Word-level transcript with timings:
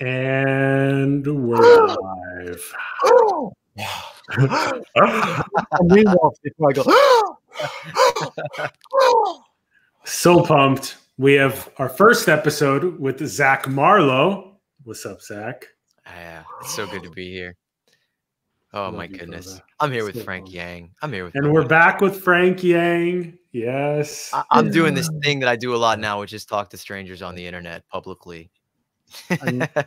And 0.00 1.24
we're 1.26 1.86
live. 1.86 2.74
I'm 4.96 5.88
reading 5.88 6.14
before 6.42 6.70
I 6.70 6.72
go. 6.72 6.84
So 10.04 10.42
pumped. 10.44 10.96
We 11.16 11.34
have 11.34 11.70
our 11.78 11.88
first 11.88 12.28
episode 12.28 12.98
with 12.98 13.24
Zach 13.26 13.68
Marlowe. 13.68 14.56
What's 14.82 15.06
up, 15.06 15.22
Zach? 15.22 15.66
Yeah, 16.06 16.42
it's 16.60 16.74
so 16.74 16.86
good 16.86 17.02
to 17.04 17.10
be 17.10 17.30
here. 17.30 17.56
Oh 18.72 18.82
Love 18.82 18.94
my 18.94 19.06
goodness. 19.06 19.60
I'm 19.78 19.92
here 19.92 20.04
with 20.04 20.16
So 20.16 20.24
Frank 20.24 20.46
fun. 20.46 20.52
Yang. 20.54 20.90
I'm 21.00 21.12
here 21.12 21.24
with 21.24 21.36
And 21.36 21.44
no 21.44 21.52
we're 21.52 21.60
one. 21.60 21.68
back 21.68 22.00
with 22.00 22.20
Frank 22.20 22.64
Yang. 22.64 23.38
Yes. 23.52 24.30
I- 24.34 24.42
I'm 24.50 24.70
doing 24.72 24.94
this 24.94 25.08
thing 25.22 25.38
that 25.40 25.48
I 25.48 25.54
do 25.54 25.74
a 25.74 25.78
lot 25.78 26.00
now, 26.00 26.18
which 26.18 26.32
is 26.32 26.44
talk 26.44 26.70
to 26.70 26.76
strangers 26.76 27.22
on 27.22 27.36
the 27.36 27.46
internet 27.46 27.88
publicly. 27.88 28.50
I, 29.30 29.68
I, 29.76 29.84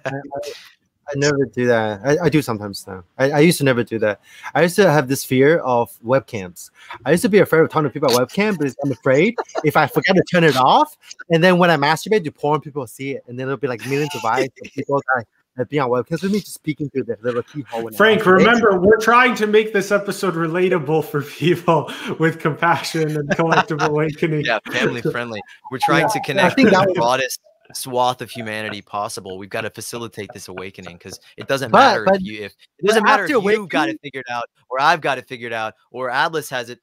I 1.09 1.13
never 1.16 1.45
do 1.45 1.67
that. 1.67 2.02
I, 2.04 2.26
I 2.26 2.30
do 2.30 2.41
sometimes 2.41 2.86
now. 2.86 3.04
I, 3.17 3.31
I 3.31 3.40
used 3.40 3.58
to 3.59 3.63
never 3.63 3.84
do 3.84 3.98
that. 4.00 4.20
I 4.53 4.63
used 4.63 4.76
to 4.76 4.91
have 4.91 5.08
this 5.08 5.23
fear 5.23 5.59
of 5.59 5.90
webcams. 6.05 6.70
I 7.05 7.12
used 7.12 7.23
to 7.23 7.30
be 7.30 7.40
afraid 7.40 7.62
of 7.62 7.70
talking 7.70 7.86
to 7.86 7.94
people 7.94 8.13
about 8.13 8.30
webcam 8.30 8.58
because 8.58 8.76
I'm 8.84 8.91
afraid 8.91 9.36
if 9.63 9.77
I 9.77 9.88
forget 9.88 10.16
to 10.16 10.23
turn 10.30 10.44
it 10.44 10.58
off, 10.58 10.98
and 11.30 11.41
then 11.44 11.58
when 11.59 11.70
I 11.72 11.77
masturbate 11.77 12.23
to 12.26 12.31
porn, 12.31 12.59
people 12.59 12.81
will 12.81 12.88
see 12.88 13.12
it, 13.12 13.23
and 13.27 13.40
then 13.40 13.48
it'll 13.48 13.58
be 13.58 13.67
like 13.67 13.86
millions 13.88 14.13
of 14.16 14.26
eyes 14.26 14.50
of 14.63 14.72
people 14.73 15.02
that 15.16 15.26
that 15.55 15.70
be 15.70 15.80
on 15.80 15.89
webcams 15.89 16.22
with 16.22 16.31
me 16.31 16.39
just 16.39 16.62
peeking 16.62 16.88
through 16.89 17.03
the 17.03 17.17
little 17.23 17.41
keyhole. 17.41 17.84
when 17.84 17.94
Frank, 17.94 18.25
remember, 18.25 18.80
we're 18.80 19.00
trying 19.00 19.34
to 19.36 19.48
make 19.48 19.73
this 19.73 19.91
episode 19.91 20.36
relatable 20.36 21.03
for 21.03 21.23
people 21.23 21.91
with 22.20 22.39
compassion 22.39 23.17
and 23.17 23.36
collective 23.36 23.80
awakening. 23.81 24.45
Yeah, 24.45 24.59
family 24.72 25.02
friendly. 25.02 25.41
We're 25.72 25.80
trying 25.80 26.09
to 26.09 26.20
connect 26.22 26.58
think 26.58 26.70
that 26.70 26.84
the 26.84 26.89
was- 26.89 26.98
broadest 26.98 27.41
swath 27.74 28.22
of 28.22 28.30
humanity 28.38 28.82
possible. 28.82 29.38
We've 29.38 29.50
got 29.50 29.62
to 29.62 29.70
facilitate 29.70 30.30
this 30.34 30.48
awakening 30.48 30.98
because 30.98 31.20
it 31.38 31.48
doesn't 31.48 31.72
But- 31.72 31.80
matter 31.80 32.04
but- 32.06 32.16
if 32.16 32.22
you 32.22 32.44
if 32.44 32.56
it 32.80 32.86
doesn't 32.88 33.04
matter 33.04 33.26
if 33.26 33.32
after 33.32 33.52
you've 33.52 33.70
got 33.70 33.90
it 33.90 34.00
figured 34.02 34.26
out 34.30 34.46
or 34.70 34.82
I've 34.82 35.02
got 35.02 35.18
it 35.18 35.28
figured 35.28 35.54
out 35.54 35.74
or 35.92 36.09
Atlas 36.09 36.50
has 36.50 36.70
it 36.70 36.80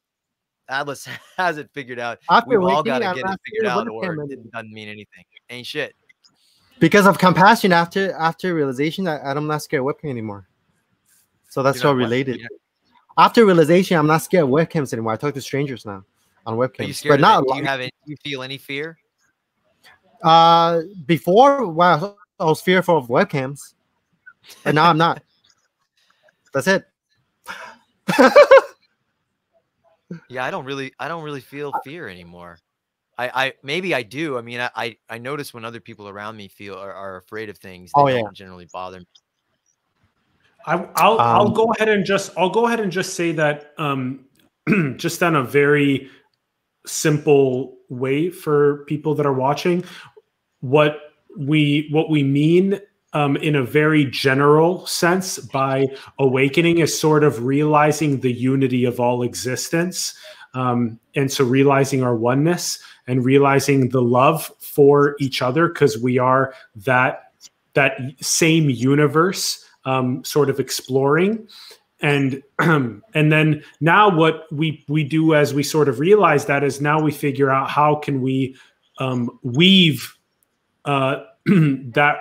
Atlas 0.69 1.07
has 1.37 1.59
it 1.59 1.69
figured 1.75 1.99
out. 1.99 2.19
After 2.31 2.51
We've 2.59 2.69
all 2.69 2.83
got 2.83 2.99
to 3.01 3.05
get 3.21 3.31
it 3.31 3.41
figured 3.47 3.67
out 3.67 3.89
or 3.89 4.15
it 4.31 4.51
doesn't 4.53 4.73
mean 4.73 4.89
anything. 4.89 5.25
Ain't 5.51 5.67
shit. 5.67 5.95
because 6.81 7.07
of 7.07 7.19
compassion 7.19 7.73
after 7.73 8.13
after 8.15 8.55
realization 8.55 9.05
that 9.05 9.21
I'm 9.25 9.47
not 9.47 9.63
scared 9.63 9.81
of 9.83 9.87
webcam 9.87 10.11
anymore. 10.11 10.49
So 11.49 11.63
that's 11.63 11.85
all 11.85 11.93
what? 11.93 11.99
related. 11.99 12.41
You're 12.41 12.49
After 13.17 13.45
realization, 13.47 13.97
I'm 13.97 14.07
not 14.09 14.23
scared 14.23 14.45
of 14.45 14.51
webcams 14.51 14.93
anymore. 14.93 15.13
I 15.13 15.17
talk 15.17 15.35
to 15.35 15.41
strangers 15.41 15.87
now 15.87 16.05
on 16.47 16.55
Are 16.55 16.63
you 16.65 16.69
webcams, 16.69 16.95
scared 16.97 17.13
but 17.13 17.21
not 17.21 17.39
of 17.43 17.45
a 17.45 17.51
it? 17.51 17.53
Do 17.55 17.59
you 17.61 17.65
have 17.67 17.81
it? 17.81 17.95
Do 18.05 18.11
you 18.11 18.17
feel 18.25 18.43
any 18.43 18.59
fear? 18.59 18.99
Uh, 20.25 20.81
before, 21.05 21.67
wow, 21.67 22.17
I 22.41 22.45
was 22.47 22.63
fearful 22.63 22.97
of 22.97 23.09
webcams, 23.09 23.75
but 24.65 24.75
now 24.75 24.89
I'm 24.89 24.99
not. 24.99 25.23
That's 26.53 26.67
it. 26.67 26.87
Yeah, 30.29 30.45
I 30.45 30.51
don't 30.51 30.65
really 30.65 30.93
I 30.99 31.09
don't 31.09 31.23
really 31.23 31.41
feel 31.41 31.73
fear 31.83 32.09
anymore. 32.09 32.59
I, 33.17 33.47
I 33.47 33.53
maybe 33.63 33.95
I 33.95 34.03
do. 34.03 34.37
I 34.39 34.43
mean, 34.43 34.61
I, 34.61 34.71
I, 34.75 34.97
I 35.09 35.19
notice 35.19 35.55
when 35.55 35.65
other 35.65 35.81
people 35.81 36.09
around 36.09 36.37
me 36.37 36.49
feel 36.49 36.75
are, 36.75 36.93
are 36.93 37.17
afraid 37.17 37.49
of 37.49 37.59
things. 37.59 37.93
They 37.93 38.01
Oh, 38.01 38.09
yeah. 38.09 38.23
don't 38.23 38.35
generally 38.35 38.67
bother 38.73 39.01
me. 39.01 39.07
I, 40.67 40.75
I'll 40.97 41.19
I'll 41.21 41.47
Um, 41.49 41.55
go 41.55 41.73
ahead 41.73 41.89
and 41.89 42.05
just 42.05 42.33
I'll 42.37 42.51
go 42.51 42.67
ahead 42.67 42.81
and 42.81 42.91
just 42.91 43.15
say 43.15 43.33
that 43.33 43.73
um, 43.79 44.25
just 44.97 45.23
on 45.23 45.37
a 45.37 45.43
very 45.43 46.11
simple 46.87 47.77
way 47.89 48.31
for 48.31 48.85
people 48.87 49.15
that 49.15 49.27
are 49.27 49.33
watching, 49.33 49.85
what 50.65 51.13
we 51.37 51.89
what 51.91 52.09
we 52.09 52.23
mean 52.23 52.81
um, 53.13 53.37
in 53.37 53.55
a 53.55 53.63
very 53.63 54.07
general 54.07 54.87
sense 54.87 55.39
by 55.39 55.87
awakening 56.19 56.79
is 56.79 56.99
sort 56.99 57.23
of 57.23 57.45
realizing 57.45 58.21
the 58.21 58.33
unity 58.33 58.87
of 58.87 58.99
all 58.99 59.23
existence, 59.23 60.15
um, 60.55 60.99
and 61.15 61.31
so 61.31 61.45
realizing 61.45 62.03
our 62.03 62.17
oneness 62.17 62.79
and 63.07 63.27
realizing 63.27 63.91
the 63.91 64.01
love 64.01 64.51
for 64.59 65.17
each 65.21 65.43
other 65.43 65.69
because 65.69 65.99
we 65.99 66.19
are 66.19 66.55
that 66.75 67.33
that 67.75 67.99
same 68.23 68.71
universe 68.71 69.69
um, 69.85 70.25
sort 70.25 70.49
of 70.49 70.59
exploring. 70.59 71.47
And 72.01 72.43
and 72.59 73.03
then 73.15 73.63
now 73.81 74.09
what 74.17 74.47
we 74.51 74.83
we 74.89 75.05
do 75.05 75.35
as 75.35 75.53
we 75.53 75.63
sort 75.63 75.91
of 75.91 76.01
realize 76.01 76.47
that 76.47 76.65
is 76.65 76.81
now 76.81 77.03
we 77.03 77.13
figure 77.13 77.51
out 77.51 77.69
how 77.69 77.97
can 77.97 78.23
we 78.23 78.57
um, 78.99 79.29
weave 79.43 80.17
uh, 80.85 81.25
that 81.47 82.17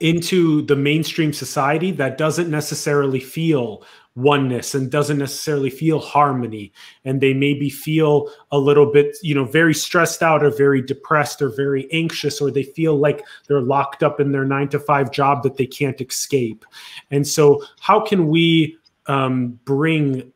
into 0.00 0.62
the 0.66 0.76
mainstream 0.76 1.32
society 1.32 1.90
that 1.90 2.18
doesn't 2.18 2.50
necessarily 2.50 3.20
feel 3.20 3.82
oneness 4.14 4.74
and 4.74 4.90
doesn't 4.90 5.18
necessarily 5.18 5.70
feel 5.70 5.98
harmony. 5.98 6.72
And 7.04 7.20
they 7.20 7.34
maybe 7.34 7.70
feel 7.70 8.30
a 8.50 8.58
little 8.58 8.90
bit 8.90 9.16
you 9.22 9.34
know 9.34 9.44
very 9.44 9.74
stressed 9.74 10.22
out 10.22 10.42
or 10.42 10.50
very 10.50 10.82
depressed 10.82 11.40
or 11.40 11.50
very 11.50 11.90
anxious 11.92 12.40
or 12.40 12.50
they 12.50 12.62
feel 12.62 12.96
like 12.96 13.24
they're 13.46 13.60
locked 13.60 14.02
up 14.02 14.20
in 14.20 14.32
their 14.32 14.44
nine 14.44 14.68
to 14.70 14.78
five 14.78 15.10
job 15.10 15.42
that 15.42 15.56
they 15.56 15.66
can't 15.66 16.00
escape. 16.00 16.64
And 17.10 17.26
so 17.26 17.62
how 17.80 18.00
can 18.00 18.28
we 18.28 18.78
um, 19.06 19.58
bring 19.64 20.32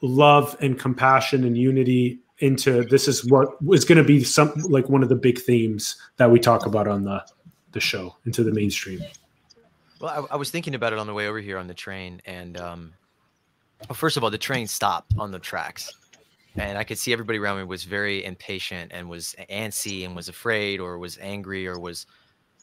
love 0.00 0.56
and 0.60 0.78
compassion 0.78 1.44
and 1.44 1.56
unity 1.56 2.20
into 2.44 2.84
this 2.84 3.08
is 3.08 3.24
what 3.24 3.48
is 3.72 3.84
going 3.86 3.96
to 3.96 4.04
be 4.04 4.22
some 4.22 4.52
like 4.68 4.88
one 4.90 5.02
of 5.02 5.08
the 5.08 5.14
big 5.14 5.40
themes 5.40 5.96
that 6.18 6.30
we 6.30 6.38
talk 6.38 6.66
about 6.66 6.86
on 6.86 7.02
the 7.02 7.24
the 7.72 7.80
show 7.80 8.14
into 8.26 8.44
the 8.44 8.52
mainstream 8.52 9.00
Well, 9.98 10.28
I, 10.30 10.34
I 10.34 10.36
was 10.36 10.50
thinking 10.50 10.74
about 10.74 10.92
it 10.92 10.98
on 10.98 11.06
the 11.06 11.14
way 11.14 11.26
over 11.26 11.40
here 11.40 11.56
on 11.56 11.66
the 11.66 11.74
train, 11.74 12.20
and 12.26 12.58
um, 12.58 12.92
well, 13.88 13.96
first 13.96 14.16
of 14.16 14.22
all, 14.22 14.30
the 14.30 14.38
train 14.38 14.66
stopped 14.66 15.14
on 15.18 15.30
the 15.30 15.38
tracks, 15.38 15.90
and 16.56 16.76
I 16.76 16.84
could 16.84 16.98
see 16.98 17.12
everybody 17.12 17.38
around 17.38 17.56
me 17.56 17.64
was 17.64 17.84
very 17.84 18.24
impatient 18.24 18.92
and 18.94 19.08
was 19.08 19.34
antsy 19.50 20.04
and 20.04 20.14
was 20.14 20.28
afraid 20.28 20.80
or 20.80 20.98
was 20.98 21.18
angry 21.20 21.66
or 21.66 21.80
was, 21.80 22.06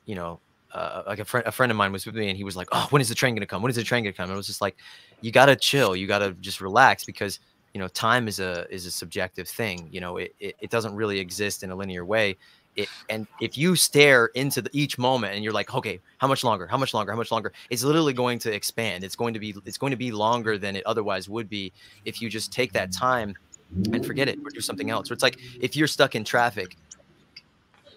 you 0.05 0.13
know, 0.15 0.39
uh, 0.73 1.03
like 1.07 1.19
a 1.19 1.25
friend 1.25 1.45
a 1.47 1.51
friend 1.51 1.71
of 1.71 1.77
mine 1.77 1.91
was 1.91 2.05
with 2.05 2.15
me 2.15 2.29
and 2.29 2.37
he 2.37 2.43
was 2.43 2.55
like, 2.55 2.67
"Oh, 2.71 2.87
when 2.91 3.01
is 3.01 3.09
the 3.09 3.15
train 3.15 3.33
gonna 3.33 3.47
come? 3.47 3.61
When 3.63 3.71
is 3.71 3.75
the 3.75 3.83
train 3.83 4.03
gonna 4.03 4.13
come?" 4.13 4.25
And 4.25 4.33
I 4.33 4.37
was 4.37 4.47
just 4.47 4.61
like, 4.61 4.77
"You 5.21 5.31
gotta 5.31 5.55
chill. 5.55 5.95
You 5.95 6.05
gotta 6.07 6.33
just 6.39 6.61
relax 6.61 7.03
because." 7.03 7.39
You 7.73 7.79
know, 7.79 7.87
time 7.87 8.27
is 8.27 8.39
a 8.39 8.67
is 8.73 8.85
a 8.85 8.91
subjective 8.91 9.47
thing. 9.47 9.87
You 9.91 10.01
know, 10.01 10.17
it, 10.17 10.35
it, 10.39 10.55
it 10.59 10.69
doesn't 10.69 10.95
really 10.95 11.19
exist 11.19 11.63
in 11.63 11.71
a 11.71 11.75
linear 11.75 12.05
way. 12.05 12.37
It 12.75 12.87
and 13.09 13.27
if 13.41 13.57
you 13.57 13.75
stare 13.75 14.27
into 14.27 14.61
the, 14.61 14.69
each 14.73 14.97
moment 14.97 15.35
and 15.35 15.43
you're 15.43 15.53
like 15.53 15.73
okay 15.73 15.99
how 16.19 16.27
much 16.27 16.43
longer? 16.43 16.67
How 16.67 16.77
much 16.77 16.93
longer? 16.93 17.11
How 17.11 17.17
much 17.17 17.31
longer? 17.31 17.51
It's 17.69 17.83
literally 17.83 18.13
going 18.13 18.39
to 18.39 18.53
expand. 18.53 19.03
It's 19.03 19.15
going 19.15 19.33
to 19.33 19.39
be 19.39 19.55
it's 19.65 19.77
going 19.77 19.91
to 19.91 19.97
be 19.97 20.11
longer 20.11 20.57
than 20.57 20.75
it 20.75 20.85
otherwise 20.85 21.27
would 21.27 21.49
be 21.49 21.73
if 22.05 22.21
you 22.21 22.29
just 22.29 22.53
take 22.53 22.71
that 22.73 22.91
time 22.91 23.35
and 23.91 24.05
forget 24.05 24.29
it 24.29 24.39
or 24.43 24.49
do 24.49 24.61
something 24.61 24.89
else. 24.89 25.09
Or 25.09 25.13
it's 25.13 25.23
like 25.23 25.39
if 25.59 25.75
you're 25.75 25.87
stuck 25.87 26.15
in 26.15 26.23
traffic 26.23 26.77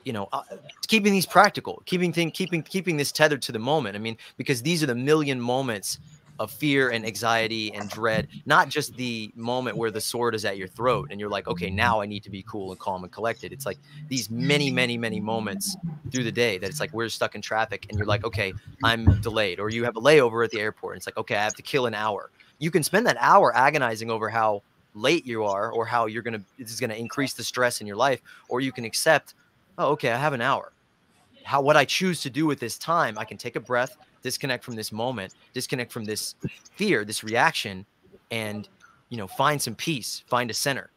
you 0.04 0.12
know 0.12 0.28
uh, 0.32 0.42
keeping 0.86 1.12
these 1.12 1.26
practical 1.26 1.82
keeping 1.86 2.12
thing 2.12 2.30
keeping 2.30 2.62
keeping 2.62 2.96
this 2.96 3.12
tethered 3.12 3.42
to 3.42 3.52
the 3.52 3.58
moment. 3.58 3.96
I 3.96 3.98
mean 3.98 4.16
because 4.36 4.62
these 4.62 4.82
are 4.82 4.86
the 4.86 4.94
million 4.94 5.40
moments 5.40 5.98
of 6.38 6.50
fear 6.50 6.90
and 6.90 7.06
anxiety 7.06 7.72
and 7.74 7.88
dread, 7.90 8.28
not 8.46 8.68
just 8.68 8.96
the 8.96 9.30
moment 9.34 9.76
where 9.76 9.90
the 9.90 10.00
sword 10.00 10.34
is 10.34 10.44
at 10.44 10.56
your 10.56 10.68
throat 10.68 11.08
and 11.10 11.20
you're 11.20 11.28
like, 11.28 11.46
okay, 11.46 11.68
mm-hmm. 11.68 11.76
now 11.76 12.00
I 12.00 12.06
need 12.06 12.22
to 12.24 12.30
be 12.30 12.42
cool 12.42 12.70
and 12.72 12.80
calm 12.80 13.04
and 13.04 13.12
collected. 13.12 13.52
It's 13.52 13.66
like 13.66 13.78
these 14.08 14.30
many, 14.30 14.66
mm-hmm. 14.66 14.74
many, 14.74 14.98
many 14.98 15.20
moments 15.20 15.76
through 16.10 16.24
the 16.24 16.32
day 16.32 16.58
that 16.58 16.68
it's 16.68 16.80
like 16.80 16.92
we're 16.92 17.08
stuck 17.08 17.34
in 17.34 17.40
traffic 17.42 17.86
and 17.88 17.98
you're 17.98 18.06
like, 18.06 18.24
okay, 18.24 18.52
mm-hmm. 18.52 18.84
I'm 18.84 19.20
delayed, 19.20 19.60
or 19.60 19.70
you 19.70 19.84
have 19.84 19.96
a 19.96 20.00
layover 20.00 20.44
at 20.44 20.50
the 20.50 20.60
airport. 20.60 20.94
And 20.94 20.98
it's 20.98 21.06
like, 21.06 21.16
okay, 21.16 21.36
I 21.36 21.44
have 21.44 21.54
to 21.54 21.62
kill 21.62 21.86
an 21.86 21.94
hour. 21.94 22.30
You 22.58 22.70
can 22.70 22.82
spend 22.82 23.06
that 23.06 23.16
hour 23.20 23.54
agonizing 23.56 24.10
over 24.10 24.28
how 24.28 24.62
late 24.94 25.26
you 25.26 25.44
are 25.44 25.70
or 25.72 25.84
how 25.84 26.06
you're 26.06 26.22
gonna 26.22 26.40
this 26.58 26.72
is 26.72 26.80
gonna 26.80 26.94
increase 26.94 27.32
the 27.32 27.44
stress 27.44 27.80
in 27.80 27.86
your 27.86 27.96
life, 27.96 28.20
or 28.48 28.60
you 28.60 28.72
can 28.72 28.84
accept, 28.84 29.34
oh, 29.78 29.88
okay, 29.92 30.10
I 30.10 30.16
have 30.16 30.32
an 30.32 30.40
hour. 30.40 30.72
How 31.44 31.60
what 31.60 31.76
I 31.76 31.84
choose 31.84 32.22
to 32.22 32.30
do 32.30 32.46
with 32.46 32.58
this 32.58 32.78
time, 32.78 33.18
I 33.18 33.24
can 33.24 33.36
take 33.36 33.56
a 33.56 33.60
breath, 33.60 33.96
disconnect 34.24 34.64
from 34.64 34.74
this 34.74 34.90
moment, 34.90 35.34
disconnect 35.52 35.92
from 35.92 36.04
this 36.04 36.34
fear, 36.74 37.04
this 37.04 37.22
reaction, 37.22 37.86
and 38.32 38.68
you 39.10 39.16
know, 39.16 39.28
find 39.28 39.62
some 39.62 39.76
peace, 39.76 40.24
find 40.26 40.50
a 40.50 40.54
center, 40.54 40.90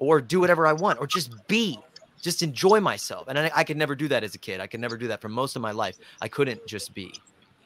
or 0.00 0.20
do 0.20 0.40
whatever 0.40 0.66
I 0.66 0.72
want, 0.72 0.98
or 0.98 1.06
just 1.06 1.46
be, 1.46 1.78
just 2.20 2.42
enjoy 2.42 2.80
myself. 2.80 3.28
And 3.28 3.38
I, 3.38 3.50
I 3.54 3.62
could 3.62 3.76
never 3.76 3.94
do 3.94 4.08
that 4.08 4.24
as 4.24 4.34
a 4.34 4.38
kid. 4.38 4.60
I 4.60 4.66
could 4.66 4.80
never 4.80 4.96
do 4.96 5.06
that 5.08 5.20
for 5.20 5.28
most 5.28 5.54
of 5.54 5.62
my 5.62 5.70
life. 5.70 5.96
I 6.20 6.26
couldn't 6.26 6.66
just 6.66 6.92
be. 6.92 7.12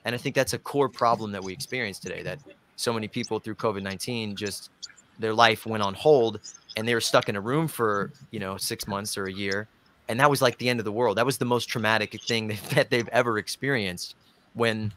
And 0.04 0.14
I 0.14 0.18
think 0.18 0.34
that's 0.34 0.52
a 0.52 0.58
core 0.58 0.88
problem 0.88 1.32
that 1.32 1.42
we 1.42 1.52
experience 1.52 1.98
today 1.98 2.22
that 2.24 2.40
so 2.76 2.92
many 2.92 3.08
people 3.08 3.38
through 3.38 3.54
COVID 3.54 3.82
19 3.82 4.36
just 4.36 4.70
their 5.18 5.34
life 5.34 5.66
went 5.66 5.82
on 5.82 5.94
hold 5.94 6.40
and 6.76 6.86
they 6.86 6.94
were 6.94 7.00
stuck 7.00 7.28
in 7.28 7.36
a 7.36 7.40
room 7.40 7.68
for, 7.68 8.10
you 8.30 8.40
know, 8.40 8.56
six 8.56 8.88
months 8.88 9.16
or 9.16 9.26
a 9.26 9.32
year. 9.32 9.68
And 10.08 10.18
that 10.18 10.28
was 10.28 10.42
like 10.42 10.58
the 10.58 10.68
end 10.68 10.80
of 10.80 10.84
the 10.84 10.92
world. 10.92 11.16
That 11.18 11.26
was 11.26 11.38
the 11.38 11.44
most 11.44 11.66
traumatic 11.66 12.20
thing 12.22 12.48
that 12.74 12.90
they've 12.90 13.08
ever 13.08 13.38
experienced. 13.38 14.16
When, 14.54 14.92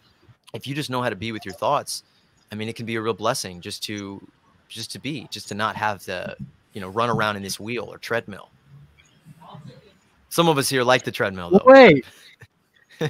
if 0.53 0.67
you 0.67 0.75
just 0.75 0.89
know 0.89 1.01
how 1.01 1.09
to 1.09 1.15
be 1.15 1.31
with 1.31 1.45
your 1.45 1.53
thoughts, 1.53 2.03
I 2.51 2.55
mean, 2.55 2.69
it 2.69 2.75
can 2.75 2.85
be 2.85 2.95
a 2.95 3.01
real 3.01 3.13
blessing 3.13 3.61
just 3.61 3.83
to, 3.83 4.25
just 4.67 4.91
to 4.93 4.99
be, 4.99 5.27
just 5.31 5.47
to 5.49 5.55
not 5.55 5.75
have 5.75 6.03
to, 6.03 6.35
you 6.73 6.81
know, 6.81 6.89
run 6.89 7.09
around 7.09 7.35
in 7.35 7.43
this 7.43 7.59
wheel 7.59 7.85
or 7.85 7.97
treadmill. 7.97 8.49
Some 10.29 10.49
of 10.49 10.57
us 10.57 10.67
here 10.67 10.83
like 10.83 11.03
the 11.03 11.11
treadmill, 11.11 11.51
though. 11.51 11.63
Wait, 11.65 12.05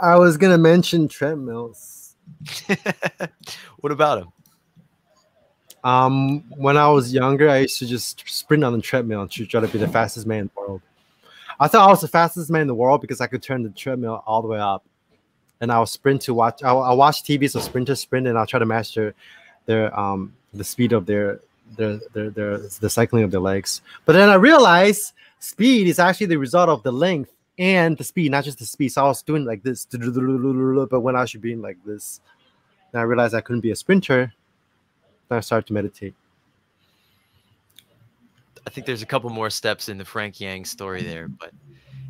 I 0.00 0.16
was 0.16 0.36
gonna 0.36 0.58
mention 0.58 1.08
treadmills. 1.08 2.16
what 3.80 3.92
about 3.92 4.20
them? 4.20 4.32
Um, 5.84 6.44
when 6.50 6.76
I 6.76 6.88
was 6.88 7.12
younger, 7.12 7.48
I 7.48 7.58
used 7.58 7.78
to 7.80 7.86
just 7.86 8.22
sprint 8.26 8.62
on 8.62 8.72
the 8.72 8.80
treadmill 8.80 9.26
to 9.26 9.46
try 9.46 9.60
to 9.60 9.68
be 9.68 9.78
the 9.78 9.88
fastest 9.88 10.26
man 10.26 10.40
in 10.40 10.50
the 10.54 10.60
world. 10.60 10.82
I 11.58 11.68
thought 11.68 11.88
I 11.88 11.90
was 11.90 12.00
the 12.00 12.08
fastest 12.08 12.50
man 12.50 12.62
in 12.62 12.66
the 12.68 12.74
world 12.74 13.00
because 13.00 13.20
I 13.20 13.26
could 13.26 13.42
turn 13.42 13.62
the 13.62 13.70
treadmill 13.70 14.22
all 14.26 14.42
the 14.42 14.48
way 14.48 14.58
up, 14.58 14.84
and 15.62 15.70
I 15.70 15.78
will 15.78 15.86
sprint 15.86 16.20
to 16.22 16.34
watch. 16.34 16.62
I, 16.62 16.72
I 16.72 16.92
watch 16.92 17.22
TV, 17.22 17.48
so 17.48 17.60
sprinters 17.60 18.00
sprint, 18.00 18.26
and 18.26 18.36
I'll 18.36 18.46
try 18.46 18.58
to 18.58 18.66
master 18.66 19.14
their 19.64 19.98
um 19.98 20.34
the 20.52 20.64
speed 20.64 20.92
of 20.92 21.06
their 21.06 21.40
their 21.76 22.00
their, 22.12 22.30
their 22.30 22.58
the 22.58 22.90
cycling 22.90 23.22
of 23.22 23.30
their 23.30 23.40
legs. 23.40 23.80
But 24.04 24.14
then 24.14 24.28
I 24.28 24.34
realized 24.34 25.14
speed 25.38 25.86
is 25.86 25.98
actually 25.98 26.26
the 26.26 26.36
result 26.36 26.68
of 26.68 26.82
the 26.82 26.92
length 26.92 27.32
and 27.58 27.96
the 27.96 28.04
speed, 28.04 28.32
not 28.32 28.44
just 28.44 28.58
the 28.58 28.66
speed. 28.66 28.90
So 28.90 29.04
I 29.04 29.08
was 29.08 29.22
doing 29.22 29.44
like 29.44 29.62
this, 29.62 29.86
but 29.86 31.00
when 31.00 31.16
I 31.16 31.24
should 31.24 31.40
be 31.40 31.52
in 31.52 31.62
like 31.62 31.78
this, 31.86 32.20
then 32.90 33.00
I 33.00 33.04
realized 33.04 33.34
I 33.34 33.40
couldn't 33.40 33.60
be 33.60 33.70
a 33.70 33.76
sprinter 33.76 34.32
Then 35.28 35.38
I 35.38 35.40
start 35.40 35.66
to 35.68 35.72
meditate? 35.72 36.14
I 38.66 38.70
think 38.70 38.86
there's 38.86 39.02
a 39.02 39.06
couple 39.06 39.30
more 39.30 39.50
steps 39.50 39.88
in 39.88 39.98
the 39.98 40.04
Frank 40.04 40.40
Yang 40.40 40.64
story 40.66 41.02
there, 41.02 41.28
but 41.28 41.52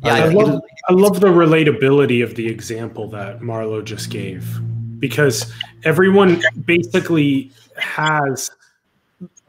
yeah, 0.03 0.15
I, 0.15 0.19
I 0.19 0.27
love, 0.29 0.61
I 0.89 0.93
love 0.93 1.19
the 1.19 1.27
relatability 1.27 2.23
of 2.23 2.35
the 2.35 2.47
example 2.47 3.07
that 3.09 3.39
Marlo 3.39 3.83
just 3.83 4.09
gave 4.09 4.59
because 4.99 5.51
everyone 5.83 6.41
basically 6.65 7.51
has 7.77 8.51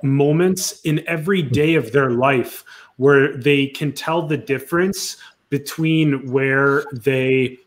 moments 0.03 0.81
in 0.83 1.03
every 1.09 1.43
day 1.43 1.75
of 1.75 1.93
their 1.93 2.11
life 2.11 2.65
where 2.97 3.37
they 3.37 3.67
can 3.67 3.93
tell 3.93 4.27
the 4.27 4.37
difference 4.37 5.17
between 5.51 6.31
where 6.31 6.85
they 6.93 7.59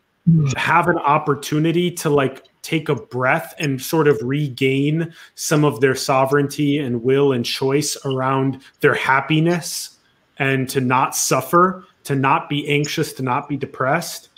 have 0.56 0.88
an 0.88 0.98
opportunity 0.98 1.90
to 1.90 2.10
like 2.10 2.44
take 2.62 2.90
a 2.90 2.96
breath 2.96 3.54
and 3.60 3.82
sort 3.82 4.08
of 4.08 4.18
regain 4.22 5.14
some 5.36 5.64
of 5.64 5.80
their 5.80 5.96
sovereignty 5.96 6.78
and 6.78 7.02
will 7.02 7.32
and 7.32 7.46
choice 7.46 7.98
around 8.04 8.62
their 8.82 8.94
happiness 8.94 9.98
and 10.38 10.70
to 10.70 10.82
not 10.82 11.16
suffer, 11.16 11.86
to 12.08 12.16
not 12.16 12.50
be 12.50 12.68
anxious, 12.68 13.14
to 13.14 13.24
not 13.24 13.48
be 13.48 13.58
depressed. 13.58 14.30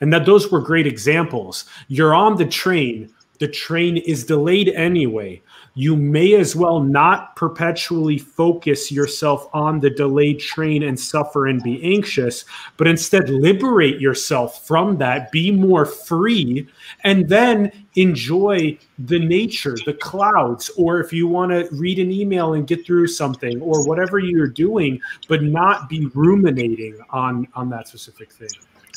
And 0.00 0.12
that 0.12 0.26
those 0.26 0.50
were 0.50 0.60
great 0.60 0.86
examples. 0.86 1.64
You're 1.88 2.14
on 2.14 2.36
the 2.36 2.46
train, 2.46 3.12
the 3.40 3.48
train 3.48 3.96
is 3.96 4.24
delayed 4.24 4.68
anyway 4.70 5.42
you 5.78 5.94
may 5.94 6.34
as 6.34 6.56
well 6.56 6.80
not 6.80 7.36
perpetually 7.36 8.18
focus 8.18 8.90
yourself 8.90 9.48
on 9.52 9.78
the 9.78 9.88
delayed 9.88 10.40
train 10.40 10.82
and 10.82 10.98
suffer 10.98 11.46
and 11.46 11.62
be 11.62 11.80
anxious, 11.94 12.44
but 12.76 12.88
instead 12.88 13.30
liberate 13.30 14.00
yourself 14.00 14.66
from 14.66 14.98
that, 14.98 15.30
be 15.30 15.52
more 15.52 15.84
free, 15.84 16.66
and 17.04 17.28
then 17.28 17.70
enjoy 17.94 18.76
the 18.98 19.20
nature, 19.20 19.76
the 19.86 19.94
clouds, 19.94 20.68
or 20.76 20.98
if 20.98 21.12
you 21.12 21.28
want 21.28 21.52
to 21.52 21.68
read 21.70 22.00
an 22.00 22.10
email 22.10 22.54
and 22.54 22.66
get 22.66 22.84
through 22.84 23.06
something 23.06 23.60
or 23.60 23.86
whatever 23.86 24.18
you're 24.18 24.48
doing, 24.48 25.00
but 25.28 25.44
not 25.44 25.88
be 25.88 26.10
ruminating 26.12 26.98
on 27.10 27.46
on 27.54 27.70
that 27.70 27.86
specific 27.86 28.32
thing. 28.32 28.48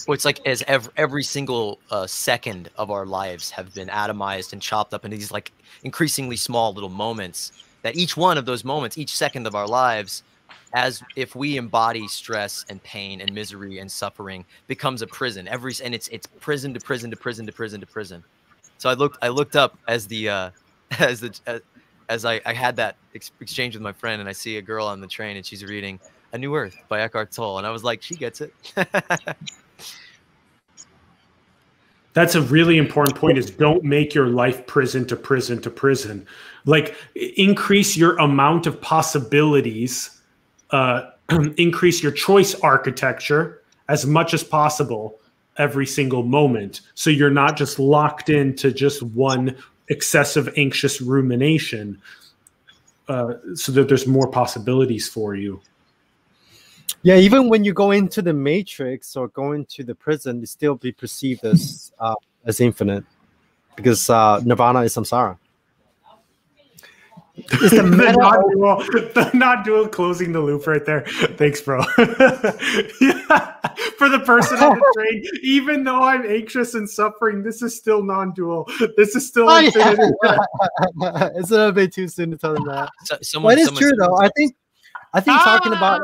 Well, 0.08 0.16
it's 0.16 0.26
like 0.26 0.46
as 0.48 0.64
every, 0.68 0.92
every 0.98 1.24
single 1.24 1.80
uh, 1.90 2.08
second 2.08 2.70
of 2.76 2.92
our 2.92 3.06
lives 3.06 3.52
have 3.52 3.74
been 3.74 3.88
atomized 3.88 4.54
and 4.54 4.62
chopped 4.62 4.94
up 4.94 5.06
into 5.06 5.18
these 5.18 5.32
like 5.32 5.52
increasingly 5.84 6.36
small 6.36 6.74
little 6.74 6.90
moments. 6.90 7.52
That 7.84 7.96
each 7.96 8.16
one 8.16 8.38
of 8.38 8.46
those 8.46 8.64
moments, 8.64 8.98
each 8.98 9.16
second 9.16 9.48
of 9.48 9.56
our 9.56 9.68
lives, 9.68 10.24
as 10.74 11.02
if 11.16 11.36
we 11.36 11.58
embody 11.58 12.08
stress 12.08 12.66
and 12.70 12.82
pain 12.84 13.22
and 13.22 13.34
misery 13.34 13.80
and 13.80 13.92
suffering, 13.92 14.46
becomes 14.68 15.02
a 15.02 15.08
prison. 15.08 15.48
Every 15.48 15.74
and 15.84 15.94
it's 15.96 16.08
it's 16.10 16.28
prison 16.40 16.74
to 16.74 16.80
prison 16.80 17.10
to 17.12 17.18
prison 17.18 17.46
to 17.46 17.52
prison 17.52 17.80
to 17.82 17.88
prison. 17.88 18.24
So 18.78 18.90
I 18.90 18.94
looked 18.94 19.18
I 19.22 19.30
looked 19.30 19.56
up 19.56 19.78
as 19.88 20.08
the 20.08 20.30
uh, 20.30 20.50
as 21.00 21.20
the 21.20 21.32
uh, 21.48 21.60
as 22.10 22.26
I, 22.26 22.42
I 22.46 22.54
had 22.54 22.76
that 22.76 22.98
ex- 23.16 23.32
exchange 23.40 23.76
with 23.76 23.82
my 23.82 23.94
friend, 23.94 24.20
and 24.20 24.28
I 24.30 24.34
see 24.34 24.58
a 24.58 24.62
girl 24.62 24.86
on 24.86 25.00
the 25.00 25.08
train, 25.08 25.38
and 25.38 25.46
she's 25.46 25.64
reading 25.64 26.00
A 26.34 26.38
New 26.38 26.56
Earth 26.56 26.76
by 26.90 27.02
Eckhart 27.02 27.32
Tolle, 27.32 27.58
and 27.58 27.66
I 27.66 27.72
was 27.72 27.84
like, 27.84 28.02
she 28.02 28.16
gets 28.16 28.42
it. 28.42 28.54
That's 32.14 32.36
a 32.36 32.42
really 32.42 32.78
important 32.78 33.16
point 33.16 33.38
is 33.38 33.50
don't 33.50 33.84
make 33.84 34.14
your 34.14 34.28
life 34.28 34.68
prison 34.68 35.06
to 35.08 35.16
prison 35.16 35.62
to 35.62 35.70
prison. 35.70 36.28
Like 36.66 36.96
increase 37.16 37.96
your 37.96 38.18
amount 38.18 38.68
of 38.68 38.82
possibilities, 38.82 40.22
uh, 40.72 41.10
increase 41.58 42.04
your 42.04 42.12
choice 42.12 42.54
architecture 42.56 43.62
as 43.88 44.06
much 44.06 44.34
as 44.34 44.44
possible 44.44 45.20
every 45.58 45.86
single 45.86 46.24
moment. 46.24 46.82
So 46.96 47.10
you're 47.10 47.30
not 47.30 47.56
just 47.56 47.80
locked 47.80 48.30
into 48.30 48.72
just 48.72 49.02
one 49.04 49.56
excessive 49.88 50.54
anxious 50.58 51.02
rumination 51.02 52.02
uh, 53.08 53.34
so 53.56 53.72
that 53.74 53.88
there's 53.88 54.08
more 54.08 54.30
possibilities 54.30 55.10
for 55.10 55.36
you. 55.36 55.62
Yeah, 57.04 57.16
even 57.16 57.50
when 57.50 57.64
you 57.64 57.74
go 57.74 57.92
into 57.92 58.22
the 58.22 58.34
matrix 58.34 59.16
or 59.16 59.28
go 59.30 59.54
into 59.54 59.84
the 59.84 59.96
prison, 59.96 60.42
it 60.44 60.50
still 60.50 60.76
be 60.76 60.92
perceived 60.92 61.44
as 61.46 61.92
uh, 62.00 62.16
as 62.46 62.60
infinite 62.60 63.04
because 63.76 64.10
uh, 64.10 64.42
nirvana 64.44 64.82
is 64.82 64.96
samsara. 64.96 65.38
It's 67.36 67.72
the, 67.72 67.82
the 67.84 68.12
not 68.18 68.42
dual, 68.52 68.78
the 69.14 69.32
not 69.34 69.66
dual 69.66 69.88
closing 69.88 70.32
the 70.32 70.40
loop 70.40 70.68
right 70.68 70.86
there. 70.86 71.02
Thanks, 71.38 71.62
bro. 71.62 71.80
yeah. 71.98 73.58
For 73.98 74.10
the 74.10 74.20
person 74.26 74.58
on 74.58 74.78
the 74.78 74.94
train, 74.96 75.24
even 75.44 75.84
though 75.84 76.02
I'm 76.04 76.26
anxious 76.26 76.74
and 76.74 76.90
suffering, 76.90 77.44
this 77.44 77.62
is 77.62 77.76
still 77.76 78.04
non-dual. 78.04 78.70
This 78.98 79.16
is 79.16 79.28
still 79.28 79.50
oh, 79.50 79.60
infinite. 79.60 80.14
Yeah. 80.24 81.30
it's 81.36 81.52
a 81.52 81.72
bit 81.72 81.94
too 81.94 82.08
soon 82.08 82.32
to 82.32 82.38
tell 82.38 82.56
them 82.56 82.66
that. 82.66 82.90
So, 83.06 83.18
someone, 83.22 83.56
but 83.56 83.60
it's 83.60 83.72
true 83.78 83.92
though. 83.98 84.18
I 84.18 84.30
think 84.36 84.56
I 85.14 85.20
think 85.20 85.42
talking 85.42 85.74
about 85.74 86.02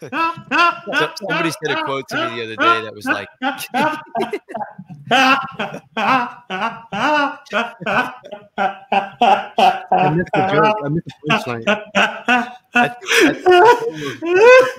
Somebody 0.00 1.50
said 1.50 1.78
a 1.78 1.82
quote 1.84 2.08
to 2.08 2.16
me 2.16 2.36
the 2.36 2.44
other 2.44 2.56
day 2.56 2.80
that 2.84 2.94
was 2.94 3.06
like, 3.06 3.28
I 3.40 3.52
missed 10.14 10.30
the 10.32 10.46
joke. 10.52 10.76
I 10.82 10.88
missed 10.88 11.06
the 11.06 11.12
punchline. 11.30 11.64
I 12.74 12.94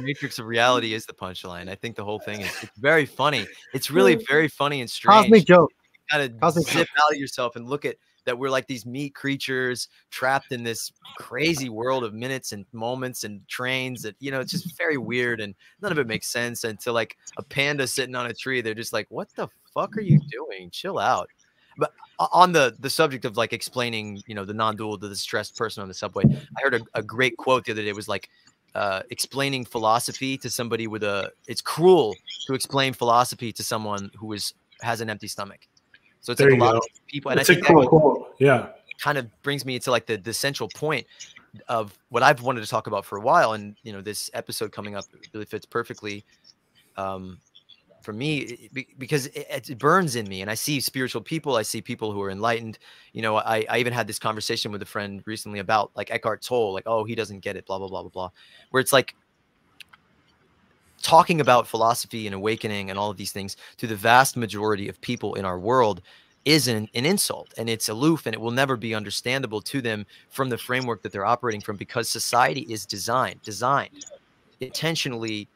Matrix 0.02 0.40
of 0.40 0.46
reality 0.46 0.94
is 0.94 1.06
the 1.06 1.14
punchline. 1.14 1.70
I 1.70 1.76
think 1.76 1.96
the 1.96 2.04
whole 2.04 2.20
thing 2.20 2.42
is 2.42 2.64
it's 2.64 2.78
very 2.78 3.06
funny. 3.06 3.48
It's 3.74 3.90
really 3.92 4.16
very 4.28 4.48
funny 4.48 4.82
and 4.82 4.90
strange. 4.90 5.26
Cosmic 5.26 5.46
joke. 5.46 5.72
You 6.12 6.30
gotta 6.40 6.62
zip 6.62 6.88
out 7.04 7.12
of 7.12 7.18
yourself 7.18 7.56
and 7.56 7.70
look 7.70 7.86
at 7.86 7.98
that 8.26 8.38
we're 8.38 8.50
like 8.50 8.68
these 8.68 8.86
meat 8.86 9.16
creatures 9.16 9.88
trapped 10.10 10.52
in 10.52 10.64
this 10.64 10.92
crazy 11.18 11.70
world 11.70 12.04
of 12.04 12.14
minutes 12.14 12.52
and 12.52 12.66
moments 12.72 13.24
and 13.24 13.48
trains 13.48 14.02
that 14.02 14.16
you 14.20 14.32
know 14.32 14.40
it's 14.40 14.52
just 14.52 14.78
very 14.78 14.98
weird 14.98 15.42
and 15.42 15.56
none 15.82 15.92
of 15.92 15.98
it 15.98 16.08
makes 16.08 16.28
sense 16.28 16.64
until 16.64 16.94
like 16.94 17.18
a 17.38 17.44
panda 17.44 17.86
sitting 17.86 18.16
on 18.16 18.28
a 18.28 18.34
tree 18.34 18.62
they're 18.62 18.74
just 18.74 18.94
like 18.94 19.08
what 19.10 19.28
the 19.36 19.48
fuck 19.74 19.98
are 19.98 20.02
you 20.02 20.20
doing? 20.30 20.70
Chill 20.72 21.00
out. 21.00 21.30
But 21.78 21.94
on 22.20 22.52
the 22.52 22.76
the 22.80 22.90
subject 22.90 23.26
of 23.26 23.38
like 23.38 23.54
explaining 23.54 24.22
you 24.28 24.36
know 24.36 24.46
the 24.46 24.54
non-dual 24.54 24.98
to 25.00 25.08
the 25.08 25.16
stressed 25.16 25.58
person 25.58 25.82
on 25.82 25.88
the 25.88 25.94
subway 25.94 26.24
i 26.24 26.62
heard 26.62 26.76
a, 26.76 26.82
a 26.94 27.02
great 27.02 27.36
quote 27.38 27.66
the 27.66 27.72
other 27.72 27.82
day 27.82 27.88
It 27.88 27.96
was 27.96 28.08
like 28.08 28.30
uh, 28.76 29.02
explaining 29.10 29.66
philosophy 29.66 30.38
to 30.38 30.50
somebody 30.50 30.86
with 30.86 31.04
a 31.04 31.32
it's 31.48 31.62
cruel 31.62 32.16
to 32.46 32.54
explain 32.54 32.94
philosophy 32.94 33.52
to 33.54 33.64
someone 33.64 34.12
who 34.16 34.32
is 34.34 34.54
has 34.82 35.02
an 35.02 35.10
empty 35.10 35.28
stomach 35.28 35.68
so 36.22 36.32
it's 36.32 36.40
there 36.40 36.52
like 36.52 36.60
a 36.60 36.64
lot 36.64 36.72
go. 36.74 36.78
of 36.78 37.08
people, 37.08 37.32
and 37.32 37.40
I 37.40 37.44
think 37.44 37.66
cool 37.66 37.88
quote. 37.88 38.36
Yeah, 38.40 38.70
kind 39.00 39.18
of 39.18 39.28
brings 39.42 39.66
me 39.66 39.78
to 39.80 39.92
like 39.92 40.06
the 40.06 40.18
the 40.18 40.34
central 40.34 40.70
point 40.70 41.06
of 41.68 41.98
what 42.10 42.24
I've 42.24 42.42
wanted 42.42 42.62
to 42.62 42.68
talk 42.68 42.88
about 42.88 43.06
for 43.06 43.18
a 43.18 43.22
while, 43.22 43.54
and 43.54 43.76
you 43.84 43.92
know, 43.92 44.02
this 44.02 44.30
episode 44.34 44.72
coming 44.72 44.96
up 44.96 45.06
really 45.34 45.46
fits 45.46 45.66
perfectly. 45.66 46.24
Um, 46.98 47.40
for 48.02 48.14
me 48.14 48.70
because 48.98 49.28
it, 49.28 49.70
it, 49.70 49.78
burns 49.78 50.16
in 50.16 50.28
me 50.28 50.42
and 50.42 50.50
i 50.50 50.56
see 50.56 50.80
spiritual 50.80 51.22
people 51.22 51.56
i 51.56 51.62
see 51.62 51.82
people 51.82 52.12
who 52.12 52.22
are 52.22 52.32
enlightened 52.32 52.80
you 53.14 53.22
know 53.22 53.38
I, 53.38 53.66
I 53.70 53.78
even 53.78 53.94
had 53.94 54.08
this 54.08 54.20
conversation 54.20 54.72
with 54.72 54.82
a 54.82 54.86
friend 54.86 55.22
recently 55.26 55.60
about 55.60 55.92
like 55.96 56.10
eckhart 56.10 56.42
tolle 56.42 56.74
like 56.74 56.84
oh 56.88 57.04
he 57.04 57.16
doesn't 57.16 57.40
get 57.40 57.56
it 57.56 57.66
blah 57.66 57.78
blah 57.78 57.88
blah 57.88 58.02
blah 58.02 58.10
blah 58.10 58.30
where 58.72 58.82
it's 58.82 58.92
like 58.92 59.16
talking 61.02 61.42
about 61.42 61.68
philosophy 61.68 62.26
and 62.28 62.36
awakening 62.36 62.90
and 62.90 62.98
all 62.98 63.10
of 63.10 63.18
these 63.18 63.32
things 63.32 63.58
to 63.78 63.88
the 63.88 63.96
vast 63.96 64.38
majority 64.38 64.88
of 64.88 65.00
people 65.02 65.34
in 65.36 65.46
our 65.46 65.60
world 65.60 66.02
is 66.46 66.68
an, 66.68 66.90
an 66.96 67.06
insult 67.06 67.54
and 67.58 67.70
it's 67.70 67.90
aloof 67.90 68.26
and 68.26 68.34
it 68.34 68.42
will 68.42 68.52
never 68.52 68.76
be 68.76 68.96
understandable 68.96 69.62
to 69.62 69.82
them 69.82 70.06
from 70.30 70.50
the 70.50 70.58
framework 70.58 71.02
that 71.02 71.12
they're 71.12 71.26
operating 71.26 71.62
from 71.62 71.76
because 71.76 72.10
society 72.10 72.62
is 72.62 72.86
designed 72.86 73.42
designed 73.44 74.06
intentionally 74.60 75.48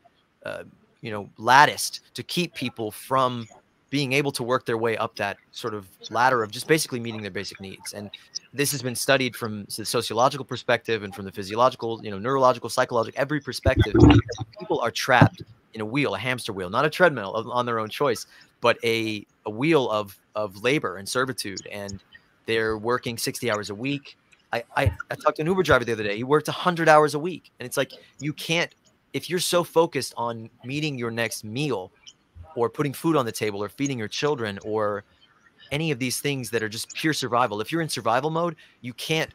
uh, 0.46 0.64
you 1.02 1.12
know 1.12 1.30
latticed 1.38 2.02
to 2.14 2.22
keep 2.24 2.54
people 2.54 2.92
from 2.92 3.48
being 3.96 4.12
able 4.12 4.30
to 4.30 4.44
work 4.44 4.66
their 4.66 4.78
way 4.78 4.98
up 4.98 5.16
that 5.16 5.38
sort 5.54 5.74
of 5.74 5.88
ladder 6.10 6.44
of 6.44 6.52
just 6.52 6.68
basically 6.68 7.00
meeting 7.00 7.22
their 7.22 7.32
basic 7.32 7.62
needs. 7.62 7.94
And 7.94 8.12
this 8.54 8.70
has 8.74 8.82
been 8.82 8.94
studied 8.94 9.38
from 9.38 9.64
the 9.78 9.86
sociological 9.86 10.44
perspective 10.44 11.04
and 11.04 11.16
from 11.16 11.24
the 11.24 11.32
physiological, 11.32 12.04
you 12.04 12.12
know, 12.12 12.20
neurological, 12.20 12.70
psychological, 12.70 13.18
every 13.18 13.40
perspective. 13.40 13.94
People 14.60 14.82
are 14.82 14.92
trapped 14.92 15.44
in 15.75 15.80
a 15.80 15.86
wheel, 15.86 16.14
a 16.14 16.20
hamster 16.20 16.52
wheel, 16.52 16.70
not 16.70 16.84
a 16.84 16.90
treadmill 16.90 17.50
on 17.50 17.66
their 17.66 17.80
own 17.80 17.88
choice, 17.88 18.28
but 18.60 18.78
a, 18.84 19.25
a 19.46 19.50
wheel 19.50 19.90
of, 19.90 20.20
of 20.36 20.62
labor 20.62 20.98
and 20.98 21.08
servitude. 21.08 21.66
And 21.72 22.04
they're 22.48 22.78
working 22.78 23.18
60 23.18 23.50
hours 23.50 23.70
a 23.70 23.75
week. 23.75 24.18
I, 24.52 24.66
I, 24.75 24.92
I 25.10 25.16
talked 25.16 25.38
to 25.38 25.42
an 25.42 25.48
Uber 25.48 25.64
driver 25.64 25.86
the 25.86 25.94
other 25.94 26.04
day. 26.04 26.18
He 26.18 26.25
worked 26.25 26.50
100 26.50 26.90
hours 26.90 27.14
a 27.14 27.20
week. 27.20 27.50
And 27.62 27.66
it's 27.66 27.78
like, 27.78 27.94
you 28.20 28.34
can't, 28.34 28.75
if 29.14 29.30
you're 29.30 29.40
so 29.40 29.64
focused 29.64 30.14
on 30.18 30.50
meeting 30.66 30.98
your 30.98 31.12
next 31.12 31.46
meal 31.46 31.94
or 32.56 32.70
putting 32.70 32.94
food 32.94 33.16
on 33.16 33.26
the 33.26 33.32
table 33.32 33.64
or 33.64 33.70
feeding 33.70 34.00
your 34.00 34.08
children 34.08 34.60
or 34.64 35.04
any 35.72 35.92
of 35.92 36.00
these 36.00 36.20
things 36.20 36.50
that 36.52 36.64
are 36.64 36.70
just 36.70 36.94
pure 36.94 37.14
survival, 37.14 37.62
if 37.62 37.72
you're 37.72 37.82
in 37.82 37.90
survival 37.90 38.30
mode, 38.30 38.56
you 38.82 38.94
can't 38.94 39.32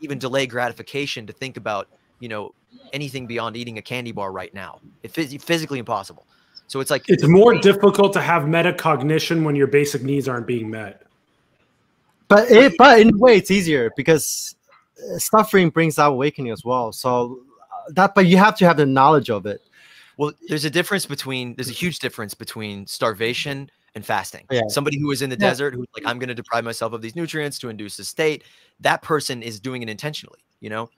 even 0.00 0.18
delay 0.18 0.46
gratification 0.46 1.26
to 1.26 1.32
think 1.32 1.56
about, 1.56 1.88
you 2.20 2.28
know, 2.28 2.54
anything 2.92 3.26
beyond 3.26 3.56
eating 3.56 3.78
a 3.78 3.82
candy 3.82 4.12
bar 4.12 4.32
right 4.32 4.52
now. 4.54 4.80
It's 5.02 5.14
physically 5.44 5.78
impossible. 5.78 6.26
So 6.66 6.80
it's 6.80 6.90
like 6.90 7.04
it's 7.08 7.26
more 7.26 7.58
difficult 7.58 8.12
to 8.14 8.20
have 8.20 8.44
metacognition 8.44 9.44
when 9.44 9.54
your 9.54 9.66
basic 9.66 10.02
needs 10.02 10.28
aren't 10.28 10.46
being 10.46 10.70
met. 10.70 11.02
But 12.28 12.50
it, 12.50 12.72
but 12.78 12.98
in 13.00 13.14
a 13.14 13.18
way, 13.18 13.36
it's 13.36 13.50
easier 13.50 13.90
because 13.94 14.56
uh, 14.98 15.18
suffering 15.18 15.68
brings 15.68 15.98
out 15.98 16.12
awakening 16.12 16.50
as 16.50 16.64
well. 16.64 16.90
So 16.92 17.40
uh, 17.70 17.92
that, 17.92 18.14
but 18.14 18.24
you 18.24 18.38
have 18.38 18.56
to 18.56 18.66
have 18.66 18.78
the 18.78 18.86
knowledge 18.86 19.28
of 19.28 19.44
it. 19.44 19.60
Well, 20.22 20.32
there's 20.48 20.64
a 20.64 20.70
difference 20.70 21.04
between 21.04 21.56
there's 21.56 21.68
a 21.68 21.72
huge 21.72 21.98
difference 21.98 22.32
between 22.32 22.86
starvation 22.86 23.68
and 23.96 24.06
fasting. 24.06 24.46
Yeah. 24.52 24.60
Somebody 24.68 25.00
who 25.00 25.10
is 25.10 25.20
in 25.20 25.30
the 25.30 25.36
yeah. 25.36 25.48
desert 25.48 25.74
who's 25.74 25.88
like, 25.96 26.06
I'm 26.06 26.20
going 26.20 26.28
to 26.28 26.34
deprive 26.34 26.62
myself 26.62 26.92
of 26.92 27.02
these 27.02 27.16
nutrients 27.16 27.58
to 27.58 27.68
induce 27.68 27.98
a 27.98 28.04
state. 28.04 28.44
That 28.78 29.02
person 29.02 29.42
is 29.42 29.58
doing 29.58 29.82
it 29.82 29.88
intentionally. 29.88 30.38
You 30.60 30.70
know, 30.70 30.90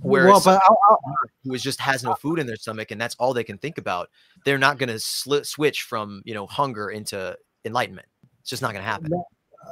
Whereas 0.00 0.46
well, 0.46 0.56
but 0.56 0.62
I'll, 0.66 0.78
I'll, 0.88 1.14
who 1.44 1.52
is 1.52 1.62
just 1.62 1.80
has 1.80 2.02
no 2.02 2.14
food 2.14 2.38
in 2.38 2.46
their 2.46 2.56
stomach 2.56 2.92
and 2.92 2.98
that's 2.98 3.14
all 3.16 3.34
they 3.34 3.44
can 3.44 3.58
think 3.58 3.76
about, 3.76 4.08
they're 4.46 4.56
not 4.56 4.78
going 4.78 4.88
to 4.88 4.98
switch 4.98 5.82
from 5.82 6.22
you 6.24 6.32
know 6.32 6.46
hunger 6.46 6.88
into 6.88 7.36
enlightenment. 7.66 8.08
It's 8.40 8.48
just 8.48 8.62
not 8.62 8.72
going 8.72 8.82
to 8.82 8.90
happen. 8.90 9.12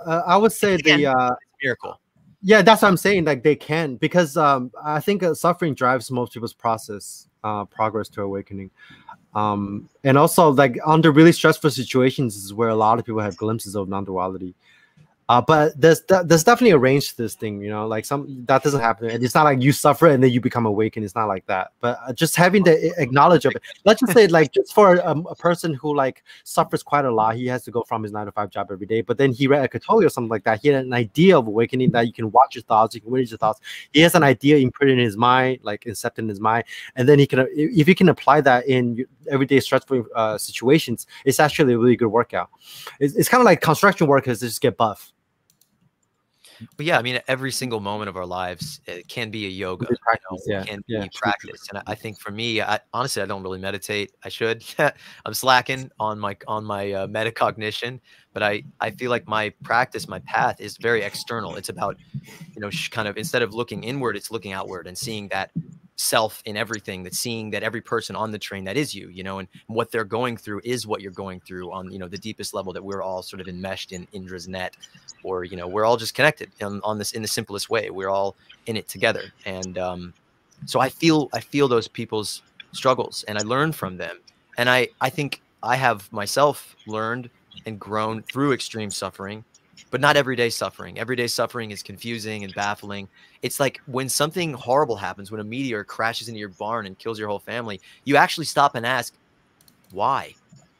Uh, 0.04 0.24
I 0.26 0.36
would 0.36 0.52
say 0.52 0.76
the 0.76 1.06
uh, 1.06 1.34
miracle. 1.62 1.98
Yeah, 2.42 2.62
that's 2.62 2.82
what 2.82 2.88
I'm 2.88 2.96
saying. 2.96 3.24
Like 3.24 3.42
they 3.42 3.56
can 3.56 3.96
because 3.96 4.36
um, 4.36 4.70
I 4.82 5.00
think 5.00 5.22
uh, 5.22 5.34
suffering 5.34 5.74
drives 5.74 6.10
most 6.10 6.32
people's 6.32 6.54
process 6.54 7.28
uh, 7.44 7.64
progress 7.66 8.08
to 8.10 8.22
awakening. 8.22 8.70
Um, 9.34 9.88
and 10.02 10.18
also 10.18 10.48
like 10.48 10.76
under 10.84 11.12
really 11.12 11.32
stressful 11.32 11.70
situations 11.70 12.36
is 12.36 12.52
where 12.52 12.68
a 12.68 12.74
lot 12.74 12.98
of 12.98 13.04
people 13.04 13.20
have 13.20 13.36
glimpses 13.36 13.76
of 13.76 13.88
non-duality. 13.88 14.54
Uh, 15.30 15.40
but 15.40 15.80
there's 15.80 16.02
there's 16.24 16.42
definitely 16.42 16.72
a 16.72 16.78
range 16.78 17.10
to 17.10 17.16
this 17.16 17.36
thing, 17.36 17.62
you 17.62 17.70
know, 17.70 17.86
like 17.86 18.04
some 18.04 18.44
that 18.46 18.64
doesn't 18.64 18.80
happen. 18.80 19.08
It's 19.08 19.32
not 19.32 19.44
like 19.44 19.62
you 19.62 19.70
suffer 19.70 20.08
and 20.08 20.20
then 20.20 20.32
you 20.32 20.40
become 20.40 20.66
awakened. 20.66 21.04
It's 21.04 21.14
not 21.14 21.26
like 21.26 21.46
that. 21.46 21.70
But 21.80 22.00
uh, 22.04 22.12
just 22.12 22.34
having 22.34 22.64
to 22.64 22.92
acknowledge 23.00 23.44
of 23.44 23.54
it. 23.54 23.62
Let's 23.84 24.00
just 24.00 24.12
say 24.12 24.26
like 24.26 24.50
just 24.50 24.74
for 24.74 24.96
a, 24.96 25.16
a, 25.16 25.36
person 25.36 25.72
who 25.72 25.94
like 25.94 26.24
suffers 26.42 26.82
quite 26.82 27.04
a 27.04 27.14
lot, 27.14 27.36
he 27.36 27.46
has 27.46 27.62
to 27.66 27.70
go 27.70 27.84
from 27.84 28.02
his 28.02 28.10
nine 28.10 28.26
to 28.26 28.32
five 28.32 28.50
job 28.50 28.72
every 28.72 28.86
day. 28.86 29.02
But 29.02 29.18
then 29.18 29.32
he 29.32 29.46
read 29.46 29.62
Eckhart 29.62 29.84
Tolle 29.84 30.04
or 30.04 30.08
something 30.08 30.28
like 30.28 30.42
that. 30.42 30.62
He 30.62 30.66
had 30.66 30.84
an 30.84 30.92
idea 30.92 31.38
of 31.38 31.46
awakening 31.46 31.92
that 31.92 32.08
you 32.08 32.12
can 32.12 32.32
watch 32.32 32.56
your 32.56 32.64
thoughts, 32.64 32.96
you 32.96 33.00
can 33.00 33.12
witness 33.12 33.30
your 33.30 33.38
thoughts. 33.38 33.60
He 33.92 34.00
has 34.00 34.16
an 34.16 34.24
idea 34.24 34.56
imprinted 34.56 34.98
in 34.98 35.04
his 35.04 35.16
mind, 35.16 35.60
like 35.62 35.84
incepted 35.84 36.18
in 36.18 36.28
his 36.28 36.40
mind, 36.40 36.64
and 36.96 37.08
then 37.08 37.20
he 37.20 37.26
can 37.28 37.46
if 37.52 37.86
you 37.86 37.94
can 37.94 38.08
apply 38.08 38.40
that 38.40 38.66
in 38.66 39.06
everyday 39.30 39.60
stressful 39.60 40.06
uh, 40.16 40.38
situations, 40.38 41.06
it's 41.24 41.38
actually 41.38 41.74
a 41.74 41.78
really 41.78 41.94
good 41.94 42.08
workout. 42.08 42.50
It's, 42.98 43.14
it's 43.14 43.28
kind 43.28 43.40
of 43.40 43.44
like 43.44 43.60
construction 43.60 44.08
workers 44.08 44.40
just 44.40 44.60
get 44.60 44.76
buff 44.76 45.12
but 46.76 46.86
yeah, 46.86 46.98
I 46.98 47.02
mean, 47.02 47.20
every 47.28 47.52
single 47.52 47.80
moment 47.80 48.08
of 48.08 48.16
our 48.16 48.26
lives 48.26 48.80
it 48.86 49.08
can 49.08 49.30
be 49.30 49.46
a 49.46 49.48
yoga. 49.48 49.86
Practice, 49.86 50.44
you 50.46 50.54
know, 50.54 50.58
yeah. 50.58 50.64
can 50.64 50.84
yeah. 50.86 51.02
be 51.02 51.10
practice. 51.14 51.68
And 51.70 51.82
I 51.86 51.94
think 51.94 52.18
for 52.18 52.30
me, 52.30 52.60
I, 52.60 52.80
honestly, 52.92 53.22
I 53.22 53.26
don't 53.26 53.42
really 53.42 53.58
meditate. 53.58 54.12
I 54.24 54.28
should. 54.28 54.64
I'm 55.24 55.34
slacking 55.34 55.90
on 55.98 56.18
my 56.18 56.36
on 56.46 56.64
my 56.64 56.92
uh, 56.92 57.06
metacognition, 57.06 58.00
but 58.32 58.42
I 58.42 58.62
I 58.80 58.90
feel 58.90 59.10
like 59.10 59.26
my 59.26 59.50
practice, 59.62 60.08
my 60.08 60.20
path 60.20 60.60
is 60.60 60.76
very 60.76 61.02
external. 61.02 61.56
It's 61.56 61.68
about, 61.68 61.96
you 62.12 62.60
know, 62.60 62.70
kind 62.90 63.08
of 63.08 63.16
instead 63.16 63.42
of 63.42 63.54
looking 63.54 63.84
inward, 63.84 64.16
it's 64.16 64.30
looking 64.30 64.52
outward 64.52 64.86
and 64.86 64.96
seeing 64.96 65.28
that 65.28 65.50
self 66.00 66.42
in 66.46 66.56
everything 66.56 67.02
that 67.02 67.14
seeing 67.14 67.50
that 67.50 67.62
every 67.62 67.82
person 67.82 68.16
on 68.16 68.30
the 68.30 68.38
train 68.38 68.64
that 68.64 68.74
is 68.74 68.94
you 68.94 69.08
you 69.10 69.22
know 69.22 69.38
and 69.38 69.48
what 69.66 69.90
they're 69.90 70.02
going 70.02 70.34
through 70.34 70.58
is 70.64 70.86
what 70.86 71.02
you're 71.02 71.12
going 71.12 71.38
through 71.40 71.70
on 71.70 71.92
you 71.92 71.98
know 71.98 72.08
the 72.08 72.16
deepest 72.16 72.54
level 72.54 72.72
that 72.72 72.82
we're 72.82 73.02
all 73.02 73.22
sort 73.22 73.38
of 73.38 73.48
enmeshed 73.48 73.92
in 73.92 74.08
indra's 74.12 74.48
net 74.48 74.74
or 75.22 75.44
you 75.44 75.56
know 75.58 75.68
we're 75.68 75.84
all 75.84 75.96
just 75.96 76.14
connected 76.14 76.50
on, 76.62 76.80
on 76.84 76.98
this 76.98 77.12
in 77.12 77.22
the 77.22 77.28
simplest 77.28 77.70
way. 77.70 77.90
We're 77.90 78.08
all 78.08 78.36
in 78.66 78.76
it 78.76 78.88
together. 78.88 79.24
And 79.44 79.78
um, 79.78 80.14
so 80.66 80.80
i 80.80 80.88
feel 80.88 81.28
i 81.32 81.40
feel 81.40 81.68
those 81.68 81.88
people's 81.88 82.42
struggles 82.72 83.24
and 83.28 83.38
i 83.38 83.42
learn 83.42 83.72
from 83.72 83.96
them. 83.96 84.18
And 84.56 84.68
i 84.68 84.88
i 85.00 85.10
think 85.10 85.42
i 85.62 85.76
have 85.76 86.10
myself 86.12 86.76
learned 86.86 87.30
and 87.66 87.78
grown 87.78 88.22
through 88.22 88.52
extreme 88.52 88.90
suffering 88.90 89.44
but 89.90 90.00
not 90.00 90.16
everyday 90.16 90.50
suffering. 90.50 90.98
Everyday 90.98 91.26
suffering 91.26 91.70
is 91.70 91.82
confusing 91.82 92.44
and 92.44 92.54
baffling. 92.54 93.08
It's 93.42 93.58
like 93.58 93.80
when 93.86 94.08
something 94.08 94.52
horrible 94.52 94.96
happens, 94.96 95.30
when 95.30 95.40
a 95.40 95.44
meteor 95.44 95.84
crashes 95.84 96.28
into 96.28 96.38
your 96.38 96.48
barn 96.50 96.86
and 96.86 96.98
kills 96.98 97.18
your 97.18 97.28
whole 97.28 97.40
family, 97.40 97.80
you 98.04 98.16
actually 98.16 98.46
stop 98.46 98.74
and 98.74 98.86
ask, 98.86 99.14
why? 99.90 100.34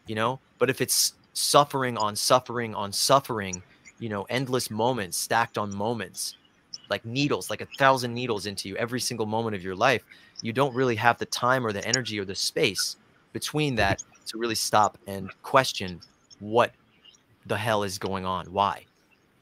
You 0.07 0.15
know? 0.15 0.41
But 0.59 0.71
if 0.71 0.81
it's 0.81 1.15
suffering 1.33 1.97
on 1.97 2.15
suffering 2.15 2.75
on 2.75 2.93
suffering, 2.93 3.63
you 3.99 4.09
know, 4.09 4.23
endless 4.25 4.71
moments 4.71 5.17
stacked 5.19 5.59
on 5.59 5.75
moments, 5.75 6.37
like 6.89 7.05
needles, 7.05 7.51
like 7.51 7.61
a 7.61 7.69
thousand 7.79 8.15
needles 8.15 8.47
into 8.47 8.69
you 8.69 8.77
every 8.77 9.01
single 9.01 9.27
moment 9.27 9.57
of 9.57 9.63
your 9.63 9.77
life, 9.77 10.05
you 10.43 10.53
don't 10.53 10.75
really 10.75 10.97
have 10.97 11.19
the 11.19 11.27
time 11.27 11.67
or 11.67 11.73
the 11.73 11.87
energy 11.87 12.19
or 12.19 12.25
the 12.25 12.35
space 12.35 12.97
between 13.33 13.77
that 13.77 14.03
to 14.27 14.39
really 14.39 14.55
stop 14.55 14.99
and 15.07 15.31
question 15.43 16.01
what 16.41 16.73
the 17.47 17.57
hell 17.57 17.83
is 17.83 17.99
going 17.99 18.25
on? 18.25 18.47
Why? 18.53 18.87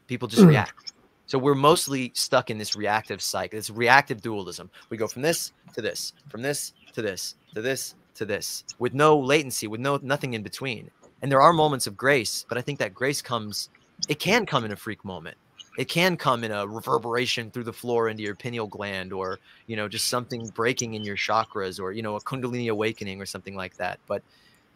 People 0.09 0.27
just 0.27 0.43
mm. 0.43 0.49
react. 0.49 0.93
So 1.27 1.39
we're 1.39 1.55
mostly 1.55 2.11
stuck 2.15 2.51
in 2.51 2.59
this 2.59 2.75
reactive 2.75 3.21
cycle, 3.21 3.59
this 3.59 3.71
reactive 3.71 4.23
dualism. 4.23 4.71
We 4.89 4.97
go 4.97 5.07
from 5.07 5.23
this 5.23 5.53
to 5.75 5.83
this, 5.83 6.15
from 6.29 6.43
this 6.43 6.73
to 6.95 7.03
this, 7.03 7.37
to 7.55 7.63
this 7.63 7.95
to 8.19 8.25
this, 8.25 8.65
with 8.79 8.95
no 8.95 9.19
latency, 9.19 9.67
with 9.67 9.81
no 9.81 9.99
nothing 10.03 10.35
in 10.35 10.43
between. 10.43 10.91
And 11.23 11.33
there 11.33 11.41
are 11.41 11.53
moments 11.53 11.87
of 11.87 11.97
grace, 11.97 12.45
but 12.49 12.59
I 12.59 12.61
think 12.61 12.79
that 12.79 12.95
grace 12.95 13.23
comes, 13.23 13.71
it 14.09 14.19
can 14.19 14.47
come 14.47 14.65
in 14.65 14.73
a 14.73 14.77
freak 14.77 15.05
moment. 15.05 15.37
It 15.79 15.89
can 15.89 16.17
come 16.17 16.43
in 16.43 16.51
a 16.51 16.67
reverberation 16.67 17.51
through 17.51 17.65
the 17.65 17.73
floor 17.73 18.09
into 18.09 18.23
your 18.23 18.35
pineal 18.35 18.67
gland, 18.67 19.13
or 19.13 19.39
you 19.69 19.77
know, 19.77 19.87
just 19.87 20.09
something 20.09 20.49
breaking 20.49 20.95
in 20.95 21.05
your 21.05 21.17
chakras, 21.17 21.81
or 21.81 21.93
you 21.93 22.03
know, 22.03 22.17
a 22.17 22.21
kundalini 22.21 22.71
awakening 22.71 23.21
or 23.21 23.27
something 23.27 23.55
like 23.55 23.77
that. 23.77 24.01
But 24.09 24.23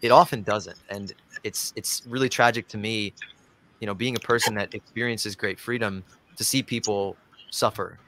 it 0.01 0.12
often 0.12 0.43
doesn't, 0.43 0.79
and 0.91 1.12
it's 1.43 1.73
it's 1.75 2.03
really 2.07 2.29
tragic 2.29 2.69
to 2.69 2.79
me 2.79 3.15
you 3.83 3.87
know, 3.87 3.95
being 3.95 4.15
a 4.15 4.21
person 4.21 4.55
that 4.55 4.73
experiences 4.75 5.35
great 5.35 5.59
freedom 5.59 6.05
to 6.37 6.45
see 6.45 6.62
people 6.62 7.17
suffer 7.51 7.99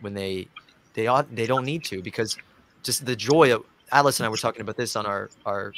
when 0.00 0.14
they 0.14 0.48
they 0.94 1.06
ought 1.06 1.32
they 1.36 1.46
don't 1.46 1.66
need 1.66 1.84
to 1.84 2.00
because 2.00 2.38
just 2.82 3.04
the 3.04 3.14
joy 3.14 3.54
of 3.54 3.62
Alice 3.92 4.20
and 4.20 4.26
I 4.26 4.30
were 4.30 4.38
talking 4.38 4.62
about 4.62 4.78
this 4.78 4.96
on 4.96 5.04
our 5.04 5.28
our 5.44 5.74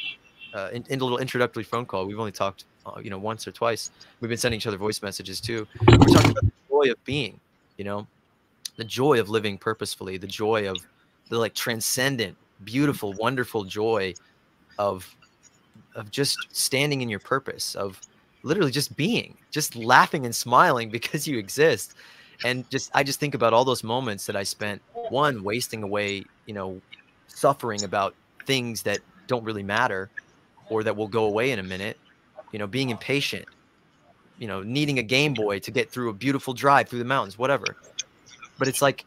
uh, 0.54 0.68
in, 0.72 0.84
in, 0.88 1.00
a 1.00 1.02
little 1.02 1.18
introductory 1.18 1.64
phone 1.64 1.84
call. 1.84 2.06
We've 2.06 2.20
only 2.20 2.30
talked 2.30 2.64
uh, 2.86 3.00
you 3.02 3.10
know 3.10 3.18
once 3.18 3.48
or 3.48 3.50
twice. 3.50 3.90
We've 4.20 4.28
been 4.28 4.38
sending 4.38 4.58
each 4.58 4.68
other 4.68 4.76
voice 4.76 5.02
messages 5.02 5.40
too. 5.40 5.66
We're 5.84 5.96
talking 5.96 6.30
about 6.30 6.44
the 6.44 6.52
joy 6.70 6.92
of 6.92 7.04
being, 7.04 7.40
you 7.76 7.84
know, 7.84 8.06
the 8.76 8.84
joy 8.84 9.18
of 9.18 9.30
living 9.30 9.58
purposefully, 9.58 10.16
the 10.16 10.28
joy 10.28 10.70
of 10.70 10.76
the 11.28 11.38
like 11.38 11.54
transcendent, 11.54 12.36
beautiful, 12.62 13.14
wonderful 13.14 13.64
joy 13.64 14.14
of 14.78 15.12
of 15.96 16.12
just 16.12 16.38
standing 16.52 17.00
in 17.00 17.08
your 17.08 17.18
purpose 17.18 17.74
of 17.74 18.00
literally 18.44 18.70
just 18.70 18.96
being, 18.96 19.36
just 19.50 19.74
laughing 19.74 20.24
and 20.24 20.34
smiling 20.34 20.90
because 20.98 21.26
you 21.26 21.38
exist. 21.38 21.94
And 22.44 22.68
just 22.70 22.90
I 22.94 23.02
just 23.02 23.20
think 23.20 23.34
about 23.34 23.52
all 23.52 23.64
those 23.64 23.82
moments 23.82 24.26
that 24.26 24.36
I 24.36 24.42
spent 24.42 24.82
one 24.92 25.42
wasting 25.42 25.82
away, 25.82 26.24
you 26.46 26.54
know, 26.54 26.80
suffering 27.26 27.82
about 27.84 28.14
things 28.46 28.82
that 28.82 28.98
don't 29.26 29.44
really 29.44 29.62
matter 29.62 30.10
or 30.68 30.82
that 30.82 30.96
will 30.96 31.08
go 31.08 31.24
away 31.24 31.52
in 31.52 31.58
a 31.58 31.62
minute, 31.62 31.98
you 32.52 32.58
know, 32.58 32.66
being 32.66 32.90
impatient, 32.90 33.46
you 34.38 34.46
know, 34.46 34.62
needing 34.62 34.98
a 34.98 35.02
Game 35.02 35.32
Boy 35.32 35.58
to 35.60 35.70
get 35.70 35.90
through 35.90 36.10
a 36.10 36.12
beautiful 36.12 36.54
drive 36.54 36.88
through 36.88 36.98
the 36.98 37.04
mountains, 37.04 37.38
whatever. 37.38 37.76
But 38.58 38.68
it's 38.68 38.82
like 38.82 39.04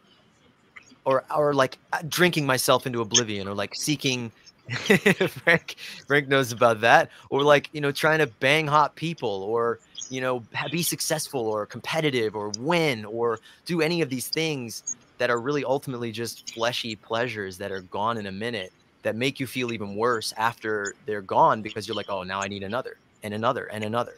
or 1.04 1.24
or 1.34 1.54
like 1.54 1.78
uh, 1.92 2.02
drinking 2.08 2.46
myself 2.46 2.86
into 2.86 3.00
oblivion 3.00 3.46
or 3.48 3.54
like 3.54 3.74
seeking 3.74 4.32
Frank 5.28 5.76
Frank 6.06 6.28
knows 6.28 6.52
about 6.52 6.80
that. 6.80 7.10
Or 7.30 7.42
like, 7.42 7.70
you 7.72 7.80
know, 7.80 7.92
trying 7.92 8.18
to 8.18 8.26
bang 8.26 8.66
hot 8.66 8.96
people 8.96 9.28
or, 9.28 9.78
you 10.10 10.20
know, 10.20 10.42
be 10.70 10.82
successful 10.82 11.40
or 11.40 11.66
competitive 11.66 12.36
or 12.36 12.50
win 12.58 13.04
or 13.04 13.40
do 13.64 13.80
any 13.80 14.02
of 14.02 14.10
these 14.10 14.28
things 14.28 14.96
that 15.18 15.30
are 15.30 15.40
really 15.40 15.64
ultimately 15.64 16.12
just 16.12 16.52
fleshy 16.54 16.96
pleasures 16.96 17.58
that 17.58 17.72
are 17.72 17.80
gone 17.82 18.18
in 18.18 18.26
a 18.26 18.32
minute 18.32 18.72
that 19.02 19.16
make 19.16 19.40
you 19.40 19.46
feel 19.46 19.72
even 19.72 19.94
worse 19.94 20.32
after 20.36 20.94
they're 21.06 21.22
gone 21.22 21.62
because 21.62 21.88
you're 21.88 21.96
like, 21.96 22.10
"Oh, 22.10 22.22
now 22.22 22.40
I 22.40 22.48
need 22.48 22.62
another 22.62 22.98
and 23.22 23.32
another 23.34 23.66
and 23.66 23.84
another." 23.84 24.16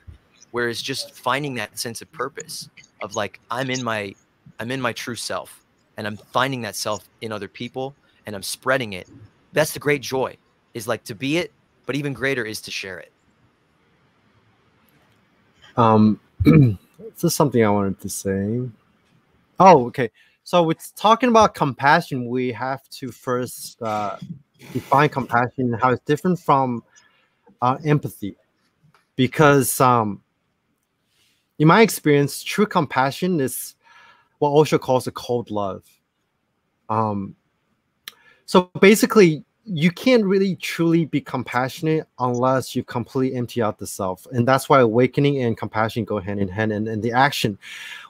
Whereas 0.51 0.83
just 0.83 1.15
finding 1.15 1.55
that 1.55 1.79
sense 1.79 2.03
of 2.03 2.11
purpose 2.13 2.69
of 3.03 3.15
like 3.15 3.41
I'm 3.51 3.71
in 3.71 3.85
my 3.85 4.15
I'm 4.59 4.71
in 4.71 4.81
my 4.81 4.93
true 4.93 5.15
self 5.15 5.63
and 5.97 6.07
I'm 6.07 6.17
finding 6.17 6.63
that 6.63 6.77
self 6.77 7.09
in 7.21 7.31
other 7.33 7.49
people 7.49 7.95
and 8.27 8.35
I'm 8.35 8.43
spreading 8.43 8.95
it 8.95 9.09
that's 9.53 9.73
the 9.73 9.79
great 9.79 10.03
joy 10.03 10.37
is 10.75 10.87
like 10.87 11.05
to 11.05 11.15
be 11.15 11.39
it 11.39 11.53
but 11.91 11.97
even 11.97 12.13
greater 12.13 12.45
is 12.45 12.61
to 12.61 12.71
share 12.71 13.01
it. 13.01 13.11
Um, 15.77 16.21
this 16.45 17.25
is 17.25 17.35
something 17.35 17.65
I 17.65 17.71
wanted 17.71 17.99
to 18.01 18.09
say. 18.09 18.61
Oh, 19.59 19.87
okay. 19.87 20.09
So 20.45 20.63
with 20.63 20.93
talking 20.95 21.29
about 21.29 21.55
compassion, 21.55 22.29
we 22.29 22.53
have 22.53 22.89
to 22.91 23.11
first 23.11 23.83
uh, 23.83 24.19
define 24.73 25.09
compassion, 25.09 25.73
and 25.73 25.83
how 25.83 25.91
it's 25.91 26.05
different 26.05 26.39
from 26.39 26.85
uh, 27.61 27.79
empathy, 27.85 28.37
because 29.17 29.81
um, 29.81 30.23
in 31.59 31.67
my 31.67 31.83
experience, 31.83 32.45
true 32.45 32.67
compassion 32.67 33.41
is 33.41 33.75
what 34.39 34.51
Osho 34.51 34.79
calls 34.79 35.09
a 35.09 35.11
cold 35.11 35.51
love. 35.51 35.83
Um, 36.89 37.35
so 38.51 38.69
basically, 38.81 39.45
you 39.65 39.93
can't 39.93 40.25
really 40.25 40.57
truly 40.57 41.05
be 41.05 41.21
compassionate 41.21 42.09
unless 42.19 42.75
you 42.75 42.83
completely 42.83 43.39
empty 43.39 43.63
out 43.63 43.79
the 43.79 43.87
self. 43.87 44.27
And 44.33 44.49
that's 44.49 44.69
why 44.69 44.81
awakening 44.81 45.41
and 45.45 45.57
compassion 45.57 46.05
go 46.05 46.19
hand 46.19 46.41
in 46.41 46.49
hand. 46.49 46.73
And, 46.73 46.89
and 46.89 47.01
the 47.01 47.13
action, 47.13 47.57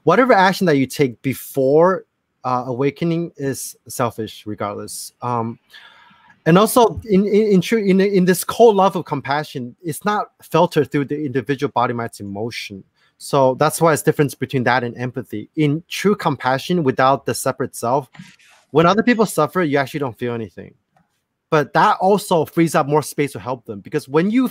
whatever 0.04 0.32
action 0.32 0.64
that 0.64 0.78
you 0.78 0.86
take 0.86 1.20
before 1.20 2.06
uh, 2.44 2.64
awakening 2.68 3.32
is 3.36 3.76
selfish, 3.86 4.46
regardless. 4.46 5.12
Um, 5.20 5.58
and 6.46 6.56
also 6.56 6.98
in 7.04 7.26
in 7.26 7.60
in, 7.60 7.78
in 7.78 8.00
in 8.00 8.24
this 8.24 8.42
cold 8.42 8.76
love 8.76 8.96
of 8.96 9.04
compassion, 9.04 9.76
it's 9.82 10.06
not 10.06 10.28
filtered 10.42 10.90
through 10.90 11.04
the 11.04 11.22
individual 11.22 11.70
body 11.70 11.92
mind's 11.92 12.18
emotion. 12.18 12.82
So 13.18 13.56
that's 13.56 13.82
why 13.82 13.92
it's 13.92 14.00
difference 14.00 14.34
between 14.34 14.64
that 14.64 14.84
and 14.84 14.96
empathy. 14.96 15.50
In 15.56 15.84
true 15.88 16.16
compassion, 16.16 16.82
without 16.82 17.26
the 17.26 17.34
separate 17.34 17.76
self, 17.76 18.08
when 18.70 18.86
other 18.86 19.02
people 19.02 19.26
suffer, 19.26 19.62
you 19.62 19.78
actually 19.78 20.00
don't 20.00 20.18
feel 20.18 20.34
anything. 20.34 20.74
But 21.50 21.72
that 21.72 21.98
also 22.00 22.44
frees 22.44 22.74
up 22.74 22.86
more 22.86 23.02
space 23.02 23.32
to 23.32 23.40
help 23.40 23.64
them 23.64 23.80
because 23.80 24.08
when 24.08 24.30
you 24.30 24.50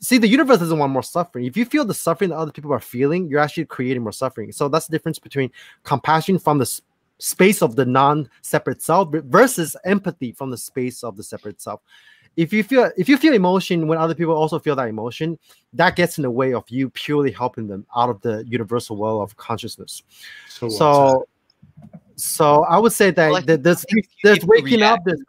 see 0.00 0.18
the 0.18 0.28
universe 0.28 0.58
doesn't 0.58 0.78
want 0.78 0.92
more 0.92 1.02
suffering. 1.02 1.44
If 1.44 1.56
you 1.56 1.64
feel 1.64 1.84
the 1.84 1.94
suffering 1.94 2.30
that 2.30 2.36
other 2.36 2.52
people 2.52 2.72
are 2.72 2.80
feeling 2.80 3.28
you're 3.28 3.40
actually 3.40 3.66
creating 3.66 4.02
more 4.02 4.12
suffering. 4.12 4.52
So 4.52 4.68
that's 4.68 4.86
the 4.86 4.92
difference 4.92 5.18
between 5.18 5.50
compassion 5.82 6.38
from 6.38 6.58
the 6.58 6.80
space 7.18 7.62
of 7.62 7.76
the 7.76 7.84
non-separate 7.84 8.82
self 8.82 9.12
versus 9.12 9.76
empathy 9.84 10.32
from 10.32 10.50
the 10.50 10.58
space 10.58 11.04
of 11.04 11.16
the 11.16 11.22
separate 11.22 11.60
self. 11.60 11.80
If 12.36 12.52
you 12.52 12.64
feel 12.64 12.90
if 12.96 13.08
you 13.08 13.16
feel 13.16 13.32
emotion 13.32 13.86
when 13.86 13.98
other 13.98 14.14
people 14.14 14.34
also 14.34 14.58
feel 14.58 14.76
that 14.76 14.88
emotion 14.88 15.38
that 15.72 15.94
gets 15.94 16.18
in 16.18 16.22
the 16.22 16.30
way 16.30 16.52
of 16.52 16.64
you 16.68 16.90
purely 16.90 17.30
helping 17.30 17.68
them 17.68 17.86
out 17.94 18.08
of 18.08 18.20
the 18.22 18.44
universal 18.48 18.96
well 18.96 19.20
of 19.20 19.36
consciousness. 19.36 20.02
So, 20.48 20.68
so 20.68 21.28
so 22.16 22.64
I 22.64 22.78
would 22.78 22.92
say 22.92 23.10
that 23.10 23.30
Well, 23.30 23.42
that 23.42 23.62
this 23.62 23.84
this 24.22 24.44
waking 24.44 24.82
up 24.82 25.00
this 25.04 25.20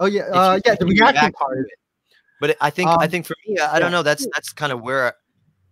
oh 0.00 0.06
yeah 0.06 0.22
uh, 0.22 0.58
yeah 0.64 0.74
the 0.74 0.86
you 0.86 0.92
reacting 0.92 1.20
react 1.20 1.36
part 1.36 1.58
it. 1.58 1.66
But 2.40 2.56
I 2.60 2.70
think 2.70 2.88
I 2.88 3.04
Um, 3.04 3.10
think 3.10 3.26
for 3.26 3.34
me, 3.46 3.58
I, 3.58 3.76
I 3.76 3.78
don't 3.78 3.92
know. 3.92 4.02
That's 4.02 4.26
that's 4.32 4.52
kind 4.52 4.72
of 4.72 4.80
where 4.80 5.14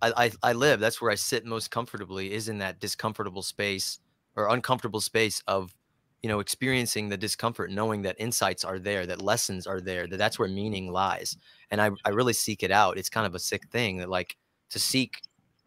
I, 0.03 0.13
I 0.17 0.51
I 0.51 0.53
live. 0.53 0.81
That's 0.81 1.01
where 1.01 1.11
I 1.11 1.15
sit 1.15 1.45
most 1.45 1.71
comfortably. 1.71 2.33
Is 2.33 2.49
in 2.49 2.59
that 2.59 2.81
discomfortable 2.81 3.43
space 3.43 4.01
or 4.35 4.49
uncomfortable 4.49 5.01
space 5.01 5.43
of 5.47 5.73
you 6.23 6.29
know 6.29 6.41
experiencing 6.41 7.09
the 7.09 7.17
discomfort, 7.17 7.71
knowing 7.71 8.03
that 8.03 8.17
insights 8.19 8.65
are 8.65 8.79
there, 8.79 9.07
that 9.07 9.23
lessons 9.23 9.67
are 9.67 9.81
there, 9.81 10.07
that 10.09 10.17
that's 10.17 10.39
where 10.39 10.49
meaning 10.49 10.91
lies. 10.91 11.37
And 11.71 11.81
I 11.81 11.91
I 12.05 12.11
really 12.11 12.33
seek 12.33 12.63
it 12.65 12.73
out. 12.73 12.99
It's 12.99 13.09
kind 13.11 13.27
of 13.27 13.35
a 13.35 13.41
sick 13.41 13.69
thing 13.69 13.99
that 13.99 14.09
like 14.09 14.37
to 14.71 14.81
seek 14.81 15.23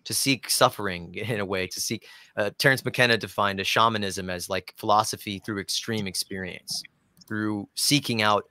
to 0.09 0.13
seek 0.15 0.49
suffering 0.49 1.13
in 1.13 1.39
a 1.39 1.45
way 1.45 1.67
to 1.67 1.79
seek 1.79 2.07
uh, 2.35 2.49
terence 2.57 2.83
mckenna 2.83 3.15
defined 3.15 3.59
a 3.59 3.63
shamanism 3.63 4.27
as 4.27 4.49
like 4.49 4.73
philosophy 4.75 5.37
through 5.45 5.59
extreme 5.59 6.07
experience 6.07 6.81
through 7.27 7.69
seeking 7.75 8.23
out 8.23 8.45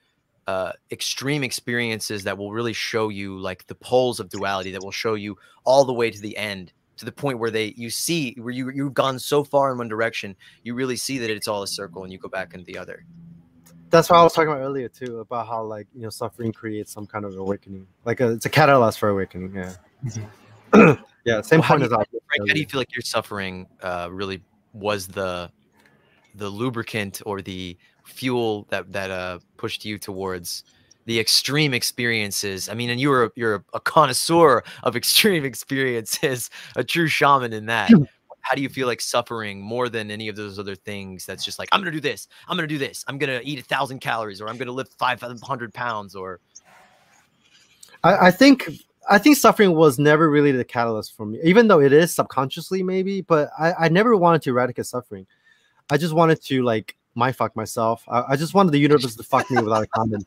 uh, 0.47 0.71
extreme 0.93 1.43
experiences 1.43 2.23
that 2.23 2.39
will 2.39 2.53
really 2.53 2.73
show 2.73 3.09
you 3.09 3.37
like 3.37 3.67
the 3.67 3.75
poles 3.75 4.21
of 4.21 4.29
duality 4.29 4.71
that 4.71 4.81
will 4.85 4.93
show 4.93 5.15
you 5.15 5.37
all 5.65 5.85
the 5.85 5.93
way 5.93 6.13
to 6.13 6.21
the 6.21 6.37
end 6.37 6.73
to 6.97 7.05
the 7.05 7.11
point 7.11 7.41
where 7.41 7.51
they 7.51 7.75
you 7.77 7.91
see 7.91 8.37
where 8.39 8.55
you 8.55 8.71
you've 8.71 8.95
gone 8.95 9.19
so 9.19 9.43
far 9.43 9.73
in 9.73 9.79
one 9.79 9.89
direction 9.89 10.37
you 10.63 10.75
really 10.75 10.97
see 10.97 11.19
that 11.19 11.29
it's 11.29 11.49
all 11.49 11.65
a 11.65 11.67
circle 11.67 12.05
and 12.05 12.13
you 12.13 12.21
go 12.21 12.29
back 12.29 12.55
in 12.55 12.63
the 12.65 12.79
other. 12.79 13.05
That's 13.91 14.09
what 14.09 14.21
I 14.21 14.23
was 14.23 14.33
talking 14.33 14.51
about 14.53 14.61
earlier 14.61 14.89
too 14.89 15.19
about 15.19 15.49
how 15.49 15.65
like 15.65 15.89
you 15.93 16.03
know 16.03 16.11
suffering 16.11 16.53
creates 16.53 16.93
some 16.93 17.07
kind 17.07 17.25
of 17.25 17.37
awakening 17.37 17.89
like 18.05 18.21
a, 18.21 18.31
it's 18.31 18.47
a 18.47 18.51
catalyst 18.51 19.01
for 19.01 19.09
awakening 19.09 19.55
yeah 20.73 20.97
yeah 21.29 21.41
same 21.43 21.61
Well, 21.61 21.69
point 21.69 21.83
as 21.83 21.93
I 21.93 21.97
Frank, 21.97 22.49
how 22.49 22.55
do 22.55 22.61
you 22.61 22.67
feel 22.67 22.81
like 22.81 22.95
your 22.95 23.03
suffering 23.03 23.67
uh, 23.83 24.09
really 24.11 24.43
was 24.73 25.07
the 25.07 25.51
the 26.35 26.49
lubricant 26.49 27.21
or 27.27 27.43
the 27.43 27.77
fuel 28.05 28.67
that 28.71 28.93
that 28.93 29.11
uh, 29.11 29.39
pushed 29.57 29.85
you 29.85 29.99
towards 29.99 30.65
the 31.05 31.21
extreme 31.21 31.75
experiences? 31.75 32.69
I 32.69 32.75
mean, 32.75 32.91
and 32.91 33.01
you 33.01 33.11
were 33.11 33.33
you're 33.37 33.65
a 33.75 33.81
connoisseur 33.81 34.63
of 34.83 34.97
extreme 35.03 35.45
experiences, 35.45 36.51
a 36.77 36.85
true 36.85 37.09
shaman 37.09 37.53
in 37.53 37.67
that. 37.67 37.91
How 38.41 38.55
do 38.55 38.63
you 38.63 38.71
feel 38.71 38.87
like 38.87 39.03
suffering 39.03 39.61
more 39.61 39.91
than 39.91 40.11
any 40.11 40.29
of 40.29 40.37
those 40.37 40.59
other 40.59 40.75
things? 40.75 41.27
That's 41.27 41.45
just 41.45 41.59
like 41.59 41.69
I'm 41.73 41.81
gonna 41.81 41.91
do 41.91 42.01
this, 42.01 42.29
I'm 42.49 42.57
gonna 42.57 42.67
do 42.67 42.79
this, 42.79 43.05
I'm 43.07 43.19
gonna 43.19 43.41
eat 43.43 43.59
a 43.59 43.63
thousand 43.63 43.99
calories, 44.01 44.41
or 44.41 44.49
I'm 44.49 44.57
gonna 44.57 44.73
lift 44.73 44.95
five 44.99 45.21
hundred 45.43 45.75
pounds, 45.75 46.15
or 46.15 46.41
I, 48.05 48.29
I 48.29 48.31
think 48.31 48.71
I 49.09 49.19
think 49.19 49.37
suffering 49.37 49.75
was 49.75 49.99
never 49.99 50.29
really 50.29 50.53
the 50.53 50.65
catalyst 50.65 51.17
for 51.17 51.27
me, 51.27 51.39
even 51.43 51.69
though 51.69 51.81
it 51.81 51.93
is 51.93 52.15
subconsciously 52.15 52.83
maybe. 52.83 53.23
But 53.23 53.51
I, 53.59 53.73
I 53.73 53.89
never 53.89 54.17
wanted 54.17 54.43
to 54.43 54.51
eradicate 54.51 54.87
suffering. 54.87 55.27
I 55.91 55.97
just 55.97 56.15
wanted 56.15 56.43
to 56.45 56.63
like 56.63 56.97
my 57.15 57.33
fuck 57.33 57.57
myself. 57.57 58.05
I, 58.09 58.25
I 58.31 58.37
just 58.37 58.55
wanted 58.55 58.73
the 58.73 58.79
universe 58.79 59.17
to 59.17 59.23
fuck 59.23 59.51
me 59.51 59.63
without 59.63 59.83
a 59.83 59.87
comment. 59.87 60.27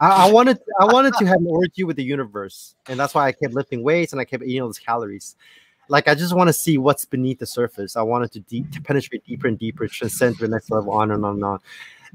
I, 0.00 0.28
I 0.28 0.30
wanted 0.30 0.58
I 0.80 0.84
wanted 0.84 1.14
to 1.14 1.26
have 1.26 1.38
an 1.38 1.46
orgy 1.48 1.84
with 1.84 1.96
the 1.96 2.04
universe, 2.04 2.74
and 2.88 2.98
that's 2.98 3.14
why 3.14 3.26
I 3.26 3.32
kept 3.32 3.54
lifting 3.54 3.82
weights 3.82 4.12
and 4.12 4.20
I 4.20 4.24
kept 4.24 4.44
eating 4.44 4.62
all 4.62 4.68
those 4.68 4.78
calories. 4.78 5.36
Like 5.88 6.06
I 6.06 6.14
just 6.14 6.34
want 6.34 6.48
to 6.48 6.52
see 6.52 6.78
what's 6.78 7.04
beneath 7.04 7.38
the 7.38 7.46
surface. 7.46 7.96
I 7.96 8.02
wanted 8.02 8.30
to, 8.32 8.40
deep, 8.40 8.70
to 8.72 8.80
penetrate 8.80 9.24
deeper 9.24 9.48
and 9.48 9.58
deeper, 9.58 9.88
transcend 9.88 10.36
to 10.36 10.42
the 10.42 10.48
next 10.48 10.70
level, 10.70 10.92
on 10.92 11.10
and 11.10 11.24
on 11.24 11.36
and 11.36 11.44
on. 11.44 11.58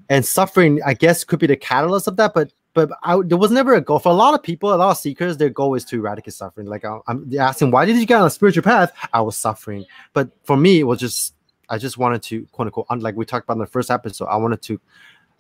And 0.10 0.26
suffering, 0.26 0.80
I 0.86 0.93
guess, 0.93 1.23
could 1.23 1.39
be 1.39 1.47
the 1.47 1.56
catalyst 1.56 2.08
of 2.08 2.15
that. 2.17 2.34
But 2.34 2.54
but 2.73 2.89
I, 3.03 3.19
there 3.23 3.38
was 3.38 3.51
never 3.51 3.73
a 3.75 3.81
goal 3.81 3.99
for 3.99 4.09
a 4.09 4.15
lot 4.15 4.33
of 4.33 4.41
people. 4.41 4.73
A 4.73 4.75
lot 4.75 4.91
of 4.91 4.97
seekers, 4.97 5.38
their 5.38 5.49
goal 5.49 5.75
is 5.75 5.86
to 5.86 5.97
eradicate 5.97 6.33
suffering. 6.33 6.67
Like 6.67 6.86
I, 6.86 6.99
I'm 7.07 7.31
asking, 7.38 7.71
why 7.71 7.86
did 7.86 7.97
you 7.97 8.05
get 8.05 8.19
on 8.19 8.27
a 8.27 8.31
spiritual 8.31 8.63
path? 8.63 8.91
I 9.13 9.21
was 9.21 9.38
suffering, 9.38 9.86
but 10.13 10.29
for 10.43 10.57
me, 10.57 10.79
it 10.79 10.83
was 10.83 10.99
just 10.99 11.36
I 11.69 11.77
just 11.77 11.97
wanted 11.97 12.23
to 12.23 12.45
quote 12.51 12.67
unquote, 12.67 12.88
like 12.99 13.15
we 13.15 13.25
talked 13.25 13.45
about 13.45 13.53
in 13.53 13.59
the 13.59 13.67
first 13.67 13.91
episode. 13.91 14.25
I 14.25 14.38
wanted 14.38 14.62
to 14.63 14.81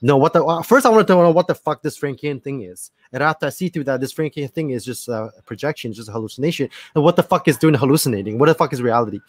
know 0.01 0.17
what 0.17 0.33
the 0.33 0.43
uh, 0.43 0.61
first 0.61 0.85
I 0.85 0.89
wanted 0.89 1.07
to 1.07 1.15
know 1.15 1.31
what 1.31 1.47
the 1.47 1.55
fuck 1.55 1.81
this 1.81 1.97
Frankian 1.97 2.43
thing 2.43 2.61
is, 2.61 2.91
and 3.11 3.23
after 3.23 3.47
I 3.47 3.49
see 3.49 3.69
through 3.69 3.85
that 3.85 3.99
this 3.99 4.13
Frankian 4.13 4.51
thing 4.51 4.71
is 4.71 4.85
just 4.85 5.07
a 5.07 5.31
projection, 5.45 5.93
just 5.93 6.09
a 6.09 6.11
hallucination, 6.11 6.69
and 6.95 7.03
what 7.03 7.15
the 7.15 7.23
fuck 7.23 7.47
is 7.47 7.57
doing 7.57 7.73
hallucinating? 7.73 8.37
What 8.37 8.47
the 8.47 8.55
fuck 8.55 8.73
is 8.73 8.81
reality? 8.81 9.19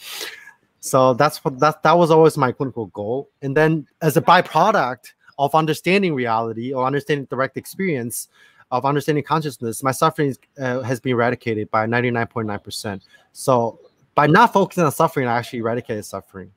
So 0.81 1.15
that's 1.15 1.43
what 1.43 1.59
that 1.61 1.83
that 1.83 1.97
was 1.97 2.11
always 2.11 2.37
my 2.37 2.55
unquote 2.61 2.93
goal. 2.93 3.31
And 3.41 3.57
then 3.57 3.87
as 4.03 4.19
a 4.19 4.23
byproduct 4.23 5.15
of 5.39 5.55
understanding 5.55 6.15
reality 6.15 6.73
or 6.73 6.87
understanding 6.87 7.27
direct 7.27 7.57
experience 7.57 8.29
of 8.71 8.85
understanding 8.85 9.25
consciousness, 9.25 9.83
my 9.83 9.93
suffering 9.93 10.35
uh, 10.59 10.81
has 10.81 11.01
been 11.01 11.13
eradicated 11.13 11.71
by 11.71 11.87
99.9%. 11.87 13.01
So 13.33 13.79
by 14.15 14.27
not 14.27 14.53
focusing 14.53 14.85
on 14.85 14.93
suffering, 14.93 15.29
I 15.29 15.37
actually 15.37 15.61
eradicated 15.61 16.05
suffering. 16.05 16.51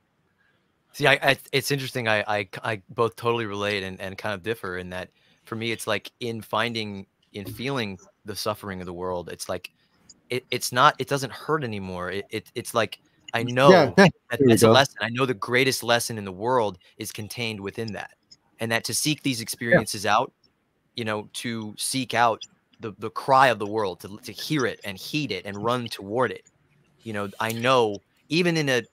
See, 0.93 1.05
I, 1.05 1.19
I 1.21 1.37
it's 1.51 1.69
interesting. 1.69 2.07
I, 2.07 2.23
I 2.27 2.49
I 2.63 2.81
both 2.89 3.15
totally 3.15 3.45
relate 3.45 3.83
and, 3.83 4.01
and 4.01 4.17
kind 4.17 4.33
of 4.33 4.41
differ 4.41 4.79
in 4.79 4.89
that 4.89 5.09
for 5.45 5.55
me 5.55 5.71
it's 5.71 5.85
like 5.85 6.11
in 6.21 6.41
finding 6.41 7.05
in 7.33 7.45
feeling 7.45 7.99
the 8.25 8.35
suffering 8.35 8.79
of 8.79 8.87
the 8.87 8.93
world, 8.93 9.29
it's 9.29 9.47
like 9.47 9.69
it, 10.29 10.45
it's 10.49 10.71
not 10.71 10.95
it 10.97 11.07
doesn't 11.07 11.31
hurt 11.31 11.63
anymore. 11.63 12.11
It, 12.11 12.25
it 12.31 12.51
it's 12.55 12.73
like 12.73 12.99
I 13.33 13.43
know 13.43 13.93
Yeah, 13.95 14.09
that 14.31 14.39
that's 14.47 14.63
a 14.63 14.71
lesson. 14.71 14.95
I 15.01 15.09
know 15.09 15.25
the 15.25 15.33
greatest 15.35 15.83
lesson 15.83 16.17
in 16.17 16.25
the 16.25 16.31
world 16.31 16.79
is 16.97 17.11
contained 17.11 17.59
within 17.59 17.93
that. 17.93 18.11
And 18.59 18.71
that 18.71 18.83
to 18.85 18.93
seek 18.93 19.21
these 19.23 19.41
experiences 19.41 20.05
out, 20.05 20.31
you 20.95 21.05
know, 21.05 21.29
to 21.33 21.75
seek 21.77 22.13
out 22.13 22.43
the, 22.79 22.93
the 22.99 23.09
cry 23.09 23.47
of 23.47 23.59
the 23.59 23.67
world, 23.67 23.99
to, 24.01 24.17
to 24.23 24.31
hear 24.31 24.65
it 24.65 24.79
and 24.83 24.97
heed 24.97 25.31
it 25.31 25.45
and 25.45 25.63
run 25.63 25.87
toward 25.87 26.31
it. 26.31 26.45
You 27.03 27.13
know, 27.13 27.29
I 27.39 27.51
know 27.51 28.01
even 28.29 28.57
in 28.57 28.69
a 28.69 28.83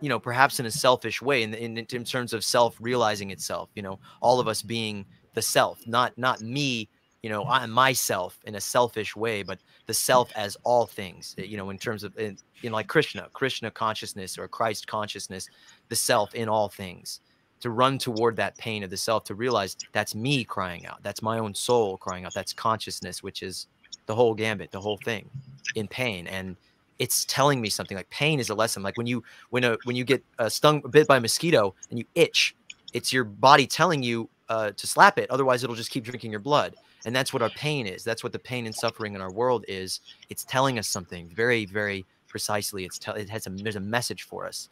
you 0.00 0.08
know 0.08 0.20
perhaps 0.20 0.60
in 0.60 0.66
a 0.66 0.70
selfish 0.70 1.22
way 1.22 1.42
in, 1.42 1.54
in, 1.54 1.78
in 1.78 2.04
terms 2.04 2.32
of 2.32 2.44
self 2.44 2.76
realizing 2.80 3.30
itself 3.30 3.70
you 3.74 3.82
know 3.82 3.98
all 4.20 4.38
of 4.40 4.46
us 4.46 4.62
being 4.62 5.04
the 5.34 5.42
self 5.42 5.86
not 5.86 6.16
not 6.18 6.40
me 6.40 6.88
you 7.22 7.30
know 7.30 7.44
i'm 7.44 7.70
myself 7.70 8.38
in 8.44 8.56
a 8.56 8.60
selfish 8.60 9.16
way 9.16 9.42
but 9.42 9.58
the 9.86 9.94
self 9.94 10.30
as 10.36 10.56
all 10.64 10.86
things 10.86 11.34
eh, 11.38 11.42
you 11.42 11.56
know 11.56 11.70
in 11.70 11.78
terms 11.78 12.04
of 12.04 12.16
in, 12.18 12.36
know 12.64 12.72
like 12.72 12.88
krishna 12.88 13.28
krishna 13.32 13.70
consciousness 13.70 14.38
or 14.38 14.46
christ 14.48 14.86
consciousness 14.86 15.48
the 15.88 15.96
self 15.96 16.34
in 16.34 16.48
all 16.48 16.68
things 16.68 17.20
to 17.60 17.70
run 17.70 17.98
toward 17.98 18.36
that 18.36 18.56
pain 18.58 18.82
of 18.82 18.90
the 18.90 18.96
self 18.96 19.24
to 19.24 19.34
realize 19.34 19.76
that's 19.92 20.14
me 20.14 20.44
crying 20.44 20.86
out 20.86 21.02
that's 21.02 21.22
my 21.22 21.38
own 21.38 21.54
soul 21.54 21.96
crying 21.96 22.24
out 22.24 22.34
that's 22.34 22.52
consciousness 22.52 23.22
which 23.22 23.42
is 23.42 23.66
the 24.06 24.14
whole 24.14 24.34
gambit 24.34 24.70
the 24.70 24.80
whole 24.80 24.98
thing 24.98 25.28
in 25.74 25.86
pain 25.86 26.26
and 26.26 26.56
it's 26.98 27.24
telling 27.24 27.60
me 27.60 27.68
something 27.68 27.96
like 27.96 28.08
pain 28.10 28.38
is 28.38 28.50
a 28.50 28.54
lesson 28.54 28.82
like 28.82 28.96
when 28.96 29.06
you 29.06 29.22
when 29.50 29.64
a 29.64 29.76
when 29.84 29.96
you 29.96 30.04
get 30.04 30.22
uh, 30.38 30.48
stung 30.48 30.80
bit 30.90 31.06
by 31.06 31.16
a 31.16 31.20
mosquito 31.20 31.74
and 31.90 31.98
you 31.98 32.04
itch 32.14 32.54
it's 32.92 33.12
your 33.12 33.24
body 33.24 33.66
telling 33.66 34.02
you 34.02 34.28
uh, 34.48 34.70
to 34.72 34.86
slap 34.86 35.18
it 35.18 35.30
otherwise 35.30 35.62
it'll 35.62 35.76
just 35.76 35.90
keep 35.90 36.04
drinking 36.04 36.30
your 36.30 36.40
blood 36.40 36.74
and 37.06 37.14
that's 37.14 37.32
what 37.32 37.42
our 37.42 37.50
pain 37.50 37.86
is 37.86 38.04
that's 38.04 38.22
what 38.22 38.32
the 38.32 38.38
pain 38.38 38.66
and 38.66 38.74
suffering 38.74 39.14
in 39.14 39.20
our 39.20 39.32
world 39.32 39.64
is 39.68 40.00
it's 40.28 40.44
telling 40.44 40.78
us 40.78 40.86
something 40.86 41.28
very 41.28 41.64
very 41.64 42.04
precisely 42.28 42.84
it's 42.84 43.00
it 43.16 43.28
has 43.28 43.46
a 43.46 43.50
there's 43.50 43.76
a 43.76 43.80
message 43.80 44.24
for 44.24 44.46
us 44.46 44.68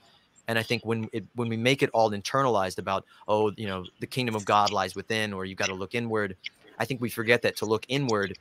and 0.48 0.58
i 0.58 0.62
think 0.62 0.84
when 0.84 1.08
it 1.12 1.24
when 1.34 1.48
we 1.48 1.56
make 1.56 1.82
it 1.82 1.90
all 1.92 2.10
internalized 2.10 2.78
about 2.78 3.04
oh 3.28 3.52
you 3.56 3.66
know 3.66 3.84
the 4.00 4.06
kingdom 4.06 4.34
of 4.34 4.44
god 4.44 4.72
lies 4.72 4.96
within 4.96 5.32
or 5.32 5.44
you've 5.44 5.58
got 5.58 5.68
to 5.68 5.74
look 5.74 5.94
inward 5.94 6.36
i 6.78 6.84
think 6.84 7.00
we 7.00 7.08
forget 7.08 7.42
that 7.42 7.56
to 7.56 7.64
look 7.64 7.86
inward 7.88 8.36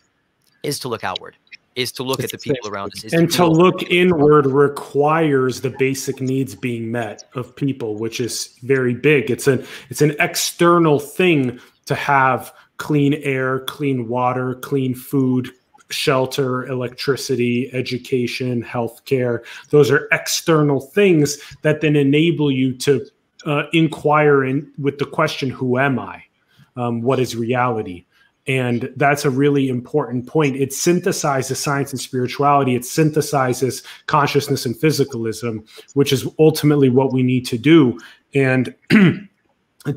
is 0.63 0.79
to 0.79 0.87
look 0.87 1.03
outward 1.03 1.35
is 1.77 1.91
to 1.91 2.01
look 2.01 2.23
at 2.23 2.31
the 2.31 2.37
people 2.39 2.69
around 2.69 2.91
us 2.93 3.13
and 3.13 3.29
to, 3.29 3.37
to 3.37 3.47
look 3.47 3.83
inward 3.83 4.47
requires 4.47 5.61
the 5.61 5.69
basic 5.69 6.19
needs 6.19 6.55
being 6.55 6.91
met 6.91 7.23
of 7.35 7.55
people 7.55 7.95
which 7.95 8.19
is 8.19 8.57
very 8.63 8.95
big. 8.95 9.29
It's 9.29 9.47
an 9.47 9.65
it's 9.89 10.01
an 10.01 10.15
external 10.19 10.99
thing 10.99 11.59
to 11.85 11.93
have 11.93 12.51
clean 12.77 13.13
air 13.15 13.59
clean 13.61 14.07
water 14.07 14.55
clean 14.55 14.95
food 14.95 15.51
shelter 15.89 16.65
electricity 16.67 17.69
education 17.73 18.63
healthcare 18.63 19.43
those 19.69 19.89
are 19.89 20.07
external 20.11 20.81
things 20.81 21.37
that 21.61 21.81
then 21.81 21.95
enable 21.95 22.51
you 22.51 22.73
to 22.73 23.05
uh, 23.45 23.63
inquire 23.73 24.43
in 24.43 24.71
with 24.77 24.97
the 24.97 25.05
question 25.05 25.49
who 25.49 25.77
am 25.77 25.99
i 25.99 26.23
um, 26.75 27.01
what 27.01 27.19
is 27.19 27.35
reality 27.35 28.05
and 28.47 28.93
that's 28.95 29.25
a 29.25 29.29
really 29.29 29.67
important 29.67 30.25
point. 30.25 30.55
It 30.55 30.69
synthesizes 30.69 31.57
science 31.57 31.91
and 31.91 31.99
spirituality. 31.99 32.75
It 32.75 32.83
synthesizes 32.83 33.83
consciousness 34.05 34.65
and 34.65 34.73
physicalism, 34.73 35.67
which 35.95 36.13
is 36.13 36.25
ultimately 36.39 36.89
what 36.89 37.11
we 37.11 37.23
need 37.23 37.45
to 37.47 37.57
do. 37.57 37.99
And 38.33 38.73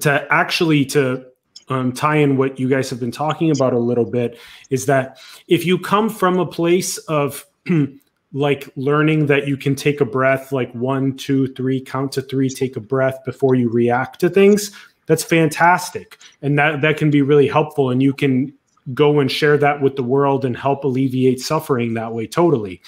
to 0.00 0.26
actually 0.30 0.84
to 0.86 1.24
um, 1.70 1.92
tie 1.92 2.16
in 2.16 2.36
what 2.36 2.58
you 2.58 2.68
guys 2.68 2.90
have 2.90 3.00
been 3.00 3.12
talking 3.12 3.50
about 3.50 3.72
a 3.72 3.78
little 3.78 4.04
bit 4.04 4.38
is 4.68 4.86
that 4.86 5.18
if 5.46 5.64
you 5.64 5.78
come 5.78 6.10
from 6.10 6.38
a 6.38 6.46
place 6.46 6.98
of 6.98 7.46
like 8.32 8.68
learning 8.76 9.26
that 9.26 9.48
you 9.48 9.56
can 9.56 9.74
take 9.74 10.00
a 10.00 10.04
breath, 10.04 10.52
like 10.52 10.72
one, 10.74 11.16
two, 11.16 11.46
three, 11.54 11.80
count 11.80 12.12
to 12.12 12.22
three, 12.22 12.50
take 12.50 12.76
a 12.76 12.80
breath 12.80 13.18
before 13.24 13.54
you 13.54 13.70
react 13.70 14.20
to 14.20 14.28
things, 14.28 14.72
that's 15.06 15.24
fantastic. 15.24 16.18
And 16.42 16.58
that 16.58 16.82
that 16.82 16.96
can 16.96 17.10
be 17.10 17.22
really 17.22 17.48
helpful 17.48 17.90
and 17.90 18.02
you 18.02 18.12
can 18.12 18.52
go 18.92 19.20
and 19.20 19.30
share 19.30 19.56
that 19.58 19.80
with 19.80 19.96
the 19.96 20.02
world 20.02 20.44
and 20.44 20.56
help 20.56 20.84
alleviate 20.84 21.40
suffering 21.40 21.94
that 21.94 22.12
way 22.12 22.26
totally. 22.26 22.82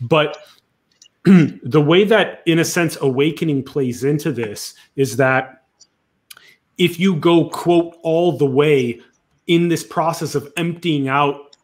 But 0.00 0.36
the 1.24 1.80
way 1.80 2.04
that 2.04 2.42
in 2.46 2.58
a 2.58 2.64
sense 2.64 2.96
awakening 3.00 3.62
plays 3.64 4.04
into 4.04 4.32
this 4.32 4.74
is 4.96 5.16
that 5.16 5.55
if 6.78 7.00
you 7.00 7.16
go 7.16 7.48
quote 7.48 7.96
all 8.02 8.32
the 8.32 8.46
way 8.46 9.00
in 9.46 9.68
this 9.68 9.84
process 9.84 10.34
of 10.34 10.52
emptying 10.56 11.08
out 11.08 11.56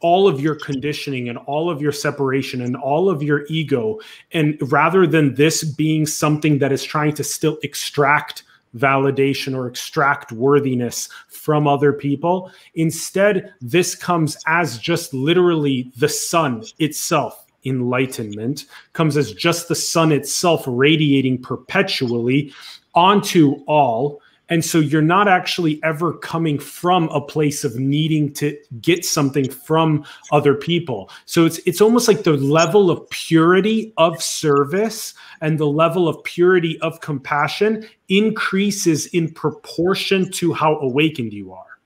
all 0.00 0.26
of 0.26 0.40
your 0.40 0.56
conditioning 0.56 1.28
and 1.28 1.38
all 1.38 1.70
of 1.70 1.80
your 1.80 1.92
separation 1.92 2.60
and 2.60 2.76
all 2.76 3.08
of 3.08 3.22
your 3.22 3.46
ego 3.48 3.98
and 4.32 4.58
rather 4.72 5.06
than 5.06 5.34
this 5.34 5.62
being 5.62 6.06
something 6.06 6.58
that 6.58 6.72
is 6.72 6.82
trying 6.82 7.14
to 7.14 7.22
still 7.22 7.56
extract 7.62 8.42
validation 8.76 9.56
or 9.56 9.66
extract 9.66 10.32
worthiness 10.32 11.08
from 11.28 11.66
other 11.66 11.92
people. 11.92 12.52
Instead, 12.74 13.52
this 13.60 13.94
comes 13.94 14.36
as 14.46 14.78
just 14.78 15.12
literally 15.12 15.90
the 15.96 16.08
sun 16.08 16.64
itself. 16.78 17.46
Enlightenment 17.64 18.64
comes 18.94 19.16
as 19.16 19.34
just 19.34 19.68
the 19.68 19.74
sun 19.74 20.12
itself 20.12 20.64
radiating 20.66 21.40
perpetually 21.42 22.52
onto 22.94 23.62
all 23.66 24.20
and 24.50 24.64
so 24.64 24.78
you're 24.78 25.00
not 25.00 25.28
actually 25.28 25.80
ever 25.84 26.12
coming 26.12 26.58
from 26.58 27.08
a 27.10 27.20
place 27.20 27.62
of 27.62 27.76
needing 27.76 28.32
to 28.34 28.58
get 28.80 29.04
something 29.04 29.48
from 29.48 30.04
other 30.32 30.54
people. 30.54 31.08
So 31.24 31.46
it's 31.46 31.58
it's 31.66 31.80
almost 31.80 32.08
like 32.08 32.24
the 32.24 32.32
level 32.32 32.90
of 32.90 33.08
purity 33.10 33.94
of 33.96 34.20
service 34.20 35.14
and 35.40 35.58
the 35.58 35.68
level 35.68 36.08
of 36.08 36.22
purity 36.24 36.80
of 36.80 37.00
compassion 37.00 37.88
increases 38.08 39.06
in 39.06 39.32
proportion 39.32 40.30
to 40.32 40.52
how 40.52 40.76
awakened 40.78 41.32
you 41.32 41.52
are. 41.52 41.78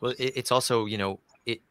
Well, 0.00 0.14
it's 0.18 0.52
also, 0.52 0.84
you 0.84 0.98
know, 0.98 1.18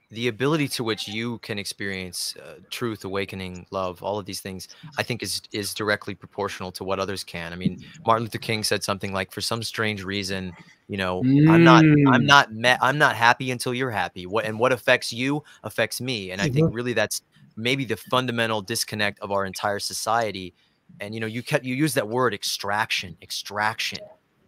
the 0.09 0.29
ability 0.29 0.69
to 0.69 0.83
which 0.83 1.07
you 1.07 1.37
can 1.39 1.59
experience 1.59 2.35
uh, 2.37 2.55
truth 2.69 3.03
awakening 3.03 3.65
love 3.71 4.01
all 4.01 4.17
of 4.17 4.25
these 4.25 4.39
things 4.39 4.67
i 4.97 5.03
think 5.03 5.21
is 5.21 5.41
is 5.51 5.73
directly 5.73 6.15
proportional 6.15 6.71
to 6.71 6.83
what 6.83 6.99
others 6.99 7.23
can 7.23 7.51
i 7.51 7.55
mean 7.55 7.83
martin 8.05 8.23
luther 8.23 8.37
king 8.37 8.63
said 8.63 8.83
something 8.83 9.11
like 9.11 9.31
for 9.31 9.41
some 9.41 9.61
strange 9.61 10.03
reason 10.03 10.53
you 10.87 10.97
know 10.97 11.21
mm. 11.23 11.49
i'm 11.49 11.63
not 11.63 11.83
i'm 11.83 12.21
mm. 12.21 12.25
not 12.25 12.53
met 12.53 12.79
i'm 12.81 12.97
not 12.97 13.15
happy 13.15 13.51
until 13.51 13.73
you're 13.73 13.91
happy 13.91 14.25
what 14.25 14.45
and 14.45 14.57
what 14.57 14.71
affects 14.71 15.11
you 15.11 15.43
affects 15.63 15.99
me 15.99 16.31
and 16.31 16.41
i 16.41 16.45
think 16.45 16.67
mm-hmm. 16.67 16.75
really 16.75 16.93
that's 16.93 17.21
maybe 17.57 17.83
the 17.83 17.97
fundamental 17.97 18.61
disconnect 18.61 19.19
of 19.19 19.31
our 19.31 19.45
entire 19.45 19.79
society 19.79 20.53
and 21.01 21.13
you 21.13 21.19
know 21.19 21.27
you 21.27 21.43
kept 21.43 21.65
you 21.65 21.75
use 21.75 21.93
that 21.93 22.07
word 22.07 22.33
extraction 22.33 23.17
extraction 23.21 23.99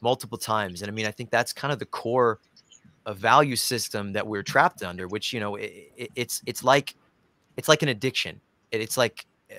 multiple 0.01 0.37
times 0.37 0.81
and 0.81 0.89
i 0.89 0.93
mean 0.93 1.05
i 1.05 1.11
think 1.11 1.29
that's 1.29 1.51
kind 1.51 1.73
of 1.73 1.79
the 1.79 1.85
core 1.85 2.39
a 3.05 3.13
value 3.13 3.55
system 3.55 4.13
that 4.13 4.25
we're 4.25 4.43
trapped 4.43 4.83
under 4.83 5.07
which 5.07 5.33
you 5.33 5.39
know 5.39 5.55
it, 5.55 5.91
it, 5.95 6.11
it's 6.15 6.41
it's 6.45 6.63
like 6.63 6.95
it's 7.59 7.67
like 7.67 7.83
an 7.83 7.89
addiction. 7.89 8.39
It, 8.71 8.79
it's 8.79 8.97
like 8.97 9.25
eh, 9.49 9.55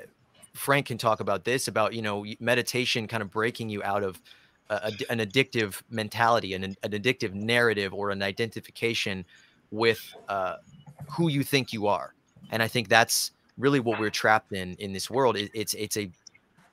frank 0.54 0.86
can 0.86 0.96
talk 0.96 1.20
about 1.20 1.44
this 1.44 1.68
about 1.68 1.92
you 1.92 2.00
know 2.00 2.24
meditation 2.40 3.06
kind 3.06 3.22
of 3.22 3.30
breaking 3.30 3.68
you 3.68 3.82
out 3.82 4.02
of 4.02 4.20
a, 4.70 4.92
an 5.10 5.18
addictive 5.18 5.82
mentality 5.90 6.54
an, 6.54 6.64
an, 6.64 6.76
addictive 6.82 7.34
narrative 7.34 7.92
or 7.92 8.10
an 8.10 8.22
identification 8.22 9.24
with 9.70 10.00
uh, 10.28 10.56
who 11.10 11.28
you 11.28 11.44
think 11.44 11.72
you 11.72 11.86
are. 11.86 12.14
And 12.52 12.62
i 12.62 12.68
think 12.68 12.88
that's 12.88 13.32
really 13.58 13.80
what 13.80 14.00
we're 14.00 14.10
trapped 14.10 14.52
in 14.52 14.74
in 14.76 14.92
this 14.92 15.10
world. 15.10 15.36
It, 15.36 15.50
it's 15.52 15.74
it's 15.74 15.98
a 15.98 16.10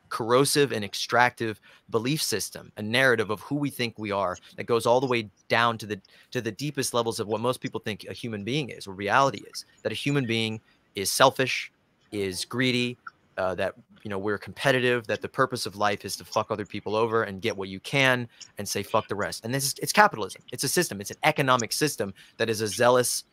corrosive 0.09 0.71
and 0.71 0.83
extractive 0.83 1.59
belief 1.89 2.21
system, 2.21 2.71
a 2.77 2.81
narrative 2.81 3.29
of 3.29 3.39
who 3.41 3.55
we 3.55 3.69
think 3.69 3.97
we 3.97 4.11
are 4.11 4.37
that 4.55 4.65
goes 4.65 4.85
all 4.85 4.99
the 4.99 5.07
way 5.07 5.29
down 5.47 5.77
to 5.77 5.85
the 5.85 5.99
to 6.31 6.41
the 6.41 6.51
deepest 6.51 6.93
levels 6.93 7.19
of 7.19 7.27
what 7.27 7.41
most 7.41 7.61
people 7.61 7.79
think 7.79 8.05
a 8.09 8.13
human 8.13 8.43
being 8.43 8.69
is, 8.69 8.87
or 8.87 8.93
reality 8.93 9.43
is. 9.51 9.65
That 9.83 9.91
a 9.91 9.95
human 9.95 10.25
being 10.25 10.59
is 10.95 11.11
selfish, 11.11 11.71
is 12.11 12.45
greedy, 12.45 12.97
uh, 13.37 13.55
that 13.55 13.73
you 14.03 14.09
know 14.09 14.17
we're 14.17 14.37
competitive, 14.37 15.07
that 15.07 15.21
the 15.21 15.29
purpose 15.29 15.65
of 15.65 15.75
life 15.75 16.05
is 16.05 16.15
to 16.17 16.25
fuck 16.25 16.51
other 16.51 16.65
people 16.65 16.95
over 16.95 17.23
and 17.23 17.41
get 17.41 17.55
what 17.55 17.69
you 17.69 17.79
can 17.79 18.27
and 18.57 18.67
say 18.67 18.83
fuck 18.83 19.07
the 19.07 19.15
rest. 19.15 19.45
And 19.45 19.53
this 19.53 19.65
is 19.65 19.75
it's 19.81 19.93
capitalism. 19.93 20.41
It's 20.51 20.63
a 20.63 20.69
system. 20.69 21.01
It's 21.01 21.11
an 21.11 21.17
economic 21.23 21.71
system 21.71 22.13
that 22.37 22.49
is 22.49 22.61
a 22.61 22.67
zealous, 22.67 23.23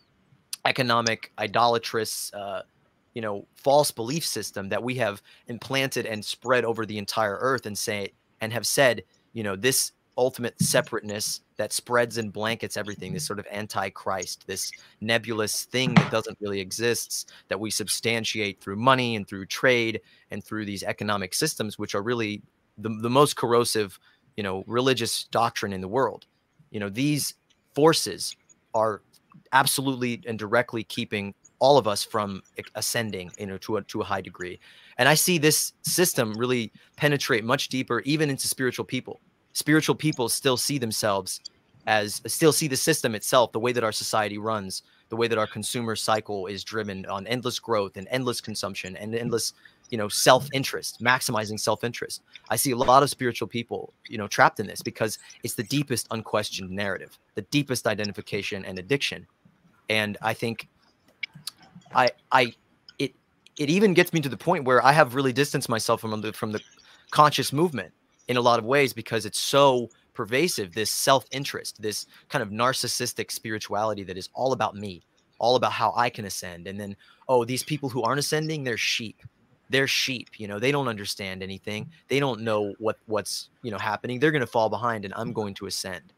economic, 0.64 1.32
idolatrous. 1.38 2.32
Uh, 2.34 2.62
you 3.14 3.22
know 3.22 3.46
false 3.54 3.90
belief 3.90 4.24
system 4.24 4.68
that 4.68 4.82
we 4.82 4.94
have 4.94 5.22
implanted 5.48 6.06
and 6.06 6.24
spread 6.24 6.64
over 6.64 6.84
the 6.84 6.98
entire 6.98 7.38
earth 7.40 7.66
and 7.66 7.76
say 7.76 8.12
and 8.40 8.52
have 8.52 8.66
said 8.66 9.02
you 9.32 9.42
know 9.42 9.56
this 9.56 9.92
ultimate 10.16 10.60
separateness 10.60 11.40
that 11.56 11.72
spreads 11.72 12.18
and 12.18 12.32
blankets 12.32 12.76
everything 12.76 13.12
this 13.12 13.26
sort 13.26 13.40
of 13.40 13.46
antichrist 13.50 14.44
this 14.46 14.70
nebulous 15.00 15.64
thing 15.64 15.92
that 15.94 16.10
doesn't 16.10 16.38
really 16.40 16.60
exist 16.60 17.32
that 17.48 17.58
we 17.58 17.68
substantiate 17.68 18.60
through 18.60 18.76
money 18.76 19.16
and 19.16 19.26
through 19.26 19.44
trade 19.44 20.00
and 20.30 20.44
through 20.44 20.64
these 20.64 20.84
economic 20.84 21.34
systems 21.34 21.78
which 21.78 21.96
are 21.96 22.02
really 22.02 22.42
the, 22.78 22.88
the 23.00 23.10
most 23.10 23.36
corrosive 23.36 23.98
you 24.36 24.42
know 24.42 24.64
religious 24.66 25.24
doctrine 25.24 25.72
in 25.72 25.80
the 25.80 25.88
world. 25.88 26.26
You 26.70 26.80
know 26.80 26.88
these 26.88 27.34
forces 27.74 28.36
are 28.74 29.02
absolutely 29.52 30.22
and 30.26 30.38
directly 30.38 30.84
keeping 30.84 31.34
all 31.58 31.78
of 31.78 31.86
us 31.86 32.04
from 32.04 32.42
ascending 32.74 33.30
you 33.38 33.46
know 33.46 33.58
to 33.58 33.76
a 33.76 33.82
to 33.82 34.00
a 34.00 34.04
high 34.04 34.20
degree. 34.20 34.58
And 34.98 35.08
i 35.08 35.14
see 35.14 35.38
this 35.38 35.72
system 35.82 36.34
really 36.34 36.72
penetrate 36.96 37.44
much 37.44 37.68
deeper 37.68 38.00
even 38.00 38.30
into 38.30 38.48
spiritual 38.48 38.84
people. 38.84 39.20
Spiritual 39.52 39.94
people 39.94 40.28
still 40.28 40.56
see 40.56 40.78
themselves 40.78 41.40
as 41.86 42.22
still 42.26 42.52
see 42.52 42.68
the 42.68 42.76
system 42.76 43.14
itself 43.14 43.52
the 43.52 43.60
way 43.60 43.72
that 43.72 43.84
our 43.84 43.92
society 43.92 44.38
runs 44.38 44.82
the 45.10 45.16
way 45.16 45.28
that 45.28 45.38
our 45.38 45.46
consumer 45.46 45.94
cycle 45.94 46.46
is 46.46 46.64
driven 46.64 47.06
on 47.06 47.26
endless 47.26 47.58
growth 47.58 47.96
and 47.96 48.08
endless 48.10 48.40
consumption 48.40 48.96
and 48.96 49.12
mm-hmm. 49.12 49.20
endless 49.20 49.52
you 49.90 49.98
know 49.98 50.08
self-interest 50.08 51.00
maximizing 51.00 51.60
self-interest. 51.60 52.22
I 52.50 52.56
see 52.56 52.72
a 52.72 52.76
lot 52.76 53.02
of 53.02 53.10
spiritual 53.10 53.48
people 53.48 53.92
you 54.08 54.18
know 54.18 54.26
trapped 54.26 54.60
in 54.60 54.66
this 54.66 54.82
because 54.82 55.18
it's 55.42 55.54
the 55.54 55.62
deepest 55.62 56.06
unquestioned 56.10 56.70
narrative 56.70 57.18
the 57.34 57.42
deepest 57.42 57.86
identification 57.86 58.64
and 58.64 58.78
addiction. 58.78 59.26
And 59.88 60.16
i 60.22 60.32
think 60.32 60.68
I 61.94 62.10
I 62.32 62.54
it 62.98 63.14
it 63.58 63.70
even 63.70 63.94
gets 63.94 64.12
me 64.12 64.20
to 64.20 64.28
the 64.28 64.36
point 64.36 64.64
where 64.64 64.84
I 64.84 64.92
have 64.92 65.14
really 65.14 65.32
distanced 65.32 65.68
myself 65.68 66.00
from 66.00 66.20
the 66.20 66.32
from 66.32 66.52
the 66.52 66.60
conscious 67.10 67.52
movement 67.52 67.92
in 68.28 68.36
a 68.36 68.40
lot 68.40 68.58
of 68.58 68.64
ways 68.64 68.92
because 68.92 69.26
it's 69.26 69.38
so 69.38 69.88
pervasive 70.14 70.72
this 70.74 70.90
self-interest 70.90 71.82
this 71.82 72.06
kind 72.28 72.40
of 72.40 72.50
narcissistic 72.50 73.32
spirituality 73.32 74.04
that 74.04 74.16
is 74.16 74.28
all 74.32 74.52
about 74.52 74.76
me 74.76 75.02
all 75.38 75.56
about 75.56 75.72
how 75.72 75.92
i 75.96 76.08
can 76.08 76.24
ascend. 76.24 76.66
And 76.66 76.78
then 76.80 76.96
oh 77.28 77.44
these 77.44 77.62
people 77.62 77.88
who 77.88 78.02
aren't 78.02 78.20
ascending 78.20 78.64
they're 78.64 78.76
sheep. 78.76 79.22
They're 79.70 79.88
sheep 79.88 80.28
you 80.36 80.46
know 80.48 80.58
they 80.58 80.72
don't 80.72 80.88
understand 80.88 81.42
anything. 81.42 81.90
They 82.08 82.20
don't 82.20 82.42
know 82.42 82.74
what 82.78 82.96
what's 83.06 83.50
you 83.62 83.70
know 83.70 83.78
happening. 83.78 84.18
They're 84.18 84.30
going 84.30 84.40
to 84.40 84.46
fall 84.46 84.68
behind 84.68 85.04
and 85.04 85.14
i'm 85.14 85.32
going 85.32 85.54
to 85.54 85.66
ascend. 85.66 86.12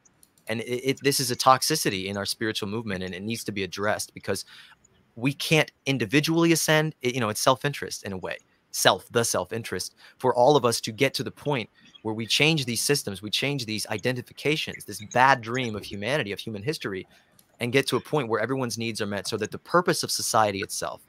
And 0.49 0.61
it, 0.61 0.91
it, 0.91 1.01
this 1.03 1.19
is 1.19 1.31
a 1.31 1.37
toxicity 1.37 2.07
in 2.07 2.17
our 2.17 2.27
spiritual 2.27 2.69
movement 2.69 3.03
and 3.03 3.15
it 3.15 3.23
needs 3.23 3.45
to 3.45 3.53
be 3.53 3.65
addressed 3.65 4.15
because 4.15 4.45
we 5.17 5.33
can't 5.33 5.73
individually 5.87 6.53
ascend 6.53 6.95
it, 7.03 7.15
you 7.15 7.21
know 7.21 7.29
it's 7.29 7.41
self-interest 7.41 8.05
in 8.05 8.13
a 8.13 8.17
way 8.17 8.37
self 8.71 9.09
the 9.11 9.25
self-interest 9.25 9.95
for 10.19 10.35
all 10.35 10.57
of 10.57 10.65
us 10.65 10.81
to 10.81 10.93
get 10.93 11.15
to 11.15 11.23
the 11.23 11.31
point 11.31 11.69
where 12.03 12.15
we 12.15 12.27
change 12.27 12.65
these 12.65 12.83
systems 12.83 13.23
we 13.23 13.31
change 13.31 13.67
these 13.67 13.87
identifications 13.89 14.85
this 14.85 15.03
bad 15.13 15.41
dream 15.41 15.75
of 15.75 15.85
humanity 15.85 16.33
of 16.33 16.39
human 16.39 16.63
history 16.63 17.07
and 17.61 17.73
get 17.73 17.87
to 17.87 17.97
a 17.97 18.01
point 18.01 18.29
where 18.29 18.41
everyone's 18.41 18.77
needs 18.77 19.01
are 19.01 19.07
met 19.07 19.27
so 19.27 19.37
that 19.37 19.51
the 19.51 19.59
purpose 19.59 20.03
of 20.03 20.11
society 20.11 20.61
itself 20.61 21.01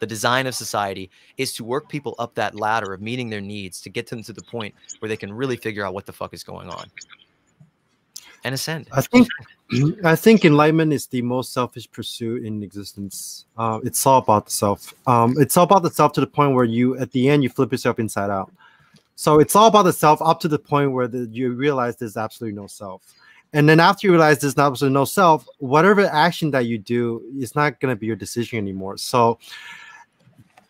the 0.00 0.06
design 0.06 0.46
of 0.46 0.54
society 0.54 1.10
is 1.38 1.52
to 1.54 1.64
work 1.64 1.88
people 1.88 2.14
up 2.20 2.34
that 2.34 2.54
ladder 2.54 2.92
of 2.92 3.00
meeting 3.00 3.28
their 3.28 3.40
needs 3.40 3.80
to 3.80 3.90
get 3.90 4.06
them 4.06 4.22
to 4.22 4.32
the 4.32 4.42
point 4.42 4.72
where 5.00 5.08
they 5.08 5.16
can 5.16 5.32
really 5.32 5.56
figure 5.56 5.84
out 5.84 5.92
what 5.92 6.06
the 6.06 6.12
fuck 6.12 6.32
is 6.32 6.44
going 6.44 6.68
on 6.68 6.86
and 8.44 8.54
ascend. 8.54 8.88
I 8.92 9.00
think 9.00 9.28
I 10.04 10.16
think 10.16 10.44
enlightenment 10.44 10.92
is 10.94 11.06
the 11.06 11.20
most 11.20 11.52
selfish 11.52 11.90
pursuit 11.90 12.44
in 12.44 12.62
existence. 12.62 13.44
Uh, 13.56 13.80
it's 13.84 14.06
all 14.06 14.18
about 14.18 14.46
the 14.46 14.50
self. 14.50 14.94
Um, 15.06 15.34
it's 15.38 15.56
all 15.56 15.64
about 15.64 15.82
the 15.82 15.90
self 15.90 16.12
to 16.14 16.20
the 16.20 16.26
point 16.26 16.54
where 16.54 16.64
you, 16.64 16.98
at 16.98 17.12
the 17.12 17.28
end, 17.28 17.42
you 17.42 17.50
flip 17.50 17.70
yourself 17.70 17.98
inside 17.98 18.30
out. 18.30 18.50
So 19.14 19.40
it's 19.40 19.54
all 19.54 19.66
about 19.66 19.82
the 19.82 19.92
self 19.92 20.22
up 20.22 20.40
to 20.40 20.48
the 20.48 20.58
point 20.58 20.92
where 20.92 21.08
the, 21.08 21.28
you 21.30 21.52
realize 21.52 21.96
there's 21.96 22.16
absolutely 22.16 22.58
no 22.58 22.66
self. 22.66 23.02
And 23.52 23.68
then 23.68 23.80
after 23.80 24.06
you 24.06 24.12
realize 24.12 24.38
there's 24.38 24.56
absolutely 24.56 24.94
no 24.94 25.04
self, 25.04 25.46
whatever 25.58 26.06
action 26.06 26.50
that 26.52 26.66
you 26.66 26.78
do 26.78 27.22
is 27.38 27.54
not 27.54 27.80
going 27.80 27.94
to 27.94 27.98
be 27.98 28.06
your 28.06 28.16
decision 28.16 28.58
anymore. 28.58 28.96
So 28.96 29.38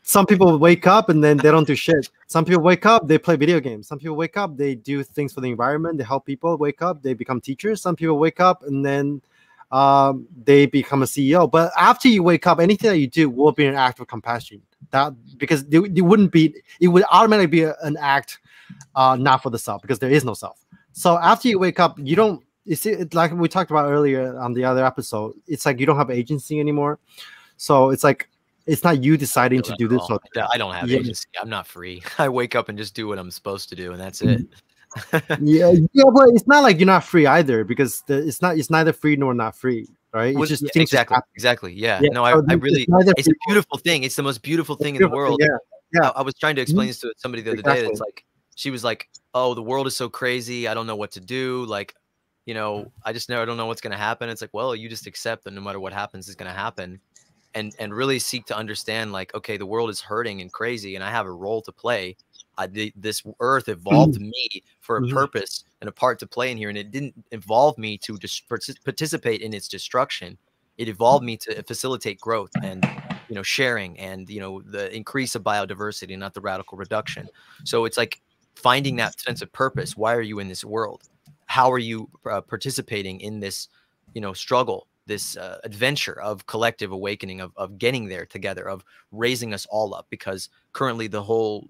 some 0.08 0.24
people 0.24 0.58
wake 0.58 0.86
up 0.86 1.10
and 1.10 1.22
then 1.22 1.36
they 1.36 1.50
don't 1.50 1.66
do 1.66 1.74
shit. 1.74 2.08
Some 2.28 2.46
people 2.46 2.62
wake 2.62 2.86
up, 2.86 3.06
they 3.06 3.18
play 3.18 3.36
video 3.36 3.60
games. 3.60 3.88
Some 3.88 3.98
people 3.98 4.16
wake 4.16 4.38
up, 4.38 4.56
they 4.56 4.74
do 4.74 5.04
things 5.04 5.34
for 5.34 5.42
the 5.42 5.50
environment, 5.50 5.98
they 5.98 6.04
help 6.04 6.24
people 6.24 6.56
wake 6.56 6.80
up, 6.80 7.02
they 7.02 7.12
become 7.12 7.42
teachers. 7.42 7.82
Some 7.82 7.94
people 7.94 8.18
wake 8.18 8.40
up 8.40 8.62
and 8.62 8.82
then 8.82 9.20
um, 9.70 10.26
they 10.44 10.64
become 10.64 11.02
a 11.02 11.04
CEO. 11.04 11.48
But 11.50 11.72
after 11.76 12.08
you 12.08 12.22
wake 12.22 12.46
up, 12.46 12.58
anything 12.58 12.88
that 12.88 12.96
you 12.96 13.06
do 13.06 13.28
will 13.28 13.52
be 13.52 13.66
an 13.66 13.74
act 13.74 14.00
of 14.00 14.06
compassion. 14.06 14.62
That 14.92 15.12
because 15.36 15.64
it, 15.64 15.78
it 15.78 16.00
wouldn't 16.00 16.32
be, 16.32 16.54
it 16.80 16.88
would 16.88 17.04
automatically 17.10 17.58
be 17.58 17.62
a, 17.64 17.76
an 17.82 17.98
act 17.98 18.38
uh, 18.94 19.14
not 19.14 19.42
for 19.42 19.50
the 19.50 19.58
self 19.58 19.82
because 19.82 19.98
there 19.98 20.10
is 20.10 20.24
no 20.24 20.32
self. 20.32 20.58
So 20.92 21.18
after 21.18 21.48
you 21.48 21.58
wake 21.58 21.80
up, 21.80 21.98
you 21.98 22.16
don't. 22.16 22.42
You 22.64 22.76
see, 22.76 22.92
it's 22.92 23.14
like 23.14 23.32
we 23.32 23.46
talked 23.46 23.70
about 23.70 23.90
earlier 23.90 24.38
on 24.38 24.54
the 24.54 24.64
other 24.64 24.86
episode. 24.86 25.34
It's 25.46 25.66
like 25.66 25.78
you 25.80 25.84
don't 25.84 25.98
have 25.98 26.10
agency 26.10 26.60
anymore. 26.60 26.98
So 27.58 27.90
it's 27.90 28.04
like 28.04 28.30
it's 28.68 28.84
not 28.84 29.02
you 29.02 29.16
deciding 29.16 29.62
to 29.62 29.74
do 29.78 29.88
this. 29.88 30.02
Or, 30.10 30.20
I 30.52 30.58
don't 30.58 30.74
have 30.74 30.88
yeah. 30.88 30.98
agency. 30.98 31.26
I'm 31.40 31.48
not 31.48 31.66
free. 31.66 32.02
I 32.18 32.28
wake 32.28 32.54
up 32.54 32.68
and 32.68 32.76
just 32.76 32.94
do 32.94 33.08
what 33.08 33.18
I'm 33.18 33.30
supposed 33.30 33.68
to 33.70 33.76
do, 33.76 33.92
and 33.92 34.00
that's 34.00 34.20
it. 34.22 34.46
yeah, 35.40 35.72
yeah, 35.92 36.04
but 36.14 36.28
it's 36.30 36.46
not 36.46 36.62
like 36.62 36.78
you're 36.78 36.86
not 36.86 37.04
free 37.04 37.26
either 37.26 37.64
because 37.64 38.02
the, 38.06 38.26
it's 38.26 38.42
not. 38.42 38.58
It's 38.58 38.70
neither 38.70 38.92
free 38.92 39.16
nor 39.16 39.34
not 39.34 39.56
free, 39.56 39.88
right? 40.12 40.36
It's 40.36 40.48
just 40.48 40.62
yeah, 40.74 40.82
exactly, 40.82 41.16
exactly. 41.34 41.72
Yeah. 41.72 42.00
yeah. 42.02 42.10
No, 42.12 42.24
I, 42.24 42.32
I 42.32 42.54
really. 42.54 42.86
It's, 42.88 43.12
it's 43.18 43.28
a 43.28 43.34
beautiful 43.46 43.78
thing. 43.78 44.04
It's 44.04 44.16
the 44.16 44.22
most 44.22 44.42
beautiful 44.42 44.76
thing 44.76 44.96
in 44.96 45.02
the 45.02 45.08
world. 45.08 45.38
Yeah. 45.40 45.48
Yeah. 45.92 46.10
I, 46.10 46.20
I 46.20 46.22
was 46.22 46.34
trying 46.34 46.56
to 46.56 46.62
explain 46.62 46.84
mm-hmm. 46.84 46.88
this 46.88 47.00
to 47.00 47.12
somebody 47.16 47.42
the 47.42 47.50
other 47.50 47.60
exactly. 47.60 47.84
day. 47.84 47.90
It's 47.90 48.00
like 48.00 48.24
she 48.54 48.70
was 48.70 48.84
like, 48.84 49.08
"Oh, 49.34 49.54
the 49.54 49.62
world 49.62 49.86
is 49.86 49.96
so 49.96 50.08
crazy. 50.08 50.68
I 50.68 50.74
don't 50.74 50.86
know 50.86 50.96
what 50.96 51.12
to 51.12 51.20
do. 51.20 51.64
Like, 51.66 51.94
you 52.46 52.54
know, 52.54 52.90
I 53.04 53.12
just 53.12 53.28
never 53.28 53.44
don't 53.44 53.56
know 53.56 53.66
what's 53.66 53.80
going 53.80 53.92
to 53.92 53.98
happen." 53.98 54.28
It's 54.28 54.40
like, 54.40 54.54
well, 54.54 54.74
you 54.74 54.88
just 54.88 55.06
accept 55.06 55.44
that 55.44 55.52
no 55.52 55.60
matter 55.60 55.80
what 55.80 55.92
happens 55.92 56.28
is 56.28 56.34
going 56.34 56.50
to 56.50 56.58
happen 56.58 57.00
and 57.58 57.74
and 57.78 57.92
really 57.92 58.18
seek 58.18 58.46
to 58.46 58.56
understand 58.56 59.12
like 59.12 59.34
okay 59.34 59.56
the 59.56 59.66
world 59.66 59.90
is 59.90 60.00
hurting 60.00 60.40
and 60.40 60.52
crazy 60.52 60.94
and 60.94 61.04
i 61.04 61.10
have 61.10 61.26
a 61.26 61.32
role 61.32 61.60
to 61.62 61.72
play. 61.72 62.16
I, 62.56 62.66
the, 62.66 62.92
this 62.96 63.22
earth 63.38 63.68
evolved 63.68 64.16
mm-hmm. 64.16 64.30
me 64.30 64.64
for 64.80 64.96
a 64.96 65.00
mm-hmm. 65.00 65.14
purpose 65.14 65.62
and 65.80 65.88
a 65.88 65.92
part 65.92 66.18
to 66.18 66.26
play 66.26 66.50
in 66.50 66.56
here 66.56 66.68
and 66.68 66.76
it 66.76 66.90
didn't 66.90 67.14
involve 67.30 67.78
me 67.78 67.96
to 67.98 68.18
just 68.18 68.48
participate 68.48 69.42
in 69.42 69.54
its 69.54 69.68
destruction. 69.68 70.36
It 70.76 70.88
evolved 70.88 71.24
me 71.24 71.36
to 71.36 71.62
facilitate 71.62 72.20
growth 72.20 72.50
and 72.64 72.84
you 73.28 73.36
know 73.36 73.44
sharing 73.44 73.96
and 74.00 74.28
you 74.28 74.40
know 74.40 74.60
the 74.60 74.92
increase 74.94 75.36
of 75.36 75.44
biodiversity 75.44 76.18
not 76.18 76.34
the 76.34 76.40
radical 76.40 76.76
reduction. 76.76 77.28
So 77.64 77.84
it's 77.84 77.96
like 77.96 78.20
finding 78.56 78.96
that 78.96 79.20
sense 79.20 79.40
of 79.40 79.52
purpose. 79.52 79.96
Why 79.96 80.14
are 80.14 80.22
you 80.30 80.40
in 80.40 80.48
this 80.48 80.64
world? 80.64 81.02
How 81.46 81.70
are 81.70 81.78
you 81.78 82.10
uh, 82.28 82.40
participating 82.40 83.20
in 83.20 83.38
this 83.38 83.68
you 84.14 84.20
know 84.20 84.32
struggle 84.32 84.88
this 85.08 85.36
uh, 85.36 85.58
adventure 85.64 86.20
of 86.20 86.46
collective 86.46 86.92
awakening 86.92 87.40
of, 87.40 87.52
of 87.56 87.78
getting 87.78 88.06
there 88.06 88.24
together 88.24 88.68
of 88.68 88.84
raising 89.10 89.52
us 89.52 89.66
all 89.70 89.94
up 89.94 90.06
because 90.10 90.48
currently 90.72 91.08
the 91.08 91.22
whole 91.22 91.68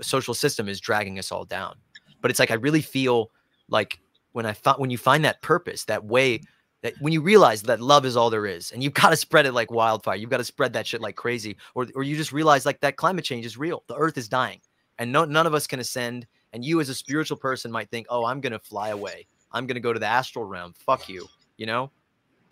social 0.00 0.32
system 0.32 0.68
is 0.68 0.80
dragging 0.80 1.18
us 1.18 1.30
all 1.30 1.44
down. 1.44 1.74
But 2.22 2.30
it's 2.30 2.40
like 2.40 2.52
i 2.52 2.54
really 2.54 2.80
feel 2.80 3.30
like 3.68 3.98
when 4.32 4.46
i 4.46 4.52
thought 4.52 4.78
when 4.80 4.90
you 4.90 4.98
find 4.98 5.24
that 5.24 5.42
purpose 5.42 5.84
that 5.84 6.04
way 6.04 6.40
that 6.82 6.94
when 7.00 7.12
you 7.12 7.20
realize 7.20 7.62
that 7.62 7.80
love 7.80 8.04
is 8.04 8.16
all 8.16 8.30
there 8.30 8.46
is 8.46 8.70
and 8.70 8.82
you've 8.82 8.94
got 9.02 9.10
to 9.10 9.16
spread 9.16 9.44
it 9.44 9.52
like 9.52 9.70
wildfire 9.70 10.16
you've 10.16 10.30
got 10.30 10.36
to 10.36 10.44
spread 10.44 10.72
that 10.72 10.86
shit 10.86 11.00
like 11.00 11.16
crazy 11.16 11.56
or, 11.74 11.86
or 11.96 12.02
you 12.02 12.16
just 12.16 12.32
realize 12.32 12.64
like 12.64 12.80
that 12.80 12.96
climate 12.96 13.24
change 13.24 13.44
is 13.44 13.58
real 13.58 13.82
the 13.88 13.96
earth 13.96 14.16
is 14.16 14.28
dying 14.28 14.60
and 14.98 15.10
no, 15.10 15.24
none 15.24 15.46
of 15.46 15.54
us 15.54 15.66
can 15.66 15.80
ascend 15.80 16.26
and 16.52 16.64
you 16.64 16.80
as 16.80 16.88
a 16.88 16.94
spiritual 16.94 17.36
person 17.36 17.72
might 17.72 17.90
think 17.90 18.06
oh 18.08 18.24
i'm 18.24 18.40
gonna 18.40 18.58
fly 18.58 18.90
away. 18.90 19.26
I'm 19.50 19.66
gonna 19.66 19.80
go 19.80 19.92
to 19.92 19.98
the 19.98 20.06
astral 20.06 20.44
realm. 20.44 20.72
Fuck 20.74 21.08
you 21.08 21.26
you 21.56 21.66
know 21.66 21.90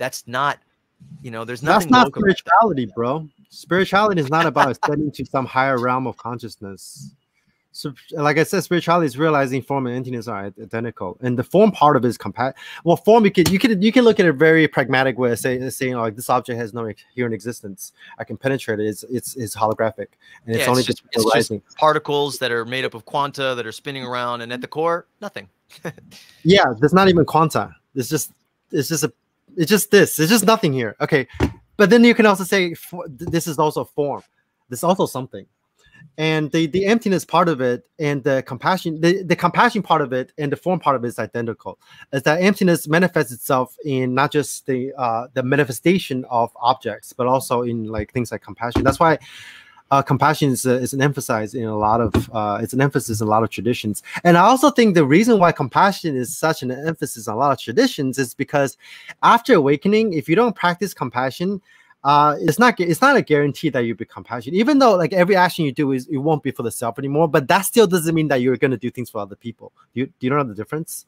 that's 0.01 0.27
not, 0.27 0.59
you 1.21 1.31
know, 1.31 1.45
there's 1.45 1.63
nothing. 1.63 1.91
That's 1.93 2.07
not 2.07 2.15
spirituality, 2.17 2.87
that. 2.87 2.95
bro. 2.95 3.29
Spirituality 3.51 4.21
is 4.21 4.31
not 4.31 4.47
about 4.47 4.71
ascending 4.71 5.13
to 5.13 5.27
some 5.27 5.45
higher 5.45 5.79
realm 5.79 6.07
of 6.07 6.17
consciousness. 6.17 7.15
So, 7.73 7.93
like 8.13 8.39
I 8.39 8.45
said, 8.45 8.65
spirituality 8.65 9.07
is 9.07 9.19
realizing 9.19 9.63
form 9.63 9.87
and 9.87 9.95
emptiness 9.95 10.27
are 10.27 10.53
identical, 10.61 11.19
and 11.21 11.39
the 11.39 11.45
form 11.45 11.71
part 11.71 11.97
of 11.97 12.05
it 12.05 12.09
is 12.09 12.19
compat. 12.19 12.55
Well, 12.83 12.97
form 12.97 13.25
you 13.25 13.31
can 13.31 13.49
you 13.53 13.59
can 13.59 13.81
you 13.81 13.93
can 13.93 14.05
look 14.05 14.19
at 14.19 14.27
a 14.27 14.33
very 14.33 14.67
pragmatic 14.67 15.19
way, 15.19 15.37
say 15.37 15.69
saying 15.69 15.95
like 15.97 16.17
this 16.17 16.31
object 16.31 16.59
has 16.59 16.73
no 16.73 16.91
here 17.15 17.27
in 17.27 17.33
existence. 17.33 17.93
I 18.19 18.25
can 18.25 18.37
penetrate 18.37 18.81
it. 18.81 18.87
It's 18.87 19.05
it's, 19.05 19.37
it's 19.37 19.55
holographic, 19.55 20.09
and 20.47 20.57
yeah, 20.57 20.63
it's, 20.63 20.69
only 20.69 20.83
just, 20.83 21.05
just, 21.13 21.29
it's 21.37 21.49
just 21.49 21.77
particles 21.77 22.39
that 22.39 22.51
are 22.51 22.65
made 22.65 22.85
up 22.85 22.95
of 22.95 23.05
quanta 23.05 23.55
that 23.55 23.67
are 23.67 23.73
spinning 23.73 24.05
around, 24.05 24.41
and 24.41 24.53
at 24.53 24.63
the 24.63 24.69
core, 24.69 25.07
nothing. 25.21 25.49
yeah, 26.43 26.65
there's 26.81 26.95
not 26.95 27.09
even 27.09 27.25
quanta. 27.25 27.77
It's 27.95 28.09
just 28.09 28.33
it's 28.73 28.89
just 28.89 29.05
a 29.05 29.13
it's 29.57 29.71
just 29.71 29.91
this. 29.91 30.19
It's 30.19 30.31
just 30.31 30.47
nothing 30.47 30.73
here. 30.73 30.97
Okay, 31.01 31.27
but 31.77 31.91
then 31.91 32.05
you 32.05 32.15
can 32.15 32.27
also 32.27 32.45
say 32.45 32.75
this 33.07 33.47
is 33.47 33.59
also 33.59 33.85
form. 33.85 34.23
This 34.69 34.81
is 34.81 34.85
also 34.85 35.07
something, 35.07 35.47
and 36.19 36.51
the 36.53 36.67
the 36.67 36.87
emptiness 36.87 37.25
part 37.25 37.49
of 37.49 37.61
it 37.61 37.85
and 37.99 38.23
the 38.23 38.43
compassion, 38.47 39.01
the, 39.01 39.23
the 39.23 39.37
compassion 39.37 39.83
part 39.83 40.03
of 40.03 40.13
it 40.13 40.33
and 40.39 40.53
the 40.53 40.57
form 40.57 40.79
part 40.79 40.97
of 40.97 41.05
it 41.05 41.09
is 41.09 41.19
identical. 41.19 41.79
Is 42.13 42.23
that 42.25 42.41
emptiness 42.43 42.89
manifests 42.89 43.33
itself 43.33 43.77
in 43.85 44.15
not 44.15 44.31
just 44.31 44.67
the 44.67 44.93
uh, 44.97 45.29
the 45.35 45.43
manifestation 45.43 46.25
of 46.31 46.51
objects, 46.61 47.13
but 47.13 47.27
also 47.27 47.63
in 47.63 47.85
like 47.85 48.13
things 48.13 48.33
like 48.33 48.43
compassion. 48.43 48.85
That's 48.85 49.01
why 49.01 49.19
uh, 49.91 50.03
compassion 50.03 50.51
is, 50.51 50.67
uh, 50.67 50.75
is 50.75 50.93
an 50.93 51.03
emphasis 51.03 51.55
in 51.55 51.65
a 51.65 51.77
lot 51.77 52.01
of 52.01 52.31
uh, 52.33 52.59
it's 52.63 52.73
an 52.73 52.81
emphasis 52.81 53.21
in 53.21 53.27
a 53.27 53.31
lot 53.31 53.43
of 53.43 53.51
traditions. 53.51 54.03
And 54.25 54.37
i 54.37 54.41
also 54.41 54.71
think 54.71 54.95
the 54.95 55.05
reason 55.05 55.39
why 55.39 55.53
compassion 55.53 56.17
is 56.17 56.37
such 56.37 56.63
an 56.63 56.71
emphasis 56.71 57.29
on 57.29 57.35
a 57.35 57.39
lot 57.39 57.53
of 57.53 57.59
traditions 57.59 58.19
is 58.19 58.35
because 58.35 58.77
after 59.23 59.55
awakening 59.55 60.13
if 60.13 60.29
you 60.29 60.37
don't 60.37 60.55
practice 60.55 60.95
compassion 60.95 61.61
uh, 62.03 62.35
it's 62.41 62.59
not 62.59 62.81
it's 62.81 63.03
not 63.03 63.17
a 63.17 63.23
guarantee 63.23 63.69
that 63.69 63.81
you 63.81 63.95
become 63.95 64.25
compassionate. 64.25 64.59
Even 64.59 64.79
though 64.79 64.97
like 64.97 65.13
every 65.13 65.37
action 65.37 65.67
you 65.67 65.73
do 65.73 65.93
is 65.93 66.07
it 66.07 66.17
won't 66.17 66.43
be 66.43 66.51
for 66.51 66.63
the 66.63 66.71
self 66.71 66.99
anymore 66.99 67.29
but 67.29 67.47
that 67.49 67.63
still 67.63 67.87
doesn't 67.87 68.15
mean 68.15 68.29
that 68.29 68.41
you're 68.41 68.57
going 68.57 68.71
to 68.71 68.79
do 68.79 68.91
things 68.91 69.11
for 69.11 69.19
other 69.19 69.37
people. 69.37 69.73
Do 69.93 70.01
you, 70.01 70.07
do 70.07 70.27
you 70.27 70.31
know 70.31 70.43
the 70.43 70.55
difference? 70.55 71.07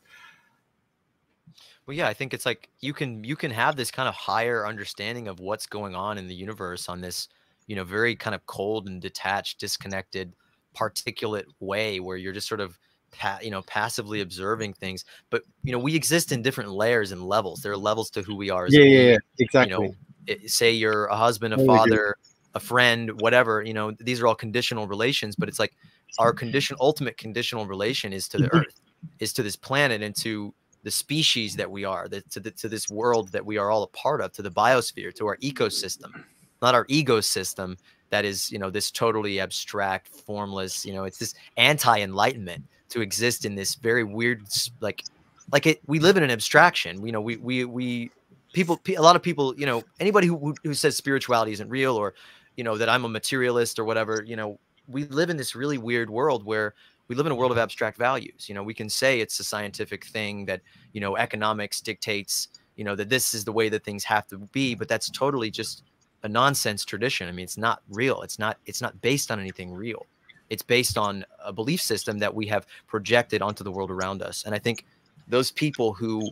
Well 1.86 1.96
yeah 1.96 2.08
i 2.08 2.14
think 2.14 2.32
it's 2.32 2.46
like 2.46 2.68
you 2.80 2.92
can 2.92 3.24
you 3.24 3.36
can 3.36 3.50
have 3.50 3.74
this 3.74 3.90
kind 3.90 4.08
of 4.08 4.14
higher 4.14 4.66
understanding 4.66 5.28
of 5.28 5.40
what's 5.40 5.66
going 5.66 5.96
on 5.96 6.16
in 6.16 6.28
the 6.28 6.34
universe 6.34 6.88
on 6.88 7.00
this 7.00 7.28
you 7.72 7.76
know, 7.76 7.84
very 7.84 8.14
kind 8.14 8.34
of 8.34 8.44
cold 8.44 8.86
and 8.86 9.00
detached, 9.00 9.58
disconnected, 9.58 10.34
particulate 10.76 11.46
way 11.58 12.00
where 12.00 12.18
you're 12.18 12.34
just 12.34 12.46
sort 12.46 12.60
of 12.60 12.78
pa- 13.12 13.38
you 13.40 13.50
know 13.50 13.62
passively 13.62 14.20
observing 14.20 14.74
things 14.74 15.06
but 15.30 15.42
you 15.62 15.72
know 15.72 15.78
we 15.78 15.94
exist 15.94 16.32
in 16.32 16.42
different 16.42 16.70
layers 16.70 17.12
and 17.12 17.24
levels. 17.24 17.62
There 17.62 17.72
are 17.72 17.78
levels 17.78 18.10
to 18.10 18.20
who 18.20 18.36
we 18.36 18.50
are 18.50 18.68
yeah, 18.68 18.82
yeah, 18.82 19.10
yeah, 19.12 19.16
exactly 19.38 19.72
you 19.72 19.88
know 19.88 19.94
it, 20.26 20.50
say 20.50 20.70
you're 20.70 21.06
a 21.06 21.16
husband 21.16 21.54
a 21.54 21.64
father 21.64 22.16
a 22.54 22.60
friend 22.60 23.10
whatever 23.22 23.62
you 23.62 23.72
know 23.72 23.92
these 24.00 24.20
are 24.20 24.26
all 24.26 24.34
conditional 24.34 24.86
relations 24.86 25.34
but 25.34 25.48
it's 25.48 25.58
like 25.58 25.72
our 26.18 26.34
condition 26.34 26.76
ultimate 26.78 27.16
conditional 27.16 27.64
relation 27.64 28.12
is 28.12 28.28
to 28.28 28.36
the 28.36 28.44
mm-hmm. 28.44 28.58
earth 28.58 28.82
is 29.18 29.32
to 29.32 29.42
this 29.42 29.56
planet 29.56 30.02
and 30.02 30.14
to 30.14 30.52
the 30.82 30.90
species 30.90 31.56
that 31.56 31.70
we 31.70 31.86
are 31.86 32.06
the, 32.08 32.20
to, 32.22 32.38
the, 32.38 32.50
to 32.50 32.68
this 32.68 32.90
world 32.90 33.32
that 33.32 33.46
we 33.46 33.56
are 33.56 33.70
all 33.70 33.84
a 33.84 33.88
part 33.88 34.20
of 34.20 34.30
to 34.32 34.42
the 34.42 34.50
biosphere 34.50 35.14
to 35.14 35.26
our 35.26 35.38
ecosystem 35.38 36.24
not 36.62 36.74
our 36.74 36.86
ego 36.88 37.20
system 37.20 37.76
that 38.10 38.24
is 38.24 38.50
you 38.50 38.58
know 38.58 38.70
this 38.70 38.90
totally 38.90 39.40
abstract 39.40 40.08
formless 40.08 40.86
you 40.86 40.92
know 40.92 41.04
it's 41.04 41.18
this 41.18 41.34
anti-enlightenment 41.56 42.64
to 42.88 43.00
exist 43.00 43.44
in 43.44 43.54
this 43.54 43.74
very 43.74 44.04
weird 44.04 44.42
like 44.80 45.04
like 45.50 45.66
it 45.66 45.80
we 45.86 45.98
live 45.98 46.16
in 46.16 46.22
an 46.22 46.30
abstraction 46.30 47.04
you 47.04 47.12
know 47.12 47.20
we 47.20 47.36
we 47.36 47.64
we 47.64 48.10
people 48.52 48.80
a 48.96 49.02
lot 49.02 49.16
of 49.16 49.22
people 49.22 49.54
you 49.58 49.66
know 49.66 49.82
anybody 50.00 50.26
who 50.26 50.54
who 50.62 50.74
says 50.74 50.96
spirituality 50.96 51.52
isn't 51.52 51.68
real 51.68 51.96
or 51.96 52.14
you 52.56 52.64
know 52.64 52.76
that 52.76 52.88
i'm 52.88 53.04
a 53.04 53.08
materialist 53.08 53.78
or 53.78 53.84
whatever 53.84 54.22
you 54.26 54.36
know 54.36 54.58
we 54.88 55.04
live 55.06 55.30
in 55.30 55.36
this 55.36 55.54
really 55.54 55.78
weird 55.78 56.10
world 56.10 56.44
where 56.44 56.74
we 57.08 57.16
live 57.16 57.26
in 57.26 57.32
a 57.32 57.34
world 57.34 57.52
of 57.52 57.58
abstract 57.58 57.98
values. 57.98 58.48
You 58.48 58.54
know, 58.54 58.62
we 58.62 58.74
can 58.74 58.88
say 58.88 59.20
it's 59.20 59.38
a 59.40 59.44
scientific 59.44 60.06
thing 60.06 60.46
that, 60.46 60.60
you 60.92 61.00
know, 61.00 61.16
economics 61.16 61.80
dictates, 61.80 62.48
you 62.76 62.84
know, 62.84 62.94
that 62.96 63.08
this 63.08 63.34
is 63.34 63.44
the 63.44 63.52
way 63.52 63.68
that 63.68 63.84
things 63.84 64.04
have 64.04 64.26
to 64.28 64.38
be, 64.38 64.74
but 64.74 64.88
that's 64.88 65.10
totally 65.10 65.50
just 65.50 65.82
a 66.22 66.28
nonsense 66.28 66.84
tradition. 66.84 67.28
I 67.28 67.32
mean, 67.32 67.44
it's 67.44 67.58
not 67.58 67.82
real. 67.88 68.22
It's 68.22 68.38
not 68.38 68.58
it's 68.66 68.80
not 68.80 69.00
based 69.00 69.30
on 69.30 69.40
anything 69.40 69.72
real. 69.72 70.06
It's 70.50 70.62
based 70.62 70.98
on 70.98 71.24
a 71.44 71.52
belief 71.52 71.80
system 71.80 72.18
that 72.18 72.34
we 72.34 72.46
have 72.46 72.66
projected 72.86 73.42
onto 73.42 73.64
the 73.64 73.72
world 73.72 73.90
around 73.90 74.22
us. 74.22 74.44
And 74.44 74.54
I 74.54 74.58
think 74.58 74.84
those 75.26 75.50
people 75.50 75.94
who 75.94 76.30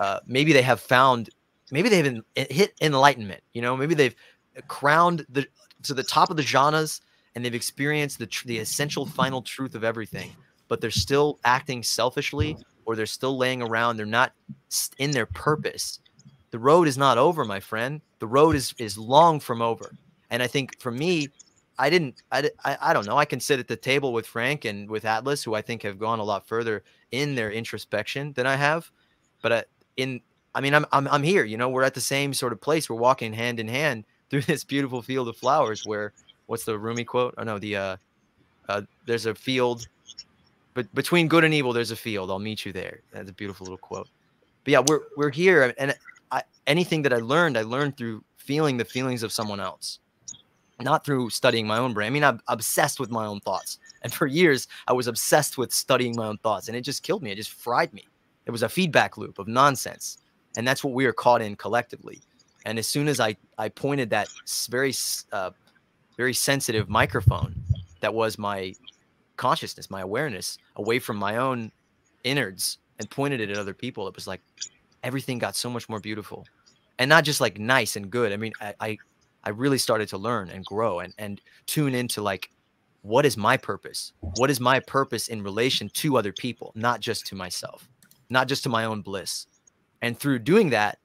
uh, 0.00 0.20
maybe 0.26 0.52
they 0.52 0.62
have 0.62 0.80
found 0.80 1.30
maybe 1.70 1.88
they've 1.88 2.22
hit 2.34 2.74
enlightenment, 2.80 3.42
you 3.52 3.62
know, 3.62 3.76
maybe 3.76 3.94
they've 3.94 4.14
crowned 4.68 5.24
the 5.28 5.46
to 5.84 5.94
the 5.94 6.02
top 6.02 6.30
of 6.30 6.36
the 6.36 6.42
jhanas 6.42 7.00
and 7.34 7.44
they've 7.44 7.54
experienced 7.54 8.18
the 8.18 8.28
the 8.46 8.58
essential 8.58 9.06
final 9.06 9.42
truth 9.42 9.74
of 9.74 9.84
everything, 9.84 10.30
but 10.68 10.80
they're 10.80 10.90
still 10.90 11.38
acting 11.44 11.82
selfishly 11.82 12.56
or 12.86 12.96
they're 12.96 13.06
still 13.06 13.36
laying 13.36 13.62
around. 13.62 13.96
They're 13.96 14.06
not 14.06 14.32
in 14.98 15.10
their 15.10 15.26
purpose. 15.26 16.00
The 16.54 16.60
road 16.60 16.86
is 16.86 16.96
not 16.96 17.18
over, 17.18 17.44
my 17.44 17.58
friend. 17.58 18.00
The 18.20 18.28
road 18.28 18.54
is 18.54 18.76
is 18.78 18.96
long 18.96 19.40
from 19.40 19.60
over. 19.60 19.90
And 20.30 20.40
I 20.40 20.46
think 20.46 20.78
for 20.78 20.92
me, 20.92 21.26
I 21.80 21.90
didn't, 21.90 22.22
I, 22.30 22.48
I, 22.64 22.78
I 22.80 22.92
don't 22.92 23.06
know. 23.06 23.18
I 23.18 23.24
can 23.24 23.40
sit 23.40 23.58
at 23.58 23.66
the 23.66 23.74
table 23.74 24.12
with 24.12 24.24
Frank 24.24 24.64
and 24.64 24.88
with 24.88 25.04
Atlas, 25.04 25.42
who 25.42 25.54
I 25.56 25.62
think 25.62 25.82
have 25.82 25.98
gone 25.98 26.20
a 26.20 26.22
lot 26.22 26.46
further 26.46 26.84
in 27.10 27.34
their 27.34 27.50
introspection 27.50 28.34
than 28.34 28.46
I 28.46 28.54
have. 28.54 28.88
But 29.42 29.52
I, 29.52 29.64
in, 29.96 30.20
I 30.54 30.60
mean, 30.60 30.76
I'm, 30.76 30.86
I'm, 30.92 31.08
I'm 31.08 31.24
here. 31.24 31.42
You 31.42 31.56
know, 31.56 31.68
we're 31.68 31.82
at 31.82 31.94
the 31.94 32.00
same 32.00 32.32
sort 32.32 32.52
of 32.52 32.60
place. 32.60 32.88
We're 32.88 32.98
walking 32.98 33.32
hand 33.32 33.58
in 33.58 33.66
hand 33.66 34.04
through 34.30 34.42
this 34.42 34.62
beautiful 34.62 35.02
field 35.02 35.26
of 35.26 35.36
flowers. 35.36 35.84
Where, 35.84 36.12
what's 36.46 36.64
the 36.64 36.78
Rumi 36.78 37.02
quote? 37.02 37.34
Oh 37.36 37.42
no, 37.42 37.58
the, 37.58 37.74
uh, 37.74 37.96
uh, 38.68 38.82
there's 39.06 39.26
a 39.26 39.34
field, 39.34 39.88
but 40.72 40.86
between 40.94 41.26
good 41.26 41.42
and 41.42 41.52
evil, 41.52 41.72
there's 41.72 41.90
a 41.90 41.96
field. 41.96 42.30
I'll 42.30 42.38
meet 42.38 42.64
you 42.64 42.72
there. 42.72 43.00
That's 43.10 43.28
a 43.28 43.32
beautiful 43.32 43.64
little 43.64 43.76
quote. 43.76 44.08
But 44.62 44.70
yeah, 44.70 44.82
we're 44.86 45.00
we're 45.16 45.30
here, 45.30 45.74
and 45.78 45.94
I, 46.34 46.42
anything 46.66 47.02
that 47.02 47.12
I 47.12 47.18
learned, 47.18 47.56
I 47.56 47.62
learned 47.62 47.96
through 47.96 48.24
feeling 48.36 48.76
the 48.76 48.84
feelings 48.84 49.22
of 49.22 49.32
someone 49.32 49.60
else 49.60 50.00
not 50.80 51.04
through 51.04 51.30
studying 51.30 51.66
my 51.66 51.78
own 51.78 51.92
brain. 51.94 52.08
I 52.08 52.10
mean, 52.10 52.24
I'm 52.24 52.40
obsessed 52.48 52.98
with 52.98 53.10
my 53.10 53.26
own 53.26 53.40
thoughts. 53.40 53.78
And 54.02 54.12
for 54.12 54.26
years, 54.26 54.66
I 54.88 54.92
was 54.92 55.06
obsessed 55.06 55.56
with 55.56 55.72
studying 55.72 56.16
my 56.16 56.26
own 56.26 56.38
thoughts, 56.38 56.68
and 56.68 56.76
it 56.76 56.82
just 56.82 57.02
killed 57.02 57.22
me. 57.22 57.30
It 57.30 57.36
just 57.36 57.52
fried 57.52 57.92
me. 57.92 58.04
It 58.46 58.50
was 58.50 58.62
a 58.62 58.68
feedback 58.68 59.16
loop 59.16 59.38
of 59.38 59.48
nonsense. 59.48 60.18
And 60.56 60.66
that's 60.66 60.84
what 60.84 60.92
we 60.92 61.06
are 61.06 61.12
caught 61.12 61.42
in 61.42 61.56
collectively. 61.56 62.20
And 62.66 62.78
as 62.78 62.86
soon 62.86 63.08
as 63.08 63.20
I, 63.20 63.36
I 63.58 63.68
pointed 63.68 64.10
that 64.10 64.28
very, 64.70 64.94
uh, 65.32 65.50
very 66.16 66.34
sensitive 66.34 66.88
microphone 66.88 67.54
that 68.00 68.12
was 68.12 68.38
my 68.38 68.74
consciousness, 69.36 69.90
my 69.90 70.00
awareness 70.00 70.58
away 70.76 70.98
from 70.98 71.16
my 71.16 71.36
own 71.36 71.72
innards 72.24 72.78
and 72.98 73.10
pointed 73.10 73.40
it 73.40 73.50
at 73.50 73.56
other 73.56 73.74
people, 73.74 74.06
it 74.08 74.14
was 74.14 74.26
like 74.26 74.40
everything 75.04 75.38
got 75.38 75.54
so 75.54 75.70
much 75.70 75.88
more 75.88 76.00
beautiful 76.00 76.44
and 76.98 77.08
not 77.08 77.24
just 77.24 77.40
like 77.40 77.58
nice 77.58 77.94
and 77.94 78.10
good. 78.10 78.32
I 78.32 78.36
mean, 78.36 78.52
I, 78.60 78.74
I 78.80 78.98
I 79.44 79.50
really 79.50 79.78
started 79.78 80.08
to 80.08 80.18
learn 80.18 80.48
and 80.48 80.64
grow 80.64 81.00
and 81.00 81.14
and 81.18 81.40
tune 81.66 81.94
into 81.94 82.22
like 82.22 82.50
what 83.02 83.26
is 83.26 83.36
my 83.36 83.56
purpose? 83.58 84.14
What 84.36 84.50
is 84.50 84.60
my 84.60 84.80
purpose 84.80 85.28
in 85.28 85.42
relation 85.42 85.90
to 85.90 86.16
other 86.16 86.32
people, 86.32 86.72
not 86.74 87.00
just 87.00 87.26
to 87.26 87.34
myself, 87.34 87.86
not 88.30 88.48
just 88.48 88.62
to 88.62 88.70
my 88.70 88.86
own 88.86 89.02
bliss. 89.02 89.46
And 90.00 90.18
through 90.18 90.38
doing 90.38 90.70
that, 90.70 90.98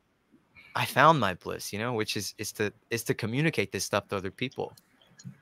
I 0.76 0.86
found 0.86 1.20
my 1.20 1.34
bliss, 1.34 1.74
you 1.74 1.80
know, 1.80 1.94
which 1.94 2.16
is 2.16 2.34
is 2.38 2.54
to 2.54 2.72
is 2.90 3.04
to 3.04 3.14
communicate 3.14 3.72
this 3.72 3.84
stuff 3.84 4.08
to 4.08 4.16
other 4.16 4.32
people, 4.32 4.74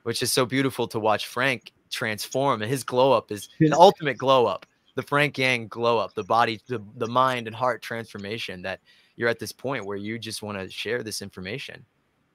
which 0.02 0.22
is 0.22 0.32
so 0.32 0.44
beautiful 0.44 0.88
to 0.88 0.98
watch 0.98 1.26
Frank 1.26 1.72
transform 1.90 2.60
and 2.60 2.70
his 2.70 2.84
glow 2.84 3.12
up 3.12 3.32
is 3.32 3.48
an 3.60 3.72
ultimate 3.72 4.18
glow 4.18 4.44
up 4.44 4.66
the 4.98 5.02
frank 5.04 5.38
yang 5.38 5.68
glow 5.68 5.96
up 5.96 6.12
the 6.14 6.24
body 6.24 6.60
the, 6.66 6.82
the 6.96 7.06
mind 7.06 7.46
and 7.46 7.54
heart 7.54 7.80
transformation 7.80 8.60
that 8.62 8.80
you're 9.14 9.28
at 9.28 9.38
this 9.38 9.52
point 9.52 9.86
where 9.86 9.96
you 9.96 10.18
just 10.18 10.42
want 10.42 10.58
to 10.58 10.68
share 10.68 11.04
this 11.04 11.22
information 11.22 11.86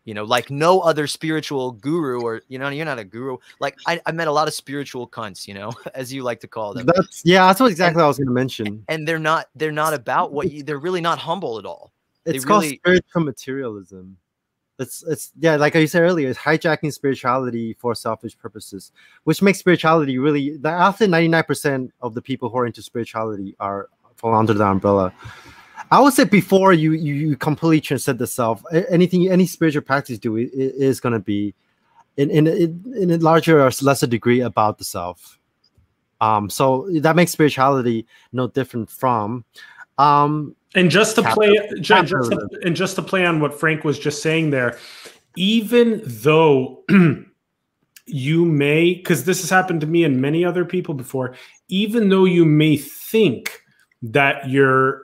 you 0.06 0.14
know, 0.14 0.26
like 0.26 0.52
no 0.52 0.82
other 0.82 1.08
spiritual 1.08 1.72
guru, 1.72 2.22
or 2.22 2.42
you 2.50 2.60
know, 2.60 2.68
you're 2.70 2.86
not 2.86 3.00
a 3.00 3.06
guru. 3.06 3.38
Like 3.62 3.78
I, 3.88 4.02
I 4.06 4.12
met 4.12 4.28
a 4.28 4.32
lot 4.32 4.48
of 4.48 4.54
spiritual 4.54 5.08
cunts, 5.08 5.48
you 5.48 5.54
know, 5.54 5.72
as 5.96 6.12
you 6.12 6.24
like 6.24 6.42
to 6.42 6.48
call 6.48 6.74
them. 6.74 6.86
That's 6.94 7.22
yeah, 7.24 7.48
that's 7.48 7.60
what 7.60 7.72
exactly 7.72 8.00
and, 8.00 8.04
I 8.04 8.08
was 8.08 8.18
going 8.18 8.28
to 8.28 8.34
mention. 8.34 8.84
And 8.90 9.08
they're 9.08 9.20
not, 9.20 9.48
they're 9.56 9.72
not 9.72 9.94
about 9.94 10.34
what 10.34 10.52
you. 10.52 10.64
They're 10.64 10.80
really 10.80 11.00
not 11.00 11.20
humble 11.20 11.58
at 11.58 11.66
all. 11.66 11.94
It's 12.26 12.44
they 12.44 12.48
called 12.48 12.64
really, 12.64 12.76
spiritual 12.78 13.22
materialism. 13.22 14.18
It's 14.84 15.04
it's 15.04 15.32
yeah, 15.40 15.56
like 15.56 15.76
I 15.76 15.86
said 15.86 16.04
earlier, 16.04 16.30
it's 16.30 16.40
hijacking 16.40 16.94
spirituality 16.94 17.74
for 17.80 17.96
selfish 17.96 18.38
purposes, 18.38 18.92
which 19.24 19.42
makes 19.42 19.60
spirituality 19.60 20.20
really. 20.20 20.60
After 20.64 21.08
ninety 21.08 21.30
nine 21.30 21.44
percent 21.44 21.92
of 22.02 22.14
the 22.14 22.22
people 22.22 22.50
who 22.50 22.58
are 22.58 22.68
into 22.68 22.84
spirituality 22.84 23.56
are 23.60 23.90
fall 24.16 24.36
under 24.36 24.54
the 24.54 24.66
umbrella 24.66 25.12
I 25.94 26.00
would 26.00 26.14
say 26.14 26.24
before 26.24 26.74
you 26.74 26.94
you, 26.94 27.14
you 27.14 27.36
completely 27.36 27.80
transcend 27.80 28.18
the 28.18 28.26
self, 28.26 28.64
anything 28.90 29.30
any 29.30 29.46
spiritual 29.46 29.84
practice 29.84 30.18
do 30.18 30.38
it, 30.38 30.50
it 30.54 30.74
is 30.76 31.00
going 31.00 31.14
to 31.14 31.20
be 31.20 31.54
in 32.18 32.32
in 32.32 32.48
in 32.48 33.12
a 33.12 33.18
larger 33.18 33.62
or 33.62 33.70
lesser 33.82 34.08
degree 34.08 34.42
about 34.42 34.80
the 34.80 34.84
self. 34.84 35.40
Um, 36.20 36.50
so 36.50 36.90
that 37.02 37.16
makes 37.16 37.32
spirituality 37.32 38.08
no 38.32 38.48
different 38.48 38.90
from. 38.90 39.46
Um, 39.98 40.56
and 40.76 40.90
just 40.90 41.16
to 41.16 41.24
play, 41.24 41.56
just 41.80 42.12
to, 42.12 42.50
and 42.64 42.76
just 42.76 42.96
to 42.96 43.02
play 43.02 43.26
on 43.26 43.40
what 43.40 43.60
Frank 43.60 43.84
was 43.84 44.00
just 44.00 44.22
saying 44.22 44.50
there, 44.50 44.78
even 45.36 46.02
though 46.04 46.84
you 48.06 48.46
may, 48.46 48.96
because 48.96 49.26
this 49.26 49.42
has 49.42 49.50
happened 49.50 49.82
to 49.82 49.88
me 49.88 50.04
and 50.04 50.22
many 50.22 50.44
other 50.44 50.66
people 50.66 50.94
before, 50.94 51.36
even 51.68 52.10
though 52.10 52.26
you 52.26 52.46
may 52.46 52.78
think 52.78 53.62
that 54.02 54.50
you're 54.50 55.04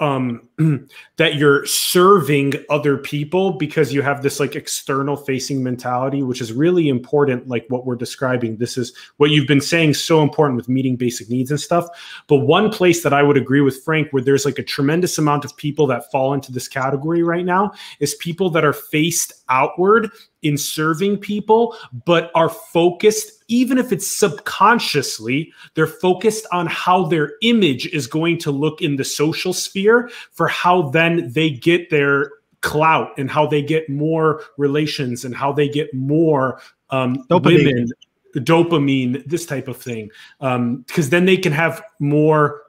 um 0.00 0.48
that 1.16 1.34
you're 1.34 1.64
serving 1.66 2.54
other 2.70 2.96
people 2.96 3.52
because 3.52 3.92
you 3.92 4.02
have 4.02 4.22
this 4.22 4.40
like 4.40 4.56
external 4.56 5.16
facing 5.16 5.62
mentality 5.62 6.22
which 6.22 6.40
is 6.40 6.52
really 6.52 6.88
important 6.88 7.48
like 7.48 7.64
what 7.68 7.86
we're 7.86 7.96
describing. 7.96 8.56
This 8.56 8.76
is 8.76 8.92
what 9.16 9.30
you've 9.30 9.48
been 9.48 9.60
saying 9.60 9.94
so 9.94 10.22
important 10.22 10.56
with 10.56 10.68
meeting 10.68 10.96
basic 10.96 11.28
needs 11.28 11.50
and 11.50 11.60
stuff. 11.60 11.86
But 12.26 12.38
one 12.38 12.70
place 12.70 13.02
that 13.02 13.12
i 13.12 13.22
would 13.22 13.36
agree 13.36 13.60
with 13.60 13.82
frank 13.84 14.08
where 14.10 14.22
there's 14.22 14.44
like 14.44 14.58
a 14.58 14.62
tremendous 14.62 15.18
amount 15.18 15.44
of 15.44 15.56
people 15.56 15.86
that 15.86 16.10
fall 16.10 16.34
into 16.34 16.52
this 16.52 16.68
category 16.68 17.22
right 17.22 17.44
now 17.44 17.72
is 18.00 18.14
people 18.16 18.50
that 18.50 18.64
are 18.64 18.72
faced 18.72 19.32
outward 19.48 20.10
in 20.42 20.56
serving 20.58 21.18
people 21.18 21.76
but 22.04 22.30
are 22.34 22.48
focused 22.48 23.42
even 23.52 23.76
if 23.76 23.92
it's 23.92 24.10
subconsciously, 24.10 25.52
they're 25.74 25.86
focused 25.86 26.46
on 26.52 26.66
how 26.66 27.04
their 27.04 27.34
image 27.42 27.86
is 27.86 28.06
going 28.06 28.38
to 28.38 28.50
look 28.50 28.80
in 28.80 28.96
the 28.96 29.04
social 29.04 29.52
sphere 29.52 30.10
for 30.30 30.48
how 30.52 30.90
then 30.90 31.32
they 31.32 31.50
get 31.50 31.90
their 31.90 32.30
clout 32.60 33.10
and 33.18 33.30
how 33.30 33.46
they 33.46 33.62
get 33.62 33.88
more 33.88 34.42
relations 34.56 35.24
and 35.24 35.34
how 35.34 35.52
they 35.52 35.68
get 35.68 35.92
more 35.92 36.60
um, 36.90 37.24
women, 37.30 37.88
dopamine, 38.36 39.24
this 39.26 39.44
type 39.46 39.68
of 39.68 39.76
thing. 39.76 40.10
Because 40.38 41.06
um, 41.06 41.10
then 41.10 41.24
they 41.24 41.36
can 41.36 41.52
have 41.52 41.82
more 41.98 42.62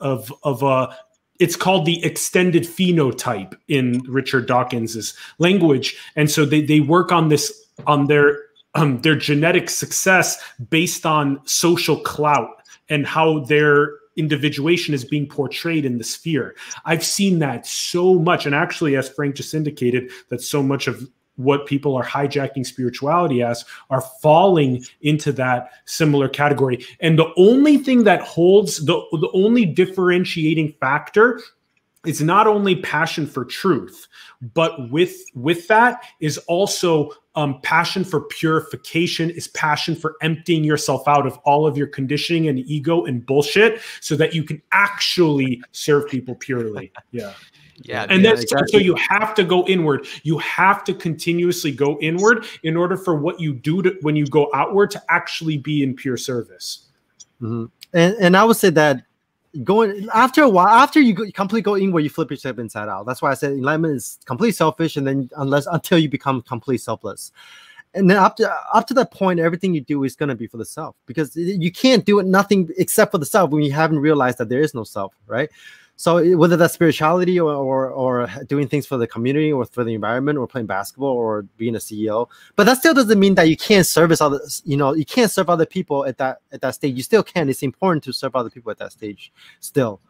of 0.00 0.32
of 0.42 0.62
a 0.62 0.96
it's 1.38 1.56
called 1.56 1.84
the 1.84 2.02
extended 2.02 2.62
phenotype 2.62 3.54
in 3.68 4.00
Richard 4.08 4.46
Dawkins's 4.46 5.14
language, 5.38 5.96
and 6.16 6.30
so 6.30 6.44
they 6.44 6.62
they 6.62 6.80
work 6.80 7.12
on 7.12 7.28
this 7.28 7.66
on 7.86 8.06
their 8.06 8.38
um, 8.74 9.00
their 9.02 9.16
genetic 9.16 9.70
success 9.70 10.42
based 10.70 11.06
on 11.06 11.40
social 11.46 11.98
clout 12.00 12.62
and 12.88 13.06
how 13.06 13.40
their 13.40 13.90
individuation 14.16 14.94
is 14.94 15.04
being 15.04 15.28
portrayed 15.28 15.84
in 15.84 15.98
the 15.98 16.04
sphere. 16.04 16.54
I've 16.84 17.04
seen 17.04 17.38
that 17.40 17.66
so 17.66 18.14
much. 18.14 18.46
And 18.46 18.54
actually, 18.54 18.96
as 18.96 19.08
Frank 19.08 19.36
just 19.36 19.54
indicated, 19.54 20.10
that 20.28 20.40
so 20.40 20.62
much 20.62 20.86
of 20.86 21.08
what 21.36 21.66
people 21.66 21.94
are 21.94 22.04
hijacking 22.04 22.66
spirituality 22.66 23.42
as 23.42 23.64
are 23.90 24.00
falling 24.22 24.84
into 25.02 25.32
that 25.32 25.70
similar 25.84 26.28
category. 26.28 26.84
And 27.00 27.18
the 27.18 27.32
only 27.36 27.76
thing 27.78 28.04
that 28.04 28.22
holds 28.22 28.84
the, 28.84 28.94
the 29.12 29.30
only 29.34 29.66
differentiating 29.66 30.72
factor 30.80 31.40
is 32.06 32.22
not 32.22 32.46
only 32.46 32.76
passion 32.76 33.26
for 33.26 33.44
truth, 33.44 34.08
but 34.54 34.90
with 34.90 35.16
with 35.34 35.66
that 35.68 36.04
is 36.20 36.38
also 36.38 37.10
um, 37.36 37.60
passion 37.60 38.02
for 38.02 38.22
purification 38.22 39.30
is 39.30 39.48
passion 39.48 39.94
for 39.94 40.16
emptying 40.22 40.64
yourself 40.64 41.06
out 41.06 41.26
of 41.26 41.38
all 41.44 41.66
of 41.66 41.76
your 41.76 41.86
conditioning 41.86 42.48
and 42.48 42.58
ego 42.60 43.04
and 43.04 43.24
bullshit 43.24 43.80
so 44.00 44.16
that 44.16 44.34
you 44.34 44.42
can 44.42 44.60
actually 44.72 45.62
serve 45.72 46.08
people 46.08 46.34
purely. 46.34 46.92
Yeah. 47.12 47.32
Yeah 47.82 48.06
and 48.08 48.24
that's 48.24 48.42
exactly. 48.42 48.72
so 48.72 48.78
you 48.78 48.94
have 48.94 49.34
to 49.34 49.44
go 49.44 49.66
inward. 49.66 50.06
You 50.22 50.38
have 50.38 50.82
to 50.84 50.94
continuously 50.94 51.70
go 51.72 51.98
inward 52.00 52.46
in 52.62 52.74
order 52.74 52.96
for 52.96 53.16
what 53.16 53.38
you 53.38 53.52
do 53.52 53.82
to, 53.82 53.94
when 54.00 54.16
you 54.16 54.26
go 54.26 54.50
outward 54.54 54.90
to 54.92 55.02
actually 55.10 55.58
be 55.58 55.82
in 55.82 55.94
pure 55.94 56.16
service. 56.16 56.88
Mm-hmm. 57.42 57.66
and, 57.92 58.16
and 58.18 58.34
i 58.34 58.42
would 58.42 58.56
say 58.56 58.70
that 58.70 59.04
going 59.64 60.08
after 60.14 60.42
a 60.42 60.48
while 60.48 60.68
after 60.68 61.00
you, 61.00 61.12
go, 61.12 61.22
you 61.22 61.32
completely 61.32 61.62
go 61.62 61.76
inward 61.76 62.00
you 62.00 62.10
flip 62.10 62.30
yourself 62.30 62.58
inside 62.58 62.88
out 62.88 63.06
that's 63.06 63.22
why 63.22 63.30
i 63.30 63.34
said 63.34 63.52
enlightenment 63.52 63.96
is 63.96 64.18
completely 64.24 64.52
selfish 64.52 64.96
and 64.96 65.06
then 65.06 65.28
unless 65.36 65.66
until 65.66 65.98
you 65.98 66.08
become 66.08 66.42
completely 66.42 66.78
selfless 66.78 67.32
and 67.96 68.10
then 68.10 68.18
up 68.18 68.36
to 68.36 68.54
up 68.72 68.86
to 68.88 68.94
that 68.94 69.10
point, 69.10 69.40
everything 69.40 69.74
you 69.74 69.80
do 69.80 70.04
is 70.04 70.14
gonna 70.14 70.34
be 70.34 70.46
for 70.46 70.58
the 70.58 70.64
self 70.64 70.94
because 71.06 71.34
you 71.34 71.72
can't 71.72 72.04
do 72.04 72.18
it 72.18 72.26
nothing 72.26 72.68
except 72.76 73.10
for 73.10 73.18
the 73.18 73.26
self 73.26 73.50
when 73.50 73.62
you 73.62 73.72
haven't 73.72 73.98
realized 73.98 74.38
that 74.38 74.50
there 74.50 74.60
is 74.60 74.74
no 74.74 74.84
self, 74.84 75.14
right? 75.26 75.50
So 75.96 76.36
whether 76.36 76.58
that's 76.58 76.74
spirituality 76.74 77.40
or, 77.40 77.52
or 77.52 77.88
or 77.90 78.28
doing 78.46 78.68
things 78.68 78.86
for 78.86 78.98
the 78.98 79.06
community 79.06 79.50
or 79.50 79.64
for 79.64 79.82
the 79.82 79.94
environment 79.94 80.38
or 80.38 80.46
playing 80.46 80.66
basketball 80.66 81.08
or 81.08 81.42
being 81.56 81.74
a 81.74 81.78
CEO, 81.78 82.28
but 82.54 82.64
that 82.64 82.76
still 82.76 82.92
doesn't 82.92 83.18
mean 83.18 83.34
that 83.36 83.48
you 83.48 83.56
can't 83.56 83.86
service 83.86 84.20
other. 84.20 84.40
You 84.64 84.76
know, 84.76 84.94
you 84.94 85.06
can't 85.06 85.30
serve 85.30 85.48
other 85.48 85.64
people 85.64 86.04
at 86.04 86.18
that 86.18 86.40
at 86.52 86.60
that 86.60 86.74
stage. 86.74 86.94
You 86.96 87.02
still 87.02 87.22
can. 87.22 87.48
It's 87.48 87.62
important 87.62 88.04
to 88.04 88.12
serve 88.12 88.36
other 88.36 88.50
people 88.50 88.70
at 88.70 88.78
that 88.78 88.92
stage. 88.92 89.32
Still, 89.60 90.00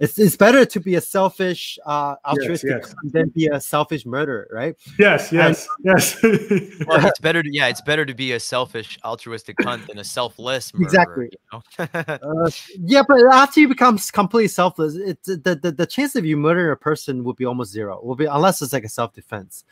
it's, 0.00 0.18
it's 0.18 0.36
better 0.36 0.64
to 0.64 0.80
be 0.80 0.94
a 0.94 1.00
selfish 1.00 1.78
uh 1.86 2.16
altruistic 2.24 2.82
yes. 2.82 2.94
than 3.04 3.28
be 3.30 3.46
a 3.46 3.60
selfish 3.60 4.04
murderer, 4.06 4.48
right? 4.52 4.76
Yes, 4.98 5.32
yes, 5.32 5.68
yes. 5.82 6.16
Well, 6.86 7.06
it's 7.06 7.20
better 7.20 7.42
to 7.42 7.48
yeah, 7.52 7.68
it's 7.68 7.80
better 7.80 8.04
to 8.04 8.14
be 8.14 8.32
a 8.32 8.40
selfish, 8.40 8.98
altruistic 9.04 9.56
cunt 9.58 9.86
than 9.86 9.98
a 9.98 10.04
selfless 10.04 10.72
murderer, 10.74 10.86
Exactly. 10.86 11.28
You 11.30 11.38
know? 11.52 11.88
Uh, 12.24 12.50
yeah, 12.80 13.02
but 13.06 13.20
after 13.32 13.60
you 13.60 13.68
become 13.68 13.98
completely 14.12 14.48
selfless, 14.48 14.94
it's 14.94 15.26
the, 15.26 15.58
the 15.60 15.72
the 15.72 15.86
chance 15.86 16.14
of 16.16 16.24
you 16.24 16.36
murdering 16.36 16.72
a 16.72 16.76
person 16.76 17.24
would 17.24 17.36
be 17.36 17.44
almost 17.44 17.72
zero. 17.72 18.00
Will 18.02 18.14
be 18.14 18.24
unless 18.24 18.62
it's 18.62 18.72
like 18.72 18.84
a 18.84 18.88
self 18.88 19.12
defense. 19.12 19.64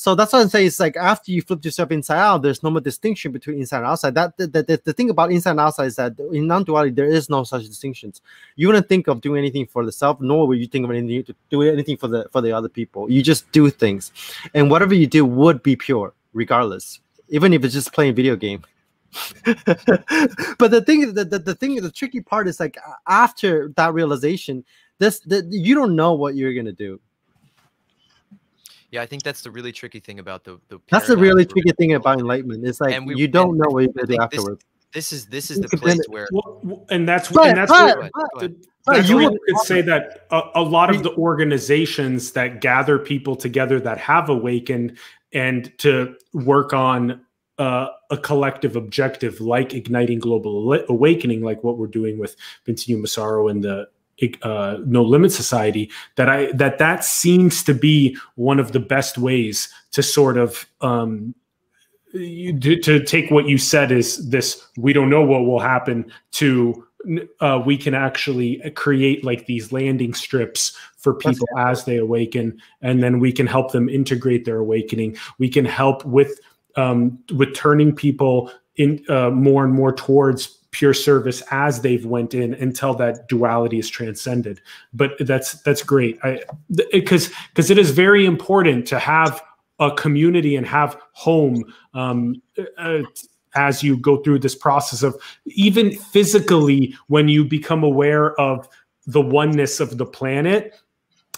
So 0.00 0.14
that's 0.14 0.32
what 0.32 0.42
I'm 0.42 0.48
saying. 0.48 0.68
It's 0.68 0.78
like 0.78 0.96
after 0.96 1.32
you 1.32 1.42
flip 1.42 1.64
yourself 1.64 1.90
inside 1.90 2.20
out, 2.20 2.42
there's 2.42 2.62
no 2.62 2.70
more 2.70 2.80
distinction 2.80 3.32
between 3.32 3.58
inside 3.58 3.78
and 3.78 3.86
outside. 3.86 4.14
That 4.14 4.36
the, 4.36 4.46
the, 4.46 4.62
the, 4.62 4.80
the 4.84 4.92
thing 4.92 5.10
about 5.10 5.32
inside 5.32 5.50
and 5.50 5.60
outside 5.60 5.86
is 5.86 5.96
that 5.96 6.16
in 6.32 6.46
non-duality 6.46 6.92
there 6.92 7.06
is 7.06 7.28
no 7.28 7.42
such 7.42 7.64
distinctions. 7.64 8.22
You 8.54 8.68
wouldn't 8.68 8.88
think 8.88 9.08
of 9.08 9.20
doing 9.20 9.38
anything 9.38 9.66
for 9.66 9.84
the 9.84 9.90
self, 9.90 10.20
nor 10.20 10.46
will 10.46 10.54
you 10.54 10.68
think 10.68 10.84
of 10.84 10.92
anything 10.92 11.24
to 11.24 11.34
do 11.50 11.62
anything 11.62 11.96
for 11.96 12.06
the 12.06 12.28
for 12.30 12.40
the 12.40 12.52
other 12.52 12.68
people. 12.68 13.10
You 13.10 13.22
just 13.22 13.50
do 13.50 13.70
things, 13.70 14.12
and 14.54 14.70
whatever 14.70 14.94
you 14.94 15.08
do 15.08 15.24
would 15.24 15.64
be 15.64 15.74
pure, 15.74 16.14
regardless, 16.32 17.00
even 17.30 17.52
if 17.52 17.64
it's 17.64 17.74
just 17.74 17.92
playing 17.92 18.14
video 18.14 18.36
game. 18.36 18.62
but 19.44 20.70
the 20.70 20.84
thing, 20.86 21.12
the, 21.12 21.24
the, 21.24 21.40
the 21.40 21.56
thing, 21.56 21.74
the 21.74 21.90
tricky 21.90 22.20
part 22.20 22.46
is 22.46 22.60
like 22.60 22.78
after 23.08 23.72
that 23.74 23.92
realization, 23.94 24.64
this 25.00 25.18
that 25.26 25.46
you 25.50 25.74
don't 25.74 25.96
know 25.96 26.12
what 26.12 26.36
you're 26.36 26.54
gonna 26.54 26.70
do. 26.70 27.00
Yeah, 28.90 29.02
I 29.02 29.06
think 29.06 29.22
that's 29.22 29.42
the 29.42 29.50
really 29.50 29.72
tricky 29.72 30.00
thing 30.00 30.18
about 30.18 30.44
the 30.44 30.58
the. 30.68 30.80
That's 30.90 31.06
the 31.06 31.16
really 31.16 31.44
for 31.44 31.50
tricky 31.52 31.72
thing 31.72 31.94
about 31.94 32.18
enlightenment. 32.20 32.66
It's 32.66 32.80
like 32.80 32.94
And 32.94 33.06
we- 33.06 33.16
you 33.16 33.28
don't 33.28 33.56
know 33.58 33.68
what 33.70 33.82
you're 33.82 33.90
I 33.90 33.92
gonna 33.92 34.06
do 34.06 34.16
think 34.16 34.30
this- 34.30 34.40
afterwards. 34.40 34.64
This 34.94 35.12
is 35.12 35.26
this 35.26 35.50
is 35.50 35.60
the 35.60 35.68
place 35.76 36.00
where 36.08 36.26
Well, 36.32 36.86
and 36.88 37.06
that's 37.06 37.28
But- 37.28 37.48
and 37.48 37.58
that's 37.58 37.70
but- 37.70 37.98
where, 37.98 38.10
but- 38.34 38.40
go 38.40 38.94
that's 38.94 39.08
you 39.10 39.16
where 39.16 39.24
you 39.30 39.38
could 39.46 39.58
say 39.66 39.82
that 39.82 40.26
a, 40.30 40.40
a 40.54 40.62
lot 40.62 40.88
of 40.88 41.02
the 41.02 41.12
organizations 41.16 42.32
that 42.32 42.62
gather 42.62 42.98
people 42.98 43.36
together 43.36 43.78
that 43.80 43.98
have 43.98 44.30
awakened 44.30 44.96
and 45.34 45.70
to 45.78 46.14
work 46.32 46.72
on 46.72 47.20
uh, 47.58 47.88
a 48.10 48.16
collective 48.16 48.76
objective 48.76 49.40
like 49.42 49.74
igniting 49.74 50.20
global 50.20 50.72
awakening, 50.88 51.42
like 51.42 51.62
what 51.64 51.76
we're 51.76 51.86
doing 51.88 52.16
with 52.18 52.34
Bentinho 52.66 52.98
Massaro 53.00 53.48
and 53.48 53.62
the 53.64 53.88
uh, 54.42 54.78
No 54.84 55.02
Limit 55.02 55.32
Society, 55.32 55.90
that 56.16 56.28
I 56.28 56.52
that 56.52 56.78
that 56.78 57.04
seems 57.04 57.62
to 57.64 57.74
be 57.74 58.16
one 58.36 58.58
of 58.58 58.72
the 58.72 58.80
best 58.80 59.18
ways 59.18 59.68
to 59.92 60.02
sort 60.02 60.36
of 60.36 60.66
um, 60.80 61.34
you, 62.12 62.58
to, 62.58 62.78
to 62.80 63.04
take 63.04 63.30
what 63.30 63.48
you 63.48 63.58
said 63.58 63.92
is 63.92 64.30
this 64.30 64.66
we 64.76 64.92
don't 64.92 65.10
know 65.10 65.22
what 65.22 65.44
will 65.44 65.60
happen 65.60 66.10
to 66.32 66.84
uh, 67.40 67.62
we 67.64 67.76
can 67.76 67.94
actually 67.94 68.58
create 68.74 69.24
like 69.24 69.46
these 69.46 69.72
landing 69.72 70.12
strips 70.12 70.76
for 70.96 71.14
people 71.14 71.46
as 71.56 71.84
they 71.84 71.96
awaken 71.96 72.60
and 72.82 73.02
then 73.02 73.20
we 73.20 73.32
can 73.32 73.46
help 73.46 73.72
them 73.72 73.88
integrate 73.88 74.44
their 74.44 74.58
awakening. 74.58 75.16
We 75.38 75.48
can 75.48 75.64
help 75.64 76.04
with 76.04 76.40
um, 76.76 77.18
with 77.34 77.54
turning 77.54 77.94
people 77.94 78.50
in 78.76 79.04
uh, 79.08 79.30
more 79.30 79.64
and 79.64 79.74
more 79.74 79.92
towards 79.92 80.57
pure 80.70 80.94
service 80.94 81.42
as 81.50 81.80
they've 81.80 82.04
went 82.04 82.34
in 82.34 82.54
until 82.54 82.94
that 82.94 83.28
duality 83.28 83.78
is 83.78 83.88
transcended. 83.88 84.60
But 84.92 85.12
that's 85.20 85.60
that's 85.62 85.82
great. 85.82 86.18
I 86.22 86.42
because 86.90 87.30
because 87.50 87.70
it 87.70 87.78
is 87.78 87.90
very 87.90 88.26
important 88.26 88.86
to 88.88 88.98
have 88.98 89.42
a 89.78 89.92
community 89.92 90.56
and 90.56 90.66
have 90.66 91.00
home 91.12 91.64
um, 91.94 92.42
uh, 92.76 93.02
as 93.54 93.82
you 93.82 93.96
go 93.96 94.18
through 94.18 94.38
this 94.40 94.54
process 94.54 95.02
of 95.02 95.16
even 95.46 95.92
physically 95.92 96.94
when 97.06 97.28
you 97.28 97.44
become 97.44 97.82
aware 97.82 98.38
of 98.40 98.68
the 99.06 99.20
oneness 99.20 99.80
of 99.80 99.96
the 99.96 100.04
planet 100.04 100.74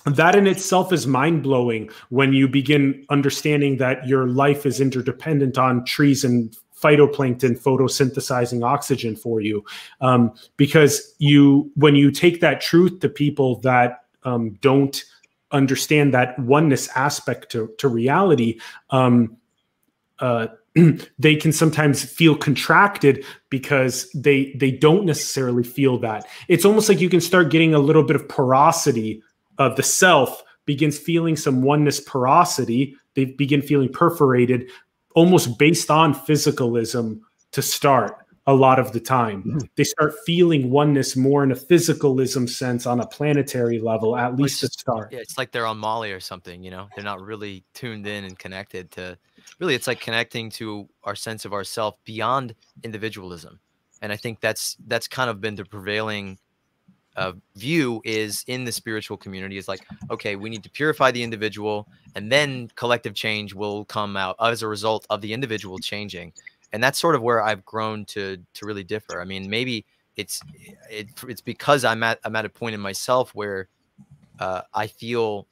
that 0.06 0.34
in 0.34 0.46
itself 0.46 0.92
is 0.92 1.06
mind 1.06 1.42
blowing 1.42 1.90
when 2.08 2.32
you 2.32 2.48
begin 2.48 3.04
understanding 3.10 3.76
that 3.76 4.06
your 4.06 4.26
life 4.26 4.64
is 4.64 4.80
interdependent 4.80 5.58
on 5.58 5.84
trees 5.84 6.24
and 6.24 6.56
phytoplankton 6.80 7.60
photosynthesizing 7.60 8.64
oxygen 8.64 9.16
for 9.16 9.40
you. 9.40 9.64
Um, 10.00 10.32
because 10.56 11.14
you 11.18 11.70
when 11.76 11.94
you 11.94 12.10
take 12.10 12.40
that 12.40 12.60
truth 12.60 13.00
to 13.00 13.08
people 13.08 13.60
that 13.60 14.04
um, 14.24 14.50
don't 14.60 15.04
understand 15.52 16.14
that 16.14 16.38
oneness 16.38 16.88
aspect 16.94 17.50
to, 17.50 17.72
to 17.78 17.88
reality 17.88 18.60
um, 18.90 19.36
uh, 20.20 20.46
they 21.18 21.34
can 21.34 21.52
sometimes 21.52 22.04
feel 22.04 22.36
contracted 22.36 23.24
because 23.48 24.10
they 24.12 24.52
they 24.52 24.70
don't 24.70 25.04
necessarily 25.04 25.64
feel 25.64 25.98
that. 25.98 26.26
It's 26.48 26.64
almost 26.64 26.88
like 26.88 27.00
you 27.00 27.10
can 27.10 27.20
start 27.20 27.50
getting 27.50 27.74
a 27.74 27.78
little 27.78 28.04
bit 28.04 28.16
of 28.16 28.28
porosity 28.28 29.22
of 29.58 29.76
the 29.76 29.82
self 29.82 30.42
begins 30.66 30.98
feeling 30.98 31.36
some 31.36 31.62
oneness 31.62 32.00
porosity. 32.00 32.96
They 33.14 33.24
begin 33.24 33.62
feeling 33.62 33.88
perforated 33.88 34.70
almost 35.14 35.58
based 35.58 35.90
on 35.90 36.14
physicalism 36.14 37.20
to 37.52 37.62
start 37.62 38.16
a 38.46 38.54
lot 38.54 38.78
of 38.78 38.92
the 38.92 39.00
time 39.00 39.42
Mhm. 39.44 39.68
they 39.76 39.84
start 39.84 40.14
feeling 40.26 40.70
oneness 40.70 41.14
more 41.14 41.44
in 41.44 41.52
a 41.52 41.54
physicalism 41.54 42.48
sense 42.48 42.86
on 42.86 42.98
a 43.00 43.06
planetary 43.06 43.78
level 43.78 44.16
at 44.16 44.34
least 44.36 44.60
to 44.60 44.66
start 44.68 45.12
yeah, 45.12 45.18
it's 45.20 45.36
like 45.38 45.52
they're 45.52 45.66
on 45.66 45.78
Molly 45.78 46.10
or 46.12 46.20
something, 46.20 46.62
you 46.64 46.70
know. 46.70 46.88
They're 46.94 47.04
not 47.04 47.20
really 47.20 47.64
tuned 47.74 48.06
in 48.06 48.24
and 48.24 48.38
connected 48.38 48.90
to 48.92 49.18
really 49.58 49.74
it's 49.74 49.86
like 49.86 50.00
connecting 50.00 50.50
to 50.52 50.88
our 51.04 51.14
sense 51.14 51.44
of 51.44 51.52
ourself 51.52 51.96
beyond 52.04 52.54
individualism. 52.82 53.60
And 54.02 54.10
I 54.10 54.16
think 54.16 54.40
that's 54.40 54.76
that's 54.86 55.06
kind 55.06 55.28
of 55.30 55.40
been 55.40 55.54
the 55.56 55.64
prevailing 55.64 56.38
uh, 57.20 57.32
view 57.54 58.00
is 58.04 58.44
in 58.46 58.64
the 58.64 58.72
spiritual 58.72 59.16
community 59.16 59.58
is 59.58 59.68
like 59.68 59.86
okay 60.10 60.36
we 60.36 60.48
need 60.48 60.62
to 60.62 60.70
purify 60.70 61.10
the 61.10 61.22
individual 61.22 61.86
and 62.16 62.32
then 62.32 62.68
collective 62.74 63.14
change 63.14 63.54
will 63.54 63.84
come 63.84 64.16
out 64.16 64.34
as 64.40 64.62
a 64.62 64.68
result 64.68 65.06
of 65.10 65.20
the 65.20 65.32
individual 65.32 65.78
changing. 65.78 66.32
And 66.72 66.82
that's 66.82 66.98
sort 66.98 67.14
of 67.14 67.22
where 67.22 67.42
i've 67.42 67.64
grown 67.64 68.04
to 68.06 68.38
to 68.54 68.66
really 68.66 68.84
differ. 68.84 69.20
I 69.20 69.24
mean 69.24 69.48
maybe 69.48 69.84
it's 70.16 70.40
it, 70.88 71.08
it's 71.28 71.40
because 71.40 71.84
i'm 71.84 72.02
at 72.02 72.18
i'm 72.24 72.36
at 72.36 72.44
a 72.44 72.48
point 72.48 72.74
in 72.74 72.80
myself 72.80 73.34
where 73.34 73.68
uh, 74.38 74.62
i 74.74 74.86
feel 74.86 75.46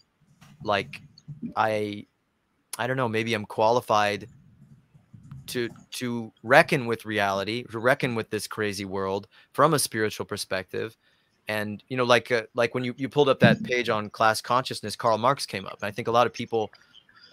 like 0.64 1.00
i 1.56 2.04
i 2.78 2.86
don't 2.86 2.96
know 2.96 3.08
maybe 3.08 3.34
i'm 3.34 3.44
qualified 3.44 4.28
to 5.46 5.68
to 5.90 6.32
reckon 6.42 6.86
with 6.86 7.06
reality 7.06 7.64
to 7.70 7.78
reckon 7.78 8.14
with 8.14 8.30
this 8.30 8.46
crazy 8.46 8.84
world 8.84 9.28
from 9.52 9.74
a 9.74 9.78
spiritual 9.78 10.26
perspective 10.26 10.96
and 11.48 11.82
you 11.88 11.96
know 11.96 12.04
like 12.04 12.30
uh, 12.30 12.42
like 12.54 12.74
when 12.74 12.84
you, 12.84 12.94
you 12.96 13.08
pulled 13.08 13.28
up 13.28 13.40
that 13.40 13.62
page 13.64 13.88
on 13.88 14.10
class 14.10 14.40
consciousness 14.40 14.94
karl 14.94 15.18
marx 15.18 15.46
came 15.46 15.66
up. 15.66 15.78
And 15.80 15.88
i 15.88 15.90
think 15.90 16.08
a 16.08 16.10
lot 16.10 16.26
of 16.26 16.32
people 16.32 16.70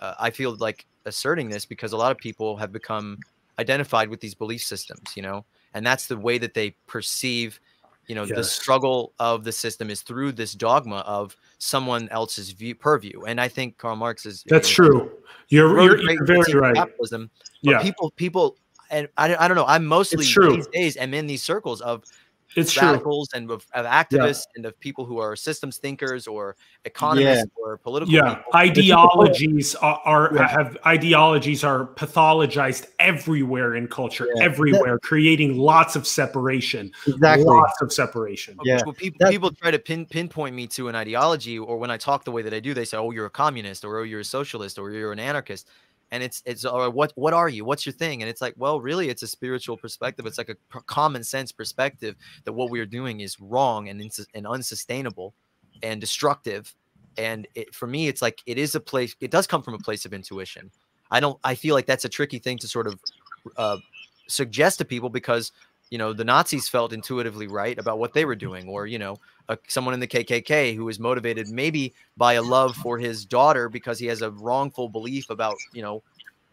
uh, 0.01 0.15
i 0.19 0.29
feel 0.29 0.55
like 0.55 0.85
asserting 1.05 1.49
this 1.49 1.65
because 1.65 1.91
a 1.91 1.97
lot 1.97 2.11
of 2.11 2.17
people 2.17 2.57
have 2.57 2.71
become 2.71 3.19
identified 3.59 4.09
with 4.09 4.19
these 4.19 4.33
belief 4.33 4.63
systems 4.63 5.15
you 5.15 5.21
know? 5.21 5.45
And 5.73 5.85
that's 5.85 6.07
the 6.07 6.17
way 6.17 6.37
that 6.37 6.53
they 6.53 6.75
perceive 6.87 7.59
you 8.07 8.15
know 8.15 8.25
the 8.25 8.43
struggle 8.43 9.13
of 9.19 9.43
the 9.43 9.51
system 9.51 9.89
is 9.89 10.01
through 10.01 10.31
this 10.31 10.53
dogma 10.53 10.97
of 11.07 11.35
someone 11.57 12.07
else's 12.09 12.51
view 12.51 12.75
purview. 12.75 13.23
And 13.23 13.41
i 13.41 13.47
think 13.47 13.77
karl 13.77 13.95
marx 13.95 14.25
is 14.25 14.43
that's 14.47 14.77
you 14.77 14.83
know, 14.83 14.89
true. 14.91 15.11
You're, 15.49 15.81
you're, 15.81 16.11
you're 16.11 16.25
very 16.25 16.53
right. 16.53 16.75
capitalism 16.75 17.29
but 17.63 17.71
yeah. 17.71 17.81
people 17.81 18.11
people 18.11 18.57
and 18.89 19.07
I, 19.17 19.35
I 19.35 19.47
don't 19.47 19.57
know 19.57 19.65
i'm 19.67 19.85
mostly 19.85 20.23
these 20.23 20.67
days 20.67 20.97
am 20.97 21.13
in 21.13 21.27
these 21.27 21.43
circles 21.43 21.81
of 21.81 22.03
it's 22.55 22.71
true 22.71 22.87
radicals 22.89 23.29
and 23.33 23.49
of, 23.51 23.65
of 23.73 23.85
activists 23.85 24.43
and 24.55 24.65
of 24.65 24.79
people 24.79 25.03
who 25.05 25.17
are 25.17 25.35
systems 25.35 25.77
thinkers 25.77 26.27
or 26.27 26.55
economists 26.85 27.45
or 27.55 27.77
political 27.77 28.13
yeah 28.13 28.35
people. 28.35 28.43
ideologies 28.55 29.75
are, 29.75 29.99
are 30.05 30.31
Yeah. 30.35 30.47
have 30.47 30.77
ideologies 30.85 31.63
are 31.63 31.87
pathologized 31.95 32.87
everywhere 32.99 33.75
in 33.75 33.87
culture 33.87 34.27
Yeah. 34.35 34.43
everywhere 34.45 34.99
creating 34.99 35.57
lots 35.57 35.95
of 35.95 36.05
separation 36.07 36.91
Exactly. 37.07 37.45
lots 37.45 37.81
of 37.81 37.91
separation 37.91 38.57
Yeah, 38.63 38.81
When 38.85 38.95
people, 38.95 39.17
that- 39.21 39.31
people 39.31 39.51
try 39.51 39.71
to 39.71 39.79
pin, 39.79 40.05
pinpoint 40.05 40.55
me 40.55 40.67
to 40.67 40.87
an 40.87 40.95
ideology, 40.95 41.57
or 41.59 41.77
when 41.77 41.91
I 41.91 41.97
talk 41.97 42.23
the 42.23 42.31
way 42.31 42.41
that 42.41 42.53
I 42.53 42.59
do, 42.59 42.73
they 42.73 42.85
say, 42.85 42.97
"Oh, 42.97 43.11
you're 43.11 43.25
a 43.25 43.29
communist," 43.29 43.83
or 43.83 43.99
"Oh, 43.99 44.03
you're 44.03 44.21
a 44.21 44.23
socialist," 44.25 44.77
or 44.79 44.91
"You're 44.91 45.11
an 45.11 45.19
anarchist," 45.19 45.67
and 46.15 46.23
it's 46.23 46.41
it's 46.45 46.63
or 46.63 46.89
what 46.89 47.11
what 47.15 47.33
are 47.33 47.49
you? 47.49 47.65
What's 47.65 47.85
your 47.85 47.91
thing? 47.91 48.21
And 48.21 48.29
it's 48.29 48.39
like, 48.39 48.53
well, 48.55 48.79
really, 48.79 49.09
it's 49.09 49.21
a 49.21 49.27
spiritual 49.27 49.75
perspective. 49.75 50.25
It's 50.25 50.37
like 50.37 50.47
a 50.47 50.55
common 50.83 51.25
sense 51.25 51.51
perspective 51.51 52.15
that 52.45 52.53
what 52.53 52.69
we 52.69 52.79
are 52.79 52.85
doing 52.85 53.19
is 53.19 53.37
wrong 53.41 53.89
and 53.89 53.99
ins- 53.99 54.25
and 54.33 54.47
unsustainable 54.47 55.33
and 55.83 55.99
destructive. 55.99 56.73
And 57.17 57.49
it, 57.53 57.75
for 57.75 57.85
me, 57.85 58.07
it's 58.07 58.21
like 58.21 58.41
it 58.45 58.57
is 58.57 58.75
a 58.75 58.79
place. 58.79 59.13
It 59.19 59.29
does 59.29 59.45
come 59.45 59.61
from 59.61 59.73
a 59.73 59.77
place 59.79 60.05
of 60.05 60.13
intuition. 60.13 60.71
I 61.11 61.19
don't. 61.19 61.37
I 61.43 61.53
feel 61.53 61.75
like 61.75 61.85
that's 61.85 62.05
a 62.05 62.09
tricky 62.09 62.39
thing 62.39 62.59
to 62.59 62.67
sort 62.69 62.87
of 62.87 62.97
uh, 63.57 63.77
suggest 64.29 64.77
to 64.77 64.85
people 64.85 65.09
because 65.09 65.51
you 65.89 65.97
know 65.97 66.13
the 66.13 66.23
Nazis 66.23 66.69
felt 66.69 66.93
intuitively 66.93 67.47
right 67.47 67.77
about 67.77 67.99
what 67.99 68.13
they 68.13 68.23
were 68.23 68.35
doing, 68.35 68.69
or 68.69 68.87
you 68.87 68.99
know 68.99 69.17
a, 69.49 69.57
someone 69.67 69.93
in 69.93 69.99
the 69.99 70.07
KKK 70.07 70.75
who 70.75 70.87
is 70.89 70.99
motivated 70.99 71.49
maybe 71.49 71.93
by 72.17 72.33
a 72.33 72.41
love 72.41 72.75
for 72.75 72.97
his 72.97 73.25
daughter 73.25 73.69
because 73.69 73.99
he 73.99 74.05
has 74.07 74.21
a 74.21 74.31
wrongful 74.31 74.89
belief 74.89 75.29
about 75.29 75.55
you 75.73 75.81
know 75.81 76.03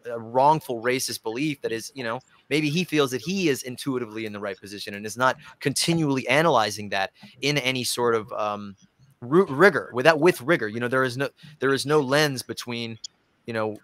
a 0.05 0.19
wrongful 0.19 0.81
racist 0.81 1.23
belief 1.23 1.61
that 1.61 1.71
is 1.71 1.91
you 1.95 2.03
know 2.03 2.19
maybe 2.49 2.69
he 2.69 2.83
feels 2.83 3.11
that 3.11 3.21
he 3.21 3.49
is 3.49 3.63
intuitively 3.63 4.25
in 4.25 4.33
the 4.33 4.39
right 4.39 4.59
position 4.59 4.93
and 4.93 5.05
is 5.05 5.17
not 5.17 5.37
continually 5.59 6.27
analyzing 6.27 6.89
that 6.89 7.11
in 7.41 7.57
any 7.59 7.83
sort 7.83 8.15
of 8.15 8.31
um, 8.33 8.75
rigor 9.21 9.89
without 9.93 10.19
with 10.19 10.41
rigor. 10.41 10.67
You 10.67 10.79
know 10.79 10.87
there 10.87 11.03
is 11.03 11.17
no 11.17 11.29
there 11.59 11.73
is 11.73 11.85
no 11.85 11.99
lens 11.99 12.43
between 12.43 12.99
you 13.45 13.53
know 13.53 13.77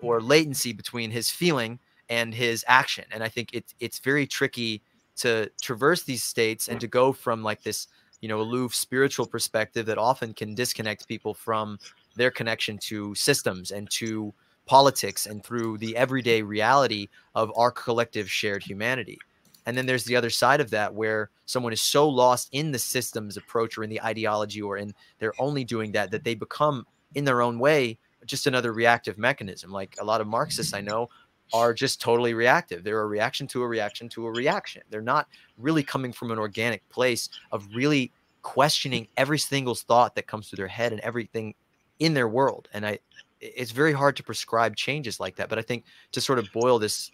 or 0.00 0.20
latency 0.20 0.72
between 0.72 1.10
his 1.10 1.30
feeling 1.30 1.78
and 2.08 2.34
his 2.34 2.64
action. 2.68 3.04
And 3.10 3.22
i 3.22 3.28
think 3.28 3.50
it's 3.52 3.74
it's 3.80 3.98
very 3.98 4.26
tricky 4.26 4.82
to 5.16 5.50
traverse 5.60 6.02
these 6.02 6.24
states 6.24 6.68
and 6.68 6.80
to 6.80 6.86
go 6.86 7.12
from 7.12 7.42
like 7.42 7.62
this 7.62 7.88
you 8.22 8.28
know 8.28 8.40
aloof 8.40 8.74
spiritual 8.74 9.26
perspective 9.26 9.84
that 9.84 9.98
often 9.98 10.32
can 10.32 10.54
disconnect 10.54 11.06
people 11.06 11.34
from 11.34 11.78
their 12.16 12.30
connection 12.30 12.78
to 12.78 13.14
systems 13.14 13.72
and 13.72 13.90
to 13.90 14.32
politics 14.64 15.26
and 15.26 15.44
through 15.44 15.76
the 15.78 15.94
everyday 15.96 16.40
reality 16.40 17.08
of 17.34 17.52
our 17.56 17.70
collective 17.70 18.30
shared 18.30 18.62
humanity. 18.62 19.18
And 19.66 19.76
then 19.76 19.86
there's 19.86 20.04
the 20.04 20.16
other 20.16 20.30
side 20.30 20.60
of 20.60 20.70
that 20.70 20.94
where 20.94 21.30
someone 21.46 21.72
is 21.72 21.82
so 21.82 22.08
lost 22.08 22.48
in 22.52 22.72
the 22.72 22.78
systems 22.78 23.36
approach 23.36 23.76
or 23.76 23.84
in 23.84 23.90
the 23.90 24.02
ideology 24.02 24.62
or 24.62 24.76
in 24.76 24.94
they're 25.18 25.34
only 25.38 25.64
doing 25.64 25.92
that 25.92 26.10
that 26.10 26.24
they 26.24 26.34
become 26.34 26.86
in 27.14 27.24
their 27.24 27.42
own 27.42 27.58
way 27.58 27.98
just 28.24 28.46
another 28.46 28.72
reactive 28.72 29.18
mechanism. 29.18 29.70
Like 29.72 29.96
a 30.00 30.04
lot 30.04 30.20
of 30.20 30.26
marxists 30.28 30.74
i 30.74 30.80
know 30.80 31.08
are 31.52 31.74
just 31.74 32.00
totally 32.00 32.34
reactive. 32.34 32.82
They're 32.82 33.00
a 33.00 33.06
reaction 33.06 33.46
to 33.48 33.62
a 33.62 33.68
reaction 33.68 34.08
to 34.10 34.26
a 34.26 34.30
reaction. 34.30 34.82
They're 34.90 35.02
not 35.02 35.28
really 35.58 35.82
coming 35.82 36.12
from 36.12 36.30
an 36.30 36.38
organic 36.38 36.88
place 36.88 37.28
of 37.50 37.66
really 37.74 38.12
questioning 38.42 39.06
every 39.16 39.38
single 39.38 39.74
thought 39.74 40.14
that 40.14 40.26
comes 40.26 40.48
to 40.50 40.56
their 40.56 40.68
head 40.68 40.92
and 40.92 41.00
everything 41.02 41.54
in 41.98 42.14
their 42.14 42.28
world. 42.28 42.68
And 42.72 42.86
I, 42.86 42.98
it's 43.40 43.70
very 43.70 43.92
hard 43.92 44.16
to 44.16 44.22
prescribe 44.22 44.76
changes 44.76 45.20
like 45.20 45.36
that. 45.36 45.48
But 45.48 45.58
I 45.58 45.62
think 45.62 45.84
to 46.12 46.20
sort 46.20 46.38
of 46.38 46.50
boil 46.52 46.78
this 46.78 47.10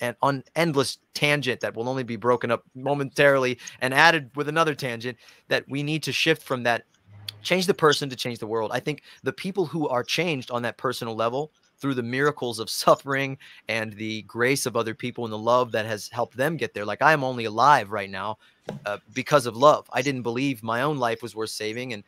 an 0.00 0.16
un- 0.22 0.44
endless 0.56 0.98
tangent 1.14 1.60
that 1.60 1.76
will 1.76 1.88
only 1.88 2.02
be 2.02 2.16
broken 2.16 2.50
up 2.50 2.64
momentarily 2.74 3.58
and 3.80 3.94
added 3.94 4.30
with 4.34 4.48
another 4.48 4.74
tangent 4.74 5.16
that 5.48 5.64
we 5.68 5.82
need 5.82 6.02
to 6.02 6.12
shift 6.12 6.42
from 6.42 6.64
that 6.64 6.84
change 7.42 7.66
the 7.66 7.74
person 7.74 8.08
to 8.10 8.16
change 8.16 8.38
the 8.38 8.46
world. 8.46 8.70
I 8.72 8.80
think 8.80 9.02
the 9.22 9.32
people 9.32 9.64
who 9.66 9.88
are 9.88 10.02
changed 10.02 10.50
on 10.50 10.62
that 10.62 10.76
personal 10.76 11.14
level 11.14 11.52
through 11.82 11.94
the 11.94 12.02
miracles 12.02 12.58
of 12.58 12.70
suffering 12.84 13.36
and 13.68 13.92
the 13.94 14.22
grace 14.22 14.64
of 14.64 14.76
other 14.76 14.94
people 14.94 15.24
and 15.24 15.32
the 15.32 15.38
love 15.38 15.72
that 15.72 15.84
has 15.84 16.08
helped 16.08 16.36
them 16.36 16.56
get 16.56 16.72
there. 16.72 16.86
Like 16.86 17.02
I 17.02 17.12
am 17.12 17.24
only 17.24 17.44
alive 17.44 17.90
right 17.90 18.08
now 18.08 18.38
uh, 18.86 18.98
because 19.12 19.44
of 19.44 19.56
love. 19.56 19.90
I 19.92 20.00
didn't 20.00 20.22
believe 20.22 20.62
my 20.62 20.82
own 20.82 20.96
life 20.96 21.20
was 21.20 21.36
worth 21.36 21.50
saving, 21.50 21.92
and 21.92 22.04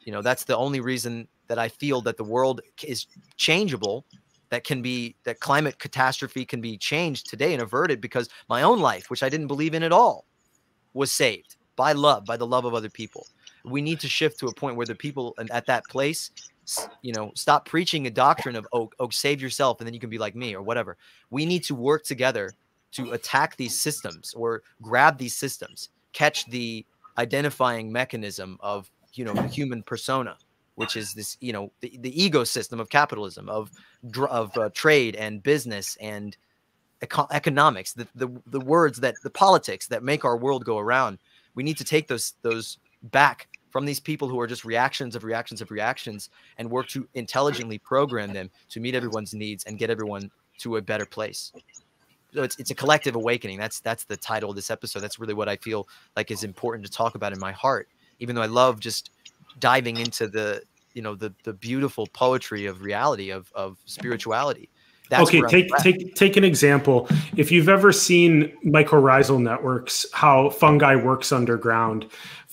you 0.00 0.10
know 0.10 0.22
that's 0.22 0.44
the 0.44 0.56
only 0.56 0.80
reason 0.80 1.28
that 1.46 1.58
I 1.58 1.68
feel 1.68 2.00
that 2.02 2.16
the 2.16 2.24
world 2.24 2.62
is 2.82 3.06
changeable. 3.36 4.04
That 4.50 4.64
can 4.64 4.80
be 4.80 5.14
that 5.24 5.40
climate 5.40 5.78
catastrophe 5.78 6.46
can 6.46 6.62
be 6.62 6.78
changed 6.78 7.28
today 7.28 7.52
and 7.52 7.60
averted 7.60 8.00
because 8.00 8.30
my 8.48 8.62
own 8.62 8.80
life, 8.80 9.10
which 9.10 9.22
I 9.22 9.28
didn't 9.28 9.46
believe 9.46 9.74
in 9.74 9.82
at 9.82 9.92
all, 9.92 10.24
was 10.94 11.12
saved 11.12 11.56
by 11.76 11.92
love, 11.92 12.24
by 12.24 12.38
the 12.38 12.46
love 12.46 12.64
of 12.64 12.72
other 12.72 12.88
people. 12.88 13.26
We 13.64 13.82
need 13.82 14.00
to 14.00 14.08
shift 14.08 14.40
to 14.40 14.46
a 14.46 14.54
point 14.54 14.76
where 14.76 14.86
the 14.86 14.94
people 14.94 15.34
at 15.50 15.66
that 15.66 15.84
place 15.84 16.30
you 17.02 17.12
know, 17.12 17.32
stop 17.34 17.66
preaching 17.66 18.06
a 18.06 18.10
doctrine 18.10 18.56
of 18.56 18.66
oh, 18.72 18.90
oh, 18.98 19.08
save 19.08 19.40
yourself 19.40 19.80
and 19.80 19.86
then 19.86 19.94
you 19.94 20.00
can 20.00 20.10
be 20.10 20.18
like 20.18 20.34
me 20.34 20.54
or 20.54 20.62
whatever. 20.62 20.96
We 21.30 21.46
need 21.46 21.64
to 21.64 21.74
work 21.74 22.04
together 22.04 22.52
to 22.92 23.12
attack 23.12 23.56
these 23.56 23.78
systems 23.78 24.34
or 24.34 24.62
grab 24.82 25.18
these 25.18 25.36
systems, 25.36 25.90
catch 26.12 26.46
the 26.46 26.84
identifying 27.16 27.92
mechanism 27.92 28.58
of 28.60 28.90
you 29.14 29.24
know 29.24 29.34
the 29.34 29.48
human 29.48 29.82
persona, 29.82 30.36
which 30.76 30.96
is 30.96 31.14
this 31.14 31.36
you 31.40 31.52
know 31.52 31.72
the, 31.80 31.96
the 32.00 32.12
ecosystem 32.12 32.80
of 32.80 32.88
capitalism 32.88 33.48
of 33.48 33.70
of 34.28 34.56
uh, 34.56 34.68
trade 34.74 35.16
and 35.16 35.42
business 35.42 35.96
and 36.00 36.36
eco 37.02 37.26
economics, 37.30 37.92
the, 37.92 38.06
the 38.14 38.28
the 38.46 38.60
words 38.60 39.00
that 39.00 39.14
the 39.22 39.30
politics 39.30 39.86
that 39.88 40.02
make 40.02 40.24
our 40.24 40.36
world 40.36 40.64
go 40.64 40.78
around. 40.78 41.18
We 41.54 41.62
need 41.62 41.78
to 41.78 41.84
take 41.84 42.08
those 42.08 42.34
those 42.42 42.78
back 43.02 43.48
from 43.70 43.84
these 43.84 44.00
people 44.00 44.28
who 44.28 44.40
are 44.40 44.46
just 44.46 44.64
reactions 44.64 45.14
of 45.14 45.24
reactions 45.24 45.60
of 45.60 45.70
reactions 45.70 46.30
and 46.58 46.70
work 46.70 46.88
to 46.88 47.08
intelligently 47.14 47.78
program 47.78 48.32
them 48.32 48.50
to 48.70 48.80
meet 48.80 48.94
everyone's 48.94 49.34
needs 49.34 49.64
and 49.64 49.78
get 49.78 49.90
everyone 49.90 50.30
to 50.58 50.76
a 50.76 50.82
better 50.82 51.06
place. 51.06 51.52
So 52.34 52.42
it's 52.42 52.58
it's 52.58 52.70
a 52.70 52.74
collective 52.74 53.14
awakening. 53.14 53.58
That's 53.58 53.80
that's 53.80 54.04
the 54.04 54.16
title 54.16 54.50
of 54.50 54.56
this 54.56 54.70
episode. 54.70 55.00
That's 55.00 55.18
really 55.18 55.34
what 55.34 55.48
i 55.48 55.56
feel 55.56 55.88
like 56.16 56.30
is 56.30 56.44
important 56.44 56.84
to 56.86 56.92
talk 56.92 57.14
about 57.14 57.32
in 57.32 57.38
my 57.38 57.52
heart. 57.52 57.88
Even 58.20 58.34
though 58.34 58.42
i 58.42 58.46
love 58.46 58.80
just 58.80 59.10
diving 59.60 59.96
into 59.98 60.28
the 60.28 60.62
you 60.94 61.02
know 61.02 61.14
the 61.14 61.32
the 61.44 61.52
beautiful 61.52 62.06
poetry 62.08 62.66
of 62.66 62.82
reality 62.82 63.30
of 63.30 63.50
of 63.54 63.78
spirituality 63.84 64.68
that's 65.08 65.22
okay, 65.22 65.40
take 65.48 65.68
take 65.78 66.14
take 66.14 66.36
an 66.36 66.44
example. 66.44 67.08
If 67.36 67.50
you've 67.50 67.68
ever 67.68 67.92
seen 67.92 68.52
mycorrhizal 68.64 69.40
networks, 69.40 70.04
how 70.12 70.50
fungi 70.50 70.96
works 70.96 71.32
underground, 71.32 72.06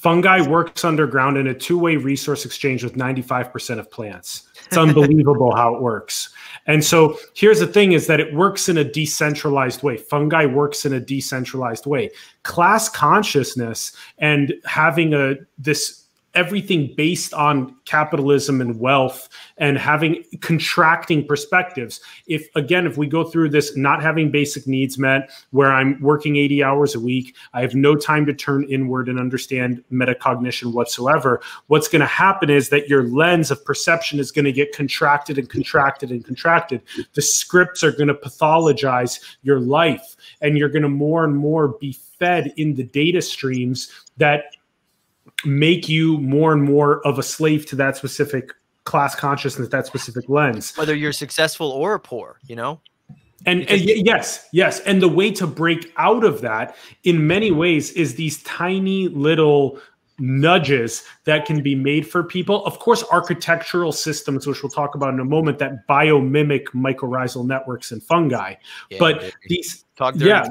Fungi 0.06 0.48
works 0.48 0.86
underground 0.86 1.36
in 1.36 1.48
a 1.48 1.54
two 1.56 1.80
way 1.80 1.96
resource 1.96 2.46
exchange 2.46 2.84
with 2.84 2.94
95% 2.94 3.80
of 3.80 3.90
plants. 3.90 4.44
It's 4.68 4.78
unbelievable 4.78 5.56
how 5.56 5.74
it 5.74 5.82
works. 5.82 6.30
And 6.68 6.86
so 6.86 7.18
here's 7.34 7.60
the 7.60 7.66
thing 7.66 7.94
is 7.94 8.06
that 8.06 8.20
it 8.20 8.32
works 8.32 8.70
in 8.70 8.78
a 8.78 8.84
decentralized 8.84 9.82
way. 9.82 9.98
Fungi 9.98 10.46
works 10.46 10.86
in 10.86 10.94
a 10.94 11.00
decentralized 11.00 11.88
way. 11.88 12.12
Class 12.44 12.88
consciousness 12.88 13.94
and 14.20 14.54
having 14.66 15.16
a 15.16 15.38
this 15.58 16.05
everything 16.36 16.94
based 16.96 17.34
on 17.34 17.76
capitalism 17.86 18.60
and 18.62 18.80
wealth 18.80 19.30
and 19.58 19.78
having 19.78 20.24
contracting 20.42 21.26
perspectives. 21.26 22.02
If 22.28 22.48
again, 22.56 22.86
if 22.86 22.98
we 22.98 23.08
go 23.08 23.24
through 23.24 23.50
this 23.50 23.76
not 23.78 24.02
having 24.02 24.32
basic 24.32 24.68
needs 24.68 24.98
met, 24.98 25.30
where 25.52 25.72
I'm 25.72 26.00
working 26.02 26.36
80 26.36 26.64
hours 26.64 26.96
a 26.96 27.00
week, 27.00 27.36
I 27.54 27.62
have 27.62 27.74
no 27.74 27.96
time 27.96 28.26
to 28.26 28.34
turn 28.34 28.66
inward 28.66 29.08
and 29.08 29.20
understand 29.20 29.84
metacognition 29.92 30.74
whatsoever, 30.74 31.42
what's 31.68 31.88
going 31.88 32.02
to 32.02 32.06
happen 32.06 32.50
is 32.50 32.70
that 32.70 32.90
your 32.90 33.08
lens 33.08 33.50
of 33.50 33.64
perception 33.64 34.20
is 34.20 34.32
going 34.32 34.46
to 34.46 34.52
get 34.52 34.76
contracted 34.76 35.38
and 35.38 35.50
contracted 35.50 36.12
and 36.12 36.26
contracted. 36.26 36.82
The 37.14 37.22
scripts 37.22 37.84
are 37.84 37.92
going 37.92 38.08
to 38.08 38.14
pathologize 38.14 39.20
your 39.44 39.60
life, 39.60 40.16
and 40.42 40.58
you're 40.58 40.70
going 40.70 40.84
to 40.84 40.90
more 40.90 41.24
and 41.24 41.36
more 41.36 41.70
be 41.70 41.98
fed 42.20 42.54
in 42.58 42.76
the 42.76 42.84
data 42.84 43.22
streams 43.22 43.92
that 44.18 44.55
make 45.46 45.88
you 45.88 46.18
more 46.20 46.54
and 46.54 46.64
more 46.64 47.06
of 47.06 47.20
a 47.20 47.24
slave 47.24 47.66
to 47.68 47.76
that 47.78 47.98
specific 47.98 48.52
class 48.84 49.16
consciousness, 49.16 49.68
that 49.70 49.86
specific 49.86 50.30
lens. 50.30 50.76
Whether 50.78 50.96
you're 50.96 51.14
successful 51.14 51.72
or 51.72 52.00
poor, 52.00 52.40
you 52.48 52.56
know? 52.56 52.82
And, 53.46 53.70
and, 53.70 53.82
yes, 53.82 54.48
yes. 54.54 54.80
And 54.82 55.02
the 55.02 55.08
way 55.08 55.32
to 55.32 55.46
break 55.46 55.94
out 55.98 56.24
of 56.24 56.42
that 56.42 56.76
in 57.04 57.28
many 57.28 57.52
ways 57.52 57.92
is 57.92 58.16
these 58.16 58.42
tiny 58.44 59.08
little 59.10 59.80
nudges 60.18 61.04
that 61.26 61.46
can 61.46 61.62
be 61.62 61.76
made 61.76 62.08
for 62.08 62.24
people. 62.24 62.66
Of 62.66 62.80
course, 62.80 63.04
architectural 63.12 63.92
systems, 63.92 64.48
which 64.48 64.64
we'll 64.64 64.72
talk 64.72 64.96
about 64.96 65.14
in 65.14 65.20
a 65.20 65.26
moment, 65.26 65.60
that 65.60 65.88
biomimic 65.88 66.68
mycorrhizal 66.68 67.46
networks 67.46 67.92
and 67.92 68.02
fungi. 68.02 68.56
Yeah, 68.90 68.98
but 69.00 69.34
these 69.48 69.84
talk 69.96 70.16
yeah, 70.18 70.48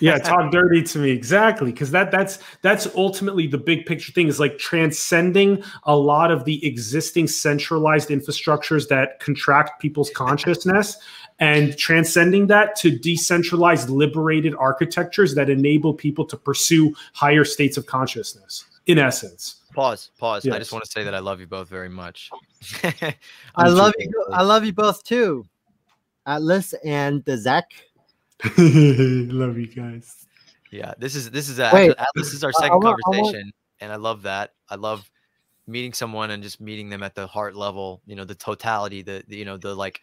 yeah, 0.00 0.18
talk 0.18 0.50
dirty 0.50 0.82
to 0.82 0.98
me. 0.98 1.10
Exactly 1.10 1.72
because 1.72 1.90
that 1.90 2.10
that's 2.10 2.38
that's 2.62 2.86
ultimately 2.94 3.46
the 3.46 3.58
big 3.58 3.86
picture 3.86 4.12
thing 4.12 4.28
is 4.28 4.40
like 4.40 4.58
transcending 4.58 5.62
a 5.84 5.96
lot 5.96 6.30
of 6.30 6.44
the 6.44 6.64
existing 6.66 7.26
centralized 7.26 8.08
infrastructures 8.08 8.88
that 8.88 9.20
contract 9.20 9.80
people's 9.80 10.10
consciousness 10.10 10.98
and 11.40 11.76
transcending 11.76 12.46
that 12.46 12.76
to 12.76 12.96
decentralized 12.96 13.90
liberated 13.90 14.54
architectures 14.56 15.34
that 15.34 15.50
enable 15.50 15.92
people 15.92 16.24
to 16.24 16.36
pursue 16.36 16.94
higher 17.12 17.44
states 17.44 17.76
of 17.76 17.86
consciousness 17.86 18.64
in 18.86 18.98
essence. 18.98 19.62
Pause 19.74 20.10
pause. 20.18 20.44
Yes. 20.44 20.54
i 20.54 20.58
just 20.58 20.72
want 20.72 20.84
to 20.84 20.90
say 20.90 21.02
that 21.02 21.14
i 21.14 21.18
love 21.18 21.40
you 21.40 21.46
both 21.46 21.68
very 21.68 21.88
much. 21.88 22.30
I 23.56 23.68
love 23.68 23.92
you 23.98 24.10
i 24.32 24.42
love 24.42 24.64
you 24.64 24.72
both 24.72 25.02
too 25.02 25.44
atlas 26.26 26.74
and 26.84 27.24
the 27.24 27.36
zach 27.36 27.72
love 28.58 29.58
you 29.58 29.66
guys. 29.66 30.26
Yeah, 30.70 30.92
this 30.98 31.14
is 31.14 31.30
this 31.30 31.48
is 31.48 31.58
a, 31.58 31.70
Wait, 31.72 31.94
this 32.14 32.32
is 32.32 32.42
our 32.42 32.52
second 32.52 32.72
I 32.72 32.76
want, 32.76 33.00
conversation, 33.04 33.36
I 33.36 33.44
want... 33.44 33.54
and 33.80 33.92
I 33.92 33.96
love 33.96 34.22
that. 34.22 34.52
I 34.68 34.74
love 34.74 35.08
meeting 35.66 35.92
someone 35.92 36.30
and 36.30 36.42
just 36.42 36.60
meeting 36.60 36.88
them 36.88 37.02
at 37.02 37.14
the 37.14 37.26
heart 37.26 37.54
level. 37.54 38.02
You 38.06 38.16
know, 38.16 38.24
the 38.24 38.34
totality, 38.34 39.02
the, 39.02 39.24
the 39.28 39.36
you 39.36 39.44
know 39.44 39.56
the 39.56 39.74
like. 39.74 40.00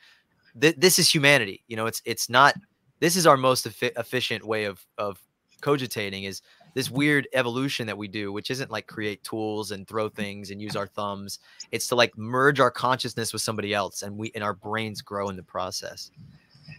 Th- 0.59 0.75
this 0.77 0.99
is 0.99 1.13
humanity. 1.13 1.63
You 1.67 1.75
know, 1.75 1.85
it's 1.85 2.01
it's 2.05 2.29
not. 2.29 2.55
This 2.99 3.15
is 3.15 3.27
our 3.27 3.37
most 3.37 3.67
efi- 3.67 3.97
efficient 3.97 4.45
way 4.45 4.65
of 4.65 4.85
of 4.97 5.21
cogitating 5.61 6.23
is 6.23 6.41
this 6.73 6.89
weird 6.89 7.27
evolution 7.33 7.85
that 7.87 7.97
we 7.97 8.07
do, 8.07 8.31
which 8.31 8.49
isn't 8.49 8.71
like 8.71 8.87
create 8.87 9.23
tools 9.23 9.71
and 9.71 9.87
throw 9.87 10.09
things 10.09 10.51
and 10.51 10.61
use 10.61 10.75
our 10.75 10.87
thumbs. 10.87 11.39
It's 11.71 11.87
to 11.87 11.95
like 11.95 12.17
merge 12.17 12.59
our 12.59 12.71
consciousness 12.71 13.33
with 13.33 13.41
somebody 13.41 13.73
else, 13.73 14.01
and 14.01 14.17
we 14.17 14.31
and 14.35 14.43
our 14.43 14.53
brains 14.53 15.01
grow 15.01 15.29
in 15.29 15.35
the 15.35 15.43
process. 15.43 16.11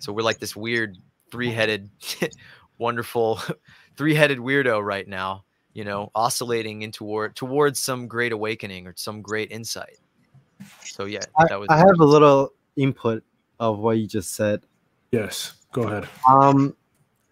So 0.00 0.12
we're 0.12 0.22
like 0.22 0.38
this 0.38 0.56
weird 0.56 0.96
three-headed, 1.32 1.90
wonderful, 2.78 3.40
three-headed 3.96 4.38
weirdo 4.38 4.84
right 4.84 5.08
now. 5.08 5.44
You 5.74 5.84
know, 5.84 6.10
oscillating 6.14 6.82
into 6.82 6.98
toward 6.98 7.34
towards 7.34 7.80
some 7.80 8.06
great 8.06 8.30
awakening 8.30 8.86
or 8.86 8.92
some 8.94 9.22
great 9.22 9.50
insight. 9.50 9.96
So 10.84 11.06
yeah, 11.06 11.20
I, 11.50 11.56
was- 11.56 11.68
I 11.70 11.78
have 11.78 11.98
a 11.98 12.04
little 12.04 12.52
input 12.76 13.24
of 13.58 13.78
what 13.78 13.96
you 13.98 14.06
just 14.06 14.34
said. 14.34 14.62
Yes, 15.12 15.54
go 15.72 15.84
ahead. 15.84 16.06
Um, 16.30 16.76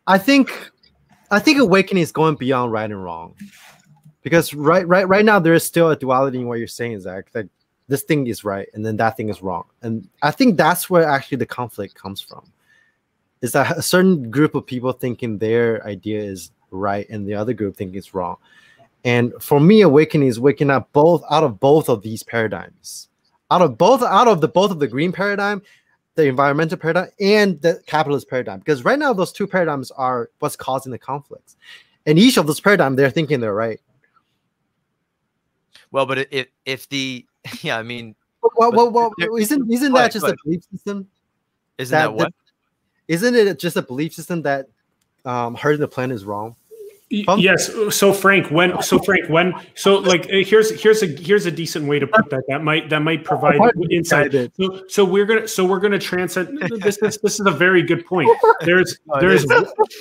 I 0.06 0.16
think 0.16 0.70
I 1.30 1.38
think 1.38 1.58
awakening 1.58 2.02
is 2.02 2.12
going 2.12 2.36
beyond 2.36 2.72
right 2.72 2.90
and 2.90 3.04
wrong, 3.04 3.34
because 4.22 4.54
right, 4.54 4.88
right, 4.88 5.06
right 5.06 5.24
now 5.24 5.38
there 5.38 5.54
is 5.54 5.64
still 5.64 5.90
a 5.90 5.96
duality 5.96 6.38
in 6.40 6.46
what 6.46 6.58
you're 6.58 6.66
saying, 6.66 6.98
Zach. 7.00 7.30
That 7.32 7.46
this 7.88 8.02
thing 8.04 8.26
is 8.26 8.42
right 8.42 8.68
and 8.72 8.86
then 8.86 8.96
that 8.96 9.18
thing 9.18 9.28
is 9.28 9.42
wrong, 9.42 9.64
and 9.82 10.08
I 10.22 10.30
think 10.30 10.56
that's 10.56 10.88
where 10.88 11.06
actually 11.06 11.38
the 11.38 11.46
conflict 11.46 11.94
comes 11.94 12.22
from. 12.22 12.50
Is 13.42 13.52
that 13.52 13.76
a 13.76 13.82
certain 13.82 14.30
group 14.30 14.54
of 14.54 14.66
people 14.66 14.92
thinking 14.92 15.38
their 15.38 15.84
idea 15.86 16.20
is 16.20 16.50
right 16.70 17.08
and 17.08 17.26
the 17.26 17.34
other 17.34 17.52
group 17.52 17.76
thinking 17.76 17.96
it's 17.96 18.14
wrong, 18.14 18.36
and 19.04 19.32
for 19.40 19.60
me, 19.60 19.80
awakening 19.80 20.28
is 20.28 20.38
waking 20.38 20.70
up 20.70 20.92
both 20.92 21.22
out 21.30 21.44
of 21.44 21.58
both 21.58 21.88
of 21.88 22.02
these 22.02 22.22
paradigms, 22.22 23.08
out 23.50 23.62
of 23.62 23.78
both 23.78 24.02
out 24.02 24.28
of 24.28 24.40
the 24.40 24.48
both 24.48 24.70
of 24.70 24.78
the 24.78 24.88
green 24.88 25.12
paradigm 25.12 25.62
the 26.16 26.26
environmental 26.26 26.76
paradigm 26.76 27.08
and 27.20 27.60
the 27.62 27.82
capitalist 27.86 28.28
paradigm. 28.28 28.58
Because 28.58 28.84
right 28.84 28.98
now 28.98 29.12
those 29.12 29.32
two 29.32 29.46
paradigms 29.46 29.90
are 29.92 30.30
what's 30.38 30.56
causing 30.56 30.92
the 30.92 30.98
conflicts. 30.98 31.56
And 32.06 32.18
each 32.18 32.36
of 32.36 32.46
those 32.46 32.60
paradigms 32.60 32.96
they're 32.96 33.10
thinking 33.10 33.40
they're 33.40 33.54
right. 33.54 33.80
Well 35.90 36.06
but 36.06 36.32
if 36.32 36.48
if 36.64 36.88
the 36.88 37.26
yeah 37.62 37.78
i 37.78 37.82
mean 37.82 38.14
well, 38.56 38.72
well, 38.72 38.90
well, 38.90 39.36
isn't 39.36 39.70
isn't 39.70 39.92
that 39.92 40.12
just 40.12 40.26
a 40.26 40.34
belief 40.44 40.62
system? 40.72 41.06
Isn't 41.76 41.92
that, 41.92 42.04
that 42.06 42.14
what 42.14 42.32
isn't 43.10 43.34
it 43.34 43.58
just 43.58 43.76
a 43.76 43.82
belief 43.82 44.14
system 44.14 44.40
that 44.42 44.66
um 45.24 45.54
hurting 45.56 45.80
the 45.80 45.88
planet 45.88 46.14
is 46.14 46.24
wrong 46.24 46.54
Yes. 47.10 47.72
So 47.90 48.12
Frank, 48.12 48.52
when 48.52 48.80
so 48.82 49.00
Frank, 49.00 49.28
when 49.28 49.52
so 49.74 49.98
like 49.98 50.26
uh, 50.26 50.44
here's 50.44 50.80
here's 50.80 51.02
a 51.02 51.06
here's 51.06 51.44
a 51.44 51.50
decent 51.50 51.88
way 51.88 51.98
to 51.98 52.06
put 52.06 52.30
that. 52.30 52.44
That 52.46 52.62
might 52.62 52.88
that 52.88 53.00
might 53.00 53.24
provide 53.24 53.58
insight. 53.90 54.32
So, 54.54 54.84
so 54.86 55.04
we're 55.04 55.26
gonna 55.26 55.48
so 55.48 55.64
we're 55.64 55.80
gonna 55.80 55.98
transcend 55.98 56.58
this. 56.80 56.98
This 56.98 57.18
this 57.18 57.40
is 57.40 57.46
a 57.46 57.50
very 57.50 57.82
good 57.82 58.06
point. 58.06 58.30
There's 58.64 58.98
there's 59.20 59.44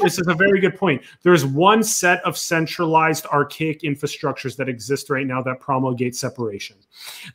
this 0.01 0.19
is 0.19 0.27
a 0.27 0.35
very 0.35 0.59
good 0.59 0.77
point. 0.77 1.01
There's 1.23 1.45
one 1.45 1.81
set 1.81 2.23
of 2.25 2.37
centralized 2.37 3.25
archaic 3.27 3.81
infrastructures 3.81 4.55
that 4.57 4.69
exist 4.69 5.09
right 5.09 5.25
now 5.25 5.41
that 5.43 5.59
promulgate 5.59 6.15
separation. 6.15 6.75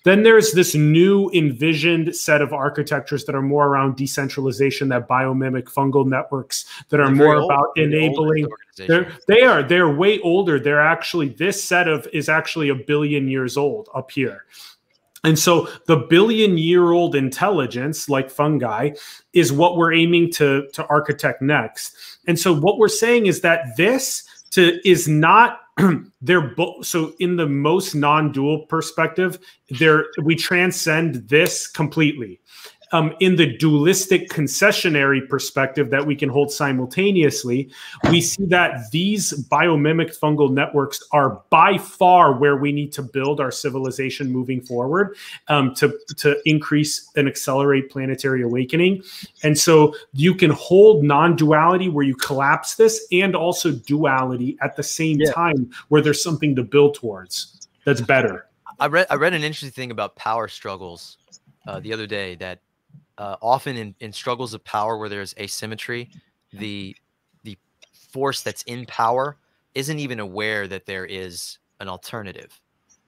Then 0.05 0.23
there's 0.23 0.53
this 0.53 0.75
new 0.75 1.31
envisioned 1.31 2.15
set 2.15 2.43
of 2.43 2.53
architectures 2.53 3.25
that 3.25 3.35
are 3.35 3.43
more 3.43 3.67
around 3.67 3.97
decentralization, 3.97 4.89
that 4.91 5.09
biomimic 5.09 5.65
fungal 5.65 6.07
networks 6.07 6.67
that 6.91 7.01
are 7.01 7.11
more 7.11 7.37
about 7.37 7.69
enabling. 7.77 8.47
They're, 8.77 9.13
they 9.29 9.43
are 9.43 9.63
they're 9.63 9.89
way 9.89 10.21
older. 10.21 10.59
They're 10.59 10.81
actually 10.81 11.29
this 11.31 11.63
set 11.63 11.89
of 11.89 12.09
is 12.13 12.29
actually 12.29 12.69
a 12.69 12.75
billion 12.75 13.29
years 13.29 13.57
old 13.57 13.89
up 13.95 14.11
here. 14.11 14.45
And 15.25 15.39
so 15.39 15.69
the 15.87 15.97
billion 15.97 16.59
year 16.59 16.93
old 16.93 17.15
intelligence, 17.15 18.09
like 18.11 18.31
fungi, 18.31 18.91
is 19.33 19.53
what 19.53 19.77
we're 19.77 19.95
aiming 19.95 20.31
to, 20.33 20.69
to 20.75 20.87
architect 20.89 21.41
next. 21.41 21.97
And 22.27 22.39
so 22.39 22.55
what 22.55 22.79
we're 22.79 22.89
saying 22.89 23.27
is 23.27 23.41
that 23.41 23.77
this 23.77 24.23
to 24.51 24.79
is 24.89 25.09
not 25.09 25.61
they're 26.23 26.55
both 26.55 26.87
so 26.87 27.15
in 27.19 27.37
the 27.37 27.49
most 27.49 27.95
non-dual 27.95 28.67
perspective, 28.67 29.39
there 29.71 30.05
we 30.23 30.37
transcend 30.37 31.29
this 31.29 31.67
completely 31.67 32.41
um, 32.95 33.13
in 33.19 33.35
the 33.35 33.57
dualistic 33.57 34.31
concessionary 34.31 35.29
perspective 35.29 35.91
that 35.91 36.07
we 36.07 36.15
can 36.15 36.29
hold 36.29 36.53
simultaneously, 36.53 37.69
we 38.09 38.21
see 38.21 38.47
that 38.47 38.89
these 38.93 39.33
biomimic 39.49 40.17
fungal 40.17 40.49
networks 40.49 41.03
are 41.11 41.43
by 41.51 41.77
far 41.77 42.39
where 42.39 42.57
we 42.57 42.71
need 42.71 42.93
to 42.93 43.03
build 43.03 43.41
our 43.41 43.51
civilization 43.51 44.31
moving 44.31 44.61
forward 44.61 45.17
um, 45.49 45.75
to, 45.75 45.99
to 46.17 46.41
increase 46.45 47.11
and 47.17 47.27
accelerate 47.27 47.91
planetary 47.91 48.43
awakening. 48.43 49.03
And 49.43 49.59
so 49.59 49.97
you 50.13 50.33
can 50.33 50.51
hold 50.51 51.03
non 51.03 51.35
duality 51.35 51.89
where 51.89 52.05
you 52.05 52.15
collapse 52.15 52.77
this 52.77 53.05
and 53.11 53.35
also 53.35 53.73
duality 53.73 54.57
at 54.63 54.77
the 54.77 54.85
same 54.85 55.19
yeah. 55.19 55.33
time 55.33 55.69
where 55.89 56.01
there's 56.01 56.23
something 56.23 56.55
to 56.55 56.63
build 56.63 56.95
towards 56.95 57.69
that's 57.85 58.01
better. 58.01 58.47
I 58.79 58.87
read 58.87 59.09
I 59.11 59.17
read 59.17 59.35
an 59.35 59.43
interesting 59.43 59.73
thing 59.73 59.91
about 59.91 60.15
power 60.15 60.47
struggles 60.47 61.19
uh, 61.67 61.81
the 61.81 61.93
other 61.93 62.07
day 62.07 62.37
that 62.37 62.61
uh, 63.19 63.37
often 63.41 63.77
in, 63.77 63.95
in 64.01 64.13
struggles 64.13 64.55
of 64.55 64.65
power 64.65 64.99
where 64.99 65.09
there's 65.09 65.35
asymmetry, 65.39 66.11
the 66.53 66.97
the 67.43 67.57
force 67.93 68.43
that's 68.43 68.63
in 68.65 68.87
power 68.87 69.37
isn't 69.75 69.99
even 69.99 70.21
aware 70.21 70.69
that 70.69 70.87
there 70.87 71.05
is 71.05 71.59
an 71.81 71.89
alternative. 71.89 72.61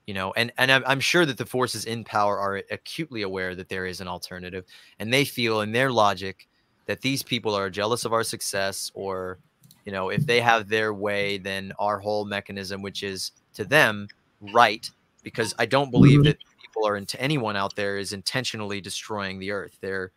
You 0.07 0.14
know, 0.14 0.32
and 0.36 0.52
and 0.59 0.70
I'm, 0.70 0.84
I'm 0.86 1.00
sure 1.00 1.26
that 1.26 1.38
the 1.38 1.46
forces 1.46 1.84
in 1.84 2.04
power 2.04 2.38
are 2.38 2.62
acutely 2.70 3.22
aware 3.22 3.57
that 3.57 3.68
there 3.68 3.86
is 3.86 4.00
an 4.00 4.07
alternative, 4.07 4.64
and 5.00 5.12
they 5.12 5.24
feel 5.24 5.62
in 5.62 5.72
their 5.72 5.90
logic 5.90 6.46
that 6.86 7.00
these 7.00 7.24
people 7.24 7.54
are 7.54 7.68
jealous 7.68 8.04
of 8.04 8.12
our 8.12 8.22
success, 8.22 8.92
or 8.94 9.38
you 9.84 9.92
know, 9.92 10.11
if 10.11 10.24
they 10.24 10.40
have 10.40 10.68
their 10.68 10.94
way, 10.94 11.38
then 11.38 11.72
our 11.78 11.98
whole 11.98 12.24
mechanism, 12.24 12.82
which 12.82 13.02
is 13.02 13.32
to 13.54 13.64
them 13.64 14.07
right, 14.52 14.88
because 15.24 15.54
I 15.59 15.66
don't 15.66 15.90
believe 15.90 16.20
mm-hmm. 16.20 16.28
that 16.28 16.38
people 16.77 16.89
are 16.89 16.97
into 16.97 17.20
anyone 17.20 17.57
out 17.57 17.74
there 17.77 17.97
is 17.97 18.12
intentionally 18.12 18.81
destroying 18.81 19.39
the 19.39 19.51
earth. 19.51 19.79
They're 19.81 20.12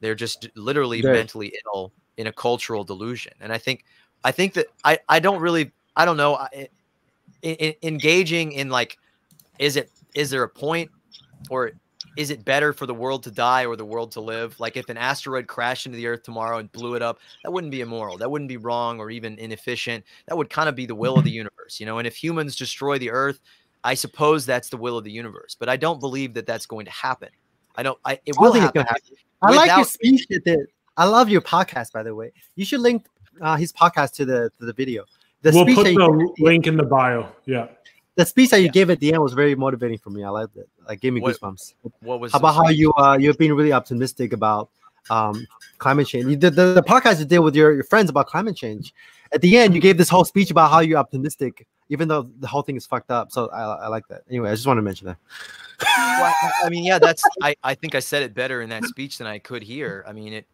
they're 0.00 0.14
just 0.14 0.48
literally 0.56 1.00
mentally 1.00 1.54
ill 1.66 1.92
in 2.16 2.26
a 2.26 2.32
cultural 2.32 2.82
delusion. 2.82 3.32
And 3.40 3.52
I 3.52 3.58
think 3.58 3.84
I 4.24 4.32
think 4.32 4.54
that 4.54 4.66
I 4.84 4.98
I 5.08 5.20
don't 5.20 5.40
really 5.40 5.72
I 5.96 6.04
don't 6.04 6.16
know 6.16 6.36
eh, 6.52 6.66
in, 7.42 7.54
in, 7.54 7.74
engaging 7.82 8.52
in 8.52 8.68
like 8.68 8.98
is 9.58 9.76
it 9.76 9.90
is 10.14 10.30
there 10.30 10.42
a 10.42 10.48
point 10.48 10.90
or 11.50 11.72
is 12.16 12.30
it 12.30 12.44
better 12.44 12.72
for 12.74 12.84
the 12.84 12.94
world 12.94 13.22
to 13.22 13.30
die 13.30 13.64
or 13.64 13.74
the 13.74 13.84
world 13.84 14.12
to 14.12 14.20
live? 14.20 14.58
Like 14.60 14.76
if 14.76 14.88
an 14.90 14.98
asteroid 14.98 15.46
crashed 15.46 15.86
into 15.86 15.96
the 15.96 16.06
earth 16.06 16.22
tomorrow 16.24 16.58
and 16.58 16.70
blew 16.72 16.94
it 16.94 17.00
up, 17.00 17.18
that 17.42 17.50
wouldn't 17.50 17.70
be 17.70 17.80
immoral. 17.80 18.18
That 18.18 18.30
wouldn't 18.30 18.50
be 18.50 18.58
wrong 18.58 18.98
or 18.98 19.10
even 19.10 19.38
inefficient. 19.38 20.04
That 20.26 20.36
would 20.36 20.50
kind 20.50 20.68
of 20.68 20.74
be 20.74 20.84
the 20.84 20.94
will 20.94 21.16
of 21.16 21.24
the 21.24 21.30
universe, 21.42 21.80
you 21.80 21.86
know. 21.86 21.98
And 21.98 22.06
if 22.06 22.14
humans 22.14 22.56
destroy 22.56 22.98
the 22.98 23.10
earth, 23.10 23.40
I 23.84 23.94
suppose 23.94 24.46
that's 24.46 24.68
the 24.68 24.76
will 24.76 24.98
of 24.98 25.04
the 25.04 25.10
universe, 25.10 25.56
but 25.58 25.68
I 25.68 25.76
don't 25.76 26.00
believe 26.00 26.34
that 26.34 26.46
that's 26.46 26.66
going 26.66 26.84
to 26.84 26.92
happen. 26.92 27.28
I 27.74 27.82
don't. 27.82 27.98
I 28.04 28.20
it 28.26 28.36
will 28.38 28.52
happen. 28.52 28.82
happen. 28.82 29.16
I 29.42 29.54
like 29.54 29.70
your 29.70 29.84
speech. 29.84 30.26
That 30.28 30.66
I 30.96 31.06
love 31.06 31.28
your 31.28 31.40
podcast, 31.40 31.92
by 31.92 32.02
the 32.02 32.14
way. 32.14 32.32
You 32.54 32.64
should 32.64 32.80
link 32.80 33.06
uh, 33.40 33.56
his 33.56 33.72
podcast 33.72 34.12
to 34.14 34.24
the 34.24 34.50
to 34.58 34.66
the 34.66 34.72
video. 34.72 35.04
The 35.42 35.50
we'll 35.52 35.74
put 35.74 35.84
the 35.84 36.32
link 36.38 36.66
in 36.66 36.76
the 36.76 36.84
bio. 36.84 37.28
Yeah. 37.46 37.68
The 38.14 38.26
speech 38.26 38.50
that 38.50 38.58
you 38.58 38.66
yeah. 38.66 38.72
gave 38.72 38.90
at 38.90 39.00
the 39.00 39.12
end 39.12 39.22
was 39.22 39.32
very 39.32 39.54
motivating 39.54 39.98
for 39.98 40.10
me. 40.10 40.22
I 40.22 40.28
liked 40.28 40.56
it. 40.56 40.68
Like 40.86 41.00
gave 41.00 41.14
me 41.14 41.20
what, 41.20 41.34
goosebumps. 41.34 41.74
What 42.00 42.20
was 42.20 42.32
how 42.32 42.38
about 42.38 42.54
how 42.54 42.68
you 42.68 42.92
uh 42.92 43.16
you've 43.18 43.38
been 43.38 43.54
really 43.54 43.72
optimistic 43.72 44.32
about 44.32 44.68
um 45.10 45.46
climate 45.78 46.06
change? 46.06 46.26
You 46.26 46.36
did 46.36 46.54
the, 46.54 46.74
the 46.74 46.82
podcast 46.82 47.18
you 47.18 47.24
did 47.24 47.38
with 47.40 47.56
your, 47.56 47.72
your 47.72 47.84
friends 47.84 48.10
about 48.10 48.26
climate 48.26 48.54
change. 48.54 48.94
At 49.32 49.40
the 49.40 49.56
end, 49.56 49.74
you 49.74 49.80
gave 49.80 49.96
this 49.96 50.10
whole 50.10 50.26
speech 50.26 50.50
about 50.50 50.70
how 50.70 50.80
you're 50.80 50.98
optimistic 50.98 51.66
even 51.88 52.08
though 52.08 52.22
the 52.40 52.46
whole 52.46 52.62
thing 52.62 52.76
is 52.76 52.86
fucked 52.86 53.10
up. 53.10 53.32
So 53.32 53.48
I, 53.48 53.84
I 53.84 53.88
like 53.88 54.06
that. 54.08 54.22
Anyway, 54.28 54.50
I 54.50 54.54
just 54.54 54.66
want 54.66 54.78
to 54.78 54.82
mention 54.82 55.08
that. 55.08 55.18
well, 55.96 56.34
I 56.64 56.68
mean, 56.70 56.84
yeah, 56.84 56.98
that's 56.98 57.22
I, 57.42 57.54
I 57.62 57.74
think 57.74 57.94
I 57.94 58.00
said 58.00 58.22
it 58.22 58.34
better 58.34 58.62
in 58.62 58.70
that 58.70 58.84
speech 58.84 59.18
than 59.18 59.26
I 59.26 59.38
could 59.38 59.62
here. 59.62 60.04
I 60.06 60.12
mean, 60.12 60.32
it 60.32 60.46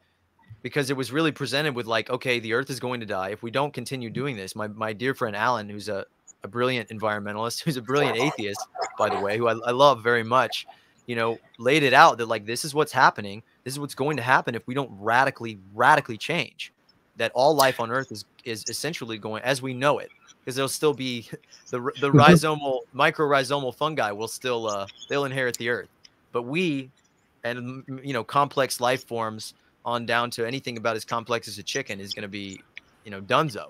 because 0.63 0.91
it 0.91 0.97
was 0.97 1.13
really 1.13 1.33
presented 1.33 1.75
with 1.75 1.87
like, 1.87 2.11
okay, 2.11 2.41
the 2.41 2.53
earth 2.53 2.71
is 2.71 2.81
going 2.81 3.01
to 3.01 3.07
die 3.07 3.31
if 3.31 3.43
we 3.43 3.51
don't 3.51 3.73
continue 3.73 4.11
doing 4.11 4.37
this. 4.37 4.57
My 4.57 4.69
my 4.69 4.93
dear 4.93 5.15
friend 5.15 5.37
Alan, 5.37 5.69
who's 5.69 5.89
a, 5.89 6.05
a 6.43 6.49
brilliant 6.49 6.89
environmentalist, 6.89 7.61
who's 7.65 7.77
a 7.77 7.83
brilliant 7.83 8.19
atheist, 8.19 8.67
by 8.99 9.09
the 9.09 9.21
way, 9.21 9.39
who 9.39 9.49
I, 9.49 9.53
I 9.67 9.71
love 9.71 10.03
very 10.03 10.25
much, 10.25 10.67
you 11.07 11.17
know, 11.17 11.39
laid 11.59 11.83
it 11.83 11.93
out 11.93 12.19
that 12.19 12.27
like 12.27 12.47
this 12.47 12.65
is 12.65 12.75
what's 12.75 12.93
happening. 12.93 13.43
This 13.65 13.75
is 13.75 13.81
what's 13.81 13.95
going 13.95 14.17
to 14.17 14.23
happen 14.23 14.55
if 14.55 14.67
we 14.67 14.75
don't 14.75 14.91
radically, 14.99 15.59
radically 15.75 16.17
change. 16.17 16.73
That 17.17 17.33
all 17.35 17.55
life 17.55 17.81
on 17.81 17.91
earth 17.91 18.13
is 18.13 18.25
is 18.45 18.65
essentially 18.69 19.19
going 19.19 19.43
as 19.43 19.61
we 19.61 19.75
know 19.75 19.99
it 19.99 20.11
because 20.49 20.57
there'll 20.57 20.67
still 20.67 20.95
be 20.95 21.29
the 21.71 21.79
the 22.01 22.11
rhizomal 22.13 22.81
mycorrhizomal 22.95 23.75
fungi 23.75 24.11
will 24.11 24.29
still 24.29 24.67
uh, 24.67 24.87
they'll 25.11 25.27
inherit 25.27 25.59
the 25.59 25.69
earth, 25.69 25.91
but 26.33 26.45
we 26.45 26.91
and 27.45 27.85
you 28.03 28.15
know 28.15 28.25
complex 28.25 28.81
life 28.81 29.07
forms 29.07 29.53
on 29.85 30.07
down 30.07 30.31
to 30.31 30.47
anything 30.47 30.79
about 30.79 30.97
as 30.97 31.05
complex 31.05 31.49
as 31.49 31.59
a 31.59 31.63
chicken 31.63 32.01
is 32.01 32.15
going 32.15 32.23
to 32.23 32.29
be 32.29 32.63
you 33.05 33.11
know 33.11 33.21
dunzo. 33.21 33.67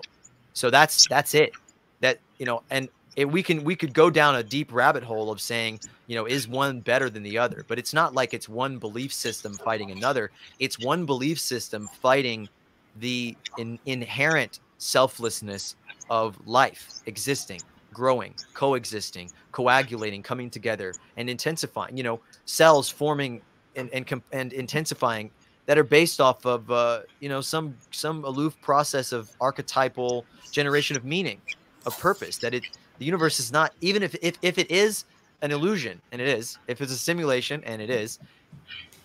So 0.53 0.69
that's 0.69 1.05
that's 1.09 1.33
it. 1.33 1.51
That 1.99 2.19
you 2.37 2.45
know 2.45 2.63
and 2.69 2.87
it, 3.17 3.25
we 3.25 3.43
can 3.43 3.65
we 3.65 3.75
could 3.75 3.93
go 3.93 4.09
down 4.09 4.37
a 4.37 4.43
deep 4.43 4.71
rabbit 4.71 5.03
hole 5.03 5.31
of 5.31 5.41
saying 5.41 5.81
you 6.07 6.15
know 6.15 6.27
is 6.27 6.47
one 6.47 6.79
better 6.79 7.09
than 7.09 7.23
the 7.23 7.37
other 7.37 7.65
but 7.67 7.77
it's 7.77 7.93
not 7.93 8.13
like 8.13 8.33
it's 8.33 8.47
one 8.47 8.77
belief 8.77 9.11
system 9.11 9.53
fighting 9.55 9.91
another 9.91 10.31
it's 10.59 10.79
one 10.79 11.05
belief 11.05 11.39
system 11.39 11.89
fighting 12.01 12.47
the 12.99 13.35
in, 13.57 13.79
inherent 13.85 14.59
selflessness 14.77 15.75
of 16.09 16.37
life 16.47 16.89
existing, 17.05 17.61
growing, 17.93 18.33
coexisting, 18.53 19.31
coagulating, 19.51 20.23
coming 20.23 20.49
together, 20.49 20.93
and 21.17 21.29
intensifying. 21.29 21.95
You 21.97 22.03
know, 22.03 22.19
cells 22.45 22.89
forming 22.89 23.41
and 23.75 23.89
and, 23.93 24.21
and 24.31 24.53
intensifying 24.53 25.31
that 25.65 25.77
are 25.77 25.83
based 25.83 26.19
off 26.19 26.45
of 26.45 26.69
uh, 26.71 27.01
you 27.19 27.29
know 27.29 27.41
some 27.41 27.75
some 27.91 28.23
aloof 28.25 28.59
process 28.61 29.11
of 29.11 29.29
archetypal 29.39 30.25
generation 30.51 30.95
of 30.95 31.05
meaning, 31.05 31.41
of 31.85 31.97
purpose. 31.99 32.37
That 32.37 32.53
it 32.53 32.63
the 32.97 33.05
universe 33.05 33.39
is 33.39 33.51
not 33.51 33.73
even 33.81 34.03
if 34.03 34.15
if 34.21 34.37
if 34.41 34.57
it 34.57 34.69
is 34.71 35.05
an 35.41 35.51
illusion, 35.51 36.01
and 36.11 36.21
it 36.21 36.27
is, 36.27 36.57
if 36.67 36.81
it's 36.81 36.91
a 36.91 36.97
simulation, 36.97 37.63
and 37.63 37.81
it 37.81 37.89
is, 37.89 38.19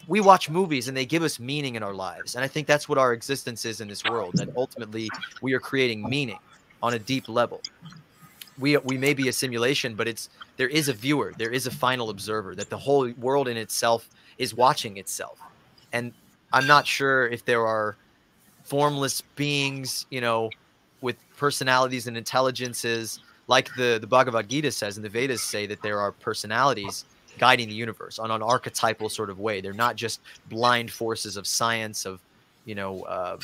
we 0.09 0.21
watch 0.21 0.51
movies 0.51 0.89
and 0.89 0.97
they 0.97 1.07
give 1.07 1.23
us 1.23 1.39
meaning 1.39 1.77
in 1.77 1.83
our 1.83 1.95
lives. 1.95 2.35
And 2.35 2.45
I 2.45 2.49
think 2.49 2.67
that's 2.67 2.89
what 2.89 2.99
our 2.99 3.13
existence 3.13 3.65
is 3.65 3.81
in 3.81 3.89
this 3.89 4.05
world. 4.05 4.35
That 4.35 4.49
ultimately 4.57 5.09
we 5.43 5.53
are 5.53 5.61
creating 5.61 6.09
meaning 6.09 6.39
on 6.85 6.93
a 6.93 6.99
deep 6.99 7.27
level. 7.29 7.61
We 8.59 8.77
we 8.91 8.97
may 8.99 9.15
be 9.15 9.27
a 9.29 9.33
simulation, 9.33 9.91
but 9.95 10.07
it's 10.07 10.29
there 10.61 10.69
is 10.69 10.89
a 10.89 10.93
viewer, 10.93 11.33
there 11.43 11.51
is 11.59 11.67
a 11.67 11.71
final 11.71 12.11
observer, 12.11 12.55
that 12.55 12.69
the 12.69 12.79
whole 12.87 13.11
world 13.27 13.49
in 13.49 13.57
itself 13.57 14.09
is 14.39 14.55
watching 14.55 14.99
itself. 14.99 15.39
And 15.93 16.13
I'm 16.53 16.67
not 16.67 16.87
sure 16.87 17.27
if 17.37 17.45
there 17.45 17.67
are 17.67 17.97
formless 18.63 19.23
beings, 19.35 20.07
you 20.11 20.21
know, 20.21 20.51
with 21.01 21.17
personalities 21.37 22.07
and 22.07 22.17
intelligences, 22.17 23.21
like 23.49 23.75
the, 23.77 23.99
the 24.01 24.07
Bhagavad 24.07 24.49
Gita 24.49 24.71
says 24.71 24.97
and 24.97 25.05
the 25.05 25.09
Vedas 25.09 25.43
say 25.43 25.67
that 25.67 25.83
there 25.83 25.99
are 25.99 26.13
personalities 26.13 27.05
guiding 27.39 27.69
the 27.69 27.75
universe 27.75 28.19
on 28.19 28.31
an 28.31 28.43
archetypal 28.43 29.09
sort 29.09 29.31
of 29.31 29.39
way. 29.41 29.61
They're 29.61 29.73
not 29.73 29.97
just 29.97 30.21
blind 30.49 30.91
forces 30.91 31.37
of 31.37 31.47
science 31.47 32.07
of, 32.07 32.21
you 32.65 32.75
know, 32.75 33.03
uh, 33.03 33.39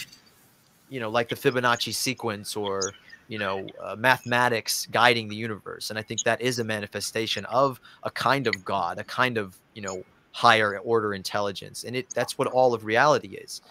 you 0.89 1.01
know, 1.01 1.11
like 1.11 1.29
the 1.29 1.37
Fibonacci 1.37 1.95
sequence 1.95 2.57
or 2.57 2.93
you 3.31 3.39
know 3.39 3.65
uh, 3.81 3.95
mathematics 3.97 4.89
guiding 4.91 5.29
the 5.29 5.37
universe. 5.37 5.89
And 5.91 5.99
I 5.99 6.03
think 6.03 6.25
that 6.25 6.41
is 6.43 6.59
a 6.59 6.65
manifestation 6.65 7.45
of 7.47 7.81
a 8.03 8.11
kind 8.11 8.49
of 8.49 8.65
God, 8.65 8.99
a 8.99 9.05
kind 9.05 9.39
of 9.39 9.57
you 9.75 9.83
know 9.83 10.03
higher 10.33 10.79
order 10.79 11.15
intelligence, 11.15 11.85
and 11.85 11.95
it 11.95 12.11
that's 12.13 12.37
what 12.37 12.49
all 12.49 12.75
of 12.75 12.85
reality 12.85 13.37
is. 13.37 13.63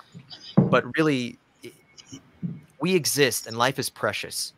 But 0.56 0.86
really, 0.98 1.38
we 2.80 2.96
exist, 2.96 3.48
and 3.48 3.58
life 3.58 3.78
is 3.78 3.90
precious. 3.90 4.54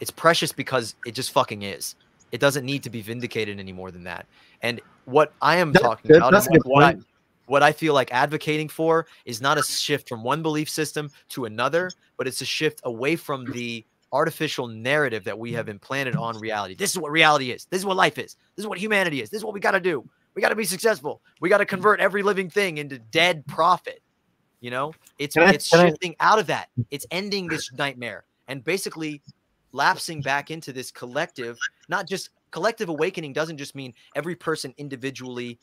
It's 0.00 0.10
precious 0.10 0.52
because 0.52 0.94
it 1.04 1.12
just 1.12 1.32
fucking 1.32 1.62
is. 1.62 1.94
It 2.32 2.40
doesn't 2.40 2.64
need 2.64 2.82
to 2.84 2.90
be 2.90 3.02
vindicated 3.02 3.60
any 3.60 3.72
more 3.72 3.90
than 3.90 4.04
that. 4.04 4.26
And 4.62 4.80
what 5.04 5.34
I 5.42 5.56
am 5.56 5.74
talking 5.74 6.16
about 6.16 6.34
is 6.34 6.48
what 6.64 6.82
I, 6.82 6.96
what 7.44 7.62
I 7.62 7.72
feel 7.72 7.92
like 7.92 8.12
advocating 8.12 8.68
for 8.68 9.06
is 9.26 9.40
not 9.40 9.58
a 9.58 9.62
shift 9.62 10.08
from 10.08 10.24
one 10.24 10.42
belief 10.42 10.68
system 10.68 11.10
to 11.30 11.44
another, 11.44 11.90
but 12.16 12.26
it's 12.26 12.40
a 12.40 12.46
shift 12.46 12.80
away 12.84 13.16
from 13.16 13.44
the 13.52 13.84
artificial 14.16 14.66
narrative 14.66 15.24
that 15.24 15.38
we 15.38 15.52
have 15.52 15.68
implanted 15.68 16.16
on 16.16 16.38
reality. 16.38 16.74
This 16.74 16.90
is 16.90 16.98
what 16.98 17.12
reality 17.12 17.50
is. 17.50 17.66
This 17.66 17.80
is 17.80 17.84
what 17.84 17.98
life 17.98 18.16
is. 18.16 18.36
This 18.56 18.62
is 18.62 18.66
what 18.66 18.78
humanity 18.78 19.20
is. 19.20 19.28
This 19.28 19.40
is 19.40 19.44
what 19.44 19.52
we 19.52 19.60
got 19.60 19.72
to 19.72 19.80
do. 19.80 20.08
We 20.34 20.40
got 20.40 20.48
to 20.48 20.56
be 20.56 20.64
successful. 20.64 21.20
We 21.40 21.50
got 21.50 21.58
to 21.58 21.66
convert 21.66 22.00
every 22.00 22.22
living 22.22 22.48
thing 22.48 22.78
into 22.78 22.98
dead 22.98 23.46
profit. 23.46 24.00
You 24.60 24.70
know, 24.70 24.94
it's 25.18 25.36
I, 25.36 25.50
it's 25.50 25.66
shifting 25.66 26.16
I, 26.18 26.32
out 26.32 26.38
of 26.38 26.46
that. 26.46 26.70
It's 26.90 27.06
ending 27.10 27.46
this 27.46 27.70
nightmare 27.74 28.24
and 28.48 28.64
basically 28.64 29.20
lapsing 29.72 30.22
back 30.22 30.50
into 30.50 30.72
this 30.72 30.90
collective, 30.90 31.58
not 31.90 32.08
just 32.08 32.30
collective 32.56 32.88
awakening 32.88 33.34
doesn't 33.34 33.58
just 33.58 33.74
mean 33.74 33.92
every 34.14 34.34
person 34.34 34.72
individually 34.78 35.58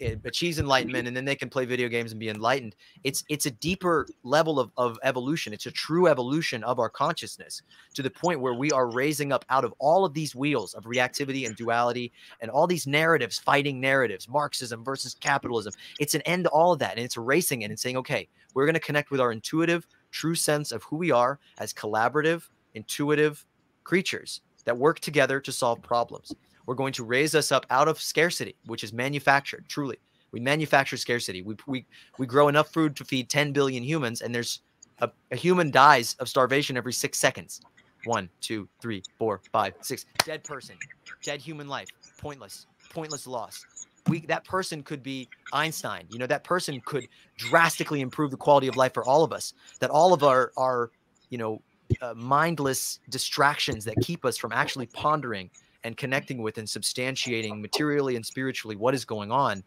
eh, 0.00 0.14
achieves 0.24 0.60
enlightenment 0.60 1.08
and 1.08 1.16
then 1.16 1.24
they 1.24 1.34
can 1.34 1.50
play 1.50 1.64
video 1.64 1.88
games 1.88 2.12
and 2.12 2.20
be 2.20 2.28
enlightened. 2.28 2.76
It's 3.02 3.24
it's 3.28 3.46
a 3.46 3.50
deeper 3.50 4.06
level 4.22 4.60
of, 4.60 4.70
of 4.76 5.00
evolution. 5.02 5.52
It's 5.52 5.66
a 5.66 5.72
true 5.72 6.06
evolution 6.06 6.62
of 6.62 6.78
our 6.78 6.88
consciousness 6.88 7.62
to 7.94 8.02
the 8.02 8.10
point 8.10 8.40
where 8.40 8.54
we 8.54 8.70
are 8.70 8.88
raising 8.88 9.32
up 9.32 9.44
out 9.50 9.64
of 9.64 9.74
all 9.80 10.04
of 10.04 10.14
these 10.14 10.36
wheels 10.36 10.74
of 10.74 10.84
reactivity 10.84 11.44
and 11.44 11.56
duality 11.56 12.12
and 12.40 12.52
all 12.52 12.68
these 12.68 12.86
narratives 12.86 13.40
fighting 13.40 13.80
narratives 13.80 14.28
marxism 14.28 14.84
versus 14.84 15.14
capitalism 15.14 15.72
it's 15.98 16.14
an 16.14 16.22
end 16.22 16.44
to 16.44 16.50
all 16.50 16.72
of 16.72 16.78
that 16.78 16.92
and 16.92 17.04
it's 17.04 17.16
erasing 17.16 17.62
it 17.62 17.70
and 17.70 17.80
saying 17.80 17.96
okay 17.96 18.28
we're 18.54 18.64
going 18.64 18.74
to 18.74 18.88
connect 18.88 19.10
with 19.10 19.20
our 19.20 19.32
intuitive 19.32 19.88
true 20.12 20.36
sense 20.36 20.70
of 20.70 20.84
who 20.84 20.96
we 20.96 21.10
are 21.10 21.40
as 21.58 21.74
collaborative 21.74 22.48
intuitive 22.74 23.44
creatures 23.82 24.42
that 24.68 24.76
work 24.76 25.00
together 25.00 25.40
to 25.40 25.50
solve 25.50 25.80
problems. 25.80 26.34
We're 26.66 26.74
going 26.74 26.92
to 26.92 27.02
raise 27.02 27.34
us 27.34 27.50
up 27.50 27.64
out 27.70 27.88
of 27.88 27.98
scarcity, 27.98 28.54
which 28.66 28.84
is 28.84 28.92
manufactured, 28.92 29.64
truly. 29.66 29.96
We 30.30 30.40
manufacture 30.40 30.98
scarcity. 30.98 31.40
We, 31.40 31.56
we, 31.66 31.86
we 32.18 32.26
grow 32.26 32.48
enough 32.48 32.70
food 32.70 32.94
to 32.96 33.04
feed 33.06 33.30
10 33.30 33.52
billion 33.52 33.82
humans, 33.82 34.20
and 34.20 34.34
there's 34.34 34.60
a, 35.00 35.08
a 35.30 35.36
human 35.36 35.70
dies 35.70 36.16
of 36.20 36.28
starvation 36.28 36.76
every 36.76 36.92
six 36.92 37.18
seconds. 37.18 37.62
One, 38.04 38.28
two, 38.42 38.68
three, 38.82 39.02
four, 39.18 39.40
five, 39.52 39.72
six. 39.80 40.04
Dead 40.22 40.44
person, 40.44 40.76
dead 41.24 41.40
human 41.40 41.66
life, 41.66 41.88
pointless, 42.18 42.66
pointless 42.90 43.26
loss. 43.26 43.64
We, 44.06 44.20
that 44.26 44.44
person 44.44 44.82
could 44.82 45.02
be 45.02 45.30
Einstein. 45.54 46.04
You 46.10 46.18
know, 46.18 46.26
that 46.26 46.44
person 46.44 46.82
could 46.84 47.08
drastically 47.38 48.02
improve 48.02 48.30
the 48.30 48.36
quality 48.36 48.68
of 48.68 48.76
life 48.76 48.92
for 48.92 49.04
all 49.04 49.24
of 49.24 49.32
us. 49.32 49.54
That 49.80 49.88
all 49.88 50.12
of 50.12 50.22
our, 50.22 50.52
our 50.58 50.90
you 51.30 51.38
know, 51.38 51.62
uh, 52.00 52.14
mindless 52.14 53.00
distractions 53.08 53.84
that 53.84 53.96
keep 54.02 54.24
us 54.24 54.36
from 54.36 54.52
actually 54.52 54.86
pondering 54.86 55.50
and 55.84 55.96
connecting 55.96 56.42
with 56.42 56.58
and 56.58 56.66
substantiating 56.66 57.60
materially 57.60 58.16
and 58.16 58.24
spiritually 58.24 58.76
what 58.76 58.94
is 58.94 59.04
going 59.04 59.30
on 59.30 59.62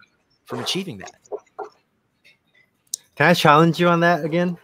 from 0.45 0.59
achieving 0.59 0.97
that. 0.97 1.15
Can 3.15 3.27
I 3.27 3.33
challenge 3.33 3.79
you 3.79 3.87
on 3.87 3.99
that 4.01 4.25
again? 4.25 4.57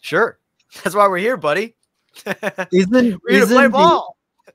Sure. 0.00 0.38
That's 0.82 0.94
why 0.94 1.08
we're 1.08 1.18
here, 1.18 1.36
buddy. 1.36 1.74
isn't 2.72 3.20
isn't 3.28 3.72
the, 3.72 4.02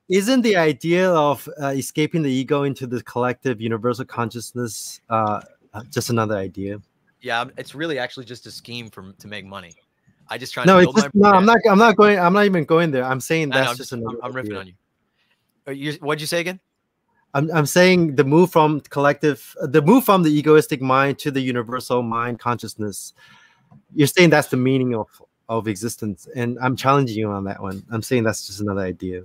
isn't 0.08 0.42
the 0.42 0.56
idea 0.56 1.10
of 1.10 1.46
uh, 1.62 1.68
escaping 1.68 2.22
the 2.22 2.30
ego 2.30 2.62
into 2.62 2.86
the 2.86 3.02
collective 3.02 3.60
universal 3.60 4.04
consciousness 4.04 5.00
uh, 5.10 5.40
just 5.90 6.10
another 6.10 6.36
idea? 6.36 6.80
Yeah, 7.20 7.44
it's 7.58 7.74
really 7.74 7.98
actually 7.98 8.24
just 8.24 8.46
a 8.46 8.50
scheme 8.50 8.88
for 8.88 9.12
to 9.12 9.28
make 9.28 9.44
money. 9.44 9.74
I 10.30 10.38
just 10.38 10.54
try. 10.54 10.64
No, 10.64 10.78
it's 10.78 10.94
just, 10.94 11.14
no. 11.14 11.30
I'm 11.30 11.44
not. 11.44 11.58
I'm 11.68 11.78
not 11.78 11.96
going. 11.96 12.18
I'm 12.18 12.32
not 12.32 12.44
even 12.44 12.64
going 12.64 12.92
there. 12.92 13.04
I'm 13.04 13.20
saying 13.20 13.50
that's 13.50 13.70
I'm 13.70 13.76
just. 13.76 13.92
I'm, 13.92 14.06
I'm 14.22 14.32
riffing 14.32 14.58
on 14.58 14.66
you. 14.68 14.74
you. 15.72 15.98
What'd 16.00 16.20
you 16.20 16.26
say 16.26 16.40
again? 16.40 16.60
I'm, 17.34 17.50
I'm 17.52 17.66
saying 17.66 18.16
the 18.16 18.24
move 18.24 18.50
from 18.50 18.80
collective, 18.80 19.54
the 19.60 19.82
move 19.82 20.04
from 20.04 20.22
the 20.22 20.30
egoistic 20.30 20.80
mind 20.80 21.18
to 21.20 21.30
the 21.30 21.40
universal 21.40 22.02
mind 22.02 22.38
consciousness. 22.38 23.12
You're 23.94 24.08
saying 24.08 24.30
that's 24.30 24.48
the 24.48 24.56
meaning 24.56 24.94
of 24.94 25.08
of 25.48 25.66
existence, 25.66 26.28
and 26.34 26.58
I'm 26.62 26.76
challenging 26.76 27.18
you 27.18 27.28
on 27.30 27.44
that 27.44 27.60
one. 27.60 27.82
I'm 27.90 28.02
saying 28.02 28.22
that's 28.22 28.46
just 28.46 28.60
another 28.60 28.82
idea 28.82 29.24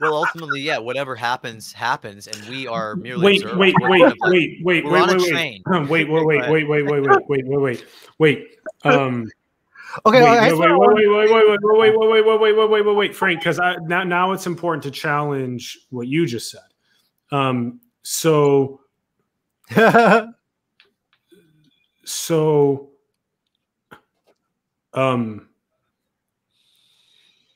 well, 0.00 0.14
ultimately, 0.14 0.60
yeah, 0.60 0.78
whatever 0.78 1.14
happens, 1.16 1.72
happens, 1.72 2.26
and 2.26 2.48
we 2.48 2.66
are 2.66 2.96
merely. 2.96 3.24
Wait, 3.24 3.56
wait, 3.56 3.74
wait, 3.80 4.02
wait, 4.22 4.58
wait, 4.62 4.62
wait, 4.62 4.84
wait, 4.84 5.04
wait, 5.06 5.44
wait, 5.46 5.88
wait, 5.88 5.88
wait, 5.88 6.48
wait, 6.48 6.68
wait, 6.68 6.68
wait, 6.68 6.84
wait, 6.86 7.06
wait, 7.06 7.28
wait, 7.28 7.46
wait, 7.46 7.58
wait, 7.58 7.84
wait. 8.18 8.48
Um. 8.84 9.30
Okay, 10.04 10.22
wait, 10.22 10.52
wait, 10.52 10.58
wait, 10.58 10.68
wait, 10.68 11.08
wait, 11.08 11.30
wait, 11.30 11.30
wait, 11.30 11.56
wait, 11.62 11.96
wait, 11.96 12.08
wait, 12.08 12.26
wait, 12.26 12.40
wait, 12.40 12.56
wait, 12.56 12.68
wait, 12.68 12.84
wait, 12.84 12.96
wait, 12.96 13.14
Frank, 13.14 13.40
because 13.40 13.60
I 13.60 13.76
now 13.82 14.02
now 14.02 14.32
it's 14.32 14.46
important 14.46 14.82
to 14.84 14.90
challenge 14.90 15.78
what 15.90 16.08
you 16.08 16.26
just 16.26 16.50
said. 16.50 16.60
Um. 17.30 17.80
So. 18.02 18.80
so. 22.04 22.90
Um. 24.92 25.48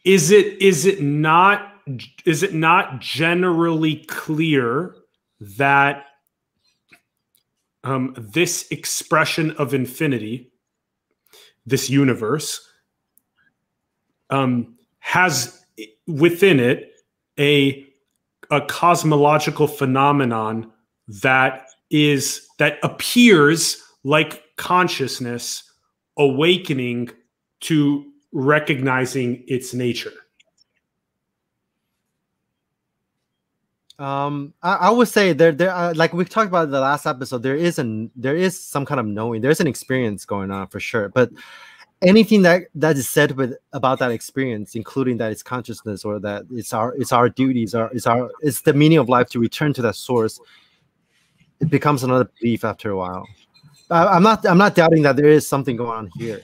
Is 0.04 0.30
it 0.30 0.62
is 0.62 0.86
it 0.86 1.02
not 1.02 1.77
is 2.24 2.42
it 2.42 2.54
not 2.54 3.00
generally 3.00 3.96
clear 4.06 4.94
that 5.40 6.04
um, 7.84 8.14
this 8.16 8.66
expression 8.70 9.52
of 9.52 9.72
infinity, 9.74 10.50
this 11.66 11.88
universe, 11.88 12.68
um, 14.30 14.76
has 14.98 15.64
within 16.06 16.60
it 16.60 16.92
a 17.38 17.84
a 18.50 18.60
cosmological 18.62 19.66
phenomenon 19.66 20.70
that 21.06 21.68
is 21.90 22.46
that 22.58 22.78
appears 22.82 23.82
like 24.04 24.42
consciousness 24.56 25.64
awakening 26.16 27.10
to 27.60 28.04
recognizing 28.32 29.42
its 29.46 29.72
nature 29.72 30.12
Um, 33.98 34.54
I, 34.62 34.74
I, 34.74 34.90
would 34.90 35.08
say 35.08 35.32
there, 35.32 35.50
there, 35.50 35.74
uh, 35.74 35.92
like 35.94 36.12
we 36.12 36.24
talked 36.24 36.46
about 36.46 36.70
the 36.70 36.80
last 36.80 37.04
episode, 37.04 37.42
there 37.42 37.56
is 37.56 37.80
an, 37.80 38.12
there 38.14 38.36
is 38.36 38.58
some 38.58 38.86
kind 38.86 39.00
of 39.00 39.06
knowing, 39.06 39.40
there's 39.40 39.60
an 39.60 39.66
experience 39.66 40.24
going 40.24 40.52
on 40.52 40.68
for 40.68 40.78
sure. 40.78 41.08
But 41.08 41.30
anything 42.00 42.42
that 42.42 42.62
that 42.76 42.96
is 42.96 43.08
said 43.10 43.32
with 43.32 43.54
about 43.72 43.98
that 43.98 44.12
experience, 44.12 44.76
including 44.76 45.16
that 45.16 45.32
it's 45.32 45.42
consciousness 45.42 46.04
or 46.04 46.20
that 46.20 46.44
it's 46.52 46.72
our, 46.72 46.94
it's 46.94 47.10
our 47.10 47.28
duties, 47.28 47.74
or 47.74 47.90
it's 47.92 48.06
our, 48.06 48.30
it's 48.40 48.60
the 48.60 48.72
meaning 48.72 48.98
of 48.98 49.08
life 49.08 49.30
to 49.30 49.40
return 49.40 49.72
to 49.72 49.82
that 49.82 49.96
source. 49.96 50.38
It 51.58 51.68
becomes 51.68 52.04
another 52.04 52.30
belief 52.40 52.64
after 52.64 52.90
a 52.90 52.96
while. 52.96 53.26
I, 53.90 54.06
I'm 54.06 54.22
not, 54.22 54.46
I'm 54.46 54.58
not 54.58 54.76
doubting 54.76 55.02
that 55.02 55.16
there 55.16 55.26
is 55.26 55.48
something 55.48 55.76
going 55.76 55.90
on 55.90 56.10
here. 56.16 56.42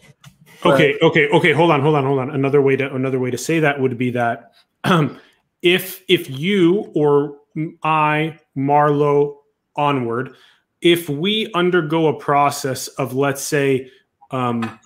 okay, 0.65 0.99
okay, 1.01 1.29
okay. 1.29 1.53
Hold 1.53 1.71
on, 1.71 1.83
hold 1.83 1.95
on, 1.95 2.05
hold 2.05 2.19
on. 2.19 2.31
Another 2.31 2.61
way 2.61 2.75
to 2.75 2.93
another 2.93 3.21
way 3.21 3.31
to 3.31 3.39
say 3.39 3.61
that 3.61 3.79
would 3.81 3.97
be 3.97 4.11
that 4.11 4.55
um, 4.83 5.21
if 5.63 6.03
if 6.09 6.29
you 6.29 6.91
or 6.95 7.37
I, 7.83 8.39
Marlo, 8.57 9.37
onward, 9.77 10.35
if 10.81 11.09
we 11.09 11.51
undergo 11.55 12.09
a 12.09 12.19
process 12.19 12.89
of 12.89 13.15
let's 13.15 13.43
say 13.43 13.91
um, 14.31 14.79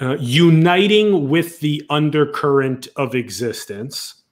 uh, 0.00 0.16
uniting 0.18 1.28
with 1.28 1.60
the 1.60 1.84
undercurrent 1.90 2.88
of 2.96 3.14
existence, 3.14 4.22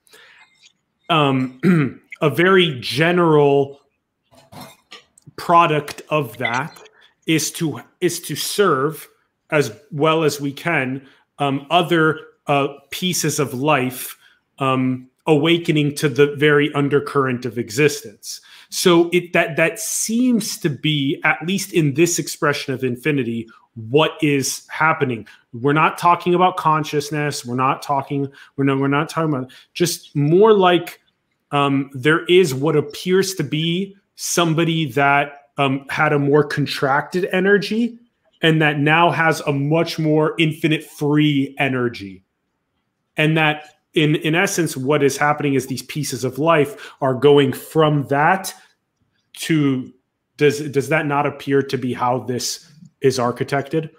um, 1.08 2.00
a 2.20 2.30
very 2.30 2.78
general 2.80 3.80
product 5.36 6.02
of 6.08 6.36
that 6.38 6.82
is 7.26 7.50
to 7.50 7.80
is 8.00 8.20
to 8.20 8.36
serve 8.36 9.08
as 9.50 9.72
well 9.90 10.22
as 10.22 10.40
we 10.40 10.52
can 10.52 11.06
um, 11.38 11.66
other 11.70 12.20
uh, 12.46 12.68
pieces 12.90 13.38
of 13.38 13.54
life 13.54 14.16
um, 14.58 15.09
awakening 15.30 15.94
to 15.94 16.08
the 16.08 16.34
very 16.34 16.72
undercurrent 16.74 17.46
of 17.46 17.56
existence. 17.56 18.40
So 18.68 19.08
it 19.12 19.32
that 19.32 19.56
that 19.56 19.78
seems 19.78 20.58
to 20.58 20.68
be 20.68 21.20
at 21.24 21.38
least 21.46 21.72
in 21.72 21.94
this 21.94 22.18
expression 22.18 22.74
of 22.74 22.82
infinity 22.82 23.48
what 23.74 24.12
is 24.20 24.66
happening. 24.68 25.26
We're 25.52 25.72
not 25.72 25.96
talking 25.96 26.34
about 26.34 26.56
consciousness. 26.56 27.46
We're 27.46 27.54
not 27.54 27.82
talking 27.82 28.30
we're 28.56 28.64
no 28.64 28.76
we're 28.76 28.88
not 28.88 29.08
talking 29.08 29.32
about 29.32 29.52
just 29.72 30.14
more 30.16 30.52
like 30.52 31.00
um, 31.52 31.90
there 31.94 32.24
is 32.26 32.54
what 32.54 32.76
appears 32.76 33.34
to 33.36 33.44
be 33.44 33.96
somebody 34.16 34.90
that 34.92 35.50
um, 35.56 35.86
had 35.88 36.12
a 36.12 36.18
more 36.18 36.44
contracted 36.44 37.28
energy 37.32 37.98
and 38.42 38.60
that 38.62 38.78
now 38.78 39.10
has 39.10 39.40
a 39.40 39.52
much 39.52 39.98
more 39.98 40.34
infinite 40.38 40.82
free 40.82 41.54
energy. 41.58 42.24
And 43.16 43.36
that 43.36 43.79
in 43.94 44.16
in 44.16 44.34
essence 44.34 44.76
what 44.76 45.02
is 45.02 45.16
happening 45.16 45.54
is 45.54 45.66
these 45.66 45.82
pieces 45.82 46.24
of 46.24 46.38
life 46.38 46.92
are 47.00 47.14
going 47.14 47.52
from 47.52 48.06
that 48.08 48.54
to 49.34 49.92
does 50.36 50.60
does 50.70 50.88
that 50.88 51.06
not 51.06 51.26
appear 51.26 51.62
to 51.62 51.76
be 51.76 51.92
how 51.92 52.20
this 52.20 52.70
is 53.00 53.18
architected? 53.18 53.90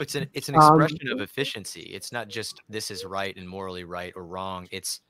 It's 0.00 0.14
an 0.14 0.28
it's 0.32 0.48
an 0.48 0.54
expression 0.54 1.08
um, 1.10 1.14
of 1.14 1.20
efficiency. 1.20 1.82
It's 1.82 2.12
not 2.12 2.28
just 2.28 2.60
this 2.68 2.90
is 2.90 3.04
right 3.04 3.36
and 3.36 3.48
morally 3.48 3.84
right 3.84 4.12
or 4.14 4.26
wrong. 4.26 4.68
It's 4.70 5.00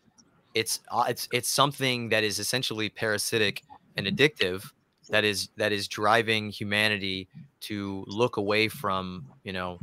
it's 0.54 0.80
uh, 0.90 1.04
it's 1.08 1.28
it's 1.32 1.48
something 1.48 2.08
that 2.10 2.24
is 2.24 2.38
essentially 2.38 2.88
parasitic 2.88 3.62
and 3.96 4.06
addictive 4.06 4.70
that 5.10 5.24
is 5.24 5.48
that 5.56 5.72
is 5.72 5.88
driving 5.88 6.50
humanity 6.50 7.28
to 7.60 8.04
look 8.06 8.36
away 8.36 8.68
from 8.68 9.26
you 9.44 9.52
know 9.52 9.78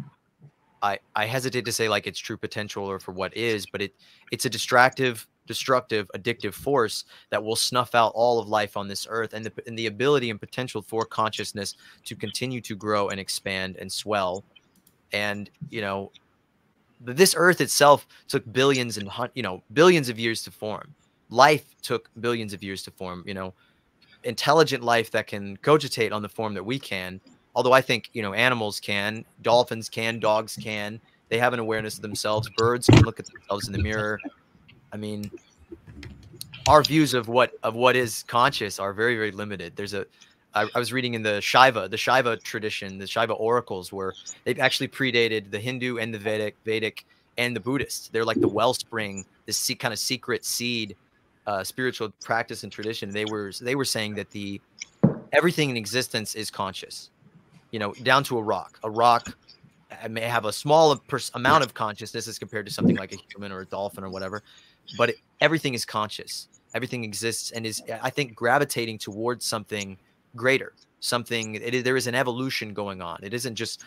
i 0.85 0.99
i 1.15 1.25
hesitate 1.25 1.65
to 1.65 1.71
say 1.71 1.89
like 1.89 2.07
its 2.07 2.19
true 2.19 2.37
potential 2.37 2.85
or 2.85 2.99
for 2.99 3.11
what 3.11 3.35
is 3.35 3.65
but 3.65 3.81
it 3.81 3.93
it's 4.31 4.45
a 4.45 4.49
distractive 4.49 5.27
destructive 5.47 6.09
addictive 6.15 6.53
force 6.53 7.05
that 7.29 7.43
will 7.43 7.55
snuff 7.55 7.93
out 7.93 8.11
all 8.15 8.39
of 8.39 8.47
life 8.47 8.75
on 8.75 8.87
this 8.87 9.05
earth 9.09 9.33
and 9.33 9.45
the, 9.45 9.51
and 9.67 9.77
the 9.77 9.87
ability 9.87 10.29
and 10.31 10.39
potential 10.39 10.81
for 10.81 11.05
consciousness 11.05 11.75
to 12.03 12.15
continue 12.15 12.59
to 12.59 12.75
grow 12.75 13.09
and 13.09 13.19
expand 13.19 13.75
and 13.77 13.91
swell 13.91 14.43
and 15.13 15.49
you 15.69 15.81
know 15.81 16.11
this 17.01 17.35
earth 17.37 17.61
itself 17.61 18.07
took 18.27 18.43
billions 18.53 18.97
and 18.97 19.09
you 19.33 19.43
know 19.43 19.61
billions 19.73 20.09
of 20.09 20.17
years 20.17 20.43
to 20.43 20.51
form 20.51 20.93
life 21.29 21.75
took 21.81 22.09
billions 22.19 22.53
of 22.53 22.63
years 22.63 22.81
to 22.83 22.91
form 22.91 23.23
you 23.27 23.33
know 23.33 23.53
intelligent 24.25 24.83
life 24.83 25.11
that 25.11 25.27
can 25.27 25.55
cogitate 25.57 26.11
on 26.11 26.21
the 26.21 26.29
form 26.29 26.53
that 26.53 26.63
we 26.63 26.77
can. 26.77 27.21
Although 27.55 27.73
I 27.73 27.81
think 27.81 28.09
you 28.13 28.21
know 28.21 28.33
animals 28.33 28.79
can, 28.79 29.25
dolphins 29.41 29.89
can, 29.89 30.19
dogs 30.19 30.57
can. 30.61 30.99
They 31.29 31.39
have 31.39 31.53
an 31.53 31.59
awareness 31.59 31.95
of 31.95 32.01
themselves. 32.01 32.49
Birds 32.57 32.87
can 32.87 33.01
look 33.03 33.19
at 33.19 33.25
themselves 33.25 33.67
in 33.67 33.73
the 33.73 33.81
mirror. 33.81 34.19
I 34.91 34.97
mean, 34.97 35.31
our 36.67 36.83
views 36.83 37.13
of 37.13 37.27
what 37.27 37.53
of 37.63 37.75
what 37.75 37.95
is 37.95 38.23
conscious 38.27 38.79
are 38.79 38.93
very 38.93 39.15
very 39.15 39.31
limited. 39.31 39.75
There's 39.75 39.93
a 39.93 40.05
I, 40.53 40.67
was 40.75 40.93
reading 40.93 41.15
in 41.15 41.21
the 41.21 41.41
Shaiva, 41.41 41.89
the 41.89 41.97
Shaiva 41.97 42.41
tradition, 42.41 42.97
the 42.97 43.03
Shaiva 43.03 43.37
oracles, 43.37 43.91
where 43.91 44.13
they've 44.45 44.59
actually 44.59 44.87
predated 44.87 45.51
the 45.51 45.59
Hindu 45.59 45.97
and 45.97 46.13
the 46.13 46.17
Vedic, 46.17 46.55
Vedic 46.63 47.05
and 47.37 47.53
the 47.53 47.59
Buddhist. 47.59 48.13
They're 48.13 48.23
like 48.23 48.39
the 48.39 48.47
wellspring, 48.47 49.25
this 49.45 49.69
kind 49.77 49.91
of 49.93 49.99
secret 49.99 50.45
seed 50.45 50.95
uh, 51.47 51.63
spiritual 51.63 52.11
practice 52.23 52.63
and 52.63 52.71
tradition, 52.71 53.09
they 53.11 53.25
were 53.25 53.51
they 53.61 53.75
were 53.75 53.85
saying 53.85 54.15
that 54.15 54.29
the 54.31 54.59
everything 55.31 55.69
in 55.69 55.77
existence 55.77 56.35
is 56.35 56.49
conscious, 56.49 57.11
you 57.75 57.79
know, 57.79 57.91
down 58.03 58.23
to 58.23 58.37
a 58.37 58.41
rock. 58.41 58.79
A 58.83 58.89
rock 58.89 59.35
may 60.09 60.21
have 60.21 60.45
a 60.45 60.53
small 60.53 60.97
amount 61.33 61.61
of 61.61 61.73
consciousness 61.73 62.25
as 62.25 62.39
compared 62.39 62.65
to 62.67 62.71
something 62.71 62.95
like 62.95 63.11
a 63.11 63.17
human 63.29 63.51
or 63.51 63.59
a 63.59 63.65
dolphin 63.65 64.01
or 64.01 64.09
whatever, 64.09 64.43
but 64.97 65.09
it, 65.09 65.17
everything 65.41 65.73
is 65.73 65.83
conscious. 65.83 66.47
Everything 66.73 67.03
exists 67.03 67.51
and 67.51 67.65
is, 67.65 67.83
I 68.01 68.09
think, 68.09 68.33
gravitating 68.33 68.99
towards 68.99 69.43
something 69.43 69.97
greater. 70.37 70.71
Something. 71.01 71.55
It, 71.55 71.83
there 71.83 71.97
is 71.97 72.07
an 72.07 72.15
evolution 72.15 72.73
going 72.73 73.01
on. 73.01 73.19
It 73.21 73.33
isn't 73.33 73.55
just 73.55 73.83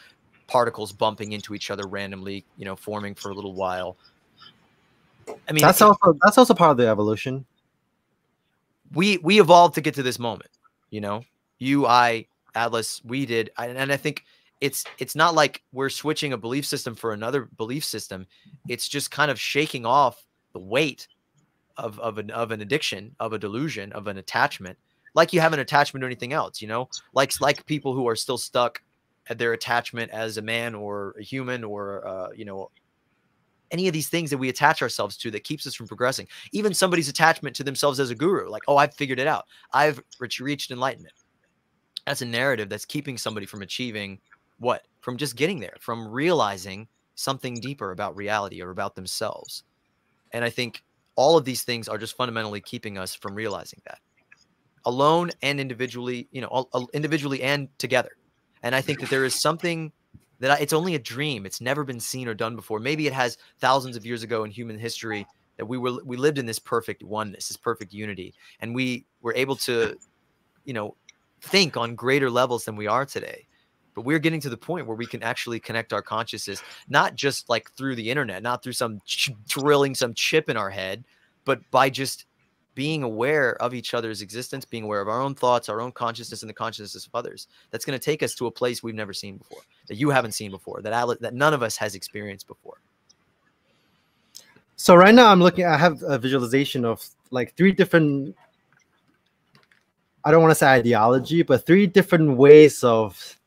particles 0.49 0.93
bumping 0.93 1.33
into 1.33 1.55
each 1.55 1.71
other 1.71 1.87
randomly, 1.89 2.45
you 2.59 2.67
know, 2.67 2.77
forming 2.77 3.15
for 3.15 3.31
a 3.31 3.35
little 3.35 3.55
while. 3.55 3.97
I 5.49 5.53
mean, 5.53 5.63
that's 5.63 5.81
also 5.81 6.15
that's 6.23 6.37
also 6.37 6.53
part 6.53 6.73
of 6.73 6.77
the 6.77 6.89
evolution. 6.89 7.47
We 8.93 9.17
we 9.17 9.41
evolved 9.41 9.77
to 9.77 9.81
get 9.81 9.95
to 9.95 10.03
this 10.03 10.19
moment. 10.19 10.51
You 10.91 11.01
know, 11.01 11.25
you, 11.59 11.87
I, 11.87 12.27
Atlas, 12.59 13.01
we 13.05 13.25
did, 13.25 13.51
and 13.57 13.93
I 13.93 13.97
think 13.97 14.25
it's 14.61 14.85
it's 14.99 15.15
not 15.15 15.35
like 15.35 15.63
we're 15.73 15.89
switching 15.89 16.33
a 16.33 16.39
belief 16.39 16.67
system 16.67 16.95
for 16.95 17.13
another 17.13 17.49
belief 17.57 17.85
system. 17.85 18.27
It's 18.69 18.89
just 18.89 19.11
kind 19.11 19.31
of 19.31 19.39
shaking 19.41 19.87
off 19.87 20.25
the 20.53 20.59
weight 20.59 21.07
of 21.77 21.99
of 22.01 22.19
an 22.19 22.31
of 22.31 22.51
an 22.51 22.61
addiction, 22.61 23.15
of 23.21 23.33
a 23.33 23.39
delusion, 23.39 23.93
of 23.93 24.09
an 24.09 24.19
attachment, 24.19 24.77
like 25.15 25.33
you 25.33 25.41
have 25.41 25.53
an 25.53 25.61
attachment 25.61 26.03
to 26.03 26.07
anything 26.07 26.33
else. 26.33 26.61
You 26.61 26.69
know, 26.69 26.89
like 27.15 27.41
like 27.41 27.65
people 27.67 27.95
who 27.95 28.09
are 28.09 28.17
still 28.17 28.39
stuck 28.39 28.83
at 29.29 29.39
their 29.39 29.53
attachment 29.53 30.11
as 30.11 30.39
a 30.39 30.43
man 30.43 30.75
or 30.75 31.15
a 31.19 31.23
human 31.23 31.63
or 31.63 32.07
uh, 32.07 32.29
you 32.35 32.45
know 32.45 32.71
any 33.71 33.87
of 33.87 33.93
these 33.93 34.09
things 34.09 34.31
that 34.31 34.39
we 34.39 34.49
attach 34.49 34.83
ourselves 34.83 35.17
to 35.19 35.31
that 35.31 35.45
keeps 35.45 35.67
us 35.67 35.75
from 35.75 35.87
progressing. 35.87 36.27
Even 36.53 36.73
somebody's 36.73 37.09
attachment 37.09 37.55
to 37.57 37.65
themselves 37.65 38.01
as 38.01 38.11
a 38.11 38.15
guru, 38.15 38.49
like, 38.49 38.63
oh, 38.67 38.79
I've 38.79 38.95
figured 38.95 39.19
it 39.19 39.27
out. 39.27 39.45
I've 39.73 40.01
reached 40.41 40.71
enlightenment. 40.71 41.13
That's 42.09 42.23
a 42.23 42.27
narrative 42.27 42.71
that's 42.71 42.87
keeping 42.87 43.19
somebody 43.19 43.45
from 43.45 43.61
achieving 43.61 44.19
what? 44.61 44.87
From 45.01 45.19
just 45.19 45.37
getting 45.37 45.61
there, 45.61 45.77
from 45.79 46.09
realizing 46.09 46.89
something 47.17 47.57
deeper 47.61 47.91
about 47.91 48.17
reality 48.17 48.63
or 48.63 48.71
about 48.71 48.95
themselves. 48.95 49.65
And 50.33 50.43
I 50.43 50.49
think 50.49 50.83
all 51.17 51.37
of 51.37 51.45
these 51.45 51.65
things 51.65 51.87
are 51.87 51.99
just 51.99 52.17
fundamentally 52.17 52.63
keeping 52.63 52.97
us 52.97 53.15
from 53.15 53.35
realizing 53.35 53.83
that 53.85 53.99
alone 54.87 55.31
and 55.43 55.61
individually, 55.61 56.29
you 56.33 56.41
know, 56.41 56.67
individually 56.95 57.43
and 57.43 57.69
together. 57.77 58.17
And 58.63 58.75
I 58.75 58.81
think 58.81 59.01
that 59.01 59.11
there 59.11 59.27
is 59.27 59.39
something 59.39 59.93
that 60.41 60.53
I, 60.53 60.57
it's 60.61 60.73
only 60.73 60.95
a 60.95 60.99
dream. 60.99 61.45
It's 61.45 61.61
never 61.61 61.85
been 61.85 62.01
seen 62.01 62.27
or 62.27 62.33
done 62.33 62.57
before. 62.57 62.79
Maybe 62.79 63.07
it 63.07 63.13
has 63.13 63.37
thousands 63.59 63.97
of 63.97 64.07
years 64.07 64.23
ago 64.23 64.45
in 64.45 64.51
human 64.51 64.79
history 64.79 65.27
that 65.59 65.67
we 65.67 65.77
were 65.77 66.03
we 66.07 66.17
lived 66.17 66.39
in 66.39 66.47
this 66.47 66.59
perfect 66.59 67.03
oneness, 67.03 67.49
this 67.49 67.59
perfect 67.59 67.93
unity, 67.93 68.33
and 68.61 68.75
we 68.75 69.05
were 69.21 69.35
able 69.35 69.57
to, 69.57 69.95
you 70.65 70.73
know, 70.73 70.97
think 71.41 71.77
on 71.77 71.95
greater 71.95 72.31
levels 72.31 72.65
than 72.65 72.77
we 72.77 72.87
are 72.87 73.07
today. 73.07 73.47
But 73.95 74.03
we're 74.03 74.19
getting 74.19 74.41
to 74.43 74.49
the 74.49 74.57
point 74.57 74.87
where 74.87 74.97
we 74.97 75.07
can 75.07 75.23
actually 75.23 75.59
connect 75.59 75.93
our 75.93 76.03
consciousness, 76.03 76.63
not 76.89 77.17
just 77.17 77.49
like 77.49 77.73
through 77.73 77.97
the 77.97 78.11
internet, 78.11 78.43
not 78.43 78.63
through 78.63 78.75
some 78.75 79.01
ch- 79.05 79.31
drilling 79.49 79.95
some 79.95 80.15
chip 80.15 80.49
in 80.49 80.57
our 80.57 80.71
head, 80.71 81.05
but 81.45 81.61
by 81.71 81.91
just 81.91 82.27
being 82.77 83.03
aware 83.03 83.61
of 83.61 83.75
each 83.75 83.93
other's 83.93 84.23
existence, 84.23 84.65
being 84.65 84.85
aware 84.85 85.01
of 85.01 85.09
our 85.09 85.21
own 85.21 85.35
thoughts, 85.35 85.69
our 85.69 85.81
own 85.81 85.91
consciousness, 85.91 86.43
and 86.43 86.49
the 86.49 86.55
consciousness 86.55 87.07
of 87.07 87.11
others. 87.13 87.49
That's 87.73 87.85
going 87.85 87.99
to 87.99 88.05
take 88.05 88.23
us 88.23 88.37
to 88.37 88.47
a 88.47 88.53
place 88.53 88.85
we've 88.85 88.95
never 88.95 89.13
seen 89.13 89.37
before, 89.37 89.63
that 89.89 89.97
you 89.97 90.11
haven't 90.11 90.31
seen 90.31 90.53
before, 90.53 90.81
that 90.83 91.19
that 91.21 91.35
none 91.35 91.55
of 91.55 91.65
us 91.65 91.77
has 91.77 91.97
experienced 91.97 92.47
before. 92.47 92.81
So 94.77 94.95
right 94.95 95.13
now, 95.13 95.33
I'm 95.33 95.41
looking. 95.41 95.65
I 95.65 95.77
have 95.77 96.05
a 96.05 96.19
visualization 96.19 96.85
of 96.85 97.05
like 97.33 97.57
three 97.57 97.73
different. 97.73 98.37
I 100.25 100.31
don't 100.31 100.43
want 100.43 100.51
to 100.51 100.57
say 100.57 100.67
ideology, 100.67 101.43
but 101.43 101.65
three 101.65 101.87
different 101.87 102.37
ways 102.37 102.83
of 102.85 103.39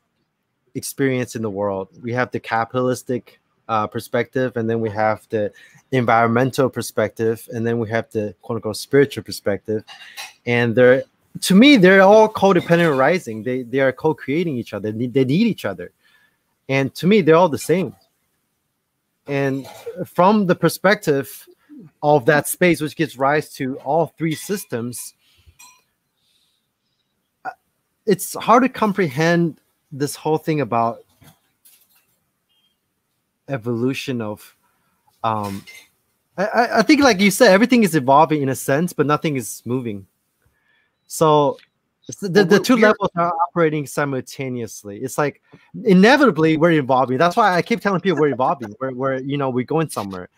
experience 0.74 1.36
in 1.36 1.42
the 1.42 1.50
world. 1.50 1.88
We 2.02 2.12
have 2.12 2.30
the 2.30 2.40
capitalistic 2.40 3.40
uh, 3.68 3.86
perspective, 3.86 4.56
and 4.56 4.68
then 4.68 4.80
we 4.80 4.90
have 4.90 5.26
the 5.28 5.52
environmental 5.92 6.68
perspective, 6.70 7.48
and 7.52 7.66
then 7.66 7.78
we 7.78 7.88
have 7.90 8.10
the 8.10 8.34
quote 8.42 8.56
unquote 8.56 8.76
spiritual 8.76 9.22
perspective. 9.24 9.84
And 10.46 10.74
they're 10.74 11.04
to 11.40 11.54
me, 11.54 11.76
they're 11.76 12.02
all 12.02 12.28
codependent 12.28 12.96
rising. 12.98 13.42
They 13.42 13.62
they 13.62 13.80
are 13.80 13.92
co-creating 13.92 14.56
each 14.56 14.74
other. 14.74 14.92
They, 14.92 15.06
they 15.06 15.24
need 15.24 15.46
each 15.46 15.64
other. 15.64 15.92
And 16.68 16.94
to 16.96 17.06
me, 17.06 17.20
they're 17.20 17.36
all 17.36 17.48
the 17.48 17.58
same. 17.58 17.94
And 19.26 19.66
from 20.04 20.46
the 20.46 20.54
perspective 20.54 21.46
of 22.02 22.26
that 22.26 22.48
space, 22.48 22.80
which 22.80 22.96
gives 22.96 23.16
rise 23.18 23.52
to 23.54 23.76
all 23.78 24.12
three 24.18 24.34
systems, 24.34 25.14
it's 28.06 28.34
hard 28.34 28.62
to 28.62 28.68
comprehend 28.68 29.58
this 29.90 30.16
whole 30.16 30.38
thing 30.38 30.60
about 30.60 31.04
evolution 33.48 34.20
of 34.20 34.56
um 35.24 35.64
I, 36.36 36.78
I 36.78 36.82
think 36.82 37.02
like 37.02 37.20
you 37.20 37.30
said 37.30 37.52
everything 37.52 37.82
is 37.82 37.94
evolving 37.94 38.42
in 38.42 38.48
a 38.48 38.54
sense 38.54 38.92
but 38.92 39.06
nothing 39.06 39.36
is 39.36 39.62
moving. 39.64 40.06
So 41.06 41.58
the, 42.20 42.44
the, 42.44 42.58
2 42.58 42.76
levels 42.76 43.10
are 43.16 43.32
operating 43.48 43.86
simultaneously. 43.86 44.98
It's 44.98 45.18
like 45.18 45.40
inevitably 45.84 46.56
we're 46.56 46.72
evolving. 46.72 47.18
That's 47.18 47.36
why 47.36 47.54
i 47.54 47.62
keep 47.62 47.80
telling 47.80 48.00
people 48.00 48.18
we're 48.18 48.32
evolving 48.32 48.74
we're, 48.80 48.92
we're 48.92 49.18
you 49.18 49.36
know 49.36 49.50
we're 49.50 49.64
going 49.64 49.90
somewhere. 49.90 50.28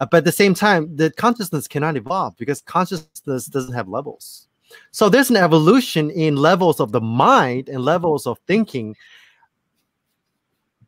Uh, 0.00 0.06
but 0.06 0.18
at 0.18 0.24
the 0.24 0.32
same 0.32 0.54
time 0.54 0.94
the 0.96 1.10
consciousness 1.10 1.66
cannot 1.66 1.96
evolve 1.96 2.36
because 2.36 2.60
consciousness 2.62 3.46
doesn't 3.46 3.74
have 3.74 3.88
levels 3.88 4.46
so 4.90 5.08
there's 5.08 5.30
an 5.30 5.36
evolution 5.36 6.10
in 6.10 6.36
levels 6.36 6.80
of 6.80 6.92
the 6.92 7.00
mind 7.00 7.68
and 7.68 7.84
levels 7.84 8.26
of 8.26 8.38
thinking 8.46 8.96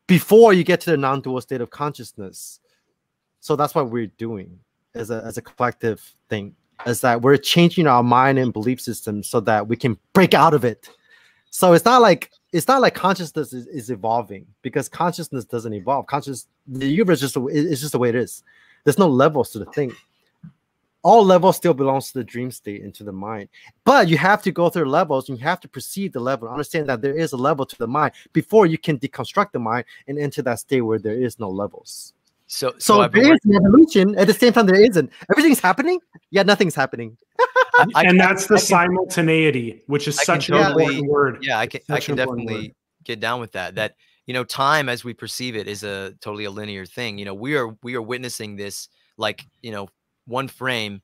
before 0.07 0.53
you 0.53 0.65
get 0.65 0.81
to 0.83 0.91
the 0.91 0.97
non-dual 0.97 1.41
state 1.41 1.61
of 1.61 1.71
consciousness. 1.71 2.61
So 3.41 3.57
that's 3.57 3.75
what 3.75 3.91
we're 3.91 4.07
doing 4.19 4.59
as 4.95 5.11
a 5.11 5.23
as 5.25 5.37
a 5.37 5.43
collective 5.43 6.03
thing. 6.29 6.55
Is 6.87 7.01
that 7.03 7.23
we're 7.23 7.37
changing 7.37 7.87
our 7.87 8.03
mind 8.03 8.39
and 8.39 8.53
belief 8.53 8.81
system 8.81 9.23
so 9.23 9.41
that 9.41 9.69
we 9.69 9.77
can 9.77 9.97
break 10.13 10.35
out 10.35 10.55
of 10.55 10.65
it. 10.65 10.89
So 11.51 11.73
it's 11.73 11.85
not 11.85 12.03
like 12.03 12.31
it's 12.53 12.69
not 12.69 12.83
like 12.83 12.95
consciousness 12.95 13.53
is, 13.53 13.67
is 13.69 13.91
evolving 13.91 14.47
because 14.63 14.89
consciousness 14.89 15.45
doesn't 15.45 15.73
evolve. 15.73 16.07
Conscious 16.07 16.47
the 16.67 16.87
universe 16.87 17.21
just 17.21 17.37
is 17.51 17.81
just 17.81 17.93
the 17.93 17.99
way 17.99 18.09
it 18.09 18.15
is. 18.15 18.43
There's 18.85 18.99
no 18.99 19.09
levels 19.09 19.51
to 19.51 19.59
the 19.61 19.67
thing 19.67 19.93
all 21.05 21.25
levels 21.25 21.57
still 21.57 21.75
belongs 21.75 22.09
to 22.09 22.19
the 22.19 22.25
dream 22.25 22.51
state 22.51 22.83
and 22.83 22.93
to 22.95 23.05
the 23.05 23.13
mind. 23.13 23.49
But 23.85 24.09
you 24.09 24.17
have 24.17 24.43
to 24.43 24.51
go 24.51 24.71
through 24.71 24.87
levels 24.87 25.29
and 25.29 25.39
you 25.39 25.45
have 25.45 25.61
to 25.61 25.69
perceive 25.69 26.13
the 26.13 26.21
level 26.21 26.49
understand 26.49 26.89
that 26.89 27.03
there 27.03 27.17
is 27.17 27.33
a 27.33 27.37
level 27.37 27.65
to 27.67 27.77
the 27.77 27.87
mind 27.87 28.13
before 28.33 28.67
you 28.67 28.79
can 28.79 28.99
deconstruct 28.99 29.53
the 29.53 29.59
mind 29.61 29.85
and 30.09 30.19
enter 30.19 30.43
that 30.43 30.59
state 30.59 30.81
where 30.81 30.99
there 30.99 31.15
is 31.15 31.39
no 31.39 31.51
levels. 31.51 32.15
So 32.47 32.73
so, 32.79 33.03
so 33.03 33.09
there 33.09 33.33
is 33.33 33.41
an 33.45 33.57
evolution 33.57 34.19
at 34.19 34.27
the 34.27 34.35
same 34.35 34.53
time 34.53 34.67
there 34.67 34.81
isn't. 34.81 35.11
Everything's 35.31 35.61
happening 35.61 36.01
yeah 36.31 36.43
nothing's 36.43 36.75
happening. 36.75 37.17
I, 37.95 38.05
and 38.05 38.19
that's 38.19 38.47
the 38.47 38.59
simultaneity 38.59 39.83
which 39.87 40.09
is 40.09 40.19
I 40.19 40.25
such 40.25 40.49
an 40.49 40.57
important 40.57 41.07
word. 41.07 41.39
Yeah 41.43 41.59
i 41.59 41.67
can 41.67 41.81
i 41.91 42.01
can 42.01 42.17
definitely 42.17 42.55
word. 42.55 42.75
get 43.05 43.21
down 43.21 43.41
with 43.41 43.53
that 43.53 43.75
that 43.75 43.97
you 44.27 44.33
know 44.35 44.45
time 44.45 44.89
as 44.89 45.05
we 45.05 45.13
perceive 45.13 45.57
it 45.57 45.67
is 45.69 45.83
a 45.83 46.15
totally 46.21 46.45
a 46.45 46.51
linear 46.51 46.87
thing. 46.87 47.19
You 47.19 47.25
know 47.25 47.35
we 47.35 47.57
are 47.57 47.77
we 47.83 47.95
are 47.95 48.03
witnessing 48.03 48.57
this 48.57 48.89
like 49.17 49.45
you 49.63 49.73
know 49.73 49.89
one 50.27 50.49
frame 50.49 51.03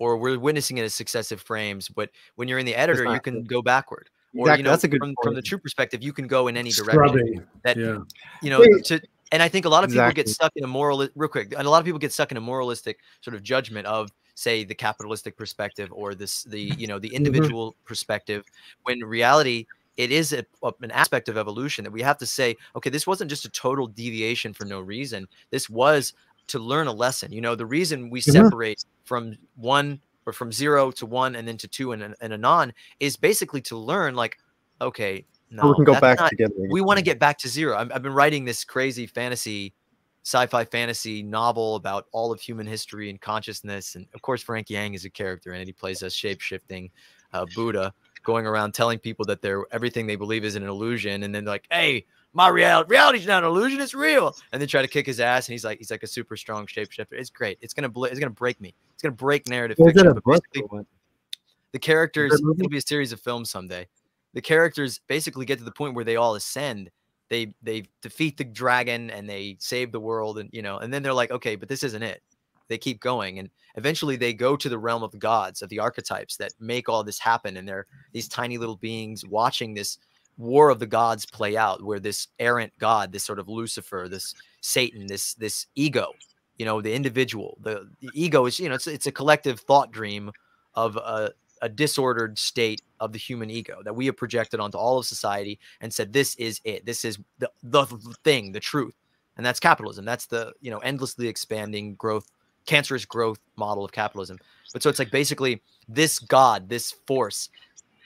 or 0.00 0.16
we're 0.16 0.38
witnessing 0.38 0.78
it 0.78 0.82
as 0.82 0.94
successive 0.94 1.40
frames 1.40 1.88
but 1.88 2.10
when 2.36 2.48
you're 2.48 2.58
in 2.58 2.66
the 2.66 2.74
editor 2.74 3.10
you 3.12 3.20
can 3.20 3.44
go 3.44 3.62
backward 3.62 4.08
or 4.36 4.56
you 4.56 4.62
know 4.62 4.70
that's 4.70 4.84
a 4.84 4.88
good 4.88 5.00
from, 5.00 5.14
from, 5.22 5.34
the 5.34 5.42
true 5.42 5.58
perspective 5.58 6.02
you 6.02 6.12
can 6.12 6.26
go 6.26 6.48
in 6.48 6.56
any 6.56 6.70
direction 6.70 7.46
that 7.64 7.76
yeah. 7.76 7.98
you 8.42 8.50
know 8.50 8.62
to 8.84 9.00
and 9.32 9.42
i 9.42 9.48
think 9.48 9.64
a 9.64 9.68
lot 9.68 9.84
of 9.84 9.90
exactly. 9.90 10.10
people 10.10 10.24
get 10.24 10.28
stuck 10.28 10.52
in 10.56 10.64
a 10.64 10.66
moral 10.66 11.06
real 11.14 11.28
quick 11.28 11.52
and 11.56 11.66
a 11.66 11.70
lot 11.70 11.78
of 11.78 11.84
people 11.84 11.98
get 11.98 12.12
stuck 12.12 12.30
in 12.30 12.36
a 12.36 12.40
moralistic 12.40 13.00
sort 13.20 13.34
of 13.34 13.42
judgment 13.42 13.86
of 13.86 14.10
say 14.34 14.64
the 14.64 14.74
capitalistic 14.74 15.36
perspective 15.36 15.88
or 15.92 16.14
this 16.14 16.44
the 16.44 16.60
you 16.76 16.86
know 16.86 16.98
the 16.98 17.08
mm-hmm. 17.08 17.16
individual 17.16 17.72
mm-hmm. 17.72 17.86
perspective 17.86 18.44
when 18.84 19.00
reality 19.00 19.66
it 19.96 20.12
is 20.12 20.32
a, 20.32 20.44
an 20.80 20.92
aspect 20.92 21.28
of 21.28 21.36
evolution 21.36 21.82
that 21.82 21.90
we 21.90 22.02
have 22.02 22.16
to 22.18 22.26
say 22.26 22.54
okay 22.76 22.90
this 22.90 23.06
wasn't 23.06 23.28
just 23.28 23.44
a 23.44 23.50
total 23.50 23.86
deviation 23.86 24.52
for 24.52 24.64
no 24.64 24.80
reason 24.80 25.26
this 25.50 25.68
was 25.68 26.12
to 26.48 26.58
learn 26.58 26.86
a 26.86 26.92
lesson. 26.92 27.32
You 27.32 27.40
know, 27.40 27.54
the 27.54 27.66
reason 27.66 28.10
we 28.10 28.20
mm-hmm. 28.20 28.32
separate 28.32 28.84
from 29.04 29.36
one 29.56 30.00
or 30.26 30.32
from 30.32 30.52
zero 30.52 30.90
to 30.92 31.06
one 31.06 31.36
and 31.36 31.48
then 31.48 31.56
to 31.58 31.68
two 31.68 31.92
and, 31.92 32.14
and 32.20 32.32
a 32.32 32.38
non 32.38 32.72
is 33.00 33.16
basically 33.16 33.62
to 33.62 33.76
learn 33.76 34.14
like, 34.14 34.38
okay, 34.80 35.24
no, 35.50 35.68
we 35.68 35.74
can 35.74 35.84
go 35.84 35.98
back 35.98 36.18
not, 36.18 36.30
together. 36.30 36.54
We 36.70 36.80
want 36.80 36.98
to 36.98 37.04
get 37.04 37.18
back 37.18 37.38
to 37.38 37.48
zero. 37.48 37.76
i 37.76 37.78
have 37.78 38.02
been 38.02 38.12
writing 38.12 38.44
this 38.44 38.64
crazy 38.64 39.06
fantasy, 39.06 39.72
sci-fi 40.24 40.64
fantasy 40.66 41.22
novel 41.22 41.76
about 41.76 42.06
all 42.12 42.30
of 42.30 42.40
human 42.40 42.66
history 42.66 43.08
and 43.08 43.18
consciousness. 43.20 43.94
And 43.94 44.06
of 44.14 44.20
course, 44.20 44.42
Frank 44.42 44.68
Yang 44.68 44.94
is 44.94 45.04
a 45.06 45.10
character 45.10 45.52
and 45.52 45.66
he 45.66 45.72
plays 45.72 46.02
a 46.02 46.10
shape-shifting 46.10 46.90
uh, 47.32 47.46
Buddha 47.54 47.94
going 48.22 48.46
around 48.46 48.72
telling 48.72 48.98
people 48.98 49.24
that 49.24 49.40
they're 49.40 49.64
everything 49.72 50.06
they 50.06 50.16
believe 50.16 50.44
is 50.44 50.56
an 50.56 50.62
illusion. 50.64 51.22
And 51.22 51.34
then 51.34 51.46
like, 51.46 51.66
hey, 51.70 52.04
my 52.32 52.48
reality 52.48 52.90
reality's 52.90 53.26
not 53.26 53.42
an 53.42 53.48
illusion 53.48 53.80
it's 53.80 53.94
real. 53.94 54.36
And 54.52 54.60
then 54.60 54.68
try 54.68 54.82
to 54.82 54.88
kick 54.88 55.06
his 55.06 55.20
ass 55.20 55.48
and 55.48 55.52
he's 55.52 55.64
like 55.64 55.78
he's 55.78 55.90
like 55.90 56.02
a 56.02 56.06
super 56.06 56.36
strong 56.36 56.66
shapeshifter. 56.66 57.12
It's 57.12 57.30
great. 57.30 57.58
It's 57.60 57.74
gonna 57.74 57.88
bl- 57.88 58.04
it's 58.04 58.18
gonna 58.18 58.30
break 58.30 58.60
me. 58.60 58.74
It's 58.94 59.02
gonna 59.02 59.14
break 59.14 59.48
narrative 59.48 59.76
fiction, 59.76 60.06
the 61.72 61.78
characters 61.78 62.34
it'll 62.34 62.68
be 62.68 62.78
a 62.78 62.82
series 62.82 63.12
of 63.12 63.20
films 63.20 63.50
someday. 63.50 63.86
The 64.34 64.40
characters 64.40 65.00
basically 65.08 65.46
get 65.46 65.58
to 65.58 65.64
the 65.64 65.72
point 65.72 65.94
where 65.94 66.04
they 66.04 66.16
all 66.16 66.34
ascend. 66.34 66.90
They 67.28 67.54
they 67.62 67.84
defeat 68.02 68.36
the 68.36 68.44
dragon 68.44 69.10
and 69.10 69.28
they 69.28 69.56
save 69.58 69.92
the 69.92 70.00
world 70.00 70.38
and 70.38 70.50
you 70.52 70.62
know 70.62 70.78
and 70.78 70.92
then 70.92 71.02
they're 71.02 71.12
like 71.12 71.30
okay 71.30 71.56
but 71.56 71.68
this 71.68 71.82
isn't 71.82 72.02
it. 72.02 72.22
They 72.68 72.78
keep 72.78 73.00
going 73.00 73.38
and 73.38 73.48
eventually 73.76 74.16
they 74.16 74.34
go 74.34 74.54
to 74.54 74.68
the 74.68 74.78
realm 74.78 75.02
of 75.02 75.10
the 75.10 75.18
gods 75.18 75.62
of 75.62 75.70
the 75.70 75.78
archetypes 75.78 76.36
that 76.36 76.52
make 76.60 76.88
all 76.88 77.02
this 77.02 77.18
happen 77.18 77.56
and 77.56 77.66
they're 77.66 77.86
these 78.12 78.28
tiny 78.28 78.58
little 78.58 78.76
beings 78.76 79.24
watching 79.24 79.72
this 79.72 79.98
war 80.38 80.70
of 80.70 80.78
the 80.78 80.86
gods 80.86 81.26
play 81.26 81.56
out 81.56 81.82
where 81.82 82.00
this 82.00 82.28
errant 82.38 82.72
god 82.78 83.12
this 83.12 83.24
sort 83.24 83.38
of 83.38 83.48
lucifer 83.48 84.06
this 84.08 84.34
satan 84.60 85.06
this 85.06 85.34
this 85.34 85.66
ego 85.74 86.12
you 86.56 86.64
know 86.64 86.80
the 86.80 86.94
individual 86.94 87.58
the, 87.60 87.88
the 88.00 88.10
ego 88.14 88.46
is 88.46 88.58
you 88.58 88.68
know 88.68 88.74
it's, 88.74 88.86
it's 88.86 89.06
a 89.06 89.12
collective 89.12 89.60
thought 89.60 89.90
dream 89.90 90.30
of 90.74 90.96
a, 90.96 91.32
a 91.62 91.68
disordered 91.68 92.38
state 92.38 92.82
of 93.00 93.12
the 93.12 93.18
human 93.18 93.50
ego 93.50 93.78
that 93.84 93.94
we 93.94 94.06
have 94.06 94.16
projected 94.16 94.60
onto 94.60 94.78
all 94.78 94.98
of 94.98 95.06
society 95.06 95.58
and 95.80 95.92
said 95.92 96.12
this 96.12 96.34
is 96.36 96.60
it. 96.64 96.84
This 96.86 97.04
is 97.04 97.18
the, 97.38 97.50
the 97.62 97.84
thing 98.24 98.52
the 98.52 98.60
truth. 98.60 98.94
And 99.36 99.46
that's 99.46 99.60
capitalism. 99.60 100.04
That's 100.04 100.26
the 100.26 100.52
you 100.60 100.70
know 100.70 100.78
endlessly 100.78 101.28
expanding 101.28 101.94
growth 101.94 102.30
cancerous 102.66 103.04
growth 103.04 103.38
model 103.56 103.84
of 103.84 103.92
capitalism. 103.92 104.38
But 104.72 104.82
so 104.82 104.90
it's 104.90 104.98
like 104.98 105.10
basically 105.10 105.62
this 105.88 106.18
god 106.18 106.68
this 106.68 106.92
force 107.06 107.48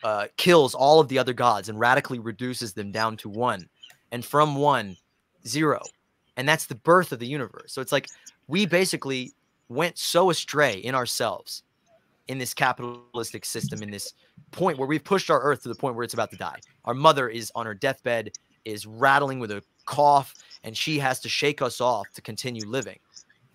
uh, 0.04 0.26
kills 0.36 0.74
all 0.74 1.00
of 1.00 1.08
the 1.08 1.18
other 1.18 1.32
gods 1.32 1.68
and 1.68 1.78
radically 1.78 2.18
reduces 2.18 2.72
them 2.72 2.90
down 2.90 3.16
to 3.18 3.28
one, 3.28 3.68
and 4.10 4.24
from 4.24 4.56
one, 4.56 4.96
zero, 5.46 5.80
and 6.36 6.48
that's 6.48 6.66
the 6.66 6.74
birth 6.74 7.12
of 7.12 7.18
the 7.18 7.26
universe. 7.26 7.72
So 7.72 7.80
it's 7.80 7.92
like 7.92 8.08
we 8.48 8.66
basically 8.66 9.32
went 9.68 9.98
so 9.98 10.30
astray 10.30 10.78
in 10.78 10.94
ourselves 10.94 11.62
in 12.28 12.38
this 12.38 12.54
capitalistic 12.54 13.44
system, 13.44 13.82
in 13.82 13.90
this 13.90 14.14
point 14.50 14.78
where 14.78 14.86
we've 14.86 15.04
pushed 15.04 15.30
our 15.30 15.40
earth 15.40 15.62
to 15.62 15.68
the 15.68 15.74
point 15.74 15.96
where 15.96 16.04
it's 16.04 16.14
about 16.14 16.30
to 16.30 16.36
die. 16.36 16.58
Our 16.84 16.94
mother 16.94 17.28
is 17.28 17.50
on 17.54 17.66
her 17.66 17.74
deathbed, 17.74 18.32
is 18.64 18.86
rattling 18.86 19.38
with 19.40 19.50
a 19.50 19.62
cough, 19.86 20.34
and 20.62 20.76
she 20.76 20.98
has 20.98 21.18
to 21.20 21.28
shake 21.28 21.62
us 21.62 21.80
off 21.80 22.06
to 22.14 22.22
continue 22.22 22.66
living. 22.66 22.98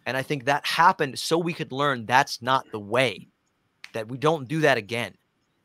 And 0.06 0.18
I 0.18 0.22
think 0.22 0.46
that 0.46 0.66
happened 0.66 1.18
so 1.18 1.38
we 1.38 1.54
could 1.54 1.72
learn 1.72 2.06
that's 2.06 2.42
not 2.42 2.70
the 2.72 2.80
way, 2.80 3.28
that 3.94 4.08
we 4.08 4.18
don't 4.18 4.48
do 4.48 4.60
that 4.62 4.78
again. 4.78 5.14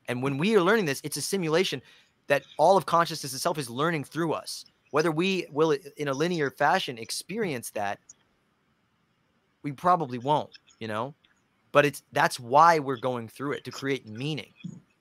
And 0.08 0.22
when 0.22 0.38
we 0.38 0.56
are 0.56 0.60
learning 0.60 0.86
this, 0.86 1.00
it's 1.04 1.16
a 1.16 1.22
simulation 1.22 1.82
that 2.26 2.42
all 2.58 2.76
of 2.76 2.86
consciousness 2.86 3.34
itself 3.34 3.58
is 3.58 3.68
learning 3.68 4.04
through 4.04 4.32
us. 4.32 4.64
Whether 4.90 5.10
we 5.10 5.46
will, 5.50 5.76
in 5.96 6.08
a 6.08 6.12
linear 6.12 6.50
fashion, 6.50 6.98
experience 6.98 7.70
that, 7.70 7.98
we 9.62 9.72
probably 9.72 10.18
won't, 10.18 10.58
you 10.80 10.88
know. 10.88 11.14
But 11.70 11.86
it's 11.86 12.02
that's 12.12 12.38
why 12.38 12.78
we're 12.78 12.98
going 12.98 13.28
through 13.28 13.52
it 13.52 13.64
to 13.64 13.70
create 13.70 14.06
meaning. 14.06 14.52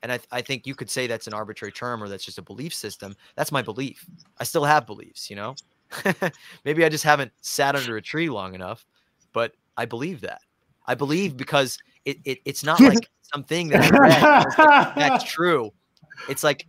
And 0.03 0.11
I, 0.11 0.19
I 0.31 0.41
think 0.41 0.65
you 0.65 0.73
could 0.73 0.89
say 0.89 1.05
that's 1.05 1.27
an 1.27 1.33
arbitrary 1.33 1.71
term 1.71 2.01
or 2.01 2.07
that's 2.07 2.23
just 2.23 2.37
a 2.37 2.41
belief 2.41 2.73
system. 2.73 3.15
That's 3.35 3.51
my 3.51 3.61
belief. 3.61 4.05
I 4.39 4.45
still 4.45 4.63
have 4.63 4.85
beliefs, 4.85 5.29
you 5.29 5.35
know. 5.35 5.55
Maybe 6.65 6.85
I 6.85 6.89
just 6.89 7.03
haven't 7.03 7.31
sat 7.41 7.75
under 7.75 7.97
a 7.97 8.01
tree 8.01 8.29
long 8.29 8.55
enough, 8.55 8.85
but 9.33 9.53
I 9.77 9.85
believe 9.85 10.21
that. 10.21 10.41
I 10.87 10.95
believe 10.95 11.37
because 11.37 11.77
it, 12.05 12.17
it 12.25 12.39
it's 12.45 12.63
not 12.63 12.79
like 12.79 13.09
something 13.21 13.69
that 13.69 13.93
I 13.93 13.97
read 13.97 14.93
that's 14.95 15.23
true. 15.23 15.71
It's 16.29 16.43
like 16.43 16.67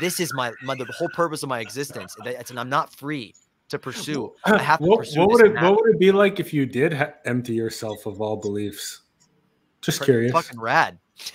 this 0.00 0.20
is 0.20 0.32
my, 0.34 0.52
my 0.62 0.74
the 0.74 0.86
whole 0.96 1.08
purpose 1.10 1.42
of 1.42 1.48
my 1.48 1.60
existence. 1.60 2.16
It's, 2.24 2.50
and 2.50 2.58
I'm 2.58 2.68
not 2.68 2.92
free 2.94 3.34
to 3.68 3.78
pursue. 3.78 4.32
I 4.44 4.58
have 4.62 4.78
to 4.78 4.86
what, 4.86 4.98
pursue. 5.00 5.20
What 5.20 5.30
would 5.30 5.46
it 5.46 5.54
What 5.54 5.76
would 5.76 5.94
it 5.94 5.98
be 5.98 6.12
like 6.12 6.40
if 6.40 6.52
you 6.52 6.66
did 6.66 6.92
ha- 6.92 7.12
empty 7.24 7.54
yourself 7.54 8.06
of 8.06 8.20
all 8.20 8.36
beliefs? 8.36 9.02
Just 9.80 9.98
Pretty 9.98 10.12
curious. 10.12 10.32
Fucking 10.32 10.60
rad. 10.60 10.98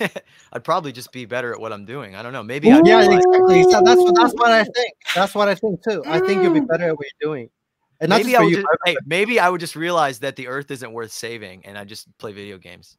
I'd 0.52 0.64
probably 0.64 0.92
just 0.92 1.12
be 1.12 1.24
better 1.24 1.52
at 1.52 1.60
what 1.60 1.72
I'm 1.72 1.84
doing. 1.84 2.14
I 2.14 2.22
don't 2.22 2.32
know. 2.32 2.42
Maybe. 2.42 2.68
yeah, 2.68 2.78
exactly. 2.80 3.62
So 3.64 3.82
that's 3.84 4.00
what 4.00 4.14
that's 4.14 4.34
what 4.34 4.50
I 4.50 4.64
think. 4.76 4.94
That's 5.14 5.34
what 5.34 5.48
I 5.48 5.54
think 5.54 5.82
too. 5.82 6.02
I 6.06 6.20
think 6.20 6.42
you'll 6.42 6.54
be 6.54 6.60
mm. 6.60 6.68
better 6.68 6.88
at 6.88 6.96
what 6.96 7.06
you're 7.20 7.30
doing. 7.30 7.50
And 8.00 8.10
maybe 8.10 8.36
I 8.36 8.42
would 8.42 8.50
you, 8.50 8.56
just, 8.56 8.68
hey, 8.84 8.96
maybe 9.06 9.40
I 9.40 9.48
would 9.48 9.60
just 9.60 9.74
realize 9.74 10.20
that 10.20 10.36
the 10.36 10.46
Earth 10.46 10.70
isn't 10.70 10.92
worth 10.92 11.10
saving, 11.10 11.66
and 11.66 11.76
I 11.76 11.84
just 11.84 12.06
play 12.18 12.32
video 12.32 12.56
games. 12.56 12.96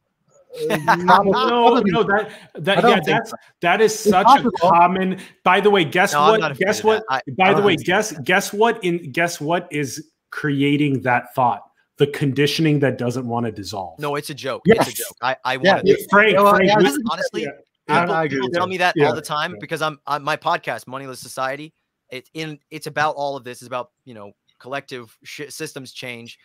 No, 0.66 0.74
no, 1.84 2.02
that 2.02 2.32
that 2.54 2.82
yeah, 2.82 3.00
that's 3.04 3.32
that 3.60 3.80
is 3.80 3.96
such 3.96 4.26
a 4.26 4.50
common. 4.60 5.20
By 5.44 5.60
the 5.60 5.70
way, 5.70 5.84
guess 5.84 6.12
no, 6.12 6.32
what? 6.32 6.58
Guess 6.58 6.82
what? 6.82 7.04
I, 7.08 7.20
by 7.36 7.50
I 7.50 7.54
the 7.54 7.62
way, 7.62 7.76
guess 7.76 8.12
guess 8.24 8.52
what? 8.52 8.82
In 8.82 9.12
guess 9.12 9.40
what 9.40 9.68
is 9.70 10.10
creating 10.30 11.02
that 11.02 11.34
thought? 11.34 11.62
The 11.98 12.08
conditioning 12.08 12.80
that 12.80 12.98
doesn't 12.98 13.26
want 13.26 13.46
to 13.46 13.52
dissolve. 13.52 13.98
No, 13.98 14.16
it's 14.16 14.30
a 14.30 14.34
joke. 14.34 14.62
Yes. 14.64 14.88
It's 14.88 15.00
a 15.00 15.02
joke. 15.02 15.16
I 15.22 15.36
I 15.44 15.56
want 15.56 15.86
yeah, 15.86 15.94
Frank, 16.10 16.36
Frank, 16.36 16.64
yeah, 16.64 16.92
honestly, 17.10 17.42
yeah. 17.42 18.06
people, 18.06 18.28
people 18.28 18.50
tell 18.50 18.66
me 18.66 18.78
that 18.78 18.94
all 19.00 19.14
the 19.14 19.22
time 19.22 19.56
because 19.60 19.82
I'm, 19.82 19.98
I'm 20.06 20.22
my 20.22 20.36
podcast, 20.36 20.86
Moneyless 20.86 21.20
Society. 21.20 21.72
It's 22.10 22.30
in 22.34 22.58
it's 22.70 22.86
about 22.86 23.14
all 23.14 23.36
of 23.36 23.44
this. 23.44 23.58
It's 23.58 23.68
about 23.68 23.90
you 24.04 24.14
know 24.14 24.32
collective 24.58 25.16
sh- 25.22 25.48
systems 25.48 25.92
change 25.92 26.38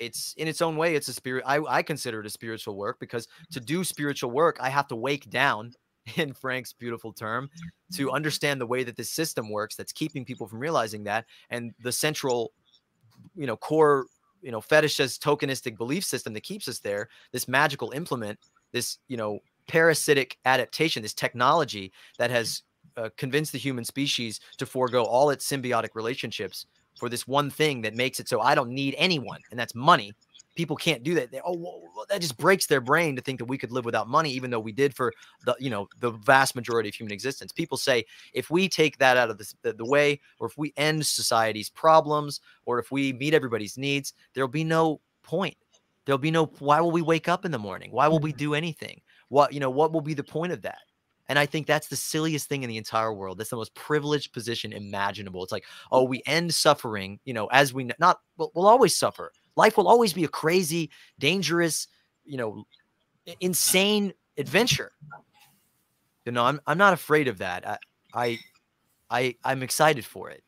it's 0.00 0.34
in 0.36 0.48
its 0.48 0.62
own 0.62 0.76
way 0.76 0.94
it's 0.94 1.08
a 1.08 1.12
spirit 1.12 1.44
I, 1.46 1.60
I 1.68 1.82
consider 1.82 2.20
it 2.20 2.26
a 2.26 2.30
spiritual 2.30 2.76
work 2.76 2.98
because 3.00 3.28
to 3.52 3.60
do 3.60 3.84
spiritual 3.84 4.30
work 4.30 4.58
i 4.60 4.68
have 4.68 4.88
to 4.88 4.96
wake 4.96 5.30
down 5.30 5.72
in 6.16 6.32
frank's 6.32 6.72
beautiful 6.72 7.12
term 7.12 7.48
to 7.94 8.10
understand 8.10 8.60
the 8.60 8.66
way 8.66 8.84
that 8.84 8.96
this 8.96 9.10
system 9.10 9.50
works 9.50 9.76
that's 9.76 9.92
keeping 9.92 10.24
people 10.24 10.46
from 10.46 10.58
realizing 10.58 11.04
that 11.04 11.26
and 11.50 11.72
the 11.82 11.92
central 11.92 12.52
you 13.34 13.46
know 13.46 13.56
core 13.56 14.06
you 14.42 14.50
know 14.50 14.60
fetishist 14.60 15.20
tokenistic 15.20 15.76
belief 15.76 16.04
system 16.04 16.32
that 16.34 16.42
keeps 16.42 16.68
us 16.68 16.80
there 16.80 17.08
this 17.32 17.48
magical 17.48 17.90
implement 17.92 18.38
this 18.72 18.98
you 19.08 19.16
know 19.16 19.38
parasitic 19.68 20.38
adaptation 20.44 21.02
this 21.02 21.14
technology 21.14 21.92
that 22.18 22.30
has 22.30 22.62
uh, 22.96 23.08
convinced 23.16 23.52
the 23.52 23.58
human 23.58 23.84
species 23.84 24.40
to 24.58 24.66
forego 24.66 25.04
all 25.04 25.30
its 25.30 25.48
symbiotic 25.48 25.90
relationships 25.94 26.66
for 26.98 27.08
this 27.08 27.26
one 27.26 27.50
thing 27.50 27.82
that 27.82 27.94
makes 27.94 28.20
it 28.20 28.28
so 28.28 28.40
I 28.40 28.54
don't 28.54 28.70
need 28.70 28.94
anyone, 28.98 29.40
and 29.50 29.58
that's 29.58 29.74
money. 29.74 30.12
People 30.54 30.76
can't 30.76 31.02
do 31.02 31.14
that. 31.14 31.32
They, 31.32 31.40
oh, 31.44 31.54
well, 31.54 32.04
that 32.10 32.20
just 32.20 32.36
breaks 32.36 32.66
their 32.66 32.82
brain 32.82 33.16
to 33.16 33.22
think 33.22 33.38
that 33.38 33.46
we 33.46 33.56
could 33.56 33.72
live 33.72 33.86
without 33.86 34.06
money, 34.06 34.30
even 34.32 34.50
though 34.50 34.60
we 34.60 34.72
did 34.72 34.94
for 34.94 35.12
the 35.46 35.56
you 35.58 35.70
know 35.70 35.88
the 36.00 36.10
vast 36.10 36.54
majority 36.54 36.88
of 36.88 36.94
human 36.94 37.12
existence. 37.12 37.52
People 37.52 37.78
say 37.78 38.04
if 38.34 38.50
we 38.50 38.68
take 38.68 38.98
that 38.98 39.16
out 39.16 39.30
of 39.30 39.38
the, 39.38 39.52
the, 39.62 39.72
the 39.72 39.84
way, 39.84 40.20
or 40.38 40.46
if 40.46 40.58
we 40.58 40.74
end 40.76 41.06
society's 41.06 41.70
problems, 41.70 42.40
or 42.66 42.78
if 42.78 42.92
we 42.92 43.12
meet 43.14 43.34
everybody's 43.34 43.78
needs, 43.78 44.12
there'll 44.34 44.48
be 44.48 44.64
no 44.64 45.00
point. 45.22 45.56
There'll 46.04 46.18
be 46.18 46.30
no. 46.30 46.46
Why 46.58 46.80
will 46.80 46.90
we 46.90 47.02
wake 47.02 47.28
up 47.28 47.44
in 47.44 47.50
the 47.50 47.58
morning? 47.58 47.90
Why 47.90 48.08
will 48.08 48.18
we 48.18 48.30
mm-hmm. 48.30 48.38
do 48.38 48.54
anything? 48.54 49.00
What 49.28 49.52
you 49.52 49.60
know? 49.60 49.70
What 49.70 49.92
will 49.92 50.00
be 50.00 50.14
the 50.14 50.24
point 50.24 50.52
of 50.52 50.62
that? 50.62 50.80
And 51.28 51.38
I 51.38 51.46
think 51.46 51.66
that's 51.66 51.88
the 51.88 51.96
silliest 51.96 52.48
thing 52.48 52.62
in 52.62 52.68
the 52.68 52.76
entire 52.76 53.12
world. 53.12 53.38
That's 53.38 53.50
the 53.50 53.56
most 53.56 53.74
privileged 53.74 54.32
position 54.32 54.72
imaginable. 54.72 55.42
It's 55.42 55.52
like, 55.52 55.64
oh, 55.90 56.02
we 56.02 56.22
end 56.26 56.52
suffering, 56.52 57.20
you 57.24 57.32
know, 57.32 57.46
as 57.46 57.72
we 57.72 57.90
not, 57.98 58.20
we'll, 58.36 58.50
we'll 58.54 58.66
always 58.66 58.96
suffer. 58.96 59.32
Life 59.56 59.76
will 59.76 59.88
always 59.88 60.12
be 60.12 60.24
a 60.24 60.28
crazy, 60.28 60.90
dangerous, 61.18 61.86
you 62.24 62.36
know, 62.36 62.64
insane 63.40 64.12
adventure. 64.36 64.92
You 66.24 66.32
know, 66.32 66.44
I'm 66.44 66.60
I'm 66.66 66.78
not 66.78 66.92
afraid 66.92 67.28
of 67.28 67.38
that. 67.38 67.66
I 67.66 67.78
I, 68.14 68.38
I 69.10 69.34
I'm 69.44 69.62
excited 69.62 70.04
for 70.04 70.30
it. 70.30 70.42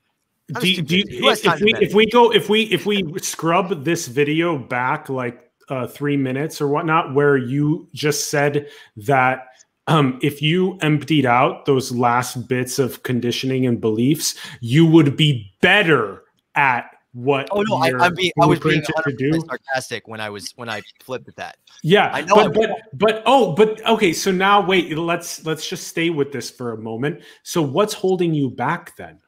Do, 0.60 0.68
you, 0.68 0.82
do 0.82 0.98
you, 0.98 1.04
if, 1.08 1.60
we 1.60 1.74
if 1.74 1.94
we 1.94 2.06
go 2.06 2.30
if 2.32 2.48
we 2.48 2.62
if 2.64 2.84
we 2.84 3.18
scrub 3.20 3.84
this 3.84 4.06
video 4.06 4.58
back 4.58 5.08
like 5.08 5.50
uh, 5.68 5.86
three 5.86 6.16
minutes 6.16 6.60
or 6.60 6.68
whatnot, 6.68 7.14
where 7.14 7.36
you 7.36 7.88
just 7.94 8.30
said 8.30 8.68
that 8.96 9.46
um, 9.86 10.18
if 10.22 10.40
you 10.40 10.78
emptied 10.80 11.26
out 11.26 11.66
those 11.66 11.92
last 11.92 12.48
bits 12.48 12.78
of 12.78 13.02
conditioning 13.02 13.66
and 13.66 13.80
beliefs, 13.80 14.34
you 14.60 14.86
would 14.86 15.16
be 15.16 15.52
better 15.60 16.22
at 16.54 16.90
what. 17.12 17.48
Oh 17.50 17.62
no, 17.62 17.76
I, 17.76 18.06
I, 18.06 18.08
being, 18.08 18.32
I 18.40 18.46
was 18.46 18.60
being 18.60 18.82
sarcastic 18.82 20.08
when 20.08 20.20
I 20.20 20.30
was 20.30 20.52
when 20.56 20.68
I 20.68 20.82
flipped 21.02 21.28
at 21.28 21.36
that. 21.36 21.58
Yeah, 21.82 22.10
I 22.12 22.22
know. 22.22 22.34
But, 22.34 22.54
but 22.54 22.70
but 22.94 23.22
oh, 23.26 23.52
but 23.54 23.84
okay. 23.86 24.12
So 24.12 24.32
now 24.32 24.64
wait. 24.64 24.96
Let's 24.96 25.44
let's 25.44 25.68
just 25.68 25.86
stay 25.88 26.10
with 26.10 26.32
this 26.32 26.50
for 26.50 26.72
a 26.72 26.78
moment. 26.78 27.22
So 27.42 27.60
what's 27.60 27.94
holding 27.94 28.32
you 28.32 28.50
back 28.50 28.96
then? 28.96 29.20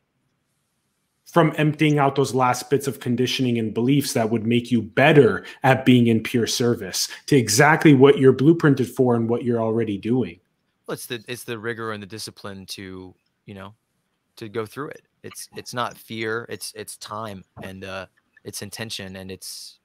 From 1.26 1.52
emptying 1.58 1.98
out 1.98 2.14
those 2.14 2.34
last 2.34 2.70
bits 2.70 2.86
of 2.86 3.00
conditioning 3.00 3.58
and 3.58 3.74
beliefs 3.74 4.14
that 4.14 4.30
would 4.30 4.46
make 4.46 4.70
you 4.70 4.80
better 4.80 5.44
at 5.64 5.84
being 5.84 6.06
in 6.06 6.22
pure 6.22 6.46
service 6.46 7.10
to 7.26 7.36
exactly 7.36 7.92
what 7.92 8.18
you're 8.18 8.32
blueprinted 8.32 8.88
for 8.88 9.14
and 9.14 9.28
what 9.28 9.44
you're 9.44 9.60
already 9.60 9.98
doing. 9.98 10.40
It's 10.88 11.06
the 11.06 11.24
it's 11.28 11.44
the 11.44 11.58
rigor 11.58 11.92
and 11.92 12.02
the 12.02 12.06
discipline 12.06 12.66
to 12.66 13.14
you 13.46 13.54
know 13.54 13.74
to 14.36 14.48
go 14.48 14.66
through 14.66 14.88
it. 14.90 15.02
It's 15.22 15.48
it's 15.56 15.74
not 15.74 15.98
fear. 15.98 16.46
It's 16.48 16.72
it's 16.76 16.96
time 16.98 17.44
and 17.62 17.84
uh, 17.84 18.06
it's 18.44 18.62
intention 18.62 19.16
and 19.16 19.30
it's. 19.30 19.78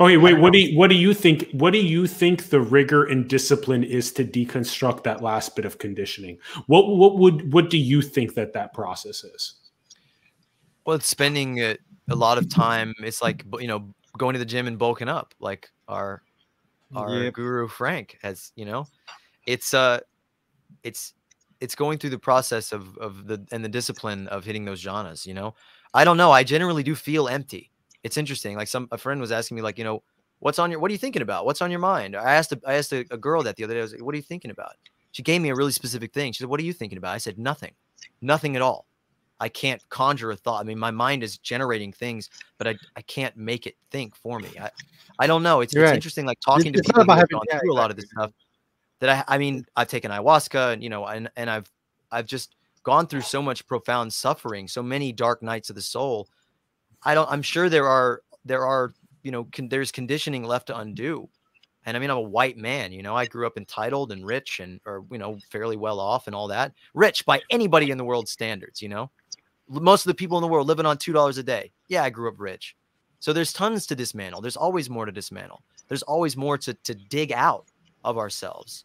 Okay, 0.00 0.16
wait. 0.16 0.34
What 0.34 0.52
do 0.52 0.60
you, 0.60 0.78
what 0.78 0.90
do 0.90 0.94
you 0.96 1.12
think? 1.12 1.48
What 1.50 1.72
do 1.72 1.80
you 1.80 2.06
think 2.06 2.50
the 2.50 2.60
rigor 2.60 3.04
and 3.04 3.28
discipline 3.28 3.82
is 3.82 4.12
to 4.12 4.24
deconstruct 4.24 5.02
that 5.04 5.22
last 5.22 5.56
bit 5.56 5.64
of 5.64 5.78
conditioning? 5.78 6.38
What 6.66 6.86
what 6.88 7.18
would 7.18 7.52
what 7.52 7.68
do 7.68 7.78
you 7.78 8.00
think 8.00 8.34
that 8.34 8.52
that 8.52 8.72
process 8.72 9.24
is? 9.24 9.54
Well, 10.86 10.96
it's 10.96 11.08
spending 11.08 11.60
a, 11.60 11.76
a 12.08 12.14
lot 12.14 12.38
of 12.38 12.48
time. 12.48 12.94
It's 13.02 13.20
like 13.20 13.44
you 13.58 13.66
know 13.66 13.92
going 14.16 14.34
to 14.34 14.38
the 14.38 14.44
gym 14.44 14.68
and 14.68 14.78
bulking 14.78 15.08
up, 15.08 15.34
like 15.40 15.68
our 15.88 16.22
our 16.94 17.24
yep. 17.24 17.34
guru 17.34 17.66
Frank 17.66 18.18
has. 18.22 18.52
You 18.54 18.66
know, 18.66 18.86
it's 19.46 19.74
uh 19.74 19.98
it's 20.82 21.14
it's 21.60 21.74
going 21.74 21.98
through 21.98 22.10
the 22.10 22.18
process 22.18 22.72
of 22.72 22.96
of 22.98 23.26
the 23.26 23.44
and 23.52 23.64
the 23.64 23.68
discipline 23.68 24.28
of 24.28 24.44
hitting 24.44 24.64
those 24.64 24.80
genres. 24.80 25.26
you 25.26 25.34
know? 25.34 25.54
I 25.94 26.04
don't 26.04 26.16
know 26.16 26.30
i 26.30 26.44
generally 26.44 26.82
do 26.82 26.94
feel 26.94 27.28
empty. 27.28 27.70
It's 28.02 28.16
interesting 28.16 28.56
like 28.56 28.68
some 28.68 28.88
a 28.92 28.98
friend 28.98 29.20
was 29.20 29.32
asking 29.32 29.56
me 29.56 29.62
like 29.62 29.78
you 29.78 29.84
know 29.84 30.02
what's 30.38 30.58
on 30.58 30.70
your 30.70 30.80
what 30.80 30.90
are 30.90 30.92
you 30.92 30.98
thinking 30.98 31.22
about? 31.22 31.44
What's 31.44 31.62
on 31.62 31.70
your 31.70 31.80
mind? 31.80 32.16
I 32.16 32.34
asked 32.34 32.52
a, 32.52 32.60
i 32.66 32.74
asked 32.74 32.92
a, 32.92 33.04
a 33.10 33.16
girl 33.16 33.42
that 33.42 33.56
the 33.56 33.64
other 33.64 33.74
day 33.74 33.80
i 33.80 33.82
was 33.82 33.92
like 33.92 34.04
what 34.04 34.14
are 34.14 34.16
you 34.16 34.22
thinking 34.22 34.50
about? 34.50 34.74
She 35.12 35.22
gave 35.22 35.40
me 35.40 35.48
a 35.48 35.54
really 35.54 35.72
specific 35.72 36.12
thing. 36.12 36.32
She 36.32 36.38
said 36.38 36.48
what 36.48 36.60
are 36.60 36.64
you 36.64 36.72
thinking 36.72 36.98
about? 36.98 37.14
I 37.14 37.18
said 37.18 37.38
nothing. 37.38 37.72
Nothing 38.20 38.56
at 38.56 38.62
all. 38.62 38.86
I 39.40 39.48
can't 39.48 39.82
conjure 39.88 40.32
a 40.32 40.36
thought. 40.36 40.60
I 40.60 40.64
mean 40.64 40.78
my 40.78 40.90
mind 40.90 41.22
is 41.22 41.38
generating 41.38 41.92
things 41.92 42.28
but 42.58 42.68
i, 42.68 42.74
I 42.96 43.02
can't 43.02 43.36
make 43.36 43.66
it 43.66 43.76
think 43.90 44.14
for 44.14 44.38
me. 44.38 44.50
I, 44.60 44.70
I 45.18 45.26
don't 45.26 45.42
know. 45.42 45.60
It's, 45.60 45.74
it's 45.74 45.82
right. 45.82 45.94
interesting 45.94 46.26
like 46.26 46.40
talking 46.40 46.74
it's 46.74 46.86
to 46.86 46.92
people 46.92 47.04
who 47.04 47.18
have 47.18 47.28
gone 47.28 47.42
through 47.50 47.72
a 47.72 47.74
lot 47.74 47.90
of 47.90 47.96
this 47.96 48.10
stuff 48.10 48.32
that 49.00 49.26
I 49.28 49.34
I 49.34 49.38
mean 49.38 49.66
I've 49.76 49.88
taken 49.88 50.10
ayahuasca 50.10 50.74
and 50.74 50.82
you 50.82 50.88
know 50.90 51.06
and 51.06 51.30
and 51.36 51.50
I've 51.50 51.70
I've 52.10 52.26
just 52.26 52.54
gone 52.82 53.06
through 53.06 53.20
so 53.22 53.42
much 53.42 53.66
profound 53.66 54.12
suffering, 54.12 54.66
so 54.68 54.82
many 54.82 55.12
dark 55.12 55.42
nights 55.42 55.70
of 55.70 55.76
the 55.76 55.82
soul. 55.82 56.28
I 57.04 57.14
don't 57.14 57.30
I'm 57.30 57.42
sure 57.42 57.68
there 57.68 57.86
are 57.86 58.22
there 58.44 58.66
are 58.66 58.92
you 59.22 59.30
know 59.30 59.44
con, 59.52 59.68
there's 59.68 59.92
conditioning 59.92 60.44
left 60.44 60.68
to 60.68 60.78
undo. 60.78 61.28
And 61.86 61.96
I 61.96 62.00
mean 62.00 62.10
I'm 62.10 62.18
a 62.18 62.22
white 62.22 62.56
man, 62.56 62.92
you 62.92 63.02
know, 63.02 63.16
I 63.16 63.26
grew 63.26 63.46
up 63.46 63.56
entitled 63.56 64.12
and 64.12 64.26
rich 64.26 64.60
and 64.60 64.80
or 64.84 65.04
you 65.10 65.18
know 65.18 65.38
fairly 65.50 65.76
well 65.76 66.00
off 66.00 66.26
and 66.26 66.34
all 66.34 66.48
that. 66.48 66.72
Rich 66.94 67.24
by 67.24 67.40
anybody 67.50 67.90
in 67.90 67.98
the 67.98 68.04
world 68.04 68.28
standards, 68.28 68.82
you 68.82 68.88
know. 68.88 69.10
Most 69.70 70.06
of 70.06 70.10
the 70.10 70.14
people 70.14 70.38
in 70.38 70.42
the 70.42 70.48
world 70.48 70.66
living 70.66 70.86
on 70.86 70.96
$2 70.96 71.38
a 71.38 71.42
day. 71.42 71.70
Yeah, 71.88 72.02
I 72.02 72.08
grew 72.08 72.26
up 72.28 72.36
rich. 72.38 72.74
So 73.20 73.34
there's 73.34 73.52
tons 73.52 73.86
to 73.88 73.94
dismantle. 73.94 74.40
There's 74.40 74.56
always 74.56 74.88
more 74.88 75.04
to 75.04 75.12
dismantle. 75.12 75.62
There's 75.88 76.02
always 76.02 76.38
more 76.38 76.56
to 76.58 76.72
to 76.72 76.94
dig 76.94 77.32
out 77.32 77.66
of 78.08 78.16
ourselves. 78.18 78.84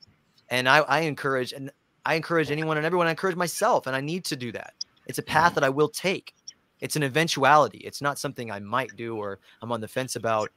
And 0.50 0.68
I, 0.68 0.80
I 0.80 1.00
encourage 1.02 1.54
and 1.54 1.72
I 2.06 2.16
encourage 2.16 2.52
anyone 2.52 2.76
and 2.78 2.86
everyone. 2.86 3.08
I 3.08 3.12
encourage 3.12 3.38
myself, 3.38 3.88
and 3.88 3.96
I 3.96 4.02
need 4.02 4.26
to 4.26 4.36
do 4.36 4.52
that. 4.52 4.74
It's 5.08 5.18
a 5.18 5.24
path 5.24 5.52
mm-hmm. 5.52 5.56
that 5.56 5.64
I 5.64 5.70
will 5.70 5.88
take. 5.88 6.36
It's 6.82 6.98
an 6.98 7.04
eventuality. 7.04 7.80
It's 7.80 8.02
not 8.02 8.20
something 8.20 8.52
I 8.52 8.60
might 8.60 8.94
do 8.98 9.16
or 9.16 9.40
I'm 9.62 9.72
on 9.72 9.80
the 9.80 9.88
fence 9.88 10.18
about. 10.18 10.50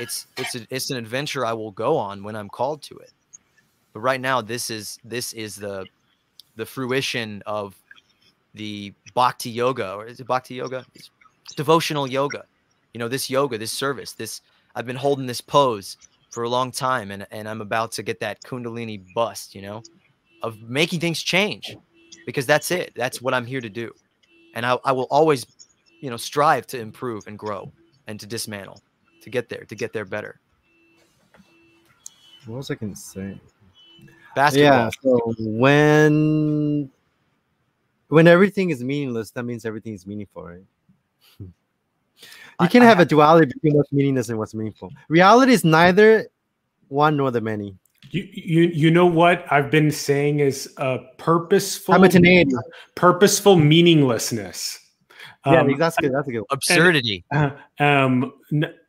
It's 0.00 0.26
it's 0.38 0.54
a, 0.54 0.66
it's 0.70 0.90
an 0.90 0.96
adventure 0.96 1.44
I 1.44 1.52
will 1.52 1.70
go 1.70 1.98
on 1.98 2.24
when 2.24 2.34
I'm 2.34 2.48
called 2.48 2.82
to 2.84 2.96
it. 2.96 3.12
But 3.92 4.00
right 4.00 4.20
now, 4.20 4.40
this 4.40 4.70
is 4.70 4.98
this 5.04 5.34
is 5.34 5.56
the 5.56 5.86
the 6.56 6.64
fruition 6.64 7.42
of 7.44 7.76
the 8.54 8.94
bhakti 9.14 9.50
yoga, 9.50 9.92
or 9.92 10.06
is 10.06 10.18
it 10.18 10.26
bhakti 10.26 10.54
yoga? 10.54 10.86
It's 10.94 11.10
devotional 11.56 12.06
yoga. 12.06 12.46
You 12.94 12.98
know, 12.98 13.08
this 13.08 13.28
yoga, 13.28 13.58
this 13.58 13.72
service, 13.72 14.12
this 14.12 14.40
I've 14.74 14.86
been 14.86 14.96
holding 14.96 15.26
this 15.26 15.42
pose 15.42 15.98
for 16.36 16.42
a 16.42 16.50
long 16.50 16.70
time 16.70 17.10
and, 17.12 17.26
and 17.30 17.48
I'm 17.48 17.62
about 17.62 17.92
to 17.92 18.02
get 18.02 18.20
that 18.20 18.42
kundalini 18.42 19.02
bust, 19.14 19.54
you 19.54 19.62
know, 19.62 19.82
of 20.42 20.60
making 20.60 21.00
things 21.00 21.22
change 21.22 21.74
because 22.26 22.44
that's 22.44 22.70
it. 22.70 22.92
That's 22.94 23.22
what 23.22 23.32
I'm 23.32 23.46
here 23.46 23.62
to 23.62 23.70
do. 23.70 23.90
And 24.54 24.66
I, 24.66 24.76
I 24.84 24.92
will 24.92 25.08
always, 25.10 25.46
you 26.02 26.10
know, 26.10 26.18
strive 26.18 26.66
to 26.66 26.78
improve 26.78 27.26
and 27.26 27.38
grow 27.38 27.72
and 28.06 28.20
to 28.20 28.26
dismantle, 28.26 28.82
to 29.22 29.30
get 29.30 29.48
there, 29.48 29.64
to 29.64 29.74
get 29.74 29.94
there 29.94 30.04
better. 30.04 30.38
What 32.44 32.56
was 32.58 32.70
I 32.70 32.74
going 32.74 32.92
to 32.92 33.00
say? 33.00 33.40
Basketball. 34.34 34.78
Yeah. 34.78 34.90
So 35.02 35.34
when 35.38 36.90
when 38.08 38.26
everything 38.26 38.68
is 38.68 38.84
meaningless, 38.84 39.30
that 39.30 39.44
means 39.44 39.64
everything 39.64 39.94
is 39.94 40.06
meaningful, 40.06 40.44
right? 40.44 40.64
You 42.60 42.68
can 42.68 42.82
I, 42.82 42.86
have 42.86 42.98
I, 42.98 43.02
a 43.02 43.04
duality 43.04 43.46
between 43.46 43.74
what's 43.74 43.92
meaningless 43.92 44.28
and 44.28 44.38
what's 44.38 44.54
meaningful. 44.54 44.90
Reality 45.08 45.52
is 45.52 45.64
neither 45.64 46.28
one 46.88 47.16
nor 47.16 47.30
the 47.30 47.40
many. 47.40 47.74
You, 48.10 48.28
you 48.32 48.62
you 48.62 48.90
know 48.90 49.06
what 49.06 49.44
I've 49.50 49.70
been 49.70 49.90
saying 49.90 50.38
is 50.38 50.72
a 50.76 50.98
purposeful 51.18 51.94
Simultaneity. 51.94 52.54
purposeful 52.94 53.56
meaninglessness. 53.56 54.78
Yeah, 55.44 55.60
um, 55.60 55.76
that's 55.76 55.96
good. 55.96 56.12
That's 56.12 56.28
a 56.28 56.32
good 56.32 56.40
one. 56.40 56.46
absurdity. 56.50 57.24
And, 57.30 57.52
uh, 57.80 57.82
um, 57.82 58.32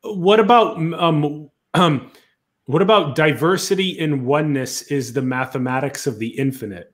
what 0.04 0.40
about 0.40 0.78
um, 0.78 1.50
um, 1.74 2.12
what 2.66 2.82
about 2.82 3.16
diversity 3.16 3.90
in 3.90 4.26
oneness? 4.26 4.84
Is 4.84 5.14
the 5.14 5.22
mathematics 5.22 6.06
of 6.06 6.20
the 6.20 6.28
infinite? 6.38 6.94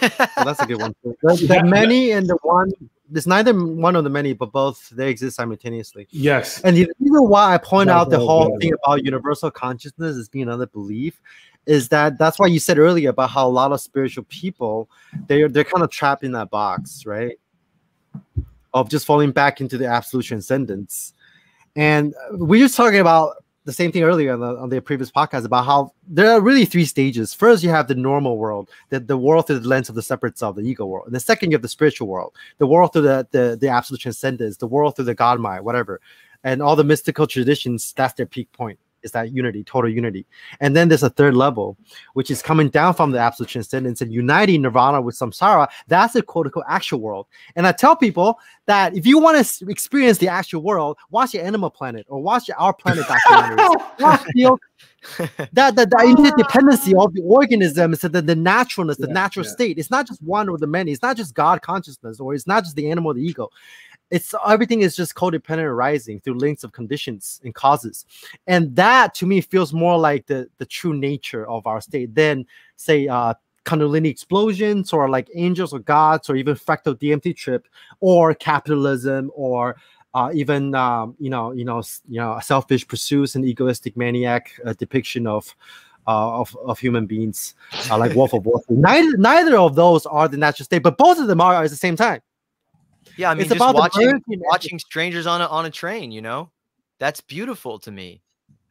well, 0.00 0.10
that's 0.44 0.60
a 0.60 0.66
good 0.66 0.80
one. 0.80 0.94
The, 1.02 1.14
the 1.48 1.62
many 1.64 2.12
and 2.12 2.26
the 2.26 2.38
one 2.42 2.72
there's 3.10 3.26
neither 3.26 3.52
one 3.52 3.96
of 3.96 4.04
the 4.04 4.10
many, 4.10 4.32
but 4.32 4.52
both 4.52 4.88
they 4.90 5.10
exist 5.10 5.36
simultaneously. 5.36 6.06
Yes. 6.10 6.60
And 6.62 6.76
the 6.76 6.88
reason 7.00 7.28
why 7.28 7.54
I 7.54 7.58
point 7.58 7.90
out 7.90 8.10
the 8.10 8.18
whole 8.18 8.58
thing 8.58 8.72
about 8.82 9.04
universal 9.04 9.50
consciousness 9.50 10.16
as 10.16 10.28
being 10.28 10.44
another 10.44 10.66
belief 10.66 11.20
is 11.66 11.88
that 11.88 12.18
that's 12.18 12.38
why 12.38 12.46
you 12.46 12.58
said 12.58 12.78
earlier 12.78 13.10
about 13.10 13.30
how 13.30 13.46
a 13.46 13.48
lot 13.48 13.72
of 13.72 13.80
spiritual 13.80 14.24
people 14.28 14.88
they're 15.28 15.48
they're 15.48 15.64
kind 15.64 15.82
of 15.82 15.90
trapped 15.90 16.22
in 16.22 16.32
that 16.32 16.50
box, 16.50 17.06
right? 17.06 17.38
of 18.74 18.90
just 18.90 19.06
falling 19.06 19.30
back 19.30 19.60
into 19.60 19.78
the 19.78 19.86
absolute 19.86 20.24
transcendence. 20.24 21.14
And 21.76 22.14
we're 22.32 22.60
just 22.60 22.76
talking 22.76 23.00
about 23.00 23.43
the 23.64 23.72
same 23.72 23.90
thing 23.92 24.02
earlier 24.02 24.32
on 24.32 24.40
the, 24.40 24.56
on 24.58 24.68
the 24.68 24.80
previous 24.80 25.10
podcast 25.10 25.44
about 25.44 25.64
how 25.64 25.92
there 26.06 26.30
are 26.30 26.40
really 26.40 26.64
three 26.64 26.84
stages. 26.84 27.32
First, 27.32 27.62
you 27.62 27.70
have 27.70 27.88
the 27.88 27.94
normal 27.94 28.36
world, 28.36 28.68
the, 28.90 29.00
the 29.00 29.16
world 29.16 29.46
through 29.46 29.60
the 29.60 29.68
lens 29.68 29.88
of 29.88 29.94
the 29.94 30.02
separate 30.02 30.36
self, 30.38 30.56
the 30.56 30.62
ego 30.62 30.84
world. 30.84 31.06
And 31.06 31.14
the 31.14 31.20
second, 31.20 31.50
you 31.50 31.54
have 31.54 31.62
the 31.62 31.68
spiritual 31.68 32.08
world, 32.08 32.34
the 32.58 32.66
world 32.66 32.92
through 32.92 33.02
the, 33.02 33.26
the, 33.30 33.56
the 33.60 33.68
absolute 33.68 34.00
transcendence, 34.00 34.58
the 34.58 34.66
world 34.66 34.96
through 34.96 35.06
the 35.06 35.14
God 35.14 35.40
mind, 35.40 35.64
whatever. 35.64 36.00
And 36.42 36.60
all 36.60 36.76
the 36.76 36.84
mystical 36.84 37.26
traditions, 37.26 37.94
that's 37.96 38.14
their 38.14 38.26
peak 38.26 38.52
point 38.52 38.78
is 39.04 39.12
that 39.12 39.32
unity, 39.32 39.62
total 39.62 39.90
unity. 39.90 40.26
And 40.60 40.74
then 40.74 40.88
there's 40.88 41.02
a 41.02 41.10
third 41.10 41.34
level, 41.34 41.76
which 42.14 42.30
is 42.30 42.42
coming 42.42 42.68
down 42.68 42.94
from 42.94 43.12
the 43.12 43.18
absolute 43.18 43.50
transcendence 43.50 44.00
and 44.00 44.12
uniting 44.12 44.62
nirvana 44.62 45.00
with 45.00 45.14
samsara. 45.14 45.68
That's 45.86 46.14
the 46.14 46.22
quote 46.22 46.46
unquote 46.46 46.64
actual 46.68 47.00
world. 47.00 47.26
And 47.54 47.66
I 47.66 47.72
tell 47.72 47.94
people 47.94 48.38
that 48.66 48.96
if 48.96 49.06
you 49.06 49.18
want 49.18 49.44
to 49.44 49.66
experience 49.68 50.18
the 50.18 50.28
actual 50.28 50.62
world, 50.62 50.96
watch 51.10 51.32
the 51.32 51.40
Animal 51.42 51.70
Planet 51.70 52.06
or 52.08 52.22
watch 52.22 52.50
Our 52.56 52.72
Planet 52.72 53.04
documentaries. 53.04 53.82
watch 54.00 54.22
the, 54.34 54.58
that, 55.52 55.76
the, 55.76 55.86
the 55.86 55.96
interdependency 56.46 57.00
of 57.00 57.12
the 57.12 57.22
organisms 57.22 58.00
the, 58.00 58.08
the 58.08 58.34
naturalness, 58.34 58.96
the 58.96 59.06
yeah, 59.06 59.12
natural 59.12 59.44
yeah. 59.44 59.52
state. 59.52 59.78
It's 59.78 59.90
not 59.90 60.06
just 60.06 60.22
one 60.22 60.48
or 60.48 60.58
the 60.58 60.66
many. 60.66 60.92
It's 60.92 61.02
not 61.02 61.16
just 61.16 61.34
God 61.34 61.62
consciousness 61.62 62.20
or 62.20 62.34
it's 62.34 62.46
not 62.46 62.64
just 62.64 62.76
the 62.76 62.90
animal, 62.90 63.12
the 63.14 63.22
ego 63.22 63.50
it's 64.14 64.32
everything 64.46 64.80
is 64.82 64.94
just 64.94 65.14
codependent 65.14 65.64
arising 65.64 66.20
through 66.20 66.34
links 66.34 66.62
of 66.62 66.72
conditions 66.72 67.40
and 67.44 67.54
causes 67.54 68.06
and 68.46 68.74
that 68.76 69.12
to 69.14 69.26
me 69.26 69.40
feels 69.40 69.72
more 69.72 69.98
like 69.98 70.26
the 70.26 70.48
the 70.58 70.66
true 70.66 70.94
nature 70.94 71.46
of 71.48 71.66
our 71.66 71.80
state 71.80 72.14
than 72.14 72.46
say 72.76 73.08
uh 73.08 73.34
Kundalini 73.64 74.10
explosions 74.10 74.92
or 74.92 75.08
like 75.08 75.28
angels 75.34 75.72
or 75.72 75.78
gods 75.78 76.28
or 76.28 76.36
even 76.36 76.54
fractal 76.54 76.94
DMT 76.94 77.34
trip 77.34 77.66
or 78.00 78.34
capitalism 78.34 79.30
or 79.34 79.76
uh, 80.12 80.30
even 80.34 80.74
um, 80.74 81.16
you 81.18 81.30
know 81.30 81.52
you 81.52 81.64
know 81.64 81.82
you 82.06 82.20
know 82.20 82.38
selfish 82.40 82.86
pursuits 82.86 83.34
and 83.34 83.44
egoistic 83.44 83.96
maniac 83.96 84.52
uh, 84.66 84.74
depiction 84.74 85.26
of 85.26 85.54
uh, 86.06 86.40
of, 86.40 86.54
of 86.66 86.78
human 86.78 87.06
beings 87.06 87.54
uh, 87.90 87.96
like 87.96 88.14
Wolf 88.14 88.34
of 88.34 88.44
Wall 88.44 88.60
Street. 88.60 88.78
Neither, 88.78 89.16
neither 89.16 89.56
of 89.56 89.74
those 89.74 90.04
are 90.04 90.28
the 90.28 90.36
natural 90.36 90.64
state, 90.64 90.82
but 90.82 90.98
both 90.98 91.18
of 91.18 91.26
them 91.26 91.40
are 91.40 91.64
at 91.64 91.70
the 91.70 91.76
same 91.76 91.96
time. 91.96 92.20
Yeah, 93.16 93.30
I 93.30 93.34
mean, 93.34 93.42
it's 93.42 93.48
just 93.50 93.56
about 93.56 93.74
watching 93.74 94.20
watching 94.28 94.78
strangers 94.78 95.26
on 95.26 95.40
a 95.40 95.46
on 95.46 95.66
a 95.66 95.70
train. 95.70 96.10
You 96.10 96.22
know, 96.22 96.50
that's 96.98 97.20
beautiful 97.20 97.78
to 97.80 97.90
me. 97.90 98.22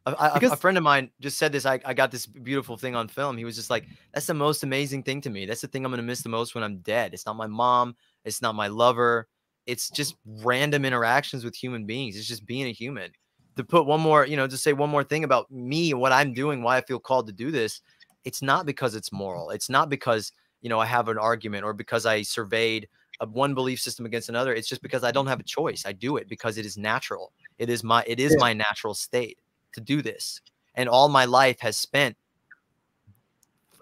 A, 0.06 0.32
because, 0.34 0.52
a, 0.52 0.58
friend 0.58 0.78
of 0.78 0.84
mine 0.84 1.12
just 1.22 1.38
said 1.38 1.54
this. 1.54 1.66
I, 1.66 1.80
I 1.86 1.94
got 1.94 2.12
this 2.12 2.26
beautiful 2.26 2.76
thing 2.76 2.94
on 2.94 3.08
film. 3.08 3.38
He 3.38 3.46
was 3.46 3.56
just 3.56 3.70
like, 3.70 3.88
"That's 4.14 4.26
the 4.26 4.34
most 4.34 4.64
amazing 4.64 5.04
thing 5.04 5.22
to 5.22 5.30
me. 5.30 5.46
That's 5.46 5.62
the 5.62 5.68
thing 5.68 5.86
I'm 5.86 5.92
gonna 5.92 6.04
miss 6.04 6.22
the 6.22 6.30
most 6.30 6.56
when 6.56 6.64
I'm 6.64 6.80
dead. 6.80 7.14
It's 7.14 7.26
not 7.26 7.38
my 7.38 7.48
mom. 7.48 7.96
It's 8.26 8.42
not 8.42 8.54
my 8.54 8.68
lover. 8.68 9.28
It's 9.66 9.90
just 9.90 10.16
random 10.26 10.84
interactions 10.84 11.46
with 11.46 11.56
human 11.56 11.86
beings. 11.86 12.18
It's 12.18 12.28
just 12.28 12.46
being 12.46 12.68
a 12.68 12.72
human." 12.72 13.12
To 13.56 13.64
put 13.64 13.86
one 13.86 14.02
more, 14.02 14.26
you 14.26 14.36
know, 14.36 14.48
to 14.48 14.58
say 14.58 14.74
one 14.74 14.90
more 14.90 15.04
thing 15.04 15.24
about 15.24 15.50
me, 15.52 15.94
what 15.94 16.12
I'm 16.12 16.34
doing, 16.34 16.64
why 16.64 16.78
I 16.78 16.82
feel 16.82 17.00
called 17.00 17.28
to 17.28 17.34
do 17.34 17.52
this. 17.52 17.82
It's 18.26 18.42
not 18.42 18.66
because 18.66 18.96
it's 18.96 19.12
moral. 19.12 19.52
It's 19.52 19.70
not 19.70 19.90
because 19.90 20.32
you 20.62 20.70
know 20.70 20.80
I 20.80 20.86
have 20.86 21.08
an 21.08 21.18
argument 21.18 21.64
or 21.64 21.72
because 21.72 22.06
I 22.06 22.24
surveyed 22.24 22.90
one 23.32 23.54
belief 23.54 23.80
system 23.80 24.06
against 24.06 24.30
another. 24.30 24.54
It's 24.54 24.68
just 24.68 24.82
because 24.82 25.04
I 25.04 25.12
don't 25.12 25.28
have 25.28 25.40
a 25.40 25.44
choice. 25.44 25.84
I 25.86 25.94
do 25.94 26.18
it 26.18 26.28
because 26.28 26.58
it 26.58 26.66
is 26.66 26.78
natural. 26.78 27.32
It 27.58 27.70
is 27.70 27.84
my 27.84 28.04
it 28.08 28.20
is 28.20 28.36
my 28.38 28.54
natural 28.54 28.94
state 28.94 29.38
to 29.74 29.82
do 29.82 30.02
this. 30.02 30.42
And 30.76 30.90
all 30.90 31.10
my 31.10 31.26
life 31.26 31.60
has 31.60 31.78
spent 31.78 32.18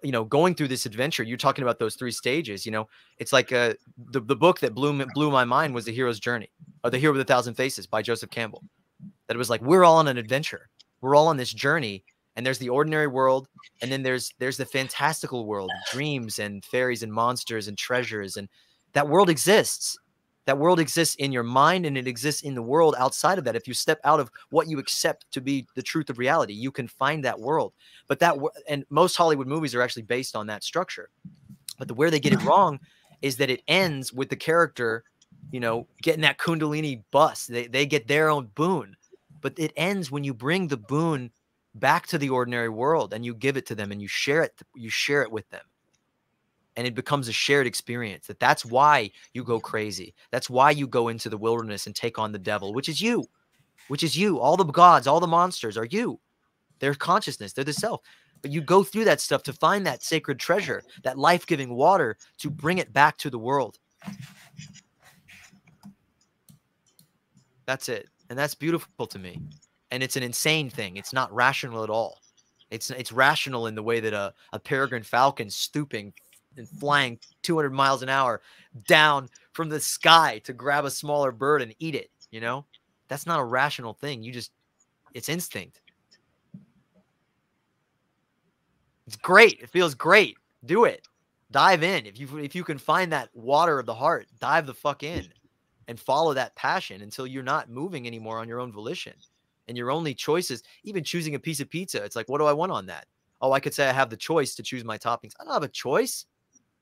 you 0.04 0.12
know 0.12 0.24
going 0.24 0.56
through 0.56 0.68
this 0.68 0.86
adventure 0.86 1.22
you're 1.24 1.38
talking 1.38 1.62
about 1.64 1.78
those 1.78 1.96
three 1.96 2.12
stages 2.12 2.66
you 2.66 2.72
know 2.72 2.88
it's 3.20 3.32
like 3.32 3.52
uh, 3.52 3.74
the, 4.10 4.20
the 4.20 4.36
book 4.36 4.60
that 4.60 4.74
blew 4.74 5.06
blew 5.14 5.30
my 5.30 5.46
mind 5.46 5.76
was 5.76 5.86
the 5.86 5.92
hero's 5.92 6.20
journey 6.20 6.50
or 6.84 6.90
the 6.90 6.98
hero 6.98 7.14
with 7.14 7.22
a 7.22 7.26
thousand 7.26 7.54
faces 7.54 7.86
by 7.86 8.02
joseph 8.02 8.30
campbell 8.30 8.64
that 9.28 9.36
it 9.36 9.38
was 9.38 9.50
like 9.50 9.62
we're 9.62 9.84
all 9.84 9.98
on 9.98 10.08
an 10.08 10.18
adventure 10.18 10.70
we're 11.02 11.16
all 11.16 11.28
on 11.28 11.38
this 11.38 11.54
journey 11.54 12.04
and 12.36 12.46
there's 12.46 12.58
the 12.58 12.70
ordinary 12.70 13.08
world 13.08 13.48
and 13.82 13.92
then 13.92 14.04
there's 14.04 14.34
there's 14.40 14.58
the 14.58 14.66
fantastical 14.66 15.46
world 15.46 15.72
dreams 15.92 16.40
and 16.40 16.64
fairies 16.66 17.04
and 17.04 17.14
monsters 17.14 17.68
and 17.68 17.78
treasures 17.78 18.38
and 18.38 18.50
that 18.94 19.08
world 19.08 19.30
exists. 19.30 19.98
That 20.46 20.58
world 20.58 20.80
exists 20.80 21.16
in 21.16 21.32
your 21.32 21.44
mind 21.44 21.86
and 21.86 21.98
it 21.98 22.08
exists 22.08 22.42
in 22.42 22.56
the 22.56 22.64
world 22.64 22.96
outside 22.98 23.38
of 23.38 23.44
that. 23.44 23.56
If 23.56 23.68
you 23.68 23.74
step 23.74 24.00
out 24.04 24.20
of 24.20 24.32
what 24.50 24.68
you 24.68 24.80
accept 24.80 25.32
to 25.32 25.42
be 25.42 25.68
the 25.76 25.84
truth 25.84 26.10
of 26.10 26.18
reality, 26.18 26.54
you 26.54 26.72
can 26.72 26.88
find 26.88 27.24
that 27.24 27.40
world. 27.40 27.74
But 28.08 28.20
that, 28.20 28.38
and 28.68 28.84
most 28.90 29.16
Hollywood 29.16 29.48
movies 29.48 29.76
are 29.76 29.82
actually 29.82 30.02
based 30.04 30.36
on 30.36 30.48
that 30.48 30.64
structure. 30.64 31.10
But 31.78 31.88
the, 31.88 31.94
where 31.94 32.10
they 32.10 32.20
get 32.20 32.34
it 32.34 32.42
wrong 32.44 32.80
is 33.22 33.38
that 33.38 33.52
it 33.52 33.62
ends 33.68 34.12
with 34.12 34.30
the 34.30 34.36
character, 34.36 35.04
you 35.52 35.60
know, 35.60 35.88
getting 36.02 36.22
that 36.22 36.40
Kundalini 36.40 37.04
bus. 37.12 37.46
They, 37.46 37.68
they 37.68 37.86
get 37.86 38.08
their 38.08 38.30
own 38.30 38.48
boon. 38.56 38.96
But 39.42 39.54
it 39.58 39.74
ends 39.76 40.10
when 40.10 40.24
you 40.24 40.34
bring 40.34 40.68
the 40.68 40.78
boon 40.78 41.32
back 41.76 42.08
to 42.08 42.18
the 42.18 42.30
ordinary 42.30 42.70
world 42.70 43.14
and 43.14 43.26
you 43.26 43.34
give 43.34 43.58
it 43.58 43.66
to 43.68 43.76
them 43.76 43.92
and 43.92 44.02
you 44.02 44.08
share 44.08 44.44
it 44.44 44.54
you 44.76 44.90
share 44.90 45.22
it 45.22 45.32
with 45.32 45.50
them 45.50 45.62
and 46.82 46.88
it 46.88 46.96
becomes 46.96 47.28
a 47.28 47.32
shared 47.32 47.68
experience 47.68 48.26
that 48.26 48.40
that's 48.40 48.66
why 48.66 49.12
you 49.36 49.44
go 49.44 49.60
crazy. 49.60 50.16
That's 50.32 50.50
why 50.50 50.72
you 50.72 50.88
go 50.88 51.10
into 51.10 51.30
the 51.30 51.38
wilderness 51.38 51.86
and 51.86 51.96
take 51.96 52.18
on 52.18 52.32
the 52.32 52.40
devil 52.40 52.74
which 52.74 52.90
is 52.90 53.00
you 53.00 53.24
which 53.88 54.02
is 54.02 54.18
you. 54.18 54.40
All 54.40 54.58
the 54.58 54.64
gods 54.64 55.06
all 55.06 55.20
the 55.20 55.28
monsters 55.28 55.78
are 55.78 55.86
you. 55.86 56.20
They're 56.80 56.96
consciousness 56.96 57.54
they're 57.54 57.64
the 57.64 57.72
self. 57.72 58.02
But 58.42 58.50
you 58.50 58.62
go 58.62 58.84
through 58.84 59.06
that 59.06 59.22
stuff 59.22 59.44
to 59.44 59.54
find 59.54 59.86
that 59.86 60.02
sacred 60.02 60.40
treasure 60.40 60.82
that 61.04 61.20
life-giving 61.20 61.72
water 61.72 62.18
to 62.40 62.50
bring 62.50 62.80
it 62.80 62.92
back 62.92 63.16
to 63.18 63.30
the 63.30 63.38
world. 63.38 63.78
That's 67.68 67.90
it 67.90 68.08
and 68.32 68.40
that's 68.40 68.56
beautiful 68.56 69.06
to 69.06 69.20
me. 69.20 69.40
And 69.92 70.02
it's 70.02 70.16
an 70.16 70.24
insane 70.24 70.72
thing 70.72 70.98
it's 70.98 71.14
not 71.14 71.32
rational 71.32 71.84
at 71.84 71.92
all. 71.92 72.22
It's 72.72 72.90
it's 72.90 73.12
rational 73.12 73.68
in 73.68 73.76
the 73.76 73.84
way 73.84 74.00
that 74.00 74.14
a, 74.14 74.34
a 74.54 74.60
peregrine 74.60 75.04
falcon 75.04 75.52
stooping 75.52 76.14
and 76.58 76.68
flying 76.68 77.20
200 77.44 77.72
miles 77.72 78.02
an 78.04 78.10
hour 78.10 78.42
down 78.88 79.30
from 79.54 79.70
the 79.70 79.80
sky 79.80 80.40
to 80.44 80.54
grab 80.54 80.86
a 80.86 80.92
smaller 80.92 81.32
bird 81.32 81.62
and 81.62 81.74
eat 81.80 81.96
it. 81.96 82.10
You 82.32 82.42
know, 82.42 82.66
that's 83.08 83.26
not 83.26 83.40
a 83.40 83.44
rational 83.44 83.94
thing. 83.94 84.24
You 84.24 84.32
just, 84.32 84.52
it's 85.14 85.30
instinct. 85.30 85.82
It's 89.08 89.18
great. 89.18 89.60
It 89.62 89.70
feels 89.70 89.96
great. 89.96 90.38
Do 90.66 90.86
it. 90.86 91.08
Dive 91.52 91.84
in. 91.84 92.06
If 92.06 92.18
you 92.18 92.38
if 92.38 92.56
you 92.56 92.64
can 92.64 92.78
find 92.78 93.12
that 93.12 93.30
water 93.34 93.78
of 93.78 93.86
the 93.86 93.94
heart, 93.94 94.28
dive 94.40 94.66
the 94.66 94.74
fuck 94.74 95.04
in 95.04 95.28
and 95.90 96.00
follow 96.00 96.34
that 96.34 96.56
passion 96.56 97.02
until 97.02 97.28
you're 97.28 97.44
not 97.44 97.70
moving 97.70 98.08
anymore 98.08 98.40
on 98.40 98.48
your 98.48 98.62
own 98.62 98.72
volition. 98.72 99.14
And 99.68 99.78
your 99.78 99.92
only 99.92 100.14
choices, 100.14 100.64
even 100.84 101.04
choosing 101.04 101.36
a 101.36 101.40
piece 101.40 101.60
of 101.60 101.70
pizza, 101.70 102.04
it's 102.04 102.16
like, 102.16 102.30
what 102.30 102.38
do 102.40 102.46
I 102.46 102.54
want 102.54 102.72
on 102.72 102.86
that? 102.86 103.06
Oh, 103.42 103.52
I 103.52 103.60
could 103.60 103.74
say 103.74 103.90
I 103.90 103.94
have 103.94 104.10
the 104.10 104.18
choice 104.18 104.56
to 104.56 104.64
choose 104.64 104.84
my 104.84 104.98
toppings. 104.98 105.34
I 105.40 105.44
don't 105.44 105.54
have 105.54 105.64
a 105.64 105.68
choice. 105.68 106.26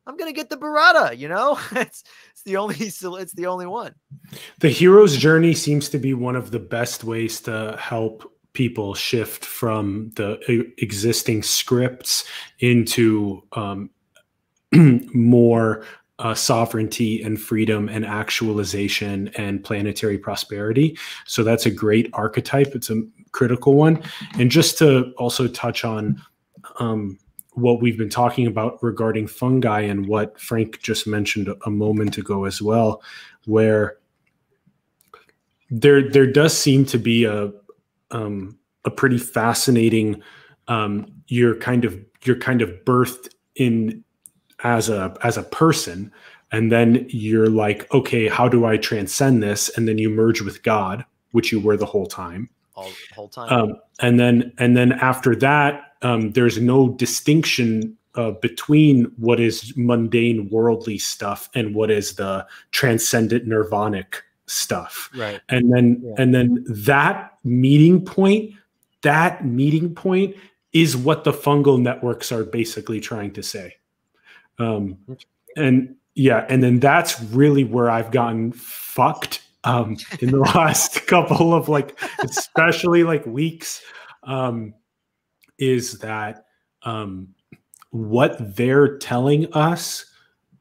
I'm 0.07 0.17
gonna 0.17 0.33
get 0.33 0.49
the 0.49 0.57
burrata. 0.57 1.17
You 1.17 1.29
know, 1.29 1.59
it's 1.71 2.03
it's 2.31 2.43
the 2.43 2.57
only 2.57 2.75
it's 2.79 3.33
the 3.33 3.45
only 3.47 3.65
one. 3.65 3.93
The 4.59 4.69
hero's 4.69 5.17
journey 5.17 5.53
seems 5.53 5.89
to 5.89 5.97
be 5.97 6.13
one 6.13 6.35
of 6.35 6.51
the 6.51 6.59
best 6.59 7.03
ways 7.03 7.41
to 7.41 7.77
help 7.79 8.31
people 8.53 8.93
shift 8.93 9.45
from 9.45 10.11
the 10.15 10.39
existing 10.79 11.43
scripts 11.43 12.25
into 12.59 13.43
um, 13.53 13.89
more 15.13 15.85
uh, 16.19 16.33
sovereignty 16.33 17.21
and 17.23 17.39
freedom 17.39 17.87
and 17.87 18.05
actualization 18.05 19.29
and 19.37 19.63
planetary 19.63 20.17
prosperity. 20.17 20.97
So 21.25 21.43
that's 21.43 21.65
a 21.65 21.71
great 21.71 22.09
archetype. 22.13 22.75
It's 22.75 22.89
a 22.89 23.01
critical 23.31 23.75
one. 23.75 24.01
And 24.37 24.51
just 24.51 24.77
to 24.79 25.13
also 25.17 25.47
touch 25.47 25.85
on 25.85 26.21
um, 26.79 27.17
what 27.61 27.81
we've 27.81 27.97
been 27.97 28.09
talking 28.09 28.47
about 28.47 28.81
regarding 28.81 29.27
fungi 29.27 29.81
and 29.81 30.07
what 30.07 30.39
Frank 30.39 30.81
just 30.81 31.07
mentioned 31.07 31.53
a 31.65 31.69
moment 31.69 32.17
ago 32.17 32.45
as 32.45 32.61
well, 32.61 33.01
where 33.45 33.97
there 35.69 36.09
there 36.09 36.27
does 36.27 36.57
seem 36.57 36.85
to 36.85 36.97
be 36.97 37.25
a 37.25 37.51
um, 38.11 38.57
a 38.85 38.91
pretty 38.91 39.17
fascinating 39.17 40.21
um, 40.67 41.11
you're 41.27 41.55
kind 41.55 41.85
of 41.85 41.99
you're 42.23 42.37
kind 42.37 42.61
of 42.61 42.69
birthed 42.85 43.29
in 43.55 44.03
as 44.63 44.89
a 44.89 45.15
as 45.23 45.37
a 45.37 45.43
person 45.43 46.11
and 46.51 46.71
then 46.71 47.05
you're 47.09 47.49
like 47.49 47.91
okay 47.93 48.27
how 48.27 48.47
do 48.47 48.65
i 48.65 48.77
transcend 48.77 49.43
this? 49.43 49.69
And 49.77 49.87
then 49.87 49.97
you 49.97 50.09
merge 50.09 50.41
with 50.41 50.63
god 50.63 51.05
which 51.31 51.51
you 51.51 51.59
were 51.59 51.77
the 51.77 51.85
whole 51.85 52.07
time. 52.07 52.49
All 52.75 52.89
whole 53.13 53.27
time. 53.27 53.51
Um, 53.51 53.75
and 53.99 54.19
then 54.19 54.53
and 54.57 54.75
then 54.75 54.93
after 54.93 55.35
that 55.37 55.88
um, 56.01 56.31
there's 56.31 56.59
no 56.59 56.89
distinction 56.89 57.97
uh, 58.15 58.31
between 58.31 59.05
what 59.17 59.39
is 59.39 59.73
mundane 59.77 60.49
worldly 60.49 60.97
stuff 60.97 61.49
and 61.53 61.75
what 61.75 61.91
is 61.91 62.15
the 62.15 62.45
transcendent 62.71 63.47
nirvanic 63.47 64.21
stuff. 64.47 65.09
Right. 65.15 65.39
And 65.49 65.71
then 65.73 66.01
yeah. 66.03 66.13
and 66.17 66.33
then 66.33 66.65
that 66.67 67.37
meeting 67.43 68.03
point 68.03 68.53
that 69.01 69.45
meeting 69.45 69.95
point 69.95 70.35
is 70.73 70.95
what 70.95 71.23
the 71.23 71.31
fungal 71.31 71.79
networks 71.81 72.31
are 72.31 72.43
basically 72.43 72.99
trying 72.99 73.31
to 73.33 73.43
say. 73.43 73.75
Um, 74.57 74.97
and 75.55 75.95
yeah, 76.15 76.45
and 76.49 76.61
then 76.61 76.79
that's 76.79 77.21
really 77.21 77.63
where 77.63 77.89
I've 77.89 78.11
gotten 78.11 78.51
fucked 78.51 79.41
um, 79.63 79.97
in 80.19 80.31
the 80.31 80.39
last 80.55 81.07
couple 81.07 81.53
of 81.53 81.69
like, 81.69 81.99
especially 82.23 83.03
like 83.03 83.25
weeks, 83.25 83.81
um, 84.23 84.73
is 85.59 85.99
that 85.99 86.45
um, 86.83 87.27
what 87.91 88.55
they're 88.55 88.97
telling 88.97 89.51
us, 89.53 90.05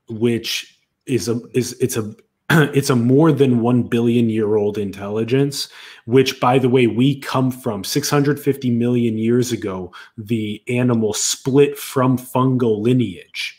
which 0.08 0.78
is 1.06 1.28
a 1.28 1.40
is 1.54 1.72
it's 1.80 1.96
a 1.96 2.14
it's 2.50 2.90
a 2.90 2.96
more 2.96 3.32
than 3.32 3.60
1 3.60 3.82
billion 3.84 4.30
year 4.30 4.56
old 4.56 4.78
intelligence 4.78 5.68
which 6.04 6.40
by 6.40 6.58
the 6.58 6.68
way 6.68 6.86
we 6.86 7.18
come 7.20 7.50
from 7.50 7.84
650 7.84 8.70
million 8.70 9.18
years 9.18 9.52
ago 9.52 9.92
the 10.16 10.62
animal 10.68 11.12
split 11.12 11.76
from 11.78 12.16
fungal 12.16 12.80
lineage. 12.80 13.54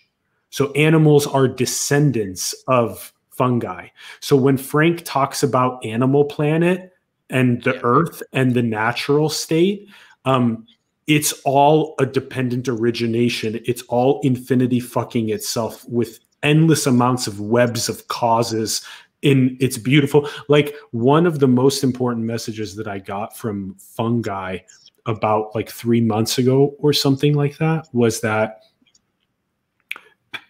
So 0.52 0.72
animals 0.72 1.28
are 1.28 1.48
descendants 1.48 2.56
of 2.68 3.14
fungi. 3.30 3.90
So 4.20 4.36
when 4.36 4.58
frank 4.58 5.04
talks 5.06 5.44
about 5.44 5.86
animal 5.86 6.26
planet 6.26 6.92
and 7.30 7.64
the 7.64 7.80
earth 7.84 8.24
and 8.34 8.56
the 8.56 8.64
natural 8.64 9.30
state 9.30 9.88
um, 10.26 10.66
it's 11.10 11.34
all 11.44 11.96
a 11.98 12.06
dependent 12.06 12.70
origination. 12.70 13.60
It's 13.66 13.82
all 13.90 14.22
infinity 14.22 14.80
fucking 14.80 15.30
itself 15.30 15.84
with 15.90 16.20
endless 16.44 16.86
amounts 16.86 17.26
of 17.26 17.42
webs 17.42 17.90
of 17.90 18.08
causes 18.10 18.86
in 19.24 19.58
it's 19.60 19.78
beautiful. 19.78 20.30
Like 20.50 20.76
one 20.92 21.26
of 21.26 21.40
the 21.40 21.48
most 21.48 21.84
important 21.84 22.26
messages 22.26 22.76
that 22.76 22.88
i 22.88 23.00
got 23.00 23.36
from 23.36 23.76
fungi 23.80 24.60
about 25.08 25.56
like 25.56 25.72
3 25.72 26.00
months 26.02 26.38
ago 26.38 26.76
or 26.78 26.94
something 26.94 27.34
like 27.34 27.58
that 27.58 27.88
was 27.92 28.22
that 28.22 28.60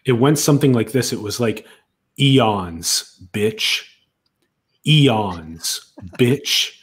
it 0.04 0.12
went 0.12 0.38
something 0.40 0.74
like 0.74 0.92
this. 0.92 1.14
It 1.14 1.22
was 1.22 1.40
like 1.40 1.66
eons 2.20 3.24
bitch. 3.32 3.86
Eons 4.86 5.94
bitch. 6.18 6.76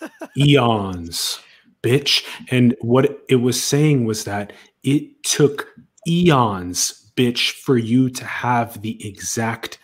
Eons 0.36 1.40
bitch 1.86 2.24
and 2.50 2.74
what 2.80 3.22
it 3.28 3.36
was 3.36 3.62
saying 3.62 4.04
was 4.04 4.24
that 4.24 4.52
it 4.82 5.22
took 5.22 5.68
eons 6.08 7.06
bitch 7.16 7.52
for 7.52 7.78
you 7.78 8.10
to 8.10 8.24
have 8.24 8.82
the 8.82 9.06
exact 9.06 9.78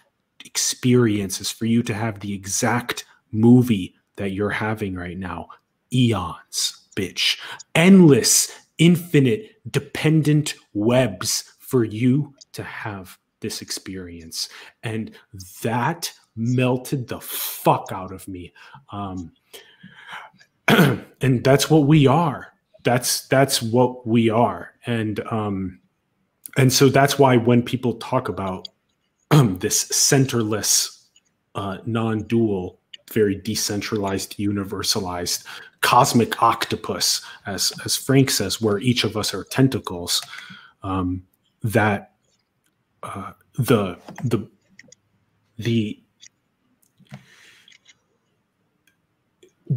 experiences, 0.45 1.51
for 1.51 1.67
you 1.67 1.83
to 1.83 1.95
have 1.95 2.21
the 2.21 2.35
exact 2.35 3.05
movie 3.31 3.95
that 4.17 4.33
you're 4.33 4.51
having 4.51 4.95
right 4.95 5.19
now. 5.19 5.49
Eons, 5.93 6.89
bitch. 6.95 7.39
Endless, 7.75 8.53
infinite, 8.79 9.61
dependent 9.71 10.55
webs 10.75 11.55
for 11.59 11.85
you 11.85 12.35
to 12.53 12.63
have 12.63 13.19
this 13.41 13.63
experience. 13.63 14.49
And 14.83 15.13
that 15.63 16.13
melted 16.37 17.09
the 17.09 17.21
fuck 17.21 17.89
out 17.93 18.13
of 18.13 18.29
me. 18.29 18.53
Um, 18.91 19.33
and 21.21 21.45
that's 21.45 21.71
what 21.71 21.87
we 21.87 22.07
are. 22.07 22.53
That's 22.85 23.27
that's 23.29 23.63
what 23.63 24.07
we 24.07 24.29
are. 24.31 24.73
And 24.87 25.21
um, 25.31 25.81
and 26.57 26.73
so 26.73 26.89
that's 26.89 27.19
why 27.19 27.37
when 27.37 27.63
people 27.63 27.95
talk 27.95 28.29
about 28.29 28.69
this 29.31 29.85
centerless, 29.87 31.05
uh, 31.55 31.79
non-dual, 31.87 32.79
very 33.13 33.37
decentralized, 33.37 34.37
universalized 34.39 35.45
cosmic 35.81 36.43
octopus, 36.43 37.23
as 37.47 37.73
as 37.85 37.97
Frank 37.97 38.31
says, 38.31 38.61
where 38.61 38.79
each 38.79 39.05
of 39.05 39.17
us 39.17 39.35
are 39.35 39.45
tentacles, 39.45 40.23
um, 40.83 41.23
that 41.63 42.13
uh, 43.03 43.33
the 43.55 43.99
the 44.25 44.49
the 45.59 46.02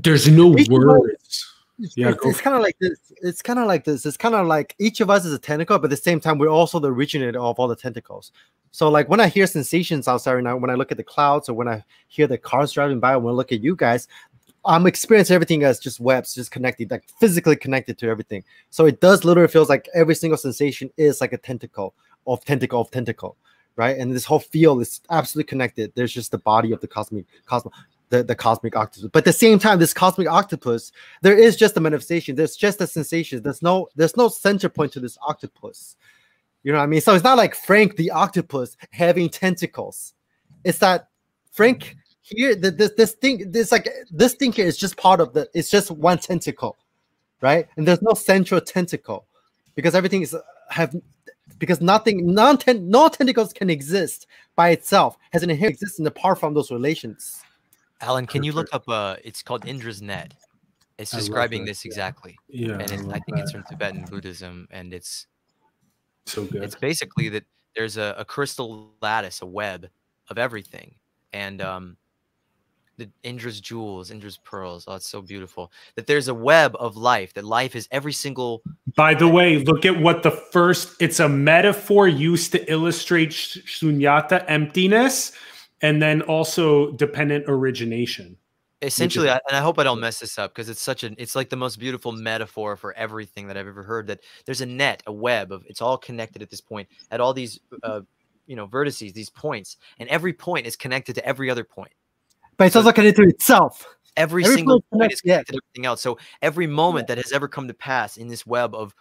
there's 0.03 0.27
no 0.27 0.47
words 0.69 1.55
yeah, 1.77 2.09
it's, 2.09 2.25
it's 2.25 2.41
kind 2.41 2.55
of 2.55 2.61
like 2.61 2.77
this. 2.79 2.99
It's 3.21 3.41
kind 3.41 3.59
of 3.59 3.67
like 3.67 3.83
this. 3.83 4.05
It's 4.05 4.17
kind 4.17 4.35
of 4.35 4.47
like 4.47 4.75
each 4.79 5.01
of 5.01 5.09
us 5.09 5.25
is 5.25 5.33
a 5.33 5.39
tentacle, 5.39 5.77
but 5.77 5.85
at 5.85 5.89
the 5.89 5.97
same 5.97 6.19
time, 6.19 6.37
we're 6.37 6.47
also 6.47 6.79
the 6.79 6.91
originator 6.91 7.39
of 7.39 7.59
all 7.59 7.67
the 7.67 7.75
tentacles. 7.75 8.31
So, 8.71 8.89
like 8.89 9.09
when 9.09 9.19
I 9.19 9.27
hear 9.27 9.45
sensations 9.47 10.07
outside 10.07 10.35
right 10.35 10.43
now, 10.43 10.55
when 10.55 10.69
I 10.69 10.75
look 10.75 10.91
at 10.91 10.97
the 10.97 11.03
clouds, 11.03 11.49
or 11.49 11.53
when 11.53 11.67
I 11.67 11.83
hear 12.07 12.27
the 12.27 12.37
cars 12.37 12.71
driving 12.71 12.99
by, 12.99 13.17
when 13.17 13.33
I 13.33 13.35
look 13.35 13.51
at 13.51 13.61
you 13.61 13.75
guys, 13.75 14.07
I'm 14.63 14.87
experiencing 14.87 15.35
everything 15.35 15.63
as 15.63 15.79
just 15.79 15.99
webs, 15.99 16.33
just 16.33 16.51
connected, 16.51 16.91
like 16.91 17.03
physically 17.19 17.57
connected 17.57 17.97
to 17.99 18.07
everything. 18.07 18.43
So 18.69 18.85
it 18.85 19.01
does 19.01 19.25
literally 19.25 19.49
feels 19.49 19.69
like 19.69 19.89
every 19.93 20.15
single 20.15 20.37
sensation 20.37 20.89
is 20.97 21.19
like 21.19 21.33
a 21.33 21.37
tentacle 21.37 21.93
of 22.25 22.43
tentacle 22.45 22.81
of 22.81 22.89
tentacle, 22.89 23.35
right? 23.75 23.97
And 23.97 24.13
this 24.13 24.25
whole 24.25 24.39
field 24.39 24.81
is 24.81 25.01
absolutely 25.09 25.49
connected. 25.49 25.91
There's 25.93 26.13
just 26.13 26.31
the 26.31 26.37
body 26.37 26.71
of 26.71 26.79
the 26.79 26.87
cosmic 26.87 27.25
cosmos 27.45 27.73
the, 28.09 28.23
the 28.23 28.35
cosmic 28.35 28.75
octopus. 28.75 29.09
But 29.11 29.19
at 29.19 29.25
the 29.25 29.33
same 29.33 29.59
time, 29.59 29.79
this 29.79 29.93
cosmic 29.93 30.27
octopus, 30.27 30.91
there 31.21 31.37
is 31.37 31.55
just 31.55 31.77
a 31.77 31.79
manifestation. 31.79 32.35
There's 32.35 32.55
just 32.55 32.81
a 32.81 32.87
sensation. 32.87 33.41
There's 33.41 33.61
no 33.61 33.87
there's 33.95 34.17
no 34.17 34.27
center 34.27 34.69
point 34.69 34.93
to 34.93 34.99
this 34.99 35.17
octopus. 35.27 35.95
You 36.63 36.71
know 36.71 36.79
what 36.79 36.85
I 36.85 36.87
mean? 36.87 37.01
So 37.01 37.13
it's 37.13 37.23
not 37.23 37.37
like 37.37 37.55
Frank 37.55 37.95
the 37.95 38.11
octopus 38.11 38.75
having 38.91 39.29
tentacles. 39.29 40.13
It's 40.63 40.79
that 40.79 41.09
Frank 41.51 41.95
here, 42.21 42.55
the, 42.55 42.71
this 42.71 42.91
this 42.97 43.11
thing, 43.13 43.51
this 43.51 43.71
like 43.71 43.87
this 44.11 44.33
thing 44.33 44.51
here 44.51 44.65
is 44.65 44.77
just 44.77 44.97
part 44.97 45.21
of 45.21 45.33
the. 45.33 45.47
It's 45.53 45.69
just 45.69 45.91
one 45.91 46.17
tentacle, 46.17 46.77
right? 47.41 47.67
And 47.77 47.87
there's 47.87 48.01
no 48.01 48.13
central 48.13 48.61
tentacle 48.61 49.25
because 49.75 49.93
everything 49.93 50.23
is 50.23 50.35
have 50.69 50.95
because 51.59 51.81
nothing 51.81 52.33
non 52.33 52.57
no 52.81 53.09
tentacles 53.09 53.53
can 53.53 53.69
exist 53.69 54.25
by 54.55 54.69
itself 54.69 55.17
has 55.31 55.43
an 55.43 55.49
inherent 55.49 55.75
existence 55.75 56.07
apart 56.07 56.39
from 56.39 56.53
those 56.53 56.71
relations. 56.71 57.43
Alan, 58.01 58.25
can 58.25 58.43
you 58.43 58.51
look 58.51 58.67
up? 58.73 58.87
Uh, 58.87 59.15
it's 59.23 59.41
called 59.41 59.65
Indra's 59.65 60.01
net. 60.01 60.33
It's 60.97 61.11
describing 61.11 61.65
this 61.65 61.83
exactly. 61.85 62.37
Yeah, 62.47 62.77
and 62.79 63.11
I, 63.11 63.15
I 63.15 63.19
think 63.19 63.37
that. 63.37 63.39
it's 63.39 63.51
from 63.51 63.63
Tibetan 63.63 64.05
Buddhism, 64.09 64.67
and 64.71 64.93
it's 64.93 65.27
so 66.25 66.45
good. 66.45 66.63
It's 66.63 66.75
basically 66.75 67.29
that 67.29 67.43
there's 67.75 67.97
a, 67.97 68.15
a 68.17 68.25
crystal 68.25 68.93
lattice, 69.01 69.41
a 69.41 69.45
web 69.45 69.89
of 70.29 70.37
everything, 70.37 70.95
and 71.33 71.61
um, 71.61 71.97
the 72.97 73.09
Indra's 73.23 73.59
jewels, 73.59 74.09
Indra's 74.09 74.37
pearls. 74.37 74.85
Oh, 74.87 74.95
it's 74.95 75.09
so 75.09 75.21
beautiful. 75.21 75.71
That 75.95 76.07
there's 76.07 76.29
a 76.29 76.33
web 76.33 76.75
of 76.79 76.95
life. 76.95 77.33
That 77.33 77.43
life 77.43 77.75
is 77.75 77.89
every 77.91 78.13
single. 78.13 78.61
By 78.95 79.13
the 79.13 79.27
way, 79.27 79.57
look 79.59 79.85
at 79.85 79.99
what 79.99 80.23
the 80.23 80.31
first. 80.31 80.95
It's 81.01 81.19
a 81.19 81.27
metaphor 81.27 82.07
used 82.07 82.53
to 82.53 82.71
illustrate 82.71 83.31
shunyata, 83.31 84.45
emptiness 84.47 85.33
and 85.81 86.01
then 86.01 86.21
also 86.23 86.91
dependent 86.91 87.45
origination. 87.47 88.37
Essentially 88.81 89.29
I, 89.29 89.39
and 89.47 89.57
i 89.57 89.61
hope 89.61 89.79
i 89.79 89.83
don't 89.83 90.01
mess 90.01 90.19
this 90.19 90.37
up 90.37 90.53
because 90.53 90.69
it's 90.69 90.81
such 90.81 91.03
an 91.03 91.15
it's 91.17 91.33
like 91.33 91.49
the 91.49 91.55
most 91.55 91.79
beautiful 91.79 92.11
metaphor 92.11 92.75
for 92.75 92.93
everything 92.93 93.47
that 93.47 93.57
i've 93.57 93.65
ever 93.65 93.81
heard 93.81 94.05
that 94.07 94.19
there's 94.45 94.61
a 94.61 94.65
net 94.65 95.01
a 95.07 95.13
web 95.13 95.51
of 95.51 95.63
it's 95.65 95.81
all 95.81 95.97
connected 95.97 96.41
at 96.41 96.51
this 96.51 96.61
point 96.61 96.87
at 97.09 97.21
all 97.21 97.33
these 97.33 97.57
uh 97.83 98.01
you 98.47 98.55
know 98.55 98.67
vertices 98.67 99.13
these 99.13 99.29
points 99.29 99.77
and 99.99 100.09
every 100.09 100.33
point 100.33 100.65
is 100.65 100.75
connected 100.75 101.13
to 101.15 101.25
every 101.25 101.49
other 101.49 101.63
point. 101.63 101.91
But 102.57 102.65
it's 102.65 102.73
so 102.73 102.79
also 102.79 102.91
connected 102.91 103.23
to 103.23 103.29
itself. 103.29 103.85
Every, 104.17 104.45
every 104.45 104.55
single 104.55 104.81
point 104.93 105.11
is 105.11 105.21
connected 105.21 105.55
yeah. 105.55 105.59
to 105.59 105.61
everything 105.65 105.85
else. 105.85 106.01
So 106.01 106.17
every 106.41 106.67
moment 106.67 107.07
that 107.07 107.17
has 107.17 107.33
ever 107.33 107.49
come 107.49 107.67
to 107.67 107.73
pass 107.73 108.15
in 108.15 108.27
this 108.29 108.45
web 108.45 108.73
of 108.73 108.95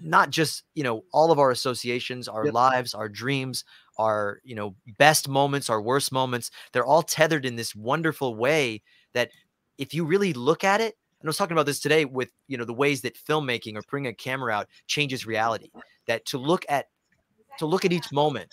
not 0.00 0.30
just 0.30 0.64
you 0.74 0.82
know 0.82 1.04
all 1.12 1.30
of 1.30 1.38
our 1.38 1.50
associations 1.50 2.28
our 2.28 2.46
yep. 2.46 2.54
lives 2.54 2.94
our 2.94 3.08
dreams 3.08 3.64
our 3.98 4.40
you 4.44 4.54
know 4.54 4.74
best 4.98 5.28
moments 5.28 5.68
our 5.68 5.82
worst 5.82 6.12
moments 6.12 6.50
they're 6.72 6.84
all 6.84 7.02
tethered 7.02 7.44
in 7.44 7.56
this 7.56 7.74
wonderful 7.74 8.34
way 8.34 8.80
that 9.12 9.30
if 9.78 9.92
you 9.92 10.04
really 10.04 10.32
look 10.32 10.64
at 10.64 10.80
it 10.80 10.96
and 11.20 11.28
i 11.28 11.28
was 11.28 11.36
talking 11.36 11.52
about 11.52 11.66
this 11.66 11.80
today 11.80 12.04
with 12.04 12.30
you 12.48 12.56
know 12.56 12.64
the 12.64 12.72
ways 12.72 13.02
that 13.02 13.16
filmmaking 13.16 13.76
or 13.76 13.82
bringing 13.88 14.10
a 14.10 14.14
camera 14.14 14.52
out 14.52 14.68
changes 14.86 15.26
reality 15.26 15.70
that 16.06 16.24
to 16.24 16.38
look 16.38 16.64
at 16.68 16.86
to 17.58 17.66
look 17.66 17.84
at 17.84 17.92
each 17.92 18.10
moment 18.12 18.50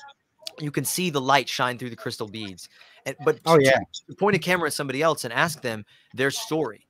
you 0.60 0.72
can 0.72 0.84
see 0.84 1.10
the 1.10 1.22
light 1.22 1.48
shine 1.48 1.78
through 1.78 1.90
the 1.90 1.96
crystal 1.96 2.28
beads 2.28 2.68
and 3.06 3.16
but 3.24 3.40
oh 3.46 3.58
yeah 3.60 3.80
point 4.18 4.36
a 4.36 4.40
camera 4.40 4.68
at 4.68 4.74
somebody 4.74 5.02
else 5.02 5.24
and 5.24 5.34
ask 5.34 5.62
them 5.62 5.86
their 6.14 6.32
story 6.32 6.86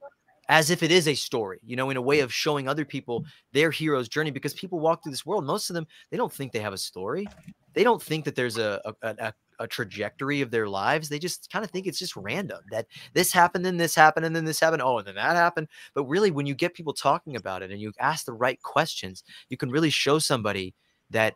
as 0.49 0.71
if 0.71 0.81
it 0.81 0.91
is 0.91 1.07
a 1.07 1.13
story, 1.13 1.59
you 1.63 1.75
know, 1.75 1.91
in 1.91 1.97
a 1.97 2.01
way 2.01 2.19
of 2.19 2.33
showing 2.33 2.67
other 2.67 2.83
people 2.83 3.23
their 3.53 3.69
hero's 3.69 4.09
journey. 4.09 4.31
Because 4.31 4.53
people 4.55 4.79
walk 4.79 5.03
through 5.03 5.11
this 5.11 5.25
world, 5.25 5.45
most 5.45 5.69
of 5.69 5.75
them, 5.75 5.87
they 6.09 6.17
don't 6.17 6.33
think 6.33 6.51
they 6.51 6.59
have 6.59 6.73
a 6.73 6.77
story. 6.77 7.27
They 7.75 7.83
don't 7.83 8.01
think 8.01 8.25
that 8.25 8.35
there's 8.35 8.57
a, 8.57 8.81
a, 9.03 9.09
a, 9.09 9.33
a 9.59 9.67
trajectory 9.67 10.41
of 10.41 10.49
their 10.49 10.67
lives. 10.67 11.07
They 11.07 11.19
just 11.19 11.51
kind 11.51 11.63
of 11.63 11.69
think 11.69 11.85
it's 11.85 11.99
just 11.99 12.15
random 12.15 12.59
that 12.71 12.87
this 13.13 13.31
happened, 13.31 13.63
then 13.63 13.77
this 13.77 13.93
happened, 13.93 14.25
and 14.25 14.35
then 14.35 14.43
this 14.43 14.59
happened. 14.59 14.81
Oh, 14.81 14.97
and 14.97 15.07
then 15.07 15.15
that 15.15 15.35
happened. 15.35 15.67
But 15.93 16.05
really, 16.05 16.31
when 16.31 16.47
you 16.47 16.55
get 16.55 16.73
people 16.73 16.93
talking 16.93 17.35
about 17.35 17.61
it 17.61 17.69
and 17.69 17.79
you 17.79 17.93
ask 17.99 18.25
the 18.25 18.33
right 18.33 18.59
questions, 18.63 19.23
you 19.49 19.57
can 19.57 19.69
really 19.69 19.91
show 19.91 20.17
somebody 20.17 20.73
that. 21.11 21.35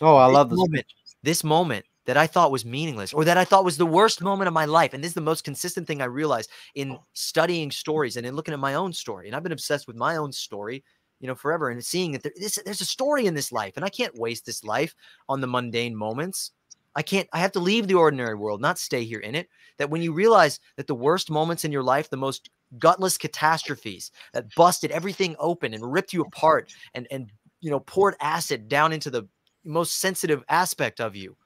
Oh, 0.00 0.16
I 0.16 0.26
love 0.26 0.50
this 0.50 0.58
moment. 0.58 0.86
This 1.24 1.42
moment 1.42 1.84
that 2.06 2.16
I 2.16 2.26
thought 2.26 2.50
was 2.50 2.64
meaningless 2.64 3.12
or 3.12 3.24
that 3.24 3.38
I 3.38 3.44
thought 3.44 3.64
was 3.64 3.76
the 3.76 3.86
worst 3.86 4.22
moment 4.22 4.48
of 4.48 4.54
my 4.54 4.64
life. 4.64 4.92
And 4.92 5.02
this 5.02 5.10
is 5.10 5.14
the 5.14 5.20
most 5.20 5.44
consistent 5.44 5.86
thing 5.86 6.02
I 6.02 6.06
realized 6.06 6.50
in 6.74 6.92
oh. 6.92 7.04
studying 7.12 7.70
stories 7.70 8.16
and 8.16 8.26
in 8.26 8.36
looking 8.36 8.54
at 8.54 8.60
my 8.60 8.74
own 8.74 8.92
story. 8.92 9.26
And 9.26 9.36
I've 9.36 9.42
been 9.42 9.52
obsessed 9.52 9.86
with 9.86 9.96
my 9.96 10.16
own 10.16 10.32
story, 10.32 10.84
you 11.20 11.26
know, 11.26 11.34
forever 11.34 11.70
and 11.70 11.84
seeing 11.84 12.12
that 12.12 12.22
there, 12.22 12.32
this, 12.36 12.58
there's 12.64 12.80
a 12.80 12.86
story 12.86 13.26
in 13.26 13.34
this 13.34 13.52
life 13.52 13.74
and 13.76 13.84
I 13.84 13.88
can't 13.88 14.18
waste 14.18 14.46
this 14.46 14.64
life 14.64 14.94
on 15.28 15.40
the 15.40 15.46
mundane 15.46 15.96
moments. 15.96 16.52
I 16.96 17.02
can't, 17.02 17.28
I 17.32 17.38
have 17.40 17.52
to 17.52 17.60
leave 17.60 17.88
the 17.88 17.94
ordinary 17.94 18.34
world, 18.36 18.60
not 18.60 18.78
stay 18.78 19.04
here 19.04 19.18
in 19.18 19.34
it. 19.34 19.48
That 19.78 19.90
when 19.90 20.02
you 20.02 20.12
realize 20.12 20.60
that 20.76 20.86
the 20.86 20.94
worst 20.94 21.30
moments 21.30 21.64
in 21.64 21.72
your 21.72 21.82
life, 21.82 22.08
the 22.08 22.16
most 22.16 22.50
gutless 22.78 23.18
catastrophes 23.18 24.10
that 24.32 24.54
busted 24.54 24.90
everything 24.90 25.34
open 25.38 25.74
and 25.74 25.92
ripped 25.92 26.12
you 26.12 26.22
apart 26.22 26.72
and, 26.94 27.08
and, 27.10 27.30
you 27.60 27.70
know, 27.70 27.80
poured 27.80 28.14
acid 28.20 28.68
down 28.68 28.92
into 28.92 29.10
the 29.10 29.26
most 29.64 29.98
sensitive 29.98 30.44
aspect 30.48 31.00
of 31.00 31.16
you. 31.16 31.36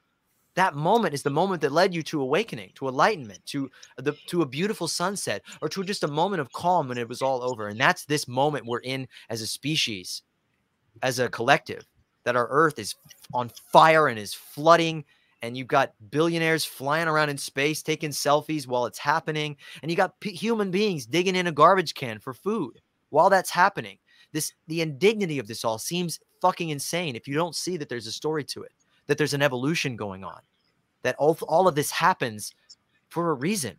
That 0.59 0.75
moment 0.75 1.15
is 1.15 1.23
the 1.23 1.31
moment 1.31 1.63
that 1.63 1.71
led 1.71 1.95
you 1.95 2.03
to 2.03 2.21
awakening, 2.21 2.73
to 2.75 2.89
enlightenment, 2.89 3.47
to 3.47 3.71
the 3.97 4.15
to 4.27 4.43
a 4.43 4.47
beautiful 4.47 4.89
sunset, 4.89 5.43
or 5.63 5.69
to 5.69 5.85
just 5.85 6.03
a 6.03 6.09
moment 6.09 6.41
of 6.41 6.51
calm 6.51 6.89
when 6.89 6.99
it 6.99 7.09
was 7.09 7.23
all 7.23 7.45
over. 7.45 7.69
And 7.69 7.79
that's 7.79 8.05
this 8.07 8.27
moment 8.27 8.67
we're 8.67 8.81
in 8.81 9.07
as 9.31 9.41
a 9.41 9.47
species, 9.47 10.23
as 11.01 11.21
a 11.21 11.29
collective, 11.29 11.87
that 12.25 12.35
our 12.35 12.49
earth 12.49 12.81
is 12.81 12.97
on 13.33 13.53
fire 13.71 14.09
and 14.09 14.19
is 14.19 14.35
flooding 14.35 15.05
and 15.43 15.57
you've 15.57 15.69
got 15.69 15.93
billionaires 16.11 16.65
flying 16.65 17.07
around 17.07 17.29
in 17.29 17.39
space 17.39 17.81
taking 17.81 18.11
selfies 18.11 18.67
while 18.67 18.85
it's 18.85 18.99
happening 18.99 19.57
and 19.83 19.93
you 19.93 19.97
got 19.97 20.15
human 20.21 20.73
beings 20.73 21.07
digging 21.07 21.37
in 21.37 21.47
a 21.47 21.53
garbage 21.53 21.95
can 21.95 22.19
for 22.19 22.35
food 22.35 22.81
while 23.11 23.31
that's 23.31 23.51
happening 23.51 23.97
this 24.33 24.53
the 24.67 24.81
indignity 24.81 25.39
of 25.39 25.47
this 25.47 25.65
all 25.65 25.79
seems 25.79 26.19
fucking 26.43 26.71
insane 26.71 27.15
if 27.15 27.29
you 27.29 27.35
don't 27.35 27.55
see 27.55 27.77
that 27.77 27.89
there's 27.89 28.09
a 28.09 28.13
story 28.13 28.43
to 28.43 28.65
it 28.65 28.73
that 29.09 29.19
there's 29.19 29.35
an 29.35 29.43
evolution 29.43 29.97
going 29.97 30.23
on 30.23 30.41
that 31.03 31.17
all, 31.17 31.37
all 31.49 31.67
of 31.67 31.75
this 31.75 31.91
happens 31.91 32.55
for 33.09 33.31
a 33.31 33.35
reason. 33.35 33.77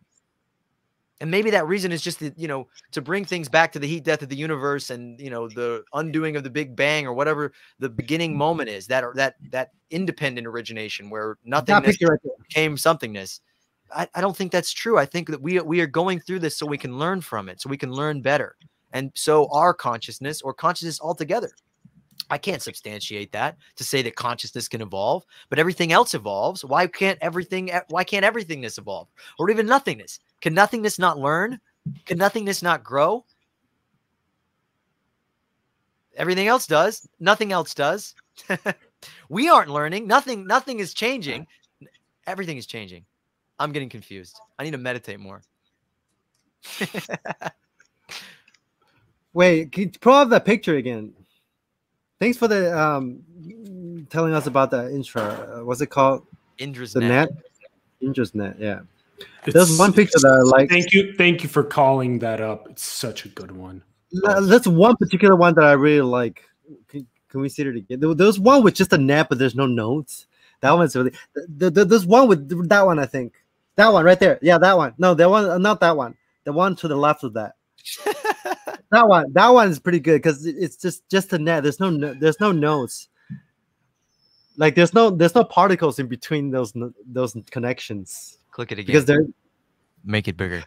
And 1.20 1.30
maybe 1.30 1.50
that 1.50 1.66
reason 1.66 1.92
is 1.92 2.00
just 2.00 2.18
the, 2.20 2.32
you 2.36 2.48
know 2.48 2.66
to 2.92 3.02
bring 3.02 3.26
things 3.26 3.48
back 3.48 3.72
to 3.72 3.78
the 3.78 3.86
heat 3.86 4.04
death 4.04 4.22
of 4.22 4.30
the 4.30 4.36
universe 4.36 4.88
and 4.88 5.20
you 5.20 5.28
know 5.28 5.48
the 5.48 5.84
undoing 5.92 6.34
of 6.36 6.44
the 6.44 6.50
big 6.50 6.74
bang 6.74 7.06
or 7.06 7.12
whatever 7.12 7.52
the 7.78 7.90
beginning 7.90 8.38
moment 8.38 8.70
is 8.70 8.86
that 8.86 9.04
or 9.04 9.12
that 9.14 9.34
that 9.50 9.72
independent 9.90 10.46
origination 10.46 11.10
where 11.10 11.36
nothing 11.44 11.74
right 11.74 12.20
became 12.48 12.76
somethingness. 12.76 13.40
I, 13.94 14.08
I 14.14 14.22
don't 14.22 14.34
think 14.34 14.50
that's 14.50 14.72
true. 14.72 14.96
I 14.96 15.04
think 15.04 15.28
that 15.28 15.42
we 15.42 15.60
we 15.60 15.82
are 15.82 15.86
going 15.86 16.20
through 16.20 16.38
this 16.38 16.56
so 16.56 16.64
we 16.64 16.78
can 16.78 16.98
learn 16.98 17.20
from 17.20 17.50
it 17.50 17.60
so 17.60 17.68
we 17.68 17.76
can 17.76 17.92
learn 17.92 18.22
better. 18.22 18.56
And 18.94 19.12
so 19.14 19.46
our 19.52 19.74
consciousness 19.74 20.40
or 20.40 20.54
consciousness 20.54 21.02
altogether 21.02 21.50
I 22.30 22.38
can't 22.38 22.62
substantiate 22.62 23.32
that 23.32 23.56
to 23.76 23.84
say 23.84 24.02
that 24.02 24.14
consciousness 24.14 24.68
can 24.68 24.80
evolve, 24.80 25.24
but 25.48 25.58
everything 25.58 25.92
else 25.92 26.14
evolves. 26.14 26.64
Why 26.64 26.86
can't 26.86 27.18
everything 27.20 27.70
why 27.88 28.04
can't 28.04 28.24
everythingness 28.24 28.78
evolve? 28.78 29.08
Or 29.38 29.50
even 29.50 29.66
nothingness? 29.66 30.20
Can 30.40 30.54
nothingness 30.54 30.98
not 30.98 31.18
learn? 31.18 31.60
Can 32.06 32.18
nothingness 32.18 32.62
not 32.62 32.84
grow? 32.84 33.24
Everything 36.16 36.46
else 36.46 36.66
does. 36.66 37.08
Nothing 37.18 37.52
else 37.52 37.74
does. 37.74 38.14
we 39.28 39.48
aren't 39.48 39.70
learning. 39.70 40.06
Nothing 40.06 40.46
nothing 40.46 40.78
is 40.78 40.94
changing. 40.94 41.46
Everything 42.26 42.58
is 42.58 42.66
changing. 42.66 43.04
I'm 43.58 43.72
getting 43.72 43.88
confused. 43.88 44.40
I 44.58 44.64
need 44.64 44.70
to 44.72 44.78
meditate 44.78 45.20
more. 45.20 45.42
Wait, 49.32 49.72
can 49.72 49.84
you 49.84 49.90
pull 50.00 50.14
up 50.14 50.28
that 50.30 50.44
picture 50.44 50.76
again? 50.76 51.12
Thanks 52.20 52.36
for 52.38 52.46
the 52.46 52.78
um 52.78 53.24
telling 54.10 54.34
us 54.34 54.46
about 54.46 54.70
that 54.70 54.92
intro. 54.92 55.22
Uh, 55.22 55.64
what's 55.64 55.80
it 55.80 55.88
called? 55.88 56.26
Indra's 56.58 56.92
the 56.92 57.00
net. 57.00 57.30
net. 57.30 57.44
Indra's 58.00 58.34
net. 58.34 58.56
Yeah. 58.58 58.80
It's, 59.44 59.54
There's 59.54 59.78
one 59.78 59.92
picture 59.92 60.18
that 60.18 60.28
I 60.28 60.58
like. 60.58 60.68
Thank 60.68 60.92
you, 60.92 61.14
thank 61.16 61.42
you 61.42 61.48
for 61.48 61.62
calling 61.62 62.18
that 62.20 62.40
up. 62.40 62.68
It's 62.68 62.84
such 62.84 63.24
a 63.24 63.28
good 63.28 63.50
one. 63.50 63.82
That's 64.12 64.66
one 64.66 64.96
particular 64.96 65.36
one 65.36 65.54
that 65.54 65.64
I 65.64 65.72
really 65.72 66.02
like. 66.02 66.42
Can, 66.88 67.06
can 67.28 67.40
we 67.40 67.48
see 67.48 67.62
it 67.62 67.76
again? 67.76 68.00
There's 68.16 68.38
one 68.38 68.62
with 68.62 68.74
just 68.74 68.92
a 68.92 68.98
net, 68.98 69.28
but 69.28 69.38
there's 69.38 69.54
no 69.54 69.66
notes. 69.66 70.26
That 70.60 70.72
one's 70.72 70.94
really. 70.94 71.12
The, 71.34 71.70
the, 71.70 71.84
there's 71.84 72.06
one 72.06 72.28
with 72.28 72.68
that 72.68 72.84
one. 72.84 72.98
I 72.98 73.06
think 73.06 73.34
that 73.76 73.88
one 73.88 74.04
right 74.04 74.18
there. 74.18 74.38
Yeah, 74.42 74.58
that 74.58 74.76
one. 74.76 74.94
No, 74.98 75.14
that 75.14 75.30
one. 75.30 75.62
Not 75.62 75.80
that 75.80 75.96
one. 75.96 76.16
The 76.44 76.52
one 76.52 76.76
to 76.76 76.88
the 76.88 76.96
left 76.96 77.24
of 77.24 77.34
that. 77.34 77.54
that 78.90 79.08
one. 79.08 79.32
That 79.32 79.48
one 79.48 79.68
is 79.68 79.78
pretty 79.78 80.00
good 80.00 80.22
because 80.22 80.46
it's 80.46 80.76
just 80.76 81.08
just 81.08 81.32
a 81.32 81.38
net. 81.38 81.62
There's 81.62 81.80
no 81.80 81.96
there's 82.14 82.40
no 82.40 82.52
notes. 82.52 83.08
Like 84.56 84.74
there's 84.74 84.94
no 84.94 85.10
there's 85.10 85.34
no 85.34 85.44
particles 85.44 85.98
in 85.98 86.06
between 86.06 86.50
those 86.50 86.72
those 87.06 87.36
connections. 87.50 88.38
Click 88.50 88.72
it 88.72 88.78
again 88.78 88.86
because 88.86 89.04
they're 89.04 89.26
make 90.04 90.28
it 90.28 90.36
bigger. 90.36 90.64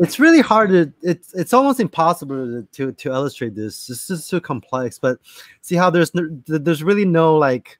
It's 0.00 0.18
really 0.18 0.40
hard 0.40 0.70
to 0.70 0.92
it's 1.02 1.34
it's 1.34 1.52
almost 1.52 1.80
impossible 1.80 2.36
to 2.36 2.68
to, 2.72 2.92
to 2.92 3.10
illustrate 3.10 3.54
this. 3.54 3.86
This 3.86 4.10
is 4.10 4.28
too 4.28 4.40
complex. 4.40 4.98
But 4.98 5.18
see 5.60 5.76
how 5.76 5.90
there's 5.90 6.14
no, 6.14 6.28
there's 6.46 6.82
really 6.82 7.04
no 7.04 7.36
like 7.36 7.78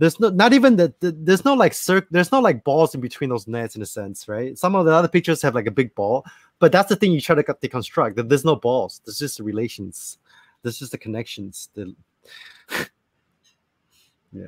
there's 0.00 0.18
no 0.18 0.30
not 0.30 0.54
even 0.54 0.76
the, 0.76 0.92
the 1.00 1.12
there's 1.12 1.44
no 1.44 1.52
like 1.52 1.74
circ 1.74 2.06
there's 2.10 2.32
no 2.32 2.40
like 2.40 2.64
balls 2.64 2.94
in 2.94 3.02
between 3.02 3.28
those 3.28 3.46
nets 3.46 3.76
in 3.76 3.82
a 3.82 3.86
sense, 3.86 4.28
right? 4.28 4.56
Some 4.56 4.74
of 4.74 4.86
the 4.86 4.92
other 4.92 5.08
pictures 5.08 5.42
have 5.42 5.54
like 5.54 5.66
a 5.66 5.70
big 5.70 5.94
ball, 5.94 6.24
but 6.58 6.72
that's 6.72 6.88
the 6.88 6.96
thing 6.96 7.12
you 7.12 7.20
try 7.20 7.36
to 7.36 7.42
deconstruct. 7.42 8.16
That 8.16 8.30
there's 8.30 8.44
no 8.44 8.56
balls. 8.56 9.02
There's 9.04 9.18
just 9.18 9.36
the 9.36 9.44
relations. 9.44 10.16
There's 10.62 10.78
just 10.78 10.92
the 10.92 10.98
connections. 10.98 11.68
The 11.74 11.94
yeah. 14.32 14.46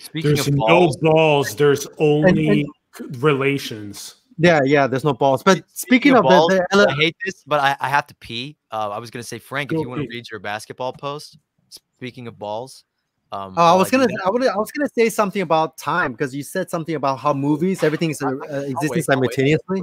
Speaking 0.00 0.34
there's 0.34 0.48
of 0.48 0.56
balls, 0.56 0.98
no 1.00 1.12
balls. 1.12 1.56
There's 1.56 1.86
only 1.98 2.60
and, 2.60 2.68
and, 2.98 3.22
relations. 3.22 4.16
Yeah, 4.36 4.60
yeah. 4.64 4.86
There's 4.86 5.02
no 5.02 5.14
balls. 5.14 5.42
But 5.42 5.64
speaking, 5.70 6.12
speaking 6.12 6.12
of, 6.12 6.26
of 6.26 6.30
balls, 6.30 6.48
the, 6.50 6.66
the, 6.72 6.88
I 6.90 6.94
hate 6.94 7.16
this, 7.24 7.42
but 7.46 7.60
I, 7.60 7.74
I 7.80 7.88
have 7.88 8.06
to 8.08 8.14
pee. 8.16 8.58
Uh, 8.70 8.90
I 8.90 8.98
was 8.98 9.10
gonna 9.10 9.22
say, 9.22 9.38
Frank, 9.38 9.72
if 9.72 9.78
you 9.80 9.88
want 9.88 10.02
to 10.02 10.08
read 10.08 10.26
your 10.30 10.40
basketball 10.40 10.92
post. 10.92 11.38
Speaking 11.70 12.28
of 12.28 12.38
balls, 12.38 12.84
um, 13.30 13.54
oh, 13.56 13.62
I 13.62 13.74
was 13.74 13.90
gonna, 13.90 14.08
I, 14.24 14.30
would, 14.30 14.46
I 14.46 14.56
was 14.56 14.70
gonna 14.72 14.88
say 14.88 15.10
something 15.10 15.42
about 15.42 15.76
time 15.76 16.12
because 16.12 16.34
you 16.34 16.42
said 16.42 16.70
something 16.70 16.94
about 16.94 17.18
how 17.18 17.34
movies, 17.34 17.82
everything 17.82 18.10
is 18.10 18.22
uh, 18.22 18.36
existing 18.66 18.90
wait, 18.90 19.04
simultaneously. 19.04 19.82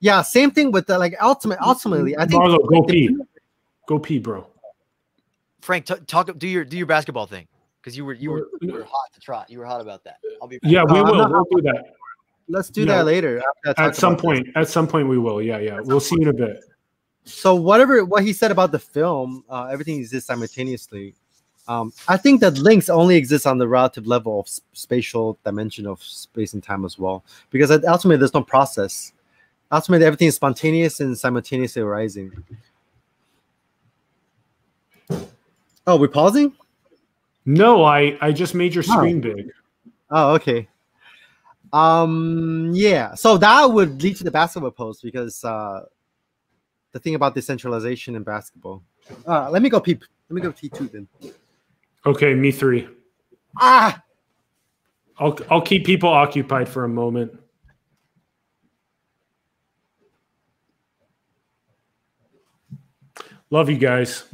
Yeah, 0.00 0.22
same 0.22 0.50
thing 0.50 0.72
with 0.72 0.86
the 0.86 0.98
like 0.98 1.14
ultimate. 1.22 1.60
Ultimately, 1.60 2.16
I 2.16 2.26
think. 2.26 2.42
Marlo, 2.42 2.68
go 2.68 2.82
pee, 2.82 3.16
go 3.86 3.98
pee, 3.98 4.18
bro. 4.18 4.46
Frank, 5.60 5.86
t- 5.86 5.94
talk. 6.06 6.36
Do 6.36 6.48
your 6.48 6.64
do 6.64 6.76
your 6.76 6.86
basketball 6.86 7.26
thing 7.26 7.46
because 7.80 7.96
you 7.96 8.04
were 8.04 8.12
you 8.12 8.30
were, 8.30 8.48
you 8.60 8.72
were 8.72 8.84
hot 8.84 9.12
to 9.14 9.20
trot. 9.20 9.48
You 9.48 9.60
were 9.60 9.66
hot 9.66 9.80
about 9.80 10.02
that. 10.04 10.18
I'll 10.42 10.48
be. 10.48 10.58
Back. 10.58 10.70
Yeah, 10.70 10.84
we 10.84 10.98
uh, 10.98 11.04
will. 11.04 11.14
Not, 11.14 11.30
we'll 11.30 11.44
do 11.44 11.62
that. 11.62 11.94
Let's 12.48 12.70
do 12.70 12.80
yeah. 12.80 12.96
that 12.96 13.06
later. 13.06 13.42
At 13.78 13.94
some 13.94 14.16
point. 14.16 14.46
This. 14.46 14.56
At 14.56 14.68
some 14.68 14.88
point, 14.88 15.08
we 15.08 15.16
will. 15.16 15.40
Yeah, 15.40 15.58
yeah. 15.58 15.78
We'll 15.80 16.00
see 16.00 16.16
you 16.16 16.22
in 16.22 16.28
a 16.28 16.32
bit. 16.32 16.64
So 17.24 17.54
whatever 17.54 18.04
what 18.04 18.24
he 18.24 18.32
said 18.32 18.50
about 18.50 18.72
the 18.72 18.78
film, 18.80 19.44
uh, 19.48 19.68
everything 19.70 19.98
exists 19.98 20.26
simultaneously. 20.26 21.14
Um, 21.66 21.92
I 22.08 22.18
think 22.18 22.40
that 22.42 22.58
links 22.58 22.88
only 22.88 23.16
exist 23.16 23.46
on 23.46 23.58
the 23.58 23.66
relative 23.66 24.06
level 24.06 24.40
of 24.40 24.48
spatial 24.72 25.38
dimension 25.44 25.86
of 25.86 26.02
space 26.02 26.52
and 26.52 26.62
time 26.62 26.84
as 26.84 26.98
well, 26.98 27.24
because 27.50 27.70
ultimately 27.70 28.18
there's 28.18 28.34
no 28.34 28.42
process. 28.42 29.12
Ultimately, 29.72 30.06
everything 30.06 30.28
is 30.28 30.36
spontaneous 30.36 31.00
and 31.00 31.18
simultaneously 31.18 31.82
arising. 31.82 32.32
Oh, 35.86 35.96
we're 35.96 36.08
pausing? 36.08 36.52
No, 37.46 37.82
I 37.84 38.16
I 38.20 38.32
just 38.32 38.54
made 38.54 38.74
your 38.74 38.84
oh. 38.88 38.92
screen 38.96 39.18
oh. 39.18 39.34
big. 39.34 39.52
Oh, 40.10 40.34
okay. 40.34 40.68
Um, 41.72 42.70
yeah. 42.72 43.14
So 43.14 43.36
that 43.38 43.64
would 43.64 44.02
lead 44.02 44.16
to 44.16 44.24
the 44.24 44.30
basketball 44.30 44.70
post 44.70 45.02
because 45.02 45.42
uh, 45.44 45.86
the 46.92 47.00
thing 47.00 47.16
about 47.16 47.34
decentralization 47.34 48.14
in 48.14 48.22
basketball. 48.22 48.82
Uh, 49.26 49.50
let 49.50 49.60
me 49.60 49.68
go 49.68 49.80
peep. 49.80 50.04
Let 50.28 50.34
me 50.34 50.40
go 50.40 50.52
T 50.52 50.68
two 50.68 50.88
then. 50.88 51.08
Okay, 52.06 52.34
me 52.34 52.52
three. 52.52 52.88
Ah. 53.58 54.02
I'll 55.18 55.38
I'll 55.50 55.62
keep 55.62 55.86
people 55.86 56.08
occupied 56.08 56.68
for 56.68 56.84
a 56.84 56.88
moment. 56.88 57.32
Love 63.50 63.70
you 63.70 63.78
guys. 63.78 64.24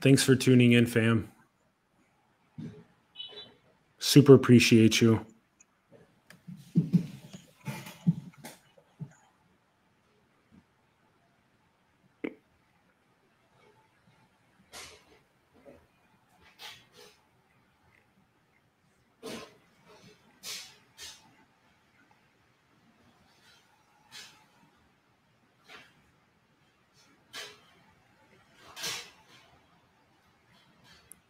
Thanks 0.00 0.22
for 0.22 0.34
tuning 0.36 0.72
in, 0.72 0.86
fam. 0.86 1.30
Super 3.98 4.34
appreciate 4.34 5.00
you. 5.00 5.24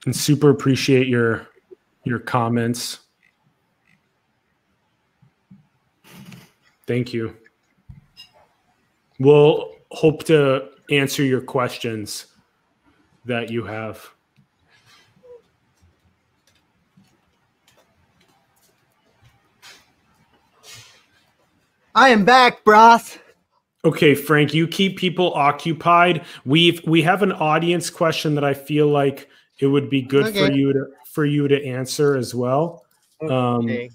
and 0.07 0.17
super 0.17 0.49
appreciate 0.51 1.09
your 1.09 1.47
your 2.05 2.19
comments. 2.21 3.01
Thank 6.87 7.13
you. 7.13 7.37
We'll 9.19 9.73
hope 9.91 10.23
to 10.25 10.69
answer 10.91 11.25
your 11.25 11.41
questions 11.41 12.27
that 13.25 13.51
you 13.51 13.65
have. 13.65 14.09
I 21.95 22.11
am 22.11 22.25
back, 22.25 22.63
broth. 22.63 23.19
Okay, 23.85 24.15
Frank, 24.15 24.53
you 24.53 24.69
keep 24.69 24.99
people 24.99 25.33
occupied. 25.35 26.25
We've 26.45 26.87
we 26.87 27.03
have 27.03 27.23
an 27.23 27.33
audience 27.33 27.91
question 27.91 28.35
that 28.37 28.45
I 28.45 28.55
feel 28.55 28.87
like 28.87 29.29
it 29.59 29.67
would 29.67 29.89
be 29.91 30.03
good 30.03 30.27
Okay. 30.27 30.47
for 30.47 30.53
you 30.53 30.73
to 30.73 30.87
for 31.07 31.25
you 31.25 31.49
to 31.49 31.65
answer 31.65 32.17
as 32.17 32.35
well. 32.35 32.85
Um, 33.23 33.65
Okay. 33.65 33.91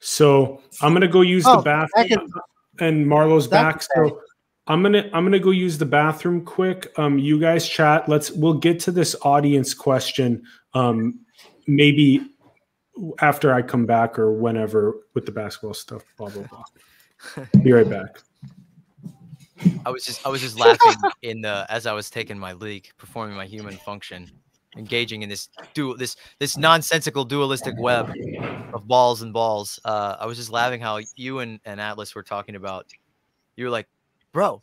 So 0.00 0.60
I'm 0.82 0.92
gonna 0.92 1.08
go 1.08 1.22
use 1.22 1.44
Oh, 1.46 1.56
the 1.56 1.62
bathroom, 1.62 2.32
and 2.78 3.06
Marlo's 3.06 3.48
back. 3.48 3.82
So 3.82 4.20
I'm 4.68 4.82
gonna 4.82 5.10
I'm 5.12 5.24
gonna 5.24 5.38
go 5.40 5.50
use 5.50 5.78
the 5.78 5.86
bathroom 5.86 6.44
quick. 6.44 6.92
Um, 6.96 7.18
you 7.18 7.40
guys 7.40 7.68
chat. 7.68 8.08
Let's 8.08 8.30
we'll 8.30 8.54
get 8.54 8.78
to 8.80 8.92
this 8.92 9.16
audience 9.22 9.74
question. 9.74 10.44
Um, 10.74 11.20
maybe 11.66 12.20
after 13.20 13.52
I 13.52 13.62
come 13.62 13.86
back 13.86 14.18
or 14.18 14.32
whenever 14.32 14.94
with 15.14 15.26
the 15.26 15.32
basketball 15.32 15.74
stuff. 15.74 16.04
Blah 16.16 16.30
blah 16.30 16.44
blah. 16.44 17.44
Be 17.62 17.72
right 17.72 17.88
back. 17.88 18.20
I 19.84 19.90
was 19.90 20.04
just 20.04 20.26
I 20.26 20.28
was 20.28 20.40
just 20.40 20.58
laughing 20.60 20.94
in 21.22 21.40
the 21.40 21.66
as 21.68 21.86
I 21.86 21.92
was 21.92 22.10
taking 22.10 22.38
my 22.38 22.52
leak, 22.52 22.92
performing 22.98 23.36
my 23.36 23.46
human 23.46 23.76
function, 23.76 24.30
engaging 24.76 25.22
in 25.22 25.28
this 25.28 25.48
dual 25.74 25.96
this 25.96 26.16
this 26.38 26.56
nonsensical 26.56 27.24
dualistic 27.24 27.74
web 27.78 28.12
of 28.74 28.86
balls 28.86 29.22
and 29.22 29.32
balls. 29.32 29.80
Uh, 29.84 30.16
I 30.20 30.26
was 30.26 30.36
just 30.36 30.50
laughing 30.50 30.80
how 30.80 31.00
you 31.16 31.40
and, 31.40 31.60
and 31.64 31.80
Atlas 31.80 32.14
were 32.14 32.22
talking 32.22 32.56
about. 32.56 32.86
You 33.56 33.64
were 33.64 33.70
like, 33.70 33.88
bro, 34.32 34.62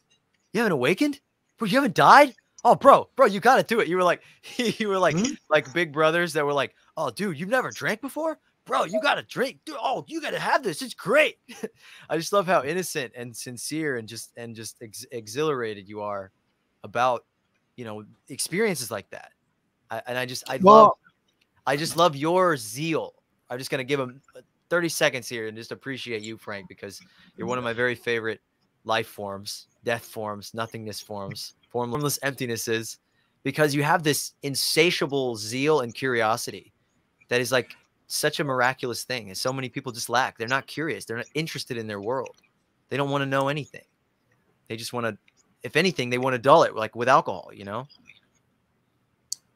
you 0.51 0.59
haven't 0.59 0.73
awakened, 0.73 1.19
bro, 1.57 1.67
you 1.67 1.77
haven't 1.77 1.95
died. 1.95 2.35
Oh, 2.65 2.75
bro, 2.75 3.09
bro, 3.15 3.25
you 3.25 3.39
gotta 3.39 3.63
do 3.63 3.79
it. 3.79 3.87
You 3.87 3.97
were 3.97 4.03
like, 4.03 4.21
you 4.57 4.87
were 4.87 4.99
like, 4.99 5.15
like 5.49 5.71
big 5.73 5.91
brothers 5.91 6.33
that 6.33 6.45
were 6.45 6.53
like, 6.53 6.75
oh, 6.95 7.09
dude, 7.09 7.39
you've 7.39 7.49
never 7.49 7.71
drank 7.71 8.01
before, 8.01 8.37
bro. 8.65 8.85
You 8.85 8.99
gotta 9.01 9.23
drink, 9.23 9.59
dude. 9.65 9.75
Oh, 9.81 10.05
you 10.07 10.21
gotta 10.21 10.39
have 10.39 10.63
this. 10.63 10.81
It's 10.81 10.93
great. 10.93 11.37
I 12.09 12.17
just 12.17 12.33
love 12.33 12.47
how 12.47 12.63
innocent 12.63 13.13
and 13.15 13.35
sincere 13.35 13.97
and 13.97 14.07
just 14.07 14.31
and 14.37 14.55
just 14.55 14.77
ex- 14.81 15.05
exhilarated 15.11 15.87
you 15.87 16.01
are 16.01 16.31
about 16.83 17.25
you 17.75 17.85
know 17.85 18.03
experiences 18.29 18.91
like 18.91 19.09
that. 19.11 19.31
I, 19.89 20.01
and 20.07 20.17
I 20.17 20.25
just 20.25 20.49
I 20.49 20.57
love 20.57 20.91
I 21.65 21.77
just 21.77 21.97
love 21.97 22.15
your 22.15 22.57
zeal. 22.57 23.13
I'm 23.49 23.57
just 23.57 23.69
gonna 23.69 23.83
give 23.83 23.99
him 23.99 24.21
uh, 24.35 24.41
30 24.69 24.89
seconds 24.89 25.29
here 25.29 25.47
and 25.47 25.55
just 25.55 25.71
appreciate 25.71 26.23
you, 26.23 26.37
Frank, 26.37 26.67
because 26.67 26.99
you're 27.37 27.47
one 27.47 27.57
of 27.57 27.63
my 27.63 27.73
very 27.73 27.95
favorite 27.95 28.41
life 28.85 29.07
forms, 29.07 29.67
death 29.83 30.05
forms, 30.05 30.51
nothingness 30.53 30.99
forms, 30.99 31.53
formless 31.69 32.17
emptinesses, 32.19 32.97
because 33.43 33.75
you 33.75 33.83
have 33.83 34.03
this 34.03 34.33
insatiable 34.41 35.35
zeal 35.35 35.81
and 35.81 35.93
curiosity 35.93 36.73
that 37.29 37.39
is 37.39 37.51
like 37.51 37.75
such 38.07 38.39
a 38.39 38.43
miraculous 38.43 39.03
thing. 39.03 39.29
And 39.29 39.37
so 39.37 39.53
many 39.53 39.69
people 39.69 39.91
just 39.91 40.09
lack. 40.09 40.37
They're 40.37 40.47
not 40.47 40.67
curious. 40.67 41.05
They're 41.05 41.17
not 41.17 41.29
interested 41.33 41.77
in 41.77 41.87
their 41.87 42.01
world. 42.01 42.41
They 42.89 42.97
don't 42.97 43.09
want 43.09 43.21
to 43.21 43.25
know 43.25 43.47
anything. 43.47 43.85
They 44.67 44.75
just 44.75 44.93
want 44.93 45.05
to, 45.05 45.17
if 45.63 45.75
anything, 45.75 46.09
they 46.09 46.17
want 46.17 46.33
to 46.33 46.39
dull 46.39 46.63
it 46.63 46.75
like 46.75 46.95
with 46.95 47.09
alcohol, 47.09 47.51
you 47.53 47.65
know? 47.65 47.87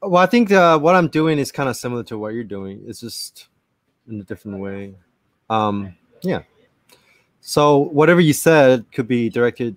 well, 0.01 0.21
I 0.21 0.25
think 0.25 0.51
uh, 0.51 0.77
what 0.79 0.95
I'm 0.95 1.07
doing 1.07 1.39
is 1.39 1.51
kind 1.51 1.69
of 1.69 1.75
similar 1.75 2.03
to 2.03 2.17
what 2.17 2.33
you're 2.33 2.43
doing. 2.43 2.83
It's 2.85 2.99
just 2.99 3.47
in 4.07 4.19
a 4.19 4.23
different 4.23 4.59
way. 4.59 4.95
Um, 5.49 5.95
yeah. 6.21 6.43
So 7.41 7.77
whatever 7.77 8.19
you 8.19 8.33
said 8.33 8.85
could 8.91 9.07
be 9.07 9.29
directed 9.29 9.75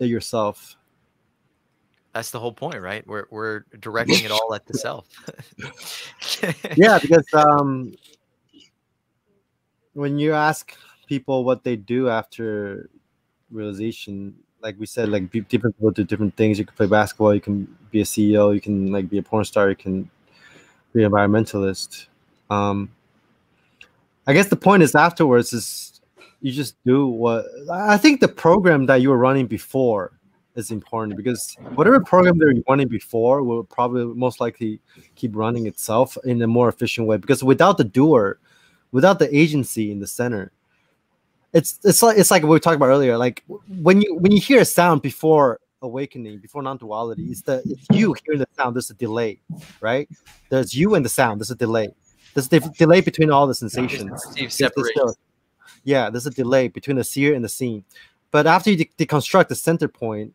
at 0.00 0.08
yourself. 0.08 0.76
That's 2.18 2.32
the 2.32 2.40
whole 2.40 2.52
point, 2.52 2.80
right? 2.80 3.06
We're, 3.06 3.26
we're 3.30 3.60
directing 3.78 4.24
it 4.24 4.32
all 4.32 4.52
at 4.52 4.66
the 4.66 4.74
self. 4.74 5.06
yeah, 6.76 6.98
because 7.02 7.32
um, 7.32 7.94
when 9.92 10.18
you 10.18 10.32
ask 10.32 10.76
people 11.06 11.44
what 11.44 11.62
they 11.62 11.76
do 11.76 12.08
after 12.08 12.90
realization, 13.52 14.34
like 14.60 14.74
we 14.80 14.86
said, 14.86 15.10
like 15.10 15.30
different 15.30 15.76
people 15.76 15.92
do 15.92 16.02
different 16.02 16.34
things. 16.34 16.58
You 16.58 16.64
can 16.64 16.74
play 16.74 16.88
basketball, 16.88 17.36
you 17.36 17.40
can 17.40 17.72
be 17.92 18.00
a 18.00 18.04
CEO, 18.04 18.52
you 18.52 18.60
can 18.60 18.90
like 18.90 19.08
be 19.08 19.18
a 19.18 19.22
porn 19.22 19.44
star, 19.44 19.68
you 19.68 19.76
can 19.76 20.10
be 20.92 21.04
an 21.04 21.12
environmentalist. 21.12 22.08
Um, 22.50 22.90
I 24.26 24.32
guess 24.32 24.48
the 24.48 24.56
point 24.56 24.82
is 24.82 24.96
afterwards 24.96 25.52
is 25.52 26.00
you 26.40 26.50
just 26.50 26.74
do 26.84 27.06
what 27.06 27.46
I 27.70 27.96
think 27.96 28.20
the 28.20 28.26
program 28.26 28.86
that 28.86 29.02
you 29.02 29.10
were 29.10 29.18
running 29.18 29.46
before 29.46 30.17
is 30.58 30.70
important 30.70 31.16
because 31.16 31.56
whatever 31.74 32.00
program 32.00 32.36
that 32.38 32.52
you're 32.54 32.62
running 32.68 32.88
before 32.88 33.42
will 33.42 33.64
probably 33.64 34.04
most 34.04 34.40
likely 34.40 34.80
keep 35.14 35.34
running 35.34 35.66
itself 35.66 36.18
in 36.24 36.42
a 36.42 36.46
more 36.46 36.68
efficient 36.68 37.06
way 37.06 37.16
because 37.16 37.42
without 37.44 37.78
the 37.78 37.84
doer 37.84 38.38
without 38.92 39.18
the 39.18 39.34
agency 39.36 39.90
in 39.92 40.00
the 40.00 40.06
center 40.06 40.50
it's 41.52 41.78
it's 41.84 42.02
like 42.02 42.18
it's 42.18 42.30
like 42.30 42.42
what 42.42 42.50
we 42.50 42.60
talked 42.60 42.76
about 42.76 42.88
earlier 42.88 43.16
like 43.16 43.44
when 43.80 44.00
you 44.02 44.14
when 44.16 44.32
you 44.32 44.40
hear 44.40 44.60
a 44.60 44.64
sound 44.64 45.00
before 45.00 45.60
awakening 45.82 46.38
before 46.38 46.60
non-duality 46.62 47.22
it's 47.26 47.42
the 47.42 47.62
it's 47.64 47.86
you 47.92 48.14
hearing 48.24 48.40
the 48.40 48.48
sound 48.56 48.74
there's 48.74 48.90
a 48.90 48.94
delay 48.94 49.38
right? 49.80 50.08
There's 50.50 50.74
you 50.74 50.94
and 50.96 51.04
the 51.04 51.08
sound 51.08 51.40
there's 51.40 51.50
a 51.52 51.54
delay. 51.54 51.88
There's 52.34 52.52
a 52.52 52.60
delay 52.60 53.00
between 53.00 53.30
all 53.30 53.46
the 53.46 53.54
sensations. 53.54 54.10
There's- 54.34 54.56
separation. 54.56 55.14
yeah 55.84 56.10
there's 56.10 56.26
a 56.26 56.30
delay 56.30 56.66
between 56.68 56.96
the 56.96 57.04
seer 57.04 57.34
and 57.34 57.44
the 57.44 57.48
scene. 57.48 57.84
But 58.30 58.46
after 58.46 58.70
you 58.70 58.76
de- 58.84 59.06
deconstruct 59.06 59.48
the 59.48 59.54
center 59.54 59.88
point 59.88 60.34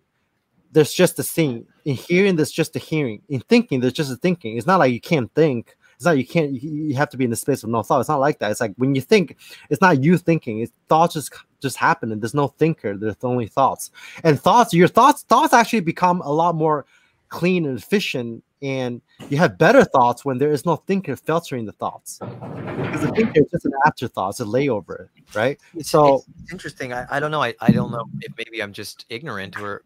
there's 0.74 0.94
just 0.94 1.20
a 1.20 1.24
scene. 1.24 1.66
In 1.86 1.96
hearing 1.96 2.36
there's 2.36 2.52
just 2.52 2.76
a 2.76 2.80
hearing. 2.80 3.22
In 3.30 3.42
thinking 3.42 3.80
there's 3.80 3.94
just 3.94 4.12
a 4.12 4.16
thinking. 4.16 4.58
It's 4.58 4.68
not 4.68 4.80
like 4.80 4.92
you 4.92 5.00
can't 5.02 5.34
think. 5.34 5.76
It's 5.96 6.06
not 6.06 6.18
you 6.18 6.26
can't 6.26 6.52
you, 6.62 6.96
have 6.96 7.10
to 7.12 7.18
be 7.18 7.24
in 7.24 7.30
the 7.30 7.36
space 7.36 7.64
of 7.64 7.70
no 7.70 7.84
thought 7.84 8.00
it's 8.00 8.10
not 8.10 8.20
like 8.20 8.40
that. 8.40 8.52
It's 8.52 8.60
like 8.60 8.74
when 8.78 8.96
you 8.96 9.02
think 9.02 9.38
it's 9.70 9.82
not 9.82 10.04
you 10.04 10.18
thinking. 10.18 10.60
It's 10.60 10.74
thoughts 10.90 11.14
just 11.14 11.34
just 11.62 11.78
happen 11.78 12.12
and 12.12 12.22
there's 12.22 12.34
no 12.34 12.48
thinker. 12.48 12.98
There's 12.98 13.16
only 13.24 13.48
thoughts. 13.48 13.92
And 14.24 14.40
thoughts 14.40 14.74
your 14.74 14.88
thoughts 14.88 15.24
thoughts 15.24 15.54
actually 15.54 15.82
become 15.82 16.22
a 16.22 16.32
lot 16.32 16.56
more 16.56 16.86
clean 17.30 17.66
and 17.66 17.78
efficient. 17.78 18.44
And 18.62 19.02
you 19.30 19.38
have 19.38 19.58
better 19.58 19.84
thoughts 19.84 20.24
when 20.26 20.38
there 20.38 20.52
is 20.52 20.66
no 20.66 20.78
thinker 20.78 21.16
filtering 21.16 21.66
the 21.66 21.74
thoughts. 21.74 22.20
Because 22.20 23.02
the 23.02 23.12
thinker 23.16 23.42
is 23.42 23.52
just 23.52 23.66
an 23.66 23.74
afterthought. 23.86 24.32
It's 24.32 24.40
a 24.40 24.46
layover 24.46 25.10
right? 25.36 25.60
It's, 25.76 25.90
So- 25.90 26.24
it's 26.42 26.52
interesting. 26.52 26.94
I, 26.94 27.06
I 27.10 27.20
don't 27.20 27.32
know. 27.32 27.42
I, 27.42 27.54
I 27.60 27.72
don't 27.72 27.92
know 27.92 28.06
if 28.22 28.34
maybe 28.38 28.62
I'm 28.62 28.74
just 28.74 29.06
ignorant 29.10 29.60
or, 29.60 29.84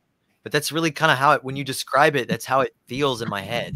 but 0.48 0.54
that's 0.54 0.72
really 0.72 0.92
kind 0.92 1.12
of 1.12 1.18
how 1.18 1.34
it, 1.34 1.44
when 1.44 1.58
you 1.58 1.66
describe 1.66 2.16
it, 2.16 2.30
that's 2.30 2.46
how 2.46 2.62
it 2.62 2.74
feels 2.86 3.22
in 3.22 3.28
my 3.28 3.42
head. 3.42 3.76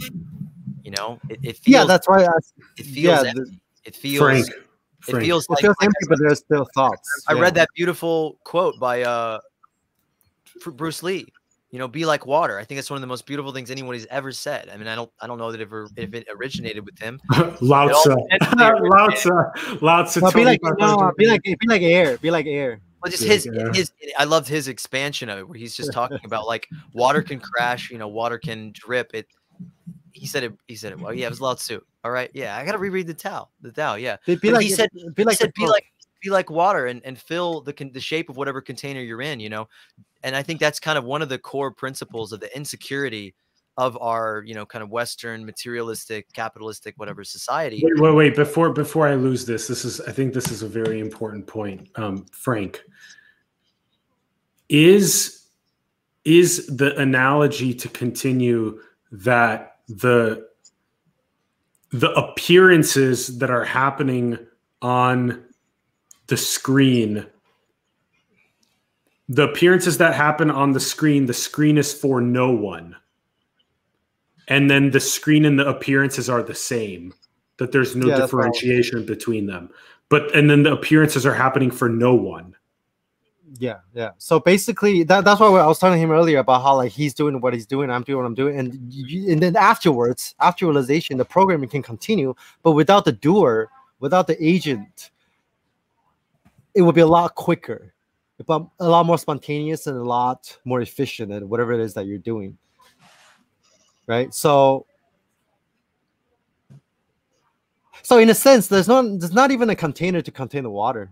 You 0.85 0.91
know, 0.91 1.19
it, 1.27 1.37
it 1.43 1.57
feels, 1.57 1.67
yeah 1.67 1.83
that's 1.83 2.07
why 2.07 2.23
I, 2.23 2.31
it 2.77 2.85
feels, 2.85 3.25
yeah, 3.25 3.33
the- 3.33 3.53
it 3.83 3.93
feels, 3.93 4.21
Frank. 4.23 4.47
it 4.47 4.53
Frank. 5.01 5.25
feels 5.25 5.43
it 5.43 5.49
like, 5.51 5.59
feels 5.63 5.75
like 5.81 5.85
empty 5.87 6.05
but 6.07 6.17
there's 6.19 6.39
still 6.39 6.65
thoughts 6.73 7.25
I 7.27 7.33
Yeah. 7.33 7.41
read 7.41 7.55
that 7.55 7.67
beautiful 7.75 8.37
quote 8.45 8.79
by 8.79 9.01
uh, 9.01 9.39
Fr- 10.61 10.71
Bruce 10.71 11.03
Lee. 11.03 11.27
You 11.71 11.79
know, 11.79 11.89
be 11.89 12.05
like 12.05 12.25
water. 12.25 12.57
I 12.57 12.63
think 12.63 12.77
that's 12.77 12.89
one 12.89 12.95
of 12.95 13.01
the 13.01 13.07
most 13.07 13.25
beautiful 13.25 13.51
things 13.51 13.69
anybody's 13.69 14.05
ever 14.05 14.31
said. 14.31 14.69
I 14.73 14.77
mean, 14.77 14.87
I 14.87 14.95
don't, 14.95 15.11
I 15.21 15.27
don't 15.27 15.37
know 15.37 15.51
that 15.51 15.59
ever 15.59 15.87
if 15.97 16.13
it 16.13 16.27
originated 16.33 16.85
with 16.85 16.97
him. 16.99 17.19
Lao 17.61 17.89
Tzu. 17.89 18.15
depends 18.29 18.47
on 18.47 18.57
the 18.57 18.89
Lao 18.89 19.07
Tzu. 19.07 19.77
Lao 19.85 20.03
Tzu. 20.03 20.21
Be 20.31 20.45
like 20.45 20.59
no, 20.79 21.11
be 21.17 21.27
like 21.27 21.41
be 21.43 21.57
like 21.67 21.81
air, 21.81 22.17
be 22.17 22.31
like 22.31 22.45
air. 22.45 22.79
Well, 23.01 23.11
just 23.11 23.23
his, 23.23 23.49
yeah. 23.51 23.71
his, 23.73 23.91
I 24.17 24.25
loved 24.25 24.47
his 24.47 24.67
expansion 24.67 25.29
of 25.29 25.39
it, 25.39 25.47
where 25.47 25.57
he's 25.57 25.75
just 25.75 25.91
talking 25.93 26.19
about 26.23 26.47
like 26.47 26.67
water 26.93 27.21
can 27.21 27.39
crash, 27.39 27.89
you 27.89 27.97
know, 27.97 28.07
water 28.07 28.37
can 28.37 28.71
drip. 28.73 29.11
It, 29.13 29.27
he 30.11 30.27
said 30.27 30.43
it, 30.43 30.53
he 30.67 30.75
said 30.75 30.91
it. 30.91 30.99
Well, 30.99 31.13
yeah, 31.13 31.27
it 31.27 31.29
was 31.29 31.41
Lao 31.41 31.53
Tzu. 31.53 31.81
All 32.03 32.11
right, 32.11 32.29
yeah, 32.33 32.57
I 32.57 32.65
gotta 32.65 32.77
reread 32.77 33.07
the 33.07 33.13
Tao, 33.13 33.49
the 33.61 33.71
Tao, 33.71 33.95
yeah. 33.95 34.17
Be, 34.25 34.35
be 34.35 34.51
like 34.51 34.65
he 34.65 34.73
uh, 34.73 34.77
said- 34.77 34.89
be 35.15 35.23
like 35.23 35.37
he 35.37 35.43
said, 35.43 35.53
be 35.53 35.67
like, 35.67 35.85
be 36.21 36.29
like 36.29 36.49
water, 36.49 36.87
and 36.87 37.01
and 37.05 37.17
fill 37.17 37.61
the 37.61 37.73
the 37.93 37.99
shape 37.99 38.29
of 38.29 38.37
whatever 38.37 38.61
container 38.61 39.01
you're 39.01 39.21
in, 39.21 39.39
you 39.39 39.49
know. 39.49 39.67
And 40.23 40.35
I 40.35 40.43
think 40.43 40.59
that's 40.59 40.79
kind 40.79 40.97
of 40.97 41.03
one 41.03 41.21
of 41.21 41.29
the 41.29 41.39
core 41.39 41.71
principles 41.71 42.31
of 42.31 42.39
the 42.39 42.55
insecurity 42.55 43.33
of 43.77 43.97
our, 44.01 44.43
you 44.45 44.53
know, 44.53 44.65
kind 44.65 44.83
of 44.83 44.89
Western 44.89 45.45
materialistic, 45.45 46.31
capitalistic, 46.33 46.93
whatever 46.97 47.23
society. 47.23 47.81
Wait, 47.83 47.99
wait, 47.99 48.15
wait. 48.15 48.35
Before 48.35 48.71
before 48.71 49.07
I 49.07 49.15
lose 49.15 49.45
this, 49.45 49.67
this 49.67 49.85
is 49.85 50.01
I 50.01 50.11
think 50.11 50.33
this 50.33 50.51
is 50.51 50.61
a 50.61 50.67
very 50.67 50.99
important 50.99 51.47
point. 51.47 51.89
Um, 51.95 52.25
Frank, 52.31 52.81
is 54.69 55.47
is 56.23 56.67
the 56.67 56.95
analogy 56.97 57.73
to 57.73 57.89
continue 57.89 58.79
that 59.11 59.77
the 59.87 60.47
the 61.91 62.11
appearances 62.11 63.39
that 63.39 63.49
are 63.49 63.65
happening 63.65 64.37
on 64.81 65.43
the 66.27 66.37
screen 66.37 67.25
the 69.27 69.43
appearances 69.43 69.97
that 69.97 70.13
happen 70.13 70.49
on 70.49 70.71
the 70.71 70.79
screen 70.79 71.25
the 71.25 71.33
screen 71.33 71.77
is 71.77 71.93
for 71.93 72.21
no 72.21 72.51
one 72.51 72.95
and 74.51 74.69
then 74.69 74.91
the 74.91 74.99
screen 74.99 75.45
and 75.45 75.57
the 75.57 75.67
appearances 75.67 76.29
are 76.29 76.43
the 76.43 76.53
same 76.53 77.13
that 77.57 77.71
there's 77.71 77.95
no 77.95 78.09
Yeah, 78.09 78.17
differentiation 78.17 79.05
between 79.05 79.47
them 79.47 79.69
but 80.09 80.33
and 80.35 80.49
then 80.49 80.61
the 80.63 80.71
appearances 80.71 81.25
are 81.25 81.33
happening 81.33 81.71
for 81.71 81.89
no 81.89 82.13
one 82.13 82.55
yeah, 83.59 83.79
yeah. 83.93 84.11
So 84.17 84.39
basically, 84.39 85.03
that, 85.03 85.25
that's 85.25 85.39
why 85.39 85.47
I 85.47 85.67
was 85.67 85.79
telling 85.79 85.99
him 85.99 86.11
earlier 86.11 86.39
about 86.39 86.61
how 86.61 86.77
like 86.77 86.91
he's 86.91 87.13
doing 87.13 87.41
what 87.41 87.53
he's 87.53 87.65
doing, 87.65 87.89
I'm 87.89 88.03
doing 88.03 88.17
what 88.17 88.25
I'm 88.25 88.33
doing, 88.33 88.57
and 88.57 88.73
and 88.73 89.41
then 89.41 89.55
afterwards, 89.55 90.35
after 90.39 90.65
realization, 90.65 91.17
the 91.17 91.25
programming 91.25 91.69
can 91.69 91.83
continue, 91.83 92.33
but 92.63 92.71
without 92.71 93.03
the 93.03 93.11
doer, 93.11 93.69
without 93.99 94.27
the 94.27 94.41
agent, 94.43 95.11
it 96.73 96.81
would 96.81 96.95
be 96.95 97.01
a 97.01 97.07
lot 97.07 97.35
quicker, 97.35 97.93
but 98.45 98.65
a 98.79 98.87
lot 98.87 99.05
more 99.05 99.17
spontaneous 99.17 99.87
and 99.87 99.97
a 99.97 100.03
lot 100.03 100.57
more 100.63 100.81
efficient 100.81 101.31
at 101.31 101.43
whatever 101.43 101.73
it 101.73 101.81
is 101.81 101.93
that 101.95 102.05
you're 102.05 102.17
doing. 102.17 102.57
Right. 104.11 104.33
So 104.33 104.85
so 108.03 108.17
in 108.17 108.29
a 108.29 108.33
sense, 108.33 108.67
there's 108.67 108.89
not 108.89 109.03
there's 109.03 109.31
not 109.31 109.51
even 109.51 109.69
a 109.69 109.75
container 109.75 110.21
to 110.21 110.31
contain 110.31 110.63
the 110.63 110.69
water. 110.69 111.09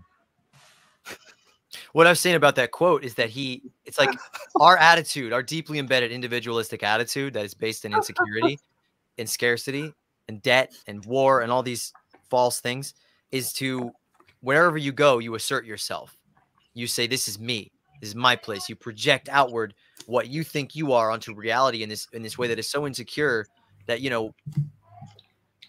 What 1.93 2.07
I 2.07 2.09
was 2.09 2.19
saying 2.19 2.35
about 2.35 2.55
that 2.57 2.71
quote 2.71 3.05
is 3.05 3.13
that 3.13 3.30
he 3.30 3.63
it's 3.85 3.97
like 3.97 4.09
our 4.59 4.76
attitude, 4.76 5.31
our 5.31 5.41
deeply 5.41 5.80
embedded 5.80 6.11
individualistic 6.11 6.84
attitude 6.84 7.35
that 7.35 7.45
is 7.45 7.53
based 7.53 7.85
in 7.85 7.93
insecurity 7.93 8.59
and 9.17 9.30
scarcity 9.30 9.93
and 10.27 10.41
debt 10.41 10.73
and 10.85 11.05
war 11.05 11.39
and 11.39 11.53
all 11.53 11.63
these 11.63 11.93
false 12.30 12.59
things 12.59 12.95
is 13.31 13.53
to 13.53 13.91
wherever 14.41 14.77
you 14.77 14.91
go, 14.91 15.19
you 15.19 15.35
assert 15.35 15.65
yourself. 15.65 16.17
You 16.73 16.85
say, 16.85 17.07
This 17.07 17.30
is 17.30 17.39
me. 17.39 17.71
This 18.01 18.09
is 18.09 18.15
my 18.15 18.35
place. 18.35 18.67
You 18.67 18.76
project 18.76 19.30
outward 19.31 19.73
what 20.10 20.27
you 20.27 20.44
think 20.44 20.76
you 20.76 20.91
are 20.91 21.11
onto 21.11 21.36
reality 21.36 21.84
in 21.84 21.90
this 21.90 22.07
in 22.14 22.23
this 22.23 22.38
way 22.38 22.48
that 22.48 22.57
is 22.57 22.68
so 22.68 22.88
insecure 22.88 23.45
that 23.86 24.02
you 24.02 24.10
know 24.10 24.34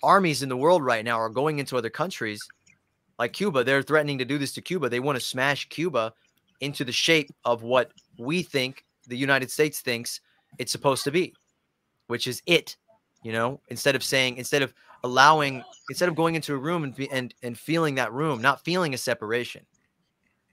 armies 0.03 0.43
in 0.43 0.49
the 0.49 0.57
world 0.57 0.83
right 0.83 1.05
now 1.05 1.21
are 1.21 1.29
going 1.29 1.59
into 1.59 1.77
other 1.77 1.91
countries 1.91 2.41
like 3.19 3.35
Cuba. 3.35 3.63
They're 3.63 3.83
threatening 3.83 4.17
to 4.17 4.25
do 4.25 4.39
this 4.39 4.55
to 4.55 4.63
Cuba. 4.63 4.89
They 4.89 4.99
want 4.99 5.17
to 5.17 5.25
smash 5.25 5.69
Cuba 5.69 6.15
into 6.61 6.87
the 6.87 6.93
shape 6.93 7.31
of 7.45 7.63
what 7.63 7.93
we 8.19 8.43
think 8.43 8.83
the 9.07 9.17
United 9.17 9.51
States 9.51 9.81
thinks 9.81 10.23
it's 10.59 10.73
supposed 10.73 11.05
to 11.05 11.11
be, 11.11 11.35
which 12.07 12.27
is 12.27 12.43
it. 12.47 12.77
You 13.23 13.33
know, 13.33 13.61
instead 13.69 13.95
of 13.95 14.03
saying, 14.03 14.39
instead 14.39 14.63
of 14.63 14.73
allowing, 15.05 15.63
instead 15.91 16.09
of 16.09 16.15
going 16.17 16.35
into 16.35 16.55
a 16.55 16.59
room 16.59 16.85
and 16.85 16.99
and 17.13 17.35
and 17.43 17.59
feeling 17.59 17.97
that 17.97 18.11
room, 18.11 18.41
not 18.41 18.65
feeling 18.65 18.95
a 18.95 18.99
separation. 18.99 19.67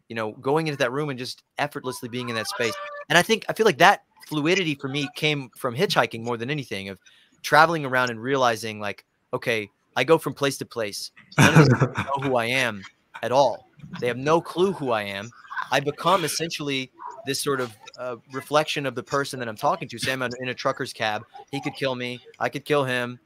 You 0.09 0.17
know, 0.17 0.33
going 0.33 0.67
into 0.67 0.77
that 0.79 0.91
room 0.91 1.09
and 1.09 1.17
just 1.17 1.43
effortlessly 1.57 2.09
being 2.09 2.27
in 2.27 2.35
that 2.35 2.47
space. 2.47 2.73
And 3.09 3.17
I 3.17 3.21
think 3.21 3.45
I 3.49 3.53
feel 3.53 3.65
like 3.65 3.77
that 3.79 4.03
fluidity 4.27 4.75
for 4.75 4.87
me 4.87 5.07
came 5.15 5.49
from 5.57 5.75
hitchhiking 5.75 6.23
more 6.23 6.37
than 6.37 6.49
anything 6.49 6.89
of 6.89 6.99
traveling 7.41 7.85
around 7.85 8.09
and 8.09 8.21
realizing 8.21 8.79
like 8.79 9.05
okay, 9.33 9.69
I 9.95 10.03
go 10.03 10.17
from 10.17 10.33
place 10.33 10.57
to 10.59 10.65
place. 10.65 11.11
None 11.37 11.61
of 11.61 11.69
them 11.69 11.93
know 11.97 12.29
who 12.29 12.35
I 12.35 12.45
am 12.45 12.83
at 13.21 13.31
all. 13.31 13.67
They 13.99 14.07
have 14.07 14.17
no 14.17 14.41
clue 14.41 14.73
who 14.73 14.91
I 14.91 15.03
am. 15.03 15.29
I 15.71 15.79
become 15.79 16.23
essentially 16.23 16.91
this 17.25 17.41
sort 17.41 17.59
of 17.59 17.75
uh, 17.99 18.15
reflection 18.31 18.85
of 18.85 18.95
the 18.95 19.03
person 19.03 19.39
that 19.39 19.49
I'm 19.49 19.55
talking 19.55 19.87
to. 19.89 19.97
Say 19.97 20.13
I'm 20.13 20.21
in 20.21 20.49
a 20.49 20.53
trucker's 20.53 20.93
cab. 20.93 21.23
He 21.51 21.61
could 21.61 21.75
kill 21.75 21.95
me. 21.95 22.19
I 22.39 22.49
could 22.49 22.63
kill 22.63 22.83
him. 22.83 23.19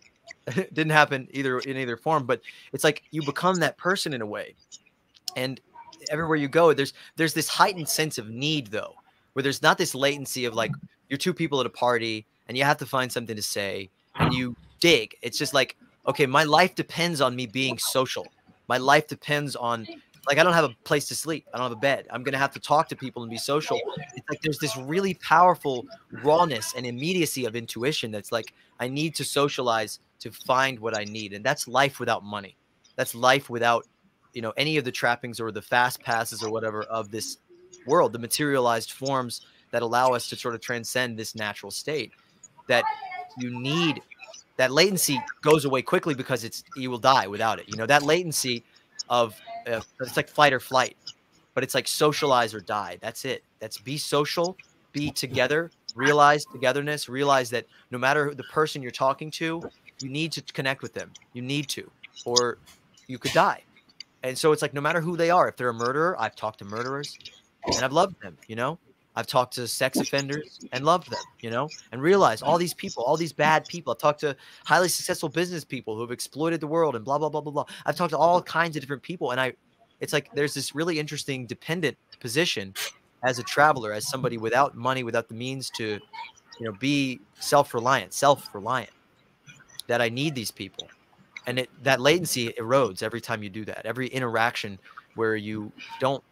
it 0.48 0.74
didn't 0.74 0.92
happen 0.92 1.28
either 1.32 1.60
in 1.60 1.78
either 1.78 1.98
form, 1.98 2.26
but 2.26 2.42
it's 2.74 2.84
like 2.84 3.04
you 3.12 3.22
become 3.22 3.56
that 3.58 3.78
person 3.78 4.14
in 4.14 4.22
a 4.22 4.26
way. 4.26 4.56
And 5.36 5.62
everywhere 6.10 6.38
you 6.38 6.48
go, 6.48 6.74
there's 6.74 6.94
there's 7.16 7.34
this 7.34 7.48
heightened 7.48 7.88
sense 7.88 8.18
of 8.18 8.30
need 8.30 8.68
though, 8.68 8.96
where 9.34 9.44
there's 9.44 9.62
not 9.62 9.78
this 9.78 9.96
latency 9.96 10.46
of 10.46 10.54
like 10.54 10.72
you're 11.10 11.18
two 11.18 11.34
people 11.34 11.60
at 11.60 11.66
a 11.66 11.70
party 11.70 12.26
and 12.48 12.58
you 12.58 12.64
have 12.64 12.78
to 12.78 12.86
find 12.86 13.12
something 13.12 13.36
to 13.36 13.42
say 13.42 13.90
and 14.16 14.34
you 14.34 14.56
dig. 14.80 15.16
It's 15.22 15.38
just 15.38 15.54
like 15.54 15.78
okay, 16.08 16.26
my 16.26 16.44
life 16.44 16.76
depends 16.76 17.22
on 17.22 17.36
me 17.36 17.46
being 17.46 17.78
social. 17.78 18.28
My 18.68 18.78
life 18.78 19.08
depends 19.08 19.56
on 19.56 19.88
like 20.28 20.38
I 20.38 20.44
don't 20.44 20.54
have 20.54 20.66
a 20.66 20.76
place 20.84 21.08
to 21.08 21.16
sleep. 21.16 21.48
I 21.54 21.58
don't 21.58 21.66
have 21.66 21.78
a 21.78 21.82
bed. 21.82 22.08
I'm 22.12 22.24
gonna 22.24 22.38
have 22.38 22.54
to 22.54 22.60
talk 22.60 22.88
to 22.90 22.96
people 22.96 23.24
and 23.24 23.30
be 23.30 23.38
social. 23.38 23.80
It's 24.16 24.30
like 24.30 24.42
there's 24.42 24.60
this 24.60 24.78
really 24.78 25.16
powerful 25.16 25.86
rawness 26.24 26.74
and 26.76 26.86
immediacy 26.86 27.46
of 27.46 27.56
intuition 27.56 28.12
that's 28.12 28.32
like 28.32 28.54
I 28.80 28.88
need 28.88 29.16
to 29.16 29.24
socialize 29.24 30.00
to 30.20 30.32
find 30.32 30.80
what 30.80 30.98
I 30.98 31.04
need, 31.06 31.34
and 31.34 31.44
that's 31.44 31.68
life 31.68 32.00
without 32.00 32.24
money. 32.24 32.56
That's 32.96 33.16
life 33.16 33.50
without 33.50 33.88
you 34.34 34.42
know 34.42 34.54
any 34.58 34.78
of 34.78 34.86
the 34.86 34.92
trappings 34.92 35.40
or 35.40 35.52
the 35.52 35.62
fast 35.62 36.02
passes 36.02 36.44
or 36.44 36.52
whatever 36.52 36.84
of 36.84 37.10
this 37.12 37.38
world, 37.86 38.14
the 38.14 38.20
materialized 38.20 38.92
forms 38.92 39.42
that 39.72 39.82
allow 39.82 40.10
us 40.10 40.30
to 40.30 40.36
sort 40.36 40.56
of 40.56 40.62
transcend 40.62 41.18
this 41.18 41.36
natural 41.36 41.72
state. 41.72 42.12
That 42.68 42.84
you 43.38 43.60
need 43.60 44.02
that 44.58 44.72
latency 44.72 45.20
goes 45.42 45.66
away 45.66 45.82
quickly 45.82 46.14
because 46.14 46.44
it's 46.44 46.64
you 46.76 46.92
will 46.92 47.00
die 47.00 47.28
without 47.28 47.60
it. 47.60 47.68
You 47.68 47.78
know 47.78 47.86
that 47.86 48.04
latency 48.04 48.64
of 49.10 49.40
uh, 49.68 49.82
it's 50.02 50.18
like 50.18 50.30
fight 50.30 50.54
or 50.54 50.60
flight, 50.60 50.98
but 51.54 51.64
it's 51.64 51.74
like 51.74 51.88
socialize 51.88 52.54
or 52.54 52.62
die. 52.62 52.98
That's 53.02 53.26
it. 53.26 53.44
That's 53.60 53.78
be 53.78 53.98
social, 53.98 54.58
be 54.92 55.12
together, 55.12 55.72
realize 55.96 56.46
togetherness, 56.46 57.10
realize 57.10 57.50
that 57.52 57.66
no 57.90 57.98
matter 57.98 58.30
who 58.30 58.36
the 58.36 58.44
person 58.44 58.82
you're 58.82 58.92
talking 58.92 59.32
to, 59.32 59.62
you 60.02 60.10
need 60.10 60.32
to 60.34 60.42
connect 60.54 60.82
with 60.82 60.94
them. 60.94 61.12
You 61.34 61.42
need 61.42 61.68
to, 61.70 61.90
or 62.26 62.58
you 63.08 63.18
could 63.18 63.34
die. 63.34 63.64
And 64.24 64.38
so 64.38 64.52
it's 64.52 64.62
like 64.62 64.74
no 64.74 64.82
matter 64.82 65.02
who 65.02 65.18
they 65.18 65.32
are, 65.32 65.48
if 65.48 65.58
they're 65.58 65.70
a 65.70 65.74
murderer, 65.74 66.16
I've 66.20 66.36
talked 66.36 66.60
to 66.60 66.66
murderers 66.66 67.18
and 67.66 67.84
I've 67.84 67.94
loved 67.94 68.22
them, 68.22 68.38
you 68.48 68.56
know? 68.56 68.78
I've 69.16 69.28
talked 69.28 69.54
to 69.56 69.68
sex 69.68 70.00
offenders 70.00 70.60
and 70.72 70.86
loved 70.86 71.12
them, 71.12 71.20
you 71.42 71.50
know, 71.50 71.68
and 71.92 72.02
realized 72.02 72.44
all 72.44 72.58
these 72.58 72.74
people, 72.74 73.04
all 73.04 73.18
these 73.18 73.34
bad 73.34 73.66
people. 73.66 73.92
I've 73.92 74.00
talked 74.00 74.22
to 74.22 74.36
highly 74.64 74.88
successful 74.88 75.28
business 75.28 75.66
people 75.66 75.96
who 75.96 76.02
have 76.02 76.12
exploited 76.12 76.62
the 76.62 76.68
world 76.68 76.96
and 76.96 77.04
blah, 77.04 77.18
blah, 77.18 77.30
blah, 77.30 77.42
blah, 77.42 77.52
blah. 77.52 77.66
I've 77.86 77.96
talked 77.96 78.12
to 78.12 78.18
all 78.18 78.42
kinds 78.42 78.78
of 78.78 78.82
different 78.82 79.04
people. 79.04 79.32
And 79.32 79.42
I, 79.42 79.54
it's 80.00 80.14
like 80.14 80.34
there's 80.34 80.54
this 80.54 80.74
really 80.74 80.98
interesting 80.98 81.46
dependent 81.46 81.98
position 82.22 82.74
as 83.24 83.38
a 83.38 83.44
traveler, 83.44 83.92
as 83.92 84.08
somebody 84.08 84.38
without 84.38 84.76
money, 84.76 85.04
without 85.04 85.28
the 85.28 85.36
means 85.36 85.70
to, 85.72 86.00
you 86.60 86.66
know, 86.66 86.72
be 86.80 87.20
self 87.40 87.74
reliant, 87.74 88.14
self 88.14 88.54
reliant, 88.56 88.92
that 89.88 90.02
I 90.02 90.08
need 90.08 90.36
these 90.36 90.52
people. 90.52 90.88
And 91.48 91.60
it, 91.60 91.70
that 91.84 92.00
latency 92.00 92.50
erodes 92.60 93.04
every 93.04 93.20
time 93.20 93.44
you 93.44 93.50
do 93.50 93.66
that. 93.66 93.86
Every 93.86 94.08
interaction 94.08 94.80
where 95.16 95.36
you 95.36 95.72
don't 96.00 96.24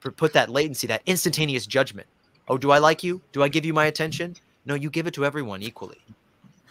put 0.00 0.32
that 0.34 0.48
latency, 0.48 0.86
that 0.86 1.02
instantaneous 1.06 1.66
judgment 1.66 2.06
Oh, 2.48 2.58
do 2.58 2.70
I 2.70 2.78
like 2.78 3.02
you? 3.02 3.20
Do 3.32 3.42
I 3.42 3.48
give 3.48 3.64
you 3.64 3.74
my 3.74 3.86
attention? 3.86 4.36
No, 4.66 4.74
you 4.74 4.90
give 4.90 5.06
it 5.06 5.14
to 5.14 5.24
everyone 5.24 5.62
equally. 5.62 5.98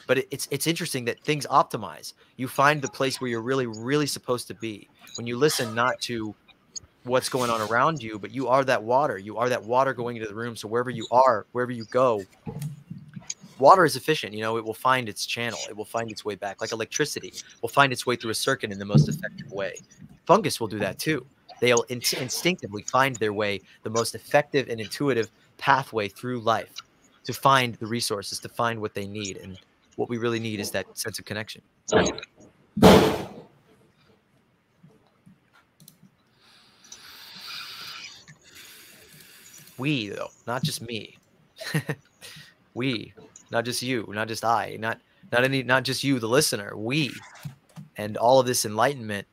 But 0.08 0.20
it, 0.20 0.28
it's 0.32 0.48
it's 0.52 0.68
interesting 0.68 1.06
that 1.06 1.20
things 1.22 1.46
optimize. 1.48 2.14
You 2.38 2.48
find 2.48 2.82
the 2.82 2.88
place 2.88 3.20
where 3.20 3.30
you're 3.30 3.42
really 3.42 3.66
really 3.66 4.06
supposed 4.06 4.48
to 4.48 4.54
be 4.54 4.88
when 5.16 5.26
you 5.28 5.38
listen 5.38 5.74
not 5.74 6.00
to 6.02 6.36
what's 7.04 7.30
going 7.30 7.50
on 7.50 7.62
around 7.70 8.02
you, 8.02 8.18
but 8.18 8.32
you 8.32 8.48
are 8.48 8.64
that 8.66 8.82
water. 8.84 9.18
You 9.18 9.38
are 9.38 9.50
that 9.50 9.64
water 9.64 9.94
going 9.94 10.18
into 10.18 10.28
the 10.28 10.36
room. 10.36 10.56
So 10.56 10.68
wherever 10.68 10.90
you 10.90 11.08
are, 11.12 11.46
wherever 11.52 11.72
you 11.72 11.86
go, 11.86 12.24
water 13.60 13.84
is 13.84 13.96
efficient. 13.96 14.34
You 14.34 14.42
know, 14.42 14.58
it 14.58 14.64
will 14.64 14.74
find 14.74 15.10
its 15.10 15.26
channel. 15.26 15.60
It 15.70 15.76
will 15.76 15.86
find 15.86 16.10
its 16.10 16.24
way 16.24 16.36
back, 16.36 16.62
like 16.62 16.72
electricity 16.72 17.34
will 17.62 17.70
find 17.70 17.92
its 17.92 18.06
way 18.06 18.16
through 18.16 18.32
a 18.32 18.36
circuit 18.36 18.72
in 18.72 18.80
the 18.80 18.86
most 18.86 19.10
effective 19.10 19.52
way. 19.52 19.76
Fungus 20.26 20.60
will 20.60 20.68
do 20.68 20.80
that 20.80 21.00
too. 21.00 21.26
They'll 21.60 21.84
in- 21.84 22.02
instinctively 22.20 22.84
find 22.84 23.16
their 23.16 23.34
way 23.34 23.62
the 23.84 23.90
most 23.90 24.16
effective 24.16 24.70
and 24.70 24.80
intuitive 24.80 25.30
pathway 25.58 26.10
through 26.10 26.42
life 26.42 26.74
to 27.24 27.34
find 27.34 27.76
the 27.76 27.88
resources, 27.88 28.40
to 28.40 28.50
find 28.50 28.80
what 28.80 28.94
they 28.94 29.08
need. 29.08 29.38
And 29.38 29.58
what 29.96 30.10
we 30.10 30.18
really 30.18 30.40
need 30.40 30.60
is 30.60 30.72
that 30.72 30.86
sense 30.98 31.20
of 31.20 31.26
connection. 31.26 31.62
We, 39.78 40.10
though, 40.10 40.30
not 40.48 40.64
just 40.64 40.82
me. 40.82 41.18
we, 42.74 43.14
not 43.52 43.66
just 43.66 43.82
you, 43.82 44.06
not 44.10 44.28
just 44.28 44.46
I, 44.46 44.78
not 44.80 45.00
not 45.32 45.44
any 45.44 45.64
not 45.64 45.84
just 45.84 46.04
you, 46.04 46.20
the 46.20 46.30
listener. 46.30 46.76
We 46.76 47.12
and 47.98 48.18
all 48.18 48.40
of 48.40 48.46
this 48.46 48.66
enlightenment, 48.66 49.28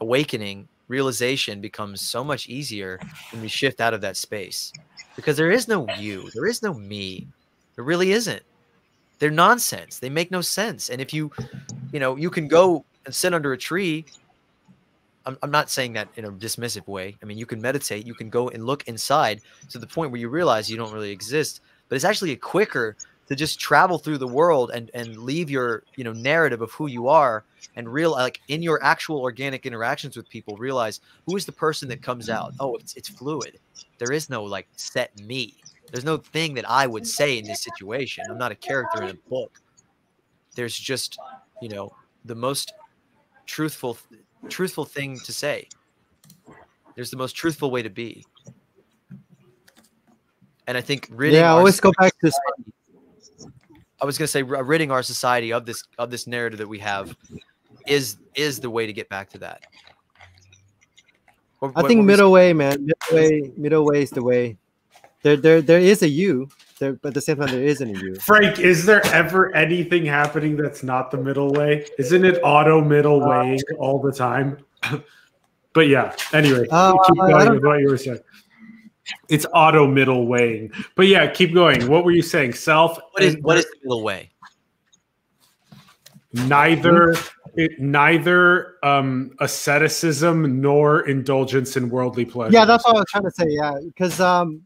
awakening, 0.00 0.68
realization 0.88 1.60
becomes 1.60 2.00
so 2.00 2.22
much 2.22 2.48
easier 2.48 2.98
when 3.32 3.42
we 3.42 3.48
shift 3.48 3.80
out 3.80 3.94
of 3.94 4.00
that 4.00 4.16
space 4.16 4.72
because 5.16 5.36
there 5.36 5.50
is 5.50 5.68
no 5.68 5.86
you, 5.98 6.30
there 6.34 6.46
is 6.46 6.62
no 6.62 6.74
me. 6.74 7.26
There 7.74 7.84
really 7.84 8.12
isn't. 8.12 8.42
They're 9.18 9.30
nonsense. 9.30 9.98
They 9.98 10.10
make 10.10 10.30
no 10.30 10.40
sense. 10.40 10.90
And 10.90 11.00
if 11.00 11.14
you, 11.14 11.30
you 11.92 12.00
know, 12.00 12.16
you 12.16 12.28
can 12.28 12.48
go 12.48 12.84
and 13.04 13.14
sit 13.14 13.32
under 13.32 13.52
a 13.52 13.58
tree. 13.58 14.04
I'm, 15.24 15.38
I'm 15.42 15.50
not 15.50 15.70
saying 15.70 15.92
that 15.92 16.08
in 16.16 16.24
a 16.24 16.32
dismissive 16.32 16.86
way. 16.88 17.16
I 17.22 17.26
mean, 17.26 17.38
you 17.38 17.46
can 17.46 17.60
meditate, 17.60 18.04
you 18.04 18.14
can 18.14 18.28
go 18.28 18.48
and 18.48 18.66
look 18.66 18.88
inside 18.88 19.40
to 19.70 19.78
the 19.78 19.86
point 19.86 20.10
where 20.10 20.20
you 20.20 20.28
realize 20.28 20.70
you 20.70 20.76
don't 20.76 20.92
really 20.92 21.10
exist. 21.10 21.60
But 21.88 21.96
it's 21.96 22.04
actually 22.04 22.32
a 22.32 22.36
quicker 22.36 22.96
to 23.32 23.36
just 23.36 23.58
travel 23.58 23.96
through 23.96 24.18
the 24.18 24.28
world 24.28 24.70
and 24.74 24.90
and 24.92 25.16
leave 25.16 25.48
your 25.48 25.84
you 25.96 26.04
know 26.04 26.12
narrative 26.12 26.60
of 26.60 26.70
who 26.72 26.86
you 26.86 27.08
are 27.08 27.44
and 27.76 27.90
real 27.90 28.10
like 28.10 28.40
in 28.48 28.62
your 28.62 28.82
actual 28.84 29.20
organic 29.20 29.64
interactions 29.64 30.18
with 30.18 30.28
people 30.28 30.54
realize 30.58 31.00
who 31.24 31.34
is 31.34 31.46
the 31.46 31.52
person 31.52 31.88
that 31.88 32.02
comes 32.02 32.28
out? 32.28 32.52
Oh 32.60 32.76
it's 32.76 32.94
it's 32.94 33.08
fluid. 33.08 33.58
There 33.96 34.12
is 34.12 34.28
no 34.28 34.44
like 34.44 34.68
set 34.76 35.18
me. 35.18 35.54
There's 35.90 36.04
no 36.04 36.18
thing 36.18 36.52
that 36.54 36.68
i 36.68 36.86
would 36.86 37.06
say 37.06 37.38
in 37.38 37.46
this 37.46 37.62
situation. 37.62 38.24
I'm 38.28 38.36
not 38.36 38.52
a 38.52 38.54
character 38.54 39.02
in 39.02 39.08
a 39.08 39.30
book. 39.30 39.58
There's 40.54 40.76
just 40.76 41.18
you 41.62 41.70
know 41.70 41.90
the 42.26 42.34
most 42.34 42.74
truthful 43.46 43.96
truthful 44.50 44.84
thing 44.84 45.18
to 45.20 45.32
say. 45.32 45.68
There's 46.96 47.10
the 47.10 47.16
most 47.16 47.32
truthful 47.32 47.70
way 47.70 47.82
to 47.82 47.90
be. 47.90 48.26
And 50.66 50.76
i 50.76 50.82
think 50.82 51.08
really 51.10 51.36
yeah 51.36 51.52
i 51.52 51.56
always 51.56 51.80
go 51.80 51.92
back 51.98 52.12
to 52.18 52.30
I 54.02 54.04
was 54.04 54.18
going 54.18 54.24
to 54.24 54.30
say 54.32 54.42
ridding 54.42 54.90
our 54.90 55.02
society 55.02 55.52
of 55.52 55.64
this 55.64 55.84
of 55.96 56.10
this 56.10 56.26
narrative 56.26 56.58
that 56.58 56.68
we 56.68 56.80
have 56.80 57.16
is 57.86 58.16
is 58.34 58.58
the 58.58 58.68
way 58.68 58.84
to 58.86 58.92
get 58.92 59.08
back 59.08 59.30
to 59.30 59.38
that. 59.38 59.62
What- 61.60 61.72
I 61.76 61.82
what- 61.82 61.88
think 61.88 61.98
what 61.98 62.06
middle 62.06 62.32
way, 62.32 62.52
man. 62.52 62.84
Middle 62.84 63.16
way, 63.16 63.52
middle 63.56 63.84
way 63.86 64.02
is 64.02 64.10
the 64.10 64.22
way. 64.24 64.56
There, 65.22 65.36
there, 65.36 65.62
there 65.62 65.78
is 65.78 66.02
a 66.02 66.08
U, 66.08 66.48
there, 66.80 66.94
but 66.94 67.08
at 67.10 67.14
the 67.14 67.20
same 67.20 67.36
time, 67.36 67.46
there 67.46 67.62
isn't 67.62 67.96
a 67.96 68.00
you. 68.00 68.16
Frank, 68.16 68.58
is 68.58 68.84
there 68.84 69.06
ever 69.06 69.54
anything 69.54 70.04
happening 70.04 70.56
that's 70.56 70.82
not 70.82 71.12
the 71.12 71.16
middle 71.16 71.52
way? 71.52 71.86
Isn't 71.96 72.24
it 72.24 72.40
auto 72.42 72.80
middle 72.80 73.22
Uh, 73.22 73.28
weighing 73.28 73.60
all 73.78 74.00
the 74.00 74.10
time? 74.10 74.58
but 75.74 75.86
yeah, 75.86 76.12
anyway, 76.32 76.66
Uh, 76.72 76.98
keep 77.06 77.16
going 77.18 77.50
with 77.54 77.64
what 77.64 77.78
you 77.78 77.88
were 77.88 77.96
saying. 77.96 78.18
It's 79.28 79.46
auto 79.52 79.86
middle 79.86 80.26
weighing. 80.26 80.72
But 80.94 81.08
yeah, 81.08 81.26
keep 81.26 81.54
going. 81.54 81.88
What 81.88 82.04
were 82.04 82.12
you 82.12 82.22
saying? 82.22 82.54
Self 82.54 82.98
What 83.12 83.22
is 83.22 83.36
what 83.40 83.58
is 83.58 83.64
the 83.64 83.76
middle 83.84 84.02
way? 84.02 84.32
neither 86.32 87.14
it, 87.54 87.78
neither 87.78 88.76
um 88.82 89.32
asceticism 89.40 90.60
nor 90.60 91.06
indulgence 91.08 91.76
in 91.76 91.90
worldly 91.90 92.24
pleasure. 92.24 92.52
Yeah, 92.52 92.64
that's 92.64 92.84
what 92.84 92.96
I 92.96 92.98
was 93.00 93.06
trying 93.10 93.24
to 93.24 93.30
say. 93.30 93.46
Yeah, 93.48 93.78
because 93.84 94.20
um, 94.20 94.62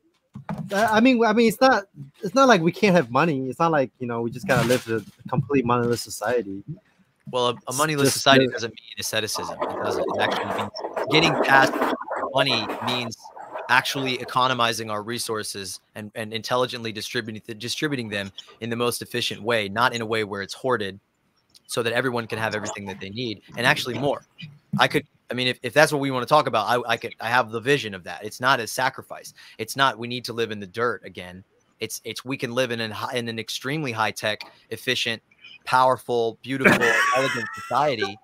I 0.72 0.84
I 0.84 1.00
mean, 1.00 1.24
I 1.24 1.32
mean, 1.32 1.48
it's 1.48 1.60
not, 1.60 1.84
it's 2.22 2.34
not 2.34 2.48
like 2.48 2.60
we 2.60 2.72
can't 2.72 2.94
have 2.94 3.10
money. 3.10 3.48
It's 3.48 3.58
not 3.58 3.72
like 3.72 3.90
you 3.98 4.06
know 4.06 4.22
we 4.22 4.30
just 4.30 4.46
gotta 4.46 4.66
live 4.68 4.86
in 4.86 4.96
a 4.96 5.28
complete 5.28 5.64
moneyless 5.64 6.02
society. 6.02 6.62
Well, 7.32 7.48
a, 7.48 7.54
a 7.66 7.72
moneyless 7.72 8.12
society 8.12 8.46
doesn't 8.46 8.70
mean 8.70 8.94
asceticism. 9.00 9.58
It 9.60 9.82
doesn't. 9.82 10.04
It 10.14 10.20
actually 10.20 10.62
means 10.62 10.70
getting 11.10 11.34
past 11.42 11.72
money 12.32 12.66
means 12.86 13.16
actually 13.68 14.14
economizing 14.20 14.90
our 14.90 15.02
resources 15.02 15.80
and, 15.94 16.10
and 16.14 16.32
intelligently 16.32 16.92
distributing 16.92 17.42
distributing 17.58 18.08
them 18.08 18.32
in 18.60 18.70
the 18.70 18.76
most 18.76 19.02
efficient 19.02 19.42
way, 19.42 19.68
not 19.68 19.94
in 19.94 20.00
a 20.00 20.06
way 20.06 20.24
where 20.24 20.42
it's 20.42 20.54
hoarded, 20.54 21.00
so 21.66 21.82
that 21.82 21.92
everyone 21.92 22.26
can 22.26 22.38
have 22.38 22.54
everything 22.54 22.86
that 22.86 23.00
they 23.00 23.10
need 23.10 23.42
and 23.56 23.66
actually 23.66 23.98
more. 23.98 24.24
I 24.78 24.88
could. 24.88 25.06
I 25.28 25.34
mean, 25.34 25.48
if, 25.48 25.58
if 25.62 25.72
that's 25.72 25.90
what 25.90 26.00
we 26.00 26.12
want 26.12 26.22
to 26.22 26.28
talk 26.28 26.46
about, 26.46 26.66
I, 26.68 26.92
I 26.92 26.96
could. 26.96 27.14
I 27.20 27.28
have 27.28 27.50
the 27.50 27.60
vision 27.60 27.94
of 27.94 28.04
that. 28.04 28.24
It's 28.24 28.40
not 28.40 28.60
a 28.60 28.66
sacrifice. 28.66 29.34
It's 29.58 29.76
not. 29.76 29.98
We 29.98 30.06
need 30.06 30.24
to 30.26 30.32
live 30.32 30.50
in 30.50 30.60
the 30.60 30.66
dirt 30.66 31.04
again. 31.04 31.42
It's 31.80 32.00
it's 32.04 32.24
we 32.24 32.36
can 32.36 32.52
live 32.52 32.70
in 32.70 32.80
an 32.80 32.94
in 33.14 33.28
an 33.28 33.38
extremely 33.38 33.92
high 33.92 34.12
tech, 34.12 34.40
efficient, 34.70 35.22
powerful, 35.64 36.38
beautiful, 36.42 36.86
elegant 37.16 37.48
society. 37.54 38.18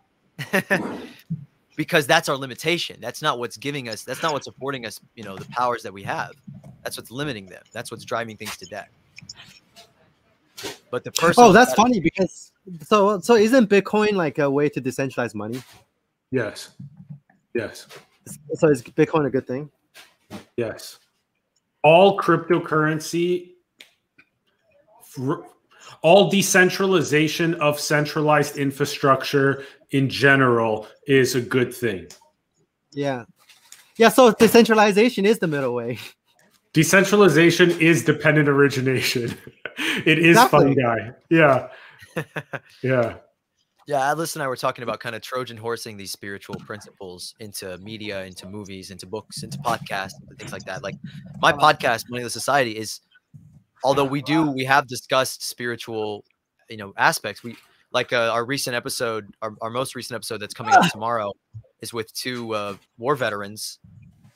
because 1.76 2.06
that's 2.06 2.28
our 2.28 2.36
limitation. 2.36 2.98
That's 3.00 3.22
not 3.22 3.38
what's 3.38 3.56
giving 3.56 3.88
us. 3.88 4.04
That's 4.04 4.22
not 4.22 4.32
what's 4.32 4.46
affording 4.46 4.86
us. 4.86 5.00
You 5.14 5.24
know, 5.24 5.36
the 5.36 5.48
powers 5.50 5.82
that 5.82 5.92
we 5.92 6.02
have. 6.02 6.32
That's 6.82 6.96
what's 6.96 7.10
limiting 7.10 7.46
them. 7.46 7.62
That's 7.72 7.90
what's 7.90 8.04
driving 8.04 8.36
things 8.36 8.56
to 8.58 8.66
death. 8.66 8.88
But 10.90 11.04
the 11.04 11.12
person. 11.12 11.44
Oh, 11.44 11.52
that's 11.52 11.74
funny 11.74 12.00
because 12.00 12.52
so 12.82 13.20
so 13.20 13.34
isn't 13.34 13.68
Bitcoin 13.68 14.12
like 14.12 14.38
a 14.38 14.50
way 14.50 14.68
to 14.68 14.80
decentralize 14.80 15.34
money? 15.34 15.62
yes. 16.30 16.70
Yes. 17.54 17.86
So 18.54 18.68
is 18.68 18.82
Bitcoin 18.82 19.26
a 19.26 19.30
good 19.30 19.46
thing? 19.46 19.70
Yes. 20.56 20.98
All 21.82 22.18
cryptocurrency, 22.18 23.50
fr- 25.04 25.42
all 26.02 26.30
decentralization 26.30 27.54
of 27.54 27.78
centralized 27.78 28.56
infrastructure 28.56 29.64
in 29.90 30.08
general 30.08 30.86
is 31.06 31.34
a 31.34 31.40
good 31.40 31.72
thing. 31.72 32.06
Yeah, 32.92 33.24
yeah. 33.96 34.08
So 34.08 34.32
decentralization 34.32 35.26
is 35.26 35.38
the 35.38 35.46
middle 35.46 35.74
way. 35.74 35.98
Decentralization 36.72 37.70
is 37.80 38.04
dependent 38.04 38.48
origination. 38.48 39.36
it 40.06 40.18
is 40.18 40.36
Exactly. 40.36 40.74
fungi. 40.74 41.10
Yeah. 41.30 41.68
Yeah. 42.82 43.14
Yeah, 43.88 44.10
Atlas 44.10 44.36
and 44.36 44.42
I 44.42 44.46
were 44.46 44.56
talking 44.56 44.84
about 44.84 45.00
kind 45.00 45.16
of 45.16 45.22
Trojan 45.22 45.56
horsing 45.56 45.96
these 45.96 46.12
spiritual 46.12 46.54
principles 46.56 47.34
into 47.40 47.76
media, 47.78 48.24
into 48.24 48.46
movies, 48.46 48.90
into 48.90 49.06
books, 49.06 49.42
into 49.42 49.58
podcasts, 49.58 50.12
and 50.28 50.38
things 50.38 50.52
like 50.52 50.64
that. 50.66 50.82
Like 50.82 50.94
my 51.40 51.50
uh-huh. 51.50 51.72
podcast, 51.72 52.04
Moneyless 52.08 52.32
Society, 52.32 52.76
is 52.76 53.00
although 53.84 54.04
we 54.04 54.22
do 54.22 54.50
we 54.50 54.64
have 54.64 54.86
discussed 54.86 55.48
spiritual, 55.48 56.24
you 56.68 56.76
know, 56.76 56.92
aspects. 56.96 57.42
We 57.42 57.56
like 57.92 58.12
uh, 58.12 58.30
our 58.32 58.44
recent 58.44 58.74
episode, 58.74 59.34
our, 59.42 59.54
our 59.60 59.70
most 59.70 59.94
recent 59.94 60.16
episode 60.16 60.38
that's 60.38 60.54
coming 60.54 60.74
out 60.74 60.90
tomorrow, 60.90 61.32
is 61.80 61.92
with 61.92 62.12
two 62.12 62.54
uh, 62.54 62.76
war 62.98 63.16
veterans, 63.16 63.78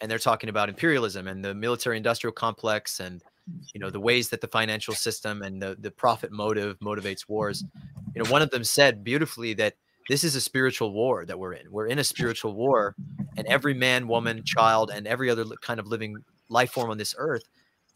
and 0.00 0.10
they're 0.10 0.18
talking 0.18 0.48
about 0.48 0.68
imperialism 0.68 1.26
and 1.28 1.44
the 1.44 1.54
military-industrial 1.54 2.32
complex, 2.32 3.00
and 3.00 3.22
you 3.72 3.80
know 3.80 3.90
the 3.90 4.00
ways 4.00 4.28
that 4.30 4.40
the 4.40 4.48
financial 4.48 4.94
system 4.94 5.42
and 5.42 5.60
the 5.60 5.76
the 5.80 5.90
profit 5.90 6.32
motive 6.32 6.78
motivates 6.80 7.28
wars. 7.28 7.64
You 8.14 8.22
know 8.22 8.30
one 8.30 8.42
of 8.42 8.50
them 8.50 8.64
said 8.64 9.04
beautifully 9.04 9.54
that 9.54 9.74
this 10.08 10.22
is 10.22 10.36
a 10.36 10.40
spiritual 10.40 10.92
war 10.92 11.24
that 11.24 11.38
we're 11.38 11.54
in. 11.54 11.70
We're 11.70 11.86
in 11.86 11.98
a 11.98 12.04
spiritual 12.04 12.54
war 12.54 12.94
and 13.36 13.46
every 13.48 13.74
man 13.74 14.06
woman 14.06 14.42
child 14.44 14.90
and 14.94 15.06
every 15.06 15.28
other 15.30 15.44
kind 15.60 15.80
of 15.80 15.86
living 15.88 16.16
life 16.48 16.70
form 16.70 16.90
on 16.90 16.98
this 16.98 17.14
earth 17.18 17.42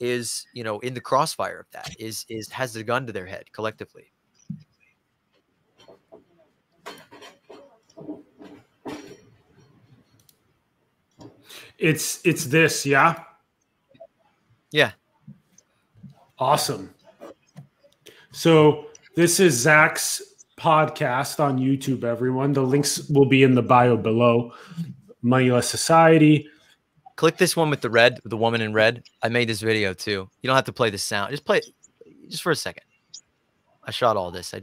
is 0.00 0.46
you 0.52 0.64
know 0.64 0.80
in 0.80 0.94
the 0.94 1.00
crossfire 1.00 1.60
of 1.60 1.70
that 1.70 1.94
is 1.98 2.24
is 2.28 2.48
has 2.50 2.72
the 2.72 2.82
gun 2.82 3.06
to 3.06 3.12
their 3.12 3.26
head 3.26 3.44
collectively 3.52 4.12
It's 11.80 12.20
it's 12.24 12.44
this, 12.44 12.84
yeah. 12.84 13.24
yeah 14.70 14.92
Awesome. 16.38 16.94
So 18.32 18.86
this 19.16 19.40
is 19.40 19.54
Zach's 19.54 20.22
podcast 20.58 21.40
on 21.40 21.58
YouTube, 21.58 22.04
everyone. 22.04 22.52
The 22.52 22.62
links 22.62 23.08
will 23.08 23.26
be 23.26 23.42
in 23.42 23.54
the 23.54 23.62
bio 23.62 23.96
below. 23.96 24.52
Moneyless 25.22 25.68
Society. 25.68 26.48
Click 27.20 27.36
this 27.36 27.54
one 27.54 27.68
with 27.68 27.82
the 27.82 27.90
red 27.90 28.18
the 28.24 28.36
woman 28.38 28.62
in 28.62 28.72
red. 28.72 29.02
I 29.22 29.28
made 29.28 29.46
this 29.46 29.60
video 29.60 29.92
too. 29.92 30.26
You 30.40 30.46
don't 30.46 30.56
have 30.56 30.64
to 30.64 30.72
play 30.72 30.88
the 30.88 30.96
sound. 30.96 31.30
Just 31.30 31.44
play 31.44 31.58
it 31.58 31.66
just 32.30 32.42
for 32.42 32.50
a 32.50 32.56
second. 32.56 32.84
I 33.84 33.90
shot 33.90 34.16
all 34.16 34.30
this. 34.30 34.54
I, 34.54 34.62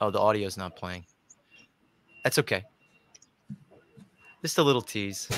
oh 0.00 0.10
the 0.10 0.18
audio's 0.18 0.56
not 0.56 0.74
playing. 0.74 1.06
That's 2.24 2.40
okay. 2.40 2.64
Just 4.42 4.58
a 4.58 4.62
little 4.64 4.82
tease 4.82 5.28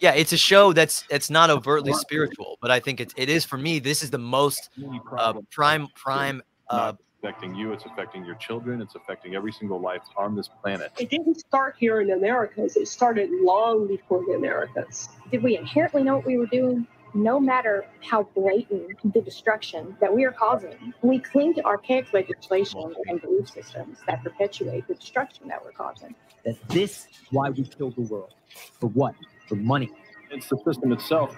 yeah 0.00 0.12
it's 0.12 0.32
a 0.32 0.36
show 0.36 0.72
that's 0.72 1.04
it's 1.10 1.30
not 1.30 1.50
overtly 1.50 1.92
spiritual 1.92 2.58
but 2.60 2.70
i 2.70 2.80
think 2.80 3.00
it, 3.00 3.12
it 3.16 3.28
is 3.28 3.44
for 3.44 3.56
me 3.56 3.78
this 3.78 4.02
is 4.02 4.10
the 4.10 4.18
most 4.18 4.70
uh, 5.16 5.34
prime 5.50 5.88
prime 5.94 6.42
uh, 6.70 6.76
not 6.76 6.98
affecting 7.22 7.54
you, 7.54 7.72
it's 7.72 7.84
affecting 7.84 8.24
your 8.24 8.36
children, 8.36 8.80
it's 8.80 8.94
affecting 8.94 9.34
every 9.34 9.52
single 9.52 9.80
life 9.80 10.02
on 10.16 10.36
this 10.36 10.48
planet. 10.62 10.92
It 10.98 11.10
didn't 11.10 11.38
start 11.40 11.76
here 11.78 12.00
in 12.00 12.08
the 12.08 12.14
Americas. 12.14 12.76
It 12.76 12.88
started 12.88 13.30
long 13.42 13.88
before 13.88 14.24
the 14.26 14.34
Americas. 14.34 15.08
Did 15.30 15.42
we 15.42 15.56
inherently 15.56 16.02
know 16.02 16.16
what 16.16 16.26
we 16.26 16.38
were 16.38 16.46
doing? 16.46 16.86
No 17.14 17.40
matter 17.40 17.86
how 18.02 18.24
blatant 18.34 18.98
the 19.12 19.20
destruction 19.20 19.96
that 20.00 20.14
we 20.14 20.24
are 20.24 20.32
causing, 20.32 20.92
we 21.02 21.18
cling 21.18 21.54
to 21.54 21.64
archaic 21.64 22.12
legislation 22.12 22.94
and 23.06 23.20
belief 23.20 23.48
systems 23.48 23.98
that 24.06 24.22
perpetuate 24.22 24.86
the 24.86 24.94
destruction 24.94 25.48
that 25.48 25.64
we're 25.64 25.72
causing. 25.72 26.14
that 26.44 26.56
this 26.68 27.06
is 27.06 27.18
why 27.30 27.50
we 27.50 27.64
killed 27.64 27.96
the 27.96 28.02
world. 28.02 28.34
For 28.78 28.88
what? 28.88 29.14
For 29.48 29.56
money. 29.56 29.90
It's 30.30 30.48
the 30.48 30.58
system 30.64 30.92
itself. 30.92 31.34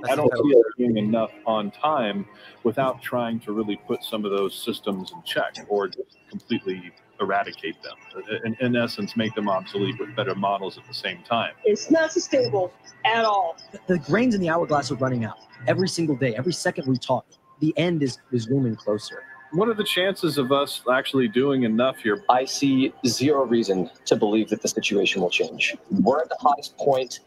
that's 0.00 0.12
I 0.12 0.14
don't 0.14 0.32
see 0.32 0.50
it 0.50 0.66
being 0.76 0.96
enough 0.96 1.32
on 1.44 1.72
time 1.72 2.24
without 2.62 3.02
trying 3.02 3.40
to 3.40 3.52
really 3.52 3.80
put 3.86 4.04
some 4.04 4.24
of 4.24 4.30
those 4.30 4.54
systems 4.54 5.10
in 5.10 5.22
check 5.24 5.56
or 5.68 5.88
just 5.88 6.18
completely 6.30 6.92
eradicate 7.20 7.74
them. 7.82 7.96
In, 8.44 8.56
in 8.60 8.76
essence, 8.76 9.16
make 9.16 9.34
them 9.34 9.48
obsolete 9.48 9.98
with 9.98 10.14
better 10.14 10.36
models 10.36 10.78
at 10.78 10.86
the 10.86 10.94
same 10.94 11.22
time. 11.24 11.52
It's 11.64 11.90
not 11.90 12.12
sustainable 12.12 12.72
at 13.04 13.24
all. 13.24 13.56
The 13.88 13.98
grains 13.98 14.36
in 14.36 14.40
the 14.40 14.50
hourglass 14.50 14.92
are 14.92 14.96
running 14.96 15.24
out 15.24 15.38
every 15.66 15.88
single 15.88 16.14
day, 16.14 16.36
every 16.36 16.52
second 16.52 16.86
we 16.86 16.96
talk. 16.96 17.26
The 17.60 17.76
end 17.76 18.04
is, 18.04 18.18
is 18.30 18.48
looming 18.48 18.76
closer. 18.76 19.24
What 19.50 19.68
are 19.68 19.74
the 19.74 19.84
chances 19.84 20.36
of 20.36 20.52
us 20.52 20.82
actually 20.92 21.26
doing 21.26 21.62
enough 21.62 21.96
here? 21.96 22.22
I 22.28 22.44
see 22.44 22.92
zero 23.06 23.46
reason 23.46 23.90
to 24.04 24.14
believe 24.14 24.50
that 24.50 24.62
the 24.62 24.68
situation 24.68 25.22
will 25.22 25.30
change. 25.30 25.74
We're 25.90 26.20
at 26.20 26.28
the 26.28 26.36
hottest 26.38 26.76
point 26.76 27.20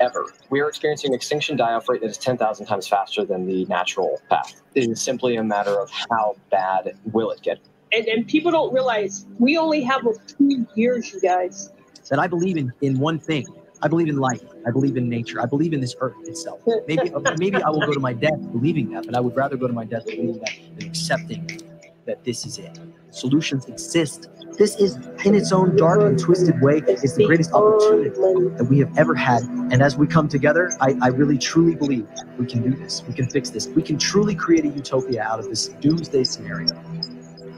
ever. 0.00 0.26
We 0.50 0.60
are 0.60 0.68
experiencing 0.68 1.14
extinction 1.14 1.56
die-off 1.56 1.88
rate 1.88 2.00
that 2.00 2.08
is 2.08 2.18
10,000 2.18 2.66
times 2.66 2.88
faster 2.88 3.24
than 3.24 3.46
the 3.46 3.64
natural 3.66 4.20
path. 4.28 4.60
It 4.74 4.88
is 4.88 5.00
simply 5.00 5.36
a 5.36 5.44
matter 5.44 5.78
of 5.80 5.90
how 5.90 6.36
bad 6.50 6.96
will 7.12 7.30
it 7.30 7.42
get. 7.42 7.60
And, 7.92 8.06
and 8.06 8.26
people 8.26 8.50
don't 8.50 8.72
realize 8.72 9.26
we 9.38 9.56
only 9.58 9.82
have 9.82 10.06
a 10.06 10.12
few 10.36 10.66
years, 10.74 11.12
you 11.12 11.20
guys. 11.20 11.70
That 12.08 12.18
I 12.18 12.26
believe 12.26 12.56
in, 12.56 12.72
in 12.80 12.98
one 12.98 13.18
thing. 13.18 13.46
I 13.82 13.88
believe 13.88 14.08
in 14.08 14.16
life. 14.16 14.42
I 14.66 14.70
believe 14.70 14.96
in 14.96 15.08
nature. 15.08 15.40
I 15.40 15.46
believe 15.46 15.72
in 15.72 15.80
this 15.80 15.94
earth 16.00 16.16
itself. 16.24 16.60
Maybe 16.86 17.12
maybe 17.38 17.62
I 17.62 17.70
will 17.70 17.80
go 17.80 17.92
to 17.92 18.00
my 18.00 18.12
death 18.12 18.40
believing 18.52 18.90
that, 18.90 19.06
but 19.06 19.16
I 19.16 19.20
would 19.20 19.34
rather 19.34 19.56
go 19.56 19.66
to 19.66 19.72
my 19.72 19.84
death 19.84 20.04
believing 20.04 20.38
that 20.40 20.52
than 20.76 20.88
accepting 20.88 21.62
that 22.06 22.22
this 22.24 22.44
is 22.44 22.58
it. 22.58 22.78
Solutions 23.10 23.66
exist 23.66 24.28
This 24.60 24.76
is, 24.76 24.96
in 25.24 25.34
its 25.34 25.52
own 25.52 25.74
dark 25.74 26.02
and 26.02 26.18
twisted 26.18 26.60
way, 26.60 26.82
is 26.86 27.14
the 27.14 27.24
greatest 27.24 27.50
opportunity 27.54 28.10
that 28.10 28.66
we 28.68 28.78
have 28.80 28.94
ever 28.98 29.14
had. 29.14 29.42
And 29.44 29.80
as 29.80 29.96
we 29.96 30.06
come 30.06 30.28
together, 30.28 30.76
I, 30.82 30.94
I 31.00 31.06
really 31.08 31.38
truly 31.38 31.74
believe 31.74 32.06
we 32.38 32.44
can 32.44 32.62
do 32.62 32.76
this. 32.76 33.02
We 33.08 33.14
can 33.14 33.26
fix 33.26 33.48
this. 33.48 33.68
We 33.68 33.80
can 33.80 33.96
truly 33.96 34.34
create 34.34 34.66
a 34.66 34.68
utopia 34.68 35.22
out 35.22 35.38
of 35.38 35.48
this 35.48 35.68
doomsday 35.68 36.24
scenario. 36.24 36.74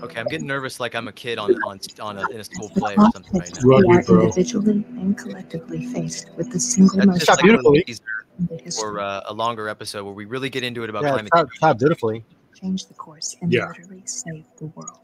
Okay, 0.04 0.20
I'm 0.20 0.28
getting 0.28 0.46
nervous 0.46 0.78
like 0.78 0.94
I'm 0.94 1.08
a 1.08 1.12
kid 1.12 1.40
on 1.40 1.60
on, 1.64 1.80
on 2.00 2.18
a, 2.18 2.26
in 2.28 2.38
a 2.38 2.44
school 2.44 2.68
play 2.68 2.94
or 2.96 3.10
something 3.10 3.40
right 3.40 3.52
now. 3.52 3.60
We 3.66 3.84
are 3.96 4.00
individually 4.22 4.84
and 5.00 5.18
collectively 5.18 5.84
faced 5.86 6.30
with 6.36 6.52
the 6.52 6.60
single 6.60 6.98
That's 6.98 7.06
most 7.08 7.18
just 7.26 7.30
like 7.30 7.42
beautifully. 7.42 7.82
teaser 7.82 8.00
in 8.38 8.46
the 8.46 8.58
history. 8.58 8.80
or 8.84 9.00
uh, 9.00 9.22
a 9.26 9.34
longer 9.34 9.68
episode 9.68 10.04
where 10.04 10.14
we 10.14 10.24
really 10.24 10.50
get 10.50 10.62
into 10.62 10.84
it 10.84 10.90
about 10.90 11.02
Yeah, 11.02 11.14
climate 11.14 11.26
it's 11.26 11.34
not, 11.34 11.40
change. 11.46 11.52
it's 11.54 11.62
not 11.62 11.78
beautifully. 11.80 12.24
change 12.54 12.86
the 12.86 12.94
course 12.94 13.34
and 13.42 13.52
Yeah. 13.52 13.66
literally 13.66 14.04
save 14.06 14.44
the 14.60 14.66
world. 14.66 15.00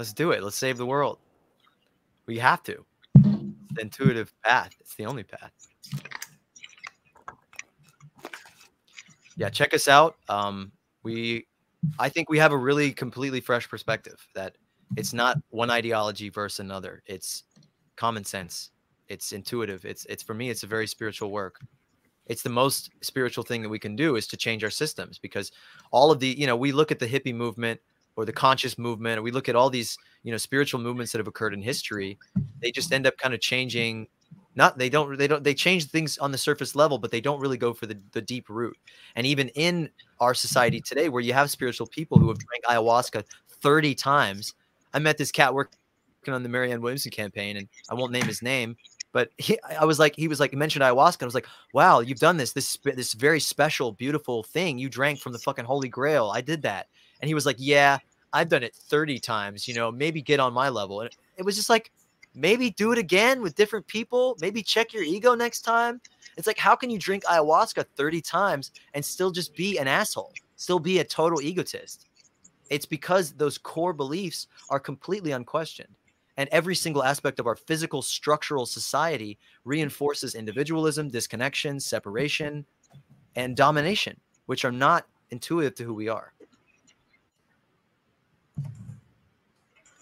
Let's 0.00 0.14
do 0.14 0.30
it. 0.30 0.42
Let's 0.42 0.56
save 0.56 0.78
the 0.78 0.86
world. 0.86 1.18
We 2.24 2.38
have 2.38 2.62
to. 2.62 2.86
It's 3.16 3.74
the 3.74 3.82
intuitive 3.82 4.32
path. 4.42 4.70
It's 4.80 4.94
the 4.94 5.04
only 5.04 5.24
path. 5.24 5.52
Yeah, 9.36 9.50
check 9.50 9.74
us 9.74 9.88
out. 9.88 10.16
Um, 10.30 10.72
we, 11.02 11.48
I 11.98 12.08
think 12.08 12.30
we 12.30 12.38
have 12.38 12.52
a 12.52 12.56
really 12.56 12.92
completely 12.92 13.42
fresh 13.42 13.68
perspective 13.68 14.26
that 14.34 14.56
it's 14.96 15.12
not 15.12 15.36
one 15.50 15.68
ideology 15.68 16.30
versus 16.30 16.60
another. 16.60 17.02
It's 17.04 17.44
common 17.96 18.24
sense. 18.24 18.70
It's 19.08 19.32
intuitive. 19.32 19.84
It's 19.84 20.06
it's 20.06 20.22
for 20.22 20.32
me. 20.32 20.48
It's 20.48 20.62
a 20.62 20.66
very 20.66 20.86
spiritual 20.86 21.30
work. 21.30 21.60
It's 22.24 22.40
the 22.40 22.48
most 22.48 22.88
spiritual 23.02 23.44
thing 23.44 23.60
that 23.60 23.68
we 23.68 23.78
can 23.78 23.96
do 23.96 24.16
is 24.16 24.26
to 24.28 24.38
change 24.38 24.64
our 24.64 24.70
systems 24.70 25.18
because 25.18 25.52
all 25.90 26.10
of 26.10 26.20
the 26.20 26.28
you 26.28 26.46
know 26.46 26.56
we 26.56 26.72
look 26.72 26.90
at 26.90 27.00
the 27.00 27.06
hippie 27.06 27.34
movement 27.34 27.80
or 28.20 28.24
the 28.24 28.32
conscious 28.32 28.78
movement 28.78 29.18
or 29.18 29.22
we 29.22 29.30
look 29.30 29.48
at 29.48 29.56
all 29.56 29.70
these 29.70 29.96
you 30.22 30.30
know 30.30 30.36
spiritual 30.36 30.80
movements 30.80 31.12
that 31.12 31.18
have 31.18 31.26
occurred 31.26 31.54
in 31.54 31.62
history 31.62 32.18
they 32.60 32.70
just 32.70 32.92
end 32.92 33.06
up 33.06 33.16
kind 33.16 33.32
of 33.32 33.40
changing 33.40 34.06
not 34.54 34.76
they 34.76 34.88
don't 34.88 35.16
they 35.16 35.26
don't 35.26 35.42
they 35.42 35.54
change 35.54 35.86
things 35.86 36.18
on 36.18 36.30
the 36.30 36.38
surface 36.38 36.74
level 36.74 36.98
but 36.98 37.10
they 37.10 37.20
don't 37.20 37.40
really 37.40 37.56
go 37.56 37.72
for 37.72 37.86
the, 37.86 37.98
the 38.12 38.20
deep 38.20 38.48
root 38.48 38.76
and 39.16 39.26
even 39.26 39.48
in 39.50 39.88
our 40.20 40.34
society 40.34 40.80
today 40.80 41.08
where 41.08 41.22
you 41.22 41.32
have 41.32 41.50
spiritual 41.50 41.86
people 41.86 42.18
who 42.18 42.28
have 42.28 42.38
drank 42.38 42.64
ayahuasca 42.64 43.24
30 43.48 43.94
times 43.94 44.54
i 44.92 44.98
met 44.98 45.16
this 45.16 45.32
cat 45.32 45.54
working 45.54 45.74
on 46.28 46.42
the 46.42 46.48
marianne 46.48 46.82
williamson 46.82 47.10
campaign 47.10 47.56
and 47.56 47.68
i 47.90 47.94
won't 47.94 48.12
name 48.12 48.26
his 48.26 48.42
name 48.42 48.76
but 49.12 49.30
he, 49.38 49.58
I 49.78 49.84
was 49.84 49.98
like, 49.98 50.14
he 50.16 50.28
was 50.28 50.38
like, 50.38 50.52
mentioned 50.54 50.84
ayahuasca. 50.84 51.22
I 51.22 51.24
was 51.24 51.34
like, 51.34 51.48
wow, 51.74 52.00
you've 52.00 52.20
done 52.20 52.36
this, 52.36 52.52
this, 52.52 52.78
this 52.84 53.12
very 53.12 53.40
special, 53.40 53.92
beautiful 53.92 54.42
thing. 54.44 54.78
You 54.78 54.88
drank 54.88 55.18
from 55.18 55.32
the 55.32 55.38
fucking 55.38 55.64
Holy 55.64 55.88
Grail. 55.88 56.30
I 56.30 56.40
did 56.40 56.62
that. 56.62 56.86
And 57.20 57.28
he 57.28 57.34
was 57.34 57.44
like, 57.44 57.56
yeah, 57.58 57.98
I've 58.32 58.48
done 58.48 58.62
it 58.62 58.74
30 58.74 59.18
times, 59.18 59.66
you 59.66 59.74
know, 59.74 59.90
maybe 59.90 60.22
get 60.22 60.40
on 60.40 60.52
my 60.52 60.68
level. 60.68 61.00
And 61.00 61.10
it 61.36 61.44
was 61.44 61.56
just 61.56 61.70
like, 61.70 61.90
maybe 62.34 62.70
do 62.70 62.92
it 62.92 62.98
again 62.98 63.42
with 63.42 63.54
different 63.54 63.86
people. 63.86 64.36
Maybe 64.40 64.62
check 64.62 64.92
your 64.92 65.02
ego 65.02 65.34
next 65.34 65.62
time. 65.62 66.00
It's 66.36 66.46
like, 66.46 66.58
how 66.58 66.76
can 66.76 66.90
you 66.90 66.98
drink 66.98 67.24
ayahuasca 67.24 67.84
30 67.96 68.20
times 68.20 68.70
and 68.94 69.04
still 69.04 69.30
just 69.30 69.54
be 69.54 69.78
an 69.78 69.88
asshole, 69.88 70.32
still 70.56 70.78
be 70.78 71.00
a 71.00 71.04
total 71.04 71.40
egotist? 71.40 72.06
It's 72.70 72.86
because 72.86 73.32
those 73.32 73.58
core 73.58 73.92
beliefs 73.92 74.46
are 74.68 74.78
completely 74.78 75.32
unquestioned. 75.32 75.94
And 76.36 76.48
every 76.52 76.76
single 76.76 77.02
aspect 77.02 77.40
of 77.40 77.46
our 77.46 77.56
physical 77.56 78.00
structural 78.00 78.64
society 78.64 79.38
reinforces 79.64 80.34
individualism, 80.34 81.08
disconnection, 81.08 81.80
separation, 81.80 82.64
and 83.34 83.56
domination, 83.56 84.18
which 84.46 84.64
are 84.64 84.72
not 84.72 85.06
intuitive 85.30 85.74
to 85.74 85.84
who 85.84 85.92
we 85.92 86.08
are. 86.08 86.32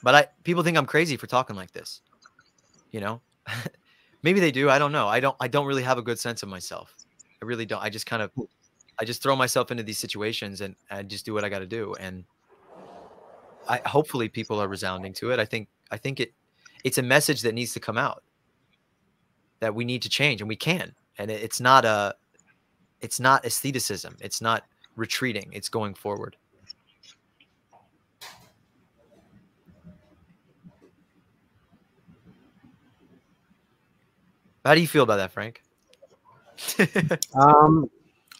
But 0.08 0.14
I 0.14 0.26
people 0.42 0.62
think 0.62 0.78
I'm 0.78 0.86
crazy 0.86 1.18
for 1.18 1.26
talking 1.26 1.54
like 1.54 1.72
this. 1.72 2.00
You 2.92 3.00
know? 3.00 3.20
Maybe 4.22 4.40
they 4.40 4.50
do. 4.50 4.70
I 4.70 4.78
don't 4.78 4.90
know. 4.90 5.06
I 5.06 5.20
don't 5.20 5.36
I 5.38 5.48
don't 5.48 5.66
really 5.66 5.82
have 5.82 5.98
a 5.98 6.02
good 6.02 6.18
sense 6.18 6.42
of 6.42 6.48
myself. 6.48 6.96
I 7.42 7.44
really 7.44 7.66
don't. 7.66 7.82
I 7.82 7.90
just 7.90 8.06
kind 8.06 8.22
of 8.22 8.30
I 8.98 9.04
just 9.04 9.22
throw 9.22 9.36
myself 9.36 9.70
into 9.70 9.82
these 9.82 9.98
situations 9.98 10.62
and 10.62 10.76
I 10.90 11.02
just 11.02 11.26
do 11.26 11.34
what 11.34 11.44
I 11.44 11.50
got 11.50 11.58
to 11.58 11.66
do 11.66 11.94
and 12.00 12.24
I 13.68 13.82
hopefully 13.84 14.30
people 14.30 14.58
are 14.58 14.66
resounding 14.66 15.12
to 15.12 15.30
it. 15.30 15.38
I 15.38 15.44
think 15.44 15.68
I 15.90 15.98
think 15.98 16.20
it 16.20 16.32
it's 16.84 16.96
a 16.96 17.02
message 17.02 17.42
that 17.42 17.52
needs 17.52 17.74
to 17.74 17.80
come 17.80 17.98
out 17.98 18.22
that 19.60 19.74
we 19.74 19.84
need 19.84 20.00
to 20.00 20.08
change 20.08 20.40
and 20.40 20.48
we 20.48 20.56
can. 20.56 20.94
And 21.18 21.30
it, 21.30 21.42
it's 21.42 21.60
not 21.60 21.84
a 21.84 22.14
it's 23.02 23.20
not 23.20 23.44
asceticism. 23.44 24.16
It's 24.22 24.40
not 24.40 24.64
retreating. 24.96 25.50
It's 25.52 25.68
going 25.68 25.92
forward. 25.92 26.34
How 34.68 34.74
do 34.74 34.82
you 34.82 34.86
feel 34.86 35.02
about 35.02 35.16
that, 35.16 35.32
Frank? 35.32 35.62
Um, 37.34 37.88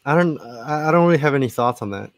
I 0.05 0.15
don't. 0.15 0.39
I 0.43 0.91
don't 0.91 1.07
really 1.07 1.17
have 1.21 1.35
any 1.35 1.49
thoughts 1.49 1.81
on 1.81 1.91
that. 1.93 2.11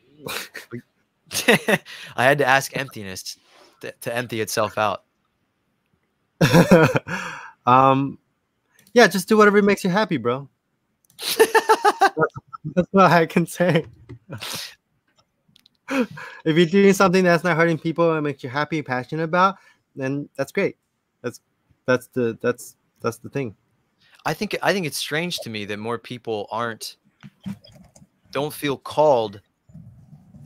I 2.17 2.25
had 2.25 2.39
to 2.39 2.45
ask 2.45 2.77
emptiness 2.77 3.39
to, 3.83 3.93
to 4.01 4.13
empty 4.13 4.41
itself 4.41 4.79
out. 4.79 5.05
um, 7.67 8.19
yeah, 8.95 9.07
just 9.07 9.29
do 9.29 9.37
whatever 9.37 9.63
makes 9.63 9.85
you 9.85 9.91
happy, 9.91 10.17
bro. 10.17 10.49
That's 12.75 12.89
what 12.91 13.13
I 13.13 13.27
can 13.27 13.47
say. 13.47 13.87
if 15.89 16.57
you're 16.57 16.67
doing 16.67 16.95
something 16.95 17.23
that's 17.23 17.45
not 17.45 17.57
hurting 17.57 17.79
people 17.79 18.13
and 18.13 18.25
makes 18.25 18.43
you 18.43 18.51
happy 18.51 18.79
and 18.79 18.87
passionate 18.87 19.23
about, 19.23 19.55
then 19.95 20.29
that's 20.35 20.51
great. 20.51 20.79
That's 21.23 21.41
that's 21.87 22.09
the 22.09 22.37
that's 22.43 22.75
that's 23.01 23.19
the 23.19 23.29
thing. 23.29 23.55
I 24.31 24.33
think 24.33 24.57
I 24.63 24.73
think 24.73 24.87
it's 24.87 24.97
strange 24.97 25.41
to 25.41 25.51
me 25.51 25.65
that 25.65 25.81
more 25.81 25.99
people 25.99 26.47
aren't 26.53 26.99
don't 28.31 28.53
feel 28.53 28.77
called 28.77 29.41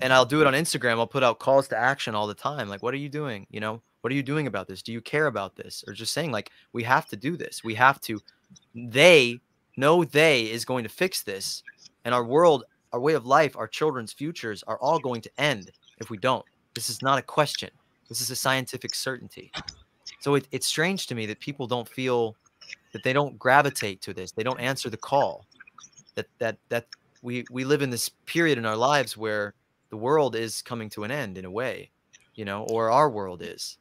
and 0.01 0.11
I'll 0.11 0.25
do 0.25 0.41
it 0.41 0.47
on 0.47 0.55
Instagram. 0.55 0.93
I'll 0.99 1.07
put 1.07 1.23
out 1.23 1.39
calls 1.39 1.69
to 1.69 1.77
action 1.77 2.15
all 2.15 2.27
the 2.27 2.33
time. 2.33 2.71
Like, 2.71 2.83
what 2.83 2.95
are 2.95 2.99
you 2.99 3.11
doing? 3.11 3.47
You 3.51 3.61
know, 3.61 3.83
what 4.01 4.11
are 4.11 4.17
you 4.17 4.23
doing 4.23 4.47
about 4.47 4.69
this? 4.69 4.81
Do 4.81 4.91
you 4.91 5.03
care 5.03 5.27
about 5.27 5.55
this? 5.55 5.85
Or 5.87 5.93
just 5.93 6.15
saying, 6.15 6.33
like, 6.33 6.51
we 6.73 6.83
have 6.83 7.09
to 7.09 7.17
do 7.17 7.37
this. 7.37 7.63
We 7.63 7.75
have 7.75 8.01
to. 8.03 8.23
They 8.75 9.39
know 9.77 10.03
they 10.03 10.51
is 10.51 10.65
going 10.65 10.85
to 10.85 10.91
fix 10.91 11.23
this. 11.23 11.63
And 12.07 12.15
our 12.15 12.25
world, 12.25 12.65
our 12.95 13.01
way 13.01 13.13
of 13.13 13.27
life, 13.27 13.55
our 13.55 13.69
children's 13.69 14.15
futures 14.15 14.65
are 14.67 14.79
all 14.79 14.99
going 14.99 15.21
to 15.21 15.31
end 15.37 15.71
if 15.99 16.09
we 16.09 16.17
don't. 16.17 16.47
This 16.73 16.89
is 16.89 17.03
not 17.03 17.19
a 17.19 17.23
question. 17.23 17.69
This 18.09 18.23
is 18.23 18.31
a 18.31 18.37
scientific 18.37 18.95
certainty. 18.95 19.53
So 20.21 20.37
it, 20.37 20.49
it's 20.53 20.67
strange 20.67 21.07
to 21.09 21.15
me 21.15 21.27
that 21.27 21.39
people 21.39 21.67
don't 21.67 21.89
feel 21.89 22.35
that 22.93 23.03
they 23.03 23.13
don't 23.13 23.39
gravitate 23.39 24.03
to 24.03 24.15
this. 24.15 24.33
They 24.33 24.43
don't 24.45 24.61
answer 24.61 24.91
the 24.91 24.97
call. 24.99 25.47
That 26.17 26.27
that 26.39 26.59
that 26.71 26.87
we 27.23 27.47
we 27.51 27.65
live 27.65 27.83
in 27.83 27.91
this 27.91 28.09
period 28.27 28.59
in 28.59 28.67
our 28.67 28.77
lives 28.77 29.17
where 29.17 29.55
the 29.91 29.97
world 29.97 30.37
is 30.37 30.63
coming 30.63 30.91
to 30.91 31.05
an 31.05 31.11
end 31.11 31.39
in 31.39 31.45
a 31.45 31.51
way, 31.51 31.91
you 32.35 32.45
know, 32.45 32.65
or 32.65 32.91
our 32.91 33.11
world 33.11 33.43
is. 33.43 33.79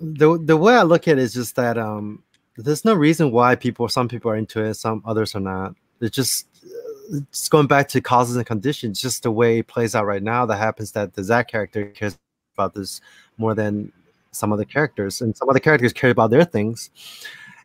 the 0.00 0.38
the 0.44 0.56
way 0.56 0.74
I 0.76 0.82
look 0.82 1.08
at 1.08 1.18
it 1.18 1.22
is 1.22 1.34
just 1.34 1.56
that 1.56 1.78
um 1.78 2.22
there's 2.56 2.84
no 2.84 2.94
reason 2.94 3.30
why 3.32 3.54
people 3.56 3.88
some 3.88 4.08
people 4.08 4.30
are 4.30 4.36
into 4.36 4.62
it, 4.64 4.74
some 4.74 5.02
others 5.06 5.34
are 5.34 5.40
not. 5.40 5.74
It's 6.00 6.14
just 6.16 6.46
uh, 6.64 7.18
it's 7.30 7.48
going 7.48 7.66
back 7.66 7.88
to 7.90 8.00
causes 8.00 8.36
and 8.36 8.46
conditions, 8.46 9.00
just 9.00 9.22
the 9.24 9.30
way 9.30 9.58
it 9.60 9.66
plays 9.68 9.94
out 9.94 10.06
right 10.06 10.22
now. 10.22 10.46
That 10.46 10.58
happens 10.58 10.92
that 10.92 11.14
the 11.14 11.24
Zach 11.24 11.48
character 11.48 11.86
cares 11.86 12.18
about 12.56 12.74
this 12.74 13.00
more 13.38 13.54
than 13.54 13.92
some 14.34 14.52
other 14.52 14.64
characters, 14.64 15.20
and 15.20 15.36
some 15.36 15.48
other 15.48 15.60
characters 15.60 15.92
care 15.92 16.10
about 16.10 16.30
their 16.30 16.44
things. 16.44 16.90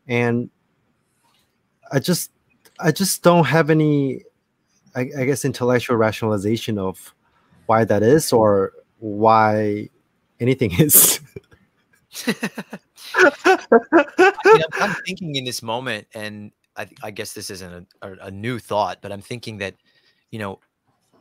And 0.08 0.50
I 1.92 2.00
just 2.00 2.32
I 2.80 2.92
just 2.92 3.24
don't 3.24 3.46
have 3.46 3.70
any 3.70 4.24
I, 4.96 5.10
I 5.18 5.26
guess 5.26 5.46
intellectual 5.46 5.98
rationalization 5.98 6.78
of 6.78 7.14
why 7.66 7.86
that 7.86 8.04
is 8.04 8.34
or 8.34 8.74
why 9.00 9.90
anything 10.40 10.72
is. 10.80 11.20
I 12.26 12.34
mean, 14.46 14.64
I'm, 14.74 14.96
thinking 15.06 15.36
in 15.36 15.46
this 15.46 15.62
moment, 15.62 16.08
and 16.14 16.52
I, 16.76 16.88
I 17.04 17.12
guess 17.12 17.34
this 17.34 17.50
isn't 17.50 17.88
a, 18.02 18.14
a 18.14 18.32
new 18.32 18.60
thought, 18.60 19.00
but 19.02 19.12
I'm 19.12 19.22
thinking 19.22 19.58
that, 19.60 19.76
you 20.32 20.40
know, 20.40 20.60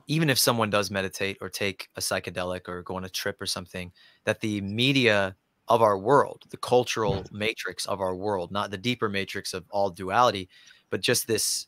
even 0.07 0.31
if 0.31 0.39
someone 0.39 0.71
does 0.71 0.91
meditate 0.91 1.37
or 1.41 1.51
take 1.51 1.89
a 1.97 2.01
psychedelic 2.01 2.69
or 2.69 2.83
go 2.83 2.97
on 2.97 3.05
a 3.05 3.11
trip 3.11 3.41
or 3.41 3.47
something, 3.47 3.93
that 4.29 4.41
the 4.41 4.61
media 4.61 5.35
of 5.69 5.81
our 5.81 5.97
world, 5.97 6.45
the 6.51 6.57
cultural 6.59 7.23
mm. 7.23 7.33
matrix 7.33 7.87
of 7.87 8.03
our 8.03 8.15
world, 8.15 8.53
not 8.53 8.71
the 8.71 8.77
deeper 8.77 9.09
matrix 9.09 9.55
of 9.55 9.65
all 9.71 9.89
duality, 9.89 10.51
but 10.91 11.01
just 11.01 11.27
this 11.27 11.67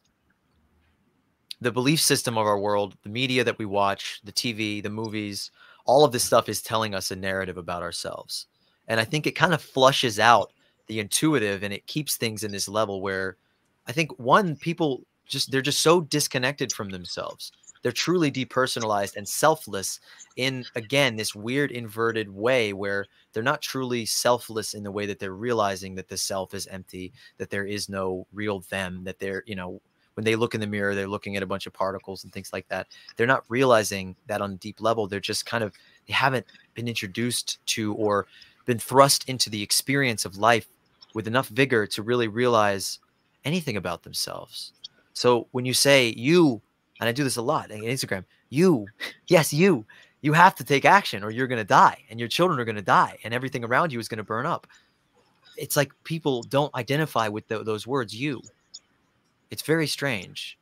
the 1.62 1.72
belief 1.72 2.02
system 2.02 2.36
of 2.36 2.46
our 2.46 2.58
world, 2.58 2.98
the 3.02 3.08
media 3.08 3.42
that 3.44 3.58
we 3.58 3.64
watch, 3.64 4.20
the 4.24 4.32
TV, 4.32 4.82
the 4.82 4.90
movies, 4.90 5.50
all 5.86 6.04
of 6.04 6.12
this 6.12 6.22
stuff 6.22 6.50
is 6.50 6.60
telling 6.60 6.94
us 6.94 7.10
a 7.10 7.16
narrative 7.16 7.56
about 7.56 7.80
ourselves. 7.80 8.46
And 8.88 9.00
I 9.00 9.04
think 9.04 9.26
it 9.26 9.32
kind 9.32 9.54
of 9.54 9.62
flushes 9.62 10.18
out 10.18 10.52
the 10.86 11.00
intuitive 11.00 11.62
and 11.62 11.72
it 11.72 11.86
keeps 11.86 12.18
things 12.18 12.44
in 12.44 12.52
this 12.52 12.68
level 12.68 13.00
where 13.00 13.38
I 13.86 13.92
think 13.92 14.10
one 14.18 14.54
people 14.54 15.06
just 15.26 15.50
they're 15.50 15.62
just 15.62 15.80
so 15.80 16.02
disconnected 16.02 16.74
from 16.74 16.90
themselves. 16.90 17.52
They're 17.82 17.93
truly 17.93 18.31
depersonalized 18.31 19.16
and 19.16 19.28
selfless 19.28 20.01
in 20.36 20.65
again 20.74 21.16
this 21.16 21.35
weird 21.35 21.70
inverted 21.70 22.28
way 22.28 22.73
where 22.73 23.07
they're 23.32 23.43
not 23.43 23.62
truly 23.62 24.05
selfless 24.07 24.74
in 24.74 24.82
the 24.82 24.90
way 24.90 25.07
that 25.07 25.19
they're 25.19 25.35
realizing 25.35 25.94
that 25.94 26.09
the 26.09 26.16
self 26.16 26.55
is 26.55 26.66
empty 26.69 27.12
that 27.39 27.51
there 27.51 27.66
is 27.66 27.89
no 27.89 28.27
real 28.32 28.61
them 28.70 29.02
that 29.05 29.19
they're 29.19 29.43
you 29.47 29.57
know 29.57 29.81
when 30.15 30.24
they 30.24 30.36
look 30.36 30.55
in 30.55 30.61
the 30.61 30.66
mirror 30.66 30.94
they're 30.94 31.09
looking 31.09 31.36
at 31.36 31.43
a 31.43 31.47
bunch 31.47 31.66
of 31.66 31.73
particles 31.73 32.24
and 32.24 32.32
things 32.32 32.52
like 32.52 32.69
that. 32.69 32.86
They're 33.16 33.27
not 33.27 33.44
realizing 33.48 34.16
that 34.27 34.43
on 34.43 34.52
a 34.52 34.57
deep 34.57 34.81
level 34.81 35.07
they're 35.07 35.20
just 35.20 35.47
kind 35.47 35.65
of 35.65 35.73
they 36.07 36.12
haven't 36.12 36.47
been 36.74 36.89
introduced 36.89 37.65
to 37.66 37.94
or 37.94 38.27
been 38.66 38.78
thrust 38.78 39.28
into 39.28 39.48
the 39.51 39.62
experience 39.62 40.24
of 40.24 40.36
life 40.36 40.66
with 41.15 41.27
enough 41.27 41.48
vigor 41.48 41.86
to 41.86 42.02
really 42.02 42.28
realize 42.28 42.98
anything 43.44 43.77
about 43.77 44.02
themselves. 44.02 44.73
So 45.12 45.48
when 45.52 45.65
you 45.65 45.74
say 45.74 46.15
you 46.16 46.61
and 47.01 47.09
I 47.09 47.12
do 47.12 47.24
this 47.24 47.39
a 47.39 47.43
lot 47.43 47.72
on 47.72 47.78
Instagram. 47.78 48.24
You, 48.51 48.86
yes, 49.27 49.52
you, 49.52 49.86
you 50.20 50.35
have 50.35 50.55
to 50.56 50.64
take 50.64 50.85
action 50.85 51.24
or 51.24 51.31
you're 51.31 51.47
going 51.47 51.59
to 51.59 51.64
die 51.64 52.05
and 52.10 52.20
your 52.20 52.28
children 52.28 52.60
are 52.60 52.64
going 52.64 52.77
to 52.77 52.82
die 52.82 53.18
and 53.24 53.32
everything 53.32 53.64
around 53.64 53.93
you 53.93 53.98
is 53.98 54.09
going 54.09 54.18
to 54.18 54.24
burn 54.24 54.47
up. 54.47 54.66
It's 55.56 55.77
like 55.77 55.93
people 56.05 56.43
don't 56.43 56.74
identify 56.74 57.28
with 57.28 57.48
the, 57.48 57.64
those 57.64 57.86
words, 57.86 58.14
you. 58.14 58.43
It's 59.51 59.62
very 59.62 59.86
strange. 59.86 60.59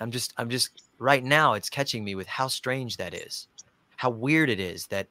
I'm 0.00 0.10
just, 0.10 0.34
I'm 0.36 0.50
just, 0.50 0.82
right 0.98 1.22
now, 1.22 1.54
it's 1.54 1.70
catching 1.70 2.04
me 2.04 2.14
with 2.14 2.26
how 2.26 2.48
strange 2.48 2.96
that 2.96 3.14
is, 3.14 3.48
how 3.96 4.10
weird 4.10 4.50
it 4.50 4.60
is 4.60 4.86
that 4.88 5.06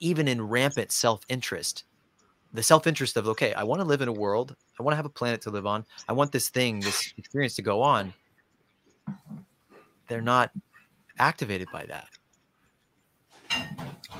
even 0.00 0.26
in 0.26 0.42
rampant 0.42 0.90
self 0.90 1.22
interest, 1.28 1.84
the 2.52 2.62
self 2.62 2.86
interest 2.86 3.16
of, 3.16 3.28
okay, 3.28 3.54
I 3.54 3.62
want 3.62 3.80
to 3.80 3.86
live 3.86 4.02
in 4.02 4.08
a 4.08 4.12
world, 4.12 4.56
I 4.78 4.82
want 4.82 4.92
to 4.92 4.96
have 4.96 5.06
a 5.06 5.10
planet 5.10 5.40
to 5.42 5.50
live 5.50 5.66
on, 5.66 5.84
I 6.08 6.12
want 6.12 6.32
this 6.32 6.48
thing, 6.48 6.80
this 6.80 7.14
experience 7.16 7.54
to 7.56 7.62
go 7.62 7.82
on 7.82 8.12
they're 10.08 10.20
not 10.20 10.50
activated 11.18 11.68
by 11.72 11.86
that. 11.86 12.08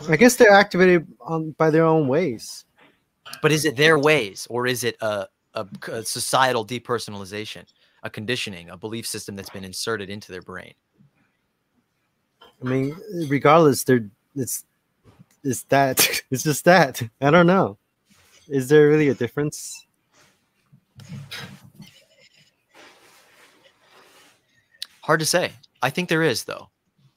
I 0.09 0.17
guess 0.17 0.37
they're 0.37 0.53
activated 0.53 1.07
on 1.21 1.53
by 1.53 1.71
their 1.71 1.85
own 1.85 2.09
ways. 2.09 2.65
But 3.41 3.53
is 3.53 3.65
it 3.65 3.77
their 3.77 3.99
ways 3.99 4.47
or 4.51 4.67
is 4.67 4.85
it 4.85 4.97
a, 5.01 5.27
a, 5.55 5.67
a 5.89 6.05
societal 6.05 6.67
depersonalization, 6.67 7.65
a 8.03 8.11
conditioning, 8.11 8.71
a 8.71 8.77
belief 8.77 9.07
system 9.07 9.37
that's 9.37 9.51
been 9.51 9.65
inserted 9.65 10.11
into 10.11 10.33
their 10.33 10.43
brain? 10.43 10.75
I 12.63 12.65
mean, 12.65 12.97
regardless, 13.29 13.85
they're 13.85 14.09
it's 14.37 14.65
it's 15.43 15.63
that 15.65 16.23
it's 16.31 16.43
just 16.43 16.65
that. 16.65 17.03
I 17.21 17.31
don't 17.31 17.47
know. 17.47 17.79
Is 18.49 18.69
there 18.69 18.89
really 18.89 19.09
a 19.09 19.15
difference? 19.15 19.87
Hard 25.03 25.21
to 25.21 25.27
say. 25.27 25.53
I 25.83 25.91
think 25.91 26.09
there 26.09 26.23
is, 26.23 26.45
though. 26.45 26.69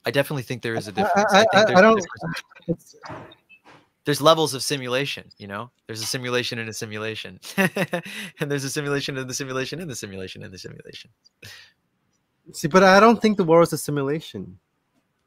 I 0.04 0.10
definitely 0.10 0.42
think 0.42 0.62
there 0.62 0.74
is 0.74 0.88
a 0.88 0.92
difference. 0.92 1.32
I, 1.32 1.46
I, 1.52 1.60
I, 1.60 1.74
I 1.78 1.80
don't. 1.80 2.04
There's 4.04 4.20
levels 4.20 4.54
of 4.54 4.62
simulation, 4.62 5.28
you 5.36 5.48
know. 5.48 5.68
There's 5.88 6.00
a 6.00 6.06
simulation 6.06 6.60
in 6.60 6.68
a 6.68 6.72
simulation, 6.72 7.40
and 7.56 8.48
there's 8.48 8.62
a 8.62 8.70
simulation 8.70 9.18
in 9.18 9.26
the 9.26 9.34
simulation 9.34 9.80
in 9.80 9.88
the 9.88 9.96
simulation 9.96 10.44
in 10.44 10.52
the 10.52 10.58
simulation. 10.58 11.10
See, 12.52 12.68
but 12.68 12.84
I 12.84 13.00
don't 13.00 13.20
think 13.20 13.36
the 13.36 13.42
world 13.42 13.66
is 13.66 13.72
a 13.72 13.78
simulation. 13.78 14.60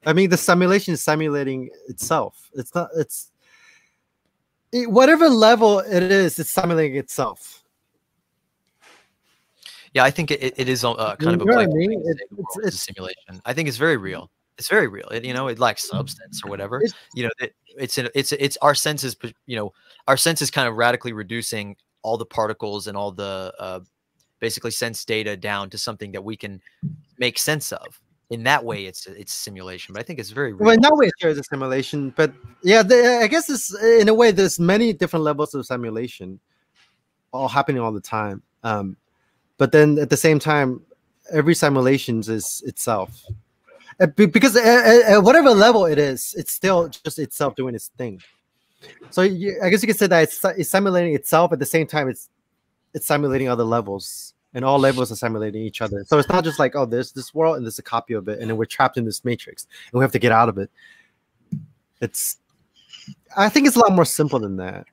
I 0.06 0.14
mean, 0.14 0.30
the 0.30 0.38
simulation 0.38 0.94
is 0.94 1.03
simulating 1.03 1.70
itself. 1.90 2.49
It's 2.53 2.74
not. 2.74 2.88
It's 2.95 3.32
it, 4.72 4.90
whatever 4.90 5.28
level 5.28 5.80
it 5.80 6.03
is. 6.03 6.40
It's 6.40 6.52
simulating 6.52 6.95
itself. 6.95 7.59
Yeah, 9.94 10.03
I 10.03 10.11
think 10.11 10.32
it, 10.32 10.53
it 10.57 10.70
is 10.70 10.84
uh, 10.84 11.16
kind 11.16 11.41
of 11.41 11.48
a 11.48 11.53
I 11.53 11.66
mean? 11.68 11.94
it, 12.06 12.18
it's, 12.38 12.57
it's, 12.57 12.76
a 12.76 12.80
simulation. 12.80 13.41
I 13.45 13.53
think 13.53 13.68
it's 13.68 13.78
very 13.78 13.98
real. 13.98 14.30
It's 14.57 14.68
very 14.68 14.88
real. 14.88 15.07
It, 15.07 15.26
you 15.26 15.34
know, 15.34 15.48
it 15.48 15.57
lacks 15.57 15.88
substance 15.88 16.41
or 16.44 16.49
whatever. 16.49 16.82
You 17.16 17.24
know, 17.24 17.30
it, 17.40 17.56
it's 17.78 17.98
an, 17.98 18.10
it's 18.14 18.32
it's 18.34 18.57
our 18.57 18.76
senses. 18.76 19.16
You 19.45 19.56
know, 19.56 19.74
our 20.07 20.18
senses 20.18 20.52
kind 20.52 20.68
of 20.68 20.76
radically 20.76 21.14
reducing 21.14 21.76
all 22.02 22.18
the 22.18 22.26
particles 22.26 22.88
and 22.88 22.95
all 22.98 23.11
the 23.11 23.53
uh, 23.57 23.80
basically 24.40 24.72
sense 24.72 25.06
data 25.06 25.38
down 25.38 25.70
to 25.70 25.78
something 25.78 26.11
that 26.11 26.24
we 26.24 26.36
can 26.36 26.61
make 27.18 27.40
sense 27.40 27.72
of. 27.72 27.99
In 28.30 28.44
that 28.44 28.64
way, 28.64 28.86
it's 28.86 29.07
it's 29.07 29.34
simulation. 29.34 29.94
But 29.94 30.02
I 30.02 30.03
think 30.03 30.20
it's 30.20 30.30
very 30.30 30.53
real. 30.53 30.66
well. 30.66 30.76
In 30.76 30.82
that 30.82 30.95
way, 30.95 31.10
sure, 31.20 31.32
it's 31.32 31.40
a 31.40 31.44
simulation. 31.44 32.14
But 32.16 32.32
yeah, 32.61 32.84
the, 32.84 33.22
I 33.24 33.28
guess 33.28 33.49
it's 33.49 33.74
in 33.82 34.07
a 34.07 34.14
way. 34.14 34.32
There's 34.32 34.60
many 34.60 34.94
different 34.94 35.24
levels 35.26 35.56
of 35.56 35.66
simulation, 35.66 36.40
all 37.32 37.48
happening 37.48 37.82
all 37.82 37.91
the 37.91 38.02
time. 38.02 38.44
Um, 38.64 38.98
but 39.60 39.72
then 39.72 39.99
at 39.99 40.10
the 40.10 40.18
same 40.18 40.40
time 40.40 40.81
every 41.31 41.53
simulations 41.53 42.27
is 42.27 42.64
itself. 42.65 43.23
Uh, 43.99 44.07
because 44.07 44.56
at, 44.56 45.19
whatever 45.19 45.52
level 45.52 45.86
it 45.86 45.99
is 45.99 46.34
it's 46.38 46.53
still 46.53 46.88
just 46.88 47.19
itself 47.19 47.53
doing 47.56 47.76
its 47.76 47.90
thing. 47.90 48.19
So 49.11 49.22
i 49.22 49.27
guess 49.69 49.84
you 49.84 49.88
could 49.88 49.99
say 49.99 50.07
that 50.07 50.23
it's, 50.23 50.44
it's 50.44 50.69
simulating 50.69 51.14
itself 51.14 51.52
at 51.52 51.60
the 51.60 51.65
same 51.65 51.86
time 51.86 52.10
it's 52.10 52.30
it's 52.95 53.06
simulating 53.06 53.48
other 53.48 53.65
levels. 53.65 54.34
And 54.56 54.65
all 54.65 54.80
levels 54.80 55.11
are 55.11 55.15
simulating 55.15 55.61
each 55.61 55.80
other. 55.80 56.03
So 56.07 56.18
it's 56.18 56.30
not 56.30 56.44
just 56.44 56.57
like 56.57 56.76
oh 56.76 56.86
there's 56.86 57.11
this 57.11 57.36
world 57.36 57.57
and 57.57 57.65
there's 57.65 57.77
a 57.77 57.84
copy 57.84 58.14
of 58.14 58.27
it 58.30 58.40
and 58.40 58.49
then 58.49 58.57
we're 58.57 58.65
trapped 58.65 58.98
in 58.98 59.06
this 59.06 59.23
matrix 59.23 59.68
and 59.91 59.99
we 59.99 60.03
have 60.03 60.14
to 60.14 60.19
get 60.19 60.31
out 60.31 60.49
of 60.49 60.57
it. 60.57 60.72
It's 62.02 62.38
i 63.36 63.49
think 63.49 63.68
it's 63.68 63.76
a 63.76 63.80
lot 63.80 63.91
more 63.91 64.06
simple 64.06 64.40
than 64.40 64.56
that 64.57 64.86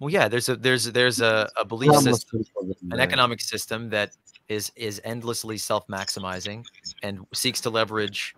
well, 0.00 0.10
yeah, 0.10 0.28
there's 0.28 0.48
a 0.48 0.56
there's 0.56 0.84
there's 0.92 1.20
a, 1.20 1.48
a 1.58 1.64
belief 1.64 1.94
system, 1.96 2.44
an 2.90 3.00
economic 3.00 3.40
system 3.40 3.90
that 3.90 4.10
is 4.48 4.70
is 4.76 5.00
endlessly 5.04 5.58
self-maximizing 5.58 6.64
and 7.02 7.26
seeks 7.34 7.60
to 7.62 7.70
leverage. 7.70 8.34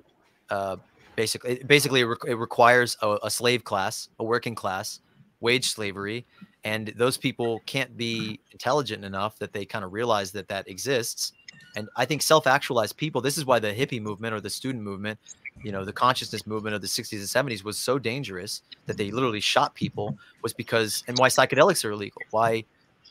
Uh, 0.48 0.76
basically, 1.16 1.62
basically, 1.66 2.00
it, 2.00 2.06
re- 2.06 2.16
it 2.28 2.38
requires 2.38 2.96
a, 3.02 3.18
a 3.24 3.30
slave 3.30 3.62
class, 3.64 4.08
a 4.18 4.24
working 4.24 4.54
class, 4.54 5.00
wage 5.40 5.68
slavery, 5.68 6.26
and 6.64 6.92
those 6.96 7.16
people 7.16 7.60
can't 7.66 7.96
be 7.96 8.40
intelligent 8.52 9.04
enough 9.04 9.38
that 9.38 9.52
they 9.52 9.64
kind 9.64 9.84
of 9.84 9.92
realize 9.92 10.32
that 10.32 10.48
that 10.48 10.66
exists. 10.68 11.32
And 11.76 11.88
I 11.96 12.04
think 12.04 12.22
self-actualized 12.22 12.96
people. 12.96 13.20
This 13.20 13.38
is 13.38 13.44
why 13.44 13.58
the 13.58 13.72
hippie 13.72 14.00
movement 14.00 14.34
or 14.34 14.40
the 14.40 14.50
student 14.50 14.82
movement 14.82 15.18
you 15.62 15.72
know 15.72 15.84
the 15.84 15.92
consciousness 15.92 16.46
movement 16.46 16.74
of 16.74 16.80
the 16.80 16.86
60s 16.86 17.12
and 17.12 17.50
70s 17.50 17.64
was 17.64 17.76
so 17.76 17.98
dangerous 17.98 18.62
that 18.86 18.96
they 18.96 19.10
literally 19.10 19.40
shot 19.40 19.74
people 19.74 20.16
was 20.42 20.52
because 20.52 21.04
and 21.06 21.18
why 21.18 21.28
psychedelics 21.28 21.84
are 21.84 21.90
illegal 21.90 22.22
why 22.30 22.64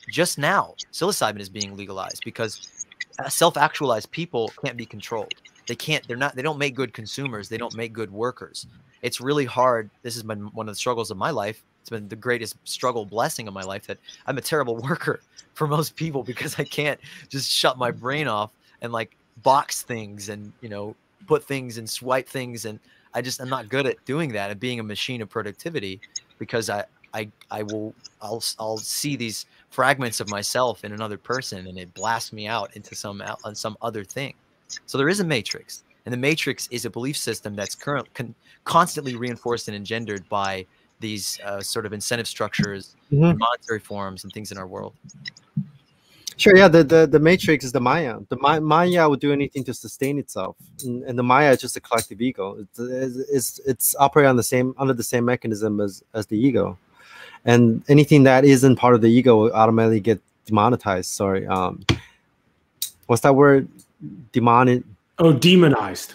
just 0.10 0.38
now 0.38 0.74
psilocybin 0.92 1.40
is 1.40 1.50
being 1.50 1.76
legalized 1.76 2.24
because 2.26 2.86
uh, 3.20 3.28
self-actualized 3.28 4.10
people 4.12 4.52
can't 4.64 4.78
be 4.78 4.86
controlled. 4.86 5.34
They 5.68 5.76
can't 5.76 6.08
they're 6.08 6.18
not 6.18 6.36
they 6.36 6.42
don't 6.42 6.58
make 6.58 6.74
good 6.74 6.94
consumers 6.94 7.50
they 7.50 7.58
don't 7.58 7.76
make 7.76 7.94
good 7.94 8.12
workers. 8.12 8.66
It's 9.02 9.22
really 9.22 9.46
hard 9.46 9.90
this 10.02 10.16
has 10.16 10.24
been 10.24 10.48
one 10.54 10.68
of 10.68 10.74
the 10.74 10.80
struggles 10.80 11.12
of 11.12 11.18
my 11.18 11.30
life 11.30 11.64
it's 11.82 11.90
been 11.90 12.08
the 12.08 12.16
greatest 12.16 12.56
struggle 12.66 13.06
blessing 13.06 13.48
of 13.48 13.54
my 13.54 13.62
life 13.62 13.88
that 13.88 13.98
i'm 14.28 14.38
a 14.38 14.42
terrible 14.42 14.76
worker 14.90 15.22
for 15.54 15.66
most 15.66 15.96
people 15.96 16.24
because 16.24 16.60
i 16.60 16.64
can't 16.64 17.00
just 17.30 17.50
shut 17.50 17.78
my 17.78 17.90
brain 17.90 18.28
off 18.28 18.52
and 18.82 18.92
like 18.92 19.16
box 19.44 19.82
things 19.84 20.30
and 20.30 20.52
you 20.62 20.70
know 20.70 20.96
put 21.28 21.44
things 21.44 21.78
and 21.78 21.90
swipe 21.90 22.28
things 22.28 22.66
and 22.66 22.80
I 23.14 23.22
just 23.22 23.42
I'm 23.42 23.50
not 23.50 23.70
good 23.70 23.86
at 23.86 24.04
doing 24.06 24.32
that 24.34 24.52
and 24.52 24.60
being 24.60 24.80
a 24.80 24.84
machine 24.84 25.22
of 25.22 25.30
productivity 25.30 26.00
because 26.38 26.70
I 26.70 26.86
I 27.14 27.30
I 27.50 27.64
will 27.64 27.94
I'll 28.22 28.44
I'll 28.60 28.78
see 28.78 29.16
these 29.16 29.46
fragments 29.70 30.20
of 30.20 30.30
myself 30.30 30.84
in 30.84 30.92
another 30.92 31.18
person 31.18 31.68
and 31.68 31.78
it 31.78 31.94
blasts 31.94 32.34
me 32.34 32.48
out 32.48 32.76
into 32.76 32.96
some 32.96 33.24
on 33.44 33.56
some 33.56 33.78
other 33.82 34.04
thing. 34.04 34.34
So 34.86 34.98
there 34.98 35.10
is 35.10 35.20
a 35.20 35.26
matrix 35.26 35.84
and 36.06 36.14
the 36.14 36.18
matrix 36.18 36.68
is 36.72 36.86
a 36.86 36.90
belief 36.90 37.18
system 37.18 37.56
that's 37.56 37.76
current 37.76 38.12
con, 38.14 38.34
constantly 38.64 39.16
reinforced 39.16 39.68
and 39.68 39.76
engendered 39.76 40.28
by 40.30 40.66
these 41.00 41.40
uh, 41.46 41.62
sort 41.62 41.86
of 41.86 41.94
incentive 41.94 42.28
structures, 42.28 42.96
mm-hmm. 43.12 43.38
monetary 43.38 43.80
forms, 43.80 44.24
and 44.24 44.34
things 44.34 44.52
in 44.52 44.58
our 44.58 44.68
world. 44.68 44.94
Sure. 46.40 46.56
Yeah. 46.56 46.70
The, 46.70 46.86
the 46.86 47.06
the 47.06 47.20
matrix 47.20 47.66
is 47.66 47.74
the 47.74 47.82
Maya. 47.82 48.18
The 48.30 48.38
Ma- 48.38 48.62
Maya 48.62 49.10
would 49.10 49.20
do 49.20 49.34
anything 49.34 49.66
to 49.66 49.74
sustain 49.74 50.18
itself, 50.18 50.56
and, 50.86 51.04
and 51.04 51.20
the 51.20 51.24
Maya 51.24 51.52
is 51.52 51.60
just 51.60 51.76
a 51.76 51.82
collective 51.82 52.22
ego. 52.22 52.66
It's, 52.78 52.80
it's 52.80 53.60
it's 53.66 53.96
operating 54.00 54.30
on 54.30 54.38
the 54.38 54.44
same 54.44 54.74
under 54.78 54.94
the 54.94 55.04
same 55.04 55.26
mechanism 55.26 55.82
as 55.82 56.02
as 56.14 56.28
the 56.28 56.38
ego, 56.40 56.78
and 57.44 57.84
anything 57.90 58.24
that 58.24 58.46
isn't 58.46 58.78
part 58.78 58.96
of 58.96 59.02
the 59.02 59.10
ego 59.10 59.36
will 59.36 59.52
automatically 59.52 60.00
get 60.00 60.22
demonetized. 60.46 61.12
Sorry. 61.12 61.46
Um, 61.46 61.84
what's 63.08 63.22
that 63.24 63.36
word? 63.36 63.68
Demon. 64.32 64.86
Oh, 65.18 65.34
demonized. 65.34 66.14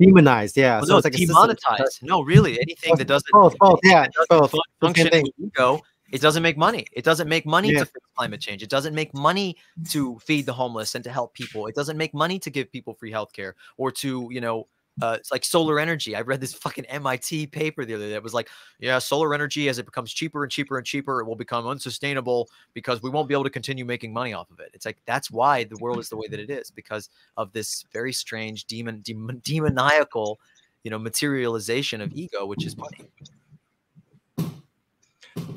Demonized. 0.00 0.56
Yeah. 0.56 0.78
Well, 0.78 0.86
so 0.86 0.92
no, 0.94 0.98
it's 0.98 1.04
like 1.04 1.14
demonetized. 1.14 2.02
No, 2.02 2.22
really, 2.22 2.60
anything 2.60 2.96
that 2.96 3.06
doesn't. 3.06 3.30
Both, 3.32 3.56
both, 3.58 3.78
yeah, 3.84 4.08
both. 4.28 4.52
function 4.80 5.08
ego 5.38 5.80
it 6.10 6.20
doesn't 6.20 6.42
make 6.42 6.56
money. 6.56 6.86
It 6.92 7.04
doesn't 7.04 7.28
make 7.28 7.46
money 7.46 7.72
yeah. 7.72 7.80
to 7.80 7.84
fix 7.86 8.06
climate 8.16 8.40
change. 8.40 8.62
It 8.62 8.70
doesn't 8.70 8.94
make 8.94 9.14
money 9.14 9.56
to 9.90 10.18
feed 10.18 10.46
the 10.46 10.52
homeless 10.52 10.94
and 10.94 11.04
to 11.04 11.10
help 11.10 11.34
people. 11.34 11.66
It 11.66 11.74
doesn't 11.74 11.96
make 11.96 12.14
money 12.14 12.38
to 12.40 12.50
give 12.50 12.70
people 12.70 12.94
free 12.94 13.12
healthcare 13.12 13.52
or 13.76 13.90
to, 13.92 14.28
you 14.30 14.40
know, 14.40 14.66
uh, 15.00 15.16
it's 15.18 15.30
like 15.30 15.44
solar 15.44 15.78
energy. 15.78 16.14
I 16.14 16.20
read 16.20 16.40
this 16.40 16.52
fucking 16.64 16.84
MIT 16.86 17.46
paper 17.48 17.84
the 17.84 17.94
other 17.94 18.06
day 18.06 18.12
that 18.12 18.22
was 18.22 18.34
like, 18.34 18.48
yeah, 18.80 18.98
solar 18.98 19.32
energy 19.34 19.68
as 19.68 19.78
it 19.78 19.86
becomes 19.86 20.12
cheaper 20.12 20.42
and 20.42 20.50
cheaper 20.50 20.76
and 20.76 20.86
cheaper, 20.86 21.20
it 21.20 21.26
will 21.26 21.36
become 21.36 21.66
unsustainable 21.66 22.48
because 22.74 23.02
we 23.02 23.10
won't 23.10 23.28
be 23.28 23.34
able 23.34 23.44
to 23.44 23.50
continue 23.50 23.84
making 23.84 24.12
money 24.12 24.32
off 24.32 24.50
of 24.50 24.60
it. 24.60 24.70
It's 24.74 24.84
like 24.84 24.98
that's 25.06 25.30
why 25.30 25.64
the 25.64 25.78
world 25.78 25.98
is 25.98 26.08
the 26.08 26.16
way 26.16 26.28
that 26.28 26.40
it 26.40 26.50
is 26.50 26.70
because 26.70 27.08
of 27.36 27.52
this 27.52 27.84
very 27.92 28.12
strange 28.12 28.64
demon, 28.64 29.00
demon 29.00 29.40
demoniacal, 29.44 30.40
you 30.82 30.90
know, 30.90 30.98
materialization 30.98 32.00
of 32.00 32.12
ego, 32.12 32.44
which 32.46 32.66
is 32.66 32.76
money. 32.76 33.08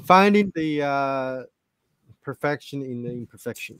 Finding 0.06 0.52
the 0.56 0.82
uh, 0.82 1.44
perfection 2.22 2.82
in 2.82 3.04
the 3.04 3.12
imperfection. 3.12 3.80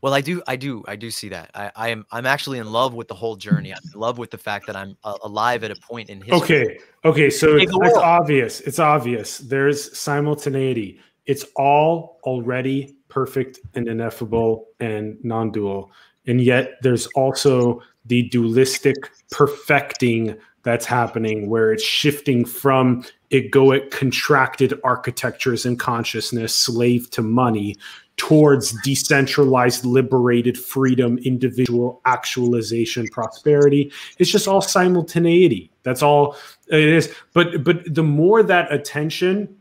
Well, 0.00 0.14
I 0.14 0.20
do, 0.20 0.42
I 0.46 0.56
do, 0.56 0.84
I 0.86 0.96
do 0.96 1.10
see 1.10 1.28
that. 1.30 1.50
I, 1.54 1.70
I 1.74 1.88
am, 1.88 2.06
I'm 2.10 2.26
actually 2.26 2.58
in 2.58 2.70
love 2.70 2.94
with 2.94 3.08
the 3.08 3.14
whole 3.14 3.36
journey. 3.36 3.72
I'm 3.72 3.80
in 3.92 3.98
love 3.98 4.18
with 4.18 4.30
the 4.30 4.38
fact 4.38 4.66
that 4.66 4.76
I'm 4.76 4.96
uh, 5.04 5.18
alive 5.22 5.64
at 5.64 5.70
a 5.70 5.76
point 5.76 6.08
in 6.10 6.20
history. 6.20 6.38
Okay. 6.38 6.78
Okay. 7.04 7.30
So 7.30 7.56
it's, 7.56 7.72
it's 7.74 7.96
obvious. 7.96 8.60
It's 8.60 8.78
obvious. 8.78 9.38
There's 9.38 9.96
simultaneity. 9.98 11.00
It's 11.26 11.44
all 11.56 12.20
already 12.24 12.96
perfect 13.08 13.60
and 13.74 13.88
ineffable 13.88 14.68
and 14.80 15.18
non 15.24 15.50
dual. 15.50 15.90
And 16.26 16.40
yet 16.40 16.74
there's 16.82 17.06
also 17.08 17.80
the 18.06 18.28
dualistic 18.28 18.96
perfecting 19.30 20.36
that's 20.62 20.86
happening 20.86 21.48
where 21.48 21.72
it's 21.72 21.82
shifting 21.82 22.44
from 22.44 23.04
egoic 23.30 23.90
contracted 23.90 24.78
architectures 24.84 25.66
and 25.66 25.78
consciousness, 25.78 26.54
slave 26.54 27.10
to 27.10 27.22
money, 27.22 27.76
towards 28.16 28.80
decentralized, 28.82 29.84
liberated 29.84 30.58
freedom, 30.58 31.18
individual 31.18 32.00
actualization, 32.04 33.08
prosperity. 33.08 33.90
It's 34.18 34.30
just 34.30 34.46
all 34.46 34.60
simultaneity. 34.60 35.70
That's 35.82 36.02
all 36.02 36.36
it 36.68 36.80
is. 36.80 37.12
But 37.32 37.64
but 37.64 37.82
the 37.92 38.02
more 38.02 38.42
that 38.42 38.72
attention 38.72 39.56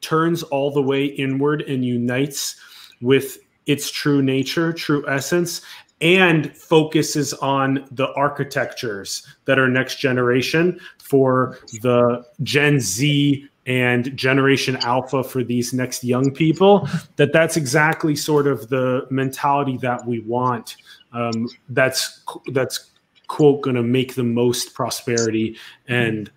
turns 0.00 0.42
all 0.44 0.70
the 0.70 0.82
way 0.82 1.04
inward 1.04 1.62
and 1.62 1.84
unites 1.84 2.56
with 3.00 3.38
its 3.66 3.90
true 3.90 4.22
nature, 4.22 4.72
true 4.72 5.04
essence, 5.08 5.62
and 6.04 6.54
focuses 6.54 7.32
on 7.34 7.88
the 7.92 8.12
architectures 8.12 9.26
that 9.46 9.58
are 9.58 9.68
next 9.68 9.96
generation 9.96 10.78
for 10.98 11.58
the 11.80 12.22
Gen 12.42 12.78
Z 12.78 13.48
and 13.66 14.14
generation 14.14 14.76
alpha 14.82 15.24
for 15.24 15.42
these 15.42 15.72
next 15.72 16.04
young 16.04 16.30
people 16.30 16.86
that 17.16 17.32
that's 17.32 17.56
exactly 17.56 18.14
sort 18.14 18.46
of 18.46 18.68
the 18.68 19.06
mentality 19.08 19.78
that 19.78 20.06
we 20.06 20.20
want 20.20 20.76
um, 21.14 21.48
that's 21.70 22.20
that's 22.52 22.90
quote 23.28 23.62
going 23.62 23.74
to 23.74 23.82
make 23.82 24.14
the 24.14 24.22
most 24.22 24.74
prosperity 24.74 25.56
and 25.88 26.30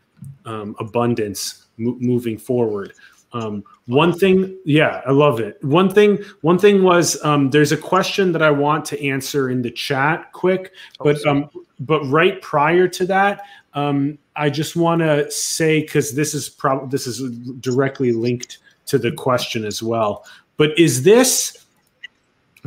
um, 0.46 0.74
abundance 0.80 1.66
mo- 1.78 1.98
moving 2.00 2.38
forward 2.38 2.94
um, 3.34 3.64
one 3.88 4.18
thing 4.18 4.58
yeah 4.66 5.02
i 5.06 5.12
love 5.12 5.40
it. 5.40 5.62
One 5.64 5.90
thing 5.90 6.24
one 6.42 6.58
thing 6.58 6.84
was 6.84 7.24
um, 7.24 7.50
there's 7.50 7.72
a 7.72 7.78
question 7.78 8.32
that 8.32 8.42
i 8.42 8.52
want 8.52 8.86
to 8.86 9.06
answer 9.06 9.50
in 9.50 9.62
the 9.62 9.72
chat 9.72 10.32
quick 10.32 10.74
but 11.00 11.24
um, 11.26 11.50
but 11.80 12.04
right 12.06 12.42
prior 12.42 12.88
to 12.88 13.06
that 13.06 13.42
um, 13.74 14.18
i 14.36 14.50
just 14.50 14.76
want 14.76 15.02
to 15.02 15.30
say 15.30 15.82
because 15.82 16.16
this 16.16 16.34
is 16.34 16.50
probably 16.50 16.90
this 16.90 17.08
is 17.08 17.30
directly 17.60 18.12
linked 18.12 18.60
to 18.86 18.98
the 18.98 19.12
question 19.12 19.66
as 19.66 19.84
well 19.84 20.26
but 20.58 20.78
is 20.78 21.04
this 21.04 21.66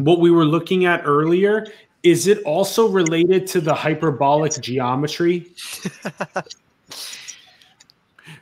what 0.05 0.21
we 0.21 0.31
were 0.31 0.45
looking 0.45 0.85
at 0.87 1.03
earlier? 1.05 1.67
Is 2.03 2.27
it 2.27 2.43
also 2.45 2.89
related 2.89 3.47
to 3.49 3.61
the 3.61 3.75
hyperbolic 3.75 4.61
geometry 4.61 5.53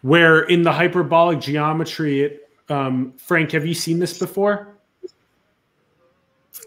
where 0.02 0.42
in 0.42 0.62
the 0.62 0.72
hyperbolic 0.72 1.40
geometry 1.40 2.22
it 2.22 2.50
um, 2.68 3.12
frank 3.16 3.50
have 3.52 3.66
you 3.66 3.74
seen 3.74 3.98
this 3.98 4.18
before 4.18 4.74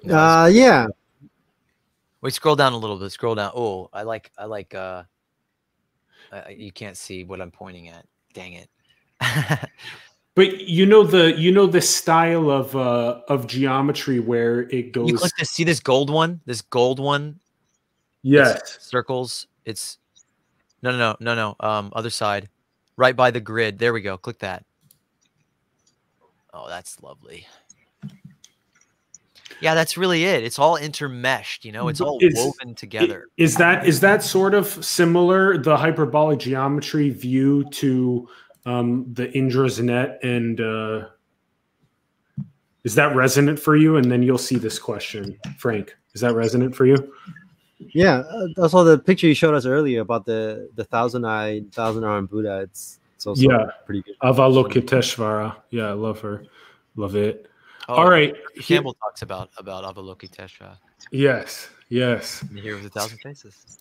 Uh, 0.09 0.49
yeah. 0.51 0.87
Wait, 2.21 2.33
scroll 2.33 2.55
down 2.55 2.73
a 2.73 2.77
little 2.77 2.97
bit. 2.97 3.11
Scroll 3.11 3.35
down. 3.35 3.51
Oh, 3.55 3.89
I 3.93 4.03
like, 4.03 4.31
I 4.37 4.45
like. 4.45 4.73
uh 4.73 5.03
I, 6.31 6.39
I- 6.39 6.49
You 6.57 6.71
can't 6.71 6.97
see 6.97 7.23
what 7.23 7.41
I'm 7.41 7.51
pointing 7.51 7.87
at. 7.89 8.05
Dang 8.33 8.53
it. 8.53 8.69
but 10.35 10.61
you 10.61 10.85
know 10.85 11.03
the 11.03 11.33
you 11.37 11.51
know 11.51 11.67
the 11.67 11.81
style 11.81 12.49
of 12.49 12.75
uh 12.75 13.21
of 13.27 13.45
geometry 13.47 14.19
where 14.19 14.61
it 14.69 14.91
goes. 14.91 15.07
you 15.07 15.13
goes 15.13 15.21
click 15.21 15.35
to 15.37 15.45
see 15.45 15.63
this 15.63 15.79
gold 15.79 16.09
one. 16.09 16.41
This 16.45 16.61
gold 16.61 16.99
one. 16.99 17.39
yes 18.23 18.57
It's 18.57 18.87
circles. 18.89 19.47
It's 19.65 19.99
no, 20.81 20.91
no, 20.91 20.97
no, 20.97 21.15
no, 21.19 21.35
no. 21.35 21.55
Um, 21.59 21.91
other 21.95 22.09
side, 22.09 22.49
right 23.01 23.15
by 23.15 23.31
the 23.31 23.41
grid. 23.41 23.79
There 23.79 23.93
we 23.93 24.01
go. 24.01 24.15
Click 24.15 24.37
that. 24.39 24.63
Oh, 26.53 26.69
that's 26.69 27.01
lovely. 27.01 27.47
Yeah, 29.59 29.73
that's 29.73 29.97
really 29.97 30.23
it. 30.23 30.43
It's 30.43 30.59
all 30.59 30.77
intermeshed. 30.77 31.65
You 31.65 31.71
know, 31.71 31.87
it's 31.87 31.99
all 31.99 32.19
is- 32.21 32.35
woven 32.35 32.75
together. 32.75 33.25
Is 33.37 33.55
that 33.55 33.87
is 33.87 33.99
that 34.01 34.23
sort 34.23 34.53
of 34.53 34.67
similar 34.85 35.57
the 35.57 35.75
hyperbolic 35.75 36.39
geometry 36.39 37.09
view 37.09 37.63
to 37.71 38.27
um, 38.67 39.11
the 39.11 39.31
Indra's 39.35 39.79
net 39.79 40.19
and 40.21 40.61
uh, 40.61 41.07
is 42.83 42.93
that 42.95 43.15
resonant 43.15 43.59
for 43.59 43.75
you? 43.75 43.97
And 43.97 44.11
then 44.11 44.21
you'll 44.21 44.37
see 44.37 44.57
this 44.57 44.77
question, 44.77 45.39
Frank. 45.57 45.95
Is 46.13 46.21
that 46.21 46.35
resonant 46.35 46.75
for 46.75 46.85
you? 46.85 47.13
Yeah, 47.93 48.19
uh, 48.19 48.47
that's 48.55 48.73
all 48.73 48.83
the 48.83 48.97
picture 48.97 49.27
you 49.27 49.33
showed 49.33 49.53
us 49.55 49.65
earlier 49.65 50.01
about 50.01 50.25
the 50.25 50.69
the 50.75 50.83
thousand 50.85 51.25
eye, 51.25 51.61
thousand 51.71 52.03
arm 52.03 52.25
Buddha. 52.27 52.61
It's 52.61 52.99
it's 53.15 53.25
also 53.27 53.41
Yeah. 53.49 53.65
pretty 53.85 54.01
good. 54.03 54.15
Avalokiteshvara. 54.23 55.55
Yeah, 55.69 55.89
I 55.89 55.93
love 55.93 56.19
her. 56.21 56.45
Love 56.95 57.15
it. 57.15 57.47
Oh, 57.89 57.95
All 57.95 58.09
right. 58.09 58.35
He- 58.55 58.61
Campbell 58.61 58.93
talks 58.95 59.21
about 59.21 59.49
about 59.57 59.83
Avalokiteshvara. 59.83 60.77
yes. 61.11 61.69
Yes. 61.89 62.39
The 62.53 62.61
hero 62.61 62.77
with 62.77 62.85
a 62.85 62.89
thousand 62.89 63.17
faces. 63.17 63.79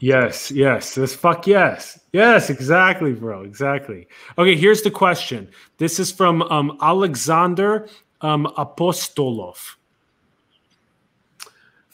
Yes, 0.00 0.50
yes. 0.50 0.96
This 0.96 1.14
fuck 1.14 1.46
yes. 1.46 2.00
Yes, 2.12 2.50
exactly, 2.50 3.12
bro. 3.12 3.42
Exactly. 3.44 4.08
Okay, 4.36 4.56
here's 4.56 4.82
the 4.82 4.90
question. 4.90 5.48
This 5.78 6.00
is 6.00 6.10
from 6.10 6.42
um 6.42 6.76
Alexander 6.80 7.88
um 8.22 8.46
Apostolov. 8.56 9.76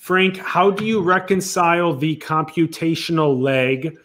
Frank, 0.06 0.36
how 0.36 0.70
do 0.70 0.84
you 0.84 1.00
reconcile 1.00 1.92
the 1.92 2.16
computational 2.18 3.36
leg 3.40 3.98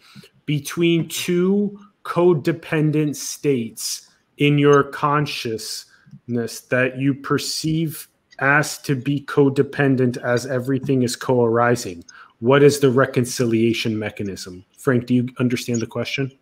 between 0.46 1.08
two 1.08 1.78
codependent 2.02 3.14
states 3.14 4.10
in 4.38 4.58
your 4.58 4.82
consciousness 4.82 6.62
that 6.62 6.98
you 6.98 7.14
perceive 7.14 8.08
as 8.40 8.78
to 8.78 8.96
be 8.96 9.20
codependent 9.20 10.16
as 10.24 10.44
everything 10.44 11.04
is 11.04 11.14
co-arising? 11.14 12.02
What 12.40 12.64
is 12.64 12.80
the 12.80 12.90
reconciliation 12.90 13.96
mechanism? 13.96 14.64
Frank, 14.76 15.06
do 15.06 15.14
you 15.14 15.28
understand 15.38 15.80
the 15.80 15.86
question? 15.86 16.32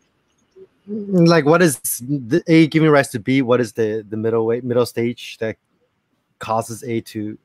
Like, 0.86 1.44
what 1.44 1.60
is 1.60 1.78
the 2.08 2.42
A 2.46 2.66
giving 2.68 2.88
rise 2.88 3.10
to 3.10 3.18
B? 3.18 3.42
What 3.42 3.60
is 3.60 3.74
the 3.74 4.06
the 4.08 4.16
middle 4.16 4.46
way, 4.46 4.62
middle 4.62 4.86
stage 4.86 5.36
that 5.36 5.58
causes 6.38 6.82
A 6.82 7.02
to 7.12 7.36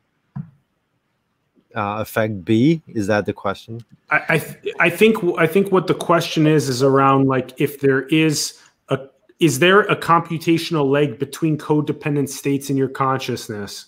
uh, 1.76 1.98
affect 2.00 2.46
B? 2.46 2.82
Is 2.88 3.08
that 3.08 3.26
the 3.26 3.34
question? 3.34 3.84
I 4.10 4.22
I, 4.30 4.38
th- 4.40 4.76
I 4.80 4.90
think 4.90 5.18
I 5.38 5.48
think 5.48 5.72
what 5.72 5.88
the 5.88 5.94
question 5.94 6.48
is 6.48 6.70
is 6.70 6.82
around 6.82 7.28
like 7.28 7.60
if 7.60 7.80
there 7.80 8.04
is 8.04 8.60
a 8.90 9.00
is 9.40 9.60
there 9.60 9.82
a 9.82 9.96
computational 9.96 10.90
leg 10.90 11.20
between 11.20 11.58
codependent 11.58 12.30
states 12.30 12.70
in 12.70 12.78
your 12.78 12.88
consciousness? 12.88 13.88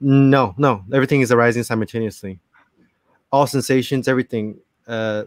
No, 0.00 0.54
no. 0.58 0.84
Everything 0.92 1.20
is 1.20 1.32
arising 1.32 1.62
simultaneously. 1.62 2.38
All 3.32 3.46
sensations, 3.46 4.08
everything. 4.08 4.58
Uh, 4.86 5.24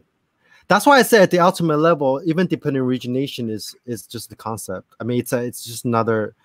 that's 0.67 0.85
why 0.85 0.99
I 0.99 1.01
said 1.01 1.23
at 1.23 1.31
the 1.31 1.39
ultimate 1.39 1.77
level, 1.77 2.21
even 2.25 2.45
dependent 2.45 2.85
origination 2.85 3.49
is 3.49 3.75
is 3.85 4.05
just 4.05 4.29
the 4.29 4.35
concept. 4.35 4.93
I 4.99 5.03
mean, 5.03 5.19
it's 5.19 5.33
a, 5.33 5.43
it's 5.43 5.65
just 5.65 5.85
another, 5.85 6.35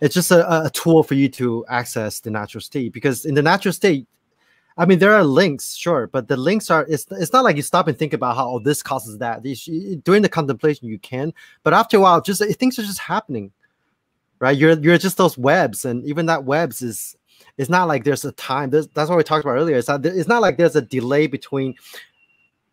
it's 0.00 0.14
just 0.14 0.30
a, 0.30 0.66
a 0.66 0.70
tool 0.70 1.02
for 1.02 1.14
you 1.14 1.28
to 1.30 1.64
access 1.68 2.20
the 2.20 2.30
natural 2.30 2.60
state. 2.60 2.92
Because 2.92 3.24
in 3.24 3.34
the 3.34 3.42
natural 3.42 3.72
state, 3.72 4.06
I 4.76 4.86
mean, 4.86 4.98
there 4.98 5.14
are 5.14 5.22
links, 5.22 5.74
sure, 5.76 6.08
but 6.08 6.26
the 6.26 6.36
links 6.36 6.68
are 6.68 6.84
it's 6.88 7.06
it's 7.12 7.32
not 7.32 7.44
like 7.44 7.56
you 7.56 7.62
stop 7.62 7.86
and 7.86 7.96
think 7.96 8.12
about 8.12 8.36
how 8.36 8.48
oh, 8.48 8.58
this 8.58 8.82
causes 8.82 9.18
that. 9.18 9.42
During 10.02 10.22
the 10.22 10.28
contemplation, 10.28 10.88
you 10.88 10.98
can, 10.98 11.32
but 11.62 11.72
after 11.72 11.96
a 11.96 12.00
while, 12.00 12.20
just 12.20 12.44
things 12.56 12.78
are 12.78 12.82
just 12.82 12.98
happening, 12.98 13.52
right? 14.40 14.56
You're 14.56 14.76
you're 14.80 14.98
just 14.98 15.16
those 15.16 15.38
webs, 15.38 15.84
and 15.84 16.04
even 16.04 16.26
that 16.26 16.44
webs 16.44 16.82
is 16.82 17.16
it's 17.56 17.70
not 17.70 17.86
like 17.86 18.02
there's 18.02 18.24
a 18.24 18.32
time. 18.32 18.70
There's, 18.70 18.88
that's 18.88 19.08
what 19.08 19.16
we 19.16 19.22
talked 19.22 19.44
about 19.44 19.56
earlier. 19.56 19.76
It's 19.76 19.88
not, 19.88 20.04
it's 20.04 20.28
not 20.28 20.42
like 20.42 20.56
there's 20.56 20.76
a 20.76 20.82
delay 20.82 21.28
between 21.28 21.74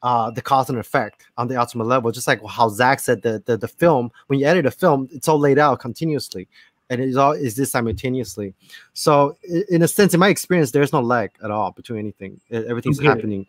uh, 0.02 0.32
the 0.32 0.42
cause 0.42 0.70
and 0.70 0.80
effect 0.80 1.26
on 1.38 1.48
the 1.48 1.60
ultimate 1.60 1.86
level. 1.86 2.12
Just 2.12 2.28
like 2.28 2.42
how 2.48 2.70
Zach 2.70 3.00
said, 3.00 3.22
the, 3.22 3.44
the 3.46 3.58
the 3.58 3.68
film 3.68 4.12
when 4.28 4.40
you 4.40 4.48
edit 4.48 4.66
a 4.66 4.72
film, 4.72 5.08
it's 5.12 5.28
all 5.28 5.40
laid 5.40 5.60
out 5.60 5.80
continuously, 5.80 6.48
and 6.92 7.02
it's 7.02 7.16
all 7.18 7.32
is 7.32 7.56
this 7.56 7.72
simultaneously. 7.72 8.54
So 8.94 9.36
in 9.70 9.82
a 9.82 9.88
sense, 9.88 10.14
in 10.14 10.20
my 10.20 10.28
experience, 10.30 10.70
there's 10.72 10.94
no 10.94 11.02
lag 11.02 11.32
at 11.44 11.50
all 11.50 11.72
between 11.72 12.00
anything. 12.00 12.40
Everything's 12.52 13.00
Okay. 13.00 13.08
happening. 13.08 13.48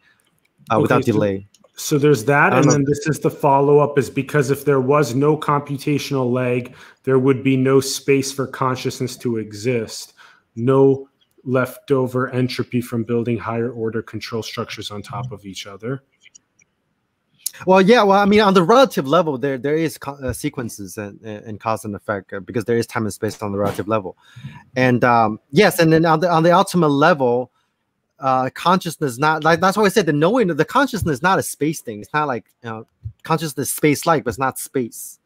uh, 0.71 0.77
Okay, 0.77 0.83
without 0.83 1.05
so- 1.05 1.13
delay. 1.13 1.47
So 1.75 1.99
there's 1.99 2.25
that, 2.27 2.53
and 2.53 2.67
know. 2.67 2.73
then 2.73 2.85
this 2.87 3.07
is 3.09 3.19
the 3.19 3.31
follow 3.31 3.79
up 3.81 3.99
is 3.99 4.09
because 4.11 4.51
if 4.51 4.65
there 4.65 4.81
was 4.81 5.15
no 5.15 5.37
computational 5.37 6.31
lag, 6.31 6.75
there 7.03 7.19
would 7.19 7.43
be 7.43 7.57
no 7.57 7.81
space 7.81 8.31
for 8.31 8.47
consciousness 8.47 9.17
to 9.17 9.39
exist, 9.39 10.13
no 10.55 11.09
leftover 11.45 12.29
entropy 12.31 12.81
from 12.81 13.03
building 13.03 13.37
higher 13.39 13.73
order 13.73 14.03
control 14.03 14.43
structures 14.43 14.91
on 14.93 15.03
top 15.03 15.33
of 15.33 15.45
each 15.45 15.67
other. 15.67 16.05
Well, 17.67 17.81
yeah. 17.81 18.03
Well, 18.03 18.19
I 18.19 18.25
mean, 18.25 18.41
on 18.41 18.55
the 18.55 18.63
relative 18.63 19.07
level, 19.07 19.39
there 19.39 19.59
there 19.59 19.77
is 19.77 19.99
uh, 20.07 20.33
sequences 20.33 20.99
and, 20.99 21.21
and 21.23 21.61
cause 21.61 21.85
and 21.85 21.95
effect 21.95 22.33
uh, 22.33 22.41
because 22.41 22.65
there 22.65 22.77
is 22.77 22.87
time 22.87 23.05
and 23.05 23.13
space 23.13 23.41
on 23.43 23.53
the 23.53 23.59
relative 23.59 23.89
level, 23.89 24.17
and 24.77 25.05
um, 25.05 25.39
yes, 25.51 25.79
and 25.79 25.93
then 25.93 26.05
on 26.05 26.21
the 26.21 26.31
on 26.31 26.43
the 26.43 26.53
ultimate 26.53 26.89
level, 26.89 27.51
uh, 28.21 28.51
consciousness 28.55 29.19
not 29.19 29.45
like 29.45 29.61
that's 29.61 29.77
why 29.77 29.85
I 29.85 29.89
said 29.89 30.07
the 30.07 30.13
knowing 30.13 30.49
the 30.49 30.65
consciousness 30.65 31.15
is 31.15 31.23
not 31.23 31.39
a 31.39 31.43
space 31.43 31.81
thing. 31.81 32.01
It's 32.01 32.13
not 32.13 32.27
like 32.27 32.47
you 32.63 32.71
know 32.71 32.87
consciousness 33.23 33.71
space 33.71 34.07
like, 34.07 34.25
but 34.25 34.31
it's 34.31 34.39
not 34.39 34.59
space. 34.59 35.19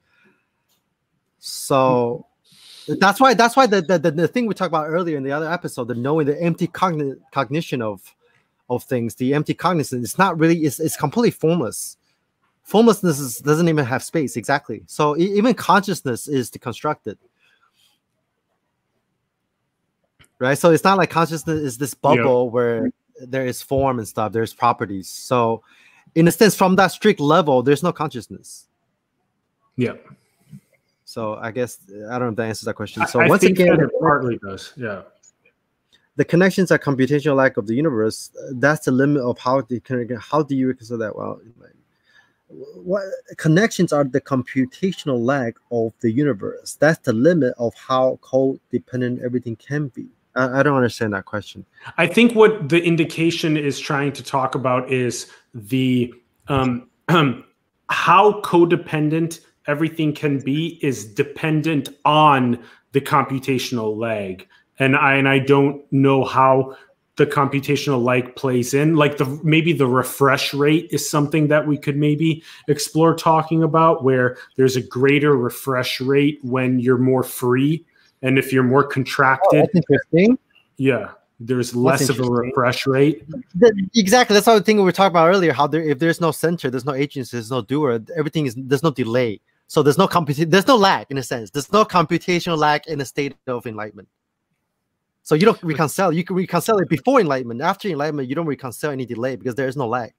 So 1.39 2.27
that's 2.89 3.21
why 3.21 3.35
that's 3.35 3.57
why 3.57 3.67
the, 3.67 3.83
the 3.83 3.99
the 3.99 4.29
thing 4.29 4.47
we 4.47 4.55
talked 4.55 4.69
about 4.69 4.89
earlier 4.89 5.17
in 5.17 5.23
the 5.23 5.33
other 5.33 5.51
episode, 5.51 5.89
the 5.89 5.95
knowing 5.95 6.27
the 6.27 6.41
empty 6.43 6.67
cogni- 6.67 7.19
cognition 7.31 7.83
of 7.83 8.15
of 8.69 8.83
things, 8.83 9.15
the 9.15 9.33
empty 9.33 9.55
cognizance, 9.55 10.05
it's 10.05 10.19
not 10.19 10.39
really 10.39 10.59
it's, 10.65 10.81
it's 10.81 10.97
completely 10.97 11.31
formless 11.31 11.97
formlessness 12.67 13.21
is, 13.21 13.39
doesn't 13.39 13.69
even 13.69 13.85
have 13.85 14.03
space 14.03 14.37
exactly. 14.37 14.83
So 14.87 15.17
even 15.17 15.55
consciousness 15.55 16.27
is 16.27 16.51
deconstructed. 16.51 17.17
Right? 20.41 20.59
So 20.59 20.71
it's 20.71 20.85
not 20.85 20.99
like 20.99 21.09
consciousness 21.09 21.61
is 21.61 21.79
this 21.79 21.95
bubble 21.95 22.51
where 22.51 22.91
there 23.21 23.47
is 23.47 23.63
form 23.63 23.99
and 23.99 24.07
stuff 24.07 24.33
there's 24.33 24.53
properties. 24.53 25.09
So 25.09 25.63
in 26.17 26.27
a 26.27 26.33
sense 26.33 26.57
from 26.57 26.75
that 26.77 26.89
strict 26.89 27.21
level 27.21 27.63
there's 27.63 27.83
no 27.83 27.93
consciousness. 27.93 28.67
Yeah. 29.79 29.93
so 31.05 31.35
i 31.35 31.51
guess 31.51 31.79
i 32.11 32.19
don't 32.19 32.21
know 32.21 32.29
if 32.29 32.37
that 32.37 32.49
answers 32.49 32.65
that 32.65 32.75
question. 32.75 33.07
So 33.07 33.21
I, 33.21 33.27
I 33.27 33.29
once 33.29 33.43
think 33.43 33.59
again 33.59 33.79
it 33.81 33.91
partly 34.01 34.39
does. 34.39 34.73
Yeah. 34.77 35.03
the 36.17 36.25
connections 36.25 36.73
are 36.73 36.79
computational 36.79 37.37
lack 37.37 37.59
of 37.59 37.67
the 37.67 37.75
universe. 37.75 38.31
That's 38.53 38.87
the 38.87 38.91
limit 38.91 39.23
of 39.23 39.39
how 39.39 39.61
the 39.61 39.81
how 40.19 40.43
do 40.43 40.57
you 40.57 40.69
reconcile 40.69 40.99
that? 40.99 41.15
Well 41.15 41.41
what 42.49 43.03
connections 43.37 43.93
are 43.93 44.05
the 44.05 44.21
computational 44.21 45.21
lag 45.21 45.59
of 45.71 45.93
the 46.01 46.11
universe. 46.11 46.77
That's 46.79 46.99
the 47.01 47.13
limit 47.13 47.55
of 47.59 47.75
how 47.75 48.19
codependent 48.23 49.23
everything 49.25 49.57
can 49.57 49.89
be. 49.89 50.07
I, 50.35 50.61
I 50.61 50.63
don't 50.63 50.77
understand 50.77 51.13
that 51.15 51.25
question. 51.25 51.67
I 51.99 52.07
think 52.07 52.35
what 52.35 52.69
the 52.69 52.83
indication 52.83 53.57
is 53.57 53.81
trying 53.81 54.13
to 54.13 54.23
talk 54.23 54.55
about 54.55 54.93
is 54.93 55.31
the 55.55 56.15
um, 56.49 56.89
how 57.89 58.41
codependent 58.43 59.41
everything 59.67 60.13
can 60.13 60.39
be 60.39 60.79
is 60.83 61.05
dependent 61.05 61.89
on 62.05 62.63
the 62.93 63.01
computational 63.01 63.97
lag, 63.97 64.47
and 64.79 64.97
I 64.97 65.15
and 65.15 65.29
I 65.29 65.41
don't 65.41 65.83
know 65.93 66.25
how 66.25 66.77
the 67.17 67.27
computational 67.27 68.03
lag 68.03 68.37
plays 68.37 68.75
in. 68.75 68.95
Like 68.95 69.17
the 69.17 69.27
maybe 69.43 69.73
the 69.73 69.87
refresh 69.87 70.55
rate 70.55 70.89
is 70.91 71.09
something 71.09 71.49
that 71.49 71.67
we 71.67 71.79
could 71.79 71.97
maybe 71.97 72.43
explore 72.69 73.15
talking 73.15 73.63
about, 73.63 74.05
where 74.05 74.37
there's 74.57 74.77
a 74.77 74.83
greater 74.83 75.37
refresh 75.37 76.01
rate 76.01 76.39
when 76.43 76.79
you're 76.79 76.99
more 76.99 77.23
free, 77.23 77.85
and 78.23 78.39
if 78.39 78.53
you're 78.53 78.63
more 78.63 78.85
contracted, 78.85 79.61
oh, 79.61 79.67
that's 79.73 79.75
interesting. 79.75 80.39
Yeah, 80.77 81.13
there's 81.41 81.75
less 81.75 82.09
of 82.09 82.21
a 82.21 82.25
refresh 82.25 82.87
rate. 82.87 83.25
Exactly 83.95 84.35
that's 84.35 84.47
how 84.47 84.59
the 84.59 84.65
thing 84.65 84.77
we 84.77 84.85
were 84.85 84.93
talking 84.93 85.13
about 85.13 85.29
earlier 85.29 85.53
how 85.53 85.67
there 85.67 85.83
if 85.83 85.99
there's 85.99 86.21
no 86.21 86.31
center 86.31 86.71
there's 86.71 86.85
no 86.85 86.95
agency 86.95 87.37
there's 87.37 87.51
no 87.51 87.63
doer 87.63 88.01
everything 88.17 88.47
is 88.47 88.55
there's 88.57 88.83
no 88.83 88.91
delay. 88.91 89.41
So 89.69 89.83
there's 89.83 89.99
no 89.99 90.07
comput 90.07 90.51
there's 90.51 90.67
no 90.69 90.77
lag 90.77 91.07
in 91.11 91.19
a 91.19 91.23
sense. 91.23 91.51
There's 91.51 91.73
no 91.73 91.85
computational 91.85 92.59
lag 92.59 92.87
in 92.87 93.01
a 93.01 93.05
state 93.05 93.35
of 93.47 93.67
enlightenment 93.67 94.09
so 95.27 95.35
you 95.35 95.45
don't 95.45 95.61
reconcile 95.65 96.13
you 96.13 96.23
can 96.23 96.37
reconcile 96.37 96.79
it 96.79 96.89
before 96.89 97.21
enlightenment 97.21 97.61
after 97.61 97.89
enlightenment 97.89 98.29
you 98.29 98.37
don't 98.37 98.47
reconcile 98.47 98.93
any 98.93 99.05
delay 99.05 99.35
because 99.35 99.57
there 99.57 99.67
is 99.67 99.77
no 99.77 99.89
lag 99.89 100.13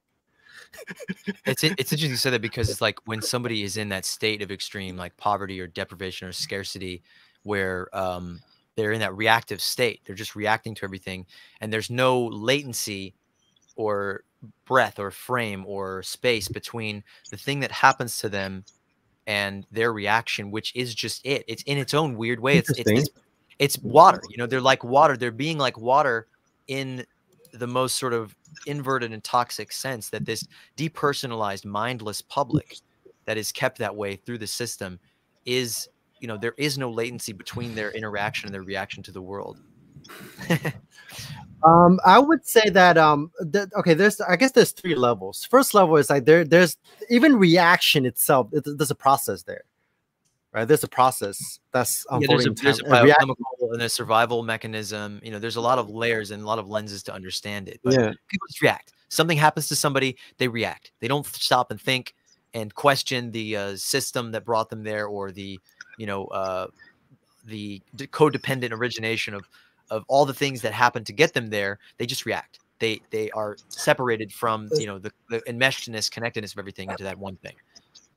It's 1.46 1.64
it's 1.64 1.92
interesting 1.92 2.10
to 2.10 2.18
say 2.18 2.30
that 2.30 2.42
because 2.42 2.68
it's 2.68 2.80
like 2.80 2.98
when 3.06 3.22
somebody 3.34 3.62
is 3.62 3.76
in 3.76 3.88
that 3.88 4.04
state 4.04 4.42
of 4.42 4.50
extreme 4.50 4.96
like 4.96 5.16
poverty 5.16 5.60
or 5.60 5.66
deprivation 5.66 6.28
or 6.28 6.32
scarcity, 6.32 7.02
where 7.42 7.88
um, 7.96 8.40
they're 8.76 8.92
in 8.92 9.00
that 9.00 9.16
reactive 9.16 9.60
state, 9.60 10.00
they're 10.04 10.14
just 10.14 10.36
reacting 10.36 10.74
to 10.76 10.84
everything, 10.84 11.26
and 11.60 11.72
there's 11.72 11.90
no 11.90 12.26
latency 12.26 13.14
or 13.76 14.24
breath 14.66 14.98
or 14.98 15.10
frame 15.10 15.64
or 15.66 16.02
space 16.02 16.48
between 16.48 17.02
the 17.30 17.36
thing 17.36 17.60
that 17.60 17.72
happens 17.72 18.18
to 18.18 18.28
them 18.28 18.64
and 19.26 19.66
their 19.70 19.92
reaction, 19.92 20.50
which 20.50 20.74
is 20.76 20.94
just 20.94 21.24
it. 21.24 21.44
It's 21.48 21.62
in 21.64 21.78
its 21.78 21.94
own 21.94 22.16
weird 22.16 22.40
way. 22.40 22.58
It's 22.58 22.70
it's, 22.70 22.90
it's. 22.90 23.08
It's 23.58 23.78
water. 23.78 24.20
You 24.30 24.36
know, 24.38 24.46
they're 24.46 24.60
like 24.60 24.84
water. 24.84 25.16
They're 25.16 25.30
being 25.30 25.58
like 25.58 25.78
water 25.78 26.28
in 26.68 27.04
the 27.52 27.66
most 27.66 27.96
sort 27.96 28.12
of 28.12 28.36
inverted 28.66 29.12
and 29.12 29.24
toxic 29.24 29.72
sense 29.72 30.10
that 30.10 30.24
this 30.26 30.46
depersonalized 30.76 31.64
mindless 31.64 32.20
public 32.20 32.78
that 33.24 33.36
is 33.38 33.50
kept 33.52 33.78
that 33.78 33.94
way 33.96 34.16
through 34.16 34.38
the 34.38 34.46
system 34.46 34.98
is 35.46 35.88
you 36.20 36.28
know 36.28 36.36
there 36.36 36.54
is 36.58 36.76
no 36.76 36.90
latency 36.90 37.32
between 37.32 37.74
their 37.74 37.90
interaction 37.92 38.46
and 38.48 38.54
their 38.54 38.62
reaction 38.62 39.02
to 39.02 39.12
the 39.12 39.22
world 39.22 39.58
Um, 41.64 41.98
I 42.04 42.18
would 42.20 42.46
say 42.46 42.68
that 42.70 42.96
um, 42.96 43.32
that 43.40 43.68
okay. 43.74 43.92
There's 43.94 44.20
I 44.20 44.36
guess 44.36 44.52
there's 44.52 44.70
three 44.70 44.94
levels. 44.94 45.44
First 45.44 45.74
level 45.74 45.96
is 45.96 46.08
like 46.08 46.24
there 46.24 46.44
there's 46.44 46.76
even 47.10 47.34
reaction 47.36 48.06
itself. 48.06 48.48
it- 48.52 48.64
There's 48.78 48.92
a 48.92 48.94
process 48.94 49.42
there, 49.42 49.64
right? 50.58 50.68
There's 50.68 50.84
a 50.84 50.88
process 50.88 51.60
that's 51.72 52.04
yeah, 52.10 52.26
there's 52.28 52.46
a, 52.46 52.50
there's 52.62 52.78
a 52.80 52.82
time. 52.82 52.92
And 52.92 53.04
react- 53.04 53.18
biochemical 53.20 53.72
and 53.72 53.82
a 53.82 53.88
survival 53.88 54.42
mechanism 54.42 55.20
you 55.22 55.30
know 55.30 55.38
there's 55.38 55.56
a 55.56 55.60
lot 55.60 55.78
of 55.78 55.90
layers 55.90 56.30
and 56.30 56.42
a 56.42 56.46
lot 56.46 56.58
of 56.58 56.68
lenses 56.68 57.02
to 57.04 57.12
understand 57.12 57.68
it 57.68 57.80
but 57.84 57.92
Yeah. 57.94 58.12
people 58.28 58.46
just 58.48 58.62
react 58.62 58.92
something 59.08 59.36
happens 59.36 59.68
to 59.68 59.76
somebody 59.76 60.16
they 60.38 60.48
react 60.48 60.92
they 61.00 61.08
don't 61.08 61.26
stop 61.26 61.70
and 61.70 61.80
think 61.80 62.14
and 62.54 62.74
question 62.74 63.30
the 63.32 63.56
uh, 63.56 63.76
system 63.76 64.32
that 64.32 64.44
brought 64.44 64.70
them 64.70 64.82
there 64.84 65.06
or 65.06 65.30
the 65.32 65.60
you 65.98 66.06
know 66.06 66.24
uh, 66.26 66.66
the 67.44 67.82
codependent 67.96 68.72
origination 68.72 69.34
of 69.34 69.44
of 69.90 70.04
all 70.08 70.24
the 70.24 70.34
things 70.34 70.60
that 70.62 70.72
happen 70.72 71.04
to 71.04 71.12
get 71.12 71.34
them 71.34 71.48
there 71.50 71.78
they 71.98 72.06
just 72.06 72.24
react 72.26 72.60
they 72.78 73.00
they 73.10 73.30
are 73.32 73.56
separated 73.68 74.32
from 74.32 74.70
you 74.78 74.86
know 74.86 74.98
the, 74.98 75.10
the 75.28 75.40
enmeshedness 75.48 76.10
connectedness 76.10 76.52
of 76.52 76.58
everything 76.58 76.90
into 76.90 77.04
that 77.04 77.18
one 77.18 77.36
thing 77.36 77.52
Th- 77.52 77.67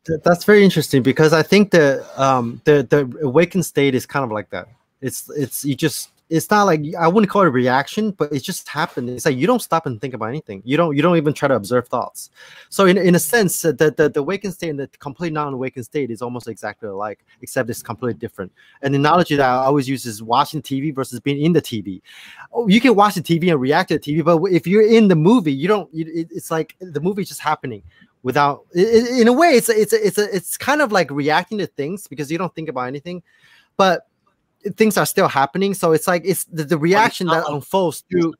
that's 0.05 0.45
very 0.45 0.63
interesting 0.63 1.03
because 1.03 1.33
I 1.33 1.43
think 1.43 1.71
the 1.71 2.05
um 2.15 2.61
the 2.65 2.83
the 2.89 3.25
awakened 3.25 3.65
state 3.65 3.95
is 3.95 4.05
kind 4.05 4.23
of 4.23 4.31
like 4.31 4.49
that. 4.49 4.67
It's 5.01 5.29
it's 5.31 5.63
you 5.65 5.75
just 5.75 6.09
it's 6.31 6.49
not 6.49 6.63
like 6.63 6.81
I 6.97 7.09
wouldn't 7.09 7.29
call 7.29 7.41
it 7.41 7.49
a 7.49 7.51
reaction, 7.51 8.11
but 8.11 8.31
it 8.31 8.39
just 8.39 8.67
happened. 8.69 9.09
It's 9.09 9.25
like 9.25 9.35
you 9.35 9.45
don't 9.45 9.61
stop 9.61 9.85
and 9.85 9.99
think 9.99 10.13
about 10.13 10.29
anything. 10.29 10.61
You 10.63 10.77
don't 10.77 10.95
you 10.95 11.01
don't 11.01 11.17
even 11.17 11.33
try 11.33 11.49
to 11.49 11.55
observe 11.55 11.89
thoughts. 11.89 12.29
So 12.69 12.85
in, 12.85 12.97
in 12.97 13.15
a 13.15 13.19
sense, 13.19 13.65
uh, 13.65 13.73
the, 13.73 13.91
the 13.91 14.09
the 14.09 14.21
awakened 14.21 14.53
state 14.53 14.69
and 14.69 14.79
the 14.79 14.87
complete 14.99 15.33
non-awakened 15.33 15.85
state 15.85 16.09
is 16.09 16.21
almost 16.21 16.47
exactly 16.47 16.87
alike, 16.87 17.25
except 17.41 17.69
it's 17.69 17.83
completely 17.83 18.17
different. 18.17 18.51
And 18.81 18.93
the 18.93 18.99
analogy 18.99 19.35
that 19.35 19.47
I 19.47 19.65
always 19.65 19.89
use 19.89 20.05
is 20.05 20.23
watching 20.23 20.61
TV 20.61 20.95
versus 20.95 21.19
being 21.19 21.43
in 21.43 21.51
the 21.51 21.61
TV. 21.61 22.01
Oh, 22.53 22.67
you 22.67 22.79
can 22.79 22.95
watch 22.95 23.15
the 23.15 23.21
TV 23.21 23.51
and 23.51 23.59
react 23.59 23.89
to 23.89 23.99
the 23.99 23.99
TV, 23.99 24.23
but 24.23 24.41
if 24.51 24.65
you're 24.65 24.87
in 24.87 25.09
the 25.09 25.15
movie, 25.15 25.53
you 25.53 25.67
don't. 25.67 25.89
It, 25.93 26.29
it's 26.31 26.49
like 26.49 26.75
the 26.79 27.01
movie's 27.01 27.27
just 27.27 27.41
happening 27.41 27.83
without 28.23 28.65
in 28.75 29.27
a 29.27 29.33
way 29.33 29.49
it's 29.55 29.69
a, 29.69 29.79
it's 29.81 29.93
a, 29.93 30.07
it's 30.07 30.17
a, 30.17 30.35
it's 30.35 30.57
kind 30.57 30.81
of 30.81 30.91
like 30.91 31.09
reacting 31.11 31.57
to 31.57 31.67
things 31.67 32.07
because 32.07 32.31
you 32.31 32.37
don't 32.37 32.53
think 32.53 32.69
about 32.69 32.83
anything 32.87 33.23
but 33.77 34.07
things 34.75 34.97
are 34.97 35.05
still 35.07 35.27
happening 35.27 35.73
so 35.73 35.91
it's 35.91 36.07
like 36.07 36.21
it's 36.25 36.43
the, 36.45 36.63
the 36.63 36.77
reaction 36.77 37.27
not 37.27 37.33
that 37.35 37.45
like- 37.45 37.53
unfolds 37.55 38.03
through 38.11 38.33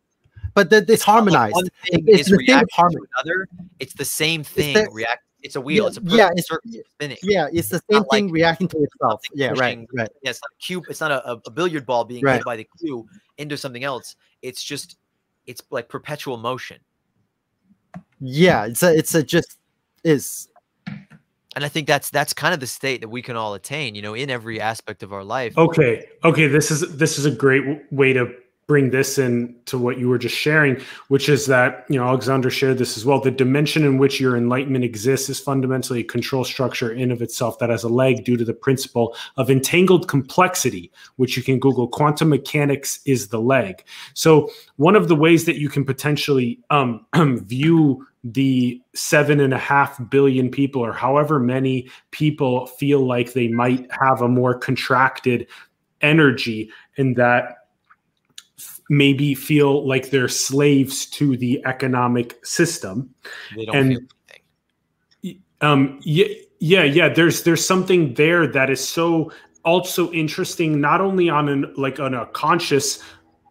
but 0.53 0.69
the, 0.69 0.77
it's 0.77 0.89
like 0.89 1.01
harmonized 1.01 1.53
one 1.55 1.65
thing 1.89 2.03
it's 2.07 2.29
the 2.29 2.35
state 2.35 2.35
of 2.35 2.39
reacting 2.39 2.67
to 2.67 2.75
harmony 2.75 3.05
another 3.17 3.47
it's 3.79 3.93
the 3.93 4.05
same 4.05 4.43
thing 4.43 4.73
the- 4.75 4.87
react 4.91 5.23
it's 5.43 5.55
a 5.55 5.61
wheel 5.61 5.85
yeah, 5.85 5.87
it's 5.87 5.97
a 5.97 6.01
yeah, 6.15 6.29
it's- 6.75 6.83
spinning 6.91 7.17
yeah 7.23 7.47
it's 7.51 7.69
the 7.69 7.81
same 7.89 8.03
thing 8.11 8.25
like 8.27 8.33
reacting 8.33 8.67
to 8.67 8.77
itself 8.77 9.21
yeah 9.33 9.47
right 9.47 9.55
pushing- 9.55 9.87
right 9.97 10.09
Yeah, 10.21 10.29
it's 10.29 10.41
not 10.43 10.51
a 10.51 10.61
cube. 10.61 10.83
It's 10.89 11.01
not 11.01 11.09
a, 11.11 11.27
a- 11.31 11.41
a 11.47 11.49
billiard 11.49 11.87
ball 11.87 12.03
being 12.05 12.23
Right. 12.23 12.35
hit 12.35 12.45
by 12.45 12.55
the 12.57 12.67
cue 12.79 13.07
into 13.39 13.57
something 13.57 13.83
else. 13.83 14.15
It's 14.43 14.63
just, 14.63 14.97
it's 15.47 15.63
like 15.71 15.89
perpetual 15.89 16.37
motion. 16.37 16.77
yeah 18.19 18.65
it's 18.65 18.83
a 18.83 18.95
it's 18.95 19.15
a 19.15 19.23
just 19.23 19.57
is 20.03 20.47
And 21.55 21.65
I 21.65 21.67
think 21.67 21.87
that's 21.87 22.09
that's 22.09 22.33
kind 22.33 22.53
of 22.53 22.59
the 22.59 22.67
state 22.67 23.01
that 23.01 23.09
we 23.09 23.21
can 23.21 23.35
all 23.35 23.53
attain. 23.53 23.95
You 23.95 24.01
know, 24.01 24.13
in 24.13 24.29
every 24.29 24.61
aspect 24.61 25.03
of 25.03 25.11
our 25.13 25.23
life. 25.23 25.57
Okay. 25.57 26.07
Okay. 26.23 26.47
This 26.47 26.71
is 26.71 26.97
this 26.97 27.19
is 27.19 27.25
a 27.25 27.31
great 27.31 27.61
w- 27.61 27.81
way 27.91 28.13
to 28.13 28.33
bring 28.67 28.89
this 28.89 29.17
in 29.17 29.55
to 29.65 29.77
what 29.77 29.97
you 29.97 30.07
were 30.07 30.17
just 30.17 30.37
sharing, 30.37 30.79
which 31.09 31.27
is 31.27 31.45
that, 31.47 31.85
you 31.89 31.99
know, 31.99 32.07
Alexander 32.07 32.49
shared 32.49 32.77
this 32.77 32.95
as 32.95 33.05
well. 33.05 33.19
The 33.19 33.31
dimension 33.31 33.83
in 33.83 33.97
which 33.97 34.19
your 34.19 34.37
enlightenment 34.37 34.85
exists 34.85 35.29
is 35.29 35.39
fundamentally 35.39 35.99
a 35.99 36.03
control 36.03 36.43
structure 36.43 36.91
in 36.91 37.11
of 37.11 37.21
itself 37.21 37.59
that 37.59 37.69
has 37.69 37.83
a 37.83 37.89
leg 37.89 38.23
due 38.23 38.37
to 38.37 38.45
the 38.45 38.53
principle 38.53 39.15
of 39.35 39.49
entangled 39.49 40.07
complexity, 40.07 40.91
which 41.17 41.35
you 41.35 41.43
can 41.43 41.59
Google. 41.59 41.87
Quantum 41.87 42.29
mechanics 42.29 43.01
is 43.05 43.27
the 43.27 43.41
leg. 43.41 43.83
So 44.13 44.49
one 44.77 44.95
of 44.95 45.07
the 45.07 45.15
ways 45.15 45.45
that 45.45 45.57
you 45.57 45.67
can 45.67 45.83
potentially 45.83 46.59
um, 46.69 47.05
view 47.43 48.07
the 48.23 48.81
seven 48.93 49.39
and 49.39 49.53
a 49.53 49.57
half 49.57 49.99
billion 50.09 50.49
people 50.49 50.81
or 50.81 50.93
however 50.93 51.39
many 51.39 51.89
people 52.11 52.67
feel 52.67 53.05
like 53.05 53.33
they 53.33 53.47
might 53.47 53.89
have 53.91 54.21
a 54.21 54.27
more 54.27 54.57
contracted 54.57 55.47
energy 56.01 56.71
in 56.97 57.13
that 57.15 57.60
maybe 58.91 59.33
feel 59.33 59.87
like 59.87 60.09
they're 60.09 60.27
slaves 60.27 61.05
to 61.05 61.37
the 61.37 61.63
economic 61.65 62.45
system. 62.45 63.09
They 63.55 63.65
don't 63.65 63.75
and 63.75 65.33
um 65.61 65.99
yeah 66.03 66.25
yeah 66.59 66.83
yeah 66.83 67.07
there's 67.07 67.43
there's 67.43 67.65
something 67.65 68.13
there 68.15 68.45
that 68.47 68.69
is 68.69 68.85
so 68.85 69.31
also 69.63 70.11
interesting 70.11 70.81
not 70.81 70.99
only 70.99 71.29
on 71.29 71.47
an 71.47 71.73
like 71.77 71.99
on 71.99 72.13
a 72.13 72.25
conscious 72.27 73.01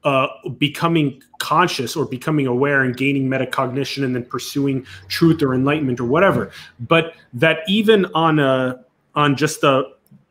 uh 0.04 0.26
becoming 0.58 1.22
conscious 1.38 1.96
or 1.96 2.04
becoming 2.04 2.46
aware 2.46 2.82
and 2.82 2.96
gaining 2.96 3.28
metacognition 3.28 4.04
and 4.04 4.14
then 4.14 4.24
pursuing 4.24 4.84
truth 5.08 5.40
or 5.40 5.54
enlightenment 5.54 6.00
or 6.00 6.04
whatever 6.04 6.50
but 6.80 7.14
that 7.32 7.60
even 7.68 8.04
on 8.14 8.38
a 8.40 8.84
on 9.14 9.36
just 9.36 9.62
a 9.62 9.84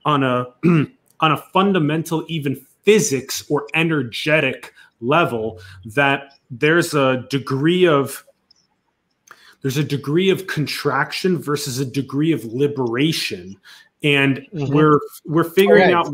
on 0.06 0.24
a 0.24 0.46
on 1.22 1.32
a 1.32 1.38
fundamental 1.38 2.26
even 2.28 2.56
physics 2.84 3.44
or 3.50 3.68
energetic 3.74 4.74
level 5.02 5.60
that 5.86 6.34
there's 6.52 6.94
a 6.94 7.26
degree 7.30 7.88
of 7.88 8.24
there's 9.62 9.78
a 9.78 9.84
degree 9.84 10.30
of 10.30 10.48
contraction 10.48 11.38
versus 11.38 11.80
a 11.80 11.86
degree 11.86 12.32
of 12.32 12.44
liberation 12.46 13.58
and 14.04 14.46
Mhm. 14.54 14.74
we're 14.74 15.00
we're 15.26 15.44
figuring 15.44 15.92
Correct. 15.92 16.08
out 16.08 16.14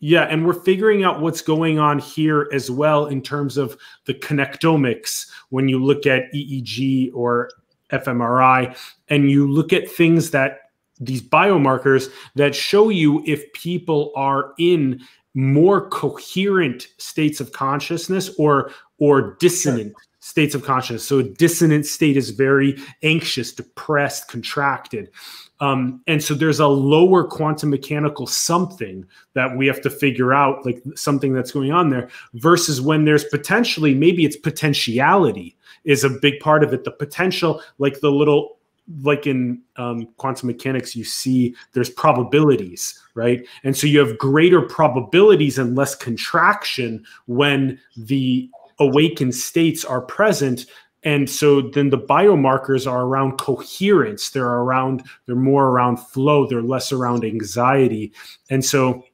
yeah 0.00 0.24
and 0.24 0.46
we're 0.46 0.52
figuring 0.52 1.04
out 1.04 1.20
what's 1.20 1.40
going 1.40 1.78
on 1.78 1.98
here 1.98 2.48
as 2.52 2.70
well 2.70 3.06
in 3.06 3.22
terms 3.22 3.56
of 3.56 3.76
the 4.04 4.14
connectomics 4.14 5.26
when 5.50 5.68
you 5.68 5.82
look 5.82 6.06
at 6.06 6.32
eeg 6.34 7.10
or 7.14 7.50
fMRI 7.90 8.74
and 9.08 9.30
you 9.30 9.50
look 9.50 9.72
at 9.72 9.90
things 9.90 10.30
that 10.30 10.70
these 11.00 11.22
biomarkers 11.22 12.10
that 12.34 12.54
show 12.54 12.88
you 12.88 13.22
if 13.26 13.52
people 13.52 14.12
are 14.16 14.52
in 14.58 15.00
more 15.34 15.88
coherent 15.90 16.88
states 16.98 17.40
of 17.40 17.52
consciousness 17.52 18.30
or 18.38 18.70
or 18.98 19.36
dissonant 19.40 19.92
states 20.20 20.54
of 20.54 20.64
consciousness. 20.64 21.04
So 21.04 21.18
a 21.18 21.22
dissonant 21.22 21.84
state 21.84 22.16
is 22.16 22.30
very 22.30 22.78
anxious 23.02 23.52
depressed 23.52 24.28
contracted. 24.28 25.10
Um, 25.60 26.00
and 26.06 26.22
so 26.22 26.34
there's 26.34 26.60
a 26.60 26.66
lower 26.66 27.24
quantum 27.24 27.70
mechanical 27.70 28.26
something 28.26 29.04
that 29.34 29.56
we 29.56 29.66
have 29.66 29.82
to 29.82 29.90
figure 29.90 30.32
out 30.32 30.64
like 30.64 30.82
something 30.94 31.32
that's 31.32 31.52
going 31.52 31.72
on 31.72 31.90
there 31.90 32.08
versus 32.34 32.80
when 32.80 33.04
there's 33.04 33.24
potentially 33.24 33.94
maybe 33.94 34.24
it's 34.24 34.36
potentiality 34.36 35.56
is 35.84 36.04
a 36.04 36.10
big 36.10 36.40
part 36.40 36.64
of 36.64 36.72
it 36.72 36.84
the 36.84 36.90
potential 36.90 37.62
like 37.78 38.00
the 38.00 38.10
little 38.10 38.56
like 39.02 39.26
in 39.26 39.62
um, 39.76 40.06
quantum 40.16 40.46
mechanics 40.46 40.94
you 40.94 41.04
see 41.04 41.54
there's 41.72 41.88
probabilities 41.88 43.00
right? 43.14 43.46
And 43.62 43.76
so 43.76 43.86
you 43.86 44.00
have 44.00 44.18
greater 44.18 44.60
probabilities 44.60 45.58
and 45.58 45.76
less 45.76 45.94
contraction 45.94 47.04
when 47.26 47.78
the 47.96 48.50
awakened 48.78 49.34
states 49.34 49.84
are 49.84 50.00
present. 50.00 50.66
And 51.04 51.28
so 51.30 51.60
then 51.60 51.90
the 51.90 51.98
biomarkers 51.98 52.90
are 52.90 53.02
around 53.02 53.38
coherence. 53.38 54.30
They're 54.30 54.46
around 54.46 55.04
they're 55.26 55.36
more 55.36 55.68
around 55.68 55.98
flow. 55.98 56.46
They're 56.46 56.62
less 56.62 56.92
around 56.92 57.24
anxiety. 57.24 58.12
And 58.50 58.64
so 58.64 59.04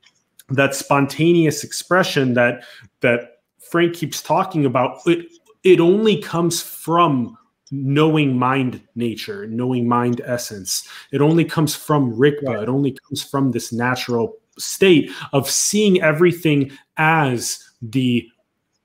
that 0.48 0.74
spontaneous 0.74 1.62
expression 1.62 2.34
that 2.34 2.64
that 3.00 3.38
frank 3.70 3.94
keeps 3.94 4.20
talking 4.20 4.64
about 4.64 4.98
it 5.06 5.26
it 5.62 5.78
only 5.78 6.20
comes 6.20 6.60
from 6.60 7.36
knowing 7.70 8.36
mind 8.36 8.80
nature 8.94 9.46
knowing 9.46 9.88
mind 9.88 10.20
essence. 10.24 10.88
It 11.12 11.20
only 11.20 11.44
comes 11.44 11.74
from 11.74 12.12
rigpa 12.16 12.62
it 12.62 12.68
only 12.68 12.96
comes 13.06 13.22
from 13.22 13.52
this 13.52 13.72
natural 13.72 14.36
state 14.58 15.10
of 15.32 15.48
seeing 15.50 16.02
everything 16.02 16.70
as 16.96 17.64
the 17.82 18.28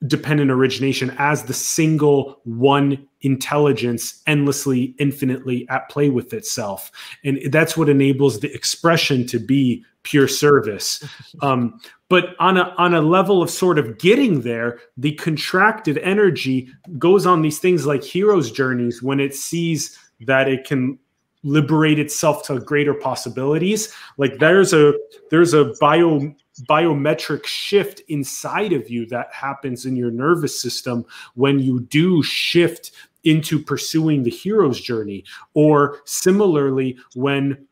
dependent 0.08 0.52
origination 0.52 1.14
as 1.18 1.44
the 1.44 1.54
single 1.54 2.40
one 2.44 3.08
intelligence 3.26 4.22
endlessly 4.28 4.96
infinitely 5.00 5.68
at 5.70 5.90
play 5.90 6.10
with 6.10 6.32
itself. 6.34 6.92
And 7.24 7.40
that's 7.52 7.76
what 7.76 7.90
enables 7.90 8.40
the 8.40 8.54
expression 8.54 9.26
to 9.28 9.40
be 9.40 9.84
pure 10.04 10.28
service. 10.28 11.04
Um, 11.42 11.82
but 12.08 12.30
on 12.40 12.56
a 12.56 12.74
on 12.78 12.94
a 12.94 13.02
level 13.02 13.44
of 13.44 13.50
sort 13.50 13.78
of 13.78 13.98
getting 13.98 14.42
there 14.42 14.80
the 14.96 15.14
contracted 15.16 15.98
energy 15.98 16.70
goes 16.98 17.26
on 17.26 17.42
these 17.42 17.60
things 17.60 17.86
like 17.86 18.04
heroes 18.04 18.52
journeys 18.52 19.04
when 19.04 19.20
it 19.20 19.36
sees 19.36 20.00
that 20.22 20.48
it 20.48 20.66
can 20.66 20.98
liberate 21.44 22.00
itself 22.00 22.44
to 22.44 22.60
greater 22.60 22.94
possibilities. 22.94 23.94
Like 24.18 24.40
there's 24.40 24.74
a 24.74 24.94
there's 25.30 25.54
a 25.54 25.74
bio 25.80 26.34
biometric 26.64 27.46
shift 27.46 28.02
inside 28.08 28.74
of 28.74 28.90
you 28.90 29.06
that 29.08 29.34
happens 29.34 29.86
in 29.86 29.96
your 29.96 30.12
nervous 30.12 30.60
system 30.60 31.06
when 31.36 31.60
you 31.60 31.82
do 31.82 32.24
shift 32.24 32.92
into 33.26 33.60
pursuing 33.60 34.24
the 34.24 34.32
hero's 34.32 34.80
journey 34.80 35.24
or 35.54 36.00
similarly 36.06 36.98
when 37.16 37.68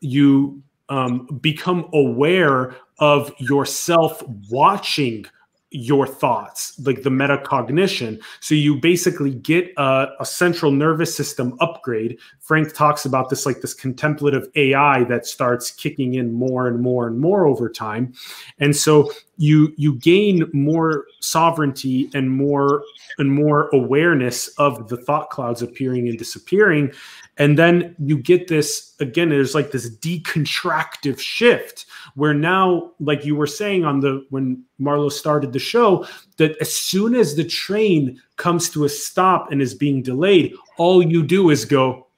you 0.00 0.62
um, 0.88 1.26
become 1.40 1.88
aware 1.94 2.76
of 2.98 3.32
yourself 3.38 4.22
watching 4.50 5.24
your 5.72 6.06
thoughts, 6.06 6.78
like 6.84 7.02
the 7.02 7.10
metacognition. 7.10 8.22
So 8.40 8.54
you 8.54 8.76
basically 8.76 9.34
get 9.34 9.72
a, 9.76 10.08
a, 10.20 10.26
central 10.26 10.70
nervous 10.70 11.14
system 11.14 11.56
upgrade. 11.60 12.18
Frank 12.40 12.74
talks 12.74 13.04
about 13.04 13.30
this 13.30 13.46
like 13.46 13.60
this 13.60 13.74
contemplative 13.74 14.48
AI 14.54 15.04
that 15.04 15.26
starts 15.26 15.70
kicking 15.70 16.14
in 16.14 16.32
more 16.32 16.66
and 16.66 16.80
more 16.80 17.06
and 17.06 17.18
more 17.18 17.46
over 17.46 17.68
time. 17.68 18.12
And 18.58 18.76
so 18.76 19.10
you 19.38 19.72
you 19.76 19.94
gain 19.94 20.48
more 20.52 21.06
sovereignty 21.20 22.10
and 22.14 22.30
more 22.30 22.82
and 23.18 23.32
more 23.32 23.68
awareness 23.72 24.48
of 24.58 24.88
the 24.88 24.96
thought 24.96 25.30
clouds 25.30 25.62
appearing 25.62 26.08
and 26.08 26.18
disappearing. 26.18 26.92
And 27.38 27.58
then 27.58 27.96
you 27.98 28.18
get 28.18 28.48
this 28.48 28.94
again, 29.00 29.30
there's 29.30 29.54
like 29.54 29.70
this 29.70 29.88
decontractive 29.96 31.18
shift 31.18 31.86
where 32.14 32.34
now, 32.34 32.92
like 33.00 33.24
you 33.24 33.34
were 33.34 33.46
saying 33.46 33.84
on 33.84 34.00
the 34.00 34.26
when 34.28 34.62
Marlo 34.80 35.10
started 35.10 35.52
the 35.52 35.58
show, 35.58 36.06
that 36.36 36.56
as 36.60 36.74
soon 36.74 37.14
as 37.14 37.34
the 37.34 37.44
train 37.44 38.20
comes 38.36 38.68
to 38.70 38.84
a 38.84 38.88
stop 38.88 39.50
and 39.50 39.62
is 39.62 39.74
being 39.74 40.02
delayed, 40.02 40.54
all 40.76 41.02
you 41.02 41.22
do 41.22 41.50
is 41.50 41.64
go. 41.64 42.06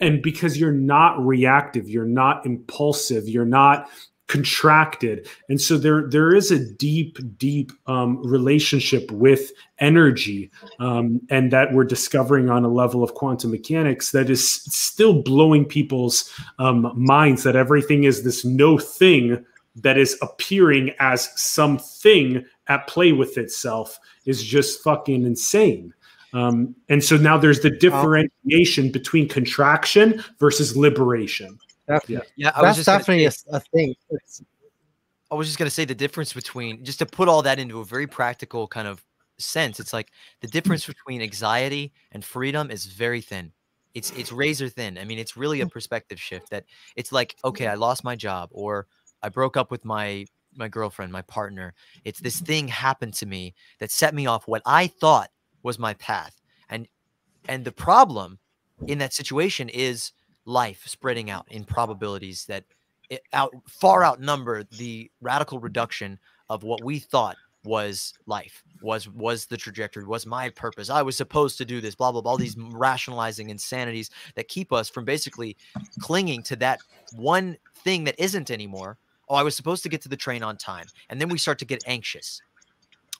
And 0.00 0.20
because 0.20 0.58
you're 0.58 0.72
not 0.72 1.24
reactive, 1.24 1.88
you're 1.88 2.04
not 2.04 2.44
impulsive, 2.44 3.26
you're 3.26 3.46
not 3.46 3.88
contracted. 4.26 5.28
And 5.48 5.60
so 5.60 5.76
there 5.76 6.08
there 6.08 6.34
is 6.34 6.50
a 6.50 6.58
deep 6.58 7.18
deep 7.36 7.72
um, 7.86 8.22
relationship 8.26 9.10
with 9.10 9.52
energy 9.78 10.50
um, 10.80 11.20
and 11.30 11.52
that 11.52 11.72
we're 11.72 11.84
discovering 11.84 12.48
on 12.48 12.64
a 12.64 12.68
level 12.68 13.02
of 13.02 13.14
quantum 13.14 13.50
mechanics 13.50 14.12
that 14.12 14.30
is 14.30 14.48
still 14.48 15.22
blowing 15.22 15.64
people's 15.64 16.32
um, 16.58 16.92
minds 16.96 17.42
that 17.42 17.56
everything 17.56 18.04
is 18.04 18.24
this 18.24 18.44
no 18.44 18.78
thing 18.78 19.44
that 19.76 19.98
is 19.98 20.16
appearing 20.22 20.92
as 21.00 21.30
something 21.40 22.44
at 22.68 22.86
play 22.86 23.12
with 23.12 23.36
itself 23.36 23.98
is 24.24 24.42
just 24.42 24.82
fucking 24.82 25.24
insane. 25.24 25.92
Um, 26.32 26.74
and 26.88 27.02
so 27.02 27.16
now 27.16 27.38
there's 27.38 27.60
the 27.60 27.70
differentiation 27.70 28.90
between 28.90 29.28
contraction 29.28 30.22
versus 30.40 30.76
liberation 30.76 31.58
Definitely. 31.86 32.28
Yeah, 32.36 32.52
I 32.54 32.62
that's 32.62 32.78
was 32.78 32.86
just 32.86 32.98
definitely 32.98 33.30
say, 33.30 33.44
a, 33.50 33.60
thing. 33.60 33.94
It's, 34.10 34.42
I 35.30 35.34
was 35.34 35.46
just 35.46 35.58
gonna 35.58 35.70
say 35.70 35.84
the 35.84 35.94
difference 35.94 36.32
between 36.32 36.84
just 36.84 36.98
to 37.00 37.06
put 37.06 37.28
all 37.28 37.42
that 37.42 37.58
into 37.58 37.80
a 37.80 37.84
very 37.84 38.06
practical 38.06 38.66
kind 38.66 38.88
of 38.88 39.04
sense. 39.38 39.80
It's 39.80 39.92
like 39.92 40.10
the 40.40 40.48
difference 40.48 40.84
mm. 40.84 40.88
between 40.88 41.22
anxiety 41.22 41.92
and 42.12 42.24
freedom 42.24 42.70
is 42.70 42.86
very 42.86 43.20
thin. 43.20 43.52
It's 43.94 44.10
it's 44.12 44.32
razor 44.32 44.68
thin. 44.68 44.98
I 44.98 45.04
mean, 45.04 45.18
it's 45.18 45.36
really 45.36 45.60
a 45.60 45.66
mm. 45.66 45.70
perspective 45.70 46.20
shift. 46.20 46.50
That 46.50 46.64
it's 46.96 47.12
like, 47.12 47.36
okay, 47.44 47.66
mm. 47.66 47.70
I 47.70 47.74
lost 47.74 48.04
my 48.04 48.16
job, 48.16 48.48
or 48.52 48.86
I 49.22 49.28
broke 49.28 49.56
up 49.56 49.70
with 49.70 49.84
my 49.84 50.26
my 50.56 50.68
girlfriend, 50.68 51.12
my 51.12 51.22
partner. 51.22 51.74
It's 52.04 52.20
this 52.20 52.40
thing 52.40 52.68
happened 52.68 53.14
to 53.14 53.26
me 53.26 53.54
that 53.80 53.90
set 53.90 54.14
me 54.14 54.26
off 54.26 54.48
what 54.48 54.62
I 54.66 54.86
thought 54.86 55.30
was 55.62 55.78
my 55.78 55.94
path, 55.94 56.40
and 56.68 56.88
and 57.48 57.64
the 57.64 57.72
problem 57.72 58.38
in 58.86 58.98
that 58.98 59.12
situation 59.12 59.68
is 59.68 60.12
life 60.44 60.82
spreading 60.86 61.30
out 61.30 61.46
in 61.50 61.64
probabilities 61.64 62.44
that 62.46 62.64
out 63.32 63.54
far 63.68 64.04
outnumber 64.04 64.64
the 64.64 65.10
radical 65.20 65.58
reduction 65.58 66.18
of 66.48 66.62
what 66.62 66.82
we 66.82 66.98
thought 66.98 67.36
was 67.64 68.12
life 68.26 68.62
was 68.82 69.08
was 69.08 69.46
the 69.46 69.56
trajectory 69.56 70.04
was 70.04 70.26
my 70.26 70.50
purpose. 70.50 70.90
I 70.90 71.00
was 71.00 71.16
supposed 71.16 71.56
to 71.58 71.64
do 71.64 71.80
this 71.80 71.94
blah 71.94 72.12
blah 72.12 72.20
blah 72.20 72.32
all 72.32 72.38
these 72.38 72.56
rationalizing 72.58 73.50
insanities 73.50 74.10
that 74.34 74.48
keep 74.48 74.72
us 74.72 74.88
from 74.88 75.04
basically 75.04 75.56
clinging 76.00 76.42
to 76.44 76.56
that 76.56 76.80
one 77.16 77.56
thing 77.76 78.04
that 78.04 78.14
isn't 78.18 78.50
anymore. 78.50 78.98
Oh 79.28 79.34
i 79.36 79.42
was 79.42 79.56
supposed 79.56 79.82
to 79.84 79.88
get 79.88 80.02
to 80.02 80.08
the 80.08 80.16
train 80.16 80.42
on 80.42 80.56
time 80.56 80.86
and 81.08 81.20
then 81.20 81.28
we 81.28 81.38
start 81.38 81.58
to 81.60 81.64
get 81.64 81.82
anxious. 81.86 82.42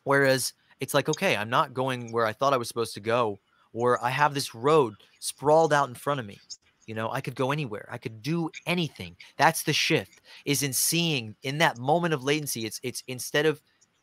Whereas 0.05 0.53
it's 0.81 0.95
like 0.95 1.09
okay 1.09 1.37
i'm 1.37 1.49
not 1.49 1.73
going 1.73 2.13
where 2.13 2.27
i 2.27 2.33
thought 2.33 2.53
i 2.53 2.57
was 2.57 2.69
supposed 2.69 2.95
to 2.95 3.01
go 3.01 3.39
or 3.73 4.03
i 4.05 4.11
have 4.11 4.35
this 4.35 4.55
road 4.55 4.95
sprawled 5.21 5.73
out 5.73 5.89
in 5.89 5.95
front 5.95 6.21
of 6.21 6.27
me 6.27 6.39
you 6.86 6.94
know 6.94 7.11
i 7.11 7.20
could 7.20 7.35
go 7.35 7.52
anywhere 7.52 7.89
i 7.90 7.98
could 7.98 8.23
do 8.23 8.51
anything. 8.66 9.16
That's 9.36 9.62
the 9.62 9.73
shift 9.73 10.20
is 10.44 10.62
in 10.62 10.73
seeing 10.73 11.35
in 11.43 11.59
that 11.59 11.78
moment 11.78 12.15
of 12.15 12.24
latency 12.24 12.66
it's 12.66 12.81
it's 12.82 13.02
instead 13.09 13.47
of 13.47 13.61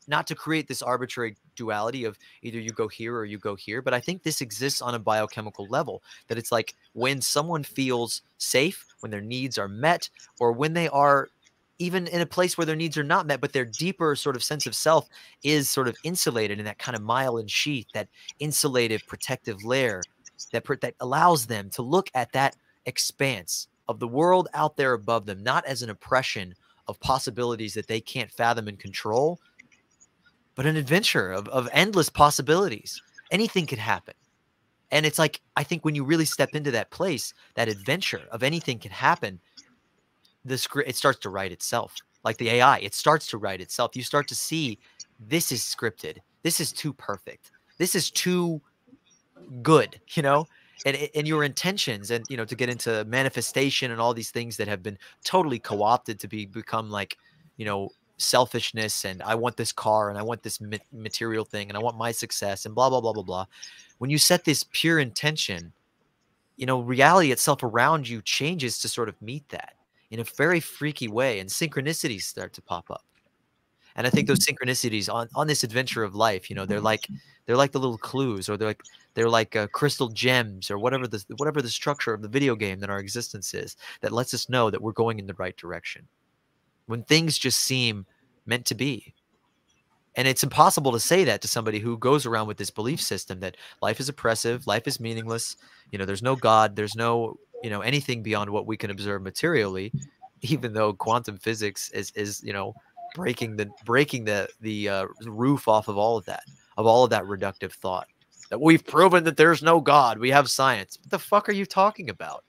not 0.07 0.27
to 0.27 0.35
create 0.35 0.67
this 0.67 0.81
arbitrary 0.81 1.35
duality 1.55 2.05
of 2.05 2.17
either 2.41 2.59
you 2.59 2.71
go 2.71 2.87
here 2.87 3.15
or 3.15 3.25
you 3.25 3.37
go 3.37 3.55
here 3.55 3.81
but 3.81 3.93
i 3.93 3.99
think 3.99 4.23
this 4.23 4.41
exists 4.41 4.81
on 4.81 4.95
a 4.95 4.99
biochemical 4.99 5.67
level 5.67 6.01
that 6.27 6.37
it's 6.37 6.51
like 6.51 6.75
when 6.93 7.21
someone 7.21 7.63
feels 7.63 8.21
safe 8.37 8.85
when 9.01 9.11
their 9.11 9.21
needs 9.21 9.57
are 9.57 9.67
met 9.67 10.09
or 10.39 10.51
when 10.51 10.73
they 10.73 10.87
are 10.89 11.29
even 11.79 12.05
in 12.07 12.21
a 12.21 12.25
place 12.25 12.57
where 12.57 12.65
their 12.65 12.75
needs 12.75 12.97
are 12.97 13.03
not 13.03 13.25
met 13.25 13.41
but 13.41 13.53
their 13.53 13.65
deeper 13.65 14.15
sort 14.15 14.35
of 14.35 14.43
sense 14.43 14.65
of 14.65 14.75
self 14.75 15.07
is 15.43 15.69
sort 15.69 15.87
of 15.87 15.95
insulated 16.03 16.59
in 16.59 16.65
that 16.65 16.79
kind 16.79 16.95
of 16.95 17.01
myelin 17.01 17.49
sheath 17.49 17.87
that 17.93 18.07
insulative 18.39 19.05
protective 19.07 19.63
layer 19.63 20.01
that 20.51 20.63
that 20.81 20.95
allows 20.99 21.45
them 21.45 21.69
to 21.69 21.81
look 21.81 22.09
at 22.15 22.31
that 22.31 22.55
expanse 22.85 23.67
of 23.87 23.99
the 23.99 24.07
world 24.07 24.47
out 24.53 24.77
there 24.77 24.93
above 24.93 25.25
them 25.25 25.43
not 25.43 25.65
as 25.65 25.81
an 25.81 25.89
oppression 25.89 26.53
of 26.87 26.99
possibilities 26.99 27.73
that 27.73 27.87
they 27.87 28.01
can't 28.01 28.31
fathom 28.31 28.67
and 28.67 28.79
control 28.79 29.39
but 30.55 30.65
an 30.65 30.75
adventure 30.75 31.31
of, 31.31 31.47
of 31.49 31.69
endless 31.71 32.09
possibilities. 32.09 33.01
Anything 33.31 33.65
could 33.65 33.79
happen. 33.79 34.13
And 34.91 35.05
it's 35.05 35.19
like, 35.19 35.41
I 35.55 35.63
think 35.63 35.85
when 35.85 35.95
you 35.95 36.03
really 36.03 36.25
step 36.25 36.53
into 36.53 36.71
that 36.71 36.91
place, 36.91 37.33
that 37.55 37.69
adventure 37.69 38.21
of 38.31 38.43
anything 38.43 38.77
can 38.77 38.91
happen, 38.91 39.39
the 40.43 40.57
script, 40.57 40.89
it 40.89 40.95
starts 40.95 41.19
to 41.19 41.29
write 41.29 41.51
itself. 41.51 41.95
Like 42.23 42.37
the 42.37 42.49
AI, 42.49 42.79
it 42.79 42.93
starts 42.93 43.27
to 43.27 43.37
write 43.37 43.61
itself. 43.61 43.95
You 43.95 44.03
start 44.03 44.27
to 44.27 44.35
see 44.35 44.77
this 45.19 45.51
is 45.51 45.61
scripted. 45.61 46.17
This 46.43 46.59
is 46.59 46.73
too 46.73 46.93
perfect. 46.93 47.51
This 47.77 47.95
is 47.95 48.11
too 48.11 48.61
good, 49.61 49.99
you 50.11 50.21
know? 50.21 50.45
And, 50.85 51.09
and 51.13 51.27
your 51.27 51.43
intentions 51.43 52.09
and 52.09 52.25
you 52.27 52.37
know 52.37 52.45
to 52.45 52.55
get 52.55 52.69
into 52.69 53.05
manifestation 53.05 53.91
and 53.91 54.01
all 54.01 54.13
these 54.13 54.31
things 54.31 54.57
that 54.57 54.67
have 54.67 54.81
been 54.81 54.97
totally 55.23 55.59
co-opted 55.59 56.19
to 56.19 56.27
be 56.27 56.47
become 56.47 56.89
like 56.89 57.17
you 57.57 57.65
know 57.65 57.89
selfishness 58.17 59.05
and 59.05 59.21
I 59.23 59.35
want 59.35 59.57
this 59.57 59.71
car 59.71 60.09
and 60.09 60.17
I 60.17 60.23
want 60.23 60.43
this 60.43 60.59
material 60.91 61.45
thing 61.45 61.69
and 61.69 61.77
I 61.77 61.81
want 61.81 61.97
my 61.97 62.11
success 62.11 62.65
and 62.65 62.73
blah 62.73 62.89
blah 62.89 63.01
blah 63.01 63.13
blah 63.13 63.23
blah. 63.23 63.45
When 63.97 64.09
you 64.09 64.17
set 64.17 64.45
this 64.45 64.65
pure 64.71 64.99
intention, 64.99 65.73
you 66.57 66.65
know, 66.65 66.79
reality 66.81 67.31
itself 67.31 67.63
around 67.63 68.07
you 68.07 68.21
changes 68.21 68.79
to 68.79 68.87
sort 68.87 69.09
of 69.09 69.21
meet 69.21 69.47
that 69.49 69.73
in 70.09 70.19
a 70.19 70.23
very 70.23 70.59
freaky 70.59 71.07
way 71.07 71.39
and 71.39 71.49
synchronicities 71.49 72.23
start 72.23 72.53
to 72.53 72.61
pop 72.61 72.89
up. 72.91 73.05
And 73.95 74.07
I 74.07 74.09
think 74.09 74.27
those 74.27 74.45
mm-hmm. 74.45 74.55
synchronicities 74.63 75.13
on 75.13 75.27
on 75.35 75.47
this 75.47 75.63
adventure 75.63 76.03
of 76.03 76.15
life, 76.15 76.49
you 76.49 76.55
know, 76.55 76.65
they're 76.65 76.79
like 76.79 77.07
they're 77.51 77.57
like 77.57 77.73
the 77.73 77.79
little 77.79 77.97
clues 77.97 78.47
or 78.47 78.55
they're 78.55 78.69
like 78.69 78.81
they're 79.13 79.27
like 79.27 79.57
uh, 79.57 79.67
crystal 79.73 80.07
gems 80.07 80.71
or 80.71 80.79
whatever 80.79 81.05
the 81.05 81.21
whatever 81.35 81.61
the 81.61 81.67
structure 81.67 82.13
of 82.13 82.21
the 82.21 82.29
video 82.29 82.55
game 82.55 82.79
that 82.79 82.89
our 82.89 82.99
existence 82.99 83.53
is 83.53 83.75
that 83.99 84.13
lets 84.13 84.33
us 84.33 84.47
know 84.47 84.69
that 84.69 84.81
we're 84.81 84.93
going 84.93 85.19
in 85.19 85.27
the 85.27 85.33
right 85.33 85.57
direction 85.57 86.07
when 86.85 87.03
things 87.03 87.37
just 87.37 87.59
seem 87.59 88.05
meant 88.45 88.65
to 88.67 88.73
be. 88.73 89.13
And 90.15 90.29
it's 90.29 90.43
impossible 90.43 90.93
to 90.93 90.99
say 91.01 91.25
that 91.25 91.41
to 91.41 91.49
somebody 91.49 91.79
who 91.79 91.97
goes 91.97 92.25
around 92.25 92.47
with 92.47 92.55
this 92.55 92.69
belief 92.69 93.01
system 93.01 93.41
that 93.41 93.57
life 93.81 93.99
is 93.99 94.07
oppressive, 94.07 94.65
life 94.65 94.87
is 94.87 95.01
meaningless, 95.01 95.57
you 95.91 95.99
know, 95.99 96.05
there's 96.05 96.23
no 96.23 96.37
God, 96.37 96.77
there's 96.77 96.95
no, 96.95 97.35
you 97.61 97.69
know, 97.69 97.81
anything 97.81 98.23
beyond 98.23 98.49
what 98.49 98.65
we 98.65 98.77
can 98.77 98.91
observe 98.91 99.21
materially, 99.21 99.91
even 100.41 100.71
though 100.71 100.93
quantum 100.93 101.37
physics 101.37 101.91
is 101.91 102.13
is, 102.15 102.41
you 102.45 102.53
know, 102.53 102.73
breaking 103.13 103.57
the 103.57 103.69
breaking 103.83 104.23
the 104.23 104.47
the 104.61 104.87
uh, 104.87 105.07
roof 105.25 105.67
off 105.67 105.89
of 105.89 105.97
all 105.97 106.15
of 106.15 106.23
that, 106.27 106.43
of 106.81 106.87
all 106.87 107.05
of 107.05 107.11
that 107.11 107.23
reductive 107.23 107.71
thought. 107.71 108.07
That 108.49 108.59
we've 108.59 108.85
proven 108.85 109.23
that 109.23 109.37
there's 109.37 109.63
no 109.63 109.79
God, 109.79 110.19
we 110.19 110.29
have 110.31 110.49
science. 110.49 110.97
What 110.99 111.11
the 111.11 111.19
fuck 111.19 111.47
are 111.47 111.53
you 111.53 111.65
talking 111.65 112.09
about? 112.09 112.43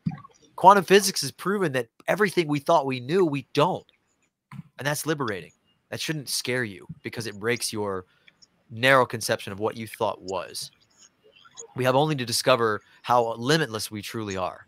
Quantum 0.56 0.84
physics 0.84 1.20
has 1.20 1.30
proven 1.30 1.70
that 1.72 1.88
everything 2.08 2.48
we 2.48 2.58
thought 2.58 2.86
we 2.86 2.98
knew, 2.98 3.24
we 3.24 3.46
don't. 3.52 3.86
And 4.78 4.86
that's 4.86 5.06
liberating. 5.06 5.52
That 5.90 6.00
shouldn't 6.00 6.28
scare 6.28 6.64
you 6.64 6.86
because 7.02 7.26
it 7.26 7.38
breaks 7.38 7.72
your 7.72 8.06
narrow 8.70 9.06
conception 9.06 9.52
of 9.52 9.60
what 9.60 9.76
you 9.76 9.86
thought 9.86 10.20
was. 10.20 10.72
We 11.76 11.84
have 11.84 11.94
only 11.94 12.16
to 12.16 12.24
discover 12.24 12.80
how 13.02 13.34
limitless 13.34 13.90
we 13.90 14.02
truly 14.02 14.36
are. 14.36 14.66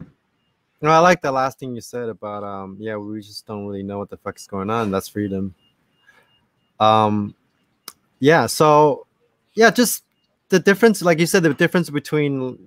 You 0.00 0.88
know, 0.90 0.90
I 0.90 0.98
like 0.98 1.20
the 1.22 1.32
last 1.32 1.58
thing 1.58 1.74
you 1.74 1.80
said 1.80 2.08
about 2.08 2.44
um 2.44 2.76
yeah, 2.78 2.96
we 2.96 3.20
just 3.20 3.46
don't 3.46 3.66
really 3.66 3.82
know 3.82 3.98
what 3.98 4.10
the 4.10 4.16
fuck 4.18 4.36
is 4.36 4.46
going 4.46 4.70
on. 4.70 4.90
That's 4.90 5.08
freedom. 5.08 5.54
Um 6.78 7.34
yeah, 8.24 8.46
so 8.46 9.06
yeah, 9.52 9.70
just 9.70 10.02
the 10.48 10.58
difference, 10.58 11.02
like 11.02 11.18
you 11.18 11.26
said, 11.26 11.42
the 11.42 11.52
difference 11.52 11.90
between 11.90 12.58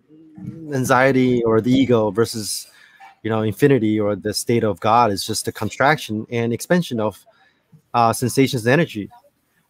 anxiety 0.71 1.43
or 1.45 1.61
the 1.61 1.71
ego 1.71 2.11
versus 2.11 2.67
you 3.23 3.31
know 3.31 3.41
infinity 3.41 3.99
or 3.99 4.15
the 4.15 4.31
state 4.31 4.63
of 4.63 4.79
god 4.79 5.11
is 5.11 5.25
just 5.25 5.45
the 5.45 5.51
contraction 5.51 6.27
and 6.29 6.53
expansion 6.53 6.99
of 6.99 7.25
uh, 7.95 8.13
sensations 8.13 8.67
and 8.67 8.73
energy. 8.73 9.09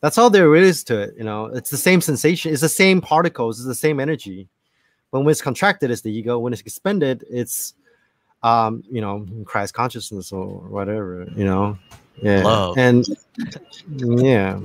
That's 0.02 0.18
all 0.18 0.30
there 0.30 0.54
is 0.56 0.84
to 0.86 1.00
it 1.00 1.16
you 1.18 1.24
know? 1.24 1.46
It's 1.46 1.70
the 1.70 1.78
same 1.78 2.02
sensation 2.02 2.52
it's 2.52 2.62
the 2.62 2.78
same 2.84 3.00
particles 3.00 3.58
it's 3.58 3.68
the 3.68 3.74
same 3.88 4.02
energy. 4.02 4.50
But 5.12 5.22
when 5.22 5.30
it's 5.30 5.42
contracted 5.42 5.90
it's 5.90 6.02
the 6.02 6.12
ego. 6.12 6.38
When 6.38 6.52
it's 6.52 6.62
expanded 6.62 7.24
it's 7.30 7.76
um 8.44 8.84
you 8.92 9.00
know 9.00 9.26
christ 9.46 9.74
consciousness 9.74 10.34
or 10.34 10.46
whatever 10.68 11.26
you 11.34 11.46
know? 11.46 11.78
Yeah. 12.22 12.44
Love. 12.44 12.78
and 12.78 13.06
yeah 13.88 14.60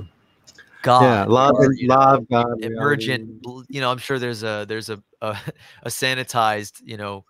God, 0.83 1.01
yeah, 1.03 1.23
love, 1.33 1.55
or, 1.57 1.65
and, 1.65 1.87
love, 1.87 2.19
know, 2.29 2.43
God, 2.43 2.61
emergent. 2.63 3.43
You 3.69 3.81
know, 3.81 3.89
I'm 3.89 3.97
sure 3.97 4.19
there's 4.19 4.43
a 4.43 4.65
there's 4.67 4.89
a 4.89 5.01
a, 5.21 5.37
a 5.83 5.89
sanitized, 5.89 6.81
you 6.83 6.97
know, 6.97 7.25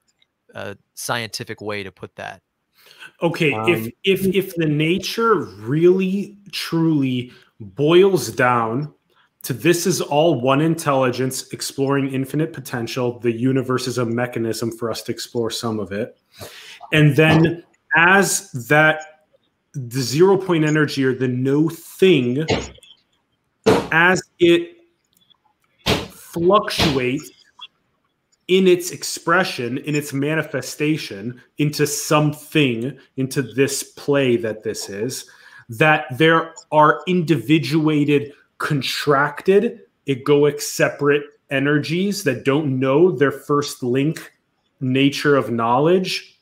a 0.53 0.75
scientific 0.95 1.61
way 1.61 1.83
to 1.83 1.91
put 1.91 2.15
that. 2.17 2.41
Okay, 3.21 3.53
um, 3.53 3.69
if 3.69 3.93
if 4.03 4.25
if 4.35 4.55
the 4.55 4.65
nature 4.65 5.35
really 5.35 6.37
truly 6.51 7.31
boils 7.59 8.29
down 8.29 8.93
to 9.43 9.53
this 9.53 9.85
is 9.85 10.01
all 10.01 10.41
one 10.41 10.59
intelligence 10.59 11.51
exploring 11.53 12.11
infinite 12.11 12.53
potential, 12.53 13.19
the 13.19 13.31
universe 13.31 13.87
is 13.87 13.97
a 13.97 14.05
mechanism 14.05 14.71
for 14.71 14.89
us 14.89 15.01
to 15.03 15.11
explore 15.11 15.51
some 15.51 15.79
of 15.79 15.91
it. 15.91 16.17
And 16.91 17.15
then 17.15 17.63
as 17.95 18.51
that 18.67 19.27
the 19.73 20.01
zero 20.01 20.37
point 20.37 20.63
energy 20.63 21.03
or 21.03 21.13
the 21.13 21.27
no 21.27 21.69
thing 21.69 22.45
as 23.93 24.23
it 24.39 24.75
fluctuates 26.09 27.29
in 28.47 28.67
its 28.67 28.89
expression, 28.89 29.77
in 29.77 29.95
its 29.95 30.11
manifestation 30.11 31.39
into 31.59 31.85
something, 31.85 32.97
into 33.17 33.41
this 33.43 33.83
play 33.83 34.35
that 34.35 34.63
this 34.63 34.89
is, 34.89 35.29
that 35.69 36.05
there 36.17 36.55
are 36.71 37.01
individuated, 37.07 38.33
contracted, 38.57 39.81
egoic, 40.07 40.59
separate 40.59 41.23
energies 41.51 42.23
that 42.23 42.43
don't 42.43 42.79
know 42.79 43.11
their 43.11 43.31
first 43.31 43.83
link 43.83 44.33
nature 44.81 45.35
of 45.35 45.51
knowledge. 45.51 46.39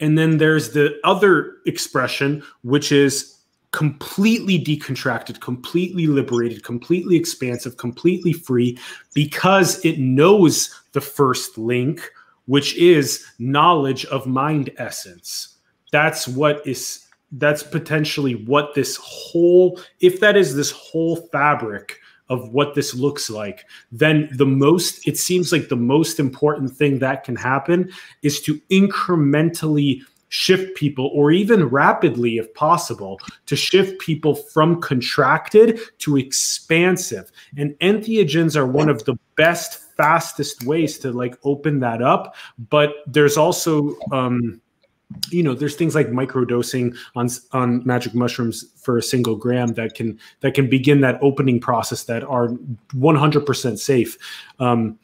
And 0.00 0.18
then 0.18 0.38
there's 0.38 0.72
the 0.72 0.98
other 1.04 1.58
expression, 1.66 2.42
which 2.62 2.90
is 2.90 3.35
completely 3.72 4.58
decontracted, 4.58 5.40
completely 5.40 6.06
liberated, 6.06 6.64
completely 6.64 7.16
expansive, 7.16 7.76
completely 7.76 8.32
free 8.32 8.78
because 9.14 9.84
it 9.84 9.98
knows 9.98 10.74
the 10.92 11.00
first 11.00 11.58
link, 11.58 12.10
which 12.46 12.76
is 12.76 13.24
knowledge 13.38 14.04
of 14.06 14.26
mind 14.26 14.70
essence. 14.78 15.56
That's 15.92 16.26
what 16.26 16.66
is 16.66 17.06
that's 17.32 17.62
potentially 17.62 18.34
what 18.44 18.74
this 18.74 18.96
whole 19.02 19.80
if 20.00 20.20
that 20.20 20.36
is 20.36 20.54
this 20.54 20.70
whole 20.70 21.16
fabric 21.32 21.98
of 22.28 22.52
what 22.52 22.74
this 22.74 22.94
looks 22.94 23.28
like 23.28 23.66
then 23.90 24.28
the 24.32 24.46
most 24.46 25.06
it 25.08 25.18
seems 25.18 25.52
like 25.52 25.68
the 25.68 25.76
most 25.76 26.20
important 26.20 26.70
thing 26.70 27.00
that 27.00 27.24
can 27.24 27.34
happen 27.34 27.90
is 28.22 28.40
to 28.40 28.60
incrementally 28.70 30.00
shift 30.28 30.76
people 30.76 31.10
or 31.14 31.30
even 31.30 31.64
rapidly 31.66 32.38
if 32.38 32.52
possible 32.54 33.20
to 33.46 33.56
shift 33.56 34.00
people 34.00 34.34
from 34.34 34.80
contracted 34.80 35.80
to 35.98 36.16
expansive. 36.16 37.30
And 37.56 37.72
entheogens 37.78 38.56
are 38.56 38.66
one 38.66 38.88
of 38.88 39.04
the 39.04 39.16
best 39.36 39.82
fastest 39.96 40.64
ways 40.64 40.98
to 40.98 41.12
like 41.12 41.36
open 41.44 41.80
that 41.80 42.02
up. 42.02 42.34
But 42.70 42.94
there's 43.06 43.36
also 43.36 43.96
um 44.12 44.60
you 45.30 45.42
know 45.42 45.54
there's 45.54 45.76
things 45.76 45.94
like 45.94 46.08
microdosing 46.08 46.96
on 47.14 47.28
on 47.52 47.86
magic 47.86 48.14
mushrooms 48.14 48.64
for 48.76 48.98
a 48.98 49.02
single 49.02 49.36
gram 49.36 49.68
that 49.74 49.94
can 49.94 50.18
that 50.40 50.54
can 50.54 50.68
begin 50.68 51.00
that 51.00 51.18
opening 51.22 51.60
process 51.60 52.04
that 52.04 52.24
are 52.24 52.48
100% 52.94 53.78
safe. 53.78 54.18
Um, 54.58 54.98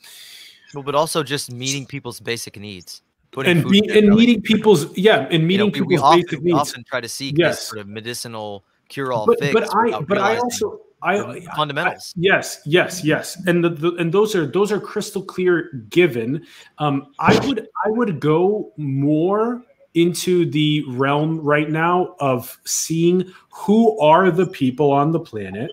well, 0.75 0.83
but 0.83 0.95
also 0.95 1.23
just 1.23 1.53
meeting 1.53 1.87
people's 1.87 2.19
basic 2.19 2.59
needs 2.59 3.03
putting 3.33 3.59
and 3.59 3.71
be, 3.71 3.79
in 3.91 4.05
and 4.07 4.15
meeting 4.15 4.41
people's 4.41 4.97
yeah 4.97 5.27
and 5.31 5.43
You 5.43 5.49
meeting 5.49 5.67
know, 5.67 5.73
we, 5.73 5.81
we 5.81 5.97
people's 5.97 6.03
often, 6.03 6.21
basic 6.21 6.39
we 6.41 6.53
needs 6.53 6.71
often 6.71 6.85
try 6.85 7.01
to 7.01 7.09
seek 7.09 7.37
Yes. 7.37 7.59
this 7.59 7.69
sort 7.69 7.81
of 7.81 7.89
medicinal 7.89 8.65
cure-all 8.89 9.27
but, 9.27 9.39
fix 9.41 9.53
but 9.55 9.75
i 9.75 10.01
but 10.03 10.19
i 10.19 10.37
also 10.37 10.81
i, 11.03 11.41
fundamentals 11.57 12.13
Yes, 12.17 12.61
yes, 12.65 13.03
yes, 13.03 13.43
and 13.47 13.65
the, 13.65 13.71
the 13.71 13.95
and 13.95 14.13
those 14.13 14.37
are 14.37 14.47
those 14.47 14.71
are 14.71 14.79
crystal 14.79 15.23
clear 15.23 15.71
given. 15.89 16.47
Um, 16.79 17.09
I 17.19 17.45
would 17.47 17.69
I 17.85 17.91
would 17.91 18.21
go 18.21 18.73
more 18.77 19.65
into 19.95 20.49
the 20.51 20.85
realm 20.89 21.41
right 21.41 21.69
now 21.71 22.15
of 22.21 22.59
seeing 22.65 23.33
who 23.51 23.99
are 23.99 24.31
the 24.31 24.47
people 24.47 24.93
on 24.93 25.11
the 25.11 25.21
planet 25.21 25.73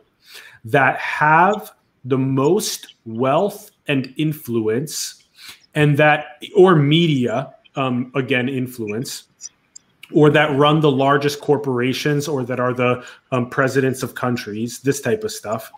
that 0.65 0.97
have 0.97 1.71
the 2.05 2.17
most 2.17 2.95
wealth 3.05 3.71
and 3.87 4.13
influence, 4.17 5.18
and 5.75 5.97
that 5.97 6.41
or 6.55 6.75
media 6.75 7.53
um, 7.75 8.11
again 8.15 8.49
influence 8.49 9.25
or 10.11 10.29
that 10.29 10.55
run 10.57 10.79
the 10.79 10.91
largest 10.91 11.39
corporations 11.39 12.27
or 12.27 12.43
that 12.43 12.59
are 12.59 12.73
the 12.73 13.03
um, 13.31 13.49
presidents 13.49 14.01
of 14.01 14.15
countries, 14.15 14.79
this 14.79 15.01
type 15.01 15.23
of 15.23 15.31
stuff. 15.31 15.71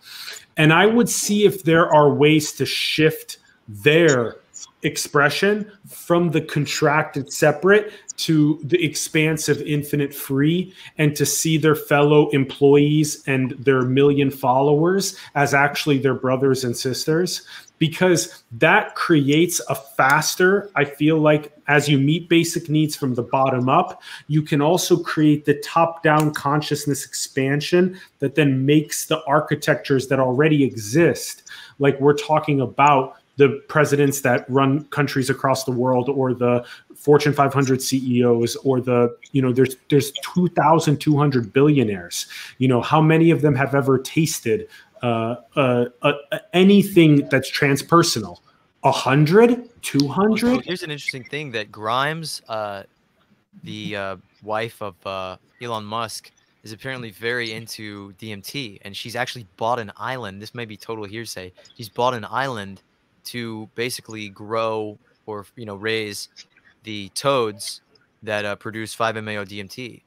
And 0.56 0.72
I 0.72 0.86
would 0.86 1.08
see 1.08 1.44
if 1.44 1.64
there 1.64 1.92
are 1.94 2.12
ways 2.12 2.52
to 2.52 2.66
shift 2.66 3.38
their 3.68 4.36
expression 4.82 5.70
from 5.86 6.30
the 6.30 6.40
contracted 6.40 7.32
separate 7.32 7.92
to 8.16 8.60
the 8.64 8.82
expansive 8.84 9.62
infinite 9.62 10.12
free 10.14 10.74
and 10.98 11.14
to 11.14 11.24
see 11.24 11.56
their 11.56 11.76
fellow 11.76 12.28
employees 12.30 13.22
and 13.26 13.52
their 13.52 13.82
million 13.82 14.30
followers 14.30 15.16
as 15.34 15.54
actually 15.54 15.98
their 15.98 16.14
brothers 16.14 16.64
and 16.64 16.76
sisters 16.76 17.46
because 17.82 18.44
that 18.52 18.94
creates 18.94 19.60
a 19.68 19.74
faster 19.74 20.70
i 20.76 20.84
feel 20.84 21.18
like 21.18 21.52
as 21.66 21.88
you 21.88 21.98
meet 21.98 22.28
basic 22.28 22.68
needs 22.68 22.94
from 22.94 23.14
the 23.14 23.24
bottom 23.24 23.68
up 23.68 24.00
you 24.28 24.40
can 24.40 24.60
also 24.62 24.96
create 24.96 25.44
the 25.46 25.54
top 25.62 26.00
down 26.04 26.32
consciousness 26.32 27.04
expansion 27.04 27.98
that 28.20 28.36
then 28.36 28.64
makes 28.64 29.06
the 29.06 29.20
architectures 29.24 30.06
that 30.06 30.20
already 30.20 30.62
exist 30.62 31.50
like 31.80 31.98
we're 32.00 32.14
talking 32.14 32.60
about 32.60 33.16
the 33.36 33.60
presidents 33.66 34.20
that 34.20 34.48
run 34.48 34.84
countries 34.90 35.28
across 35.28 35.64
the 35.64 35.72
world 35.72 36.08
or 36.08 36.34
the 36.34 36.64
fortune 36.94 37.32
500 37.32 37.82
ceos 37.82 38.54
or 38.56 38.80
the 38.80 39.16
you 39.32 39.42
know 39.42 39.52
there's 39.52 39.74
there's 39.88 40.12
2200 40.34 41.52
billionaires. 41.52 42.26
You 42.58 42.68
know 42.68 42.82
how 42.82 43.00
many 43.00 43.30
of 43.30 43.40
them 43.40 43.56
have 43.56 43.74
ever 43.74 43.98
tasted 43.98 44.68
uh, 45.02 45.36
uh, 45.56 45.86
uh, 46.02 46.12
anything 46.52 47.28
that's 47.28 47.50
transpersonal 47.50 48.38
100 48.82 49.50
So 49.50 49.70
200 49.82 50.64
here's 50.64 50.82
an 50.82 50.90
interesting 50.90 51.24
thing 51.24 51.50
that 51.52 51.70
Grimes, 51.70 52.42
uh, 52.48 52.84
the 53.62 53.96
uh, 53.96 54.16
wife 54.42 54.80
of 54.82 54.94
uh, 55.06 55.36
Elon 55.60 55.84
Musk, 55.84 56.30
is 56.64 56.72
apparently 56.72 57.10
very 57.10 57.52
into 57.52 58.12
DMT, 58.14 58.80
and 58.82 58.96
she's 58.96 59.16
actually 59.16 59.46
bought 59.56 59.78
an 59.78 59.92
island. 59.96 60.40
This 60.40 60.54
may 60.54 60.64
be 60.64 60.76
total 60.76 61.04
hearsay. 61.04 61.52
She's 61.76 61.88
bought 61.88 62.14
an 62.14 62.24
island 62.24 62.82
to 63.24 63.68
basically 63.74 64.28
grow 64.28 64.98
or 65.26 65.46
you 65.56 65.66
know 65.66 65.76
raise 65.76 66.28
the 66.84 67.08
toads 67.10 67.80
that 68.22 68.44
uh, 68.44 68.56
produce 68.56 68.94
5-MeO 68.94 69.44
DMT. 69.44 70.02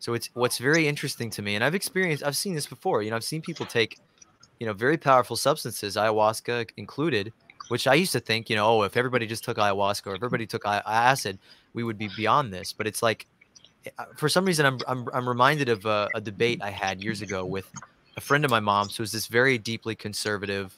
So 0.00 0.14
it's 0.14 0.30
what's 0.34 0.58
very 0.58 0.88
interesting 0.88 1.30
to 1.30 1.42
me, 1.42 1.54
and 1.54 1.64
I've 1.64 1.74
experienced, 1.74 2.24
I've 2.24 2.36
seen 2.36 2.54
this 2.54 2.66
before. 2.66 3.02
You 3.02 3.10
know, 3.10 3.16
I've 3.16 3.24
seen 3.24 3.42
people 3.42 3.66
take, 3.66 3.98
you 4.60 4.66
know, 4.66 4.74
very 4.74 4.98
powerful 4.98 5.36
substances, 5.36 5.96
ayahuasca 5.96 6.70
included, 6.76 7.32
which 7.68 7.86
I 7.86 7.94
used 7.94 8.12
to 8.12 8.20
think, 8.20 8.50
you 8.50 8.56
know, 8.56 8.66
oh, 8.66 8.82
if 8.82 8.96
everybody 8.96 9.26
just 9.26 9.42
took 9.42 9.56
ayahuasca 9.56 10.06
or 10.06 10.14
if 10.14 10.18
everybody 10.18 10.46
took 10.46 10.62
acid, 10.66 11.38
we 11.72 11.82
would 11.82 11.98
be 11.98 12.10
beyond 12.16 12.52
this. 12.52 12.72
But 12.72 12.86
it's 12.86 13.02
like, 13.02 13.26
uh, 13.98 14.04
for 14.16 14.28
some 14.28 14.44
reason, 14.44 14.66
I'm 14.66 14.78
I'm, 14.86 15.08
I'm 15.14 15.28
reminded 15.28 15.70
of 15.70 15.86
a, 15.86 16.08
a 16.14 16.20
debate 16.20 16.60
I 16.62 16.70
had 16.70 17.02
years 17.02 17.22
ago 17.22 17.44
with 17.44 17.70
a 18.18 18.20
friend 18.20 18.44
of 18.44 18.50
my 18.50 18.60
mom's 18.60 18.96
who's 18.96 19.12
this 19.12 19.26
very 19.26 19.56
deeply 19.56 19.94
conservative, 19.94 20.76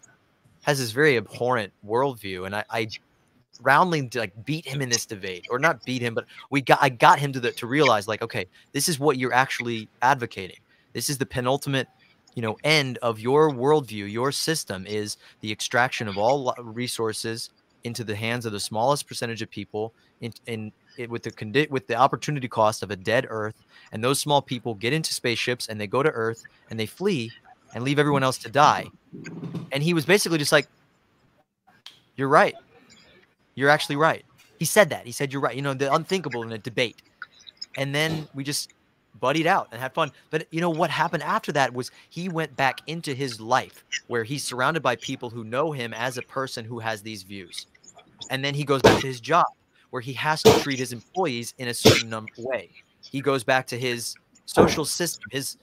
has 0.62 0.78
this 0.78 0.92
very 0.92 1.16
abhorrent 1.16 1.72
worldview, 1.84 2.46
and 2.46 2.54
I, 2.54 2.64
I 2.70 2.88
roundly 3.60 4.08
like 4.14 4.32
beat 4.44 4.64
him 4.64 4.80
in 4.80 4.88
this 4.88 5.04
debate, 5.04 5.46
or 5.50 5.58
not 5.58 5.84
beat 5.84 6.02
him, 6.02 6.14
but 6.14 6.26
we 6.50 6.60
got 6.60 6.78
I 6.80 6.90
got 6.90 7.18
him 7.18 7.32
to 7.32 7.40
the 7.40 7.50
to 7.50 7.66
realize 7.66 8.06
like, 8.06 8.22
okay, 8.22 8.46
this 8.70 8.88
is 8.88 9.00
what 9.00 9.18
you're 9.18 9.34
actually 9.34 9.88
advocating. 10.02 10.58
This 10.92 11.10
is 11.10 11.18
the 11.18 11.26
penultimate 11.26 11.88
you 12.34 12.42
know 12.42 12.56
end 12.64 12.98
of 12.98 13.20
your 13.20 13.50
worldview 13.50 14.10
your 14.10 14.32
system 14.32 14.86
is 14.86 15.16
the 15.40 15.52
extraction 15.52 16.08
of 16.08 16.16
all 16.16 16.54
resources 16.58 17.50
into 17.84 18.04
the 18.04 18.14
hands 18.14 18.46
of 18.46 18.52
the 18.52 18.60
smallest 18.60 19.06
percentage 19.06 19.42
of 19.42 19.50
people 19.50 19.92
in, 20.20 20.32
in 20.46 20.72
it, 20.96 21.10
with 21.10 21.22
the 21.22 21.30
condi- 21.30 21.70
with 21.70 21.86
the 21.86 21.94
opportunity 21.94 22.48
cost 22.48 22.82
of 22.82 22.90
a 22.90 22.96
dead 22.96 23.26
earth 23.28 23.62
and 23.92 24.02
those 24.02 24.18
small 24.18 24.40
people 24.40 24.74
get 24.74 24.92
into 24.92 25.12
spaceships 25.12 25.68
and 25.68 25.80
they 25.80 25.86
go 25.86 26.02
to 26.02 26.10
earth 26.10 26.42
and 26.70 26.78
they 26.78 26.86
flee 26.86 27.30
and 27.74 27.84
leave 27.84 27.98
everyone 27.98 28.22
else 28.22 28.38
to 28.38 28.50
die. 28.50 28.86
And 29.72 29.82
he 29.82 29.94
was 29.94 30.04
basically 30.04 30.38
just 30.38 30.52
like 30.52 30.68
you're 32.16 32.28
right. 32.28 32.54
You're 33.54 33.70
actually 33.70 33.96
right. 33.96 34.24
He 34.58 34.64
said 34.64 34.90
that. 34.90 35.06
He 35.06 35.12
said 35.12 35.32
you're 35.32 35.42
right. 35.42 35.56
You 35.56 35.62
know 35.62 35.74
the 35.74 35.92
unthinkable 35.92 36.42
in 36.42 36.52
a 36.52 36.58
debate. 36.58 37.02
And 37.76 37.94
then 37.94 38.28
we 38.34 38.44
just 38.44 38.72
buddied 39.22 39.46
out 39.46 39.68
and 39.70 39.80
had 39.80 39.94
fun. 39.94 40.10
But 40.30 40.48
you 40.50 40.60
know 40.60 40.68
what 40.68 40.90
happened 40.90 41.22
after 41.22 41.52
that 41.52 41.72
was 41.72 41.90
he 42.10 42.28
went 42.28 42.56
back 42.56 42.80
into 42.88 43.14
his 43.14 43.40
life 43.40 43.84
where 44.08 44.24
he's 44.24 44.42
surrounded 44.44 44.82
by 44.82 44.96
people 44.96 45.30
who 45.30 45.44
know 45.44 45.70
him 45.70 45.94
as 45.94 46.18
a 46.18 46.22
person 46.22 46.64
who 46.64 46.80
has 46.80 47.00
these 47.00 47.22
views. 47.22 47.66
And 48.30 48.44
then 48.44 48.52
he 48.52 48.64
goes 48.64 48.82
back 48.82 49.00
to 49.00 49.06
his 49.06 49.20
job 49.20 49.46
where 49.90 50.02
he 50.02 50.12
has 50.14 50.42
to 50.42 50.50
treat 50.60 50.78
his 50.78 50.92
employees 50.92 51.54
in 51.58 51.68
a 51.68 51.74
certain 51.74 52.26
way. 52.36 52.70
He 53.10 53.20
goes 53.20 53.44
back 53.44 53.66
to 53.68 53.78
his 53.78 54.16
social 54.46 54.84
system, 54.84 55.22
his 55.30 55.56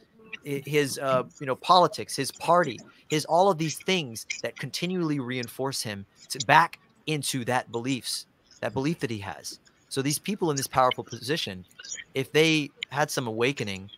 his 0.44 0.98
uh, 0.98 1.24
you 1.42 1.46
know 1.46 1.56
politics, 1.56 2.16
his 2.16 2.32
party, 2.32 2.80
his 3.10 3.26
all 3.26 3.52
of 3.52 3.58
these 3.58 3.78
things 3.78 4.26
that 4.42 4.58
continually 4.58 5.20
reinforce 5.20 5.82
him 5.82 6.06
to 6.30 6.40
back 6.46 6.80
into 7.08 7.44
that 7.46 7.72
beliefs, 7.74 8.26
that 8.62 8.72
belief 8.74 9.00
that 9.00 9.10
he 9.10 9.20
has. 9.20 9.60
So 9.90 10.02
these 10.02 10.20
people 10.20 10.50
in 10.52 10.56
this 10.56 10.68
powerful 10.68 11.04
position, 11.04 11.66
if 12.14 12.32
they 12.32 12.70
had 12.92 13.12
some 13.12 13.28
awakening 13.28 13.90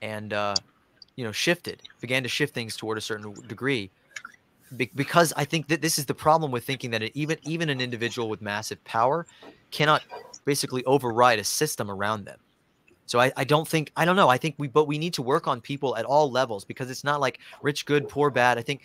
and 0.00 0.32
uh, 0.32 0.54
you 1.16 1.24
know 1.24 1.32
shifted, 1.32 1.82
began 2.00 2.22
to 2.22 2.28
shift 2.28 2.54
things 2.54 2.76
toward 2.76 2.98
a 2.98 3.00
certain 3.00 3.34
degree, 3.46 3.90
be- 4.76 4.90
because 4.94 5.32
I 5.36 5.44
think 5.44 5.68
that 5.68 5.82
this 5.82 5.98
is 5.98 6.06
the 6.06 6.14
problem 6.14 6.50
with 6.50 6.64
thinking 6.64 6.90
that 6.90 7.02
it, 7.02 7.12
even 7.14 7.38
even 7.44 7.70
an 7.70 7.80
individual 7.80 8.28
with 8.28 8.42
massive 8.42 8.82
power 8.84 9.26
cannot 9.70 10.02
basically 10.44 10.84
override 10.84 11.38
a 11.38 11.44
system 11.44 11.90
around 11.90 12.24
them. 12.24 12.38
So 13.06 13.20
I, 13.20 13.32
I 13.36 13.44
don't 13.44 13.68
think 13.68 13.92
I 13.96 14.04
don't 14.04 14.16
know. 14.16 14.28
I 14.28 14.38
think 14.38 14.56
we 14.58 14.68
but 14.68 14.86
we 14.86 14.98
need 14.98 15.14
to 15.14 15.22
work 15.22 15.46
on 15.46 15.60
people 15.60 15.96
at 15.96 16.04
all 16.04 16.30
levels 16.30 16.64
because 16.64 16.90
it's 16.90 17.04
not 17.04 17.20
like 17.20 17.38
rich 17.62 17.86
good, 17.86 18.08
poor 18.08 18.30
bad. 18.30 18.58
I 18.58 18.62
think 18.62 18.82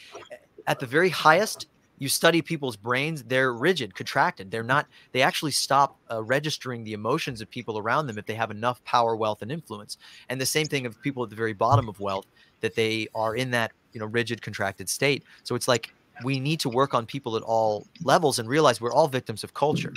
at 0.68 0.80
the 0.80 0.86
very 0.86 1.10
highest, 1.10 1.68
you 2.00 2.10
study 2.10 2.42
people's 2.42 2.76
brains, 2.76 3.24
they're 3.24 3.54
rigid, 3.54 3.96
contracted. 3.96 4.52
They're 4.52 4.64
not 4.64 4.88
they 5.12 5.22
actually 5.22 5.52
stop 5.52 5.98
uh, 6.12 6.24
registering 6.24 6.84
the 6.84 6.94
emotions 6.94 7.42
of 7.42 7.50
people 7.50 7.78
around 7.78 8.08
them 8.08 8.18
if 8.18 8.26
they 8.26 8.36
have 8.36 8.52
enough 8.52 8.84
power, 8.84 9.16
wealth, 9.16 9.42
and 9.42 9.52
influence. 9.52 9.98
And 10.30 10.40
the 10.40 10.46
same 10.46 10.68
thing 10.68 10.86
of 10.86 11.02
people 11.02 11.24
at 11.24 11.30
the 11.30 11.36
very 11.36 11.54
bottom 11.54 11.90
of 11.90 12.00
wealth 12.00 12.28
that 12.62 12.76
they 12.76 13.08
are 13.16 13.36
in 13.36 13.52
that 13.52 13.72
you 13.94 14.00
know 14.00 14.06
rigid, 14.06 14.42
contracted 14.42 14.90
state. 14.90 15.24
So 15.44 15.56
it's 15.56 15.68
like 15.68 15.94
we 16.24 16.40
need 16.40 16.60
to 16.62 16.70
work 16.70 16.94
on 16.94 17.06
people 17.06 17.36
at 17.36 17.44
all 17.44 17.86
levels 18.04 18.40
and 18.40 18.48
realize 18.50 18.82
we're 18.82 18.94
all 18.94 19.08
victims 19.08 19.44
of 19.44 19.54
culture 19.54 19.94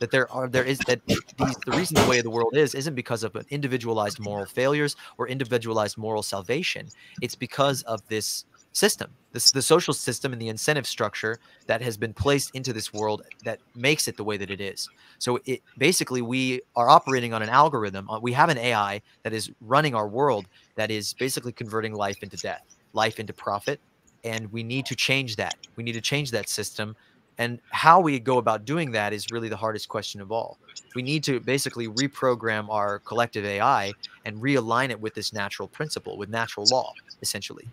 that 0.00 0.10
there 0.10 0.30
are 0.32 0.48
there 0.48 0.64
is 0.64 0.78
that 0.80 1.00
these, 1.06 1.56
the 1.66 1.72
reason 1.72 1.94
the 1.94 2.08
way 2.08 2.20
the 2.20 2.30
world 2.30 2.56
is 2.56 2.74
isn't 2.74 2.94
because 2.94 3.22
of 3.22 3.36
individualized 3.50 4.18
moral 4.18 4.46
failures 4.46 4.96
or 5.18 5.28
individualized 5.28 5.96
moral 5.98 6.22
salvation 6.22 6.88
it's 7.20 7.34
because 7.34 7.82
of 7.82 8.06
this 8.08 8.46
system 8.72 9.10
this 9.32 9.52
the 9.52 9.62
social 9.62 9.94
system 9.94 10.32
and 10.32 10.40
the 10.40 10.48
incentive 10.48 10.86
structure 10.86 11.38
that 11.66 11.82
has 11.82 11.96
been 11.96 12.12
placed 12.12 12.54
into 12.54 12.72
this 12.72 12.92
world 12.92 13.22
that 13.44 13.58
makes 13.74 14.08
it 14.08 14.16
the 14.16 14.24
way 14.24 14.36
that 14.36 14.50
it 14.50 14.60
is. 14.60 14.88
So 15.18 15.38
it 15.44 15.62
basically 15.78 16.22
we 16.22 16.60
are 16.76 16.88
operating 16.88 17.32
on 17.32 17.42
an 17.42 17.48
algorithm 17.48 18.08
uh, 18.10 18.18
we 18.20 18.32
have 18.32 18.48
an 18.48 18.58
ai 18.58 19.02
that 19.22 19.32
is 19.32 19.50
running 19.60 19.94
our 19.94 20.08
world 20.08 20.46
that 20.74 20.90
is 20.90 21.14
basically 21.14 21.52
converting 21.52 21.94
life 21.94 22.22
into 22.22 22.36
death 22.36 22.62
life 22.92 23.20
into 23.20 23.32
profit 23.32 23.80
and 24.24 24.52
we 24.52 24.62
need 24.62 24.84
to 24.84 24.94
change 24.94 25.36
that. 25.36 25.54
We 25.76 25.84
need 25.84 25.92
to 25.92 26.00
change 26.00 26.30
that 26.32 26.48
system 26.48 26.94
and 27.38 27.58
how 27.70 28.00
we 28.00 28.18
go 28.18 28.36
about 28.36 28.66
doing 28.66 28.90
that 28.92 29.14
is 29.14 29.30
really 29.30 29.48
the 29.48 29.56
hardest 29.56 29.88
question 29.88 30.20
of 30.20 30.30
all. 30.30 30.58
We 30.94 31.00
need 31.00 31.24
to 31.24 31.40
basically 31.40 31.88
reprogram 31.88 32.68
our 32.68 32.98
collective 32.98 33.46
AI 33.46 33.94
and 34.26 34.36
realign 34.36 34.90
it 34.90 35.00
with 35.00 35.14
this 35.14 35.32
natural 35.32 35.66
principle, 35.66 36.18
with 36.18 36.28
natural 36.28 36.66
law, 36.70 36.92
essentially, 37.22 37.66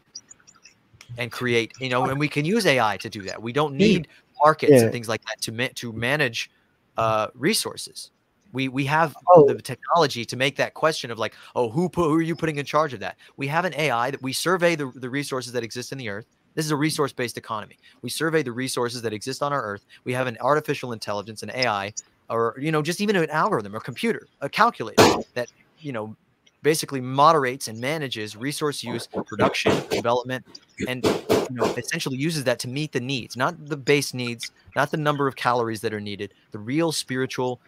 and 1.17 1.31
create. 1.31 1.73
You 1.79 1.89
know, 1.89 2.05
and 2.05 2.19
we 2.19 2.27
can 2.27 2.45
use 2.45 2.65
AI 2.65 2.97
to 2.97 3.09
do 3.09 3.21
that. 3.23 3.41
We 3.41 3.53
don't 3.53 3.75
need 3.75 4.07
markets 4.43 4.71
Yeah. 4.71 4.83
and 4.83 4.91
things 4.91 5.07
like 5.07 5.21
that 5.23 5.41
to 5.41 5.51
ma- 5.51 5.69
to 5.75 5.93
manage 5.93 6.49
uh, 6.97 7.27
resources. 7.33 8.11
We 8.53 8.69
we 8.69 8.85
have 8.85 9.15
Oh. 9.29 9.45
the 9.45 9.61
technology 9.61 10.25
to 10.25 10.35
make 10.37 10.55
that 10.57 10.73
question 10.73 11.11
of 11.11 11.19
like, 11.19 11.35
oh, 11.55 11.69
who 11.69 11.89
put, 11.89 12.05
who 12.07 12.15
are 12.15 12.21
you 12.21 12.35
putting 12.35 12.57
in 12.57 12.65
charge 12.65 12.93
of 12.93 12.99
that? 13.01 13.17
We 13.35 13.47
have 13.47 13.65
an 13.65 13.73
AI 13.75 14.11
that 14.11 14.21
we 14.21 14.33
survey 14.33 14.75
the, 14.75 14.91
the 14.95 15.09
resources 15.09 15.51
that 15.53 15.63
exist 15.63 15.91
in 15.91 15.97
the 15.97 16.09
earth. 16.09 16.25
This 16.55 16.65
is 16.65 16.71
a 16.71 16.75
resource 16.75 17.13
based 17.13 17.37
economy. 17.37 17.77
We 18.01 18.09
survey 18.09 18.41
the 18.41 18.51
resources 18.51 19.01
that 19.03 19.13
exist 19.13 19.43
on 19.43 19.53
our 19.53 19.61
earth. 19.61 19.85
We 20.05 20.13
have 20.13 20.27
an 20.27 20.37
artificial 20.41 20.91
intelligence, 20.91 21.43
an 21.43 21.51
AI, 21.51 21.93
or 22.29 22.55
you 22.59 22.71
know, 22.71 22.81
just 22.81 22.99
even 23.01 23.15
an 23.15 23.29
algorithm, 23.29 23.75
a 23.75 23.79
computer, 23.79 24.27
a 24.41 24.49
calculator 24.49 24.97
that 25.35 25.49
you 25.79 25.91
know 25.91 26.15
basically 26.61 27.01
moderates 27.01 27.67
and 27.67 27.79
manages 27.79 28.35
resource 28.35 28.83
use, 28.83 29.07
production, 29.25 29.71
development, 29.89 30.45
and 30.87 31.05
you 31.05 31.55
know 31.55 31.65
essentially 31.75 32.17
uses 32.17 32.43
that 32.43 32.59
to 32.59 32.67
meet 32.67 32.91
the 32.91 32.99
needs, 32.99 33.37
not 33.37 33.67
the 33.67 33.77
base 33.77 34.13
needs, 34.13 34.51
not 34.75 34.91
the 34.91 34.97
number 34.97 35.27
of 35.27 35.35
calories 35.35 35.81
that 35.81 35.93
are 35.93 35.99
needed, 35.99 36.33
the 36.51 36.59
real 36.59 36.91
spiritual, 36.91 37.59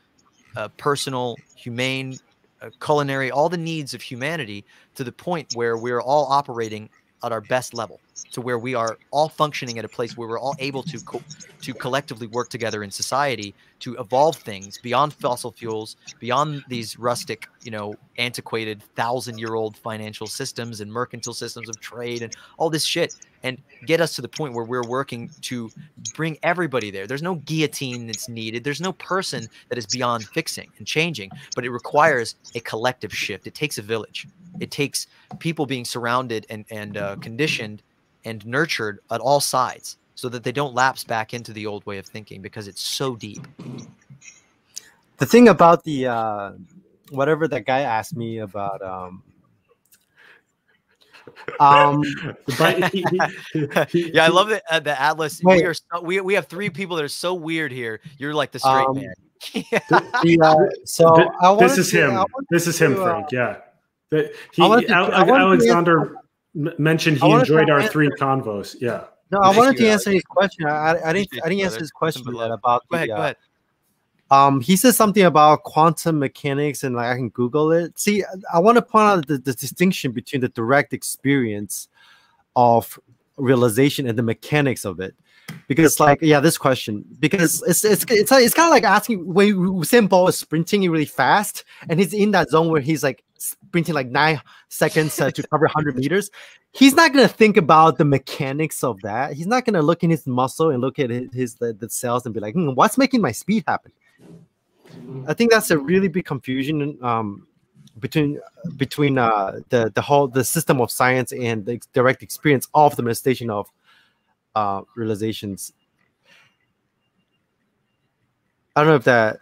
uh, 0.55 0.67
personal, 0.77 1.37
humane, 1.55 2.17
uh, 2.61 2.69
culinary, 2.81 3.31
all 3.31 3.49
the 3.49 3.57
needs 3.57 3.93
of 3.93 4.01
humanity 4.01 4.65
to 4.95 5.03
the 5.03 5.11
point 5.11 5.55
where 5.55 5.77
we're 5.77 6.01
all 6.01 6.25
operating 6.25 6.89
at 7.23 7.31
our 7.31 7.41
best 7.41 7.73
level, 7.73 7.99
to 8.31 8.41
where 8.41 8.59
we 8.59 8.75
are 8.75 8.97
all 9.11 9.29
functioning 9.29 9.77
at 9.77 9.85
a 9.85 9.89
place 9.89 10.17
where 10.17 10.27
we're 10.27 10.39
all 10.39 10.55
able 10.59 10.83
to 10.83 10.99
co- 11.01 11.21
to 11.61 11.73
collectively 11.73 12.27
work 12.27 12.49
together 12.49 12.83
in 12.83 12.91
society 12.91 13.53
to 13.79 13.95
evolve 13.95 14.35
things 14.35 14.77
beyond 14.77 15.13
fossil 15.13 15.51
fuels, 15.51 15.95
beyond 16.19 16.63
these 16.67 16.97
rustic, 16.97 17.47
you 17.63 17.71
know, 17.71 17.95
antiquated 18.17 18.83
thousand-year-old 18.95 19.77
financial 19.77 20.27
systems 20.27 20.81
and 20.81 20.91
mercantile 20.91 21.33
systems 21.33 21.69
of 21.69 21.79
trade 21.79 22.21
and 22.21 22.35
all 22.57 22.69
this 22.69 22.83
shit, 22.83 23.15
and 23.43 23.61
get 23.85 24.01
us 24.01 24.15
to 24.15 24.21
the 24.21 24.27
point 24.27 24.53
where 24.53 24.65
we're 24.65 24.87
working 24.87 25.29
to 25.41 25.69
bring 26.13 26.37
everybody 26.43 26.91
there. 26.91 27.07
There's 27.07 27.21
no 27.21 27.35
guillotine 27.35 28.07
that's 28.07 28.27
needed. 28.27 28.63
There's 28.63 28.81
no 28.81 28.93
person 28.93 29.47
that 29.69 29.77
is 29.77 29.85
beyond 29.85 30.25
fixing 30.25 30.69
and 30.77 30.85
changing, 30.85 31.31
but 31.55 31.63
it 31.63 31.69
requires 31.71 32.35
a 32.55 32.59
collective 32.59 33.13
shift. 33.13 33.47
It 33.47 33.55
takes 33.55 33.77
a 33.77 33.81
village. 33.81 34.27
It 34.59 34.71
takes 34.71 35.07
people 35.39 35.65
being 35.65 35.85
surrounded 35.85 36.45
and 36.49 36.65
and 36.69 36.97
uh, 36.97 37.15
conditioned 37.17 37.81
and 38.25 38.45
nurtured 38.45 38.99
at 39.09 39.21
all 39.21 39.39
sides 39.39 39.97
so 40.19 40.27
that 40.29 40.43
they 40.43 40.51
don't 40.51 40.73
lapse 40.73 41.03
back 41.03 41.33
into 41.33 41.53
the 41.53 41.65
old 41.65 41.85
way 41.85 41.97
of 41.97 42.05
thinking 42.05 42.41
because 42.41 42.67
it's 42.67 42.81
so 42.81 43.15
deep. 43.15 43.47
The 45.17 45.25
thing 45.25 45.47
about 45.47 45.83
the 45.85 46.07
uh, 46.07 46.51
whatever 47.11 47.47
that 47.47 47.65
guy 47.65 47.81
asked 47.81 48.15
me 48.15 48.39
about 48.39 48.81
um, 48.81 49.23
um 51.59 52.03
he- 52.91 53.05
he- 53.53 53.67
he- 53.89 54.11
yeah, 54.13 54.25
I 54.25 54.29
love 54.29 54.51
it. 54.51 54.61
Uh, 54.69 54.79
the 54.79 54.99
Atlas. 54.99 55.41
Wait. 55.43 55.61
We 55.61 55.65
are 55.65 55.73
so, 55.73 56.01
we 56.01 56.19
we 56.21 56.33
have 56.33 56.47
three 56.47 56.69
people 56.69 56.95
that 56.97 57.05
are 57.05 57.07
so 57.07 57.33
weird 57.33 57.71
here. 57.71 58.01
You're 58.17 58.33
like 58.33 58.51
the 58.51 58.59
straight 58.59 58.87
Um, 58.87 58.95
man. 58.95 59.13
the, 59.53 60.37
uh, 60.43 60.55
so 60.85 61.15
Th- 61.15 61.27
I 61.41 61.55
this 61.55 61.77
is 61.77 61.91
to- 61.91 61.97
him. 62.05 62.11
I 62.11 62.13
wanted 62.19 62.47
This 62.49 62.67
is 62.67 62.77
him, 62.79 62.95
to, 62.95 63.01
uh, 63.01 63.05
Frank. 63.05 63.31
Yeah. 63.31 63.57
That 64.09 64.33
he, 64.53 64.63
I 64.63 64.67
wanted 64.67 64.87
to- 64.87 64.93
Al- 64.93 65.13
I 65.13 65.39
Alexander 65.39 66.15
mentioned 66.53 67.21
he 67.21 67.31
enjoyed 67.31 67.69
our 67.69 67.79
answer- 67.79 67.91
three 67.91 68.09
convos. 68.09 68.75
Yeah. 68.81 69.03
No, 69.31 69.39
I 69.39 69.55
wanted 69.55 69.77
to 69.77 69.87
answer 69.87 70.11
his 70.11 70.23
question. 70.23 70.65
I, 70.65 70.97
I, 71.03 71.13
didn't. 71.13 71.39
I 71.43 71.49
didn't 71.49 71.65
answer 71.65 71.79
his 71.79 71.91
question 71.91 72.21
Nothing 72.21 72.33
but 72.33 72.39
yet 72.39 72.49
love. 72.49 72.59
about 72.59 72.87
Go 72.89 72.95
ahead. 72.95 73.07
Go 73.09 73.15
uh, 73.15 73.19
ahead. 73.19 73.35
Um, 74.31 74.61
he 74.61 74.75
said 74.75 74.93
something 74.93 75.23
about 75.23 75.63
quantum 75.63 76.19
mechanics, 76.19 76.83
and 76.83 76.95
like 76.95 77.07
I 77.07 77.15
can 77.15 77.29
Google 77.29 77.71
it. 77.71 77.97
See, 77.97 78.23
I 78.53 78.59
want 78.59 78.77
to 78.77 78.81
point 78.81 79.03
out 79.03 79.27
the, 79.27 79.37
the 79.37 79.53
distinction 79.53 80.11
between 80.11 80.41
the 80.41 80.49
direct 80.49 80.93
experience 80.93 81.87
of 82.55 82.99
realization 83.37 84.07
and 84.07 84.17
the 84.17 84.23
mechanics 84.23 84.85
of 84.85 84.99
it. 84.99 85.15
Because, 85.67 85.99
like, 85.99 86.19
yeah, 86.21 86.39
this 86.39 86.59
question, 86.59 87.03
because 87.19 87.63
it's 87.63 87.83
it's 87.83 88.03
it's, 88.03 88.31
it's 88.31 88.53
kind 88.53 88.67
of 88.67 88.71
like 88.71 88.83
asking 88.83 89.25
when 89.25 89.55
Usain 89.55 90.07
Bolt 90.07 90.29
is 90.29 90.37
sprinting 90.37 90.89
really 90.91 91.05
fast, 91.05 91.63
and 91.89 91.99
he's 91.99 92.13
in 92.13 92.29
that 92.31 92.49
zone 92.49 92.69
where 92.69 92.81
he's 92.81 93.01
like 93.01 93.23
sprinting 93.39 93.95
like 93.95 94.07
nine 94.07 94.41
seconds 94.69 95.19
uh, 95.19 95.31
to 95.31 95.43
cover 95.47 95.65
100 95.65 95.95
meters. 95.95 96.29
He's 96.71 96.93
not 96.93 97.13
gonna 97.13 97.27
think 97.27 97.57
about 97.57 97.97
the 97.97 98.05
mechanics 98.05 98.83
of 98.83 99.01
that. 99.01 99.33
He's 99.33 99.47
not 99.47 99.65
gonna 99.65 99.81
look 99.81 100.03
in 100.03 100.09
his 100.09 100.27
muscle 100.27 100.69
and 100.69 100.81
look 100.81 100.99
at 100.99 101.09
his, 101.09 101.33
his 101.33 101.55
the, 101.55 101.73
the 101.73 101.89
cells 101.89 102.25
and 102.25 102.33
be 102.33 102.39
like, 102.39 102.53
hmm, 102.53 102.69
what's 102.71 102.97
making 102.97 103.21
my 103.21 103.31
speed 103.31 103.63
happen? 103.67 103.91
I 105.27 105.33
think 105.33 105.51
that's 105.51 105.71
a 105.71 105.77
really 105.77 106.07
big 106.07 106.25
confusion 106.25 106.97
um, 107.01 107.47
between 107.99 108.39
between 108.77 109.17
uh, 109.17 109.59
the 109.69 109.91
the 109.93 110.01
whole 110.01 110.27
the 110.27 110.43
system 110.43 110.81
of 110.81 110.91
science 110.91 111.31
and 111.31 111.65
the 111.65 111.81
direct 111.93 112.23
experience 112.23 112.67
of 112.73 112.95
the 112.95 113.03
manifestation 113.03 113.49
of 113.49 113.69
uh, 114.55 114.81
realizations. 114.95 115.73
I 118.75 118.81
don't 118.81 118.89
know 118.89 118.95
if 118.95 119.03
that 119.05 119.39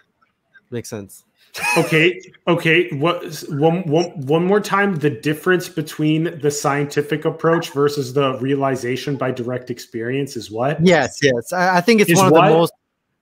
makes 0.71 0.89
sense. 0.89 1.23
Okay. 1.77 2.21
Okay. 2.47 2.89
What 2.89 3.23
one, 3.49 3.81
one, 3.83 4.05
one 4.25 4.45
more 4.45 4.59
time? 4.59 4.95
The 4.95 5.09
difference 5.09 5.69
between 5.69 6.39
the 6.39 6.51
scientific 6.51 7.25
approach 7.25 7.71
versus 7.71 8.13
the 8.13 8.37
realization 8.39 9.17
by 9.17 9.31
direct 9.31 9.69
experience 9.71 10.35
is 10.35 10.51
what? 10.51 10.83
Yes, 10.85 11.19
yes. 11.21 11.51
I, 11.53 11.77
I 11.77 11.81
think 11.81 12.01
it's 12.01 12.11
Is 12.11 12.17
one 12.17 12.27
of 12.27 12.33
the 12.33 12.41
most 12.41 12.73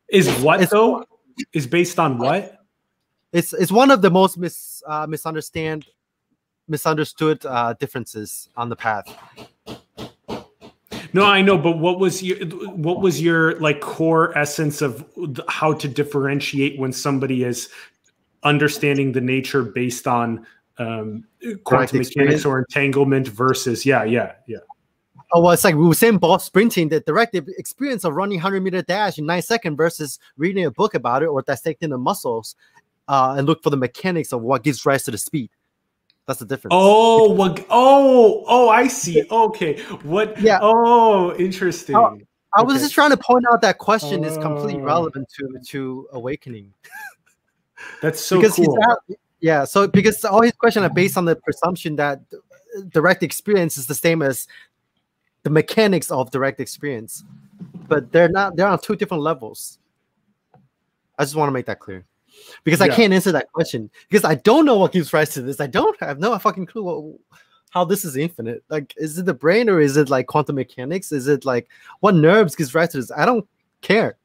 Is 0.10 0.30
what 0.42 0.70
though? 0.70 1.06
Is 1.54 1.68
based 1.68 2.00
on 2.00 2.18
what? 2.18 2.56
it's 3.36 3.52
it's 3.52 3.72
one 3.72 3.92
of 3.92 4.02
the 4.02 4.10
most 4.10 4.38
mis 4.38 4.82
uh, 4.88 5.06
misunderstand 5.06 5.86
misunderstood 6.68 7.46
uh, 7.46 7.74
differences 7.74 8.50
on 8.56 8.70
the 8.70 8.76
path. 8.76 9.14
No, 11.12 11.26
I 11.26 11.42
know, 11.42 11.58
but 11.58 11.78
what 11.78 12.00
was 12.00 12.24
your 12.24 12.38
what 12.46 13.02
was 13.02 13.22
your 13.22 13.60
like 13.60 13.82
core 13.82 14.36
essence 14.38 14.82
of 14.82 15.06
how 15.50 15.74
to 15.74 15.88
differentiate 15.88 16.80
when 16.80 16.94
somebody 16.94 17.44
is 17.44 17.70
understanding 18.46 19.12
the 19.12 19.22
nature 19.22 19.64
based 19.64 20.08
on 20.08 20.46
um, 20.78 21.26
quantum 21.64 22.00
experience. 22.00 22.16
mechanics 22.16 22.46
or 22.46 22.60
entanglement 22.60 23.28
versus 23.28 23.86
yeah, 23.86 24.04
yeah, 24.04 24.34
yeah. 24.48 24.58
Oh, 25.34 25.42
well, 25.42 25.52
it's 25.52 25.64
like 25.64 25.76
we 25.76 25.86
were 25.86 25.94
saying 25.96 26.20
Bolt 26.20 26.42
sprinting, 26.42 26.88
the 26.88 27.00
direct 27.02 27.36
experience 27.36 28.06
of 28.06 28.14
running 28.16 28.38
100 28.38 28.62
meter 28.62 28.82
dash 28.82 29.18
in 29.18 29.26
nine 29.26 29.42
seconds 29.42 29.76
versus 29.76 30.20
reading 30.38 30.66
a 30.66 30.72
book 30.72 30.94
about 30.94 31.24
it 31.24 31.28
or 31.28 31.42
dissecting 31.42 31.90
the 31.90 31.98
muscles 31.98 32.56
uh, 33.08 33.36
and 33.38 33.48
look 33.48 33.64
for 33.64 33.70
the 33.70 33.78
mechanics 33.78 34.32
of 34.32 34.42
what 34.42 34.64
gives 34.64 34.86
rise 34.86 35.04
to 35.04 35.12
the 35.12 35.18
speed. 35.18 35.50
That's 36.28 36.40
the 36.40 36.46
difference. 36.46 36.74
Oh, 36.76 37.32
what? 37.32 37.66
Oh, 37.70 38.44
oh, 38.48 38.70
I 38.70 38.88
see. 38.88 39.26
Okay, 39.30 39.82
what? 40.04 40.40
Yeah. 40.40 40.60
Oh, 40.62 41.36
interesting. 41.36 41.96
Oh, 41.96 42.18
I 42.58 42.64
was 42.64 42.76
okay. 42.76 42.84
just 42.84 42.94
trying 42.94 43.12
to 43.12 43.18
point 43.18 43.46
out 43.52 43.62
that 43.62 43.78
question 43.78 44.24
is 44.24 44.38
completely 44.38 44.82
Oh. 44.82 44.86
relevant 44.86 45.28
to 45.38 45.60
to 45.70 46.08
awakening 46.14 46.74
That's 48.02 48.20
so 48.20 48.40
because 48.40 48.56
cool. 48.56 48.76
he's 48.76 48.86
at, 48.90 49.18
yeah. 49.40 49.64
So 49.64 49.88
because 49.88 50.24
all 50.26 50.42
his 50.42 50.54
questions 50.54 50.84
are 50.84 50.94
based 50.94 51.18
on 51.18 51.26
the 51.26 51.36
presumption 51.36 51.96
that 51.98 52.22
direct 52.90 53.24
experience 53.24 53.78
is 53.78 53.88
the 53.88 53.96
same 53.96 54.22
as 54.22 54.48
the 55.44 55.50
mechanics 55.50 56.12
of 56.12 56.32
direct 56.32 56.60
experience, 56.60 57.24
but 57.88 58.12
they're 58.12 58.30
not. 58.30 58.56
They're 58.56 58.68
on 58.68 58.80
two 58.80 58.96
different 58.96 59.24
levels. 59.24 59.80
I 61.18 61.24
just 61.24 61.36
want 61.36 61.48
to 61.48 61.54
make 61.54 61.68
that 61.68 61.80
clear 61.80 62.06
because 62.64 62.82
I 62.82 62.90
can't 62.90 63.14
answer 63.14 63.32
that 63.32 63.52
question 63.52 63.90
because 64.10 64.26
I 64.26 64.36
don't 64.36 64.66
know 64.66 64.78
what 64.78 64.92
gives 64.92 65.14
rise 65.14 65.30
to 65.36 65.42
this. 65.42 65.60
I 65.60 65.68
don't 65.68 65.98
have 66.00 66.20
no 66.20 66.38
fucking 66.38 66.66
clue 66.66 66.84
what, 66.84 67.20
how 67.70 67.86
this 67.86 68.06
is 68.06 68.18
infinite. 68.18 68.64
Like, 68.70 68.94
is 68.98 69.18
it 69.18 69.26
the 69.26 69.34
brain 69.34 69.70
or 69.70 69.80
is 69.80 69.98
it 69.98 70.10
like 70.10 70.28
quantum 70.28 70.56
mechanics? 70.56 71.12
Is 71.12 71.28
it 71.28 71.46
like 71.46 71.70
what 72.00 72.16
nerves 72.16 72.56
gives 72.56 72.74
rise 72.74 72.90
to 72.90 72.98
this? 72.98 73.12
I 73.12 73.26
don't 73.26 73.48
care. 73.82 74.18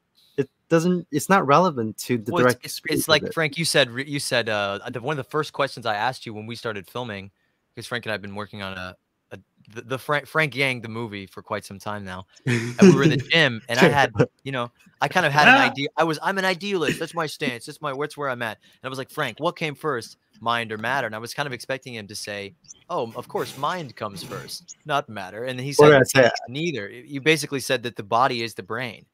Doesn't. 0.71 1.05
It's 1.11 1.27
not 1.27 1.45
relevant 1.45 1.97
to 1.97 2.17
the 2.17 2.31
Well, 2.31 2.43
direct. 2.43 2.59
it's, 2.59 2.65
it's, 2.65 2.73
experience 2.77 2.99
it's 3.01 3.07
of 3.09 3.11
like 3.11 3.23
it. 3.23 3.33
Frank, 3.33 3.57
you 3.57 3.65
said 3.65 3.89
you 4.07 4.21
said 4.21 4.47
uh, 4.47 4.79
one 5.01 5.19
of 5.19 5.25
the 5.25 5.29
first 5.29 5.51
questions 5.51 5.85
I 5.85 5.95
asked 5.95 6.25
you 6.25 6.33
when 6.33 6.45
we 6.45 6.55
started 6.55 6.87
filming, 6.87 7.29
because 7.75 7.85
Frank 7.87 8.05
and 8.05 8.11
I 8.11 8.13
have 8.13 8.21
been 8.21 8.35
working 8.35 8.61
on 8.61 8.77
a, 8.77 8.95
a 9.31 9.39
the, 9.73 9.81
the 9.81 9.97
Frank 9.97 10.27
Frank 10.27 10.55
Yang 10.55 10.83
the 10.83 10.87
movie 10.87 11.25
for 11.25 11.41
quite 11.41 11.65
some 11.65 11.77
time 11.77 12.05
now, 12.05 12.25
and 12.45 12.73
we 12.83 12.95
were 12.95 13.03
in 13.03 13.09
the 13.09 13.17
gym, 13.33 13.61
and 13.67 13.79
I 13.79 13.89
had 13.89 14.13
you 14.43 14.53
know 14.53 14.71
I 15.01 15.09
kind 15.09 15.25
of 15.25 15.33
had 15.33 15.49
an 15.49 15.55
idea. 15.69 15.89
I 15.97 16.05
was 16.05 16.17
I'm 16.23 16.37
an 16.37 16.45
idealist. 16.45 16.99
That's 16.99 17.13
my 17.13 17.25
stance. 17.25 17.65
That's 17.65 17.81
my 17.81 17.91
what's 17.91 18.15
where 18.15 18.29
I'm 18.29 18.41
at. 18.41 18.57
And 18.61 18.87
I 18.87 18.87
was 18.87 18.97
like 18.97 19.09
Frank, 19.09 19.41
what 19.41 19.57
came 19.57 19.75
first, 19.75 20.15
mind 20.39 20.71
or 20.71 20.77
matter? 20.77 21.05
And 21.05 21.13
I 21.13 21.19
was 21.19 21.33
kind 21.33 21.47
of 21.47 21.51
expecting 21.51 21.95
him 21.95 22.07
to 22.07 22.15
say, 22.15 22.53
oh, 22.89 23.11
of 23.17 23.27
course, 23.27 23.57
mind 23.57 23.97
comes 23.97 24.23
first, 24.23 24.77
not 24.85 25.09
matter. 25.09 25.43
And 25.43 25.59
he 25.59 25.73
said 25.73 25.89
did 25.89 25.95
I 25.99 26.03
say? 26.03 26.31
neither. 26.47 26.87
You 26.87 27.19
basically 27.19 27.59
said 27.59 27.83
that 27.83 27.97
the 27.97 28.03
body 28.03 28.41
is 28.41 28.53
the 28.53 28.63
brain 28.63 29.05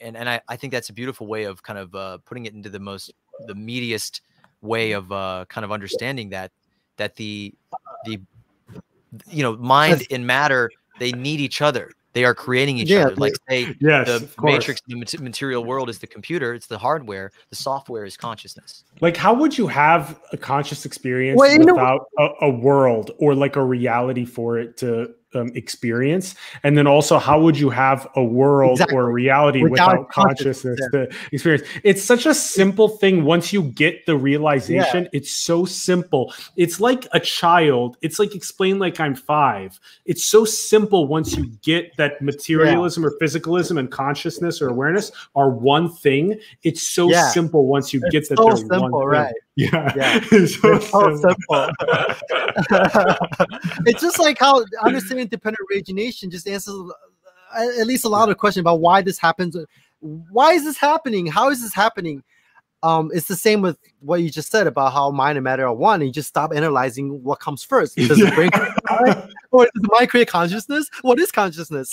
and 0.00 0.16
and 0.16 0.28
I, 0.28 0.40
I 0.48 0.56
think 0.56 0.72
that's 0.72 0.88
a 0.90 0.92
beautiful 0.92 1.26
way 1.26 1.44
of 1.44 1.62
kind 1.62 1.78
of 1.78 1.94
uh, 1.94 2.18
putting 2.24 2.46
it 2.46 2.54
into 2.54 2.68
the 2.70 2.80
most 2.80 3.12
the 3.46 3.54
meatiest 3.54 4.20
way 4.62 4.92
of 4.92 5.10
uh, 5.12 5.44
kind 5.48 5.64
of 5.64 5.72
understanding 5.72 6.30
that 6.30 6.52
that 6.96 7.16
the 7.16 7.54
the 8.04 8.20
you 9.28 9.42
know 9.42 9.56
mind 9.56 9.94
That's- 10.00 10.08
and 10.10 10.26
matter 10.26 10.70
they 11.00 11.12
need 11.12 11.40
each 11.40 11.60
other. 11.60 11.90
They 12.12 12.24
are 12.24 12.34
creating 12.34 12.78
each 12.78 12.90
Yeah, 12.90 13.06
other. 13.06 13.16
like 13.16 13.34
say 13.50 13.74
yes, 13.80 14.06
the 14.06 14.28
matrix 14.40 14.80
the 14.86 15.18
material 15.20 15.64
world 15.64 15.90
is 15.90 15.98
the 15.98 16.06
computer 16.06 16.54
it's 16.54 16.68
the 16.68 16.78
hardware 16.78 17.32
the 17.50 17.56
software 17.56 18.04
is 18.04 18.16
consciousness. 18.16 18.84
Like, 19.00 19.16
how 19.16 19.34
would 19.34 19.58
you 19.58 19.66
have 19.66 20.20
a 20.32 20.36
conscious 20.36 20.86
experience 20.86 21.36
Well, 21.40 21.58
without 21.58 22.06
a, 22.16 22.28
a 22.42 22.50
world 22.50 23.10
or 23.18 23.34
like 23.34 23.56
a 23.56 23.64
reality 23.64 24.24
for 24.24 24.58
it 24.58 24.76
to 24.76 25.12
um, 25.34 25.50
experience. 25.54 26.34
And 26.62 26.76
then 26.76 26.86
also 26.86 27.18
how 27.18 27.40
would 27.40 27.58
you 27.58 27.70
have 27.70 28.08
a 28.16 28.22
world 28.24 28.72
Exactly. 28.72 28.96
or 28.96 29.08
a 29.08 29.12
reality 29.12 29.62
Without 29.62 29.90
without, 29.92 30.08
consciousness, 30.10 30.78
consciousness 30.80 31.10
to 31.12 31.18
experience? 31.32 31.66
It's 31.82 32.02
such 32.02 32.26
a 32.26 32.34
simple 32.34 32.88
thing 32.88 33.24
once 33.24 33.52
you 33.52 33.62
get 33.62 34.06
the 34.06 34.16
realization 34.16 35.08
it's 35.12 35.30
so 35.30 35.64
simple. 35.64 36.32
It's 36.56 36.80
like 36.80 37.06
a 37.12 37.20
child. 37.20 37.96
It's 38.02 38.18
like 38.18 38.34
explain 38.34 38.78
like 38.78 39.00
i'm 39.00 39.14
five. 39.14 39.78
It's 40.04 40.24
so 40.24 40.44
simple 40.44 41.06
once 41.06 41.36
you 41.36 41.46
get 41.62 41.96
that 41.96 42.20
materialism 42.22 43.04
or 43.04 43.12
physicalism 43.20 43.78
and 43.78 43.90
consciousness 43.90 44.60
or 44.62 44.68
awareness 44.68 45.10
are 45.34 45.50
one 45.50 45.90
thing. 45.90 46.38
It's 46.62 46.82
so 46.82 47.08
Yeah. 47.10 47.28
simple 47.30 47.66
once 47.66 47.92
you 47.92 48.00
get 48.10 48.28
that 48.28 48.38
so 48.38 48.44
they're 48.44 48.56
simple, 48.56 48.78
one 48.90 48.92
thing. 48.92 49.06
right. 49.08 49.34
yeah, 49.56 49.92
Yeah. 49.96 50.20
It's 50.32 50.60
so 50.60 50.78
so 50.80 51.16
simple. 51.16 51.68
it's 53.86 54.00
just 54.00 54.18
like 54.18 54.38
how 54.38 54.64
understanding 54.82 55.28
dependent 55.28 55.64
origination 55.70 56.30
just 56.30 56.48
answers 56.48 56.74
at 57.54 57.86
least 57.86 58.04
a 58.04 58.08
lot 58.08 58.28
of 58.28 58.36
questions 58.36 58.62
about 58.62 58.80
why 58.80 59.00
this 59.00 59.18
happens. 59.18 59.56
Why 60.00 60.52
is 60.52 60.64
this 60.64 60.76
happening? 60.76 61.26
How 61.26 61.50
is 61.50 61.62
this 61.62 61.72
happening? 61.72 62.22
Um, 62.82 63.10
it's 63.14 63.28
the 63.28 63.36
same 63.36 63.62
with 63.62 63.78
what 64.00 64.20
you 64.20 64.28
just 64.28 64.50
said 64.50 64.66
about 64.66 64.92
how 64.92 65.10
mind 65.10 65.38
and 65.38 65.44
matter 65.44 65.66
are 65.66 65.72
one. 65.72 66.00
And 66.00 66.08
you 66.08 66.12
just 66.12 66.28
stop 66.28 66.52
analyzing 66.52 67.22
what 67.22 67.38
comes 67.38 67.62
first. 67.62 67.96
Does 67.96 68.08
the 68.08 68.32
brain 68.34 68.50
or 69.52 69.64
does 69.64 69.70
the 69.74 69.88
mind 69.90 70.10
create 70.10 70.28
consciousness? 70.28 70.90
What 71.02 71.20
is 71.20 71.30
consciousness? 71.30 71.90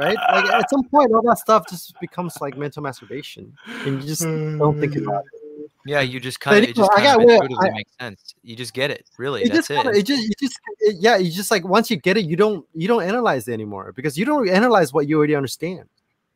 Right? 0.00 0.16
Like 0.32 0.46
at 0.46 0.70
some 0.70 0.84
point, 0.84 1.12
all 1.12 1.22
that 1.22 1.38
stuff 1.38 1.68
just 1.68 1.94
becomes 2.00 2.40
like 2.40 2.56
mental 2.56 2.82
masturbation, 2.82 3.54
and 3.84 4.02
you 4.02 4.08
just 4.08 4.22
don't 4.22 4.80
think 4.80 4.96
about 4.96 5.24
it. 5.32 5.43
Yeah, 5.86 6.00
you 6.00 6.18
just 6.20 6.40
kind 6.40 6.56
of 6.56 6.62
it 6.62 6.76
anyway, 6.78 6.86
just 6.88 6.90
I 6.98 7.04
kind 7.04 7.20
of 7.20 7.26
well, 7.26 7.42
intuitively 7.42 7.68
I- 7.70 7.72
makes 7.74 7.90
sense. 8.00 8.34
You 8.42 8.56
just 8.56 8.72
get 8.74 8.90
it. 8.90 9.06
Really, 9.18 9.42
it 9.42 9.52
that's 9.52 9.68
just 9.68 9.70
it. 9.70 9.82
kinda, 9.82 9.98
it 9.98 10.06
just 10.06 10.22
you 10.22 10.30
just 10.40 10.58
it- 10.80 10.96
yeah 10.98 11.16
you 11.16 11.30
just 11.30 11.50
like 11.50 11.66
once 11.66 11.90
you 11.90 11.96
get 11.96 12.16
it 12.16 12.24
you 12.24 12.36
don't 12.36 12.64
you 12.74 12.88
don't 12.88 13.02
analyze 13.02 13.46
it 13.48 13.52
anymore 13.52 13.92
because 13.94 14.16
you 14.18 14.24
don't 14.24 14.48
analyze 14.48 14.92
what 14.92 15.06
you 15.08 15.16
already 15.18 15.34
understand 15.36 15.84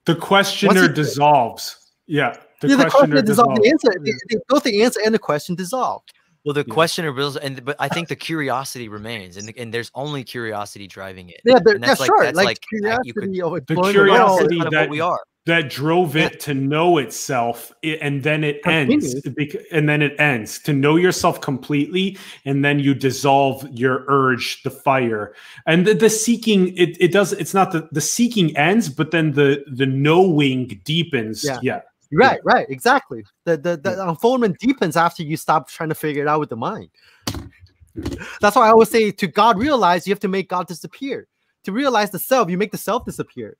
the 0.04 0.14
questioner 0.14 0.82
you- 0.82 0.88
dissolves 0.92 1.92
yeah 2.06 2.36
the 2.60 2.68
yeah, 2.68 2.76
the 2.76 2.82
question 2.84 3.10
questioner 3.10 3.22
dissolves 3.22 3.58
dissolves 3.58 3.60
the 3.62 3.68
answer 3.70 4.00
the, 4.04 4.20
the, 4.28 4.40
both 4.48 4.62
the 4.64 4.82
answer 4.82 5.00
and 5.04 5.14
the 5.14 5.18
question 5.18 5.54
dissolve 5.54 6.02
Well, 6.44 6.54
the 6.54 6.64
Yeah. 6.66 6.72
questioner 6.74 7.12
builds, 7.12 7.36
and 7.36 7.62
but 7.64 7.76
I 7.78 7.88
think 7.88 8.08
the 8.08 8.16
curiosity 8.16 8.88
remains, 8.88 9.36
and 9.36 9.52
and 9.58 9.72
there's 9.74 9.90
only 9.94 10.24
curiosity 10.24 10.86
driving 10.86 11.28
it. 11.30 11.40
yeah, 11.44 11.58
but, 11.64 11.74
And 11.74 11.82
yeah 11.82 11.88
that's 11.88 12.00
like- 12.00 12.06
sure 12.08 12.22
that's 12.24 12.36
like, 12.36 12.46
like, 12.46 12.60
curiosity 12.70 13.08
you 13.08 13.14
could- 13.14 13.24
of 13.42 13.66
The 13.66 13.90
curiosity 13.92 14.56
That's 14.58 14.66
of 14.66 14.72
that- 14.72 14.80
what 14.82 14.90
we 14.90 15.00
are. 15.00 15.20
That 15.48 15.70
drove 15.70 16.14
Yeah. 16.14 16.26
it 16.26 16.40
to 16.40 16.54
know 16.54 16.98
itself 16.98 17.72
and 17.82 18.22
then 18.22 18.44
it 18.44 18.60
ends 18.66 19.14
and 19.72 19.88
then 19.88 20.02
it 20.02 20.18
ends. 20.20 20.58
To 20.60 20.72
know 20.72 20.96
yourself 20.96 21.40
completely 21.40 22.16
and 22.44 22.64
then 22.64 22.78
you 22.78 22.94
dissolve 22.94 23.66
your 23.72 24.04
urge 24.08 24.62
the 24.62 24.70
fire. 24.70 25.34
And 25.66 25.86
the, 25.86 25.94
the 25.94 26.10
seeking 26.10 26.76
it, 26.76 26.96
it 27.00 27.12
does 27.12 27.32
it's 27.32 27.54
not 27.54 27.72
the 27.72 27.88
the 27.92 28.00
seeking 28.00 28.56
ends 28.56 28.88
but 28.88 29.10
then 29.10 29.32
the 29.32 29.64
the 29.74 29.86
knowing 29.86 30.80
deepens. 30.84 31.44
Yeah. 31.44 31.58
yeah, 31.62 31.80
right 32.12 32.40
right 32.44 32.66
exactly. 32.68 33.24
The 33.44 33.56
the, 33.56 33.76
the 33.76 34.08
unfoldment 34.08 34.58
deepens 34.58 34.96
after 34.96 35.22
you 35.22 35.36
stop 35.36 35.68
trying 35.68 35.88
to 35.88 35.94
figure 35.94 36.22
it 36.22 36.28
out 36.28 36.40
with 36.40 36.50
the 36.50 36.56
mind. 36.56 36.90
That's 38.40 38.54
why 38.54 38.66
i 38.66 38.70
always 38.70 38.90
say 38.90 39.10
to 39.10 39.26
god 39.26 39.58
realize 39.58 40.06
you 40.06 40.12
have 40.12 40.20
to 40.20 40.28
make 40.28 40.48
god 40.48 40.68
disappear. 40.68 41.26
To 41.64 41.72
realize 41.72 42.10
the 42.10 42.18
self 42.18 42.50
you 42.50 42.58
make 42.58 42.70
the 42.70 42.78
self 42.78 43.04
disappear 43.04 43.56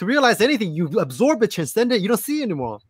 to 0.00 0.06
realize 0.06 0.40
anything 0.40 0.74
you 0.74 0.86
absorb 0.98 1.42
it 1.42 1.50
transcend 1.52 1.92
it 1.92 2.00
you 2.00 2.08
don't 2.08 2.16
see 2.18 2.40
it 2.40 2.44
anymore 2.44 2.80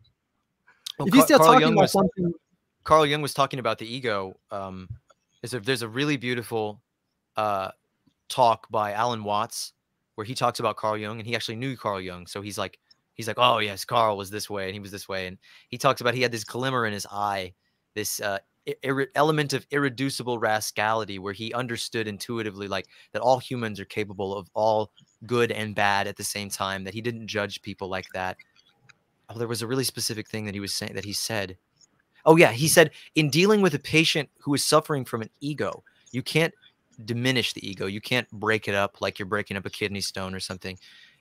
Well, 0.97 1.07
if 1.07 1.13
you 1.15 1.21
still 1.21 1.37
Carl 1.37 1.53
talking 1.53 1.61
Jung 1.61 1.73
about 1.73 1.81
was- 1.83 1.91
something 1.91 2.33
Carl 2.83 3.05
Jung 3.05 3.21
was 3.21 3.33
talking 3.33 3.59
about 3.59 3.77
the 3.77 3.85
ego. 3.85 4.37
Um, 4.49 4.89
is 5.43 5.53
a, 5.53 5.59
there's 5.59 5.81
a 5.81 5.87
really 5.87 6.17
beautiful 6.17 6.81
uh, 7.37 7.71
talk 8.29 8.67
by 8.71 8.93
Alan 8.93 9.23
Watts 9.23 9.73
where 10.15 10.25
he 10.25 10.33
talks 10.35 10.59
about 10.59 10.77
Carl 10.77 10.97
Jung, 10.97 11.19
and 11.19 11.27
he 11.27 11.35
actually 11.35 11.55
knew 11.55 11.77
Carl 11.77 12.01
Jung. 12.01 12.27
So 12.27 12.41
he's 12.41 12.57
like, 12.57 12.79
he's 13.13 13.27
like, 13.27 13.37
oh 13.39 13.59
yes, 13.59 13.85
Carl 13.85 14.17
was 14.17 14.29
this 14.29 14.49
way, 14.49 14.65
and 14.65 14.73
he 14.73 14.79
was 14.79 14.91
this 14.91 15.07
way, 15.07 15.27
and 15.27 15.37
he 15.69 15.77
talks 15.77 16.01
about 16.01 16.13
he 16.15 16.21
had 16.21 16.31
this 16.31 16.43
glimmer 16.43 16.85
in 16.85 16.93
his 16.93 17.05
eye, 17.11 17.53
this 17.93 18.19
uh, 18.19 18.39
element 19.15 19.53
of 19.53 19.65
irreducible 19.71 20.39
rascality, 20.39 21.19
where 21.19 21.33
he 21.33 21.53
understood 21.53 22.07
intuitively 22.07 22.67
like 22.67 22.87
that 23.13 23.21
all 23.21 23.39
humans 23.39 23.79
are 23.79 23.85
capable 23.85 24.35
of 24.35 24.49
all 24.53 24.91
good 25.25 25.51
and 25.51 25.75
bad 25.75 26.07
at 26.07 26.17
the 26.17 26.23
same 26.23 26.49
time. 26.49 26.83
That 26.83 26.93
he 26.93 27.01
didn't 27.01 27.27
judge 27.27 27.61
people 27.61 27.87
like 27.87 28.07
that. 28.13 28.37
Oh, 29.29 29.37
there 29.37 29.47
was 29.47 29.61
a 29.61 29.67
really 29.67 29.83
specific 29.83 30.27
thing 30.27 30.45
that 30.45 30.53
he 30.53 30.59
was 30.59 30.73
saying 30.73 30.93
that 30.95 31.05
he 31.05 31.13
said. 31.13 31.57
Oh 32.25 32.35
yeah, 32.35 32.51
he 32.51 32.67
said 32.67 32.91
in 33.15 33.29
dealing 33.29 33.61
with 33.61 33.73
a 33.73 33.79
patient 33.79 34.29
who 34.39 34.53
is 34.53 34.63
suffering 34.63 35.05
from 35.05 35.21
an 35.21 35.29
ego, 35.39 35.83
you 36.11 36.21
can't 36.21 36.53
diminish 37.05 37.53
the 37.53 37.67
ego. 37.67 37.87
You 37.87 38.01
can't 38.01 38.29
break 38.31 38.67
it 38.67 38.75
up 38.75 39.01
like 39.01 39.17
you're 39.17 39.25
breaking 39.25 39.57
up 39.57 39.65
a 39.65 39.69
kidney 39.69 40.01
stone 40.01 40.35
or 40.35 40.39
something. 40.39 40.77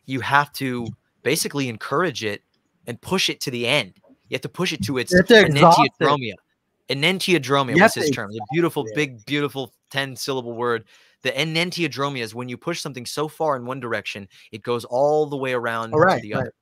You 0.06 0.20
have 0.20 0.52
to 0.54 0.86
basically 1.22 1.68
encourage 1.68 2.24
it 2.24 2.42
and 2.86 3.00
push 3.00 3.28
it 3.28 3.40
to 3.42 3.50
the 3.50 3.66
end. 3.66 3.94
You 4.28 4.34
have 4.34 4.42
to 4.42 4.48
push 4.48 4.72
it 4.72 4.82
to 4.84 4.98
its 4.98 5.12
You 5.12 5.18
have 5.18 5.26
to 5.26 5.34
enantiodromia. 5.44 6.34
Enantiodromia 6.88 7.80
was 7.80 7.94
his 7.94 8.10
term. 8.10 8.32
The 8.32 8.44
beautiful, 8.52 8.86
big, 8.94 9.24
beautiful 9.24 9.72
10 9.90 10.16
syllable 10.16 10.54
word. 10.54 10.84
The 11.22 11.32
enantiodromia 11.32 12.22
is 12.22 12.34
when 12.34 12.48
you 12.48 12.56
push 12.56 12.80
something 12.80 13.06
so 13.06 13.28
far 13.28 13.56
in 13.56 13.66
one 13.66 13.80
direction, 13.80 14.28
it 14.52 14.62
goes 14.62 14.84
all 14.84 15.26
the 15.26 15.36
way 15.36 15.52
around 15.52 15.92
all 15.92 16.00
right, 16.00 16.16
to 16.16 16.22
the 16.22 16.34
right. 16.34 16.40
other. 16.40 16.54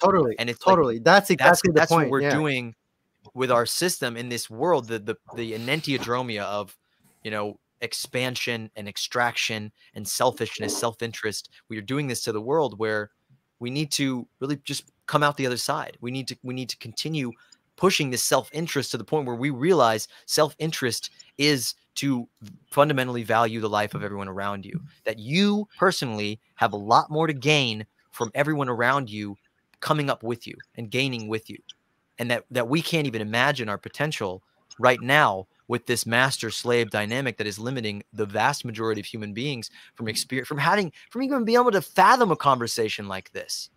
totally 0.00 0.34
And 0.38 0.50
it's 0.50 0.58
totally 0.58 0.98
that's 0.98 1.28
That's, 1.28 1.30
exactly 1.30 1.68
the 1.68 1.80
that's 1.80 1.90
point 1.90 2.06
what 2.06 2.10
we're 2.10 2.22
yeah. 2.22 2.34
doing 2.34 2.74
with 3.34 3.50
our 3.50 3.66
system 3.66 4.16
in 4.16 4.28
this 4.28 4.50
world 4.50 4.88
the 4.88 4.98
the 4.98 5.16
the 5.36 5.52
enantiodromia 5.52 6.42
of 6.42 6.76
you 7.22 7.30
know 7.30 7.58
expansion 7.80 8.70
and 8.76 8.88
extraction 8.88 9.72
and 9.94 10.06
selfishness 10.06 10.76
self-interest 10.78 11.50
we 11.68 11.76
are 11.76 11.82
doing 11.82 12.06
this 12.06 12.22
to 12.22 12.32
the 12.32 12.40
world 12.40 12.78
where 12.78 13.10
we 13.58 13.70
need 13.70 13.90
to 13.90 14.26
really 14.40 14.56
just 14.64 14.92
come 15.06 15.22
out 15.22 15.36
the 15.36 15.46
other 15.46 15.56
side 15.56 15.96
we 16.00 16.10
need 16.10 16.28
to 16.28 16.36
we 16.42 16.54
need 16.54 16.68
to 16.68 16.76
continue 16.78 17.30
pushing 17.82 18.10
this 18.10 18.22
self-interest 18.22 18.92
to 18.92 18.96
the 18.96 19.02
point 19.02 19.26
where 19.26 19.34
we 19.34 19.50
realize 19.50 20.06
self-interest 20.26 21.10
is 21.36 21.74
to 21.96 22.28
fundamentally 22.70 23.24
value 23.24 23.58
the 23.58 23.68
life 23.68 23.92
of 23.92 24.04
everyone 24.04 24.28
around 24.28 24.64
you 24.64 24.76
mm-hmm. 24.76 24.86
that 25.02 25.18
you 25.18 25.66
personally 25.80 26.38
have 26.54 26.72
a 26.72 26.76
lot 26.76 27.10
more 27.10 27.26
to 27.26 27.32
gain 27.32 27.84
from 28.12 28.30
everyone 28.36 28.68
around 28.68 29.10
you 29.10 29.36
coming 29.80 30.08
up 30.08 30.22
with 30.22 30.46
you 30.46 30.54
and 30.76 30.92
gaining 30.92 31.26
with 31.26 31.50
you 31.50 31.58
and 32.20 32.30
that 32.30 32.44
that 32.52 32.68
we 32.68 32.80
can't 32.80 33.08
even 33.08 33.20
imagine 33.20 33.68
our 33.68 33.78
potential 33.78 34.44
right 34.78 35.00
now 35.02 35.44
with 35.66 35.86
this 35.86 36.06
master 36.06 36.52
slave 36.52 36.88
dynamic 36.88 37.36
that 37.36 37.48
is 37.48 37.58
limiting 37.58 38.00
the 38.12 38.26
vast 38.26 38.64
majority 38.64 39.00
of 39.00 39.06
human 39.06 39.34
beings 39.34 39.70
from 39.96 40.06
experience 40.06 40.46
from 40.46 40.58
having 40.58 40.92
from 41.10 41.24
even 41.24 41.44
being 41.44 41.58
able 41.58 41.72
to 41.72 41.82
fathom 41.82 42.30
a 42.30 42.36
conversation 42.36 43.08
like 43.08 43.32
this 43.32 43.70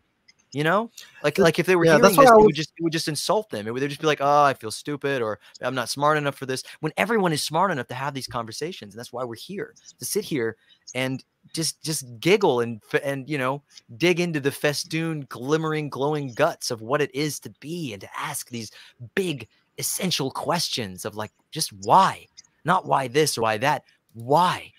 you 0.56 0.64
know? 0.64 0.90
Like 1.22 1.38
like 1.38 1.60
if 1.60 1.66
they 1.66 1.76
were 1.76 1.84
yeah, 1.84 1.92
hearing 1.92 2.04
that's 2.04 2.16
this 2.16 2.26
why 2.26 2.32
I 2.32 2.40
it 2.40 2.46
would 2.46 2.56
just 2.56 2.72
it 2.78 2.84
would 2.84 2.94
just 2.94 3.10
insult 3.10 3.50
them. 3.50 3.68
It 3.68 3.72
would 3.72 3.82
they'd 3.82 3.90
just 3.90 4.00
be 4.00 4.08
like 4.08 4.22
oh 4.22 4.44
i 4.44 4.54
feel 4.54 4.72
stupid 4.72 5.22
or 5.22 5.40
i'm 5.62 5.76
not 5.76 5.90
smart 5.90 6.18
enough 6.18 6.36
for 6.36 6.46
this. 6.46 6.64
When 6.80 6.94
everyone 6.96 7.34
is 7.34 7.44
smart 7.44 7.72
enough 7.72 7.88
to 7.88 7.94
have 7.94 8.14
these 8.14 8.28
conversations 8.28 8.94
and 8.94 9.00
that's 9.00 9.12
why 9.12 9.26
we're 9.26 9.36
here 9.36 9.76
to 10.00 10.06
sit 10.06 10.24
here 10.24 10.56
and 10.96 11.24
just 11.54 11.84
just 11.84 12.06
giggle 12.22 12.62
and 12.62 12.82
and 13.04 13.30
you 13.30 13.38
know 13.38 13.64
dig 13.98 14.22
into 14.22 14.40
the 14.40 14.52
festoon 14.52 15.26
glimmering 15.28 15.90
glowing 15.90 16.34
guts 16.34 16.72
of 16.72 16.82
what 16.82 17.02
it 17.02 17.14
is 17.14 17.38
to 17.42 17.50
be 17.60 17.92
and 17.92 18.02
to 18.02 18.10
ask 18.18 18.50
these 18.50 18.72
big 19.14 19.50
essential 19.78 20.32
questions 20.32 21.04
of 21.04 21.16
like 21.16 21.32
just 21.52 21.72
why? 21.84 22.28
Not 22.64 22.86
why 22.86 23.10
this 23.10 23.38
or 23.38 23.42
why 23.42 23.58
that. 23.58 23.84
Why? 24.14 24.72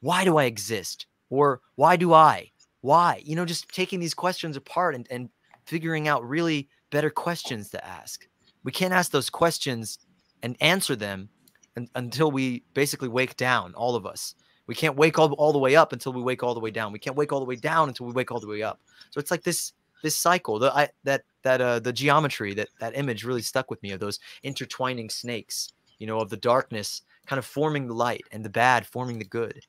Why 0.00 0.24
do 0.24 0.38
i 0.38 0.44
exist? 0.44 1.06
Or 1.28 1.60
why 1.74 1.96
do 1.96 2.14
i 2.14 2.50
why? 2.80 3.22
You 3.24 3.36
know 3.36 3.44
just 3.44 3.68
taking 3.68 4.00
these 4.00 4.14
questions 4.14 4.56
apart 4.56 4.94
and, 4.94 5.06
and 5.10 5.28
figuring 5.66 6.08
out 6.08 6.26
really 6.26 6.68
better 6.90 7.10
questions 7.10 7.70
to 7.70 7.86
ask. 7.86 8.26
We 8.64 8.72
can't 8.72 8.92
ask 8.92 9.10
those 9.10 9.30
questions 9.30 9.98
and 10.42 10.56
answer 10.60 10.96
them 10.96 11.28
un- 11.76 11.88
until 11.94 12.30
we 12.30 12.62
basically 12.74 13.08
wake 13.08 13.36
down 13.36 13.74
all 13.74 13.94
of 13.94 14.06
us. 14.06 14.34
We 14.66 14.74
can't 14.74 14.96
wake 14.96 15.18
all, 15.18 15.32
all 15.34 15.52
the 15.52 15.58
way 15.58 15.76
up 15.76 15.92
until 15.92 16.12
we 16.12 16.22
wake 16.22 16.42
all 16.42 16.54
the 16.54 16.60
way 16.60 16.70
down. 16.70 16.92
We 16.92 16.98
can't 16.98 17.16
wake 17.16 17.32
all 17.32 17.40
the 17.40 17.46
way 17.46 17.56
down 17.56 17.88
until 17.88 18.06
we 18.06 18.12
wake 18.12 18.30
all 18.30 18.40
the 18.40 18.46
way 18.46 18.62
up. 18.62 18.80
So 19.10 19.18
it's 19.18 19.30
like 19.30 19.42
this 19.42 19.72
this 20.02 20.16
cycle 20.16 20.58
the 20.58 20.74
I, 20.74 20.88
that 21.04 21.22
that 21.42 21.60
uh 21.60 21.78
the 21.80 21.92
geometry 21.92 22.54
that 22.54 22.68
that 22.80 22.96
image 22.96 23.24
really 23.24 23.42
stuck 23.42 23.70
with 23.70 23.82
me 23.82 23.92
of 23.92 24.00
those 24.00 24.20
intertwining 24.42 25.10
snakes 25.10 25.72
you 25.98 26.06
know 26.06 26.20
of 26.20 26.30
the 26.30 26.36
darkness 26.36 27.02
kind 27.26 27.38
of 27.38 27.44
forming 27.44 27.86
the 27.86 27.94
light 27.94 28.24
and 28.32 28.44
the 28.44 28.50
bad 28.50 28.86
forming 28.86 29.18
the 29.18 29.24
good 29.24 29.60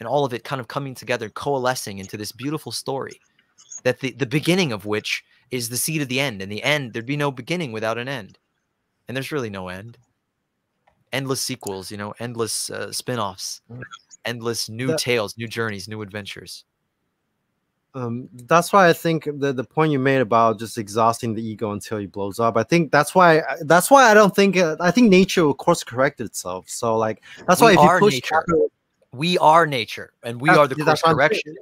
and 0.00 0.08
all 0.08 0.24
of 0.24 0.32
it 0.34 0.44
kind 0.44 0.60
of 0.60 0.68
coming 0.68 0.94
together 0.94 1.28
coalescing 1.30 1.98
into 1.98 2.16
this 2.16 2.32
beautiful 2.32 2.72
story 2.72 3.20
that 3.82 4.00
the 4.00 4.12
the 4.12 4.26
beginning 4.26 4.72
of 4.72 4.84
which 4.86 5.24
is 5.50 5.68
the 5.68 5.76
seed 5.76 6.02
of 6.02 6.08
the 6.08 6.20
end 6.20 6.42
and 6.42 6.50
the 6.50 6.62
end 6.62 6.92
there'd 6.92 7.06
be 7.06 7.16
no 7.16 7.30
beginning 7.30 7.72
without 7.72 7.98
an 7.98 8.08
end 8.08 8.38
and 9.08 9.16
there's 9.16 9.32
really 9.32 9.50
no 9.50 9.68
end 9.68 9.96
endless 11.12 11.40
sequels 11.40 11.90
you 11.90 11.96
know 11.96 12.12
endless 12.18 12.70
uh, 12.70 12.92
spin-offs 12.92 13.60
Mm. 13.70 13.82
endless 14.24 14.68
new 14.68 14.88
That- 14.88 14.98
tales 14.98 15.36
new 15.38 15.46
journeys 15.48 15.88
new 15.88 16.02
adventures 16.02 16.64
um, 17.94 18.28
that's 18.44 18.74
why 18.74 18.88
I 18.90 18.92
think 18.92 19.24
the, 19.24 19.54
the 19.54 19.64
point 19.64 19.90
you 19.90 19.98
made 19.98 20.20
about 20.20 20.58
just 20.58 20.76
exhausting 20.76 21.32
the 21.32 21.42
ego 21.42 21.70
until 21.72 21.96
it 21.96 22.12
blows 22.12 22.38
up. 22.38 22.58
I 22.58 22.62
think 22.62 22.92
that's 22.92 23.14
why 23.14 23.40
that's 23.62 23.90
why 23.90 24.10
I 24.10 24.12
don't 24.12 24.36
think 24.36 24.58
uh, 24.58 24.76
I 24.80 24.90
think 24.90 25.08
nature 25.08 25.46
will 25.46 25.54
course 25.54 25.82
correct 25.82 26.20
itself. 26.20 26.68
So 26.68 26.98
like 26.98 27.22
that's 27.46 27.62
why 27.62 27.72
if 27.72 27.80
you 27.80 27.88
push 27.98 28.12
nature. 28.14 28.34
capital- 28.34 28.70
we 29.12 29.38
are 29.38 29.66
nature 29.66 30.12
and 30.22 30.40
we 30.40 30.48
That's- 30.48 30.64
are 30.64 30.68
the 30.68 30.74
course 30.74 30.86
that's 30.86 31.02
what 31.02 31.10
I'm 31.10 31.16
saying. 31.18 31.28
correction. 31.30 31.56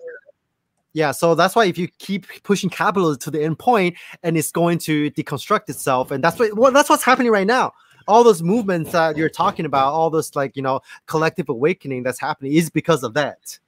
Yeah, 0.96 1.10
so 1.10 1.34
that's 1.34 1.56
why 1.56 1.64
if 1.64 1.76
you 1.76 1.88
keep 1.98 2.26
pushing 2.44 2.70
capitalism 2.70 3.18
to 3.22 3.30
the 3.32 3.42
end 3.42 3.58
point, 3.58 3.96
and 4.22 4.38
it's 4.38 4.52
going 4.52 4.78
to 4.78 5.10
deconstruct 5.10 5.68
itself, 5.68 6.12
and 6.12 6.22
that's 6.22 6.38
what 6.38 6.56
well, 6.56 6.70
that's 6.70 6.88
what's 6.88 7.02
happening 7.02 7.32
right 7.32 7.48
now. 7.48 7.72
All 8.06 8.22
those 8.22 8.42
movements 8.42 8.92
that 8.92 9.16
you're 9.16 9.28
talking 9.28 9.66
about, 9.66 9.92
all 9.92 10.08
this 10.08 10.36
like 10.36 10.54
you 10.54 10.62
know 10.62 10.80
collective 11.06 11.48
awakening 11.48 12.04
that's 12.04 12.20
happening, 12.20 12.52
is 12.52 12.70
because 12.70 13.02
of 13.02 13.14
that. 13.14 13.58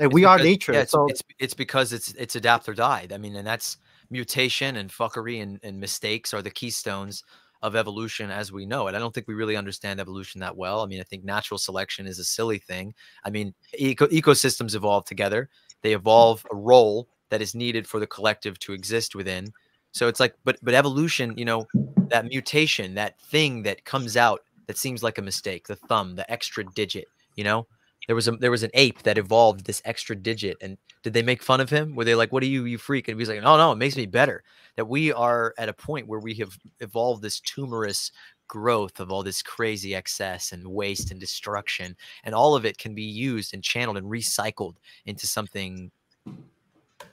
And 0.00 0.06
It's 0.06 0.14
we 0.14 0.24
are 0.24 0.38
nature. 0.38 0.72
yeah, 0.72 0.80
it's, 0.80 0.92
so 0.92 1.06
it's 1.08 1.22
it's 1.38 1.52
because 1.52 1.92
it's 1.92 2.12
it's 2.14 2.36
adapt 2.36 2.70
or 2.70 2.74
die. 2.74 3.06
I 3.12 3.18
mean, 3.18 3.36
and 3.36 3.46
that's 3.46 3.76
mutation 4.10 4.76
and 4.76 4.90
fuckery 4.90 5.42
and, 5.42 5.60
and 5.62 5.78
mistakes 5.78 6.32
are 6.32 6.40
the 6.40 6.50
keystones 6.50 7.22
of 7.64 7.74
evolution 7.74 8.30
as 8.30 8.52
we 8.52 8.66
know 8.66 8.88
it. 8.88 8.94
I 8.94 8.98
don't 8.98 9.14
think 9.14 9.26
we 9.26 9.32
really 9.32 9.56
understand 9.56 9.98
evolution 9.98 10.38
that 10.42 10.54
well. 10.54 10.82
I 10.82 10.86
mean, 10.86 11.00
I 11.00 11.04
think 11.04 11.24
natural 11.24 11.56
selection 11.56 12.06
is 12.06 12.18
a 12.18 12.24
silly 12.24 12.58
thing. 12.58 12.94
I 13.24 13.30
mean, 13.30 13.54
eco- 13.72 14.08
ecosystems 14.08 14.74
evolve 14.74 15.06
together. 15.06 15.48
They 15.80 15.92
mm. 15.92 15.96
evolve 15.96 16.46
a 16.52 16.54
role 16.54 17.08
that 17.30 17.40
is 17.40 17.54
needed 17.54 17.88
for 17.88 17.98
the 17.98 18.06
collective 18.06 18.58
to 18.60 18.74
exist 18.74 19.14
within. 19.14 19.50
So 19.92 20.08
it's 20.08 20.20
like, 20.20 20.34
but 20.44 20.58
but 20.62 20.74
evolution, 20.74 21.32
you 21.38 21.46
know, 21.46 21.66
that 22.10 22.26
mutation, 22.26 22.94
that 22.96 23.18
thing 23.18 23.62
that 23.62 23.86
comes 23.86 24.14
out 24.14 24.42
that 24.66 24.76
seems 24.76 25.02
like 25.02 25.16
a 25.16 25.22
mistake, 25.22 25.66
the 25.66 25.76
thumb, 25.76 26.16
the 26.16 26.30
extra 26.30 26.64
digit, 26.74 27.06
you 27.34 27.44
know, 27.44 27.66
there 28.06 28.16
was 28.16 28.28
a 28.28 28.32
there 28.32 28.50
was 28.50 28.62
an 28.62 28.70
ape 28.74 29.02
that 29.02 29.18
evolved 29.18 29.64
this 29.64 29.80
extra 29.84 30.14
digit 30.16 30.56
and 30.60 30.76
did 31.02 31.12
they 31.12 31.22
make 31.22 31.42
fun 31.42 31.60
of 31.60 31.70
him 31.70 31.94
were 31.94 32.04
they 32.04 32.14
like 32.14 32.32
what 32.32 32.42
are 32.42 32.46
you 32.46 32.64
you 32.64 32.78
freak 32.78 33.08
and 33.08 33.18
he's 33.18 33.28
like 33.28 33.42
no 33.42 33.56
no 33.56 33.72
it 33.72 33.76
makes 33.76 33.96
me 33.96 34.06
better 34.06 34.42
that 34.76 34.84
we 34.86 35.12
are 35.12 35.54
at 35.58 35.68
a 35.68 35.72
point 35.72 36.06
where 36.06 36.20
we 36.20 36.34
have 36.34 36.56
evolved 36.80 37.22
this 37.22 37.40
tumorous 37.40 38.10
growth 38.48 39.00
of 39.00 39.10
all 39.10 39.22
this 39.22 39.42
crazy 39.42 39.94
excess 39.94 40.52
and 40.52 40.66
waste 40.66 41.10
and 41.10 41.18
destruction 41.20 41.96
and 42.24 42.34
all 42.34 42.54
of 42.54 42.64
it 42.66 42.76
can 42.78 42.94
be 42.94 43.02
used 43.02 43.54
and 43.54 43.62
channeled 43.62 43.96
and 43.96 44.06
recycled 44.06 44.74
into 45.06 45.26
something 45.26 45.90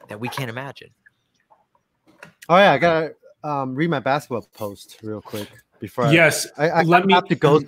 that 0.10 0.20
we 0.20 0.28
can't 0.28 0.50
imagine 0.50 0.90
oh 2.50 2.58
yeah, 2.58 2.74
I 2.74 2.78
gotta 2.78 3.16
um, 3.44 3.74
read 3.76 3.90
my 3.90 4.00
basketball 4.00 4.48
post 4.54 5.00
real 5.04 5.22
quick 5.22 5.48
before. 5.80 6.06
I- 6.06 6.12
Yes, 6.12 6.48
I, 6.58 6.70
I, 6.70 6.82
let 6.84 7.06
me- 7.06 7.14
have 7.14 7.26
to 7.28 7.36
go. 7.36 7.62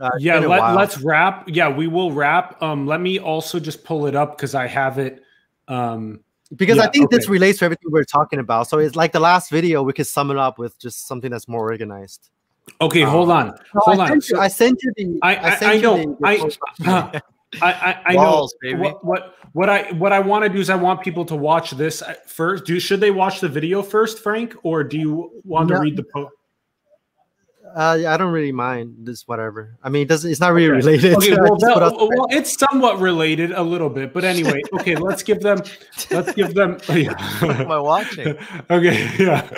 Uh, 0.00 0.08
yeah 0.18 0.38
let, 0.38 0.74
let's 0.74 0.96
wrap 0.98 1.44
yeah 1.46 1.68
we 1.68 1.86
will 1.86 2.10
wrap 2.10 2.60
um 2.62 2.86
let 2.86 3.02
me 3.02 3.18
also 3.18 3.60
just 3.60 3.84
pull 3.84 4.06
it 4.06 4.14
up 4.16 4.34
because 4.36 4.54
i 4.54 4.66
have 4.66 4.98
it 4.98 5.22
um 5.68 6.20
because 6.56 6.78
I 6.78 6.84
yeah, 6.84 6.90
think 6.90 7.10
this 7.10 7.28
relates 7.28 7.60
to 7.60 7.66
everything 7.66 7.90
we're 7.92 8.02
talking 8.04 8.40
about. 8.40 8.68
So 8.68 8.78
it's 8.78 8.96
like 8.96 9.12
the 9.12 9.20
last 9.20 9.50
video, 9.50 9.82
we 9.82 9.92
could 9.92 10.06
sum 10.06 10.30
it 10.32 10.36
up 10.36 10.58
with 10.58 10.76
just 10.80 11.06
something 11.06 11.30
that's 11.30 11.46
more 11.46 11.70
organized. 11.70 12.28
okay 12.80 13.02
hold 13.02 13.30
on 13.30 13.46
No, 13.46 13.54
hold 13.76 14.00
I, 14.00 14.02
on 14.02 14.08
sent 14.20 14.28
you, 14.28 14.38
I 14.38 14.48
sent 14.48 14.82
you 14.82 14.92
the. 14.96 15.18
I, 15.22 15.36
I, 15.36 15.56
sent 15.56 15.72
I 15.72 15.76
know. 15.78 15.96
the- 16.20 16.50
I. 16.84 17.20
I, 17.60 17.72
I, 17.72 18.02
I 18.06 18.14
Walls, 18.14 18.54
know. 18.62 18.70
baby. 18.70 18.80
What, 18.80 19.04
what, 19.04 19.34
what 19.54 19.68
I, 19.68 19.90
what 19.94 20.12
I 20.12 20.20
want 20.20 20.44
to 20.44 20.48
do 20.48 20.58
is 20.60 20.70
I 20.70 20.76
want 20.76 21.02
people 21.02 21.24
to 21.24 21.34
watch 21.34 21.72
this 21.72 22.00
first. 22.28 22.64
Do 22.64 22.78
should 22.78 23.00
they 23.00 23.10
watch 23.10 23.40
the 23.40 23.48
video 23.48 23.82
first, 23.82 24.20
Frank, 24.20 24.54
or 24.62 24.84
do 24.84 24.96
you 24.96 25.42
want 25.44 25.68
to 25.70 25.80
read 25.80 25.96
the 25.96 26.04
post? 26.04 26.32
Uh, 27.74 28.02
I 28.08 28.16
don't 28.16 28.32
really 28.32 28.52
mind 28.52 28.94
this. 29.00 29.26
Whatever. 29.26 29.76
I 29.82 29.88
mean, 29.88 30.02
it 30.02 30.08
doesn't. 30.08 30.30
It's 30.30 30.40
not 30.40 30.52
really 30.52 30.68
Okay. 30.68 30.76
related. 30.76 31.14
Okay, 31.16 31.36
well, 31.40 31.56
that- 31.58 31.82
out- 31.82 31.96
well, 31.96 32.26
it's 32.30 32.56
somewhat 32.58 33.00
related 33.00 33.52
a 33.52 33.62
little 33.62 33.90
bit, 33.90 34.12
but 34.12 34.24
anyway. 34.24 34.60
Okay, 34.80 34.96
let's 34.96 35.22
give 35.22 35.40
them. 35.40 35.58
Let's 36.10 36.32
give 36.32 36.54
them. 36.54 36.78
what 36.86 37.60
am 37.60 37.70
i 37.70 37.78
watching 37.78 38.28
Okay, 38.70 39.10
yeah. 39.18 39.48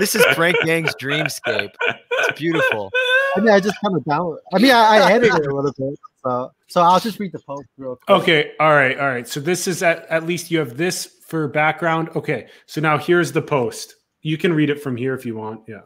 this 0.00 0.14
is 0.16 0.24
frank 0.34 0.56
yang's 0.64 0.92
dreamscape 0.96 1.70
it's 1.80 2.38
beautiful 2.38 2.90
I 3.36 3.40
mean, 3.40 3.50
I 3.50 3.60
just 3.60 3.76
kind 3.82 3.96
of 3.96 4.04
down. 4.04 4.36
I 4.52 4.58
mean, 4.58 4.72
I, 4.72 4.98
I 4.98 5.12
edited 5.12 5.38
it 5.44 5.46
a 5.46 5.54
little 5.54 5.72
bit. 5.78 5.98
So, 6.22 6.52
so 6.66 6.80
I'll 6.82 7.00
just 7.00 7.18
read 7.18 7.32
the 7.32 7.38
post 7.38 7.66
real 7.78 7.96
quick. 7.96 8.18
Okay, 8.22 8.52
all 8.60 8.72
right, 8.72 8.98
all 8.98 9.08
right. 9.08 9.26
So 9.26 9.40
this 9.40 9.66
is 9.66 9.82
at 9.82 10.06
at 10.06 10.26
least 10.26 10.50
you 10.50 10.58
have 10.58 10.76
this 10.76 11.06
for 11.26 11.48
background. 11.48 12.10
Okay, 12.16 12.48
so 12.66 12.80
now 12.80 12.98
here's 12.98 13.32
the 13.32 13.42
post. 13.42 13.94
You 14.22 14.36
can 14.36 14.52
read 14.52 14.68
it 14.70 14.82
from 14.82 14.96
here 14.96 15.14
if 15.14 15.24
you 15.24 15.36
want. 15.36 15.62
Yeah. 15.68 15.80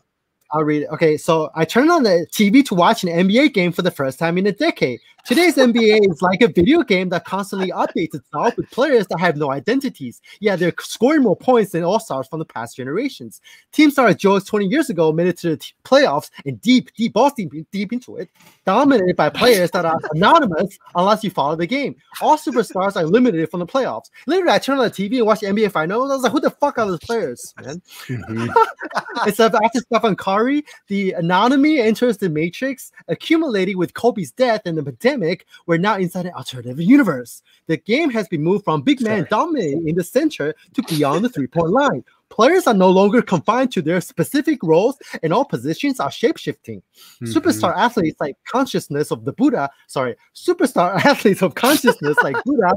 I'll 0.52 0.62
read 0.64 0.82
it. 0.82 0.88
Okay, 0.90 1.16
so 1.16 1.50
I 1.54 1.64
turned 1.64 1.90
on 1.90 2.02
the 2.02 2.26
TV 2.30 2.64
to 2.66 2.74
watch 2.74 3.02
an 3.02 3.10
NBA 3.10 3.52
game 3.52 3.72
for 3.72 3.82
the 3.82 3.90
first 3.90 4.18
time 4.18 4.38
in 4.38 4.46
a 4.46 4.52
decade. 4.52 5.00
Today's 5.26 5.56
NBA 5.56 6.08
is 6.08 6.22
like 6.22 6.40
a 6.40 6.46
video 6.46 6.84
game 6.84 7.08
that 7.08 7.24
constantly 7.24 7.72
updates 7.72 8.14
itself 8.14 8.56
with 8.56 8.70
players 8.70 9.08
that 9.08 9.18
have 9.18 9.36
no 9.36 9.50
identities. 9.50 10.22
Yeah, 10.38 10.54
they're 10.54 10.72
scoring 10.78 11.22
more 11.24 11.34
points 11.34 11.72
than 11.72 11.82
all 11.82 11.98
stars 11.98 12.28
from 12.28 12.38
the 12.38 12.44
past 12.44 12.76
generations. 12.76 13.40
Teams 13.72 13.94
started 13.94 14.20
Joe's 14.20 14.44
20 14.44 14.66
years 14.66 14.88
ago 14.88 15.10
made 15.10 15.26
it 15.26 15.36
to 15.38 15.56
the 15.56 15.72
playoffs 15.84 16.30
and 16.44 16.60
deep, 16.60 16.94
deep, 16.94 17.12
balls 17.12 17.32
deep, 17.32 17.50
deep 17.72 17.92
into 17.92 18.18
it, 18.18 18.30
dominated 18.64 19.16
by 19.16 19.28
players 19.28 19.72
that 19.72 19.84
are 19.84 19.98
anonymous 20.12 20.78
unless 20.94 21.24
you 21.24 21.30
follow 21.30 21.56
the 21.56 21.66
game. 21.66 21.96
All 22.20 22.36
superstars 22.36 22.94
are 22.94 23.04
limited 23.04 23.50
from 23.50 23.58
the 23.58 23.66
playoffs. 23.66 24.10
Literally, 24.28 24.52
I 24.52 24.60
turned 24.60 24.78
on 24.78 24.84
the 24.84 24.92
TV 24.92 25.16
and 25.16 25.26
watched 25.26 25.40
the 25.40 25.48
NBA 25.48 25.72
finals. 25.72 26.08
I 26.08 26.14
was 26.14 26.22
like, 26.22 26.30
who 26.30 26.40
the 26.40 26.50
fuck 26.50 26.78
are 26.78 26.86
those 26.86 27.00
players, 27.00 27.52
man? 27.60 27.82
Mm-hmm. 28.06 28.48
it's 29.26 29.40
after 29.40 29.80
Stephen 29.80 30.14
Curry, 30.14 30.64
the 30.86 31.16
anonymity 31.16 31.80
enters 31.80 32.18
the 32.18 32.28
matrix, 32.28 32.92
accumulating 33.08 33.76
with 33.76 33.92
Kobe's 33.92 34.30
death 34.30 34.62
and 34.66 34.78
the 34.78 34.84
pandemic. 34.84 35.15
We're 35.66 35.78
now 35.78 35.96
inside 35.96 36.26
an 36.26 36.32
alternative 36.32 36.80
universe. 36.80 37.42
The 37.66 37.76
game 37.76 38.10
has 38.10 38.28
been 38.28 38.42
moved 38.42 38.64
from 38.64 38.82
big 38.82 39.00
man 39.00 39.26
dominating 39.30 39.88
in 39.88 39.96
the 39.96 40.04
center 40.04 40.54
to 40.74 40.82
beyond 40.82 41.24
the 41.24 41.28
three 41.28 41.46
point 41.46 41.70
line. 41.70 42.04
Players 42.28 42.66
are 42.66 42.74
no 42.74 42.90
longer 42.90 43.22
confined 43.22 43.72
to 43.72 43.82
their 43.82 44.00
specific 44.00 44.62
roles, 44.62 44.96
and 45.22 45.32
all 45.32 45.44
positions 45.44 46.00
are 46.00 46.08
shapeshifting. 46.10 46.82
Mm-hmm. 47.22 47.26
Superstar 47.26 47.76
athletes 47.76 48.20
like 48.20 48.36
consciousness 48.48 49.10
of 49.10 49.24
the 49.24 49.32
Buddha, 49.32 49.70
sorry, 49.86 50.16
superstar 50.34 50.94
athletes 51.04 51.42
of 51.42 51.54
consciousness 51.54 52.16
like 52.22 52.36
Buddha, 52.44 52.72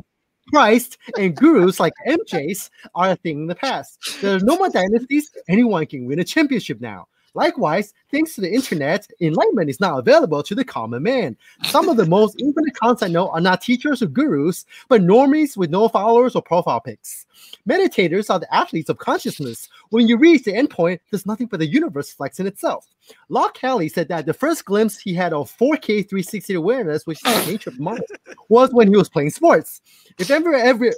Christ, 0.50 0.98
and 1.18 1.36
gurus 1.36 1.80
like 1.80 1.94
MJs 2.08 2.70
are 2.96 3.12
a 3.12 3.16
thing 3.16 3.42
in 3.42 3.48
the 3.48 3.56
past. 3.56 4.00
There 4.22 4.36
are 4.36 4.40
no 4.40 4.58
more 4.58 4.70
dynasties. 4.70 5.30
Anyone 5.48 5.86
can 5.86 6.06
win 6.06 6.20
a 6.20 6.24
championship 6.24 6.80
now. 6.80 7.08
Likewise, 7.34 7.94
thanks 8.12 8.36
to 8.36 8.42
the 8.42 8.52
internet, 8.52 9.08
enlightenment 9.22 9.70
is 9.70 9.80
now 9.80 9.98
available 10.00 10.42
to 10.44 10.56
the 10.56 10.64
common 10.64 11.04
man. 11.04 11.38
Some 11.64 11.90
of 11.90 11.98
the 11.98 12.06
most 12.06 12.40
infinite 12.40 12.76
concepts 12.76 13.10
I 13.10 13.14
know 13.14 13.30
are 13.30 13.42
not 13.42 13.62
teachers 13.62 14.02
or 14.02 14.08
gurus, 14.08 14.66
but 14.88 15.02
normies 15.02 15.56
with 15.56 15.70
no 15.70 15.88
followers 15.88 16.36
or 16.36 16.42
profile 16.42 16.82
pics. 16.82 17.26
Meditators 17.68 18.30
are 18.30 18.40
the 18.40 18.54
athletes 18.54 18.90
of 18.90 18.98
consciousness. 18.98 19.70
When 19.90 20.08
you 20.08 20.18
reach 20.18 20.44
the 20.44 20.54
endpoint, 20.54 21.00
there's 21.10 21.26
nothing 21.26 21.48
but 21.48 21.60
the 21.60 21.68
universe 21.68 22.12
flexing 22.12 22.48
itself. 22.48 22.88
Loch 23.30 23.54
Kelly 23.54 23.90
said 23.90 24.08
that 24.10 24.26
the 24.26 24.34
first 24.34 24.66
glimpse 24.66 24.98
he 24.98 25.14
had 25.14 25.34
of 25.34 25.52
4K 25.58 26.08
360 26.10 26.54
awareness, 26.56 27.06
which 27.06 27.26
is 27.26 27.46
the 27.46 27.52
nature 27.52 27.70
of 27.70 27.80
mind, 27.80 28.04
was 28.50 28.72
when 28.74 28.88
he 28.88 28.96
was 28.96 29.10
playing 29.10 29.30
sports. 29.32 29.82
If 30.18 30.32
ever 30.32 30.54
every 30.54 30.92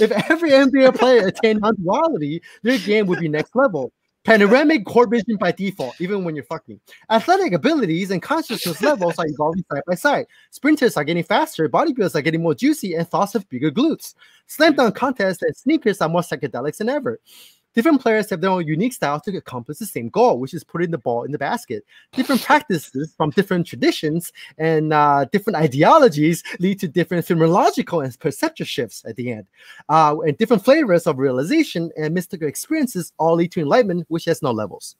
if 0.00 0.10
every 0.30 0.50
NBA 0.50 0.98
player 0.98 1.26
attained 1.26 1.60
non-duality, 1.60 2.42
their 2.62 2.78
game 2.78 3.06
would 3.06 3.20
be 3.20 3.28
next 3.28 3.54
level. 3.54 3.92
Panoramic 4.24 4.86
core 4.86 5.06
vision 5.06 5.36
by 5.36 5.52
default, 5.52 6.00
even 6.00 6.24
when 6.24 6.34
you're 6.34 6.44
fucking. 6.44 6.80
Athletic 7.10 7.52
abilities 7.52 8.10
and 8.10 8.22
consciousness 8.22 8.80
levels 8.80 9.18
are 9.18 9.26
evolving 9.26 9.64
side 9.70 9.82
by 9.86 9.94
side. 9.94 10.26
Sprinters 10.50 10.96
are 10.96 11.04
getting 11.04 11.22
faster, 11.22 11.68
bodybuilders 11.68 12.14
are 12.14 12.22
getting 12.22 12.42
more 12.42 12.54
juicy, 12.54 12.94
and 12.94 13.06
thoughts 13.06 13.34
have 13.34 13.46
bigger 13.50 13.70
glutes. 13.70 14.14
Slam 14.46 14.76
dunk 14.76 14.94
contests 14.94 15.42
and 15.42 15.54
sneakers 15.54 16.00
are 16.00 16.08
more 16.08 16.22
psychedelics 16.22 16.78
than 16.78 16.88
ever. 16.88 17.20
Different 17.74 18.00
players 18.00 18.30
have 18.30 18.40
their 18.40 18.50
own 18.50 18.66
unique 18.66 18.92
styles 18.92 19.22
to 19.22 19.36
accomplish 19.36 19.78
the 19.78 19.86
same 19.86 20.08
goal, 20.08 20.38
which 20.38 20.54
is 20.54 20.62
putting 20.62 20.90
the 20.92 20.98
ball 20.98 21.24
in 21.24 21.32
the 21.32 21.38
basket. 21.38 21.84
Different 22.12 22.42
practices 22.44 23.12
from 23.16 23.30
different 23.30 23.66
traditions 23.66 24.32
and 24.58 24.92
uh, 24.92 25.26
different 25.32 25.56
ideologies 25.56 26.44
lead 26.60 26.78
to 26.80 26.88
different 26.88 27.26
phenomenological 27.26 28.04
and 28.04 28.18
perceptual 28.20 28.66
shifts 28.66 29.04
at 29.06 29.16
the 29.16 29.32
end. 29.32 29.46
Uh, 29.88 30.16
and 30.26 30.38
different 30.38 30.64
flavors 30.64 31.06
of 31.06 31.18
realization 31.18 31.90
and 31.96 32.14
mystical 32.14 32.46
experiences 32.46 33.12
all 33.18 33.34
lead 33.34 33.50
to 33.52 33.60
enlightenment, 33.60 34.04
which 34.08 34.26
has 34.26 34.40
no 34.40 34.52
levels. 34.52 34.94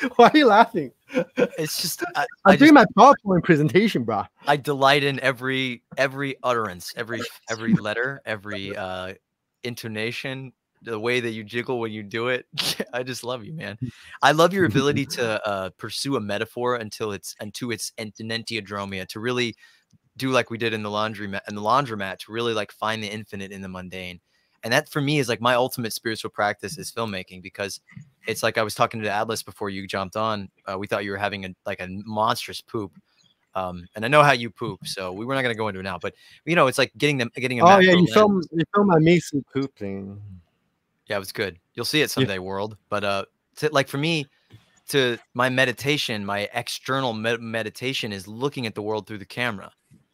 Why 0.16 0.28
are 0.32 0.36
you 0.38 0.46
laughing? 0.46 0.92
it's 1.36 1.82
just 1.82 2.02
I, 2.14 2.20
I'm 2.44 2.52
I 2.52 2.56
doing 2.56 2.74
just- 2.74 2.88
my 2.96 3.12
PowerPoint 3.26 3.42
presentation, 3.42 4.04
bro. 4.04 4.24
I 4.46 4.56
delight 4.56 5.02
in 5.02 5.18
every 5.20 5.82
every 5.98 6.36
utterance, 6.42 6.94
every 6.96 7.20
every 7.50 7.74
letter, 7.74 8.22
every 8.24 8.76
uh 8.76 9.14
intonation, 9.62 10.52
the 10.82 10.98
way 10.98 11.20
that 11.20 11.30
you 11.30 11.44
jiggle 11.44 11.78
when 11.78 11.92
you 11.92 12.02
do 12.02 12.28
it. 12.28 12.46
I 12.92 13.02
just 13.02 13.24
love 13.24 13.44
you, 13.44 13.52
man. 13.52 13.78
I 14.22 14.32
love 14.32 14.52
your 14.52 14.64
ability 14.66 15.06
to 15.06 15.46
uh 15.46 15.70
pursue 15.70 16.16
a 16.16 16.20
metaphor 16.20 16.76
until 16.76 17.12
it's 17.12 17.34
unto 17.40 17.70
its 17.70 17.92
enantiodromia, 17.98 19.06
to 19.08 19.20
really 19.20 19.56
do 20.16 20.30
like 20.30 20.50
we 20.50 20.58
did 20.58 20.74
in 20.74 20.82
the 20.82 20.90
laundry 20.90 21.26
mat 21.26 21.44
in 21.48 21.54
the 21.54 21.62
laundromat, 21.62 22.18
to 22.18 22.32
really 22.32 22.54
like 22.54 22.72
find 22.72 23.02
the 23.02 23.08
infinite 23.08 23.52
in 23.52 23.62
the 23.62 23.68
mundane. 23.68 24.20
And 24.62 24.72
that 24.72 24.90
for 24.90 25.00
me 25.00 25.18
is 25.18 25.28
like 25.28 25.40
my 25.40 25.54
ultimate 25.54 25.92
spiritual 25.92 26.30
practice 26.30 26.76
is 26.76 26.92
filmmaking 26.92 27.42
because 27.42 27.80
it's 28.26 28.42
like 28.42 28.58
I 28.58 28.62
was 28.62 28.74
talking 28.74 29.00
to 29.02 29.10
Atlas 29.10 29.42
before 29.42 29.70
you 29.70 29.86
jumped 29.86 30.16
on. 30.16 30.50
Uh, 30.66 30.78
we 30.78 30.86
thought 30.86 31.04
you 31.04 31.10
were 31.10 31.16
having 31.16 31.44
a 31.44 31.50
like 31.66 31.80
a 31.80 31.88
monstrous 31.88 32.60
poop. 32.60 32.92
Um, 33.54 33.86
and 33.96 34.04
I 34.04 34.08
know 34.08 34.22
how 34.22 34.32
you 34.32 34.50
poop, 34.50 34.80
so 34.86 35.12
we 35.12 35.24
were 35.24 35.34
not 35.34 35.42
going 35.42 35.54
to 35.54 35.58
go 35.58 35.68
into 35.68 35.80
it 35.80 35.84
now. 35.84 35.98
But 35.98 36.14
you 36.44 36.54
know, 36.54 36.66
it's 36.66 36.78
like 36.78 36.92
getting 36.98 37.18
them 37.18 37.30
getting 37.34 37.60
a 37.60 37.64
Oh 37.64 37.78
yeah, 37.78 37.92
you 37.92 38.06
film 38.12 38.42
you 38.52 38.64
film 38.74 38.88
my 38.88 38.98
Misu 38.98 39.42
poop 39.52 39.74
thing. 39.76 40.20
Yeah, 41.10 41.16
it 41.16 41.18
was 41.18 41.32
good. 41.32 41.58
You'll 41.74 41.84
see 41.84 42.00
it 42.02 42.10
someday, 42.10 42.38
world. 42.38 42.76
But 42.88 43.04
uh, 43.04 43.24
to, 43.56 43.68
like 43.72 43.88
for 43.88 43.98
me, 43.98 44.26
to 44.88 45.18
my 45.34 45.48
meditation, 45.48 46.24
my 46.24 46.48
external 46.54 47.12
med- 47.12 47.40
meditation 47.42 48.12
is 48.12 48.26
looking 48.28 48.66
at 48.66 48.74
the 48.74 48.82
world 48.82 49.06
through 49.06 49.18
the 49.18 49.26
camera. 49.26 49.72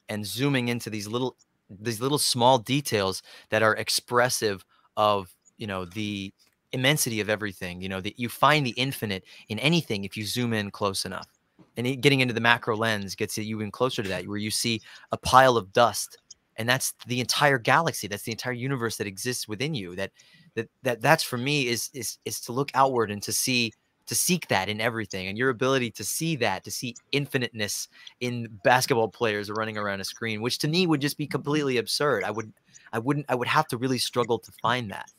and 0.09 0.25
zooming 0.27 0.69
into 0.69 0.89
these 0.91 1.07
little 1.09 1.37
these 1.69 2.01
little 2.01 2.19
small 2.19 2.59
details 2.59 3.23
that 3.51 3.63
are 3.63 3.75
expressive 3.77 4.65
of 4.97 5.35
you 5.59 5.67
know 5.67 5.85
the 5.85 6.33
immensity 6.73 7.21
of 7.21 7.29
everything 7.29 7.81
you 7.83 7.89
know 7.89 8.01
that 8.01 8.19
you 8.19 8.29
find 8.29 8.65
the 8.65 8.71
infinite 8.77 9.25
in 9.49 9.59
anything 9.59 10.05
if 10.05 10.17
you 10.17 10.25
zoom 10.25 10.53
in 10.53 10.71
close 10.71 11.05
enough 11.05 11.27
and 11.77 11.87
it- 11.87 12.01
getting 12.03 12.21
into 12.21 12.33
the 12.35 12.41
macro 12.41 12.77
lens 12.77 13.17
gets 13.17 13.37
you 13.37 13.57
even 13.57 13.71
closer 13.73 14.03
to 14.03 14.09
that 14.09 14.27
where 14.29 14.39
you 14.39 14.51
see 14.51 14.81
a 15.11 15.17
pile 15.17 15.57
of 15.57 15.73
dust 15.73 16.19
and 16.57 16.69
that's 16.69 16.95
the 17.09 17.19
entire 17.21 17.59
galaxy 17.59 18.07
that's 18.09 18.23
the 18.23 18.33
entire 18.33 18.53
universe 18.69 18.97
that 18.97 19.09
exists 19.09 19.49
within 19.49 19.75
you 19.75 19.97
that 19.97 20.13
that, 20.57 20.69
that 20.83 21.01
that's 21.01 21.23
for 21.23 21.39
me 21.39 21.69
is 21.69 21.91
is 21.95 22.19
is 22.25 22.41
to 22.41 22.53
look 22.53 22.71
outward 22.75 23.11
and 23.11 23.23
to 23.23 23.33
see 23.33 23.73
to 24.07 24.15
seek 24.15 24.47
that 24.49 24.69
in 24.69 24.81
everything 24.81 25.29
and 25.29 25.39
your 25.39 25.51
ability 25.51 25.91
to 25.91 26.05
see 26.05 26.37
that 26.37 26.65
to 26.65 26.71
see 26.71 26.95
infiniteness 27.13 27.89
in 28.21 28.49
basketball 28.65 29.09
players 29.09 29.51
running 29.51 29.77
around 29.79 30.01
a 30.01 30.05
screen 30.05 30.43
which 30.43 30.59
to 30.59 30.69
me 30.69 30.87
would 30.87 31.01
just 31.01 31.19
be 31.19 31.27
completely 31.27 31.79
absurd. 31.79 32.25
I 32.25 32.31
would 32.31 32.53
i 32.93 32.99
wouldn't 32.99 33.27
i 33.29 33.35
would 33.35 33.49
have 33.49 33.69
to 33.69 33.77
really 33.77 33.99
struggle 33.99 34.39
to 34.39 34.53
find 34.63 34.91
that 34.91 35.11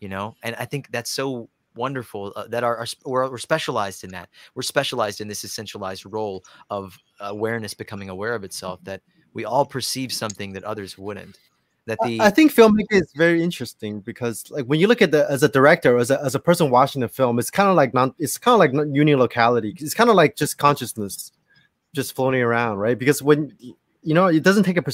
you 0.00 0.08
know 0.08 0.34
and 0.42 0.56
i 0.56 0.64
think 0.64 0.90
that's 0.90 1.10
so 1.10 1.48
wonderful 1.76 2.32
uh, 2.36 2.46
that 2.48 2.64
our, 2.64 2.76
our 2.78 2.86
we're, 3.04 3.30
we're 3.30 3.38
specialized 3.38 4.02
in 4.02 4.10
that. 4.10 4.28
We're 4.54 4.62
specialized 4.62 5.20
in 5.20 5.28
this 5.28 5.44
essentialized 5.44 6.10
role 6.10 6.44
of 6.70 6.98
awareness 7.20 7.74
becoming 7.74 8.08
aware 8.08 8.34
of 8.34 8.44
itself 8.44 8.80
that 8.84 9.02
we 9.34 9.44
all 9.44 9.66
perceive 9.66 10.12
something 10.12 10.52
that 10.54 10.64
others 10.64 10.96
wouldn't 10.96 11.38
that 11.86 11.98
the 12.04 12.20
I 12.20 12.30
think 12.30 12.52
filmmaking 12.52 12.86
is 12.90 13.12
very 13.14 13.42
interesting 13.42 14.00
because, 14.00 14.50
like, 14.50 14.64
when 14.66 14.80
you 14.80 14.88
look 14.88 15.02
at 15.02 15.12
the 15.12 15.28
as 15.30 15.42
a 15.42 15.48
director, 15.48 15.98
as 15.98 16.10
a, 16.10 16.22
as 16.22 16.34
a 16.34 16.40
person 16.40 16.70
watching 16.70 17.00
the 17.00 17.08
film, 17.08 17.38
it's 17.38 17.50
kind 17.50 17.68
of 17.68 17.76
like 17.76 17.94
non, 17.94 18.14
it's 18.18 18.38
kind 18.38 18.54
of 18.54 18.58
like 18.58 18.72
unilocality. 18.72 19.80
It's 19.80 19.94
kind 19.94 20.10
of 20.10 20.16
like 20.16 20.36
just 20.36 20.58
consciousness, 20.58 21.32
just 21.94 22.14
floating 22.14 22.42
around, 22.42 22.78
right? 22.78 22.98
Because 22.98 23.22
when 23.22 23.56
you 24.06 24.14
know, 24.14 24.26
it 24.26 24.42
doesn't 24.42 24.64
take 24.64 24.78
a 24.78 24.92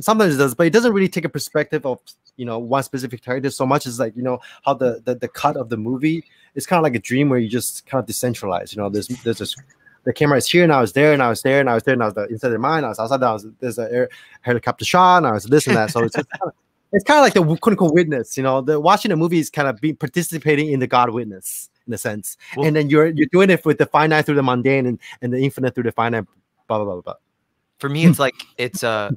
sometimes 0.00 0.34
it 0.34 0.38
does, 0.38 0.54
but 0.54 0.66
it 0.66 0.72
doesn't 0.72 0.92
really 0.92 1.08
take 1.08 1.24
a 1.24 1.28
perspective 1.28 1.84
of 1.86 2.00
you 2.36 2.44
know 2.44 2.58
one 2.58 2.82
specific 2.82 3.22
character 3.22 3.50
so 3.50 3.64
much 3.64 3.86
as 3.86 3.98
like 3.98 4.16
you 4.16 4.22
know 4.22 4.38
how 4.64 4.74
the 4.74 5.00
the, 5.04 5.14
the 5.14 5.28
cut 5.28 5.56
of 5.56 5.68
the 5.68 5.76
movie 5.76 6.24
is 6.54 6.66
kind 6.66 6.78
of 6.78 6.82
like 6.82 6.94
a 6.94 6.98
dream 6.98 7.28
where 7.28 7.38
you 7.38 7.48
just 7.48 7.86
kind 7.86 8.02
of 8.02 8.08
decentralize. 8.08 8.74
You 8.74 8.82
know, 8.82 8.88
there's 8.88 9.08
there's 9.08 9.38
this 9.38 9.56
the 10.04 10.12
camera 10.12 10.38
is 10.38 10.48
here, 10.48 10.66
now 10.66 10.82
it's 10.82 10.92
there, 10.92 11.16
now 11.16 11.30
it's 11.30 11.42
there, 11.42 11.64
now 11.64 11.76
it's 11.76 11.84
there, 11.84 11.96
now 11.96 12.06
it's 12.06 12.14
the, 12.14 12.26
inside 12.26 12.50
their 12.50 12.58
mind, 12.58 12.82
now 12.84 12.90
it's 12.90 12.98
outside, 13.00 13.20
now 13.20 13.34
it's, 13.34 13.46
there's 13.60 13.78
a 13.78 13.90
air, 13.92 14.08
helicopter 14.42 14.84
shot, 14.84 15.22
now 15.22 15.34
it's 15.34 15.46
this 15.46 15.66
and 15.66 15.76
that. 15.76 15.90
So 15.90 16.04
it's 16.04 16.14
kinda, 16.14 16.28
it's 16.92 17.04
kind 17.04 17.18
of 17.18 17.24
like 17.24 17.34
the 17.34 17.42
unquote 17.70 17.92
witness, 17.94 18.36
you 18.36 18.42
know. 18.42 18.60
The 18.60 18.78
watching 18.80 19.10
the 19.10 19.16
movie 19.16 19.38
is 19.38 19.50
kind 19.50 19.68
of 19.68 19.80
be 19.80 19.92
participating 19.92 20.70
in 20.70 20.80
the 20.80 20.86
God 20.86 21.10
witness 21.10 21.70
in 21.86 21.92
a 21.92 21.98
sense, 21.98 22.36
Well- 22.56 22.66
and 22.66 22.76
then 22.76 22.88
you're 22.90 23.08
you're 23.08 23.28
doing 23.32 23.50
it 23.50 23.64
with 23.64 23.78
the 23.78 23.86
finite 23.86 24.26
through 24.26 24.36
the 24.36 24.42
mundane 24.42 24.86
and, 24.86 24.98
and 25.22 25.32
the 25.32 25.38
infinite 25.38 25.74
through 25.74 25.84
the 25.84 25.92
finite. 25.92 26.24
Blah 26.68 26.78
blah 26.82 26.92
blah 26.94 27.00
blah. 27.02 27.14
for 27.78 27.88
me 27.90 28.06
it's 28.06 28.18
like 28.18 28.34
it's 28.56 28.82
uh 28.82 29.10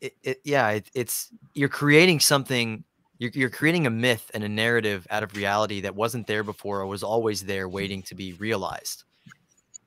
it, 0.00 0.14
it, 0.24 0.40
yeah 0.44 0.70
it, 0.70 0.90
it's 0.94 1.30
you're 1.54 1.68
creating 1.68 2.18
something 2.18 2.82
you're, 3.22 3.30
you're 3.34 3.50
creating 3.50 3.86
a 3.86 3.90
myth 3.90 4.32
and 4.34 4.42
a 4.42 4.48
narrative 4.48 5.06
out 5.10 5.22
of 5.22 5.36
reality 5.36 5.80
that 5.80 5.94
wasn't 5.94 6.26
there 6.26 6.42
before 6.42 6.80
or 6.80 6.86
was 6.86 7.04
always 7.04 7.44
there 7.44 7.68
waiting 7.68 8.02
to 8.02 8.16
be 8.16 8.32
realized. 8.32 9.04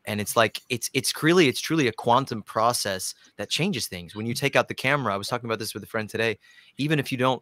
And 0.06 0.22
it's 0.22 0.38
like 0.38 0.62
it's 0.70 0.90
it's 0.94 1.22
really 1.22 1.50
it's 1.50 1.60
truly 1.60 1.88
a 1.88 1.92
quantum 1.92 2.44
process 2.44 3.14
that 3.36 3.50
changes 3.50 3.88
things. 3.88 4.16
When 4.16 4.26
you 4.26 4.34
take 4.34 4.56
out 4.56 4.68
the 4.70 4.74
camera 4.74 5.14
i 5.14 5.18
was 5.18 5.28
talking 5.28 5.50
about 5.50 5.60
this 5.60 5.74
with 5.74 5.84
a 5.84 5.88
friend 5.88 6.10
today 6.10 6.38
even 6.78 7.00
if 7.00 7.12
you 7.12 7.18
don't 7.18 7.42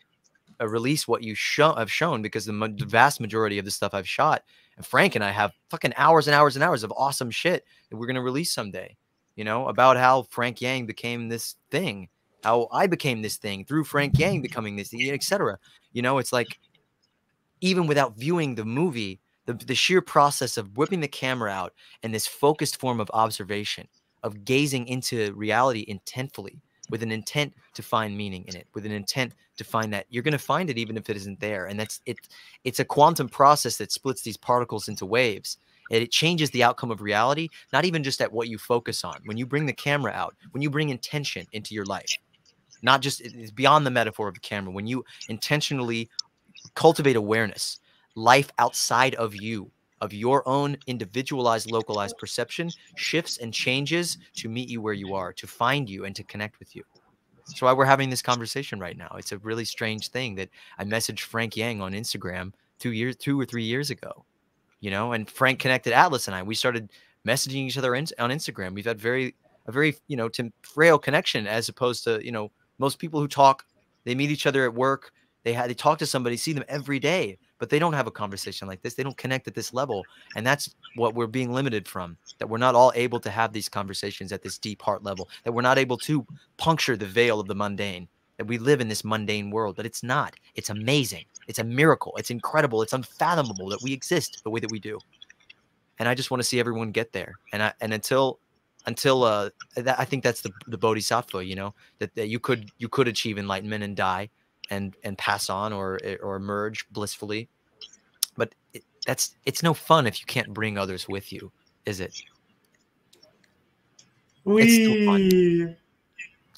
uh, 0.62 0.68
release 0.68 1.08
what 1.08 1.24
you 1.24 1.36
show 1.36 1.74
have 1.76 1.92
shown 1.92 2.22
because 2.22 2.46
the, 2.46 2.54
the 2.78 2.86
vast 2.86 3.20
majority 3.20 3.60
of 3.60 3.66
the 3.66 3.72
stuff 3.72 3.94
i've 3.94 4.08
shot 4.08 4.44
and 4.78 4.86
frank 4.86 5.16
and 5.16 5.24
i 5.24 5.32
have 5.32 5.52
fucking 5.70 5.94
hours 5.98 6.28
and 6.28 6.36
hours 6.36 6.56
and 6.56 6.64
hours 6.64 6.84
of 6.84 6.94
awesome 6.96 7.32
shit 7.32 7.66
that 7.90 7.98
we're 7.98 8.06
going 8.06 8.16
to 8.16 8.22
release 8.22 8.52
someday 8.54 8.96
you 9.36 9.44
know 9.44 9.68
about 9.68 9.98
how 9.98 10.22
frank 10.30 10.62
yang 10.62 10.86
became 10.86 11.28
this 11.28 11.56
thing 11.70 12.08
how 12.44 12.68
i 12.72 12.88
became 12.88 13.22
this 13.22 13.38
thing 13.38 13.66
through 13.66 13.84
frank 13.84 14.18
yang 14.18 14.42
becoming 14.42 14.76
this 14.76 14.90
thing 14.90 15.12
etc 15.12 15.58
you 15.92 16.02
know 16.02 16.18
it's 16.18 16.34
like 16.34 16.60
even 17.62 17.88
without 17.88 18.18
viewing 18.18 18.56
the 18.56 18.66
movie 18.66 19.20
the, 19.46 19.54
the 19.54 19.76
sheer 19.76 20.02
process 20.02 20.58
of 20.58 20.78
whipping 20.78 21.02
the 21.02 21.08
camera 21.08 21.52
out 21.52 21.74
and 22.02 22.14
this 22.14 22.28
focused 22.28 22.80
form 22.80 23.00
of 23.00 23.12
observation 23.14 23.88
of 24.24 24.46
gazing 24.46 24.88
into 24.88 25.34
reality 25.34 25.86
intentfully 25.86 26.60
with 26.90 27.04
an 27.04 27.12
intent 27.12 27.54
to 27.74 27.82
find 27.82 28.18
meaning 28.18 28.44
in 28.48 28.56
it 28.56 28.68
with 28.74 28.86
an 28.86 28.92
intent 28.92 29.34
to 29.58 29.64
find 29.64 29.94
that 29.94 30.06
you're 30.10 30.24
going 30.24 30.34
to 30.34 30.38
find 30.38 30.70
it 30.70 30.78
even 30.78 30.98
if 30.98 31.10
it 31.10 31.16
isn't 31.16 31.40
there. 31.40 31.66
And 31.66 31.80
that's 31.80 32.02
it 32.06 32.18
it's 32.64 32.80
a 32.80 32.86
quantum 32.86 33.30
process 33.30 33.78
that 33.78 33.92
splits 33.92 34.22
these 34.22 34.38
particles 34.38 34.88
into 34.88 35.06
waves 35.06 35.58
and 35.92 36.02
it 36.02 36.12
changes 36.12 36.50
the 36.52 36.64
outcome 36.64 36.92
of 36.92 37.02
reality 37.02 37.50
not 37.72 37.86
even 37.86 38.04
just 38.04 38.22
at 38.22 38.32
what 38.32 38.48
you 38.48 38.58
focus 38.58 39.04
on. 39.04 39.20
When 39.26 39.38
you 39.38 39.46
bring 39.46 39.66
the 39.66 39.74
camera 39.74 40.12
out 40.12 40.36
when 40.52 40.62
you 40.62 40.70
bring 40.70 40.90
intention 40.90 41.48
into 41.52 41.74
your 41.74 41.86
life 41.86 42.18
not 42.84 43.02
just 43.02 43.22
it's 43.22 43.52
beyond 43.52 43.86
the 43.86 43.92
metaphor 43.92 44.28
of 44.28 44.36
the 44.36 44.40
camera 44.40 44.72
when 44.72 44.86
you 44.86 45.04
intentionally 45.30 46.10
cultivate 46.76 47.16
awareness 47.16 47.80
life 48.16 48.52
outside 48.60 49.16
of 49.16 49.36
you 49.36 49.72
of 50.02 50.14
your 50.14 50.48
own 50.48 50.78
individualized 50.86 51.72
localized 51.72 52.18
perception 52.18 52.70
shifts 52.96 53.38
and 53.38 53.54
changes 53.54 54.18
to 54.36 54.50
meet 54.50 54.70
you 54.70 54.82
where 54.82 54.94
you 54.94 55.16
are 55.16 55.32
to 55.32 55.48
find 55.48 55.90
you 55.90 56.04
and 56.04 56.14
to 56.14 56.26
connect 56.26 56.60
with 56.60 56.76
you. 56.76 56.84
That's 57.48 57.62
why 57.62 57.72
we're 57.72 57.86
having 57.86 58.10
this 58.10 58.22
conversation 58.22 58.80
right 58.80 58.98
now. 58.98 59.16
It's 59.18 59.32
a 59.32 59.38
really 59.40 59.66
strange 59.66 60.10
thing 60.10 60.36
that 60.36 60.50
i 60.78 60.84
messaged 60.84 61.22
frank 61.22 61.56
yang 61.56 61.82
on 61.82 61.94
instagram 61.94 62.54
two 62.80 62.92
years 62.92 63.16
two 63.16 63.40
or 63.40 63.46
three 63.46 63.64
years 63.64 63.90
ago 63.90 64.26
you 64.82 64.92
know 64.92 65.14
and 65.14 65.30
frank 65.30 65.60
connected 65.60 65.94
atlas 65.94 66.28
and 66.28 66.36
i. 66.36 66.44
We 66.44 66.56
started 66.56 66.92
messaging 67.26 67.68
each 67.68 67.78
other 67.78 67.96
in, 67.96 68.06
on 68.20 68.30
instagram. 68.30 68.74
We've 68.74 68.86
had 68.86 69.00
very 69.00 69.36
a 69.66 69.72
very 69.72 69.96
you 70.08 70.18
know 70.18 70.30
frail 70.62 71.00
connection 71.00 71.48
as 71.48 71.70
opposed 71.70 72.04
to 72.04 72.24
you 72.24 72.32
know 72.32 72.52
most 72.78 73.00
people 73.00 73.20
who 73.20 73.28
talk 73.28 73.66
they 74.06 74.16
meet 74.16 74.32
each 74.32 74.46
other 74.46 74.66
at 74.66 74.74
work 74.74 75.12
they 75.44 75.54
they 75.54 75.74
talk 75.74 76.00
to 76.00 76.06
somebody 76.06 76.38
see 76.38 76.54
them 76.54 76.64
every 76.68 77.00
day 77.00 77.38
but 77.60 77.70
they 77.70 77.80
don't 77.80 77.94
have 77.94 78.08
a 78.08 78.12
conversation 78.12 78.68
like 78.68 78.82
this 78.82 78.94
they 78.94 79.04
don't 79.04 79.18
connect 79.18 79.48
at 79.48 79.54
this 79.54 79.74
level 79.74 80.04
and 80.36 80.46
that's 80.46 80.76
what 80.96 81.16
we're 81.16 81.28
being 81.28 81.54
limited 81.54 81.88
from 81.88 82.18
that 82.40 82.48
we're 82.50 82.58
not 82.58 82.76
all 82.76 82.92
able 82.96 83.20
to 83.20 83.30
have 83.30 83.54
these 83.54 83.70
conversations 83.70 84.32
at 84.32 84.42
this 84.42 84.58
deep 84.58 84.82
heart 84.82 85.04
level 85.04 85.30
that 85.44 85.52
we're 85.52 85.62
not 85.62 85.78
able 85.78 85.98
to 85.98 86.26
puncture 86.58 86.98
the 86.98 87.06
veil 87.06 87.40
of 87.40 87.48
the 87.48 87.56
mundane 87.56 88.08
that 88.38 88.48
we 88.48 88.58
live 88.58 88.82
in 88.82 88.88
this 88.88 89.04
mundane 89.04 89.50
world 89.50 89.76
but 89.76 89.86
it's 89.86 90.04
not 90.04 90.36
it's 90.56 90.70
amazing 90.70 91.26
it's 91.48 91.60
a 91.60 91.64
miracle 91.64 92.14
it's 92.18 92.32
incredible 92.32 92.82
it's 92.82 92.94
unfathomable 92.94 93.70
that 93.70 93.82
we 93.82 93.94
exist 93.94 94.42
the 94.44 94.50
way 94.50 94.60
that 94.60 94.72
we 94.72 94.80
do. 94.80 95.00
And 96.00 96.10
i 96.10 96.16
just 96.16 96.32
want 96.32 96.42
to 96.42 96.48
see 96.48 96.60
everyone 96.60 96.92
get 96.92 97.14
there 97.14 97.36
and 97.54 97.62
i 97.64 97.74
and 97.80 97.94
until 97.94 98.40
until 98.86 99.24
uh 99.24 99.50
that, 99.76 100.00
i 100.00 100.06
think 100.06 100.24
that's 100.24 100.42
the 100.42 100.52
the 100.68 100.78
bodhisattva 100.78 101.44
you 101.44 101.56
know 101.56 101.74
that, 102.00 102.14
that 102.16 102.28
you 102.28 102.40
could 102.40 102.72
you 102.78 102.90
could 102.90 103.08
achieve 103.08 103.38
enlightenment 103.38 103.84
and 103.84 103.96
die 103.96 104.30
and 104.70 104.96
and 105.04 105.18
pass 105.18 105.50
on 105.50 105.74
or 105.74 106.00
or 106.22 106.36
emerge 106.36 106.88
blissfully 106.92 107.48
but 108.36 108.54
it, 108.74 108.84
that's 109.06 109.36
it's 109.46 109.64
no 109.64 109.74
fun 109.74 110.08
if 110.08 110.20
you 110.20 110.26
can't 110.26 110.54
bring 110.54 110.78
others 110.78 111.08
with 111.08 111.32
you 111.32 111.52
is 111.86 112.00
it 112.00 112.22
It's 114.46 114.74
still 114.74 115.06
fun. 115.06 115.30
We 115.32 115.76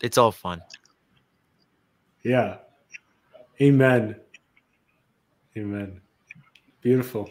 it's 0.02 0.18
all 0.18 0.32
fun 0.32 0.62
yeah. 2.26 2.58
Amen. 3.62 4.16
Amen. 5.56 6.02
Beautiful. 6.82 7.30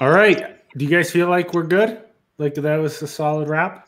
All 0.00 0.10
right. 0.10 0.58
Do 0.76 0.84
you 0.84 0.90
guys 0.90 1.10
feel 1.10 1.28
like 1.28 1.54
we're 1.54 1.62
good? 1.62 2.02
Like 2.40 2.54
that 2.54 2.76
was 2.76 3.02
a 3.02 3.06
solid 3.06 3.50
wrap? 3.50 3.86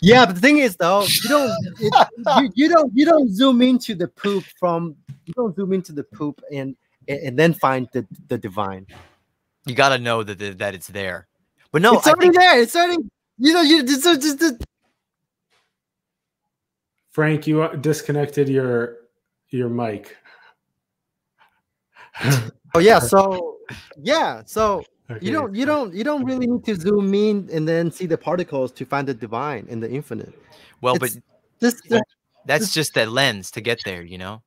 Yeah, 0.00 0.24
but 0.24 0.36
the 0.36 0.40
thing 0.40 0.58
is 0.58 0.76
though, 0.76 1.02
you 1.02 1.28
don't 1.28 1.52
it, 1.78 1.92
you, 2.38 2.50
you 2.54 2.68
don't 2.70 2.90
you 2.94 3.04
don't 3.04 3.28
zoom 3.30 3.60
into 3.60 3.94
the 3.94 4.08
poop 4.08 4.44
from 4.58 4.96
you 5.26 5.34
don't 5.34 5.54
zoom 5.54 5.74
into 5.74 5.92
the 5.92 6.04
poop 6.04 6.40
and 6.50 6.74
and, 7.06 7.18
and 7.20 7.38
then 7.38 7.52
find 7.52 7.86
the 7.92 8.06
the 8.28 8.38
divine. 8.38 8.86
you 9.66 9.74
got 9.74 9.90
to 9.90 9.98
know 9.98 10.22
that 10.22 10.38
that 10.38 10.56
that 10.56 10.74
it's 10.74 10.86
there 10.86 11.28
but 11.70 11.82
no 11.82 11.98
it's 11.98 12.06
I 12.06 12.12
already 12.12 12.28
think, 12.28 12.36
there. 12.36 12.62
It's 12.62 12.74
already 12.74 13.02
you 13.36 13.52
know 13.52 13.60
you 13.60 13.82
just, 13.82 14.04
just, 14.04 14.40
just 14.40 14.64
Frank, 17.10 17.46
you 17.46 17.60
uh, 17.62 17.76
disconnected 17.76 18.48
your 18.48 18.96
your 19.50 19.68
mic. 19.68 20.16
oh 22.74 22.78
yeah. 22.80 23.00
So 23.00 23.58
yeah. 24.02 24.42
So 24.46 24.82
Okay. 25.10 25.24
you 25.24 25.32
don't 25.32 25.54
you 25.54 25.64
don't 25.64 25.94
you 25.94 26.04
don't 26.04 26.24
really 26.24 26.46
need 26.46 26.64
to 26.66 26.74
zoom 26.74 27.14
in 27.14 27.48
and 27.50 27.66
then 27.66 27.90
see 27.90 28.04
the 28.06 28.18
particles 28.18 28.70
to 28.72 28.84
find 28.84 29.08
the 29.08 29.14
divine 29.14 29.66
and 29.70 29.82
the 29.82 29.90
infinite. 29.90 30.32
well 30.82 30.94
it's- 30.96 31.14
but 31.14 31.22
This, 31.60 31.80
this 31.88 32.02
that's 32.44 32.72
just 32.74 32.92
that 32.94 33.10
lens 33.10 33.50
to 33.52 33.60
get 33.62 33.78
there 33.84 34.02
you 34.02 34.18
know 34.18 34.42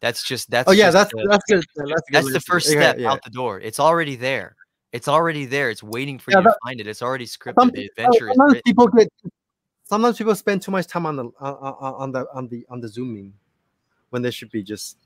that's 0.00 0.22
just 0.22 0.50
that's 0.50 0.68
oh 0.68 0.72
yeah, 0.72 0.90
just 0.92 1.10
that's 1.10 1.10
the- 1.12 1.26
that's 1.28 1.44
good. 1.48 1.64
That's, 1.76 1.88
good 2.08 2.14
that's 2.14 2.32
the 2.32 2.40
first 2.40 2.68
step 2.68 2.96
yeah. 2.98 3.10
out 3.10 3.24
the 3.24 3.30
door 3.30 3.60
it's 3.60 3.80
already 3.80 4.14
there 4.16 4.54
it's 4.92 5.08
already 5.08 5.46
there 5.46 5.68
it's 5.70 5.82
waiting 5.82 6.18
for 6.20 6.30
Yeah, 6.30 6.38
you 6.38 6.44
to 6.44 6.54
find 6.64 6.80
it 6.80 6.86
it's 6.86 7.02
already 7.02 7.26
scripted 7.26 7.58
Some, 7.60 7.70
the 7.70 7.82
uh, 7.82 7.88
adventure 7.90 8.28
is 8.30 8.36
sometimes 8.36 8.52
written. 8.54 8.62
people 8.64 8.86
get 8.88 9.08
sometimes 9.82 10.16
people 10.18 10.34
spend 10.36 10.62
too 10.62 10.70
much 10.70 10.86
time 10.86 11.06
on 11.06 11.16
the 11.16 11.24
on, 11.40 11.54
on 11.56 11.94
on 12.02 12.12
the 12.12 12.26
on 12.32 12.48
the 12.48 12.64
on 12.70 12.80
the 12.80 12.88
zooming 12.88 13.32
when 14.10 14.22
they 14.22 14.30
should 14.30 14.50
be 14.52 14.62
just 14.62 14.96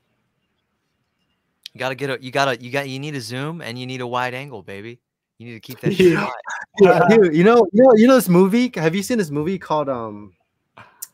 You 1.73 1.79
gotta 1.79 1.95
get 1.95 2.09
a 2.09 2.17
you 2.21 2.31
gotta 2.31 2.59
you 2.61 2.71
got 2.71 2.89
you 2.89 2.99
need 2.99 3.15
a 3.15 3.21
zoom 3.21 3.61
and 3.61 3.77
you 3.77 3.85
need 3.85 4.01
a 4.01 4.07
wide 4.07 4.33
angle, 4.33 4.63
baby. 4.63 4.99
You 5.37 5.47
need 5.47 5.53
to 5.53 5.59
keep 5.59 5.79
that 5.81 5.93
Yeah. 5.99 6.29
Yeah, 6.81 7.05
dude, 7.09 7.35
you 7.35 7.43
know, 7.43 7.67
you 7.73 7.83
know, 7.83 7.93
you 7.95 8.07
know 8.07 8.15
this 8.15 8.29
movie. 8.29 8.71
Have 8.75 8.95
you 8.95 9.03
seen 9.03 9.17
this 9.17 9.31
movie 9.31 9.57
called 9.59 9.89
um? 9.89 10.33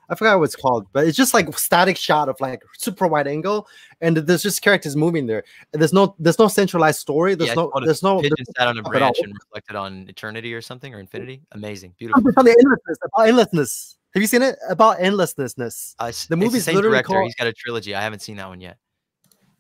I 0.08 0.14
forgot 0.14 0.38
what 0.38 0.44
it's 0.46 0.56
called, 0.56 0.86
but 0.94 1.08
it's 1.08 1.18
just 1.18 1.34
like 1.34 1.58
static 1.58 1.98
shot 1.98 2.30
of 2.30 2.40
like 2.40 2.62
super 2.78 3.08
wide 3.08 3.28
angle, 3.28 3.68
and 4.02 4.16
there's 4.18 4.44
just 4.44 4.62
characters 4.62 4.96
moving 4.96 5.26
there. 5.26 5.44
And 5.74 5.82
there's 5.82 5.94
no 5.94 6.16
there's 6.20 6.38
no 6.38 6.48
centralized 6.48 7.00
story. 7.00 7.34
There's 7.34 7.48
Yeah, 7.50 7.54
no 7.56 7.64
it's 7.64 7.72
called 7.72 7.84
a 7.84 7.86
there's 7.88 8.04
no 8.04 8.22
pigeon 8.22 8.36
there's 8.38 8.48
sat 8.56 8.68
on 8.68 8.78
a 8.78 8.82
no 8.82 8.84
stuff 8.84 8.96
at 8.96 9.02
all. 9.02 9.10
branch 9.14 9.20
and 9.24 9.34
reflected 9.34 9.76
on 9.76 10.06
eternity 10.08 10.54
or 10.54 10.62
something 10.62 10.94
or 10.94 11.00
infinity. 11.00 11.42
Amazing, 11.54 11.96
beautiful. 11.98 12.22
it's 12.28 12.36
the 12.36 12.42
endlessness 12.42 12.98
about 13.04 13.28
endlessness. 13.28 13.98
Have 14.14 14.22
you 14.22 14.28
seen 14.28 14.44
it 14.44 14.58
about 14.70 14.98
endlessness? 15.00 15.96
Uh, 15.98 16.12
The 16.30 16.36
movie's 16.38 16.66
same 16.66 16.76
literally 16.76 16.96
director. 16.98 17.14
called- 17.14 17.26
He's 17.26 17.36
got 17.36 17.48
a 17.48 17.54
trilogy. 17.54 17.96
I 17.96 18.02
haven't 18.02 18.20
seen 18.22 18.38
that 18.38 18.48
one 18.48 18.62
yet. 18.62 18.78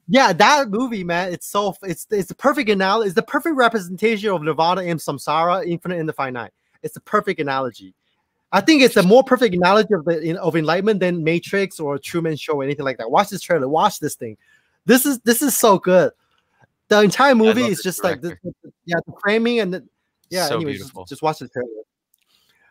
Yeah, 0.07 0.33
that 0.33 0.69
movie, 0.69 1.03
man, 1.03 1.33
it's 1.33 1.47
so 1.47 1.75
it's 1.81 2.05
it's 2.11 2.27
the 2.27 2.35
perfect 2.35 2.69
analogy. 2.69 3.07
It's 3.07 3.15
the 3.15 3.23
perfect 3.23 3.55
representation 3.55 4.29
of 4.29 4.43
Nirvana 4.43 4.81
and 4.81 4.99
Samsara, 4.99 5.65
Infinite 5.65 5.99
and 5.99 6.07
the 6.07 6.13
Finite. 6.13 6.51
It's 6.83 6.93
the 6.93 7.01
perfect 7.01 7.39
analogy. 7.39 7.95
I 8.51 8.61
think 8.61 8.83
it's 8.83 8.97
a 8.97 9.03
more 9.03 9.23
perfect 9.23 9.55
analogy 9.55 9.93
of 9.93 10.05
the 10.05 10.39
of 10.39 10.55
enlightenment 10.55 10.99
than 10.99 11.23
Matrix 11.23 11.79
or 11.79 11.97
Truman 11.97 12.35
Show 12.35 12.53
or 12.53 12.63
anything 12.63 12.85
like 12.85 12.97
that. 12.99 13.09
Watch 13.09 13.29
this 13.29 13.41
trailer. 13.41 13.67
Watch 13.67 13.99
this 13.99 14.15
thing. 14.15 14.37
This 14.85 15.07
is 15.07 15.19
this 15.21 15.41
is 15.41 15.57
so 15.57 15.79
good. 15.79 16.11
The 16.87 17.01
entire 17.01 17.33
movie 17.33 17.63
is 17.63 17.81
just 17.81 18.03
like 18.03 18.21
this, 18.21 18.33
yeah, 18.85 18.97
the 19.07 19.13
framing 19.19 19.59
and 19.59 19.73
the, 19.73 19.83
yeah. 20.29 20.45
So 20.45 20.57
anyways, 20.57 20.77
beautiful. 20.77 21.03
just, 21.03 21.09
just 21.09 21.21
watch 21.23 21.39
the 21.39 21.47
trailer. 21.47 21.69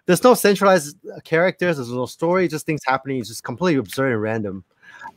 There's 0.06 0.22
no 0.22 0.34
centralized 0.34 0.96
uh, 1.06 1.18
characters. 1.24 1.76
There's 1.76 1.90
no 1.90 2.06
story. 2.06 2.46
Just 2.46 2.64
things 2.64 2.82
happening. 2.86 3.18
It's 3.18 3.28
just 3.28 3.42
completely 3.42 3.80
absurd 3.80 4.12
and 4.12 4.22
random 4.22 4.64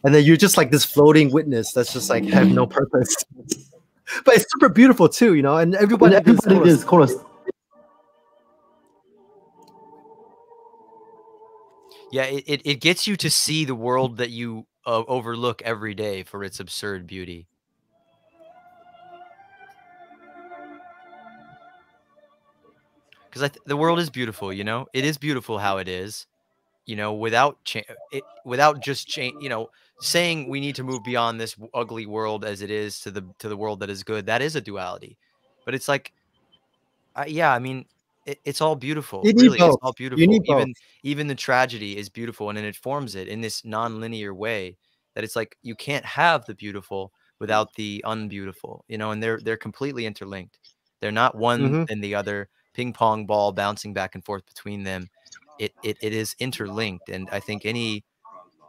and 0.03 0.13
then 0.13 0.23
you're 0.23 0.37
just 0.37 0.57
like 0.57 0.71
this 0.71 0.85
floating 0.85 1.31
witness 1.31 1.71
that's 1.71 1.93
just 1.93 2.09
like 2.09 2.25
have 2.25 2.51
no 2.51 2.65
purpose. 2.65 3.15
but 4.25 4.35
it's 4.35 4.45
super 4.53 4.69
beautiful 4.69 5.09
too, 5.09 5.33
you 5.33 5.41
know. 5.41 5.57
And 5.57 5.75
everybody, 5.75 6.15
everybody 6.15 6.69
is 6.69 6.83
cool. 6.83 7.05
Yeah, 12.09 12.23
it, 12.23 12.43
it, 12.47 12.61
it 12.65 12.75
gets 12.81 13.05
you 13.05 13.17
to 13.17 13.29
see 13.29 13.65
the 13.65 13.75
world 13.75 14.17
that 14.17 14.29
you 14.29 14.65
uh, 14.85 15.03
overlook 15.07 15.61
every 15.63 15.93
day 15.93 16.23
for 16.23 16.43
its 16.43 16.59
absurd 16.59 17.05
beauty. 17.05 17.47
Because 23.29 23.51
th- 23.51 23.61
the 23.65 23.75
world 23.75 23.99
is 23.99 24.09
beautiful, 24.09 24.53
you 24.53 24.63
know. 24.63 24.87
It 24.93 25.03
is 25.03 25.17
beautiful 25.17 25.59
how 25.59 25.77
it 25.77 25.89
is, 25.89 26.27
you 26.87 26.95
know, 26.95 27.13
without 27.13 27.63
cha- 27.65 27.81
it, 28.11 28.23
without 28.45 28.81
just 28.81 29.07
change, 29.07 29.35
you 29.43 29.49
know, 29.49 29.69
saying 30.01 30.49
we 30.49 30.59
need 30.59 30.75
to 30.75 30.83
move 30.83 31.03
beyond 31.03 31.39
this 31.39 31.55
ugly 31.75 32.07
world 32.07 32.45
as 32.45 32.61
it 32.63 32.71
is 32.71 32.99
to 33.01 33.11
the 33.11 33.23
to 33.39 33.49
the 33.49 33.57
world 33.57 33.79
that 33.81 33.89
is 33.91 34.03
good. 34.03 34.25
That 34.25 34.41
is 34.41 34.55
a 34.55 34.61
duality, 34.61 35.17
but 35.65 35.75
it's 35.75 35.87
like, 35.87 36.13
uh, 37.15 37.25
yeah, 37.27 37.53
I 37.53 37.59
mean, 37.59 37.85
it, 38.25 38.39
it's 38.45 38.61
all 38.61 38.75
beautiful. 38.75 39.21
You 39.25 39.33
really, 39.35 39.59
it's 39.59 39.77
all 39.81 39.93
beautiful. 39.93 40.19
both. 40.45 40.49
even 40.49 40.73
even 41.03 41.27
the 41.27 41.35
tragedy 41.35 41.97
is 41.97 42.09
beautiful, 42.09 42.49
and 42.49 42.57
it 42.59 42.75
forms 42.75 43.15
it 43.15 43.27
in 43.27 43.41
this 43.41 43.63
non-linear 43.65 44.33
way 44.33 44.77
that 45.15 45.23
it's 45.23 45.35
like 45.35 45.57
you 45.63 45.75
can't 45.75 46.05
have 46.05 46.45
the 46.45 46.55
beautiful 46.55 47.11
without 47.39 47.73
the 47.75 48.03
unbeautiful, 48.07 48.85
you 48.87 48.97
know, 48.97 49.11
and 49.11 49.21
they're 49.21 49.39
they're 49.43 49.57
completely 49.57 50.05
interlinked. 50.05 50.59
They're 51.01 51.11
not 51.11 51.35
one 51.35 51.61
Mhm. 51.61 51.89
and 51.89 52.03
the 52.03 52.15
other. 52.15 52.49
Ping 52.73 52.93
pong 52.93 53.25
ball 53.25 53.51
bouncing 53.51 53.93
back 53.93 54.13
and 54.15 54.23
forth 54.23 54.45
between 54.45 54.83
them. 54.83 55.09
It 55.59 55.73
it, 55.83 55.97
it 56.01 56.13
is 56.13 56.35
interlinked, 56.39 57.09
and 57.09 57.27
I 57.31 57.39
think 57.39 57.65
any 57.65 58.03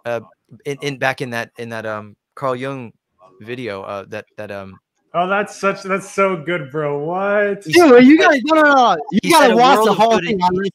uh 0.04 0.20
in, 0.64 0.78
in 0.82 0.98
back 0.98 1.20
in 1.20 1.30
that 1.30 1.50
in 1.58 1.68
that 1.70 1.84
um 1.86 2.16
Carl 2.34 2.56
Jung 2.56 2.92
video 3.40 3.82
uh 3.82 4.04
that 4.08 4.24
that 4.36 4.50
um 4.50 4.78
Oh, 5.14 5.26
that's 5.26 5.58
such 5.58 5.82
that's 5.82 6.10
so 6.10 6.36
good, 6.36 6.70
bro. 6.70 6.98
What? 6.98 7.62
Dude, 7.62 8.04
you 8.04 8.18
guys, 8.18 8.40
no, 8.44 8.60
no, 8.60 8.74
no. 8.74 8.96
You 9.10 9.20
He 9.22 9.30
gotta 9.30 9.56
watch 9.56 9.84
the 9.84 9.94
whole 9.94 10.18
thing. 10.20 10.38
and- 10.40 10.70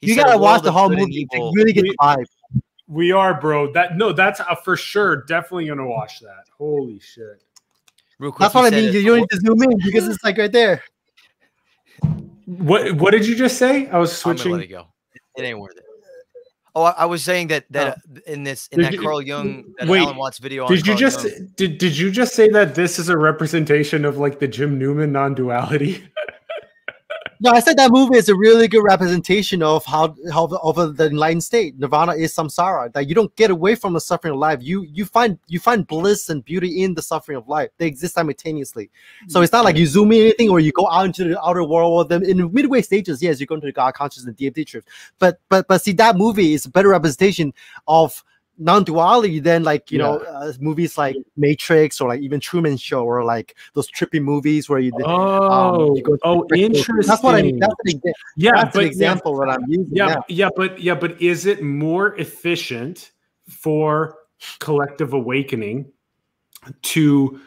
You 0.00 0.16
gotta 0.16 0.36
watch 0.38 0.62
the 0.62 0.72
whole 0.72 0.90
movie 0.90 1.24
to 1.30 1.36
evil. 1.36 1.52
really 1.54 1.72
get 1.72 1.82
the 1.82 1.90
We- 1.90 1.96
vibe. 1.96 2.24
We 2.88 3.12
are, 3.12 3.40
bro. 3.40 3.72
That 3.72 3.96
no, 3.96 4.12
that's 4.12 4.38
uh, 4.40 4.54
for 4.56 4.76
sure. 4.76 5.24
Definitely 5.24 5.66
gonna 5.66 5.86
watch 5.86 6.20
that. 6.20 6.44
Holy 6.58 6.98
shit. 7.00 7.42
real 8.18 8.30
quick. 8.32 8.40
That's 8.40 8.54
what 8.54 8.72
I 8.72 8.76
mean. 8.76 8.92
You 8.92 9.04
don't 9.04 9.18
need 9.20 9.30
to 9.30 9.40
zoom 9.40 9.62
in 9.62 9.76
because 9.84 10.06
it's 10.08 10.22
like 10.22 10.38
right 10.38 10.52
there. 10.52 10.82
What 12.46 12.92
what 12.92 13.10
did 13.10 13.26
you 13.26 13.34
just 13.34 13.58
say? 13.58 13.88
I 13.88 13.98
was 13.98 14.24
I'm 14.24 14.36
gonna 14.36 14.50
let 14.50 14.60
it 14.62 14.68
switching. 14.68 14.70
go. 14.70 14.86
It 15.36 15.42
ain't 15.42 15.58
worth 15.58 15.76
it. 15.76 15.84
Oh, 16.74 16.82
I, 16.82 16.90
I 16.90 17.04
was 17.06 17.24
saying 17.24 17.46
that 17.48 17.64
that 17.70 17.98
uh, 17.98 18.20
in 18.26 18.44
this 18.44 18.68
in 18.68 18.78
Did 18.78 18.86
that 18.86 18.92
you- 18.94 19.00
Carl 19.02 19.22
Jung 19.22 19.72
that 19.78 19.88
wait, 19.88 20.00
Alan 20.02 20.16
Watts 20.16 20.38
video. 20.38 20.64
on 20.64 20.70
Did 20.70 20.78
you 20.86 20.92
Carl 20.92 20.98
just 20.98 21.24
Jung- 21.24 21.52
did, 21.56 21.78
did 21.78 21.96
you 21.96 22.10
just 22.10 22.34
say 22.34 22.48
that 22.50 22.74
this 22.74 22.98
is 22.98 23.08
a 23.08 23.16
representation 23.16 24.04
of 24.04 24.18
like 24.18 24.38
the 24.40 24.48
Jim 24.48 24.78
Newman 24.78 25.10
non-duality? 25.12 26.06
No, 27.40 27.50
I 27.50 27.60
said 27.60 27.76
that 27.76 27.90
movie 27.90 28.16
is 28.16 28.28
a 28.28 28.34
really 28.34 28.66
good 28.68 28.82
representation 28.82 29.62
of 29.62 29.84
how 29.84 30.14
how 30.32 30.46
of 30.46 30.96
the 30.96 31.06
enlightened 31.06 31.44
state. 31.44 31.78
Nirvana 31.78 32.14
is 32.14 32.34
samsara. 32.34 32.92
That 32.92 33.08
you 33.08 33.14
don't 33.14 33.34
get 33.36 33.50
away 33.50 33.74
from 33.74 33.92
the 33.92 34.00
suffering 34.00 34.34
of 34.34 34.38
life. 34.38 34.60
You 34.62 34.82
you 34.82 35.04
find 35.04 35.38
you 35.46 35.60
find 35.60 35.86
bliss 35.86 36.28
and 36.30 36.44
beauty 36.44 36.82
in 36.82 36.94
the 36.94 37.02
suffering 37.02 37.36
of 37.36 37.48
life. 37.48 37.70
They 37.78 37.86
exist 37.86 38.14
simultaneously. 38.14 38.90
So 39.28 39.42
it's 39.42 39.52
not 39.52 39.64
like 39.64 39.76
you 39.76 39.86
zoom 39.86 40.12
in 40.12 40.22
anything 40.22 40.48
or 40.48 40.60
you 40.60 40.72
go 40.72 40.88
out 40.88 41.04
into 41.06 41.24
the 41.24 41.42
outer 41.42 41.64
world. 41.64 42.08
Then 42.08 42.24
in 42.24 42.52
midway 42.52 42.82
stages, 42.82 43.22
yes, 43.22 43.40
you 43.40 43.46
go 43.46 43.56
into 43.56 43.66
the 43.66 43.72
God 43.72 43.94
consciousness 43.94 44.28
and 44.28 44.36
DMT 44.36 44.66
truth. 44.66 44.84
But 45.18 45.38
but 45.48 45.68
but 45.68 45.82
see, 45.82 45.92
that 45.92 46.16
movie 46.16 46.54
is 46.54 46.66
a 46.66 46.70
better 46.70 46.88
representation 46.90 47.52
of 47.86 48.24
non-duality 48.58 49.38
than 49.40 49.62
like 49.62 49.90
you 49.90 49.98
know 49.98 50.18
uh, 50.18 50.52
movies 50.60 50.96
like 50.96 51.16
Matrix 51.36 52.00
or 52.00 52.08
like 52.08 52.20
even 52.20 52.40
Truman 52.40 52.76
Show 52.76 53.04
or 53.04 53.24
like 53.24 53.56
those 53.74 53.90
trippy 53.90 54.22
movies 54.22 54.68
where 54.68 54.78
you 54.78 54.92
Oh, 55.04 55.94
you 55.94 56.02
go 56.02 56.16
oh, 56.22 56.42
crystal. 56.44 57.02
That's 57.02 57.22
what 57.22 57.34
I 57.34 57.42
mean. 57.42 57.56
interesting. 57.56 58.00
That's 58.04 58.06
an, 58.06 58.12
Yeah, 58.36 58.50
that's 58.54 58.74
but 58.74 58.80
an 58.80 58.84
yeah, 58.84 58.90
example 58.90 59.36
that 59.38 59.48
I'm 59.50 59.64
using. 59.68 59.94
yeah, 59.94 60.08
Yeah. 60.08 60.16
yeah, 60.28 60.48
but 60.56 60.80
yeah, 60.80 60.94
but 60.94 61.20
is 61.20 61.46
it 61.46 61.62
more 61.62 62.16
efficient 62.18 63.12
for 63.48 64.16
collective 64.58 65.12
awakening 65.12 65.90
to 66.82 67.40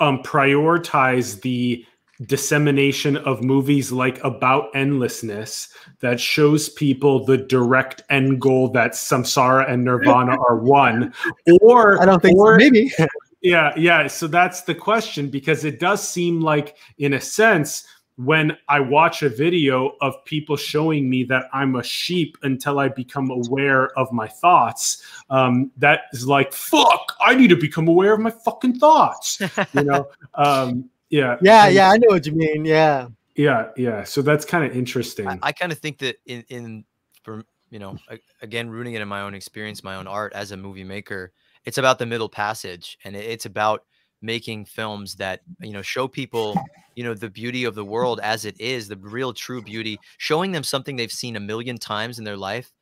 um, 0.00 0.22
prioritize 0.22 1.40
the 1.40 1.84
dissemination 2.24 3.16
of 3.18 3.42
movies 3.42 3.92
like 3.92 4.22
about 4.24 4.74
endlessness 4.74 5.68
that 6.00 6.18
shows 6.18 6.68
people 6.68 7.24
the 7.24 7.36
direct 7.36 8.02
end 8.08 8.40
goal 8.40 8.68
that 8.68 8.92
samsara 8.92 9.70
and 9.70 9.84
nirvana 9.84 10.36
are 10.48 10.56
one 10.56 11.12
or 11.60 12.00
I 12.00 12.06
don't 12.06 12.22
think 12.22 12.38
or, 12.38 12.54
so. 12.54 12.64
Maybe. 12.64 12.92
yeah, 13.42 13.72
yeah. 13.76 14.06
So 14.06 14.26
that's 14.26 14.62
the 14.62 14.74
question 14.74 15.28
because 15.28 15.64
it 15.64 15.78
does 15.78 16.06
seem 16.06 16.40
like, 16.40 16.76
in 16.98 17.14
a 17.14 17.20
sense, 17.20 17.86
when 18.16 18.56
I 18.68 18.80
watch 18.80 19.22
a 19.22 19.28
video 19.28 19.92
of 20.00 20.24
people 20.24 20.56
showing 20.56 21.08
me 21.08 21.24
that 21.24 21.44
I'm 21.52 21.76
a 21.76 21.82
sheep 21.82 22.38
until 22.42 22.78
I 22.78 22.88
become 22.88 23.30
aware 23.30 23.96
of 23.98 24.10
my 24.10 24.26
thoughts, 24.26 25.02
um, 25.28 25.70
that 25.76 26.02
is 26.12 26.26
like, 26.26 26.52
fuck, 26.52 27.14
I 27.20 27.34
need 27.34 27.48
to 27.48 27.56
become 27.56 27.88
aware 27.88 28.14
of 28.14 28.20
my 28.20 28.30
fucking 28.30 28.78
thoughts. 28.78 29.40
You 29.74 29.84
know? 29.84 30.08
um, 30.34 30.88
yeah. 31.10 31.36
Yeah, 31.42 31.66
and- 31.66 31.74
yeah, 31.74 31.90
I 31.90 31.96
know 31.98 32.08
what 32.08 32.26
you 32.26 32.32
mean. 32.32 32.64
Yeah. 32.64 33.08
Yeah, 33.34 33.68
yeah. 33.76 34.04
So 34.04 34.22
that's 34.22 34.44
kind 34.46 34.64
of 34.64 34.74
interesting. 34.76 35.28
I, 35.28 35.38
I 35.42 35.52
kind 35.52 35.70
of 35.70 35.78
think 35.78 35.98
that 35.98 36.16
in 36.24 36.42
in 36.48 36.84
for 37.22 37.44
you 37.70 37.78
know 37.78 37.98
again 38.40 38.70
rooting 38.70 38.94
it 38.94 39.02
in 39.02 39.08
my 39.08 39.20
own 39.20 39.34
experience, 39.34 39.84
my 39.84 39.96
own 39.96 40.06
art 40.06 40.32
as 40.32 40.52
a 40.52 40.56
movie 40.56 40.84
maker, 40.84 41.32
it's 41.66 41.76
about 41.78 41.98
the 41.98 42.06
middle 42.06 42.28
passage, 42.30 42.96
and 43.04 43.14
it- 43.14 43.26
it's 43.26 43.44
about 43.44 43.84
making 44.22 44.64
films 44.64 45.16
that 45.16 45.40
you 45.60 45.72
know 45.72 45.82
show 45.82 46.08
people 46.08 46.58
you 46.94 47.04
know 47.04 47.12
the 47.12 47.28
beauty 47.28 47.64
of 47.64 47.74
the 47.74 47.84
world 47.84 48.20
as 48.22 48.46
it 48.46 48.58
is, 48.58 48.88
the 48.88 48.96
real 48.96 49.34
true 49.34 49.60
beauty, 49.60 49.98
showing 50.16 50.52
them 50.52 50.62
something 50.64 50.96
they've 50.96 51.12
seen 51.12 51.36
a 51.36 51.40
million 51.40 51.76
times 51.76 52.18
in 52.18 52.24
their 52.24 52.38
life 52.38 52.72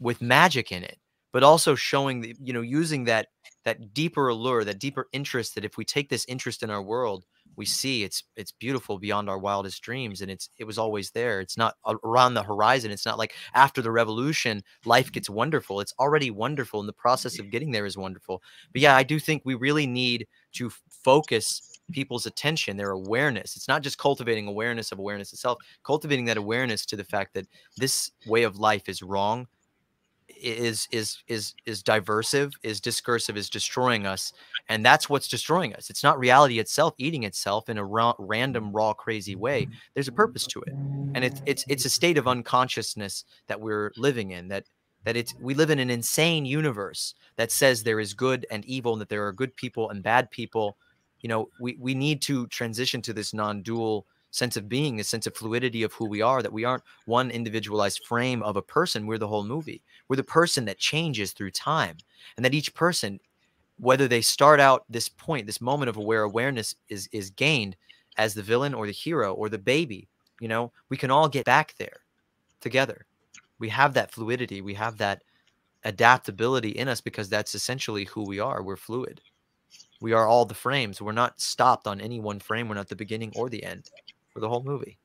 with 0.00 0.20
magic 0.20 0.72
in 0.72 0.82
it, 0.82 0.98
but 1.32 1.44
also 1.44 1.76
showing 1.76 2.20
the 2.22 2.34
you 2.42 2.52
know 2.52 2.60
using 2.62 3.04
that 3.04 3.28
that 3.64 3.94
deeper 3.94 4.26
allure, 4.26 4.64
that 4.64 4.80
deeper 4.80 5.06
interest 5.12 5.54
that 5.54 5.64
if 5.64 5.76
we 5.76 5.84
take 5.84 6.08
this 6.08 6.24
interest 6.26 6.64
in 6.64 6.70
our 6.70 6.82
world 6.82 7.24
we 7.56 7.66
see 7.66 8.04
it's 8.04 8.24
it's 8.36 8.52
beautiful 8.52 8.98
beyond 8.98 9.28
our 9.28 9.38
wildest 9.38 9.82
dreams 9.82 10.20
and 10.20 10.30
it's 10.30 10.48
it 10.58 10.64
was 10.64 10.78
always 10.78 11.10
there. 11.10 11.40
It's 11.40 11.56
not 11.56 11.74
around 12.04 12.34
the 12.34 12.42
horizon 12.42 12.90
it's 12.90 13.06
not 13.06 13.18
like 13.18 13.34
after 13.54 13.82
the 13.82 13.90
revolution 13.90 14.62
life 14.84 15.12
gets 15.12 15.28
wonderful. 15.30 15.80
It's 15.80 15.94
already 15.98 16.30
wonderful 16.30 16.80
and 16.80 16.88
the 16.88 16.92
process 16.94 17.38
of 17.38 17.50
getting 17.50 17.72
there 17.72 17.86
is 17.86 17.96
wonderful. 17.96 18.42
But 18.72 18.82
yeah 18.82 18.96
i 18.96 19.02
do 19.02 19.18
think 19.18 19.42
we 19.44 19.54
really 19.54 19.86
need 19.86 20.26
to 20.54 20.70
focus 21.04 21.62
people's 21.92 22.26
attention 22.26 22.76
their 22.76 22.90
awareness. 22.92 23.56
It's 23.56 23.68
not 23.68 23.82
just 23.82 23.98
cultivating 23.98 24.46
awareness 24.48 24.92
of 24.92 24.98
awareness 24.98 25.32
itself 25.32 25.58
cultivating 25.84 26.24
that 26.26 26.36
awareness 26.36 26.86
to 26.86 26.96
the 26.96 27.04
fact 27.04 27.34
that 27.34 27.46
this 27.76 28.10
way 28.26 28.44
of 28.44 28.56
life 28.58 28.88
is 28.88 29.02
wrong 29.02 29.46
is 30.40 30.88
is 30.90 31.18
is 31.28 31.54
is 31.66 31.82
diversive 31.82 32.52
is 32.62 32.80
discursive 32.80 33.36
is 33.36 33.50
destroying 33.50 34.06
us 34.06 34.32
and 34.68 34.84
that's 34.84 35.08
what's 35.08 35.28
destroying 35.28 35.74
us 35.74 35.90
it's 35.90 36.02
not 36.02 36.18
reality 36.18 36.58
itself 36.58 36.94
eating 36.98 37.22
itself 37.24 37.68
in 37.68 37.78
a 37.78 37.84
ra- 37.84 38.14
random 38.18 38.72
raw 38.72 38.92
crazy 38.92 39.34
way 39.36 39.68
there's 39.94 40.08
a 40.08 40.12
purpose 40.12 40.46
to 40.46 40.60
it 40.62 40.74
and 41.14 41.24
it's 41.24 41.42
it's 41.46 41.64
it's 41.68 41.84
a 41.84 41.90
state 41.90 42.18
of 42.18 42.28
unconsciousness 42.28 43.24
that 43.46 43.60
we're 43.60 43.92
living 43.96 44.30
in 44.30 44.48
that 44.48 44.64
that 45.04 45.16
it's 45.16 45.34
we 45.38 45.54
live 45.54 45.70
in 45.70 45.78
an 45.78 45.90
insane 45.90 46.44
universe 46.44 47.14
that 47.36 47.50
says 47.50 47.82
there 47.82 48.00
is 48.00 48.14
good 48.14 48.46
and 48.50 48.64
evil 48.64 48.92
and 48.92 49.00
that 49.00 49.08
there 49.08 49.26
are 49.26 49.32
good 49.32 49.54
people 49.56 49.90
and 49.90 50.02
bad 50.02 50.30
people 50.30 50.76
you 51.20 51.28
know 51.28 51.48
we 51.58 51.76
we 51.80 51.94
need 51.94 52.20
to 52.22 52.46
transition 52.48 53.02
to 53.02 53.12
this 53.12 53.32
non-dual 53.34 54.06
sense 54.30 54.56
of 54.56 54.66
being, 54.68 54.98
a 54.98 55.04
sense 55.04 55.26
of 55.26 55.36
fluidity 55.36 55.82
of 55.82 55.92
who 55.92 56.06
we 56.06 56.22
are, 56.22 56.42
that 56.42 56.52
we 56.52 56.64
aren't 56.64 56.82
one 57.04 57.30
individualized 57.30 58.00
frame 58.06 58.42
of 58.42 58.56
a 58.56 58.62
person. 58.62 59.06
We're 59.06 59.18
the 59.18 59.28
whole 59.28 59.44
movie. 59.44 59.82
We're 60.08 60.16
the 60.16 60.22
person 60.22 60.64
that 60.66 60.78
changes 60.78 61.32
through 61.32 61.52
time. 61.52 61.96
And 62.36 62.44
that 62.44 62.54
each 62.54 62.74
person, 62.74 63.20
whether 63.78 64.08
they 64.08 64.20
start 64.20 64.60
out 64.60 64.84
this 64.88 65.08
point, 65.08 65.46
this 65.46 65.60
moment 65.60 65.88
of 65.88 65.96
aware 65.96 66.22
awareness 66.22 66.74
is 66.88 67.08
is 67.12 67.30
gained 67.30 67.76
as 68.18 68.34
the 68.34 68.42
villain 68.42 68.74
or 68.74 68.86
the 68.86 68.92
hero 68.92 69.32
or 69.34 69.48
the 69.48 69.58
baby, 69.58 70.08
you 70.40 70.48
know, 70.48 70.72
we 70.88 70.96
can 70.96 71.10
all 71.10 71.28
get 71.28 71.44
back 71.44 71.74
there 71.78 72.00
together. 72.60 73.06
We 73.58 73.68
have 73.70 73.94
that 73.94 74.12
fluidity, 74.12 74.60
we 74.60 74.74
have 74.74 74.98
that 74.98 75.22
adaptability 75.84 76.70
in 76.70 76.88
us 76.88 77.00
because 77.00 77.28
that's 77.28 77.54
essentially 77.54 78.04
who 78.04 78.24
we 78.24 78.38
are. 78.38 78.62
We're 78.62 78.76
fluid. 78.76 79.20
We 80.00 80.12
are 80.12 80.26
all 80.26 80.44
the 80.44 80.54
frames. 80.54 81.00
We're 81.00 81.12
not 81.12 81.40
stopped 81.40 81.86
on 81.86 82.00
any 82.00 82.20
one 82.20 82.40
frame. 82.40 82.68
We're 82.68 82.74
not 82.74 82.88
the 82.88 82.96
beginning 82.96 83.32
or 83.36 83.48
the 83.48 83.62
end. 83.62 83.90
We're 84.34 84.40
the 84.40 84.48
whole 84.48 84.64
movie. 84.64 84.98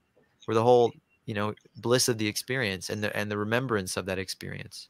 We're 0.48 0.56
the 0.56 0.64
whole, 0.64 0.92
you 1.27 1.33
know, 1.33 1.53
bliss 1.75 2.07
of 2.07 2.17
the 2.17 2.27
experience 2.27 2.89
and 2.89 3.03
the 3.03 3.15
and 3.15 3.30
the 3.30 3.38
remembrance 3.38 3.97
of 3.97 4.07
that 4.07 4.17
experience. 4.17 4.88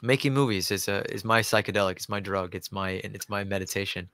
Making 0.00 0.32
movies 0.32 0.70
is 0.70 0.88
a 0.88 1.04
is 1.12 1.24
my 1.24 1.40
psychedelic. 1.40 1.96
It's 1.96 2.08
my 2.08 2.20
drug. 2.20 2.54
It's 2.54 2.72
my 2.72 3.00
and 3.04 3.14
it's 3.14 3.28
my 3.28 3.44
meditation. 3.44 4.08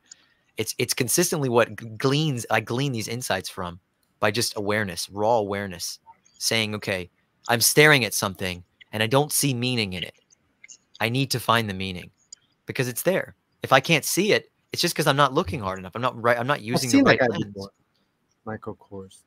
It's 0.56 0.74
it's 0.78 0.94
consistently 0.94 1.50
what 1.50 1.98
gleans 1.98 2.46
I 2.50 2.60
glean 2.60 2.92
these 2.92 3.06
insights 3.06 3.50
from 3.50 3.78
by 4.18 4.30
just 4.30 4.56
awareness, 4.56 5.10
raw 5.10 5.36
awareness, 5.36 5.98
saying, 6.38 6.74
okay, 6.74 7.10
I'm 7.48 7.60
staring 7.60 8.04
at 8.06 8.14
something 8.14 8.64
and 8.92 9.02
I 9.02 9.06
don't 9.06 9.30
see 9.30 9.52
meaning 9.52 9.92
in 9.92 10.02
it. 10.02 10.14
I 11.00 11.10
need 11.10 11.30
to 11.32 11.38
find 11.38 11.68
the 11.68 11.74
meaning 11.74 12.10
because 12.64 12.88
it's 12.88 13.02
there. 13.02 13.34
If 13.62 13.74
I 13.74 13.80
can't 13.80 14.06
see 14.06 14.32
it, 14.32 14.50
it's 14.72 14.80
just 14.80 14.94
because 14.94 15.06
I'm 15.06 15.16
not 15.16 15.34
looking 15.34 15.60
hard 15.60 15.78
enough. 15.78 15.92
I'm 15.94 16.02
not 16.02 16.20
right. 16.20 16.38
I'm 16.38 16.46
not 16.46 16.62
using 16.62 16.90
the 16.90 17.02
right 17.02 17.20
lens. 17.20 17.44
before. 17.44 17.70
Michael 18.46 18.76
Kors. 18.76 19.22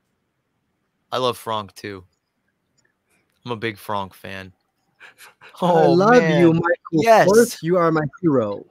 I 1.11 1.17
love 1.17 1.37
Frank 1.37 1.75
too. 1.75 2.03
I'm 3.45 3.51
a 3.51 3.55
big 3.55 3.77
Frank 3.77 4.13
fan. 4.13 4.53
Oh, 5.61 5.67
I 5.77 5.83
Oh, 5.85 5.91
love 5.93 6.11
man. 6.21 6.39
you, 6.41 6.53
Michael 6.53 6.69
Yes. 6.91 7.27
Kors. 7.29 7.57
You 7.61 7.77
are 7.77 7.91
my 7.91 8.01
hero. 8.21 8.65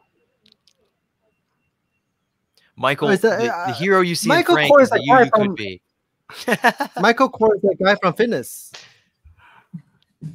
Michael, 2.77 3.09
is 3.11 3.21
that- 3.23 3.41
the, 3.41 3.47
the 3.47 3.53
uh, 3.55 3.75
hero 3.75 4.01
you 4.01 4.15
see 4.15 4.29
Michael 4.29 4.57
in 4.57 4.69
Frank 4.69 4.73
Kors, 4.73 4.83
is 4.83 4.91
the 4.91 5.01
you 5.03 5.13
guy 5.13 5.29
could 5.29 5.45
from- 5.47 5.55
be. 5.55 5.83
Michael 7.01 7.31
Kors, 7.31 7.61
that 7.63 7.77
guy 7.83 7.97
from 7.97 8.15
fitness. 8.15 8.71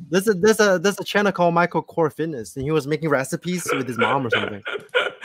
There's 0.10 0.28
a 0.28 0.34
there's 0.34 0.60
a 0.60 0.80
there's 0.80 1.00
a 1.00 1.04
channel 1.04 1.32
called 1.32 1.54
Michael 1.54 1.84
Kors 1.84 2.14
Fitness, 2.14 2.56
and 2.56 2.64
he 2.64 2.72
was 2.72 2.88
making 2.88 3.10
recipes 3.10 3.68
with 3.72 3.88
his 3.88 3.98
mom 3.98 4.26
or 4.26 4.30
something. 4.30 4.64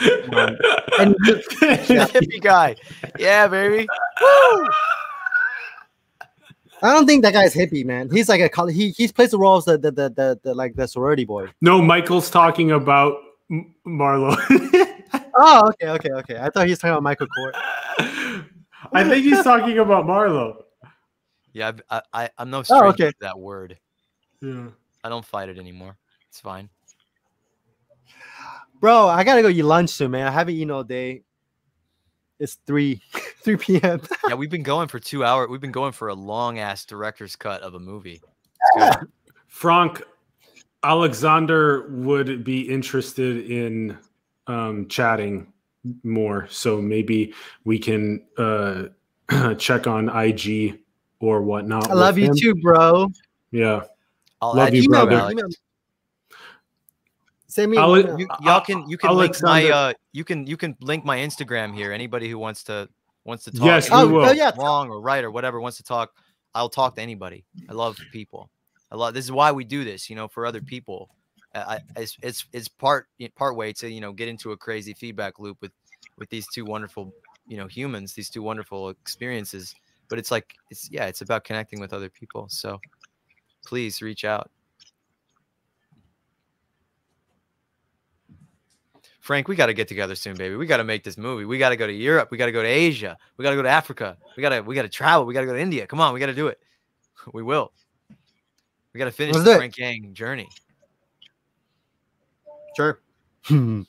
Um, 0.01 0.31
and 0.99 1.15
Hippie 1.25 2.41
guy. 2.41 2.77
Yeah, 3.19 3.47
baby. 3.49 3.87
I 6.81 6.93
don't 6.95 7.07
think 7.07 7.23
that 7.25 7.33
guy's 7.33 7.53
hippie, 7.55 7.85
man. 7.85 8.09
He's 8.11 8.29
like 8.29 8.41
a 8.41 8.49
coll- 8.49 8.69
he 8.69 8.91
he 8.91 9.09
plays 9.09 9.33
the 9.33 9.39
role 9.39 9.57
of 9.57 9.65
the 9.65 9.79
the, 9.79 9.91
the, 9.91 10.11
the, 10.11 10.41
the 10.45 10.55
like 10.55 10.77
the 10.77 10.87
sorority 10.87 11.25
boy. 11.25 11.49
No, 11.61 11.83
Michael's 11.83 12.31
talking 12.31 12.71
about 12.71 13.17
M- 13.51 13.75
Marlo. 13.85 14.37
Oh, 15.41 15.69
okay, 15.71 15.89
okay, 15.89 16.11
okay. 16.13 16.39
I 16.39 16.51
thought 16.51 16.67
he 16.67 16.71
was 16.71 16.79
talking 16.79 16.93
about 16.93 17.03
Michael 17.03 17.27
Kors. 17.27 17.53
I 18.93 19.05
think 19.09 19.25
he's 19.25 19.43
talking 19.43 19.79
about 19.79 20.05
Marlo. 20.05 20.63
Yeah, 21.53 21.69
I've- 21.69 21.83
I, 21.91 22.03
I, 22.13 22.31
I'm 22.39 22.51
no 22.51 22.63
Oh, 22.71 22.85
okay. 22.91 23.11
to 23.11 23.17
that 23.23 23.39
word. 23.39 23.77
Yeah. 24.41 24.69
I 25.03 25.09
don't 25.09 25.25
fight 25.25 25.49
it 25.49 25.59
anymore. 25.59 25.97
It's 26.29 26.41
fine. 26.41 26.69
Bro, 28.81 29.09
I 29.09 29.25
gotta 29.25 29.43
go 29.43 29.49
eat 29.49 29.63
lunch 29.63 29.91
soon, 29.91 30.13
man. 30.13 30.27
I 30.27 30.31
haven't 30.31 30.55
eaten 30.55 30.71
all 30.71 30.85
day. 30.85 31.23
It's 32.39 32.59
three 32.67 33.03
three 33.43 33.57
p.m. 33.57 34.01
Yeah, 34.27 34.35
we've 34.35 34.51
been 34.51 34.63
going 34.63 34.89
for 34.89 34.99
two 35.01 35.25
hours. 35.25 35.49
We've 35.49 35.61
been 35.61 35.73
going 35.73 35.93
for 35.93 36.09
a 36.09 36.15
long 36.15 36.59
ass 36.59 36.85
director's 36.85 37.37
cut 37.37 37.63
of 37.63 37.75
a 37.75 37.81
movie. 37.81 38.23
Frank, 39.49 40.03
Alexander 40.85 41.89
would 41.91 42.45
be 42.45 42.61
interested 42.69 43.51
in 43.51 43.99
um, 44.47 44.87
chatting 44.89 45.53
more. 46.05 46.47
So 46.51 46.81
maybe 46.81 47.35
we 47.65 47.79
can 47.79 48.23
uh, 48.37 48.85
check 49.59 49.87
on 49.87 50.09
IG 50.09 50.79
or 51.21 51.43
whatnot. 51.43 51.91
I 51.91 51.95
love 51.95 52.19
you 52.19 52.27
him. 52.27 52.37
too, 52.37 52.55
bro. 52.55 53.11
Yeah. 53.51 53.83
I'll 54.41 54.55
Love 54.55 54.69
add 54.69 54.75
you, 54.75 54.83
you, 54.83 54.89
Email 54.89 55.07
brother. 55.07 55.11
me. 55.11 55.17
Alex. 55.17 55.33
Email. 55.33 55.49
Send 57.49 57.71
me. 57.71 57.79
I'll- 57.79 58.19
You, 58.19 58.29
y'all 58.43 58.61
can 58.61 58.89
you 58.89 58.99
can 58.99 59.15
link 59.17 59.37
my 59.43 59.69
uh 59.71 59.93
you 60.13 60.25
can 60.25 60.47
you 60.47 60.57
can 60.57 60.77
link 60.81 61.05
my 61.05 61.19
Instagram 61.19 61.75
here. 61.75 61.93
Anybody 61.93 62.29
who 62.29 62.39
wants 62.39 62.63
to 62.65 62.89
wants 63.25 63.45
to 63.45 63.51
talk 63.53 63.65
Yes, 63.65 63.91
we 63.91 63.97
oh, 63.97 64.09
will. 64.09 64.27
oh 64.27 64.33
yeah. 64.33 64.53
wrong 64.57 64.91
or 64.91 65.01
right 65.01 65.25
or 65.25 65.31
whatever 65.31 65.61
wants 65.61 65.77
to 65.79 65.83
talk, 65.83 66.13
I'll 66.55 66.69
talk 66.69 66.95
to 66.97 67.03
anybody. 67.03 67.45
I 67.69 67.73
love 67.73 67.99
people. 68.13 68.51
I 68.91 68.97
love 68.97 69.15
this 69.15 69.25
is 69.25 69.33
why 69.33 69.53
we 69.53 69.65
do 69.65 69.85
this, 69.85 70.09
you 70.11 70.17
know, 70.17 70.29
for 70.29 70.47
other 70.47 70.61
people. 70.61 71.11
I, 71.55 71.61
I- 71.61 71.81
it's 71.97 72.17
it's 72.23 72.45
it's 72.53 72.69
part 72.69 73.07
part 73.35 73.57
way 73.57 73.73
to 73.75 73.91
you 73.91 74.01
know 74.01 74.13
get 74.13 74.29
into 74.29 74.53
a 74.53 74.57
crazy 74.57 74.93
feedback 74.93 75.39
loop 75.39 75.57
with 75.63 75.73
with 76.19 76.29
these 76.31 76.47
two 76.49 76.65
wonderful 76.67 77.13
you 77.47 77.57
know 77.57 77.67
humans, 77.67 78.13
these 78.13 78.29
two 78.29 78.43
wonderful 78.43 78.91
experiences. 78.91 79.75
But 80.11 80.19
it's 80.19 80.31
like 80.31 80.55
it's 80.71 80.91
yeah, 80.91 81.07
it's 81.07 81.23
about 81.23 81.45
connecting 81.45 81.81
with 81.81 81.93
other 81.95 82.11
people. 82.11 82.47
So 82.51 82.79
please 83.65 84.03
reach 84.03 84.25
out. 84.27 84.51
Frank, 89.29 89.47
we 89.47 89.57
got 89.57 89.67
to 89.67 89.75
get 89.75 89.89
together 89.89 90.15
soon, 90.15 90.39
baby. 90.39 90.57
We 90.57 90.65
got 90.65 90.79
to 90.79 90.85
make 90.85 91.05
this 91.05 91.19
movie. 91.19 91.45
We 91.45 91.59
got 91.59 91.69
to 91.69 91.77
go 91.77 91.87
to 91.87 91.93
Europe. 91.93 92.31
We 92.31 92.39
got 92.39 92.47
to 92.47 92.53
go 92.53 92.63
to 92.63 92.69
Asia. 92.69 93.19
We 93.37 93.43
got 93.43 93.51
to 93.51 93.57
go 93.57 93.63
to 93.63 93.69
Africa. 93.69 94.17
We 94.39 94.41
got 94.41 94.49
to 94.49 94.63
we 94.63 94.75
got 94.75 94.85
to 94.85 94.89
travel. 94.89 95.27
We 95.27 95.35
got 95.35 95.41
to 95.41 95.47
go 95.47 95.53
to 95.53 95.61
India. 95.61 95.87
Come 95.87 96.01
on, 96.01 96.15
we 96.15 96.21
got 96.21 96.27
to 96.27 96.35
do 96.35 96.47
it. 96.47 96.59
We 97.35 97.43
will. 97.43 97.71
We 98.95 98.99
got 98.99 99.05
to 99.05 99.11
finish 99.11 99.37
the 99.37 99.53
it. 99.53 99.57
Frank 99.59 99.77
Yang 99.77 100.15
journey. 100.15 100.49
Sure. 102.75 103.01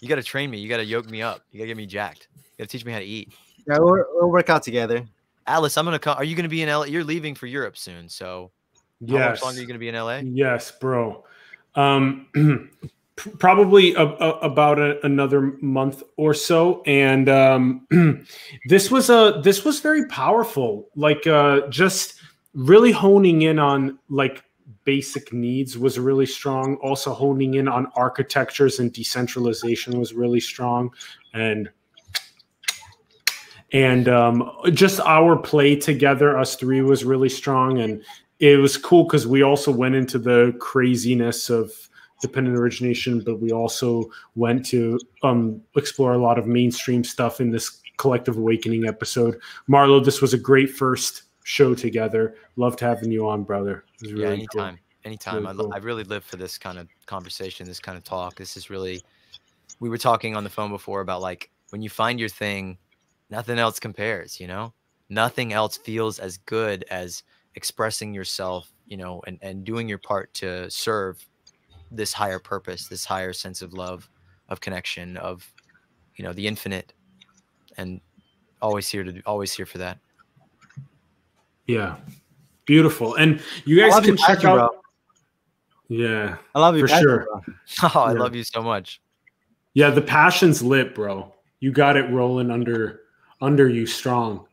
You 0.00 0.08
got 0.08 0.16
to 0.16 0.22
train 0.24 0.50
me. 0.50 0.58
You 0.58 0.68
got 0.68 0.78
to 0.78 0.84
yoke 0.84 1.08
me 1.08 1.22
up. 1.22 1.42
You 1.52 1.58
got 1.58 1.64
to 1.64 1.68
get 1.68 1.76
me 1.76 1.86
jacked. 1.86 2.26
You 2.34 2.42
got 2.58 2.68
to 2.70 2.76
teach 2.76 2.84
me 2.84 2.90
how 2.90 2.98
to 2.98 3.04
eat. 3.04 3.32
yeah, 3.68 3.78
we'll, 3.78 4.04
we'll 4.14 4.30
work 4.30 4.50
out 4.50 4.64
together. 4.64 5.06
Alice, 5.46 5.78
I'm 5.78 5.84
gonna 5.84 6.00
come. 6.00 6.16
Are 6.18 6.24
you 6.24 6.34
gonna 6.34 6.48
be 6.48 6.62
in 6.62 6.68
LA? 6.68 6.86
You're 6.86 7.04
leaving 7.04 7.36
for 7.36 7.46
Europe 7.46 7.76
soon, 7.76 8.08
so 8.08 8.50
how 9.08 9.14
Yes. 9.14 9.30
much 9.30 9.42
longer 9.42 9.58
are 9.58 9.62
you 9.62 9.66
gonna 9.66 9.78
be 9.78 9.88
in 9.88 9.94
LA? 9.94 10.18
Yes, 10.18 10.70
bro. 10.72 11.24
Um, 11.74 12.26
probably 13.38 13.94
a, 13.94 14.02
a, 14.02 14.30
about 14.40 14.78
a, 14.78 15.04
another 15.04 15.52
month 15.60 16.02
or 16.16 16.34
so, 16.34 16.82
and 16.86 17.28
um, 17.28 17.86
this 18.66 18.90
was 18.90 19.10
a 19.10 19.40
this 19.42 19.64
was 19.64 19.80
very 19.80 20.06
powerful. 20.06 20.88
Like 20.96 21.26
uh, 21.26 21.66
just 21.68 22.20
really 22.54 22.92
honing 22.92 23.42
in 23.42 23.58
on 23.58 23.98
like 24.08 24.44
basic 24.84 25.32
needs 25.32 25.78
was 25.78 25.98
really 25.98 26.26
strong. 26.26 26.76
Also 26.76 27.12
honing 27.12 27.54
in 27.54 27.68
on 27.68 27.86
architectures 27.96 28.80
and 28.80 28.92
decentralization 28.92 29.98
was 29.98 30.14
really 30.14 30.40
strong, 30.40 30.90
and 31.32 31.70
and 33.72 34.08
um, 34.08 34.50
just 34.72 35.00
our 35.00 35.36
play 35.36 35.76
together, 35.76 36.36
us 36.36 36.56
three, 36.56 36.80
was 36.80 37.04
really 37.04 37.28
strong, 37.28 37.78
and 37.78 38.02
it 38.40 38.56
was 38.56 38.76
cool 38.76 39.04
because 39.04 39.26
we 39.26 39.42
also 39.42 39.70
went 39.70 39.94
into 39.94 40.18
the 40.18 40.56
craziness 40.58 41.50
of 41.50 41.72
dependent 42.22 42.56
origination, 42.56 43.20
but 43.20 43.40
we 43.40 43.52
also 43.52 44.10
went 44.34 44.64
to 44.66 44.98
um, 45.22 45.60
explore 45.76 46.14
a 46.14 46.18
lot 46.18 46.38
of 46.38 46.46
mainstream 46.46 47.04
stuff 47.04 47.40
in 47.40 47.50
this 47.50 47.80
collective 47.98 48.38
awakening 48.38 48.86
episode. 48.86 49.38
Marlo, 49.68 50.02
this 50.02 50.22
was 50.22 50.32
a 50.32 50.38
great 50.38 50.70
first 50.70 51.24
show 51.44 51.74
together. 51.74 52.34
Loved 52.56 52.80
having 52.80 53.12
you 53.12 53.28
on, 53.28 53.44
brother. 53.44 53.84
It 53.96 54.02
was 54.02 54.12
yeah, 54.12 54.28
really 54.28 54.46
cool. 54.52 54.62
anytime, 54.62 54.78
anytime. 55.04 55.34
Really 55.34 55.48
I, 55.48 55.52
cool. 55.52 55.72
I 55.74 55.78
really 55.78 56.04
live 56.04 56.24
for 56.24 56.36
this 56.36 56.56
kind 56.56 56.78
of 56.78 56.88
conversation, 57.04 57.66
this 57.66 57.80
kind 57.80 57.98
of 57.98 58.04
talk. 58.04 58.36
This 58.36 58.56
is 58.56 58.70
really. 58.70 59.02
We 59.80 59.88
were 59.88 59.98
talking 59.98 60.36
on 60.36 60.44
the 60.44 60.50
phone 60.50 60.70
before 60.70 61.00
about 61.00 61.20
like 61.22 61.50
when 61.70 61.82
you 61.82 61.90
find 61.90 62.20
your 62.20 62.28
thing, 62.28 62.78
nothing 63.30 63.58
else 63.58 63.78
compares. 63.80 64.40
You 64.40 64.46
know, 64.46 64.72
nothing 65.10 65.52
else 65.52 65.76
feels 65.76 66.18
as 66.18 66.38
good 66.38 66.84
as 66.90 67.22
expressing 67.54 68.14
yourself. 68.14 68.70
You 68.86 68.96
know, 68.96 69.22
and 69.26 69.38
and 69.42 69.64
doing 69.64 69.88
your 69.88 69.98
part 69.98 70.32
to 70.34 70.68
serve 70.70 71.24
this 71.90 72.12
higher 72.12 72.38
purpose, 72.38 72.88
this 72.88 73.04
higher 73.04 73.32
sense 73.32 73.62
of 73.62 73.72
love, 73.72 74.08
of 74.48 74.60
connection, 74.60 75.16
of 75.16 75.48
you 76.16 76.24
know 76.24 76.32
the 76.32 76.46
infinite, 76.46 76.92
and 77.76 78.00
always 78.60 78.88
here 78.88 79.04
to 79.04 79.20
always 79.26 79.52
here 79.52 79.66
for 79.66 79.78
that. 79.78 79.98
Yeah, 81.66 81.96
beautiful. 82.66 83.14
And 83.14 83.40
you 83.64 83.80
guys 83.80 83.94
can 84.00 84.04
your 84.08 84.16
check 84.16 84.44
out. 84.44 84.72
bro. 84.72 84.80
Yeah, 85.88 86.36
I 86.54 86.60
love 86.60 86.74
you 86.76 86.82
For 86.82 86.88
passion, 86.88 87.02
sure. 87.08 87.26
bro. 87.26 87.54
Oh, 87.94 88.00
I 88.00 88.12
Yeah. 88.12 88.18
love 88.18 88.34
you 88.34 88.44
so 88.44 88.62
much. 88.62 89.00
yeah. 89.74 89.90
The 89.90 90.02
passion's 90.02 90.62
lit, 90.62 90.94
bro. 90.94 91.32
You 91.60 91.70
got 91.72 91.96
it 91.96 92.10
rolling 92.10 92.50
under 92.50 93.02
under 93.40 93.68
you 93.68 93.86
strong. 93.86 94.46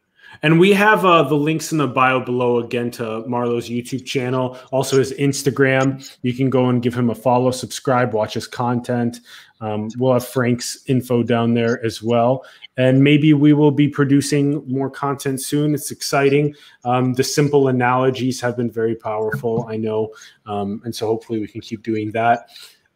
And 0.43 0.59
we 0.59 0.71
have 0.73 1.03
uh, 1.03 1.23
the 1.23 1.35
links 1.35 1.71
in 1.71 1.77
the 1.77 1.87
bio 1.87 2.19
below 2.19 2.59
again 2.59 2.91
to 2.91 3.23
Marlo's 3.27 3.69
YouTube 3.69 4.05
channel, 4.05 4.57
also 4.71 4.99
his 4.99 5.13
Instagram. 5.13 6.07
You 6.21 6.33
can 6.33 6.49
go 6.49 6.69
and 6.69 6.81
give 6.81 6.93
him 6.93 7.09
a 7.09 7.15
follow, 7.15 7.51
subscribe, 7.51 8.13
watch 8.13 8.35
his 8.35 8.47
content. 8.47 9.19
Um, 9.59 9.89
we'll 9.97 10.13
have 10.13 10.27
Frank's 10.27 10.83
info 10.85 11.23
down 11.23 11.53
there 11.53 11.83
as 11.83 12.03
well. 12.03 12.45
And 12.77 13.03
maybe 13.03 13.33
we 13.33 13.53
will 13.53 13.71
be 13.71 13.87
producing 13.87 14.63
more 14.67 14.89
content 14.89 15.41
soon. 15.41 15.73
It's 15.73 15.89
exciting. 15.89 16.53
Um, 16.85 17.13
the 17.13 17.23
simple 17.23 17.69
analogies 17.69 18.39
have 18.41 18.55
been 18.55 18.69
very 18.69 18.95
powerful, 18.95 19.65
I 19.67 19.77
know. 19.77 20.13
Um, 20.45 20.81
and 20.85 20.95
so 20.95 21.07
hopefully 21.07 21.39
we 21.39 21.47
can 21.47 21.61
keep 21.61 21.81
doing 21.81 22.11
that. 22.11 22.49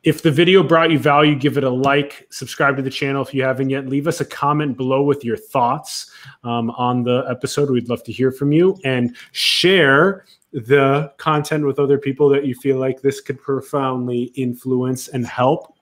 If 0.04 0.24
the 0.24 0.32
video 0.32 0.64
brought 0.64 0.90
you 0.90 0.98
value, 0.98 1.36
give 1.36 1.60
it 1.60 1.64
a 1.64 1.70
like, 1.70 2.28
subscribe 2.32 2.76
to 2.78 2.82
the 2.82 2.90
channel 2.90 3.22
if 3.22 3.36
you 3.36 3.44
haven't 3.44 3.70
yet. 3.70 3.88
Leave 3.88 4.08
us 4.08 4.20
a 4.20 4.26
comment 4.26 4.76
below 4.76 5.04
with 5.04 5.24
your 5.24 5.38
thoughts 5.38 6.10
um, 6.44 6.72
on 6.72 7.04
the 7.04 7.24
episode. 7.30 7.70
We'd 7.70 7.88
love 7.88 8.04
to 8.06 8.12
hear 8.12 8.32
from 8.32 8.52
you 8.52 8.80
and 8.84 9.16
share 9.32 10.26
the 10.54 11.14
content 11.18 11.68
with 11.68 11.78
other 11.78 12.00
people 12.00 12.30
that 12.30 12.46
you 12.46 12.56
feel 12.56 12.78
like 12.78 13.02
this 13.02 13.22
could 13.22 13.40
profoundly 13.40 14.32
influence 14.36 15.08
and 15.10 15.24
help. 15.24 15.76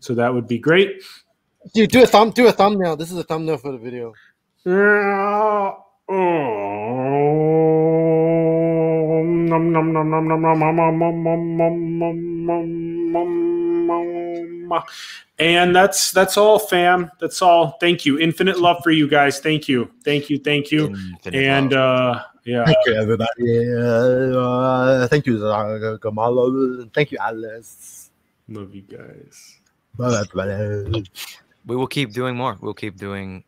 So 0.00 0.14
that 0.14 0.34
would 0.34 0.48
be 0.48 0.58
great. 0.58 1.04
Dude, 1.72 1.90
do 1.90 2.02
a 2.02 2.06
thumb, 2.06 2.30
do 2.30 2.48
a 2.48 2.52
thumbnail. 2.52 2.96
This 2.96 3.12
is 3.12 3.18
a 3.18 3.24
thumbnail 3.24 3.58
for 3.58 3.70
the 3.70 3.78
video. 3.78 4.14
Nom, 4.64 5.76
nom, 9.72 9.92
nom, 9.92 10.10
nom, 10.10 10.10
nom, 10.10 10.42
nom, 10.42 10.58
nom, 10.58 10.58
nom, 10.58 10.98
nom, 10.98 11.22
nom, 11.22 11.98
nom, 11.98 12.46
nom, 12.46 13.12
nom. 13.12 13.39
And 15.38 15.74
that's 15.74 16.10
that's 16.12 16.36
all, 16.36 16.58
fam. 16.58 17.10
That's 17.18 17.40
all. 17.40 17.78
Thank 17.80 18.04
you. 18.04 18.18
Infinite 18.18 18.60
love 18.60 18.82
for 18.82 18.90
you 18.90 19.08
guys. 19.08 19.40
Thank 19.40 19.68
you. 19.68 19.90
Thank 20.04 20.28
you. 20.28 20.38
Thank 20.38 20.70
you. 20.70 20.88
Infinite 20.88 21.34
And 21.34 21.72
love. 21.72 22.16
uh 22.16 22.22
yeah. 22.44 22.64
Thank 22.64 22.78
you, 22.86 22.94
everybody. 22.94 23.48
Uh, 23.76 25.06
thank 25.08 25.26
you, 25.26 25.46
uh, 25.46 25.98
Kamalo. 25.98 26.90
Thank 26.92 27.12
you, 27.12 27.18
Alice. 27.20 28.10
Love 28.48 28.74
you 28.74 28.82
guys. 28.82 29.60
Bye, 29.96 30.24
everybody. 30.24 31.04
we 31.66 31.76
will 31.76 31.86
keep 31.86 32.12
doing 32.12 32.34
more. 32.36 32.56
We'll 32.60 32.74
keep 32.74 32.96
doing 32.96 33.38